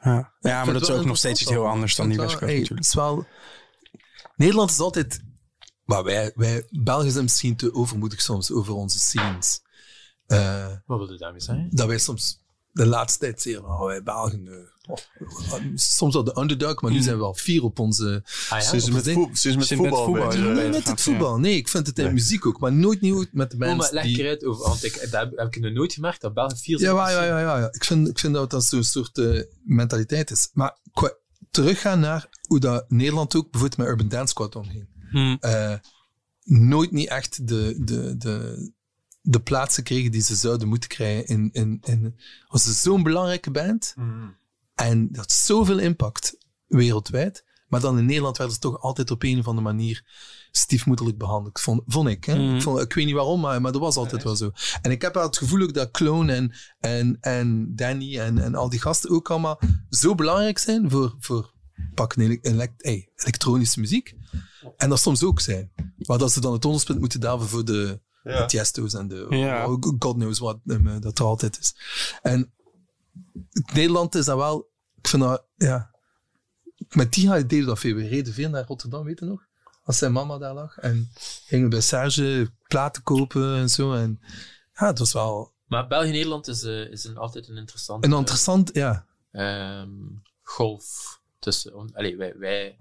Ja. 0.00 0.32
Ja, 0.40 0.64
maar 0.64 0.72
dat 0.72 0.82
is 0.82 0.88
het 0.88 0.98
ook 0.98 1.04
nog 1.04 1.16
steeds 1.16 1.40
iets 1.40 1.50
heel 1.50 1.66
anders 1.66 1.96
dan 1.96 2.08
die 2.08 2.18
West 2.18 2.38
Coast 2.38 2.40
het 2.40 2.50
natuurlijk. 2.50 2.78
het 2.78 2.88
is 2.88 2.94
wel... 2.94 3.26
Nederland 4.36 4.70
is 4.70 4.80
altijd... 4.80 5.20
Maar 5.84 6.04
wij, 6.04 6.32
wij 6.34 6.66
Belgen 6.70 7.10
zijn 7.10 7.24
misschien 7.24 7.56
te 7.56 7.74
overmoedig 7.74 8.20
soms 8.20 8.52
over 8.52 8.74
onze 8.74 8.98
scenes. 8.98 9.60
Eh, 10.26 10.66
Wat 10.86 10.98
wil 10.98 11.12
je 11.12 11.18
daarmee 11.18 11.40
zeggen? 11.40 11.68
dat 11.70 11.86
wij 11.86 11.98
soms 11.98 12.42
de 12.72 12.86
laatste 12.86 13.18
tijd 13.18 13.42
zeggen, 13.42 13.64
oh, 13.64 13.84
wij 13.84 14.02
Belgen... 14.02 14.72
soms 15.74 16.14
wel 16.14 16.24
de 16.24 16.38
underdog, 16.40 16.82
maar 16.82 16.90
nu 16.92 17.02
zijn 17.02 17.14
we 17.14 17.20
wel 17.20 17.34
fier 17.34 17.62
op 17.62 17.78
onze... 17.78 18.22
Ah 18.48 18.58
ja? 18.60 18.60
sinds 18.60 18.90
met, 18.90 19.04
sinds 19.32 19.68
voetbal. 19.68 20.04
voetbal, 20.04 20.28
Nee, 20.28 20.54
dat 20.54 20.70
met 20.72 20.88
het 20.88 21.00
voetbal. 21.00 21.38
Nee, 21.38 21.56
ik 21.56 21.68
vind 21.68 21.86
het 21.86 21.98
in 21.98 22.04
Nee. 22.04 22.12
muziek 22.12 22.46
ook. 22.46 22.60
Maar 22.60 22.72
nooit 22.72 23.00
niet 23.00 23.32
met 23.32 23.50
de 23.50 23.56
Oh, 23.56 23.60
maar 23.60 23.76
mensen 23.76 23.94
leg 23.94 24.04
die... 24.04 24.12
ik 24.12 24.18
eruit 24.20 24.44
over, 24.44 24.68
want 24.68 24.84
ik, 24.84 25.08
dat 25.10 25.28
heb 25.34 25.54
ik 25.54 25.60
nog 25.60 25.72
nooit 25.72 25.92
gemerkt, 25.92 26.20
dat 26.20 26.34
België 26.34 26.56
vier 26.56 26.80
Ja, 26.80 27.10
ja, 27.10 27.24
ja, 27.24 27.38
ja, 27.40 27.58
ja. 27.58 27.68
Ik, 27.72 27.84
vind, 27.84 28.08
ik 28.08 28.18
vind 28.18 28.34
dat 28.34 28.50
dat 28.50 28.64
zo'n 28.64 28.84
soort 28.84 29.18
eh, 29.18 29.42
mentaliteit 29.64 30.30
is. 30.30 30.50
Maar 30.52 30.76
qua- 30.92 31.16
teruggaan 31.50 32.00
naar 32.00 32.28
hoe 32.46 32.60
dat 32.60 32.84
Nederland 32.90 33.36
ook 33.36 33.50
bijvoorbeeld 33.50 33.80
met 33.80 33.88
Urban 33.88 34.08
Dance 34.08 34.28
Squad 34.28 34.56
omging. 34.56 34.86
Hm. 35.10 35.36
Eh, 35.40 35.74
nooit 36.44 36.90
niet 36.90 37.08
echt 37.08 37.48
de, 37.48 37.74
de, 37.84 38.16
de, 38.16 38.70
de 39.20 39.40
plaatsen 39.40 39.82
kregen 39.82 40.10
die 40.10 40.22
ze 40.22 40.34
zouden 40.34 40.68
moeten 40.68 40.88
krijgen. 40.88 41.26
In, 41.26 41.48
in, 41.52 41.78
in, 41.84 42.18
was 42.48 42.64
het 42.64 42.76
zo'n 42.76 43.02
belangrijke 43.02 43.50
band. 43.50 43.94
En 44.78 45.06
dat 45.08 45.16
had 45.16 45.32
zoveel 45.32 45.78
impact 45.78 46.36
wereldwijd. 46.66 47.44
Maar 47.68 47.80
dan 47.80 47.98
in 47.98 48.04
Nederland 48.06 48.36
werden 48.36 48.54
ze 48.54 48.60
toch 48.60 48.80
altijd 48.80 49.10
op 49.10 49.22
een 49.22 49.38
of 49.38 49.46
andere 49.48 49.66
manier 49.66 50.02
stiefmoederlijk 50.50 51.18
behandeld. 51.18 51.60
Vond, 51.60 51.82
vond 51.86 52.08
ik. 52.08 52.24
Hè? 52.24 52.34
Mhm. 52.34 52.54
ik, 52.56 52.62
vond, 52.62 52.80
ik 52.80 52.92
weet 52.92 53.04
niet 53.06 53.14
waarom, 53.14 53.40
maar, 53.40 53.60
maar 53.60 53.72
dat 53.72 53.80
was 53.80 53.96
altijd 53.96 54.22
wel 54.22 54.36
zo. 54.36 54.50
En 54.82 54.90
ik 54.90 55.02
heb 55.02 55.14
wel 55.14 55.22
het 55.22 55.36
gevoel 55.36 55.62
ook 55.62 55.74
dat 55.74 55.90
Clone 55.90 56.32
en, 56.32 56.52
en, 56.78 57.16
en 57.20 57.72
Danny 57.74 58.18
en, 58.18 58.38
en 58.38 58.54
al 58.54 58.68
die 58.68 58.80
gasten 58.80 59.10
ook 59.10 59.30
allemaal 59.30 59.60
zo 59.90 60.14
belangrijk 60.14 60.58
zijn 60.58 60.90
voor, 60.90 61.16
voor 61.18 61.52
pak 61.94 62.14
een 62.14 62.22
ele- 62.22 62.38
elect- 62.42 62.82
hey, 62.84 63.10
elektronische 63.16 63.80
muziek. 63.80 64.14
En 64.76 64.88
dat 64.88 65.00
soms 65.00 65.22
ook 65.24 65.40
zijn. 65.40 65.72
Maar 65.96 66.18
dat 66.18 66.32
ze 66.32 66.40
dan 66.40 66.52
het 66.52 66.64
onderspit 66.64 66.98
moeten 66.98 67.20
daven 67.20 67.48
voor 67.48 67.64
de 67.64 68.00
Ja. 68.22 68.46
Tiesto's 68.46 68.94
en 68.94 69.08
de 69.08 69.26
Ja. 69.30 69.64
God 69.80 70.14
knows 70.16 70.38
what 70.38 70.58
eh, 70.66 70.96
dat 71.00 71.18
er 71.18 71.24
altijd 71.24 71.58
is. 71.60 71.74
En 72.22 72.52
Nederland 73.72 74.14
is 74.14 74.24
dat 74.24 74.36
wel, 74.36 74.70
ik 74.94 75.08
vind 75.08 75.22
dat, 75.22 75.46
ja. 75.56 75.96
Met 76.88 77.12
die 77.12 77.28
deden 77.30 77.48
we 77.58 77.64
dat 77.64 77.78
veel. 77.78 77.94
We 77.94 78.06
reden 78.08 78.32
veel 78.32 78.48
naar 78.50 78.66
Rotterdam, 78.66 79.04
weet 79.04 79.18
je 79.18 79.24
nog? 79.24 79.46
Als 79.82 79.98
zijn 79.98 80.12
mama 80.12 80.38
daar 80.38 80.54
lag. 80.54 80.76
En 80.78 81.10
gingen 81.46 81.70
bij 81.70 81.80
Serge 81.80 82.50
platen 82.66 83.02
kopen 83.02 83.56
en 83.56 83.70
zo. 83.70 83.94
En 83.94 84.18
ja, 84.74 84.86
het 84.86 84.98
was 84.98 85.12
wel 85.12 85.54
Maar 85.66 85.86
België-Nederland 85.86 86.48
is, 86.48 86.62
eh, 86.62 86.90
is 86.90 87.04
een, 87.04 87.16
altijd 87.16 87.48
een 87.48 87.56
interessante 87.56 88.08
een 88.08 88.14
interessant, 88.18 88.74
ja. 88.74 89.06
ehm, 89.30 89.90
golf 90.42 91.20
tussen... 91.38 91.74
on- 91.76 91.94
Allee, 91.94 92.16
wij, 92.16 92.34
wij, 92.38 92.76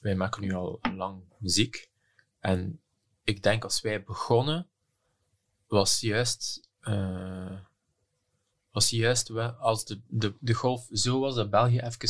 wij 0.00 0.14
maken 0.14 0.40
nu 0.42 0.52
al 0.54 0.78
lang 0.96 1.22
muziek. 1.38 1.90
En 2.40 2.80
ik 3.24 3.42
denk 3.42 3.64
als 3.64 3.80
wij 3.80 4.02
begonnen, 4.04 4.68
was 5.66 6.00
juist... 6.00 6.68
eh, 6.80 7.58
was 8.74 8.90
juist 8.90 9.28
wel, 9.28 9.50
als 9.50 9.84
de, 9.84 10.00
de, 10.08 10.34
de 10.40 10.54
golf 10.54 10.86
zo 10.90 11.20
was 11.20 11.34
dat 11.34 11.50
België 11.50 11.78
even 11.78 12.08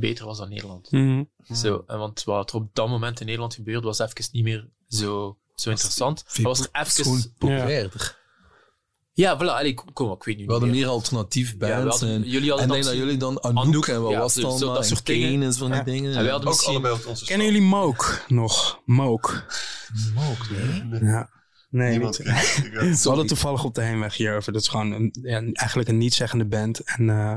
beter 0.00 0.24
was 0.26 0.38
dan 0.38 0.48
Nederland. 0.48 0.90
Mhm. 0.90 1.22
Zo, 1.54 1.84
en 1.86 1.98
want 1.98 2.24
wat 2.24 2.50
er 2.50 2.56
op 2.56 2.74
dat 2.74 2.88
moment 2.88 3.20
in 3.20 3.26
Nederland 3.26 3.54
gebeurde, 3.54 3.86
was 3.86 3.98
even 3.98 4.24
niet 4.32 4.44
meer 4.44 4.68
zo, 4.88 5.38
zo 5.54 5.70
interessant. 5.70 6.24
Veel 6.26 6.44
was 6.44 6.60
er 6.60 6.68
even... 6.72 7.04
gewoon 7.04 7.24
populairder. 7.38 8.18
Ja, 9.12 9.36
voilà, 9.36 9.40
allee, 9.40 9.74
kom, 9.74 9.92
kom, 9.92 10.12
ik 10.12 10.24
weet 10.24 10.36
nu 10.36 10.44
We 10.46 10.50
hadden 10.52 10.70
meer 10.70 10.86
alternatief 10.86 11.50
Ja, 11.50 11.56
bands. 11.56 12.00
hadden- 12.00 12.22
en 12.22 12.28
jullie 12.28 12.48
hadden 12.50 12.68
en 12.68 12.72
dan 12.72 12.82
denk 12.82 12.84
dat 12.84 12.94
jullie 12.96 13.16
dan 13.16 13.42
Anouk, 13.42 13.64
Anouk, 13.64 13.86
en 13.86 14.02
wat 14.02 14.10
ja, 14.12 14.18
was 14.18 14.34
het 14.34 14.44
allemaal? 14.44 14.74
dat 14.74 14.86
soort 14.86 15.06
dingen. 15.06 15.42
En 15.42 15.52
zo 15.52 15.58
van 15.58 15.68
die 15.68 15.76
Ja. 15.78 15.84
dingen. 15.84 16.12
En 16.14 16.22
wij 16.22 16.30
hadden 16.30 16.48
Ook 16.48 16.54
misschien... 16.54 16.72
allebei 16.74 16.94
op 16.94 17.06
onze 17.06 17.24
Kennen 17.24 17.46
jullie 17.46 17.62
Mook 17.62 18.24
nog? 18.28 18.80
Mook. 18.84 19.44
Ja. 21.00 21.30
Nee, 21.70 21.90
Niemand 21.90 22.18
niet. 22.18 22.70
We 23.02 23.08
hadden 23.08 23.26
toevallig 23.26 23.64
op 23.64 23.74
de 23.74 23.82
heenweg 23.82 24.16
hierover. 24.16 24.52
Dat 24.52 24.62
is 24.62 24.68
gewoon 24.68 24.92
een, 24.92 25.14
ja, 25.22 25.42
eigenlijk 25.52 25.88
een 25.88 25.98
niet-zeggende 25.98 26.46
band. 26.46 26.80
En, 26.84 27.10
eh, 27.10 27.34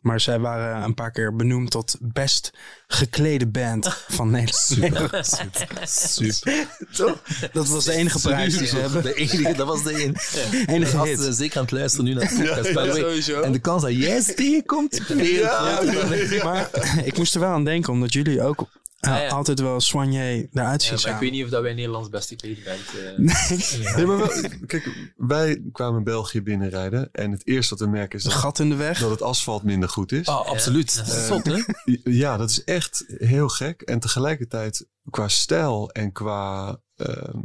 maar 0.00 0.20
zij 0.20 0.38
waren 0.38 0.82
een 0.82 0.94
paar 0.94 1.10
keer 1.10 1.36
benoemd 1.36 1.70
tot 1.70 1.96
best 2.00 2.50
geklede 2.86 3.46
band 3.48 3.88
van 4.08 4.30
Nederland. 4.30 5.38
Super. 5.84 6.66
Dat 7.52 7.68
was 7.68 7.84
de 7.84 7.92
enige 7.92 8.20
prijs 8.20 8.58
die 8.58 8.66
ze 8.66 8.76
hebben. 8.76 9.02
De 9.02 9.14
enige, 9.14 9.54
dat 9.54 9.66
was 9.66 9.82
de 9.82 9.94
enige. 10.04 10.66
Enige 10.66 10.96
Als 10.96 11.08
hit. 11.08 11.20
ze 11.20 11.32
zeker 11.32 11.56
aan 11.56 11.62
het 11.62 11.72
luisteren 11.72 12.06
nu 12.06 12.14
naar 12.14 12.28
de 12.28 12.70
podcast. 12.74 13.28
En 13.28 13.52
de 13.52 13.58
kans 13.58 13.82
dat 13.82 13.96
jij 13.96 14.20
ze 14.20 14.34
tegenkomt, 14.34 15.00
veel 15.06 15.46
groter 15.48 15.92
dan- 16.30 16.44
Maar 16.44 16.70
ik 17.04 17.16
moest 17.16 17.34
er 17.34 17.40
wel 17.40 17.50
aan 17.50 17.64
denken, 17.64 17.92
omdat 17.92 18.12
jullie 18.12 18.42
ook 18.42 18.68
Ah, 19.00 19.16
ja. 19.22 19.28
altijd 19.28 19.60
wel 19.60 19.80
soigné 19.80 20.48
eruit 20.52 20.82
zien 20.82 20.98
Ja, 21.00 21.14
ik 21.14 21.20
weet 21.20 21.30
niet 21.30 21.44
of 21.44 21.50
dat 21.50 21.62
wij 21.62 21.74
Nederlands 21.74 22.08
beste 22.08 22.36
gekleed 22.38 22.64
bent. 22.64 22.80
eh. 22.88 23.96
Nee, 23.96 24.06
maar 24.06 24.16
wel- 24.18 24.50
kijk, 24.66 25.10
wij 25.16 25.62
kwamen 25.72 26.04
België 26.04 26.42
binnenrijden. 26.42 27.08
En 27.12 27.30
het 27.30 27.46
eerste 27.46 27.74
wat 27.74 27.84
we 27.84 27.90
merken 27.90 28.18
is 28.18 28.24
Een 28.24 28.30
dat, 28.30 28.38
gat 28.40 28.58
in 28.58 28.68
de 28.68 28.74
weg. 28.74 28.98
dat 29.00 29.10
het 29.10 29.22
asfalt 29.22 29.62
minder 29.62 29.88
goed 29.88 30.12
is. 30.12 30.26
Ah, 30.26 30.46
absoluut. 30.46 30.92
Ja. 30.92 31.02
Dat 31.04 31.14
is 31.16 31.26
Zot, 31.26 31.46
hè? 31.46 31.62
Ja, 32.04 32.36
dat 32.36 32.50
is 32.50 32.64
echt 32.64 33.04
heel 33.18 33.48
gek. 33.48 33.80
En 33.82 33.98
tegelijkertijd 34.00 34.86
qua 35.10 35.28
stijl 35.28 35.90
en 35.90 36.12
qua 36.12 36.80
ehm, 36.96 37.38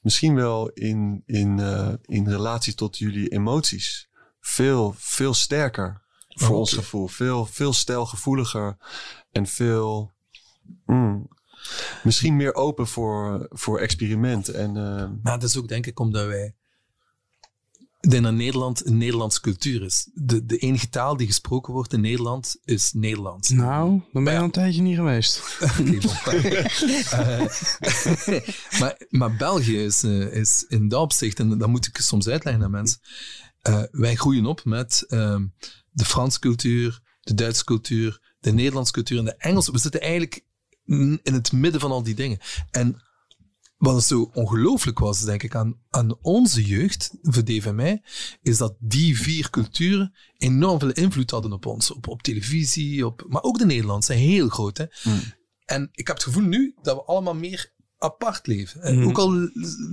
misschien 0.00 0.34
wel 0.34 0.68
in, 0.68 1.22
in, 1.26 1.58
eh, 1.58 1.92
in 2.02 2.28
relatie 2.28 2.74
tot 2.74 2.98
jullie 2.98 3.28
emoties 3.28 4.08
veel, 4.40 4.94
veel 4.98 5.34
sterker 5.34 6.02
voor 6.28 6.50
Oh, 6.50 6.58
ons 6.58 6.72
gevoel. 6.72 7.06
Veel, 7.08 7.46
veel 7.46 7.72
stijlgevoeliger 7.72 8.76
en 9.32 9.46
veel 9.46 10.14
mm, 10.86 11.28
misschien 12.02 12.36
meer 12.36 12.54
open 12.54 12.86
voor, 12.86 13.46
voor 13.50 13.78
experiment. 13.78 14.48
En 14.48 14.76
ehm, 14.76 15.10
Maar 15.22 15.38
dat 15.38 15.48
is 15.48 15.56
ook 15.56 15.68
denk 15.68 15.86
ik 15.86 16.00
omdat 16.00 16.26
wij... 16.26 16.54
Ik 18.00 18.10
denk 18.12 18.24
dat 18.24 18.32
Nederland 18.34 18.86
een 18.86 18.96
Nederlandse 18.96 19.40
cultuur 19.40 19.82
is. 19.82 20.10
De, 20.14 20.44
de 20.46 20.56
enige 20.56 20.88
taal 20.88 21.16
die 21.16 21.26
gesproken 21.26 21.72
wordt 21.72 21.92
in 21.92 22.00
Nederland 22.00 22.56
is 22.64 22.92
Nederlands. 22.92 23.48
Nou, 23.48 24.02
dan 24.12 24.24
ben 24.24 24.32
je 24.32 24.38
al 24.38 24.44
een 24.44 24.50
tijdje 24.50 24.82
niet 24.82 24.96
geweest. 24.96 25.40
Eh, 27.10 27.46
maar, 28.80 29.06
maar 29.08 29.36
België 29.36 29.84
is, 29.84 30.02
eh, 30.02 30.32
is 30.32 30.64
in 30.68 30.88
dat 30.88 31.00
opzicht, 31.00 31.38
en 31.38 31.58
dat 31.58 31.68
moet 31.68 31.86
ik 31.86 31.96
soms 31.96 32.28
uitleggen 32.28 32.62
aan 32.64 32.70
mensen. 32.70 33.00
eh, 33.62 33.82
wij 33.90 34.14
groeien 34.14 34.46
op 34.46 34.64
met 34.64 35.04
ehm, 35.08 35.46
de 35.90 36.04
Franse 36.04 36.38
cultuur, 36.38 37.00
de 37.20 37.34
Duitse 37.34 37.64
cultuur, 37.64 38.34
de 38.40 38.52
Nederlandse 38.52 38.92
cultuur 38.92 39.18
en 39.18 39.24
de 39.24 39.36
Engelse. 39.36 39.72
We 39.72 39.78
zitten 39.78 40.00
eigenlijk 40.00 40.44
in 40.86 41.20
het 41.22 41.52
midden 41.52 41.80
van 41.80 41.90
al 41.90 42.02
die 42.02 42.14
dingen. 42.14 42.38
En 42.70 43.04
wat 43.76 44.04
zo 44.04 44.30
ongelooflijk 44.32 44.98
was, 44.98 45.20
denk 45.20 45.42
ik, 45.42 45.54
aan, 45.54 45.80
aan 45.90 46.18
onze 46.22 46.64
jeugd, 46.64 47.10
voor 47.22 47.44
Dave 47.44 47.68
en 47.68 47.74
mij, 47.74 48.02
is 48.42 48.56
dat 48.56 48.76
die 48.78 49.20
vier 49.20 49.50
culturen 49.50 50.14
enorm 50.36 50.78
veel 50.78 50.92
invloed 50.92 51.30
hadden 51.30 51.52
op 51.52 51.66
ons. 51.66 51.90
Op, 51.90 52.08
op 52.08 52.22
televisie, 52.22 53.06
op, 53.06 53.24
maar 53.28 53.42
ook 53.42 53.58
de 53.58 53.66
Nederlandse, 53.66 54.12
heel 54.12 54.48
groot. 54.48 54.78
Hè? 54.78 54.84
En 55.64 55.88
ik 55.92 56.06
heb 56.06 56.16
het 56.16 56.24
gevoel 56.24 56.42
nu 56.42 56.74
dat 56.82 56.96
we 56.96 57.02
allemaal 57.02 57.34
meer 57.34 57.74
apart 57.98 58.46
leven. 58.46 58.80
En 58.82 58.98
Mhm. 58.98 59.08
Ook 59.08 59.18
al 59.18 59.50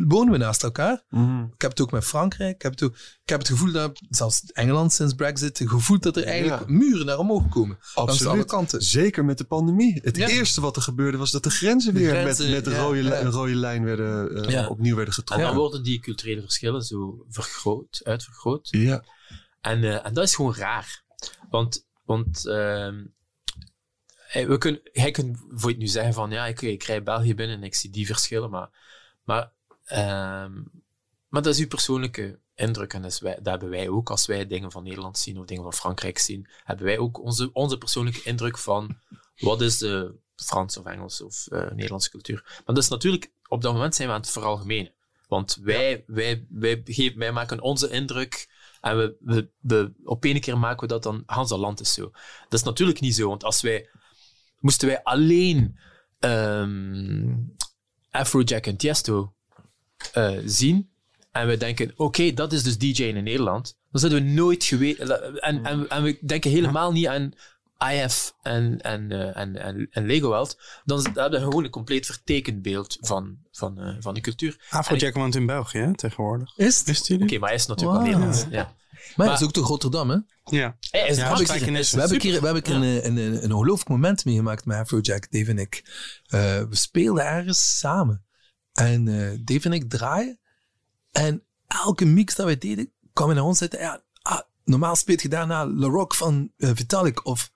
wonen 0.07 0.31
we 0.31 0.37
naast 0.37 0.63
elkaar. 0.63 1.03
Mhm. 1.09 1.43
Ik 1.43 1.61
heb 1.61 1.71
het 1.71 1.81
ook 1.81 1.91
met 1.91 2.03
Frankrijk. 2.05 2.55
Ik 2.55 2.61
heb 2.61 2.71
het, 2.71 2.83
ook, 2.83 2.93
ik 2.95 3.29
heb 3.29 3.39
het 3.39 3.47
gevoel 3.47 3.71
dat, 3.71 3.99
zelfs 4.09 4.41
Engeland 4.51 4.93
sinds 4.93 5.13
Brexit, 5.13 5.59
het 5.59 5.69
gevoel 5.69 5.99
dat 5.99 6.17
er 6.17 6.23
eigenlijk 6.23 6.61
Ja. 6.69 6.73
muren 6.73 7.05
naar 7.05 7.17
omhoog 7.17 7.49
komen. 7.49 7.77
Langs 7.79 7.95
alle 7.95 8.09
Absoluut. 8.11 8.45
kanten. 8.45 8.81
Zeker 8.81 9.25
met 9.25 9.37
de 9.37 9.43
pandemie. 9.43 9.99
Het 10.03 10.17
Ja. 10.17 10.27
eerste 10.27 10.61
wat 10.61 10.75
er 10.75 10.81
gebeurde 10.81 11.17
was 11.17 11.31
dat 11.31 11.43
de 11.43 11.49
grenzen 11.49 11.93
weer 11.93 12.09
grenzen, 12.09 12.45
met, 12.45 12.55
met 12.55 12.65
de 12.65 12.71
ja, 12.71 12.77
rode, 12.81 13.03
li- 13.03 13.29
rode 13.29 13.55
lijn 13.55 13.83
werden, 13.83 14.43
eh, 14.43 14.49
Ja. 14.51 14.67
opnieuw 14.67 14.95
werden 14.95 15.13
En 15.13 15.19
getrokken. 15.19 15.47
dan 15.47 15.57
worden 15.57 15.83
die 15.83 15.99
culturele 15.99 16.41
verschillen 16.41 16.81
zo 16.81 17.25
vergroot, 17.29 18.01
uitvergroot. 18.03 18.67
Ja. 18.71 19.03
En, 19.61 19.83
eh, 19.83 20.05
en 20.05 20.13
dat 20.13 20.23
is 20.23 20.35
gewoon 20.35 20.55
raar. 20.55 21.03
Want, 21.49 21.85
want 22.05 22.47
ehm, 22.47 22.55
eh, 22.95 23.05
we 24.33 24.57
kunnen, 24.57 24.81
hij 24.83 25.11
kunt 25.11 25.37
voor 25.49 25.69
je 25.69 25.75
het 25.75 25.77
nu 25.77 25.87
zeggen 25.87 26.13
van 26.13 26.31
ja, 26.31 26.45
ik, 26.45 26.61
ik 26.61 26.83
rij 26.83 27.03
België 27.03 27.35
binnen 27.35 27.57
en 27.57 27.63
ik 27.63 27.75
zie 27.75 27.89
die 27.89 28.05
verschillen, 28.05 28.49
maar, 28.49 28.69
maar, 29.23 29.51
ehm, 29.85 30.53
maar 31.27 31.41
dat 31.41 31.53
is 31.53 31.59
uw 31.59 31.67
persoonlijke 31.67 32.39
indruk 32.55 32.93
en 32.93 33.01
dat, 33.01 33.19
wij, 33.19 33.35
dat 33.35 33.45
hebben 33.45 33.69
wij 33.69 33.89
ook 33.89 34.09
als 34.09 34.25
wij 34.25 34.47
dingen 34.47 34.71
van 34.71 34.83
Nederland 34.83 35.17
zien 35.17 35.39
of 35.39 35.45
dingen 35.45 35.63
van 35.63 35.73
Frankrijk 35.73 36.17
zien, 36.17 36.49
hebben 36.63 36.85
wij 36.85 36.97
ook 36.97 37.21
onze, 37.21 37.49
onze 37.53 37.77
persoonlijke 37.77 38.23
indruk 38.23 38.57
van 38.57 38.97
wat 39.37 39.61
is 39.61 39.77
de 39.77 40.15
Frans 40.35 40.77
of 40.77 40.85
Engels 40.85 41.21
of 41.21 41.47
eh, 41.47 41.71
Nederlandse 41.71 42.09
cultuur. 42.09 42.41
Maar 42.45 42.75
dat 42.75 42.77
is 42.77 42.89
natuurlijk, 42.89 43.31
op 43.47 43.61
dat 43.61 43.73
moment 43.73 43.95
zijn 43.95 44.07
we 44.07 44.13
aan 44.13 44.21
het 44.21 44.29
veralgemenen. 44.29 44.93
Want 45.27 45.57
wij, 45.61 46.03
wij, 46.07 46.45
wij, 46.49 46.81
geven, 46.85 47.19
wij 47.19 47.31
maken 47.31 47.61
onze 47.61 47.89
indruk 47.89 48.49
en 48.81 48.97
we, 48.97 49.15
we, 49.19 49.49
we, 49.59 49.93
op 50.03 50.25
één 50.25 50.39
keer 50.39 50.57
maken 50.57 50.79
we 50.79 50.87
dat 50.87 51.03
dan, 51.03 51.23
Hans, 51.25 51.49
dat 51.49 51.59
land 51.59 51.79
is 51.79 51.93
zo. 51.93 52.11
Dat 52.43 52.59
is 52.59 52.63
natuurlijk 52.63 52.99
niet 52.99 53.15
zo, 53.15 53.27
want 53.27 53.43
als 53.43 53.61
wij, 53.61 53.89
moesten 54.63 54.87
wij 54.87 55.03
alleen 55.03 55.77
ehm 56.19 57.31
Afrojack 58.09 58.65
en 58.65 58.77
Tiesto 58.77 59.33
eh, 60.13 60.37
zien 60.45 60.89
en 61.31 61.47
we 61.47 61.57
denken, 61.57 61.93
oké, 61.95 62.33
dat 62.33 62.53
is 62.53 62.63
dus 62.63 62.77
DJ 62.77 63.03
in 63.03 63.23
Nederland, 63.23 63.79
dan 63.91 64.01
zouden 64.01 64.23
we 64.23 64.29
nooit 64.29 64.63
geweten, 64.63 65.41
en, 65.41 65.65
en, 65.65 65.89
en 65.89 66.03
we 66.03 66.17
denken 66.25 66.51
helemaal 66.51 66.91
niet 66.91 67.07
aan 67.07 67.33
IF 67.91 68.33
en, 68.41 68.81
en, 68.81 69.11
eh, 69.11 69.37
en, 69.37 69.61
en, 69.61 69.87
en 69.91 70.05
Lego 70.05 70.27
World, 70.27 70.59
dan 70.85 71.01
hebben 71.03 71.31
we 71.31 71.45
gewoon 71.45 71.63
een 71.63 71.69
compleet 71.69 72.05
vertekend 72.05 72.61
beeld 72.61 72.97
van, 72.99 73.37
van, 73.51 73.79
eh, 73.79 73.95
van 73.99 74.13
die 74.13 74.23
cultuur. 74.23 74.57
Afrojack 74.69 75.13
woont 75.13 75.35
in 75.35 75.45
België 75.45 75.77
hè, 75.77 75.95
tegenwoordig. 75.95 76.57
Is 76.57 76.85
het? 76.85 77.21
Oké, 77.21 77.37
maar 77.37 77.49
hij 77.49 77.57
is 77.57 77.65
natuurlijk 77.65 77.97
wel 77.97 78.11
Wow. 78.11 78.19
Nederlands. 78.19 78.45
Ja. 78.49 78.75
Maar, 79.03 79.13
Maar- 79.15 79.27
dat 79.27 79.39
is 79.39 79.45
ook 79.45 79.53
toch 79.53 79.67
Rotterdam, 79.67 80.09
hè? 80.09 80.17
Ja. 80.43 80.77
Is 80.79 80.89
Ja, 80.91 81.01
ja. 81.01 81.37
We 81.37 81.45
hebben 81.45 82.21
we 82.21 82.45
hebben 82.45 82.71
een, 82.71 83.05
een, 83.05 83.17
een, 83.17 83.43
een 83.43 83.51
ongelooflijk 83.53 83.89
moment 83.89 84.25
meegemaakt 84.25 84.65
met 84.65 84.77
Afrojack, 84.77 85.31
Dave 85.31 85.49
en 85.51 85.57
ik. 85.57 85.83
Eh, 86.27 86.39
we 86.41 86.67
speelden 86.75 87.25
ergens 87.25 87.77
samen. 87.79 88.25
En 88.73 89.07
eh, 89.07 89.39
Dave 89.43 89.65
en 89.65 89.73
ik 89.73 89.89
draaien. 89.89 90.39
En 91.11 91.43
elke 91.67 92.05
mix 92.05 92.35
dat 92.35 92.45
wij 92.45 92.57
deden, 92.57 92.91
kwam 93.13 93.27
hij 93.27 93.35
naar 93.37 93.45
ons 93.45 93.57
zitten. 93.57 93.79
Ja, 93.79 94.03
ah, 94.21 94.39
normaal 94.63 94.95
speelt 94.95 95.21
je 95.21 95.29
daarna 95.29 95.67
La 95.67 95.87
Rock 95.87 96.15
van 96.15 96.51
eh, 96.57 96.69
Vitalik. 96.73 97.25
Of... 97.25 97.51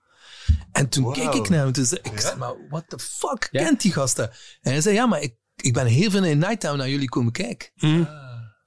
En 0.71 0.89
toen 0.89 1.03
Wow. 1.03 1.13
keek 1.13 1.33
ik 1.33 1.49
naar 1.49 1.59
hem. 1.65 1.85
Zei 1.85 1.99
ik, 2.03 2.19
zei, 2.19 2.35
maar 2.35 2.53
what 2.69 2.83
the 2.87 2.99
fuck 2.99 3.47
Ja. 3.51 3.63
kent 3.63 3.81
die 3.81 3.91
gasten? 3.93 4.29
En 4.61 4.71
hij 4.71 4.81
zei, 4.81 4.95
ja, 4.95 5.05
maar 5.05 5.21
ik, 5.21 5.35
ik 5.55 5.73
ben 5.73 5.85
heel 5.85 6.11
veel 6.11 6.23
in 6.23 6.37
Nighttown 6.37 6.77
naar 6.77 6.89
jullie 6.89 7.09
komen 7.09 7.31
kijken. 7.31 7.69
Hm. 7.75 8.03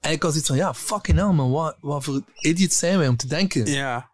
En 0.01 0.11
ik 0.13 0.23
was 0.23 0.37
iets 0.37 0.47
van, 0.47 0.57
ja, 0.57 0.75
fucking 0.75 1.19
hell 1.19 1.33
man, 1.33 1.51
wat, 1.51 1.77
wat 1.81 2.05
voor 2.05 2.23
idiots 2.39 2.79
zijn 2.79 2.99
wij 2.99 3.09
om 3.09 3.17
te 3.17 3.27
denken 3.27 3.67
Ja. 3.67 4.10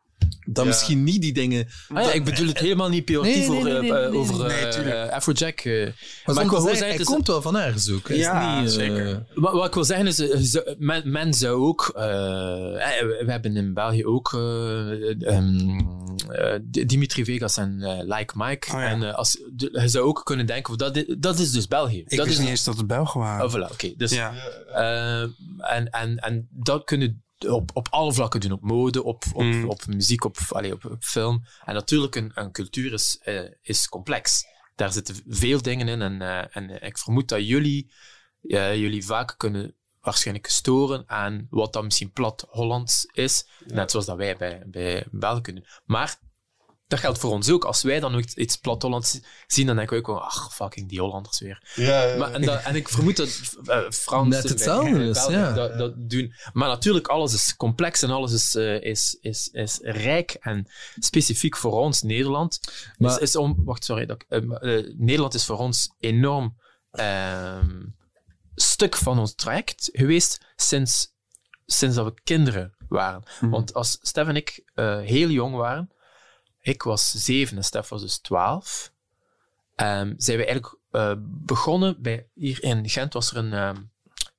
Dat 0.46 0.64
Ja. 0.64 0.70
misschien 0.70 1.04
niet 1.04 1.20
die 1.22 1.32
dingen... 1.32 1.66
Ah 1.88 2.02
ja, 2.04 2.12
ik 2.12 2.24
bedoel 2.24 2.46
het 2.46 2.58
helemaal 2.58 2.88
niet 2.88 3.04
pejoratief 3.04 3.48
Nee, 3.48 3.48
nee, 3.48 3.58
over, 3.58 3.64
nee, 3.82 3.90
eh, 3.90 4.00
nee, 4.00 4.10
nee, 4.10 4.18
over 4.18 4.88
eh, 4.88 5.12
Afrojack. 5.12 5.58
eh. 5.60 5.86
Maar, 6.24 6.34
maar 6.34 6.44
ik 6.44 6.50
wil 6.50 6.60
zeggen, 6.60 6.86
hij 6.86 6.96
is- 6.96 7.04
komt 7.04 7.26
wel 7.26 7.42
van 7.42 7.56
ergens 7.56 7.90
ook. 7.90 8.08
Ja, 8.08 8.60
niet, 8.60 8.68
eh, 8.70 8.74
zeker. 8.76 9.26
Wat, 9.34 9.52
wat 9.52 9.66
ik 9.66 9.74
wil 9.74 9.84
zeggen 9.84 10.06
is, 10.06 10.60
men, 10.78 11.10
men 11.10 11.34
zou 11.34 11.60
ook, 11.62 11.90
we 11.94 13.24
hebben 13.26 13.56
in 13.56 13.74
België 13.74 14.04
ook 14.06 14.32
eh, 16.28 16.54
Dimitri 16.86 17.24
Vegas 17.24 17.56
en 17.56 18.02
Like 18.06 18.32
Mike. 18.36 18.66
Oh 18.74 18.80
ja. 18.80 18.86
En 18.86 19.14
als, 19.14 19.42
de- 19.52 19.78
je 19.80 19.88
zou 19.88 20.04
ook 20.04 20.20
kunnen 20.24 20.46
denken, 20.46 20.78
dat, 20.78 21.04
dat 21.18 21.38
is 21.38 21.50
dus 21.52 21.68
België. 21.68 21.98
Ik 22.06 22.16
dat 22.16 22.26
wist 22.26 22.38
is 22.38 22.38
niet 22.38 22.48
eens 22.52 22.64
dat 22.64 22.76
het 22.76 22.86
Belgen 22.86 23.20
waren. 23.20 23.46
Oh, 23.46 23.54
voilà, 23.54 23.72
oké. 23.72 23.92
Dus, 23.96 24.10
ja. 24.12 24.32
eh, 24.74 25.20
en, 25.76 25.90
en, 25.90 26.16
en 26.18 26.48
dat 26.50 26.84
kunnen 26.84 27.24
op, 27.38 27.70
op 27.74 27.88
alle 27.90 28.12
vlakken 28.12 28.40
doen. 28.40 28.52
Op 28.52 28.62
mode, 28.62 29.02
op, 29.02 29.24
op, 29.32 29.42
Mm. 29.42 29.68
op 29.68 29.86
muziek, 29.86 30.24
op, 30.24 30.36
allee, 30.48 30.72
op, 30.72 30.84
op 30.84 31.04
film. 31.04 31.44
En 31.64 31.74
natuurlijk, 31.74 32.14
een, 32.14 32.30
een 32.34 32.52
cultuur 32.52 32.92
is, 32.92 33.18
eh, 33.22 33.50
is 33.62 33.88
complex. 33.88 34.44
Daar 34.74 34.92
zitten 34.92 35.16
veel 35.26 35.62
dingen 35.62 35.88
in. 35.88 36.02
En, 36.02 36.22
eh, 36.22 36.56
en 36.56 36.82
ik 36.82 36.98
vermoed 36.98 37.28
dat 37.28 37.46
jullie, 37.46 37.92
eh, 38.42 38.76
jullie 38.76 39.04
vaak 39.04 39.34
kunnen 39.36 39.74
waarschijnlijk 40.00 40.46
storen 40.46 41.02
aan 41.06 41.46
wat 41.50 41.72
dan 41.72 41.84
misschien 41.84 42.12
plat 42.12 42.46
Hollands 42.50 43.04
is. 43.12 43.48
Net 43.66 43.90
zoals 43.90 44.06
dat 44.06 44.16
wij 44.16 44.36
bij, 44.36 44.62
bij 44.66 45.06
België 45.10 45.40
kunnen. 45.40 45.64
Maar 45.84 46.18
dat 46.88 46.98
geldt 46.98 47.18
voor 47.18 47.30
ons 47.32 47.50
ook. 47.50 47.64
Als 47.64 47.82
wij 47.82 48.00
dan 48.00 48.14
ook 48.14 48.24
iets 48.24 48.56
plat 48.56 48.82
Hollands 48.82 49.20
zien, 49.46 49.66
dan 49.66 49.76
denken 49.76 49.94
we 49.94 50.00
ook 50.00 50.06
wel, 50.06 50.22
ach, 50.24 50.54
fucking 50.54 50.88
die 50.88 51.00
Hollanders 51.00 51.40
weer. 51.40 51.72
Ja, 51.74 52.16
Maar, 52.18 52.32
en, 52.32 52.42
dat, 52.42 52.62
en 52.62 52.74
ik 52.74 52.88
vermoed 52.88 53.16
dat 53.16 53.40
uh, 53.64 53.90
Frans 53.90 54.28
Net 54.28 54.48
hetzelfde 54.48 55.04
is, 55.04 55.26
ja. 55.26 55.52
dat, 55.52 55.78
dat 55.78 55.92
doen. 55.96 56.34
Maar 56.52 56.68
natuurlijk, 56.68 57.06
alles 57.06 57.34
is 57.34 57.56
complex 57.56 58.02
en 58.02 58.10
alles 58.10 58.32
is, 58.32 58.54
eh, 58.54 58.80
is, 58.82 59.18
is, 59.20 59.48
is 59.52 59.78
rijk 59.82 60.30
en 60.40 60.68
specifiek 60.98 61.56
voor 61.56 61.72
ons, 61.72 62.02
Nederland. 62.02 62.60
Maar- 62.98 63.12
is, 63.12 63.18
is 63.18 63.36
om, 63.36 63.62
wacht, 63.64 63.84
sorry. 63.84 64.06
Dat, 64.06 64.22
ik- 64.22 64.28
eh, 64.28 64.76
eh, 64.78 64.94
Nederland 64.96 65.34
is 65.34 65.44
voor 65.44 65.58
ons 65.58 65.94
enorm 65.98 66.56
ehm, 66.90 67.82
stuk 68.54 68.96
van 68.96 69.18
ons 69.18 69.34
traject 69.34 69.88
geweest 69.92 70.40
sinds, 70.56 71.14
sinds 71.66 71.96
dat 71.96 72.04
we 72.04 72.20
kinderen 72.22 72.74
waren. 72.88 73.22
Want 73.40 73.74
als 73.74 73.98
Stef 74.00 74.28
en 74.28 74.36
ik 74.36 74.62
eh, 74.74 75.00
heel 75.00 75.28
jong 75.28 75.54
waren, 75.54 75.90
ik 76.66 76.82
was 76.82 77.10
zeven 77.10 77.56
en 77.56 77.64
Stef 77.64 77.88
was 77.88 78.00
dus 78.00 78.18
twaalf, 78.18 78.92
ehm, 79.74 80.14
zijn 80.16 80.38
we 80.38 80.44
eigenlijk 80.46 80.78
eh, 80.90 81.14
begonnen 81.20 82.02
bij, 82.02 82.28
hier 82.34 82.62
in 82.62 82.88
Gent 82.88 83.12
was 83.12 83.30
er 83.30 83.36
een 83.36 83.52
ehm, 83.52 83.82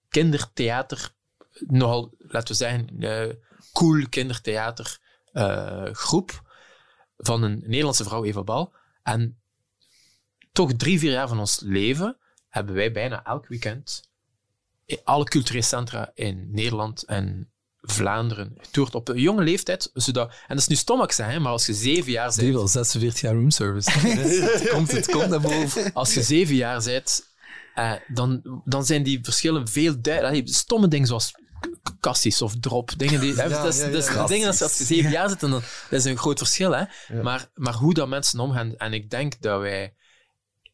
kindertheater, 0.09 1.11
nogal, 1.67 2.15
laten 2.17 2.47
we 2.47 2.53
zeggen, 2.53 2.99
eh 2.99 3.35
cool 3.73 4.09
kindertheater 4.09 4.99
eh, 5.31 5.85
groep 5.91 6.41
van 7.17 7.43
een 7.43 7.59
Nederlandse 7.65 8.03
vrouw, 8.03 8.23
Eva 8.23 8.43
Bal. 8.43 8.73
En 9.03 9.39
toch 10.51 10.73
drie, 10.73 10.99
vier 10.99 11.11
jaar 11.11 11.27
van 11.27 11.39
ons 11.39 11.59
leven 11.59 12.17
hebben 12.47 12.75
wij 12.75 12.91
bijna 12.91 13.23
elk 13.23 13.47
weekend 13.47 14.09
alle 15.03 15.23
culturele 15.23 15.63
centra 15.63 16.11
in 16.13 16.51
Nederland 16.51 17.03
en 17.03 17.51
Vlaanderen 17.91 18.53
getoerd 18.57 18.95
op 18.95 19.07
een 19.07 19.19
jonge 19.22 19.43
leeftijd. 19.43 19.89
Zodat, 19.93 20.30
en 20.30 20.35
dat 20.47 20.57
is 20.57 20.68
nu 20.68 20.76
stom 20.76 21.05
hè, 21.15 21.39
maar 21.39 21.51
als 21.51 21.65
je 21.65 21.73
zeven 21.73 22.11
jaar 22.11 22.31
Die 22.31 22.41
bent, 22.41 22.53
wel 22.53 22.68
46 22.68 23.22
jaar 23.22 23.34
roomservice. 23.34 23.91
het, 23.99 24.69
komt, 24.69 24.91
het 24.91 25.11
komt 25.11 25.30
naar 25.30 25.41
boven. 25.41 25.93
als 25.93 26.14
je 26.14 26.23
zeven 26.23 26.55
jaar 26.55 26.84
bent, 26.84 27.23
eh, 27.76 27.93
dan, 28.07 28.61
dan 28.65 28.85
zijn 28.85 29.03
die 29.03 29.19
verschillen 29.22 29.68
veel 29.68 30.01
duidelijker. 30.01 30.53
Stomme 30.53 30.88
dingen 30.88 31.07
zoals 31.07 31.31
kassies 31.99 32.41
of 32.41 32.53
drop, 32.59 32.91
dingen 32.97 33.19
die, 33.19 33.34
hè, 33.34 33.43
Ja, 33.43 33.49
dat 33.64 33.73
is, 33.73 33.80
ja, 33.80 33.85
ja, 33.85 33.91
dat 33.91 34.03
is- 34.07 34.14
ja. 34.14 34.27
dingen 34.27 34.47
als, 34.47 34.61
als 34.61 34.77
je 34.77 34.84
zeven 34.84 35.11
jaar 35.11 35.30
zit, 35.30 35.39
dan, 35.39 35.51
dat 35.51 35.64
is 35.89 36.05
een 36.05 36.18
groot 36.18 36.38
verschil. 36.38 36.72
Hè? 36.76 36.84
Maar, 37.22 37.49
maar 37.55 37.73
hoe 37.73 37.93
dat 37.93 38.07
mensen 38.07 38.39
omgaan, 38.39 38.76
en 38.77 38.93
ik 38.93 39.09
denk 39.09 39.41
dat 39.41 39.59
wij 39.61 39.93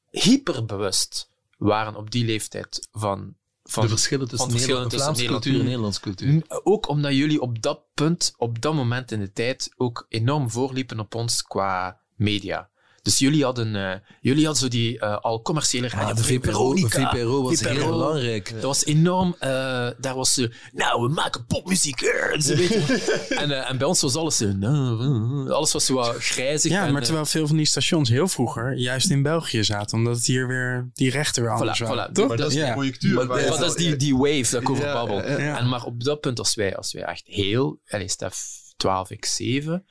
hyperbewust 0.10 1.30
waren 1.58 1.96
op 1.96 2.12
die 2.12 2.26
leeftijd 2.26 2.88
van, 2.92 3.36
van 3.74 3.84
de 3.84 3.90
verschillen 3.90 4.28
tussen, 4.28 4.50
van 4.50 4.58
verschillen 4.58 4.82
Nederland, 4.84 5.16
tussen 5.16 5.16
Vlaamse 5.16 5.22
Nederland- 5.22 5.44
cultuur 5.44 5.60
en 5.60 5.66
Nederlandse 5.66 6.02
cultuur. 6.02 6.64
Ook 6.64 6.88
omdat 6.88 7.16
jullie 7.16 7.42
op 7.42 7.62
dat 7.62 7.82
punt, 7.94 8.34
op 8.38 8.62
dat 8.62 8.74
moment 8.74 9.12
in 9.12 9.20
de 9.20 9.32
tijd, 9.32 9.74
ook 9.78 10.06
enorm 10.10 10.50
voorliepen 10.50 11.00
op 11.00 11.16
ons 11.16 11.42
qua 11.42 12.02
media. 12.16 12.70
Dus 13.04 13.18
jullie 13.20 13.44
hadden, 13.44 13.76
eh, 13.76 14.00
jullie 14.22 14.46
hadden 14.46 14.62
zo 14.64 14.68
die 14.68 15.00
eh, 15.00 15.18
al 15.18 15.42
commerciële 15.42 15.88
radio. 15.88 16.08
Ah, 16.10 16.16
de 16.16 16.24
VPRO, 16.24 16.52
Veronica, 16.52 17.10
VPRO 17.12 17.44
was 17.44 17.60
VPRO. 17.60 17.70
heel 17.74 17.88
belangrijk. 17.90 18.52
Dat 18.54 18.62
was 18.64 18.86
enorm. 18.86 19.36
eh, 19.40 19.50
daar 19.98 20.16
was 20.16 20.34
ze. 20.34 20.52
Nou, 20.72 21.02
we 21.02 21.08
maken 21.14 21.46
popmuziek. 21.46 22.00
ze 22.40 22.56
weten. 22.56 23.02
en, 23.42 23.66
en 23.68 23.78
bij 23.78 23.88
ons 23.88 24.02
was 24.02 24.16
alles 24.16 24.38
zo. 24.38 24.52
nou, 24.52 25.50
alles 25.50 25.74
was 25.74 25.86
zo 25.86 25.94
wat 25.94 26.16
grijzig. 26.16 26.72
Ja, 26.72 26.86
en, 26.86 26.94
maar 26.94 27.04
terwijl 27.04 27.26
veel 27.26 27.48
van 27.48 27.58
die 27.58 27.66
stations 27.66 28.10
heel 28.10 28.28
vroeger 28.28 28.74
juist 28.78 29.10
in 29.10 29.22
België 29.24 29.64
zaten. 29.64 29.98
Omdat 29.98 30.16
het 30.16 30.26
hier 30.26 30.48
weer 30.48 30.90
die 30.94 31.10
rechten 31.10 31.44
weer 31.44 31.52
anders 31.52 31.82
Voilà, 31.82 31.84
waren. 31.86 32.10
voilà. 32.10 32.14
Toch? 32.14 32.28
Maar 32.28 32.38
dat 32.38 32.52
is 32.52 32.58
ja. 32.58 32.68
de 32.68 32.74
conjunctuur. 32.74 33.28
Maar 33.28 33.46
dat 33.46 33.62
is 33.70 33.76
die, 33.76 33.96
die 33.96 34.18
wave 34.18 34.48
dat 34.52 34.62
ik 34.62 34.70
over 34.70 34.86
Ja, 34.86 34.94
babbel. 34.94 35.18
ja, 35.18 35.40
ja. 35.40 35.58
En 35.60 35.70
maar 35.70 35.84
op 35.84 36.04
dat 36.04 36.20
punt, 36.20 36.40
als 36.40 36.56
wij, 36.56 36.76
als 36.78 36.94
wij 36.94 37.04
echt 37.04 37.24
heel... 37.26 37.80
Allez, 37.88 38.12
Stef 38.12 38.36
12, 38.78 39.10
ik 39.10 39.26
7. 39.26 39.86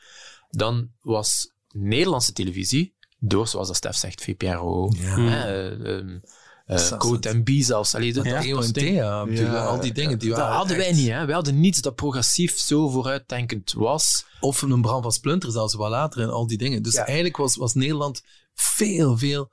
Dan 0.48 0.90
was 1.00 1.50
Nederlandse 1.68 2.32
televisie, 2.32 2.94
door 3.24 3.48
zoals 3.48 3.66
dat 3.66 3.76
Stef 3.76 3.96
zegt, 3.96 4.22
VPRO, 4.22 4.90
Ja. 4.94 5.18
hè, 5.18 5.70
eh, 5.70 5.96
ehm, 5.98 6.18
eh. 6.66 6.98
Code 6.98 7.30
and 7.30 7.44
B 7.44 7.50
zelfs. 7.58 7.94
Allee, 7.94 8.12
dat, 8.12 8.24
dat, 8.24 8.32
dat 8.34 8.76
en 8.76 8.92
Ja. 8.94 9.64
al 9.64 9.80
die 9.80 9.92
dingen. 9.92 10.18
Die 10.18 10.28
dat 10.28 10.38
waren 10.38 10.54
hadden 10.56 10.76
wij 10.76 10.92
niet. 10.92 11.08
Hè. 11.08 11.24
Wij 11.26 11.34
hadden 11.34 11.60
niets 11.60 11.80
dat 11.80 11.94
progressief 11.94 12.58
zo 12.58 12.88
vooruitdenkend 12.88 13.72
was. 13.72 14.24
Of 14.40 14.62
een 14.62 14.80
Bram 14.80 15.02
van 15.02 15.12
Splunter 15.12 15.50
zelfs 15.50 15.74
wel 15.76 15.88
later 15.88 16.22
en 16.22 16.30
al 16.30 16.46
die 16.46 16.58
dingen. 16.58 16.82
Dus 16.82 16.94
Ja. 16.94 17.04
eigenlijk 17.04 17.36
was, 17.36 17.56
was 17.56 17.74
Nederland 17.74 18.22
veel, 18.54 19.18
veel 19.18 19.50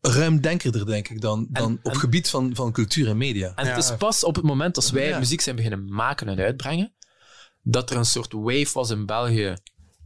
ruimdenkerder, 0.00 0.86
denk 0.86 1.08
ik, 1.08 1.20
dan, 1.20 1.46
dan 1.50 1.78
op 1.82 1.92
en- 1.92 1.98
gebied 1.98 2.30
van, 2.30 2.54
van 2.54 2.72
cultuur 2.72 3.08
en 3.08 3.16
media. 3.16 3.52
En 3.54 3.66
het 3.66 3.76
is 3.84 3.96
pas 3.96 4.24
op 4.24 4.34
het 4.34 4.44
moment 4.44 4.76
als 4.76 4.90
wij 4.90 5.08
Ja. 5.08 5.18
muziek 5.18 5.40
zijn 5.40 5.56
beginnen 5.56 5.92
maken 5.94 6.28
en 6.28 6.38
uitbrengen, 6.38 6.94
dat 7.62 7.90
er 7.90 7.96
een 7.96 8.04
soort 8.04 8.32
wave 8.32 8.70
was 8.72 8.90
in 8.90 9.06
België 9.06 9.56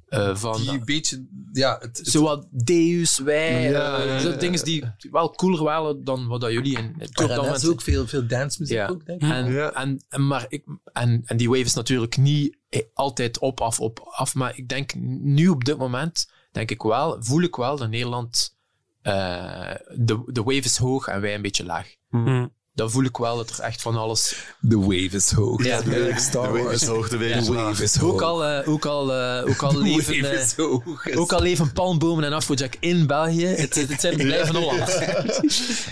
eh, 0.09 0.37
van 0.37 0.57
die 0.61 0.71
een 0.71 0.85
beetje, 0.85 1.27
ja, 1.53 1.79
het, 1.81 1.99
het- 1.99 2.09
zowat 2.09 2.47
Deus, 2.51 3.19
wij, 3.19 3.71
Ja, 3.71 3.99
eh, 3.99 4.07
ja, 4.07 4.19
zo 4.19 4.29
ja. 4.31 4.37
dingen 4.37 4.65
die 4.65 4.85
wel 5.11 5.31
cooler 5.31 5.63
waren 5.63 6.05
dan 6.05 6.27
wat 6.27 6.41
dat 6.41 6.53
jullie 6.53 6.79
in 6.79 6.95
maar 6.97 7.09
daarna 7.29 7.55
is 7.55 7.67
ook 7.69 7.83
veel, 7.83 8.07
veel 8.07 8.27
dancemuziek 8.27 8.77
Ja. 8.77 8.87
ook, 8.89 9.07
denk 9.07 9.23
ik. 9.23 9.31
En, 9.31 9.53
Ja. 9.53 9.73
en, 9.73 10.05
en, 10.09 10.27
maar 10.27 10.47
ik, 10.49 10.65
en, 10.93 11.23
en 11.25 11.37
die 11.37 11.49
wave 11.49 11.61
is 11.61 11.75
natuurlijk 11.75 12.17
niet 12.17 12.57
eh, 12.69 12.83
altijd 12.95 13.39
op, 13.39 13.61
af, 13.61 13.81
op, 13.81 13.99
af. 14.11 14.35
Maar 14.35 14.57
ik 14.57 14.69
denk 14.69 14.95
nu 15.21 15.49
op 15.49 15.65
dit 15.65 15.79
moment, 15.79 16.31
denk 16.53 16.71
ik 16.71 16.83
wel, 16.83 17.17
voel 17.23 17.43
ik 17.43 17.57
wel 17.57 17.77
dat 17.77 17.89
Nederland, 17.91 18.57
eh, 19.03 19.75
de, 19.97 20.23
de 20.27 20.43
wave 20.43 20.59
is 20.65 20.77
hoog 20.77 21.07
en 21.07 21.21
wij 21.21 21.35
een 21.35 21.43
beetje 21.43 21.65
laag. 21.65 21.95
Mm. 22.11 22.53
Dan 22.75 22.91
voel 22.91 23.05
ik 23.05 23.17
wel 23.17 23.37
dat 23.37 23.51
er 23.51 23.61
echt 23.61 23.83
van 23.83 23.97
alles... 23.97 24.35
The 24.69 24.79
wave 24.81 25.09
is 25.11 25.31
hoog. 25.31 25.65
Ja, 25.65 25.83
De 25.83 25.91
wave 25.91 26.63
Wars. 26.63 26.83
is 26.83 26.89
hoog, 26.89 27.09
de 27.09 27.19
wave 27.19 27.29
is 27.39 27.49
wave 27.49 27.99
hoog. 28.01 28.13
Ook 28.13 28.21
al, 28.23 28.45
eh, 28.45 28.69
ook 28.69 28.85
al, 28.87 29.13
eh, 29.15 29.49
ook 29.51 29.63
al 29.63 29.79
leven... 29.83 30.21
wave 30.23 30.29
eh, 30.37 30.43
is 30.43 30.53
hoog. 30.57 31.15
ook 31.17 31.33
al 31.33 31.43
leven 31.43 31.73
palmbomen 31.73 32.25
en 32.25 32.33
Afrojack 32.33 32.77
in 32.81 33.07
België, 33.07 33.47
het, 33.47 33.75
het 33.75 34.01
zijn 34.01 34.17
de 34.17 34.23
blijven 34.25 34.55
Holland. 34.57 34.89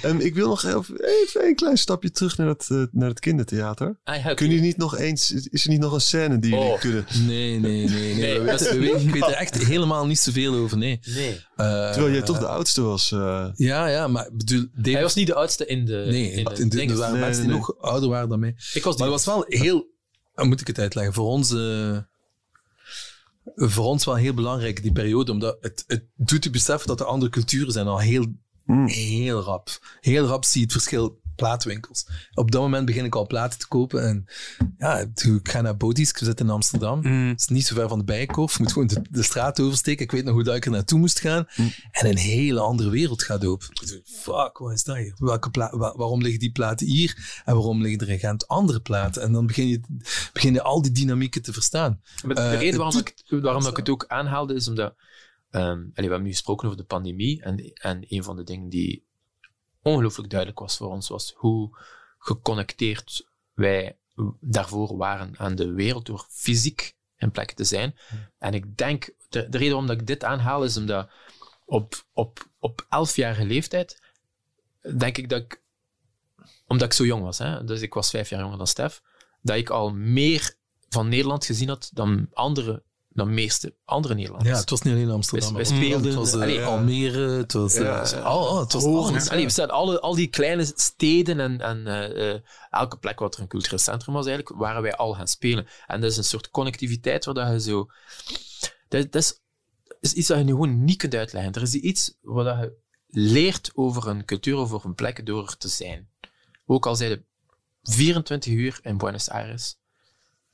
Ehm, 0.02 0.18
ik 0.18 0.34
wil 0.34 0.48
nog 0.48 0.64
even, 0.64 0.84
even 1.04 1.46
een 1.46 1.54
klein 1.54 1.76
stapje 1.76 2.10
terug 2.10 2.36
naar 2.36 2.46
het, 2.48 2.66
eh, 2.70 2.82
naar 2.92 3.08
het 3.08 3.20
kindertheater. 3.20 3.98
Ah, 4.04 4.24
ja, 4.24 4.34
Kunnen 4.34 4.54
jullie 4.54 4.68
niet 4.70 4.76
nog 4.78 4.98
eens, 4.98 5.30
is 5.50 5.64
er 5.64 5.70
niet 5.70 5.80
nog 5.80 5.92
een 5.92 6.00
scène 6.00 6.38
die 6.38 6.50
jullie 6.50 6.66
Oh. 6.66 6.80
kunnen... 6.80 7.06
Nee, 7.26 7.58
nee, 7.58 7.88
nee. 7.88 7.88
nee. 7.88 8.14
Nee, 8.14 8.40
we 8.40 8.50
dat 8.50 8.60
weten- 8.60 9.10
we 9.10 9.26
er 9.26 9.32
echt 9.32 9.66
helemaal 9.66 10.06
niet 10.06 10.18
zoveel 10.18 10.54
over, 10.54 10.78
nee. 10.78 11.00
Nee. 11.14 11.40
Eh, 11.56 11.90
Terwijl 11.92 12.12
jij 12.12 12.22
toch 12.22 12.38
de 12.38 12.46
oudste 12.46 12.80
was. 12.82 13.12
eh. 13.12 13.46
Ja, 13.54 13.86
ja, 13.86 14.08
maar 14.08 14.28
bedoel... 14.32 14.64
Hij 14.82 15.02
was 15.02 15.14
niet 15.14 15.26
de 15.26 15.34
oudste 15.34 15.66
in 15.66 15.84
de... 15.84 16.04
Nee, 16.08 16.30
in, 16.32 16.44
de 16.44 16.54
in 16.60 16.68
de, 16.68 16.71
dingen. 16.76 16.92
er 16.94 16.98
waren 17.00 17.14
Nee, 17.14 17.22
mensen 17.24 17.42
nee, 17.42 17.50
die 17.50 17.58
nog 17.60 17.80
ouder 17.80 18.08
waren 18.08 18.28
dan 18.28 18.40
mij. 18.40 18.54
Ik 18.72 18.84
was 18.84 18.96
Maar 18.96 19.08
het 19.08 19.24
was 19.24 19.34
wel 19.34 19.44
heel... 19.48 19.90
Hoe 20.34 20.46
moet 20.46 20.60
ik 20.60 20.66
het 20.66 20.78
uitleggen? 20.78 21.14
Voor 21.14 21.26
ons, 21.26 21.52
eh, 21.52 21.98
voor 23.54 23.84
ons 23.84 24.04
wel 24.04 24.14
heel 24.14 24.34
belangrijk, 24.34 24.82
die 24.82 24.92
periode. 24.92 25.32
Omdat 25.32 25.56
het, 25.60 25.84
het 25.86 26.04
doet 26.14 26.44
je 26.44 26.50
beseffen 26.50 26.88
dat 26.88 27.00
er 27.00 27.06
andere 27.06 27.30
culturen 27.30 27.72
zijn 27.72 27.86
al 27.86 27.98
heel, 27.98 28.26
Mm. 28.64 28.86
heel 28.86 29.40
rap. 29.40 29.68
Heel 30.00 30.26
rap 30.26 30.44
zie 30.44 30.58
je 30.60 30.64
het 30.66 30.72
verschil 30.72 31.20
plaatwinkels. 31.36 32.06
Op 32.34 32.50
dat 32.50 32.60
moment 32.60 32.86
begin 32.86 33.04
ik 33.04 33.14
al 33.14 33.26
platen 33.26 33.58
te 33.58 33.68
kopen. 33.68 34.06
En 34.06 34.26
ja, 34.78 34.98
ik 34.98 35.48
ga 35.48 35.60
naar 35.60 35.76
Bodies, 35.76 36.10
ik 36.10 36.16
zit 36.16 36.40
in 36.40 36.50
Amsterdam. 36.50 37.00
Mm. 37.00 37.28
Het 37.28 37.40
is 37.40 37.46
niet 37.46 37.66
zo 37.66 37.74
ver 37.74 37.88
van 37.88 37.98
de 37.98 38.04
Bijenkorf. 38.04 38.56
Je 38.56 38.62
moet 38.62 38.72
gewoon 38.72 38.88
de, 38.88 39.02
de 39.10 39.22
straat 39.22 39.60
oversteken. 39.60 40.04
Ik 40.04 40.10
weet 40.10 40.24
nog 40.24 40.34
hoe 40.34 40.44
dat 40.44 40.56
ik 40.56 40.64
er 40.64 40.70
naartoe 40.70 40.98
moest 40.98 41.20
gaan. 41.20 41.46
En 41.90 42.06
een 42.06 42.16
hele 42.16 42.60
andere 42.60 42.90
wereld 42.90 43.22
gaat 43.22 43.44
open. 43.44 43.68
Ik 43.70 44.02
Fuck, 44.04 44.58
wat 44.58 44.72
is 44.72 44.84
dat 44.84 44.96
hier? 44.96 45.14
Welke 45.16 45.70
waarom 45.96 46.22
liggen 46.22 46.40
die 46.40 46.52
platen 46.52 46.86
hier? 46.86 47.42
En 47.44 47.54
waarom 47.54 47.82
liggen 47.82 48.00
er 48.00 48.12
in 48.12 48.18
Gent 48.18 48.48
andere 48.48 48.80
platen? 48.80 49.22
En 49.22 49.32
dan 49.32 49.46
begin 49.46 49.68
je, 49.68 49.80
begin 50.32 50.52
je 50.52 50.62
al 50.62 50.82
die 50.82 50.92
dynamieken 50.92 51.42
te 51.42 51.52
verstaan. 51.52 52.00
Maar 52.24 52.34
de 52.34 52.40
Eh, 52.40 52.58
reden 52.58 52.78
waarom, 52.80 52.98
ik, 52.98 53.14
waarom 53.28 53.66
ik 53.66 53.76
het 53.76 53.88
ook 53.88 54.04
aanhaalde, 54.06 54.54
is 54.54 54.68
omdat... 54.68 54.94
allee, 55.50 55.84
we 55.94 56.00
hebben 56.00 56.22
nu 56.22 56.30
gesproken 56.30 56.66
over 56.66 56.78
de 56.78 56.84
pandemie. 56.84 57.42
En, 57.42 57.72
en 57.74 58.04
een 58.08 58.24
van 58.24 58.36
de 58.36 58.44
dingen 58.44 58.68
die 58.68 59.04
ongelooflijk 59.82 60.30
duidelijk 60.30 60.60
was 60.60 60.76
voor 60.76 60.88
ons, 60.88 61.08
was 61.08 61.32
hoe 61.36 61.78
geconnecteerd 62.18 63.26
wij 63.52 63.96
daarvoor 64.40 64.96
waren 64.96 65.38
aan 65.38 65.54
de 65.54 65.72
wereld 65.72 66.06
door 66.06 66.26
fysiek 66.28 66.94
in 67.16 67.30
plekken 67.30 67.56
te 67.56 67.64
zijn. 67.64 67.96
En 68.38 68.54
ik 68.54 68.76
denk, 68.76 69.04
de, 69.04 69.48
de 69.48 69.58
reden 69.58 69.68
waarom 69.68 69.86
dat 69.86 70.00
ik 70.00 70.06
dit 70.06 70.24
aanhaal, 70.24 70.64
is 70.64 70.76
omdat 70.76 71.10
op, 71.64 72.04
op, 72.12 72.46
op 72.58 72.86
elfjarige 72.88 73.44
leeftijd 73.44 74.00
denk 74.96 75.18
ik 75.18 75.28
dat 75.28 75.42
ik, 75.42 75.62
omdat 76.66 76.86
ik 76.86 76.92
zo 76.92 77.04
jong 77.04 77.22
was, 77.22 77.38
hè, 77.38 77.64
dus 77.64 77.80
ik 77.80 77.94
was 77.94 78.10
vijf 78.10 78.28
jaar 78.28 78.40
jonger 78.40 78.58
dan 78.58 78.66
Stef, 78.66 79.02
dat 79.40 79.56
ik 79.56 79.70
al 79.70 79.94
meer 79.94 80.54
van 80.88 81.08
Nederland 81.08 81.44
gezien 81.44 81.68
had 81.68 81.90
dan 81.92 82.28
andere, 82.32 82.82
dan 83.14 83.34
meeste 83.34 83.74
andere 83.84 84.14
Nederlanders. 84.14 84.50
Ja, 84.54 84.60
het 84.60 84.70
was 84.70 84.82
niet 84.82 84.94
alleen 84.94 85.10
Amsterdam. 85.10 85.56
Ook- 85.56 85.64
speelden- 85.64 86.04
Het 86.06 86.14
was 86.14 86.32
eh, 86.32 86.40
Allee, 86.40 86.62
Almere, 86.64 87.28
het 87.30 87.52
was... 87.52 87.74
eh, 87.74 87.82
Ja. 87.82 88.00
al- 88.20 88.48
oh, 88.48 88.60
het 88.60 88.72
was 88.72 88.84
alles. 88.84 89.28
Allee, 89.30 89.44
we 89.44 89.50
staan 89.50 89.70
alle, 89.70 90.00
al 90.00 90.14
die 90.14 90.26
kleine 90.26 90.72
steden 90.74 91.40
en, 91.40 91.60
en 91.60 91.86
eh, 91.86 92.30
eh, 92.34 92.40
elke 92.70 92.98
plek 92.98 93.18
wat 93.18 93.34
er 93.34 93.40
een 93.40 93.48
cultureel 93.48 93.78
centrum 93.78 94.14
was, 94.14 94.26
eigenlijk, 94.26 94.58
waren 94.58 94.82
wij 94.82 94.96
al 94.96 95.14
gaan 95.14 95.28
spelen. 95.28 95.66
En 95.86 96.00
dat 96.00 96.10
is 96.10 96.16
een 96.16 96.24
soort 96.24 96.50
connectiviteit 96.50 97.24
waar 97.24 97.34
dat 97.34 97.48
je 97.52 97.60
zo... 97.60 97.86
Dat, 98.88 99.12
dat 99.12 99.22
is, 99.22 99.40
is 100.00 100.12
iets 100.12 100.28
dat 100.28 100.38
je 100.38 100.44
nu 100.44 100.50
gewoon 100.50 100.84
niet 100.84 100.96
kunt 100.96 101.14
uitleggen. 101.14 101.52
Er 101.52 101.62
is 101.62 101.74
iets 101.74 102.14
wat 102.20 102.44
dat 102.44 102.58
je 102.58 102.72
leert 103.08 103.70
over 103.74 104.08
een 104.08 104.24
cultuur 104.24 104.56
of 104.58 104.72
over 104.72 104.88
een 104.88 104.94
plek 104.94 105.26
door 105.26 105.46
er 105.46 105.56
te 105.56 105.68
zijn. 105.68 106.08
Ook 106.66 106.86
al 106.86 106.96
zijn 106.96 107.10
je 107.10 107.22
24 107.82 108.52
uur 108.52 108.78
in 108.82 108.96
Buenos 108.98 109.30
Aires. 109.30 109.76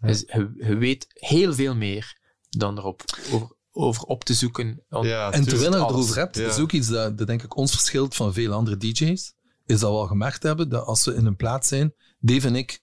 Dus 0.01 0.21
je, 0.27 0.53
je 0.57 0.77
weet 0.77 1.07
heel 1.13 1.55
veel 1.55 1.75
meer 1.75 2.18
dan 2.49 2.79
erop 2.79 3.05
over, 3.31 3.57
over 3.71 4.03
op 4.03 4.25
te 4.25 4.35
zoeken. 4.35 4.85
Ja, 4.89 5.33
En 5.33 5.45
terwijl 5.45 5.71
je 5.71 5.77
erover 5.77 6.17
hebt, 6.17 6.37
is 6.37 6.59
ook 6.59 6.73
iets 6.73 6.89
dat, 6.89 7.19
dat 7.19 7.27
denk 7.27 7.43
ik 7.43 7.57
ons 7.57 7.71
verschilt 7.71 8.15
van 8.17 8.33
veel 8.33 8.53
andere 8.53 8.77
DJ's. 8.77 9.35
Is 9.67 9.81
dat 9.81 9.91
we 9.91 9.97
al 9.97 10.07
gemerkt 10.07 10.43
hebben 10.43 10.69
dat 10.69 10.85
als 10.85 11.05
we 11.05 11.15
in 11.15 11.27
een 11.27 11.37
plaats 11.37 11.69
zijn, 11.69 11.95
Dave 12.19 12.47
en 12.47 12.57
ik 12.57 12.81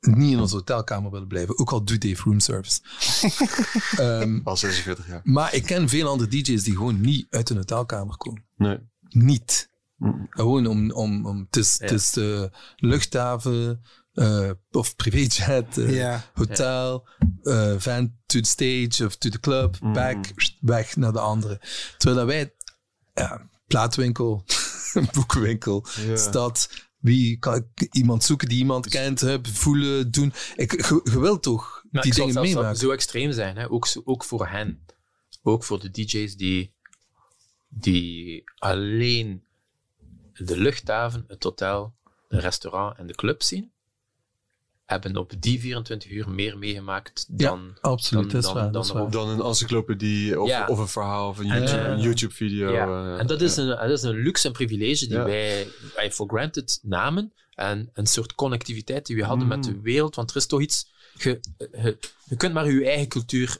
niet 0.00 0.32
in 0.32 0.40
onze 0.40 0.54
hotelkamer 0.54 1.10
willen 1.10 1.28
blijven. 1.28 1.58
Ook 1.58 1.72
al 1.72 1.84
doet 1.84 2.00
Dave 2.02 2.22
room 2.22 2.40
service. 2.40 2.80
Ehm, 3.96 4.40
Al 4.44 4.56
46 4.56 5.06
jaar. 5.06 5.20
maar 5.24 5.54
ik 5.54 5.62
ken 5.62 5.88
veel 5.88 6.08
andere 6.08 6.30
DJ's 6.30 6.62
die 6.62 6.76
gewoon 6.76 7.00
niet 7.00 7.26
uit 7.30 7.50
een 7.50 7.56
hotelkamer 7.56 8.16
komen. 8.16 8.44
Nee. 8.56 8.78
Niet. 9.08 9.70
Mm. 9.96 10.26
Gewoon 10.30 10.66
om, 10.66 10.90
om, 10.90 11.26
om 11.26 11.38
het 11.38 11.56
is, 11.56 11.78
het 11.80 11.90
is 11.90 12.10
de 12.10 12.50
luchthaven 12.76 13.84
eh, 14.14 14.50
of 14.70 14.96
privéjet, 14.96 15.74
Ja. 15.74 16.24
hotel, 16.34 17.08
eh, 17.42 17.74
van 17.78 18.14
to 18.26 18.40
the 18.40 18.48
stage 18.48 19.04
of 19.06 19.16
to 19.16 19.28
the 19.28 19.40
club, 19.40 19.78
back, 19.80 20.32
weg 20.60 20.96
naar 20.96 21.12
de 21.12 21.20
andere. 21.20 21.60
Terwijl 21.98 22.26
dat 22.26 22.34
wij, 22.34 22.54
ja, 23.14 23.48
plaatwinkel, 23.66 24.44
boekenwinkel, 25.14 25.86
stad, 26.14 26.70
wie 26.98 27.38
kan 27.38 27.54
ik 27.74 27.88
iemand 27.94 28.24
zoeken 28.24 28.48
die 28.48 28.58
iemand 28.58 28.88
kent, 28.88 29.20
heb, 29.20 29.46
voelen, 29.46 30.10
doen. 30.10 30.32
Ik, 30.56 30.72
je, 30.86 31.20
wilt 31.20 31.42
toch 31.42 31.84
Maar 31.90 32.02
die 32.02 32.14
dingen 32.14 32.40
meemaken. 32.40 32.76
zo 32.76 32.90
extreem 32.90 33.32
zijn, 33.32 33.56
hè? 33.56 33.70
Ook, 33.70 33.88
ook 34.04 34.24
voor 34.24 34.46
hen. 34.48 34.86
Ook 35.42 35.64
voor 35.64 35.80
de 35.80 35.90
DJ's 35.90 36.36
die, 36.36 36.74
die 37.68 38.42
alleen 38.54 39.44
de 40.32 40.56
luchthaven, 40.58 41.24
het 41.28 41.42
hotel, 41.42 41.94
de 42.28 42.40
restaurant 42.40 42.98
en 42.98 43.06
de 43.06 43.14
club 43.14 43.42
zien, 43.42 43.72
hebben 44.84 45.16
op 45.16 45.32
die 45.38 45.60
24 45.60 46.10
uur 46.10 46.28
meer 46.30 46.58
meegemaakt 46.58 47.26
Ja, 47.36 47.48
dan. 47.48 47.76
absoluut, 47.80 48.22
dan, 48.30 48.32
dat 48.32 48.40
is 48.40 48.46
dan- 48.52 48.62
waar, 49.02 49.10
dan. 49.10 49.10
Dan 49.10 49.28
een 49.28 49.40
encyclopedie 49.46 50.40
of, 50.40 50.48
Ja. 50.48 50.66
of 50.66 50.78
een 50.78 50.88
verhaal 50.88 51.28
of 51.28 51.38
een 51.38 51.50
En, 51.50 51.58
YouTube, 51.58 51.82
eh, 51.82 51.90
een 51.90 52.00
YouTube-video. 52.00 52.72
Ja. 52.72 52.86
eh, 53.14 53.18
en 53.20 53.26
dat 53.26 53.40
is, 53.40 53.56
een, 53.56 53.66
dat 53.68 53.90
is 53.90 54.02
een 54.02 54.16
luxe 54.22 54.46
en 54.46 54.52
privilege 54.52 55.06
die 55.06 55.16
Ja. 55.16 55.24
wij, 55.24 55.68
wij 55.94 56.12
for 56.12 56.28
granted 56.28 56.78
namen. 56.82 57.32
En 57.54 57.90
een 57.92 58.06
soort 58.06 58.34
connectiviteit 58.34 59.06
die 59.06 59.16
we 59.16 59.24
hadden 59.24 59.46
met 59.48 59.56
Mm. 59.66 59.72
de 59.72 59.80
wereld. 59.80 60.14
Want 60.14 60.30
er 60.30 60.36
is 60.36 60.46
toch 60.46 60.60
iets. 60.60 60.92
Je, 61.14 61.40
je, 61.72 61.98
je 62.24 62.36
kunt 62.36 62.54
maar 62.54 62.70
je 62.70 62.84
eigen 62.86 63.08
cultuur 63.08 63.58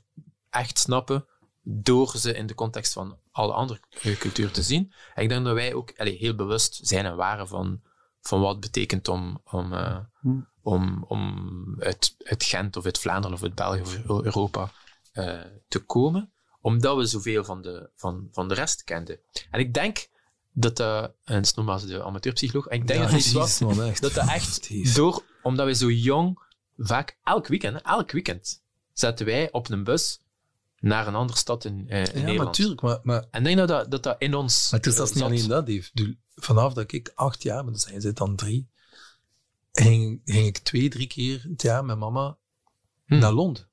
echt 0.51 0.79
snappen 0.79 1.27
door 1.63 2.17
ze 2.17 2.35
in 2.35 2.47
de 2.47 2.55
context 2.55 2.93
van 2.93 3.19
alle 3.31 3.53
andere 3.53 3.81
cultuur 4.19 4.51
te 4.51 4.63
zien. 4.63 4.93
En 5.15 5.23
ik 5.23 5.29
denk 5.29 5.45
dat 5.45 5.55
wij 5.55 5.75
ook 5.75 5.93
allee, 5.97 6.17
heel 6.17 6.35
bewust 6.35 6.79
zijn 6.83 7.05
en 7.05 7.17
waren 7.17 7.49
van, 7.49 7.81
van 8.21 8.41
wat 8.41 8.51
het 8.51 8.61
betekent 8.61 9.09
om, 9.09 9.41
om, 9.45 9.73
eh, 9.73 9.99
Hmm. 10.21 10.49
Om, 10.65 11.05
om 11.09 11.77
uit, 11.79 12.15
uit 12.25 12.45
Gent 12.45 12.77
of 12.77 12.85
uit 12.85 12.99
Vlaanderen 12.99 13.37
of 13.37 13.43
uit 13.43 13.55
België 13.55 13.81
of 13.81 14.23
Europa 14.25 14.71
eh, 15.13 15.41
te 15.69 15.79
komen, 15.79 16.33
omdat 16.61 16.97
we 16.97 17.07
zoveel 17.07 17.45
van 17.45 17.63
de, 17.63 17.91
van, 17.97 18.29
van 18.33 18.49
de 18.49 18.55
rest 18.55 18.85
kenden. 18.85 19.19
En 19.51 19.61
ik 19.61 19.75
denk 19.75 20.09
dat 20.53 20.77
dat, 20.77 21.13
en 21.25 21.35
het 21.35 21.45
is 21.47 21.55
nogmaals 21.55 21.87
de 21.87 22.03
amateurpsycholoog, 22.05 22.67
en 22.67 22.81
ik 22.81 22.87
denk 22.87 23.01
Ja, 23.01 23.11
dat 23.11 23.23
dat 23.23 23.33
was, 23.33 23.61
echt. 23.79 24.01
dat 24.03 24.13
dat 24.15 24.29
echt 24.29 24.95
door, 24.95 25.23
omdat 25.43 25.65
wij 25.65 25.75
zo 25.75 25.91
jong, 25.91 26.39
vaak 26.77 27.19
elk 27.25 27.47
weekend, 27.47 27.83
elk 27.83 28.11
weekend, 28.11 28.63
zaten 28.93 29.27
wij 29.27 29.53
op 29.53 29.71
een 29.71 29.85
bus 29.85 30.21
naar 30.79 31.07
een 31.07 31.15
andere 31.15 31.39
stad 31.39 31.65
in, 31.65 31.85
eh, 31.89 31.99
in 31.99 32.05
Ja, 32.07 32.13
Nederland. 32.13 32.45
natuurlijk. 32.45 32.81
Maar, 32.81 32.99
maar, 33.03 33.25
En 33.31 33.39
ik 33.39 33.45
denk 33.45 33.57
dat 33.59 33.69
dat, 33.69 33.91
dat, 33.91 34.03
dat 34.03 34.17
in 34.19 34.35
ons. 34.35 34.71
maar 34.71 34.81
het 34.81 34.89
is 34.89 34.93
eh, 34.93 34.99
zelfs 34.99 35.15
niet 35.15 35.23
alleen 35.25 35.49
dat, 35.49 35.67
Dave. 35.67 36.17
Vanaf 36.35 36.73
dat 36.73 36.93
ik 36.93 37.13
acht 37.15 37.43
jaar 37.43 37.65
ben, 37.65 37.73
dus 37.73 37.85
hij 37.87 38.01
zit 38.01 38.17
dan 38.17 38.37
drie, 38.37 38.69
ging, 39.83 40.21
ging 40.25 40.47
ik 40.47 40.59
twee, 40.59 40.89
drie 40.89 41.07
keer 41.07 41.47
het 41.51 41.63
jaar 41.63 41.85
met 41.85 41.99
mama 41.99 42.37
Hm. 43.07 43.19
naar 43.19 43.33
Londen. 43.33 43.69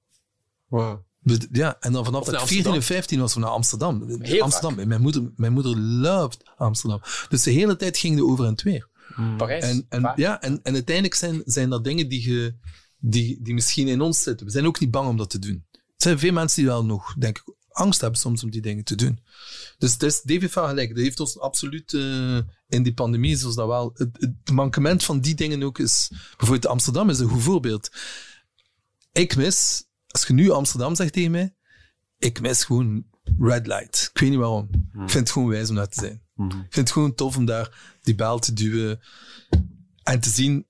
Wow. 0.68 1.00
We- 1.20 1.48
Ja, 1.52 1.78
en 1.80 1.92
dan 1.92 2.06
vanaf 2.06 2.20
Of 2.22 2.26
dat 2.26 2.42
ik 2.42 2.48
14 2.48 2.58
en 2.66 2.72
Amsterdam. 2.72 2.82
15 2.98 3.20
was 3.20 3.34
we 3.34 3.40
naar 3.40 3.50
Amsterdam. 3.50 4.22
Heel 4.22 4.42
Amsterdam. 4.44 4.88
Mijn 4.88 5.02
moeder, 5.02 5.32
mijn 5.36 5.54
moeder 5.54 5.78
loved 5.78 6.44
Amsterdam. 6.58 7.02
Dus 7.30 7.44
de 7.44 7.52
hele 7.52 7.76
tijd 7.76 7.98
ging 7.98 8.16
de 8.16 8.26
over 8.26 8.46
en 8.46 8.52
het 8.52 8.62
weer. 8.62 8.90
Parijs. 9.38 9.64
En, 9.64 9.86
en, 9.90 10.14
ja, 10.16 10.42
en, 10.42 10.60
en 10.64 10.74
uiteindelijk 10.74 11.16
zijn, 11.16 11.42
zijn 11.46 11.70
dat 11.70 11.84
dingen 11.84 12.10
die, 12.10 12.30
je, 12.32 12.56
die, 12.98 13.40
die 13.42 13.54
misschien 13.54 13.88
in 13.88 14.02
ons 14.02 14.24
zitten. 14.24 14.46
We 14.46 14.52
zijn 14.52 14.66
ook 14.66 14.80
niet 14.80 14.92
bang 14.92 15.08
om 15.08 15.18
dat 15.18 15.30
te 15.30 15.40
doen. 15.40 15.66
Er 15.72 15.80
zijn 15.98 16.20
veel 16.20 16.34
mensen 16.34 16.62
die 16.62 16.72
wel 16.72 16.86
nog, 16.86 17.14
denk 17.14 17.38
ik, 17.38 17.54
angst 17.70 18.02
hebben 18.02 18.20
soms 18.20 18.44
om 18.44 18.50
die 18.52 18.62
dingen 18.62 18.84
te 18.84 18.96
doen. 18.96 19.20
Dus 19.78 19.94
het 19.94 20.04
is 20.04 20.22
David 20.22 20.52
van 20.52 20.68
gelijk. 20.68 20.90
Dat 20.96 21.04
heeft 21.04 21.20
ons 21.20 21.40
absoluut 21.40 21.94
eh, 21.94 22.38
in 22.72 22.84
die 22.84 22.94
pandemie, 22.94 23.36
zoals 23.36 23.56
dat 23.56 23.68
wel. 23.68 23.92
Het, 23.94 24.10
het 24.20 24.52
mankement 24.52 25.04
van 25.04 25.20
die 25.20 25.36
dingen 25.36 25.64
ook 25.64 25.80
is. 25.80 26.08
Bijvoorbeeld 26.38 26.66
Amsterdam 26.66 27.10
is 27.10 27.20
een 27.20 27.30
goed 27.30 27.42
voorbeeld. 27.42 27.92
Ik 29.12 29.36
mis, 29.36 29.84
als 30.08 30.28
je 30.28 30.34
nu 30.34 30.50
Amsterdam 30.50 30.96
zegt 30.96 31.14
tegen 31.14 31.32
mij, 31.32 31.56
ik 32.18 32.42
mis 32.42 32.64
gewoon 32.64 33.06
red 33.40 33.68
light. 33.68 34.10
Ik 34.14 34.20
weet 34.20 34.30
niet 34.30 34.40
waarom. 34.40 34.70
Ik 34.72 35.10
vind 35.10 35.14
het 35.14 35.32
gewoon 35.32 35.50
wijs 35.50 35.70
om 35.70 35.76
daar 35.76 35.90
te 35.90 36.00
zijn. 36.00 36.22
Ik 36.48 36.74
vind 36.74 36.76
het 36.76 36.92
gewoon 36.92 37.16
tof 37.16 37.38
om 37.38 37.46
daar 37.46 37.98
die 38.02 38.16
bel 38.16 38.40
te 38.40 38.54
duwen 38.54 39.00
en 40.04 40.20
te 40.20 40.30
zien 40.30 40.68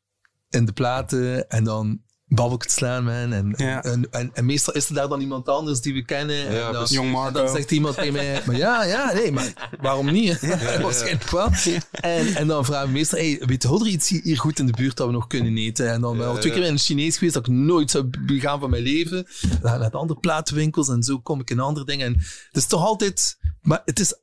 in 0.49 0.65
de 0.65 0.73
platen 0.73 1.49
en 1.49 1.63
dan 1.63 2.01
babbeltjes 2.33 2.73
slaan, 2.73 3.03
man. 3.03 3.33
En, 3.33 3.53
Ja. 3.57 3.83
en, 3.83 4.07
en, 4.11 4.29
en 4.33 4.45
meestal 4.45 4.73
is 4.73 4.87
er 4.87 4.93
daar 4.93 5.07
dan 5.07 5.21
iemand 5.21 5.47
anders 5.47 5.81
die 5.81 5.93
we 5.93 6.05
kennen. 6.05 6.35
Ja, 6.51 6.67
en 6.67 6.73
dan. 6.73 6.85
Jong 6.85 7.25
en 7.27 7.33
dan 7.33 7.49
zegt 7.49 7.71
iemand 7.71 7.95
tegen 7.95 8.13
mij, 8.13 8.41
maar 8.45 8.55
ja, 8.55 8.83
ja, 8.83 9.13
nee, 9.13 9.31
maar 9.31 9.69
waarom 9.81 10.11
niet? 10.11 10.39
Waarschijnlijk 10.81 11.29
wel. 11.39 11.49
En, 11.91 12.35
en 12.35 12.47
dan 12.47 12.65
vragen 12.65 12.87
we 12.87 12.93
meestal, 12.93 13.19
hey, 13.19 13.41
weet 13.45 13.63
je 13.63 13.69
er 13.79 13.87
iets 13.87 14.09
hier 14.09 14.37
goed 14.39 14.59
in 14.59 14.65
de 14.65 14.73
buurt 14.73 14.97
dat 14.97 15.07
we 15.07 15.13
nog 15.13 15.27
kunnen 15.27 15.57
eten? 15.57 15.91
En 15.91 16.01
dan 16.01 16.17
wel 16.17 16.37
twee 16.37 16.53
keer 16.53 16.63
in 16.63 16.73
het 16.73 16.81
Chinees 16.81 17.17
geweest 17.17 17.33
dat 17.33 17.47
ik 17.47 17.53
nooit 17.53 17.91
zou 17.91 18.09
begaan 18.25 18.59
van 18.59 18.69
mijn 18.69 18.83
leven. 18.83 19.27
Dan 19.61 19.79
naar 19.79 19.91
de 19.91 19.97
andere 19.97 20.19
platenwinkels 20.19 20.89
en 20.89 21.03
zo 21.03 21.19
kom 21.19 21.39
ik 21.39 21.49
in 21.49 21.59
andere 21.59 21.85
dingen. 21.85 22.05
En 22.05 22.13
het 22.47 22.57
is 22.57 22.65
toch 22.65 22.83
altijd, 22.85 23.37
maar 23.61 23.81
het 23.85 23.99
is, 23.99 24.13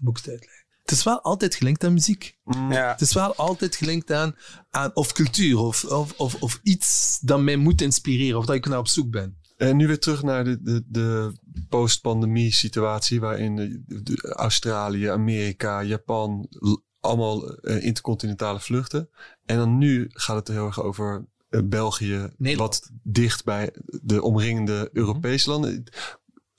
moet 0.00 0.18
ik 0.18 0.24
het 0.24 0.32
uitleggen? 0.32 0.61
Het 0.82 0.90
is 0.90 1.02
wel 1.02 1.20
altijd 1.20 1.54
gelinkt 1.54 1.84
aan 1.84 1.92
muziek. 1.92 2.38
Ja. 2.44 2.90
Het 2.90 3.00
is 3.00 3.12
wel 3.14 3.34
altijd 3.34 3.76
gelinkt 3.76 4.12
aan, 4.12 4.36
aan 4.70 4.90
of 4.94 5.12
cultuur 5.12 5.58
of, 5.58 5.84
of, 5.84 6.12
of, 6.16 6.34
of 6.42 6.60
iets 6.62 7.18
dat 7.20 7.40
mij 7.40 7.56
moet 7.56 7.80
inspireren 7.80 8.38
of 8.38 8.46
dat 8.46 8.56
ik 8.56 8.66
naar 8.66 8.78
op 8.78 8.88
zoek 8.88 9.10
ben. 9.10 9.40
En 9.56 9.76
nu 9.76 9.86
weer 9.86 9.98
terug 9.98 10.22
naar 10.22 10.44
de, 10.44 10.62
de, 10.62 10.82
de 10.86 11.32
post-pandemie 11.68 12.52
situatie 12.52 13.20
waarin 13.20 13.56
de, 13.56 14.02
de 14.02 14.34
Australië, 14.36 15.06
Amerika, 15.06 15.82
Japan 15.82 16.48
allemaal 17.00 17.54
eh, 17.54 17.84
intercontinentale 17.84 18.60
vluchten. 18.60 19.08
En 19.44 19.56
dan 19.56 19.78
nu 19.78 20.10
gaat 20.12 20.36
het 20.36 20.48
heel 20.48 20.66
erg 20.66 20.82
over 20.82 21.26
eh, 21.48 21.60
België, 21.64 22.28
Nederland. 22.36 22.80
wat 22.80 22.90
dicht 23.02 23.44
bij 23.44 23.70
de 24.02 24.22
omringende 24.22 24.90
Europese 24.92 25.50
landen. 25.50 25.84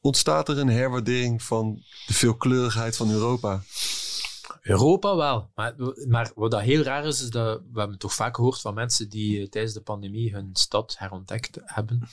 Ontstaat 0.01 0.49
er 0.49 0.57
een 0.57 0.69
herwaardering 0.69 1.43
van 1.43 1.83
de 2.05 2.13
veelkleurigheid 2.13 2.95
van 2.95 3.11
Europa? 3.11 3.63
Europa 4.63 5.15
wel. 5.15 5.51
Maar, 5.55 5.75
maar 6.07 6.31
wat 6.35 6.51
dat 6.51 6.61
heel 6.61 6.81
raar 6.83 7.05
is, 7.05 7.21
is 7.21 7.29
dat 7.29 7.61
we 7.71 7.79
hebben 7.79 7.97
toch 7.97 8.13
vaak 8.13 8.35
gehoord 8.35 8.61
van 8.61 8.73
mensen 8.73 9.09
die 9.09 9.39
eh, 9.41 9.49
tijdens 9.49 9.73
de 9.73 9.81
pandemie 9.81 10.33
hun 10.33 10.49
stad 10.53 10.95
herontdekt 10.97 11.59
hebben. 11.65 12.07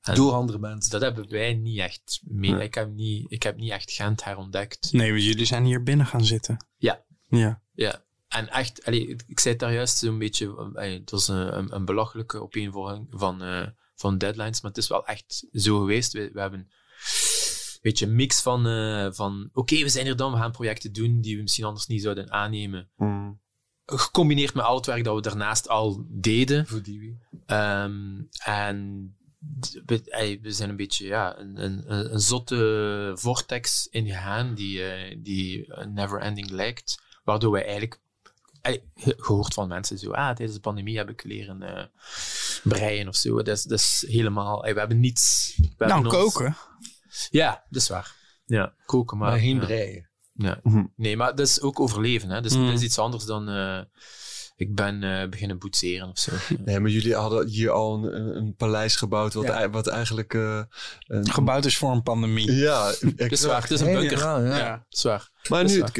En 0.00 0.14
Door 0.14 0.32
andere 0.32 0.58
mensen. 0.58 0.90
Dat 0.90 1.00
hebben 1.00 1.28
wij 1.30 1.54
niet 1.54 1.78
echt 1.78 2.20
mee. 2.24 2.62
Ik, 2.62 2.74
heb 2.74 2.90
niet, 2.92 3.32
ik 3.32 3.42
heb 3.42 3.56
niet 3.56 3.70
echt 3.70 3.90
Gent 3.92 4.24
herontdekt. 4.24 4.92
Nee, 4.92 5.10
want 5.10 5.24
jullie 5.24 5.44
zijn 5.44 5.64
hier 5.64 5.82
binnen 5.82 6.06
gaan 6.06 6.24
zitten. 6.24 6.66
Ja. 6.76 7.04
Ja. 7.28 7.62
Ja. 7.72 8.04
En 8.28 8.48
echt, 8.48 8.84
allee, 8.84 9.06
ik- 9.26 9.40
zei 9.40 9.54
het 9.54 9.62
daar 9.62 9.72
juist 9.72 9.98
zo'n 9.98 10.18
beetje, 10.18 10.70
eh, 10.74 10.92
het 10.92 11.10
was 11.10 11.28
een, 11.28 11.56
een, 11.58 11.74
een 11.74 11.84
belachelijke 11.84 12.42
opeenvolging 12.42 13.06
van, 13.10 13.42
eh, 13.42 13.66
van 13.94 14.18
deadlines, 14.18 14.60
maar 14.60 14.70
het 14.70 14.80
is 14.80 14.88
wel 14.88 15.06
echt 15.06 15.46
zo 15.52 15.78
geweest. 15.78 16.12
We, 16.12 16.30
we 16.32 16.40
hebben 16.40 16.70
beetje 17.80 18.06
een 18.06 18.14
mix 18.14 18.42
van, 18.42 18.66
eh, 18.66 19.08
van 19.12 19.50
oké, 19.52 19.82
we 19.82 19.88
zijn 19.88 20.04
hier 20.04 20.16
dan, 20.16 20.32
we 20.32 20.38
gaan 20.38 20.52
projecten 20.52 20.92
doen 20.92 21.20
die 21.20 21.36
we 21.36 21.42
misschien 21.42 21.64
anders 21.64 21.86
niet 21.86 22.02
zouden 22.02 22.32
aannemen. 22.32 22.90
Gecombineerd 23.86 24.54
met 24.54 24.64
al 24.64 24.76
het 24.76 24.86
werk 24.86 25.04
dat 25.04 25.14
we 25.14 25.20
daarnaast 25.22 25.68
al 25.68 26.04
deden. 26.08 26.66
Voor 26.66 26.82
die 26.82 27.18
Ehm, 27.46 28.20
en 28.44 29.08
we, 29.86 30.40
zijn 30.42 30.70
een 30.70 30.76
beetje 30.76 31.06
ja, 31.06 31.38
een, 31.38 31.64
een, 31.64 31.92
een 31.92 32.12
een 32.12 32.20
zotte 32.20 33.12
vortex 33.14 33.86
ingegaan 33.86 34.54
die, 34.54 34.82
eh, 34.82 35.16
die 35.22 35.74
never 35.88 36.20
ending 36.20 36.50
lijkt. 36.50 37.02
Waardoor 37.24 37.52
wij 37.52 37.62
eigenlijk 37.62 38.00
gehoord 39.02 39.54
van 39.54 39.68
mensen 39.68 39.98
zo, 39.98 40.10
ah, 40.10 40.26
tijdens 40.34 40.52
de 40.52 40.60
pandemie 40.60 40.96
heb 40.96 41.10
ik 41.10 41.24
leren 41.24 41.62
eh, 41.62 41.84
breien 42.62 43.08
of 43.08 43.16
zo. 43.16 43.36
Dat 43.36 43.56
is, 43.56 43.62
dat 43.62 43.78
is 43.78 44.04
helemaal, 44.08 44.60
we 44.62 44.78
hebben 44.78 45.00
niets. 45.00 45.54
We 45.56 45.86
Nou, 45.86 45.92
hebben 46.02 46.20
ons- 46.22 46.32
koken. 46.34 46.56
Ja, 47.30 47.64
dat 47.68 47.82
is 47.82 47.88
waar. 47.88 48.14
Ja, 48.44 48.74
koken, 48.86 49.18
maar... 49.18 49.30
Maar 49.30 49.38
geen 49.40 49.56
ja. 49.60 49.64
breien. 49.64 50.08
Ja. 50.32 50.60
Mhm. 50.62 50.84
Nee, 50.96 51.16
maar 51.16 51.34
dat 51.34 51.46
is 51.46 51.60
ook 51.60 51.80
overleven. 51.80 52.30
Hè. 52.30 52.40
Dus 52.40 52.56
Mm. 52.56 52.66
dat 52.66 52.74
is 52.74 52.82
iets 52.82 52.98
anders 52.98 53.24
dan 53.24 53.48
eh, 53.48 53.80
ik 54.56 54.74
ben 54.74 55.02
eh, 55.02 55.28
beginnen 55.28 55.58
boetseren 55.58 56.08
of 56.08 56.18
zo. 56.18 56.32
Nee, 56.64 56.80
maar 56.80 56.90
jullie 56.90 57.14
hadden 57.14 57.46
hier 57.48 57.70
al 57.70 58.04
een, 58.04 58.36
een, 58.36 58.54
paleis 58.54 58.96
gebouwd 58.96 59.32
wat, 59.34 59.44
Ja. 59.44 59.70
wat 59.70 59.86
eigenlijk... 59.86 60.34
eh, 60.34 60.62
een, 61.06 61.30
Gebouwd 61.30 61.64
is 61.64 61.76
voor 61.76 61.90
een 61.92 62.02
pandemie. 62.02 62.52
ja, 62.52 62.92
Dat 63.16 63.30
is 63.30 63.44
waar, 63.44 63.62
het 63.62 63.70
is 63.70 63.80
een 63.80 63.92
bunker. 63.92 64.18
Ja, 64.18 64.38
ja. 64.38 64.56
Ja. 64.56 64.70
Dat 64.70 64.96
is 64.98 65.02
waar. 65.02 65.30
Maar 65.48 65.64
nu, 65.64 65.80
waar. 65.80 65.90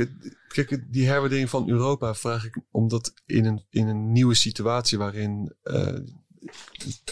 kijk, 0.48 0.84
die 0.92 1.06
herwaardering 1.06 1.50
van 1.50 1.68
Europa 1.68 2.14
vraag 2.14 2.44
ik 2.44 2.60
omdat 2.70 3.12
in 3.26 3.44
een, 3.44 3.66
in 3.70 3.88
een 3.88 4.12
nieuwe 4.12 4.34
situatie 4.34 4.98
waarin 4.98 5.54
eh, 5.62 5.94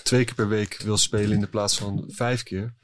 twee 0.02 0.24
keer 0.24 0.34
per 0.34 0.48
week 0.48 0.80
wil 0.84 0.96
spelen 0.96 1.32
in 1.32 1.40
de 1.40 1.46
plaats 1.46 1.78
van 1.78 2.04
vijf 2.06 2.42
keer, 2.42 2.74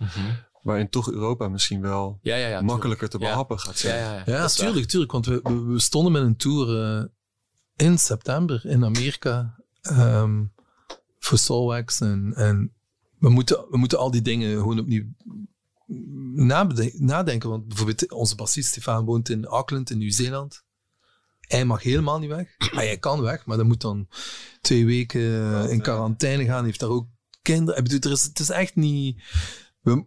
waarin 0.64 0.88
toch 0.90 1.10
Europa 1.10 1.48
misschien 1.48 1.80
wel 1.80 2.18
Ja, 2.22 2.36
ja, 2.36 2.48
ja. 2.48 2.60
makkelijker 2.60 3.08
te 3.08 3.18
Ja. 3.18 3.24
behappen 3.28 3.58
gaat 3.58 3.78
zijn. 3.78 4.22
ja, 4.26 4.46
tuurlijk, 4.48 4.86
tuurlijk. 4.86 5.12
Want 5.12 5.26
we, 5.26 5.40
we, 5.42 5.62
we 5.62 5.80
stonden 5.80 6.12
met 6.12 6.22
een 6.22 6.36
tour 6.36 6.82
eh, 6.98 7.04
in 7.86 7.98
september 7.98 8.66
in 8.66 8.84
Amerika 8.84 9.60
ehm, 9.80 10.44
voor 11.18 11.38
Soulwax. 11.38 12.00
En, 12.00 12.32
en 12.34 12.72
we, 13.18 13.28
moeten, 13.28 13.66
we 13.70 13.76
moeten 13.76 13.98
al 13.98 14.10
die 14.10 14.22
dingen 14.22 14.58
gewoon 14.58 14.78
opnieuw 14.78 15.04
nadenken. 16.98 17.48
Want 17.48 17.68
bijvoorbeeld 17.68 18.12
onze 18.12 18.34
bassist 18.34 18.68
Stefan 18.68 19.04
woont 19.04 19.28
in 19.28 19.46
Auckland 19.46 19.90
in 19.90 19.98
Nieuw-Zeeland. 19.98 20.64
Hij 21.40 21.64
mag 21.64 21.82
helemaal 21.82 22.18
niet 22.18 22.28
weg. 22.30 22.54
Ah, 22.58 22.72
hij 22.72 22.98
kan 22.98 23.20
weg, 23.20 23.46
maar 23.46 23.56
dan 23.56 23.66
moet 23.66 23.80
dan 23.80 24.08
twee 24.60 24.86
weken 24.86 25.70
in 25.70 25.80
quarantaine 25.82 26.44
gaan. 26.44 26.56
Hij 26.56 26.64
heeft 26.64 26.80
daar 26.80 26.88
ook 26.88 27.08
kinderen. 27.42 27.78
Ik 27.84 27.88
bedoel, 27.88 28.10
er 28.10 28.16
is, 28.18 28.22
het 28.22 28.38
is 28.38 28.50
echt 28.50 28.74
niet... 28.76 29.22
We, 29.80 30.04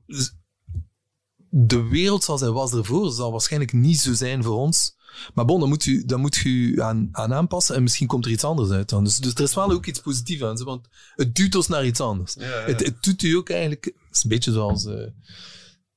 de 1.65 1.88
wereld 1.88 2.23
zoals 2.23 2.41
hij 2.41 2.49
was 2.49 2.73
ervoor 2.73 3.11
zal 3.11 3.31
waarschijnlijk 3.31 3.73
niet 3.73 3.99
zo 3.99 4.13
zijn 4.13 4.43
voor 4.43 4.55
ons. 4.55 4.95
Maar 5.34 5.45
bon, 5.45 5.59
dan 5.59 5.69
moet 5.69 5.85
u, 5.85 6.05
dan 6.05 6.19
moet 6.19 6.43
u 6.43 6.81
aan, 6.81 7.09
aan 7.11 7.34
aanpassen 7.34 7.75
en 7.75 7.84
misschien 7.84 8.07
komt 8.07 8.25
er 8.25 8.31
iets 8.31 8.43
anders 8.43 8.69
uit 8.69 8.89
dan. 8.89 9.03
Dus, 9.03 9.17
dus 9.17 9.34
er 9.34 9.43
is 9.43 9.55
wel 9.55 9.71
ook 9.71 9.85
iets 9.85 9.99
positiefs 9.99 10.43
aan, 10.43 10.63
want 10.63 10.88
het 11.15 11.35
duwt 11.35 11.55
ons 11.55 11.67
naar 11.67 11.85
iets 11.85 11.99
anders. 11.99 12.35
Het, 12.65 12.85
het 12.85 13.03
doet 13.03 13.21
u 13.23 13.35
ook 13.35 13.49
eigenlijk, 13.49 13.85
het 13.85 14.15
is 14.15 14.23
een 14.23 14.29
beetje 14.29 14.51
zoals 14.51 14.85
eh, 14.85 14.93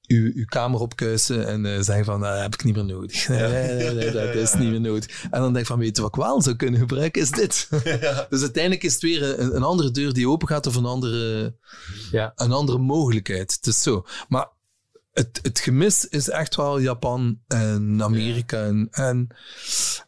uw, 0.06 0.32
uw 0.34 0.44
kamer 0.44 0.80
opkuisen 0.80 1.46
en 1.46 1.66
eh, 1.66 1.80
zeggen 1.82 2.04
van, 2.04 2.20
dat 2.20 2.40
heb 2.40 2.54
ik 2.54 2.64
niet 2.64 2.74
meer 2.74 2.84
nodig. 2.84 3.28
Nee, 3.28 3.38
nee, 3.48 3.74
nee, 3.76 3.94
nee, 3.94 4.12
dat 4.12 4.34
is 4.34 4.54
niet 4.54 4.70
meer 4.70 4.80
nodig. 4.80 5.22
En 5.22 5.40
dan 5.40 5.52
denk 5.52 5.56
ik 5.56 5.66
van, 5.66 5.78
weet 5.78 5.96
je 5.96 6.02
wat 6.02 6.16
ik 6.16 6.22
wel 6.22 6.42
zou 6.42 6.56
kunnen 6.56 6.80
gebruiken, 6.80 7.22
is 7.22 7.30
dit. 7.30 7.68
Dus 8.30 8.40
uiteindelijk 8.40 8.82
is 8.82 8.92
het 8.92 9.02
weer 9.02 9.40
een, 9.40 9.56
een 9.56 9.62
andere 9.62 9.90
deur 9.90 10.12
die 10.12 10.28
open 10.28 10.48
gaat 10.48 10.66
of 10.66 10.74
een 10.74 10.84
andere, 10.84 11.54
Ja. 12.10 12.32
een 12.34 12.52
andere 12.52 12.78
mogelijkheid. 12.78 13.52
Het 13.52 13.66
is 13.66 13.82
zo. 13.82 14.04
Maar 14.28 14.58
het, 15.20 15.38
het 15.42 15.59
gemis 15.59 16.09
is 16.09 16.28
echt 16.28 16.56
wel 16.56 16.80
Japan 16.80 17.40
en 17.47 18.02
Amerika 18.02 18.64
en, 18.64 18.88
en, 18.90 19.28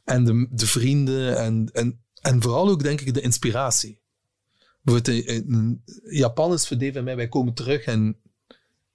en 0.05 0.25
de, 0.25 0.49
de 0.51 0.67
vrienden 0.67 1.39
en, 1.39 1.71
en, 1.73 2.05
en 2.21 2.43
vooral 2.43 2.69
ook 2.69 2.83
denk 2.83 3.01
ik 3.01 3.15
de 3.15 3.21
inspiratie. 3.21 4.01
In, 4.85 5.43
in 5.45 5.83
Japan 6.03 6.53
is 6.53 6.67
voor 6.67 6.79
Dave 6.79 6.99
en 6.99 7.05
mij, 7.05 7.17
wij 7.17 7.29
komen 7.29 7.55
terug 7.55 7.85
en 7.85 8.17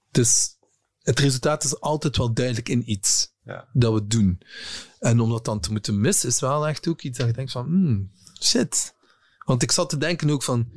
het, 0.07 0.17
is, 0.17 0.57
het 1.01 1.19
resultaat 1.19 1.63
is 1.63 1.79
altijd 1.79 2.17
wel 2.17 2.33
duidelijk 2.33 2.69
in 2.69 2.91
iets 2.91 3.33
Ja. 3.43 3.67
dat 3.73 3.93
we 3.93 4.07
doen. 4.07 4.41
En 4.99 5.19
om 5.19 5.29
dat 5.29 5.45
dan 5.45 5.59
te 5.59 5.71
moeten 5.71 6.01
missen, 6.01 6.29
is 6.29 6.39
wel 6.39 6.67
echt 6.67 6.87
ook 6.87 7.01
iets 7.01 7.17
dat 7.17 7.27
je 7.27 7.33
denkt 7.33 7.51
van, 7.51 7.65
hmm, 7.65 8.11
shit. 8.41 8.95
Want 9.45 9.63
ik 9.63 9.71
zat 9.71 9.89
te 9.89 9.97
denken 9.97 10.29
ook 10.29 10.43
van, 10.43 10.69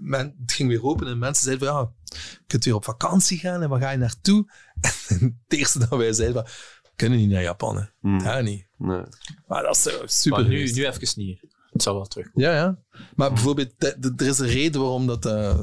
men, 0.00 0.34
het 0.40 0.52
ging 0.52 0.68
weer 0.68 0.82
open 0.84 1.06
en 1.06 1.18
mensen 1.18 1.44
zeiden 1.44 1.68
van, 1.68 1.76
ja, 1.76 1.92
je 2.38 2.44
kunt 2.46 2.64
weer 2.64 2.74
op 2.74 2.84
vakantie 2.84 3.38
gaan 3.38 3.62
en 3.62 3.68
waar 3.68 3.80
ga 3.80 3.90
je 3.90 3.98
naartoe? 3.98 4.50
Het 5.08 5.32
eerste 5.48 5.78
dat 5.78 5.88
wij 5.88 6.12
zeiden 6.12 6.36
van, 6.44 6.52
we 6.82 6.90
kunnen 6.96 7.18
niet 7.18 7.30
naar 7.30 7.42
Japan, 7.42 7.76
hè. 7.76 7.82
Hmm. 8.00 8.20
Ja, 8.20 8.40
niet. 8.40 8.66
Nee. 8.78 9.02
Maar 9.46 9.62
dat 9.62 9.76
is 9.76 9.82
zo 9.82 9.90
super 10.06 10.38
Maar 10.38 10.48
nu, 10.48 10.54
geweest. 10.56 10.74
nu 10.76 10.86
even 10.86 11.08
niet. 11.24 11.40
Het 11.70 11.82
zal 11.82 11.94
wel 11.94 12.06
terug. 12.06 12.30
Ja, 12.34 12.54
ja. 12.54 12.78
Maar 13.16 13.32
bijvoorbeeld, 13.32 13.72
de- 13.78 13.96
de- 13.98 14.12
er 14.16 14.26
is 14.26 14.38
een 14.38 14.46
reden 14.48 14.80
waarom 14.80 15.06
dat, 15.06 15.26
eh, 15.26 15.58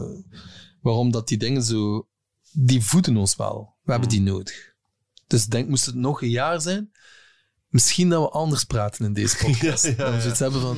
waarom 0.81 1.11
dat 1.11 1.27
die 1.27 1.37
dingen 1.37 1.63
zo... 1.63 2.07
Die 2.51 2.81
voeden 2.83 3.17
ons 3.17 3.35
wel. 3.35 3.75
We 3.83 3.91
hebben 3.91 4.09
die 4.09 4.21
nodig. 4.21 4.73
Dus 5.27 5.43
ik 5.43 5.51
denk, 5.51 5.69
moest 5.69 5.85
het 5.85 5.95
nog 5.95 6.21
een 6.21 6.29
jaar 6.29 6.61
zijn, 6.61 6.91
misschien 7.67 8.09
dat 8.09 8.21
we 8.21 8.29
anders 8.29 8.63
praten 8.63 9.05
in 9.05 9.13
deze 9.13 9.37
podcast. 9.45 9.83
Ja, 9.83 9.89
ja, 9.89 9.95
Dat 9.97 10.13
we 10.13 10.21
zoiets 10.21 10.39
hebben 10.39 10.61
van, 10.61 10.77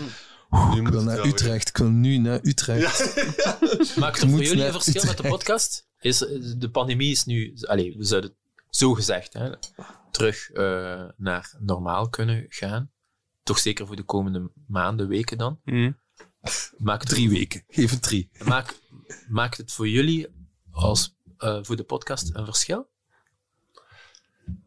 Nu 0.69 0.75
ik 0.75 0.81
moet 0.81 0.89
wil 0.91 1.05
het 1.05 1.17
naar. 1.17 1.25
Utrecht, 1.25 1.69
ik 1.69 1.77
wil 1.77 1.89
nu 1.89 2.17
naar 2.17 2.39
Utrecht. 2.51 3.15
Maakt 3.97 4.21
het 4.21 4.29
voor 4.29 4.43
jullie 4.43 4.65
een 4.65 4.71
verschil 4.71 5.05
met 5.05 5.17
de 5.17 5.27
podcast? 5.27 5.86
Is, 5.99 6.17
de 6.57 6.69
pandemie 6.71 7.11
is 7.11 7.25
nu, 7.25 7.57
allee, 7.61 7.97
we 7.97 8.03
zouden 8.03 8.35
zo 8.69 8.93
gezegd 8.93 9.33
hè, 9.33 9.51
terug 10.11 10.51
eh, 10.51 11.05
naar 11.17 11.55
normaal 11.59 12.09
kunnen 12.09 12.45
gaan. 12.49 12.91
Toch 13.43 13.59
zeker 13.59 13.87
voor 13.87 13.95
de 13.95 14.03
komende 14.03 14.51
maanden, 14.67 15.07
weken 15.07 15.37
dan. 15.37 15.59
Mhm. 15.63 15.91
Maakt 16.77 17.01
het, 17.01 17.09
Drie 17.09 17.29
weken. 17.29 17.63
Geef 17.67 17.91
het 17.91 18.01
drie. 18.01 18.29
maakt, 18.43 18.81
maakt 19.27 19.57
het 19.57 19.71
voor 19.71 19.87
jullie 19.87 20.27
als 20.71 21.15
eh, 21.37 21.59
voor 21.61 21.75
de 21.75 21.83
podcast 21.83 22.35
een 22.35 22.45
verschil? 22.45 22.89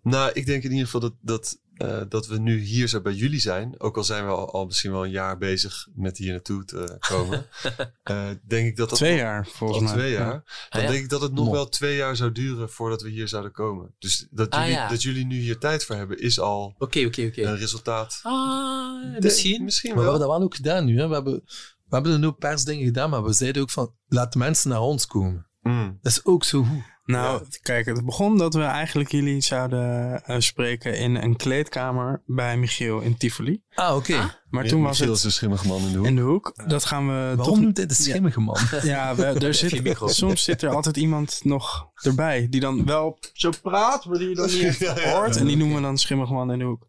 Nou, 0.03 0.33
ik 0.33 0.47
denk 0.47 0.63
in 0.63 0.71
ieder 0.71 0.85
geval 0.85 1.01
dat, 1.01 1.15
dat, 1.21 1.61
eh, 1.81 2.01
dat 2.09 2.27
we 2.27 2.39
nu 2.39 2.59
hier 2.59 2.89
zo 2.89 3.01
bij 3.01 3.13
jullie 3.13 3.41
zijn. 3.41 3.75
Ook 3.81 3.97
al 3.97 4.05
zijn 4.05 4.25
we 4.27 4.31
al, 4.33 4.53
al 4.53 4.65
misschien 4.67 4.91
wel 4.91 5.05
een 5.05 5.11
jaar 5.11 5.39
bezig 5.39 5.87
met 5.95 6.19
hier 6.19 6.31
naartoe 6.33 6.65
te 6.65 6.97
komen. 7.09 7.47
eh, 8.03 8.29
denk 8.47 8.67
ik 8.67 8.77
dat 8.77 8.89
dat 8.89 8.99
Twee 8.99 9.17
jaar, 9.17 9.47
volgens 9.47 9.83
mij. 9.85 9.93
twee 9.93 10.13
jaar. 10.13 10.27
Ja. 10.27 10.31
Dan 10.33 10.43
Ah, 10.71 10.83
ja? 10.83 10.89
denk 10.91 11.03
ik 11.05 11.09
dat 11.11 11.21
het 11.21 11.33
nog 11.33 11.47
Mo. 11.47 11.53
wel 11.53 11.69
twee 11.69 11.97
jaar 11.97 12.17
zou 12.17 12.33
duren 12.33 12.71
voordat 12.71 13.03
we 13.03 13.09
hier 13.11 13.29
zouden 13.29 13.53
komen. 13.53 13.95
Dus 13.99 14.27
dat 14.31 14.51
Ah, 14.51 14.61
jullie, 14.61 14.75
ja. 14.77 14.89
dat 14.89 15.03
jullie 15.03 15.25
nu 15.27 15.37
hier 15.39 15.59
tijd 15.59 15.85
voor 15.85 15.97
hebben, 15.97 16.19
is 16.19 16.41
al 16.41 16.75
Oké, 16.79 17.05
oké, 17.07 17.23
oké. 17.27 17.43
een 17.43 17.57
resultaat. 17.57 18.21
Ah, 18.23 19.03
De- 19.15 19.19
misschien. 19.21 19.65
Misschien 19.65 19.91
Maar 19.95 19.99
we 19.99 20.05
wel. 20.05 20.13
hebben 20.13 20.29
dat 20.29 20.39
wel 20.39 20.47
ook 20.47 20.55
gedaan 20.55 20.85
nu. 20.85 20.99
Hè. 20.99 21.09
We, 21.09 21.15
hebben, 21.15 21.35
we 21.45 21.95
hebben 21.95 22.13
een 22.13 22.25
hoop 22.25 22.39
persdingen 22.39 22.85
gedaan, 22.85 23.11
maar 23.11 23.25
we 23.25 23.33
zeiden 23.33 23.63
ook 23.63 23.71
van, 23.71 23.95
laat 24.09 24.33
de 24.33 24.39
mensen 24.39 24.71
naar 24.71 24.81
ons 24.81 25.07
komen. 25.07 25.47
Mm. 25.63 25.99
Dat 26.03 26.13
is 26.13 26.25
ook 26.25 26.45
zo 26.45 26.63
goed. 26.63 26.83
Nou, 27.11 27.43
kijk, 27.63 27.87
het 27.87 28.05
begon 28.05 28.39
dat 28.39 28.55
we 28.55 28.63
eigenlijk 28.63 29.11
jullie 29.11 29.41
zouden 29.41 30.23
eh, 30.25 30.37
spreken 30.39 30.99
in 30.99 31.17
een 31.17 31.37
kleedkamer 31.37 32.23
bij 32.27 32.57
Michiel 32.57 33.01
in 33.01 33.17
Tivoli. 33.17 33.63
Ah, 33.75 33.97
oké. 33.97 34.39
Maar 34.51 34.65
toen 34.65 34.83
was 34.83 34.99
Michiel 34.99 35.15
is 35.15 35.19
het 35.19 35.27
een 35.27 35.33
schimmige 35.33 35.67
man 35.67 35.81
in 35.81 35.93
de 35.93 35.99
hoek. 35.99 36.07
in 36.07 36.17
de 36.17 36.23
hoek. 36.23 36.53
Dat 36.67 36.85
gaan 36.85 37.07
we 37.07 37.13
Waarom 37.13 37.45
toch 37.45 37.61
noemt 37.61 37.77
hij 37.77 37.87
de 37.87 37.95
schimmige 37.95 38.41
man? 38.41 38.57
Ja, 38.83 39.15
we, 39.15 39.25
er 39.25 39.55
zit, 39.65 39.99
soms 40.05 40.45
zit 40.45 40.63
er 40.63 40.75
altijd 40.75 40.97
iemand 40.97 41.41
nog 41.45 41.89
erbij 41.95 42.47
die 42.51 42.61
dan 42.61 42.85
wel 42.85 43.19
zo 43.33 43.51
praat, 43.63 44.05
maar 44.05 44.19
die 44.19 44.29
je 44.29 44.35
dan 44.35 44.51
niet 44.51 44.87
hoort. 45.13 45.37
En 45.37 45.47
die 45.47 45.57
noemen 45.57 45.77
we 45.77 45.83
dan 45.83 45.99
schimmig 45.99 46.31
man 46.31 46.53
in 46.53 46.59
de 46.59 46.65
hoek. 46.65 46.87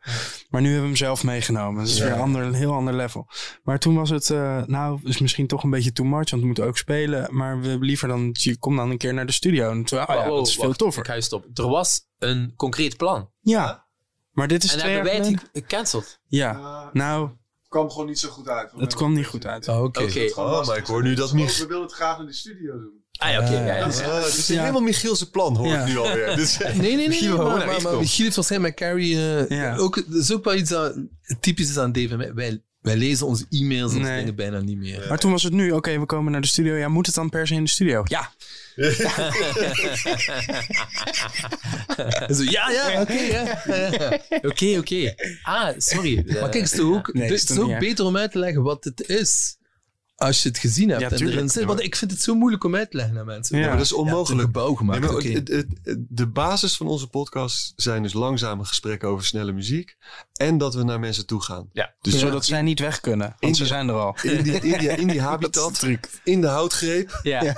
Maar 0.49 0.62
nu 0.62 0.68
hebben 0.68 0.82
we 0.84 0.88
hem 0.88 1.06
zelf 1.06 1.24
meegenomen. 1.24 1.84
Dat 1.84 1.94
is 1.94 1.99
weer 1.99 2.12
een, 2.12 2.20
ander, 2.20 2.41
een 2.41 2.53
heel 2.53 2.74
ander 2.74 2.94
level. 2.94 3.28
Maar 3.64 3.80
toen 3.80 3.95
was 3.95 4.10
het, 4.10 4.30
eh, 4.30 4.64
nou, 4.66 4.99
is 5.03 5.20
misschien 5.20 5.48
toch 5.48 5.64
een 5.64 5.70
beetje 5.70 5.91
too 5.91 6.06
much, 6.06 6.30
want 6.30 6.41
we 6.41 6.45
moeten 6.48 6.66
ook 6.66 6.78
spelen. 6.78 7.36
Maar 7.36 7.60
we 7.60 7.78
liever 7.80 8.08
dan, 8.08 8.30
je 8.34 8.58
kom 8.58 8.76
dan 8.76 8.90
een 8.90 8.98
keer 8.98 9.14
naar 9.14 9.26
de 9.26 9.32
studio. 9.32 9.72
En 9.72 9.84
toen, 9.84 9.99
oh 9.99 10.06
ja, 10.08 10.30
dat 10.30 10.48
is 10.48 10.56
veel 10.56 10.66
wacht, 10.66 10.78
toffer. 10.78 11.02
Ik 11.02 11.08
ga 11.08 11.14
je 11.16 11.22
stoppen. 11.22 11.52
Er 11.53 11.68
was 11.68 12.10
een 12.18 12.53
concreet 12.56 12.98
plan. 12.98 13.30
Ja, 13.40 13.90
maar 14.32 14.48
dit 14.48 14.64
is 14.64 14.74
en 14.74 14.80
twee 14.80 14.94
hebben 14.94 15.12
jaar 15.12 15.22
wij 15.22 15.30
het 15.32 15.40
geleden. 15.40 15.62
gecanceld. 15.70 16.20
Ja, 16.28 16.90
nou, 16.94 17.30
kwam 17.68 17.90
gewoon 17.90 18.08
niet 18.08 18.20
zo 18.20 18.30
goed 18.30 18.48
uit. 18.48 18.72
het 18.78 18.95
kwam 18.95 19.14
niet 19.14 19.26
goed 19.26 19.45
uit. 19.45 19.68
Ah, 19.68 19.84
oké. 19.84 20.02
Oké. 20.03 20.32
Oh, 20.36 20.66
maar 20.68 20.78
ik 20.78 20.86
hoor 20.86 21.03
nu 21.03 21.14
dat 21.14 21.32
We 21.32 21.38
Mich- 21.38 21.58
wilden 21.58 21.82
het 21.82 21.91
graag 21.91 22.20
in 22.20 22.26
de 22.26 22.34
studio 22.34 22.72
doen. 22.74 22.99
Ah 23.18 23.30
ja, 23.32 23.40
oké. 23.40 23.49
ja, 23.52 23.66
ja, 23.76 23.86
Ah, 23.86 23.94
ja. 23.95 24.14
het 24.22 24.38
is 24.38 24.48
Ja. 24.48 24.60
helemaal 24.60 24.82
Michiel's 24.82 25.24
plan, 25.30 25.56
hoor 25.56 25.68
Ja. 25.68 25.82
ik 25.82 25.88
nu 25.88 25.98
alweer. 25.98 26.36
Dus, 26.41 26.58
Nee, 26.58 26.74
nee, 26.76 26.95
nee. 26.95 27.08
Michiel 27.08 27.28
nee, 27.28 27.38
wou 27.38 27.66
maar, 27.66 27.82
maar. 27.82 27.95
Michiel 27.98 28.24
heeft 28.24 28.36
waarschijnlijk 28.36 28.80
met 28.80 28.90
Carrie... 28.90 29.16
eh, 29.16 29.58
Ja. 29.58 29.76
ook, 29.78 29.95
dat 29.95 30.22
is 30.22 30.32
ook 30.34 30.44
wel 30.44 30.56
iets 30.56 30.70
dat 30.70 30.95
typisch 31.40 31.70
is 31.70 31.78
aan 31.78 31.91
Dave. 31.91 32.18
mij. 32.18 32.34
Wij, 32.34 32.64
wij 32.82 32.95
lezen 32.98 33.28
onze 33.28 33.45
e-mails 33.49 33.94
en 33.94 34.02
Nee. 34.02 34.20
dingen 34.20 34.36
bijna 34.36 34.60
niet 34.60 34.78
meer. 34.78 35.06
Maar 35.10 35.20
toen 35.20 35.32
was 35.32 35.44
het 35.44 35.53
nu, 35.53 35.72
oké, 35.72 35.99
we 35.99 36.06
komen 36.06 36.32
naar 36.32 36.41
de 36.41 36.48
studio. 36.48 36.76
Ja, 36.76 36.88
moet 36.88 37.06
het 37.06 37.16
dan 37.16 37.30
per 37.30 37.48
se 37.48 37.53
in 37.53 37.64
de 37.64 37.70
studio? 37.70 38.02
Ja. 38.03 38.32
Zo, 42.35 42.43
ja, 42.43 42.69
ja, 42.72 43.02
oké. 43.02 43.14
ja. 43.14 43.61
Oké, 44.49 44.77
oké. 44.77 45.14
Ah, 45.43 45.73
sorry. 45.77 46.15
Maar 46.15 46.49
kijk, 46.49 46.53
het 46.53 46.56
is 46.64 46.72
toch 46.72 46.95
ook, 46.95 47.14
Nee, 47.14 47.23
het 47.23 47.31
is 47.34 47.39
is 47.41 47.56
toch 47.56 47.60
ook 47.65 47.69
erg. 47.69 47.80
beter 47.80 48.06
om 48.06 48.18
uit 48.18 48.31
te 48.31 48.39
leggen 48.39 48.61
wat 48.64 48.84
het 48.84 49.07
is. 49.10 49.57
Als 50.22 50.43
je 50.43 50.49
het 50.49 50.57
gezien 50.57 50.89
hebt. 50.89 51.02
Ja, 51.02 51.10
en 51.10 51.15
tuurlijk. 51.15 51.38
erin 51.38 51.49
zit. 51.49 51.64
Want 51.64 51.81
ik 51.81 51.95
vind 51.95 52.11
het 52.11 52.22
zo 52.22 52.35
moeilijk 52.35 52.64
om 52.64 52.76
uit 52.76 52.91
te 52.91 52.98
leggen 52.98 53.18
aan 53.18 53.26
mensen. 53.26 53.57
Ja. 53.57 53.68
maar 53.68 53.76
dat 53.77 53.85
is 53.85 53.93
onmogelijk. 53.93 54.41
gebouw 54.41 54.73
gemaakt. 54.73 54.99
Nee, 54.99 55.10
maar 55.10 55.18
oké. 55.19 55.30
het- 55.30 55.48
het- 55.48 55.68
het- 55.84 55.99
de 56.10 56.27
basis 56.27 56.77
van 56.77 56.88
onze 56.88 57.07
podcast 57.07 57.73
zijn 57.76 58.03
dus 58.03 58.14
langzame 58.14 58.65
gesprekken 58.65 59.10
over 59.10 59.26
snelle 59.26 59.52
muziek. 59.52 59.98
En 60.34 60.57
dat 60.57 60.76
we 60.76 60.84
naar 60.84 60.99
mensen 60.99 61.26
toe 61.26 61.41
gaan. 61.43 61.69
Ja. 61.73 61.93
Dus 62.02 62.19
Zodat 62.19 62.45
zij 62.45 62.61
niet 62.61 62.80
weg 62.80 62.99
kunnen, 62.99 63.35
want 63.39 63.57
ze 63.57 63.65
zijn 63.65 63.88
er 63.88 63.95
al. 63.95 64.15
in 64.23 64.43
die, 64.43 64.53
in 64.53 64.80
die, 64.80 64.89
in 64.89 65.19
habitat, 65.30 65.88
in 66.23 66.41
de 66.41 66.48
houtgreep. 66.48 67.19
Ja. 67.23 67.41
En 67.41 67.53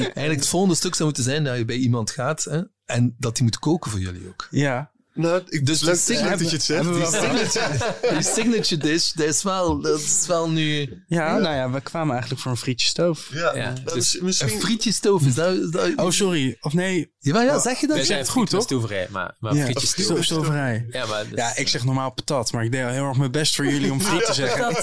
Eigenlijk 0.00 0.34
het 0.40 0.48
volgende 0.48 0.74
stuk 0.74 0.94
zou 0.94 1.04
moeten 1.04 1.24
zijn 1.24 1.44
dat 1.44 1.56
je 1.56 1.64
bij 1.64 1.76
iemand 1.76 2.10
gaat 2.10 2.44
hè, 2.44 2.60
en 2.84 3.14
dat 3.18 3.34
die 3.34 3.44
moet 3.44 3.58
koken 3.58 3.90
voor 3.90 4.00
jullie 4.00 4.28
ook. 4.28 4.48
Ja. 4.50 4.90
Nou, 5.14 5.42
ik, 5.48 5.66
dus 5.66 5.78
die 5.78 5.88
leuk, 5.88 5.96
signature- 5.98 6.28
leuk 6.30 6.38
dat 6.38 6.48
je 6.50 6.56
het 6.56 6.64
zegt. 6.64 6.84
we 6.86 6.92
Die 6.94 7.06
signature- 7.06 7.94
Die 8.14 8.22
signature 8.22 8.76
dish, 8.80 9.12
dat 9.12 9.26
is 9.26 9.42
wel, 9.42 9.80
dat 9.80 10.00
is 10.00 10.24
wel 10.26 10.50
nu... 10.50 11.02
Ja, 11.06 11.38
nou 11.38 11.54
ja, 11.54 11.70
we 11.70 11.80
kwamen 11.80 12.10
eigenlijk 12.12 12.42
voor 12.42 12.50
een 12.50 12.56
frietje 12.56 12.86
stoof. 12.86 13.28
Ja, 13.32 13.74
dus 13.84 13.94
is 13.94 14.14
Een 14.18 14.24
misschien... 14.24 14.60
frietjestoof, 14.60 15.22
is 15.26 15.34
dat... 15.34 15.54
is 15.56 15.70
dat 15.70 15.90
Oh, 15.96 16.10
sorry. 16.10 16.56
Of 16.60 16.72
nee. 16.72 17.12
ja, 17.18 17.42
ja, 17.42 17.58
zeg 17.58 17.80
je 17.80 17.86
dat? 17.86 17.96
Wij 17.96 18.04
zijn 18.04 18.18
het 18.18 18.28
goed, 18.28 18.50
toch? 18.50 18.90
maar, 19.10 19.36
maar 19.38 19.54
Ja, 19.54 19.64
frietjes 19.64 19.90
sto- 19.90 20.02
stover. 20.02 20.24
stoverij. 20.24 20.86
Ja, 20.90 21.06
maar 21.06 21.28
dat- 21.28 21.38
Ja, 21.38 21.56
ik 21.56 21.68
zeg 21.68 21.84
normaal 21.84 22.10
patat, 22.12 22.52
maar 22.52 22.64
ik 22.64 22.72
deed 22.72 22.84
al 22.84 22.90
heel 22.90 23.04
erg 23.08 23.16
mijn 23.16 23.30
best 23.30 23.54
voor 23.54 23.66
jullie 23.66 23.92
om 23.92 24.00
friet 24.00 24.24
te 24.24 24.34
zeggen. 24.34 24.60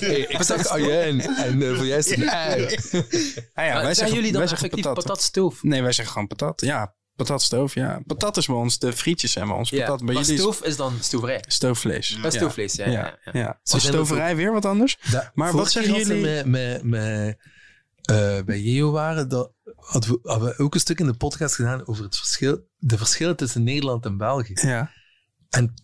Hey, 0.00 0.18
ik 0.18 0.28
Ik 0.28 0.42
zeg 0.42 0.66
ajijn 0.66 1.20
en 1.20 1.62
eh, 1.62 1.76
voor 1.76 1.86
jij 1.86 1.98
is 1.98 2.10
het. 2.10 2.18
Ah 3.54 3.66
ja, 3.66 3.72
Maar 3.72 3.82
wij 3.82 3.94
zijn 3.94 4.12
jullie 4.12 4.30
dan 4.30 4.40
wij 4.40 4.48
zeggen 4.48 4.68
effectief 4.68 4.84
patat. 4.84 5.04
patatstoof? 5.04 5.62
Nee, 5.62 5.82
wij 5.82 5.92
zeggen 5.92 6.12
gewoon 6.12 6.28
patat. 6.28 6.60
Ja, 6.60 6.94
patatstoof. 7.16 7.74
Ja, 7.74 8.00
patat 8.06 8.36
is 8.36 8.46
bij 8.46 8.56
ons. 8.56 8.78
De 8.78 8.92
frietjes 8.92 9.32
zijn 9.32 9.46
bij 9.46 9.56
ons 9.56 9.70
Ja, 9.70 9.78
patat. 9.78 9.96
Bij 9.96 10.06
maar 10.06 10.14
jullie 10.14 10.32
is 10.34 10.40
stoof 10.40 10.62
is 10.62 10.76
dan 10.76 10.94
stoverij. 11.00 11.44
stoofvlees. 11.46 12.18
Dat 12.22 12.32
is 12.32 12.38
stoofvlees, 12.38 12.74
ja. 12.74 12.84
ja, 12.86 12.92
Ja, 12.92 13.18
ja. 13.24 13.32
ja. 13.40 13.60
Ze 13.62 13.76
Is 13.76 13.82
zijn 13.82 13.94
stoverij 13.94 14.36
weer 14.36 14.52
wat 14.52 14.64
anders? 14.64 14.98
Maar 15.34 15.52
wat 15.52 15.70
zeggen 15.70 15.94
jullie? 15.94 16.22
we 16.22 16.28
Met, 16.28 16.46
met, 16.46 16.82
met, 16.82 17.38
eh, 18.02 18.42
bij 18.44 18.60
Jeo 18.60 18.90
waren, 18.90 19.28
dat 19.28 19.52
hadden 19.76 20.10
we, 20.10 20.18
hadden 20.22 20.48
we 20.48 20.58
ook 20.62 20.74
een 20.74 20.80
stuk 20.80 21.00
in 21.00 21.06
de 21.06 21.14
podcast 21.14 21.54
gedaan 21.54 21.86
over 21.86 22.04
het 22.04 22.16
verschil, 22.16 22.66
de 22.78 22.96
verschillen 22.98 23.36
tussen 23.36 23.62
Nederland 23.62 24.04
en 24.04 24.16
België. 24.16 24.52
Ja. 24.54 24.90
En 25.50 25.74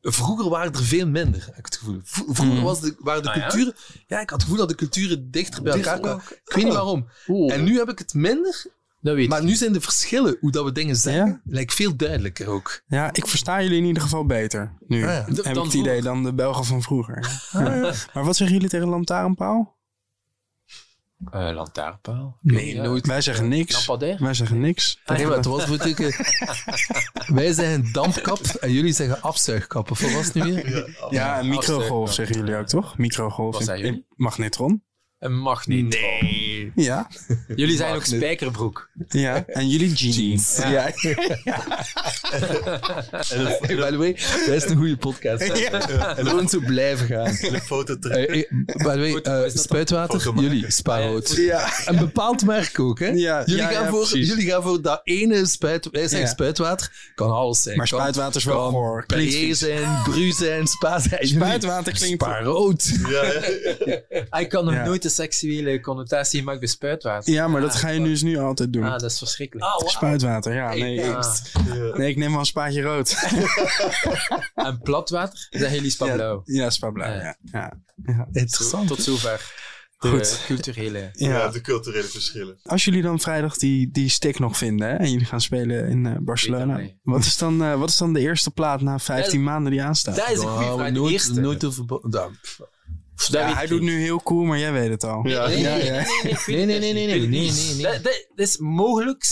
vroeger 0.00 0.48
waren 0.48 0.72
er 0.72 0.82
veel 0.84 1.06
minder, 1.08 1.44
heb 1.44 1.58
ik 1.58 1.64
het 1.64 1.76
gevoel. 1.76 2.00
Vroeger 2.04 2.44
Mm. 2.44 2.62
was 2.62 2.80
de, 2.80 2.94
waren 2.98 3.22
de 3.22 3.28
Ah, 3.30 3.36
ja? 3.36 3.48
culturen... 3.48 3.74
Ja? 4.06 4.20
ik 4.20 4.30
had 4.30 4.40
het 4.40 4.42
gevoel 4.42 4.56
dat 4.56 4.68
de 4.68 4.74
culturen 4.74 5.30
dichter 5.30 5.62
bij 5.62 5.72
elkaar 5.72 6.00
kwamen. 6.00 6.22
Ik 6.44 6.52
weet 6.54 6.64
niet 6.64 6.72
waarom. 6.72 7.08
Oeh, 7.28 7.54
En 7.54 7.64
nu 7.64 7.78
heb 7.78 7.88
ik 7.88 7.98
het 7.98 8.14
minder, 8.14 8.66
dat 9.04 9.14
weet 9.14 9.28
maar 9.28 9.38
ik. 9.40 9.44
nu 9.44 9.54
zijn 9.54 9.72
de 9.72 9.80
verschillen, 9.80 10.36
hoe 10.40 10.50
dat 10.50 10.64
we 10.64 10.72
dingen 10.72 10.96
zeggen, 10.96 11.26
Ja? 11.26 11.40
lijkt 11.44 11.74
veel 11.74 11.96
duidelijker 11.96 12.48
ook. 12.48 12.82
ja, 12.86 13.12
ik 13.12 13.26
versta 13.26 13.62
jullie 13.62 13.78
in 13.78 13.84
ieder 13.84 14.02
geval 14.02 14.26
beter 14.26 14.72
nu. 14.86 15.02
Ah, 15.06 15.08
ja. 15.10 15.24
Heb 15.42 15.56
ik 15.56 15.62
het 15.62 15.72
idee 15.74 16.02
dan 16.02 16.22
de 16.24 16.34
Belgen 16.34 16.64
van 16.64 16.82
vroeger. 16.82 17.18
Ja. 17.52 17.92
Maar 18.14 18.24
wat 18.24 18.36
zeggen 18.36 18.56
jullie 18.56 18.70
tegen 18.70 18.88
lantaarnpaal? 18.88 19.72
Eh, 21.30 21.50
lantaarnpaal? 21.54 22.38
Nee, 22.40 22.74
Ja. 22.74 22.82
nooit. 22.82 23.06
Wij 23.06 23.20
zeggen 23.20 23.48
niks. 23.48 23.72
Lampadair? 23.86 24.16
Wij 24.22 24.34
zeggen 24.34 24.60
niks. 24.60 25.00
Nee, 25.06 25.26
maar 25.26 25.36
het 25.36 25.44
was 25.44 25.70
ook, 25.70 25.78
eh, 25.80 26.18
Wij 27.36 27.52
zeggen 27.52 27.92
dampkap 27.92 28.38
en 28.40 28.72
jullie 28.72 28.92
zeggen 28.92 29.22
afzuigkap. 29.22 29.90
Of 29.90 30.00
wat 30.00 30.12
was 30.12 30.24
het 30.26 30.34
nu 30.34 30.42
weer? 30.54 31.06
Ja, 31.10 31.40
een 31.40 31.48
microgolf 31.48 32.12
zeggen 32.12 32.36
jullie 32.36 32.56
ook, 32.56 32.66
toch? 32.66 32.98
Microgolf. 32.98 33.58
Wat 33.66 33.78
in- 33.78 33.84
in 33.84 34.04
Magnetron. 34.16 34.82
Een 35.18 35.38
magneet. 35.38 35.88
Nee. 35.88 36.43
Ja. 36.74 37.08
Jullie 37.56 37.76
zijn 37.76 37.94
ook 37.94 38.04
spijkerbroek. 38.04 38.88
ja. 39.08 39.44
En 39.46 39.68
jullie 39.68 39.92
jeans. 39.92 40.56
Ja. 40.56 40.90
By 43.60 43.90
the 43.90 43.96
way, 43.96 44.16
dat 44.46 44.54
is 44.62 44.64
een 44.64 44.76
goede 44.76 44.96
podcast. 44.96 45.42
En 45.42 46.26
gewoon 46.26 46.48
zo 46.48 46.60
blijven 46.60 47.06
gaan. 47.06 47.26
En 47.36 47.54
een 47.54 47.60
foto. 47.60 47.94
Eh, 47.94 48.22
eh, 48.40 48.44
by 48.66 48.74
the 48.76 48.98
way, 48.98 49.14
eh, 49.14 49.50
spuitwater, 49.54 50.32
jullie, 50.40 50.70
spaarrood. 50.70 51.36
Ja. 51.36 51.72
Een 51.86 51.96
bepaald 51.98 52.44
merk 52.44 52.80
ook, 52.80 52.98
hè? 52.98 53.06
Ja, 53.08 53.42
jullie, 53.44 53.62
ja, 53.62 53.68
gaan 53.70 53.82
ja, 53.84 53.88
voor, 53.90 53.98
precies. 54.08 54.28
jullie 54.28 54.50
gaan 54.50 54.62
voor 54.62 54.82
dat 54.82 55.00
ene 55.04 55.46
spuit... 55.46 55.88
Wij 55.90 56.00
zeggen 56.02 56.20
Ja. 56.20 56.26
spuitwater, 56.26 57.12
kan 57.14 57.30
alles 57.30 57.62
zijn. 57.62 57.76
Maar 57.76 57.88
Kan- 57.88 57.98
spuitwater 57.98 58.36
is 58.36 58.44
wel 58.44 59.02
Perrier 59.06 59.30
vies. 59.30 59.58
zijn, 59.58 60.02
Bru 60.04 60.30
zijn, 60.32 60.66
Spa 60.66 60.98
zijn. 60.98 61.26
Spuitwater 61.26 61.92
klinkt... 61.92 62.22
Spaarrood. 62.22 62.90
Ja, 63.08 63.22
ik 64.40 64.48
kan 64.48 64.64
nog 64.64 64.84
nooit 64.84 65.02
de 65.02 65.08
seksuele 65.08 65.80
connotatie 65.80 66.42
maken 66.42 66.53
bij 66.58 66.68
spuitwater. 66.68 67.32
Ja, 67.32 67.48
maar 67.48 67.60
dat 67.60 67.74
ga 67.74 67.88
je 67.88 68.00
nu 68.00 68.08
dus 68.08 68.22
nu 68.22 68.38
altijd 68.38 68.72
doen. 68.72 68.84
Ah, 68.84 68.90
dat 68.98 69.10
is 69.10 69.18
verschrikkelijk. 69.18 69.66
Spuitwater, 69.86 70.54
ja. 70.54 70.74
Nee, 70.74 71.04
Ah. 71.14 71.34
ik, 71.88 71.96
nee, 71.96 72.08
ik 72.10 72.16
neem 72.16 72.30
wel 72.30 72.38
een 72.38 72.46
spaatje 72.46 72.82
rood. 72.82 73.16
En 74.54 74.80
platwater, 74.82 75.46
zeggen 75.50 75.74
jullie 75.74 75.90
spa 75.90 76.14
blauw. 76.14 76.42
Ja, 76.44 76.70
spa 76.70 76.90
blauw, 76.90 77.12
Ja. 77.14 77.36
ja. 77.52 77.72
ja. 78.04 78.28
Interessant. 78.32 78.88
Tot 78.88 79.02
zover 79.02 79.52
de 79.98 80.08
Goed. 80.10 80.42
culturele... 80.46 81.10
Ja, 81.12 81.28
Ja. 81.28 81.48
de 81.48 81.60
culturele 81.60 82.04
verschillen. 82.08 82.58
Als 82.62 82.84
jullie 82.84 83.02
dan 83.02 83.20
vrijdag 83.20 83.56
die, 83.56 83.90
die 83.90 84.08
stick 84.08 84.38
nog 84.38 84.56
vinden 84.56 84.88
hè, 84.88 84.94
en 84.94 85.10
jullie 85.10 85.26
gaan 85.26 85.40
spelen 85.40 85.88
in 85.88 86.06
eh, 86.06 86.12
Barcelona, 86.20 86.76
dat 86.76 86.90
wat 87.02 87.24
is, 87.24 87.36
dan, 87.36 87.62
eh, 87.62 87.78
wat 87.78 87.88
is 87.88 87.96
dan 87.96 88.12
de 88.12 88.20
eerste 88.20 88.50
plaat 88.50 88.80
na 88.80 88.98
15 88.98 89.38
Ja, 89.38 89.44
maanden 89.44 89.72
die 89.72 89.82
aanstaat? 89.82 90.16
Dat 90.16 90.30
is 90.30 90.38
een 90.38 90.48
goede 90.48 90.72
vraag. 90.74 90.86
De 90.86 90.92
nooit, 90.92 91.12
eerste. 91.12 91.40
nooit 91.40 91.64
over... 91.64 91.84
Nou. 93.16 93.30
Dat 93.30 93.50
Ja, 93.50 93.54
hij 93.54 93.66
doet 93.66 93.80
nu 93.80 94.00
heel 94.00 94.22
cool, 94.22 94.44
maar 94.44 94.58
jij 94.58 94.72
weet 94.72 94.90
het 94.90 95.04
al. 95.04 95.26
Ja. 95.28 95.46
Nee, 95.46 95.58
Ja, 95.58 95.76
nee, 95.76 95.84
ja. 95.84 95.92
nee, 96.46 96.66
nee, 96.66 96.78
Nee, 96.92 97.06
nee, 97.06 97.20
het 97.20 97.28
nee. 97.30 97.82
Dat, 97.82 97.92
dat, 97.92 98.26
dat 98.34 98.46
is 98.46 98.56
mogelijk 98.58 99.24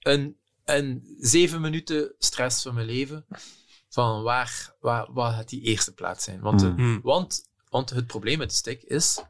een, 0.00 0.36
een 0.64 1.16
zeven 1.18 1.60
minuten 1.60 2.14
stress 2.18 2.62
van 2.62 2.74
mijn 2.74 2.86
leven. 2.86 3.26
Van 3.88 4.22
waar, 4.22 4.74
waar, 4.80 5.12
waar 5.12 5.32
gaat 5.32 5.48
die 5.48 5.60
eerste 5.62 5.94
plaats 5.94 6.24
zijn? 6.24 6.40
Want, 6.40 6.60
de- 6.60 6.66
Hmm. 6.66 7.00
want, 7.02 7.48
want 7.68 7.90
het 7.90 8.06
probleem 8.06 8.38
met 8.38 8.50
de 8.50 8.56
stick 8.56 8.82
is, 8.82 9.22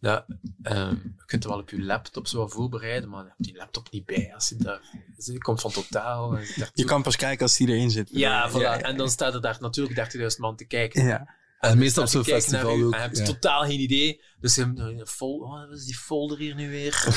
Ja, 0.00 0.26
ehm, 0.62 0.90
je 0.94 1.22
kunt 1.26 1.44
er 1.44 1.50
wel 1.50 1.58
op 1.58 1.70
je 1.70 1.82
laptop 1.82 2.26
zo 2.26 2.38
wat 2.38 2.52
voorbereiden, 2.52 3.08
maar 3.10 3.22
je 3.22 3.28
hebt 3.28 3.42
die 3.44 3.56
laptop 3.56 3.90
niet 3.90 4.04
bij. 4.06 4.30
Als 4.34 4.48
je 4.48 4.56
daar, 4.56 4.80
als 5.16 5.26
je 5.26 5.38
komt 5.38 5.60
van 5.60 5.70
totaal. 5.70 6.38
je 6.74 6.84
kan 6.84 7.02
pas 7.02 7.16
kijken 7.16 7.42
als 7.42 7.56
die 7.56 7.68
erin 7.68 7.90
zit. 7.90 8.08
Ja, 8.12 8.50
voilà. 8.50 8.54
Ja, 8.54 8.80
En 8.80 8.96
dan 8.96 9.10
staat 9.10 9.34
er 9.34 9.40
daar 9.40 9.56
natuurlijk 9.60 10.12
30.000 10.12 10.26
man 10.38 10.56
te 10.56 10.64
kijken. 10.64 11.04
ja. 11.04 11.34
En 11.70 11.78
meestal 11.78 12.02
op 12.02 12.08
zo'n 12.08 12.24
festival 12.24 12.70
ook. 12.70 12.92
En 12.92 12.98
je 12.98 13.04
hebt 13.04 13.18
ja. 13.18 13.24
totaal 13.24 13.62
geen 13.62 13.80
idee. 13.80 14.22
Dus 14.40 14.54
je 14.54 14.60
hebt 14.60 15.20
oh, 15.20 15.68
wat 15.68 15.78
is 15.78 15.84
die 15.84 15.96
folder 15.96 16.38
hier 16.38 16.54
nu 16.54 16.70
weer? 16.70 16.92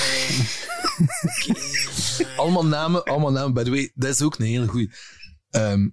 Eh, 1.48 2.20
eh. 2.20 2.38
Allemaal 2.38 2.66
namen, 2.66 3.04
allemaal 3.04 3.32
namen. 3.32 3.54
By 3.54 3.64
the 3.64 3.70
way, 3.70 3.92
dat 3.96 4.10
is 4.10 4.22
ook 4.22 4.40
een 4.40 4.46
hele 4.46 4.68
goeie. 4.68 4.92
Ehm, 5.50 5.90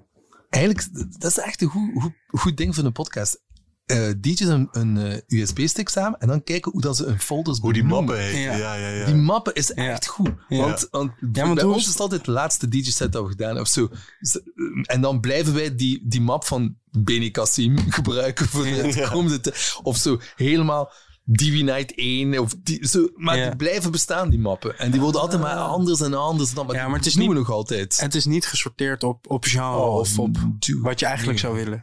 eigenlijk, 0.51 0.89
dat 1.19 1.31
is 1.31 1.39
echt 1.39 1.63
een 1.63 1.69
goed, 1.69 2.03
goed, 2.03 2.13
goed 2.27 2.57
ding 2.57 2.75
voor 2.75 2.85
een 2.85 2.93
podcast. 2.93 3.44
Eh 3.87 4.09
DJ's 4.21 4.41
een, 4.41 4.69
een 4.73 4.97
eh, 4.97 5.19
USB-stick 5.41 5.89
samen 5.89 6.19
en 6.21 6.29
dan 6.29 6.43
kijken 6.43 6.73
hoe 6.73 6.81
dat 6.81 6.97
ze 6.97 7.05
hun 7.05 7.21
folders 7.21 7.59
Hoe 7.59 7.73
die 7.73 7.85
mappen 7.85 8.19
heet. 8.21 8.43
Ja. 8.45 8.55
Ja, 8.57 8.75
ja, 8.75 8.89
ja. 8.89 9.05
Die 9.05 9.15
mappen 9.15 9.55
is 9.55 9.73
Ja. 9.75 9.75
echt 9.91 10.07
goed. 10.07 10.31
Ja. 10.49 10.59
Want, 10.59 10.89
want, 10.91 11.13
want 11.21 11.55
bij 11.55 11.65
ons 11.65 11.77
is- 11.77 11.83
is 11.83 11.89
het 11.93 12.01
altijd 12.01 12.25
de 12.25 12.31
laatste 12.31 12.69
DJ-set 12.69 13.13
dat 13.13 13.23
we 13.23 13.29
gedaan 13.29 13.47
hebben. 13.47 13.63
Of 13.65 13.69
zo. 13.71 13.89
Z- 14.21 14.37
En 14.83 15.01
dan 15.01 15.21
blijven 15.21 15.55
wij 15.55 15.75
die, 15.75 16.03
die 16.09 16.21
map 16.21 16.45
van 16.45 16.77
Beni 16.91 17.31
Kassim 17.31 17.79
gebruiken 17.99 18.47
voor 18.47 18.63
de 18.65 19.09
komende 19.13 19.41
tijd. 19.41 19.79
Of 19.83 19.97
zo 19.97 20.21
helemaal 20.37 20.93
Divi 21.27 21.63
Night 21.63 21.93
1. 21.95 22.39
Of 22.39 22.55
die, 22.63 22.87
zo. 22.89 23.09
Maar 23.15 23.37
Ja. 23.37 23.47
die 23.47 23.57
blijven 23.57 23.91
bestaan, 23.91 24.31
die 24.31 24.39
mappen. 24.39 24.79
En 24.79 24.91
die 24.91 25.01
worden 25.01 25.21
altijd 25.21 25.41
maar 25.41 25.57
anders 25.57 26.01
en 26.01 26.15
anders. 26.15 26.55
Dan, 26.55 26.67
maar 26.67 26.75
Ja, 26.75 26.87
maar 26.89 26.97
het 26.97 27.07
is 27.07 27.15
niet- 27.15 27.31
nog 27.33 27.51
altijd. 27.51 27.97
Het 28.01 28.15
is 28.15 28.25
niet 28.25 28.47
gesorteerd 28.47 29.03
op, 29.03 29.31
op 29.31 29.45
genre 29.45 29.77
Oh, 29.81 29.95
of 29.95 30.19
op 30.19 30.37
dude. 30.59 30.81
wat 30.81 31.01
je 31.01 31.07
eigenlijk 31.07 31.39
zou 31.39 31.55
willen. 31.55 31.83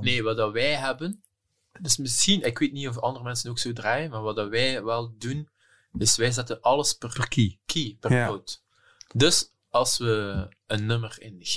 Nee, 0.00 0.22
wat 0.22 0.36
dat 0.36 0.52
wij 0.52 0.74
hebben, 0.74 1.20
dus 1.80 1.96
misschien, 1.96 2.42
ik 2.42 2.58
weet 2.58 2.72
niet 2.72 2.88
of 2.88 2.98
andere 2.98 3.24
mensen 3.24 3.50
ook 3.50 3.58
zo 3.58 3.72
draaien, 3.72 4.10
maar 4.10 4.22
wat 4.22 4.36
dat 4.36 4.48
wij 4.48 4.82
wel 4.84 5.14
doen, 5.18 5.48
is 5.98 6.16
wij 6.16 6.30
zetten 6.30 6.60
alles 6.60 6.92
per, 6.92 7.12
Per 7.12 7.28
key. 7.28 7.58
key, 7.66 7.96
per 8.00 8.12
Ja. 8.12 8.26
noot. 8.26 8.62
Dus 9.14 9.52
als 9.70 9.98
we 9.98 10.46
een 10.66 10.86
nummer 10.86 11.16
in 11.18 11.36
G, 11.40 11.54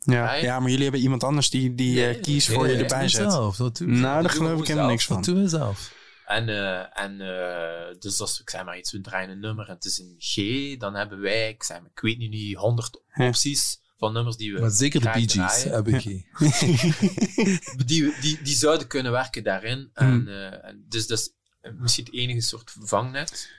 Ja. 0.00 0.34
Ja, 0.34 0.58
maar 0.60 0.68
jullie 0.68 0.82
hebben 0.82 1.00
iemand 1.00 1.24
anders 1.24 1.50
die, 1.50 1.74
die 1.74 1.94
Nee, 1.94 2.14
eh, 2.14 2.22
keys 2.22 2.46
nee, 2.48 2.56
voor 2.56 2.68
je 2.68 2.76
erbij 2.76 3.00
Dat 3.00 3.10
zet. 3.10 3.18
doen 3.20 3.28
we 3.28 3.34
zelf. 3.34 3.56
Dat 3.56 3.76
doen 3.76 3.88
we 3.88 3.94
Nou, 3.94 4.22
daar 4.22 4.30
geloof 4.30 4.60
ik 4.60 4.66
helemaal 4.66 4.88
niks 4.88 5.06
Dat 5.06 5.24
van. 5.24 5.34
doen 5.34 5.42
we 5.42 5.48
zelf. 5.48 5.94
en, 6.26 6.48
eh, 6.48 7.00
en 7.02 7.20
eh, 7.20 7.94
dus 7.98 8.20
als 8.20 8.40
ik 8.40 8.50
zeg 8.50 8.64
maar 8.64 8.78
iets, 8.78 8.92
we 8.92 9.00
draaien 9.00 9.30
een 9.30 9.40
nummer 9.40 9.68
en 9.68 9.74
het 9.74 9.84
is 9.84 9.98
in 9.98 10.14
G, 10.18 10.34
dan 10.78 10.94
hebben 10.94 11.20
wij, 11.20 11.48
ik 11.48 11.62
zeg 11.62 11.80
maar, 11.80 11.90
ik 11.94 12.00
weet 12.00 12.18
nu 12.18 12.28
niet, 12.28 12.56
100 12.56 13.00
Ja. 13.14 13.26
opties 13.28 13.80
van 14.06 14.14
nummers 14.14 14.36
die 14.36 14.52
we 14.54 14.60
Maar 14.60 14.70
zeker 14.70 15.00
de 15.00 15.10
Bee 15.10 15.28
Gees 15.28 15.62
draaien. 15.62 16.00
key. 16.02 16.26
die, 17.86 18.14
die, 18.20 18.42
die 18.42 18.56
zouden 18.56 18.86
kunnen 18.86 19.12
werken 19.12 19.44
daarin. 19.44 19.90
Hmm. 19.94 20.08
En, 20.12 20.28
eh, 20.28 20.68
en 20.68 20.84
dus 20.88 21.06
dat 21.06 21.18
is 21.18 21.32
eh, 21.60 21.72
misschien 21.76 22.04
het 22.04 22.14
enige 22.14 22.40
soort 22.40 22.72
vangnet. 22.80 23.50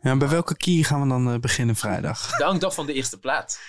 Ja, 0.00 0.16
bij 0.16 0.28
welke 0.28 0.56
key 0.56 0.82
gaan 0.82 1.02
we 1.02 1.08
dan 1.08 1.32
eh, 1.32 1.38
beginnen 1.40 1.76
vrijdag? 1.76 2.30
Dat 2.38 2.48
hangt 2.48 2.64
af 2.64 2.74
van 2.74 2.86
de 2.86 2.92
eerste 2.92 3.18
plaat. 3.18 3.60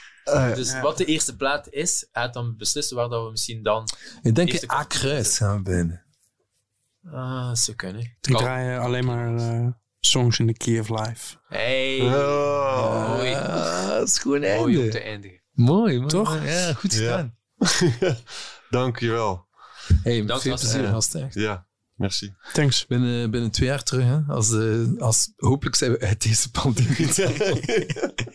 Dus 0.56 0.72
Ja. 0.72 0.82
wat 0.82 0.98
de 0.98 1.06
eerste 1.06 1.36
plaat 1.36 1.70
is, 1.70 2.08
gaat 2.12 2.34
dan 2.34 2.58
beslissen 2.58 2.96
waar 2.96 3.10
dat 3.10 3.26
we 3.26 3.32
misschien 3.32 3.64
dan... 3.64 3.88
Ik 4.22 4.36
denk 4.36 4.50
in 4.52 4.72
A-kruis 4.72 5.38
gaan 5.38 5.56
we 5.58 5.62
binnen. 5.62 6.04
Ah, 7.12 7.56
ze 7.56 7.76
kunnen. 7.76 8.02
Ik 8.02 8.18
kan. 8.22 8.36
draai 8.36 8.76
eh, 8.76 8.84
alleen 8.84 9.06
maar 9.06 9.32
songs 10.00 10.40
in 10.40 10.48
the 10.48 10.54
key 10.54 10.80
of 10.80 10.90
life. 10.90 11.36
Hey, 11.48 12.00
Oh. 12.02 13.08
mooi. 13.10 13.34
Ah, 13.34 13.88
dat 13.88 14.08
is 14.08 14.18
gewoon 14.20 14.40
mooi 14.40 14.58
om 14.58 14.66
einde. 14.68 14.88
te 14.90 15.00
eindigen. 15.00 15.42
Mooi, 15.54 15.96
mooi. 15.98 16.08
Toch? 16.10 16.38
Ja, 16.46 16.74
goed 16.74 16.94
Ja. 16.94 17.00
gedaan. 17.00 17.36
Dankjewel. 18.70 19.46
Hey, 20.04 20.26
Dank 20.26 20.42
veel 20.42 20.56
plezier, 20.58 20.84
eh, 20.86 20.92
gast. 20.92 21.16
echt. 21.16 21.34
Ja, 21.34 21.66
merci. 21.96 22.34
Thanks. 22.54 22.86
Binnen, 22.86 23.32
binnen 23.32 23.52
twee 23.52 23.68
jaar 23.70 23.84
terug, 23.84 24.04
hè, 24.06 24.34
als, 24.34 24.52
eh, 24.54 25.02
als, 25.02 25.34
hopelijk 25.38 25.76
zijn 25.76 25.92
we 25.92 26.00
uit 26.00 26.22
deze 26.24 26.52
pandemie. 26.52 27.06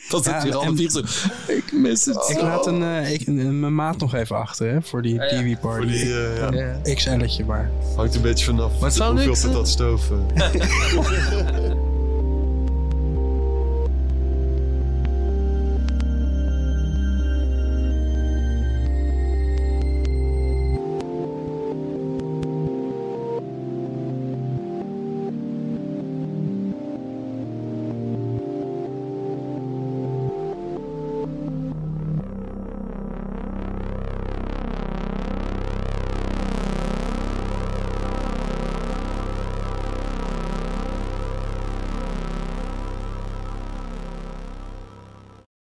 Dat 0.09 0.25
Ja, 0.25 0.41
zit 0.41 0.43
hier 0.43 0.55
alle 0.57 0.77
vier 0.77 0.91
zo. 0.91 1.03
Ik 1.53 1.73
mis 1.73 2.05
het. 2.05 2.29
Ik 2.29 2.41
laat 2.41 2.67
een, 2.67 2.83
eh, 2.83 3.13
ik, 3.13 3.27
een- 3.27 3.61
mijn 3.61 3.75
maat 3.75 3.99
nog 3.99 4.15
even 4.15 4.37
achter 4.37 4.71
hè, 4.73 4.83
voor 4.83 5.03
die 5.03 5.15
Ja, 5.15 5.25
ja. 5.25 5.29
TV 5.43 5.59
party. 5.61 5.77
Voor 5.83 5.87
die, 5.87 6.03
eh, 6.25 6.37
ja. 6.39 6.53
Ja. 6.53 6.95
XL'tje 6.95 7.45
maar. 7.45 7.71
Hangt 7.97 8.15
een 8.15 8.23
beetje 8.23 8.45
vanaf 8.45 8.81
Maar 8.81 9.09
hoeveel 9.11 9.37
hè? 9.49 9.53
dat 9.53 9.69
stoven. 9.69 10.27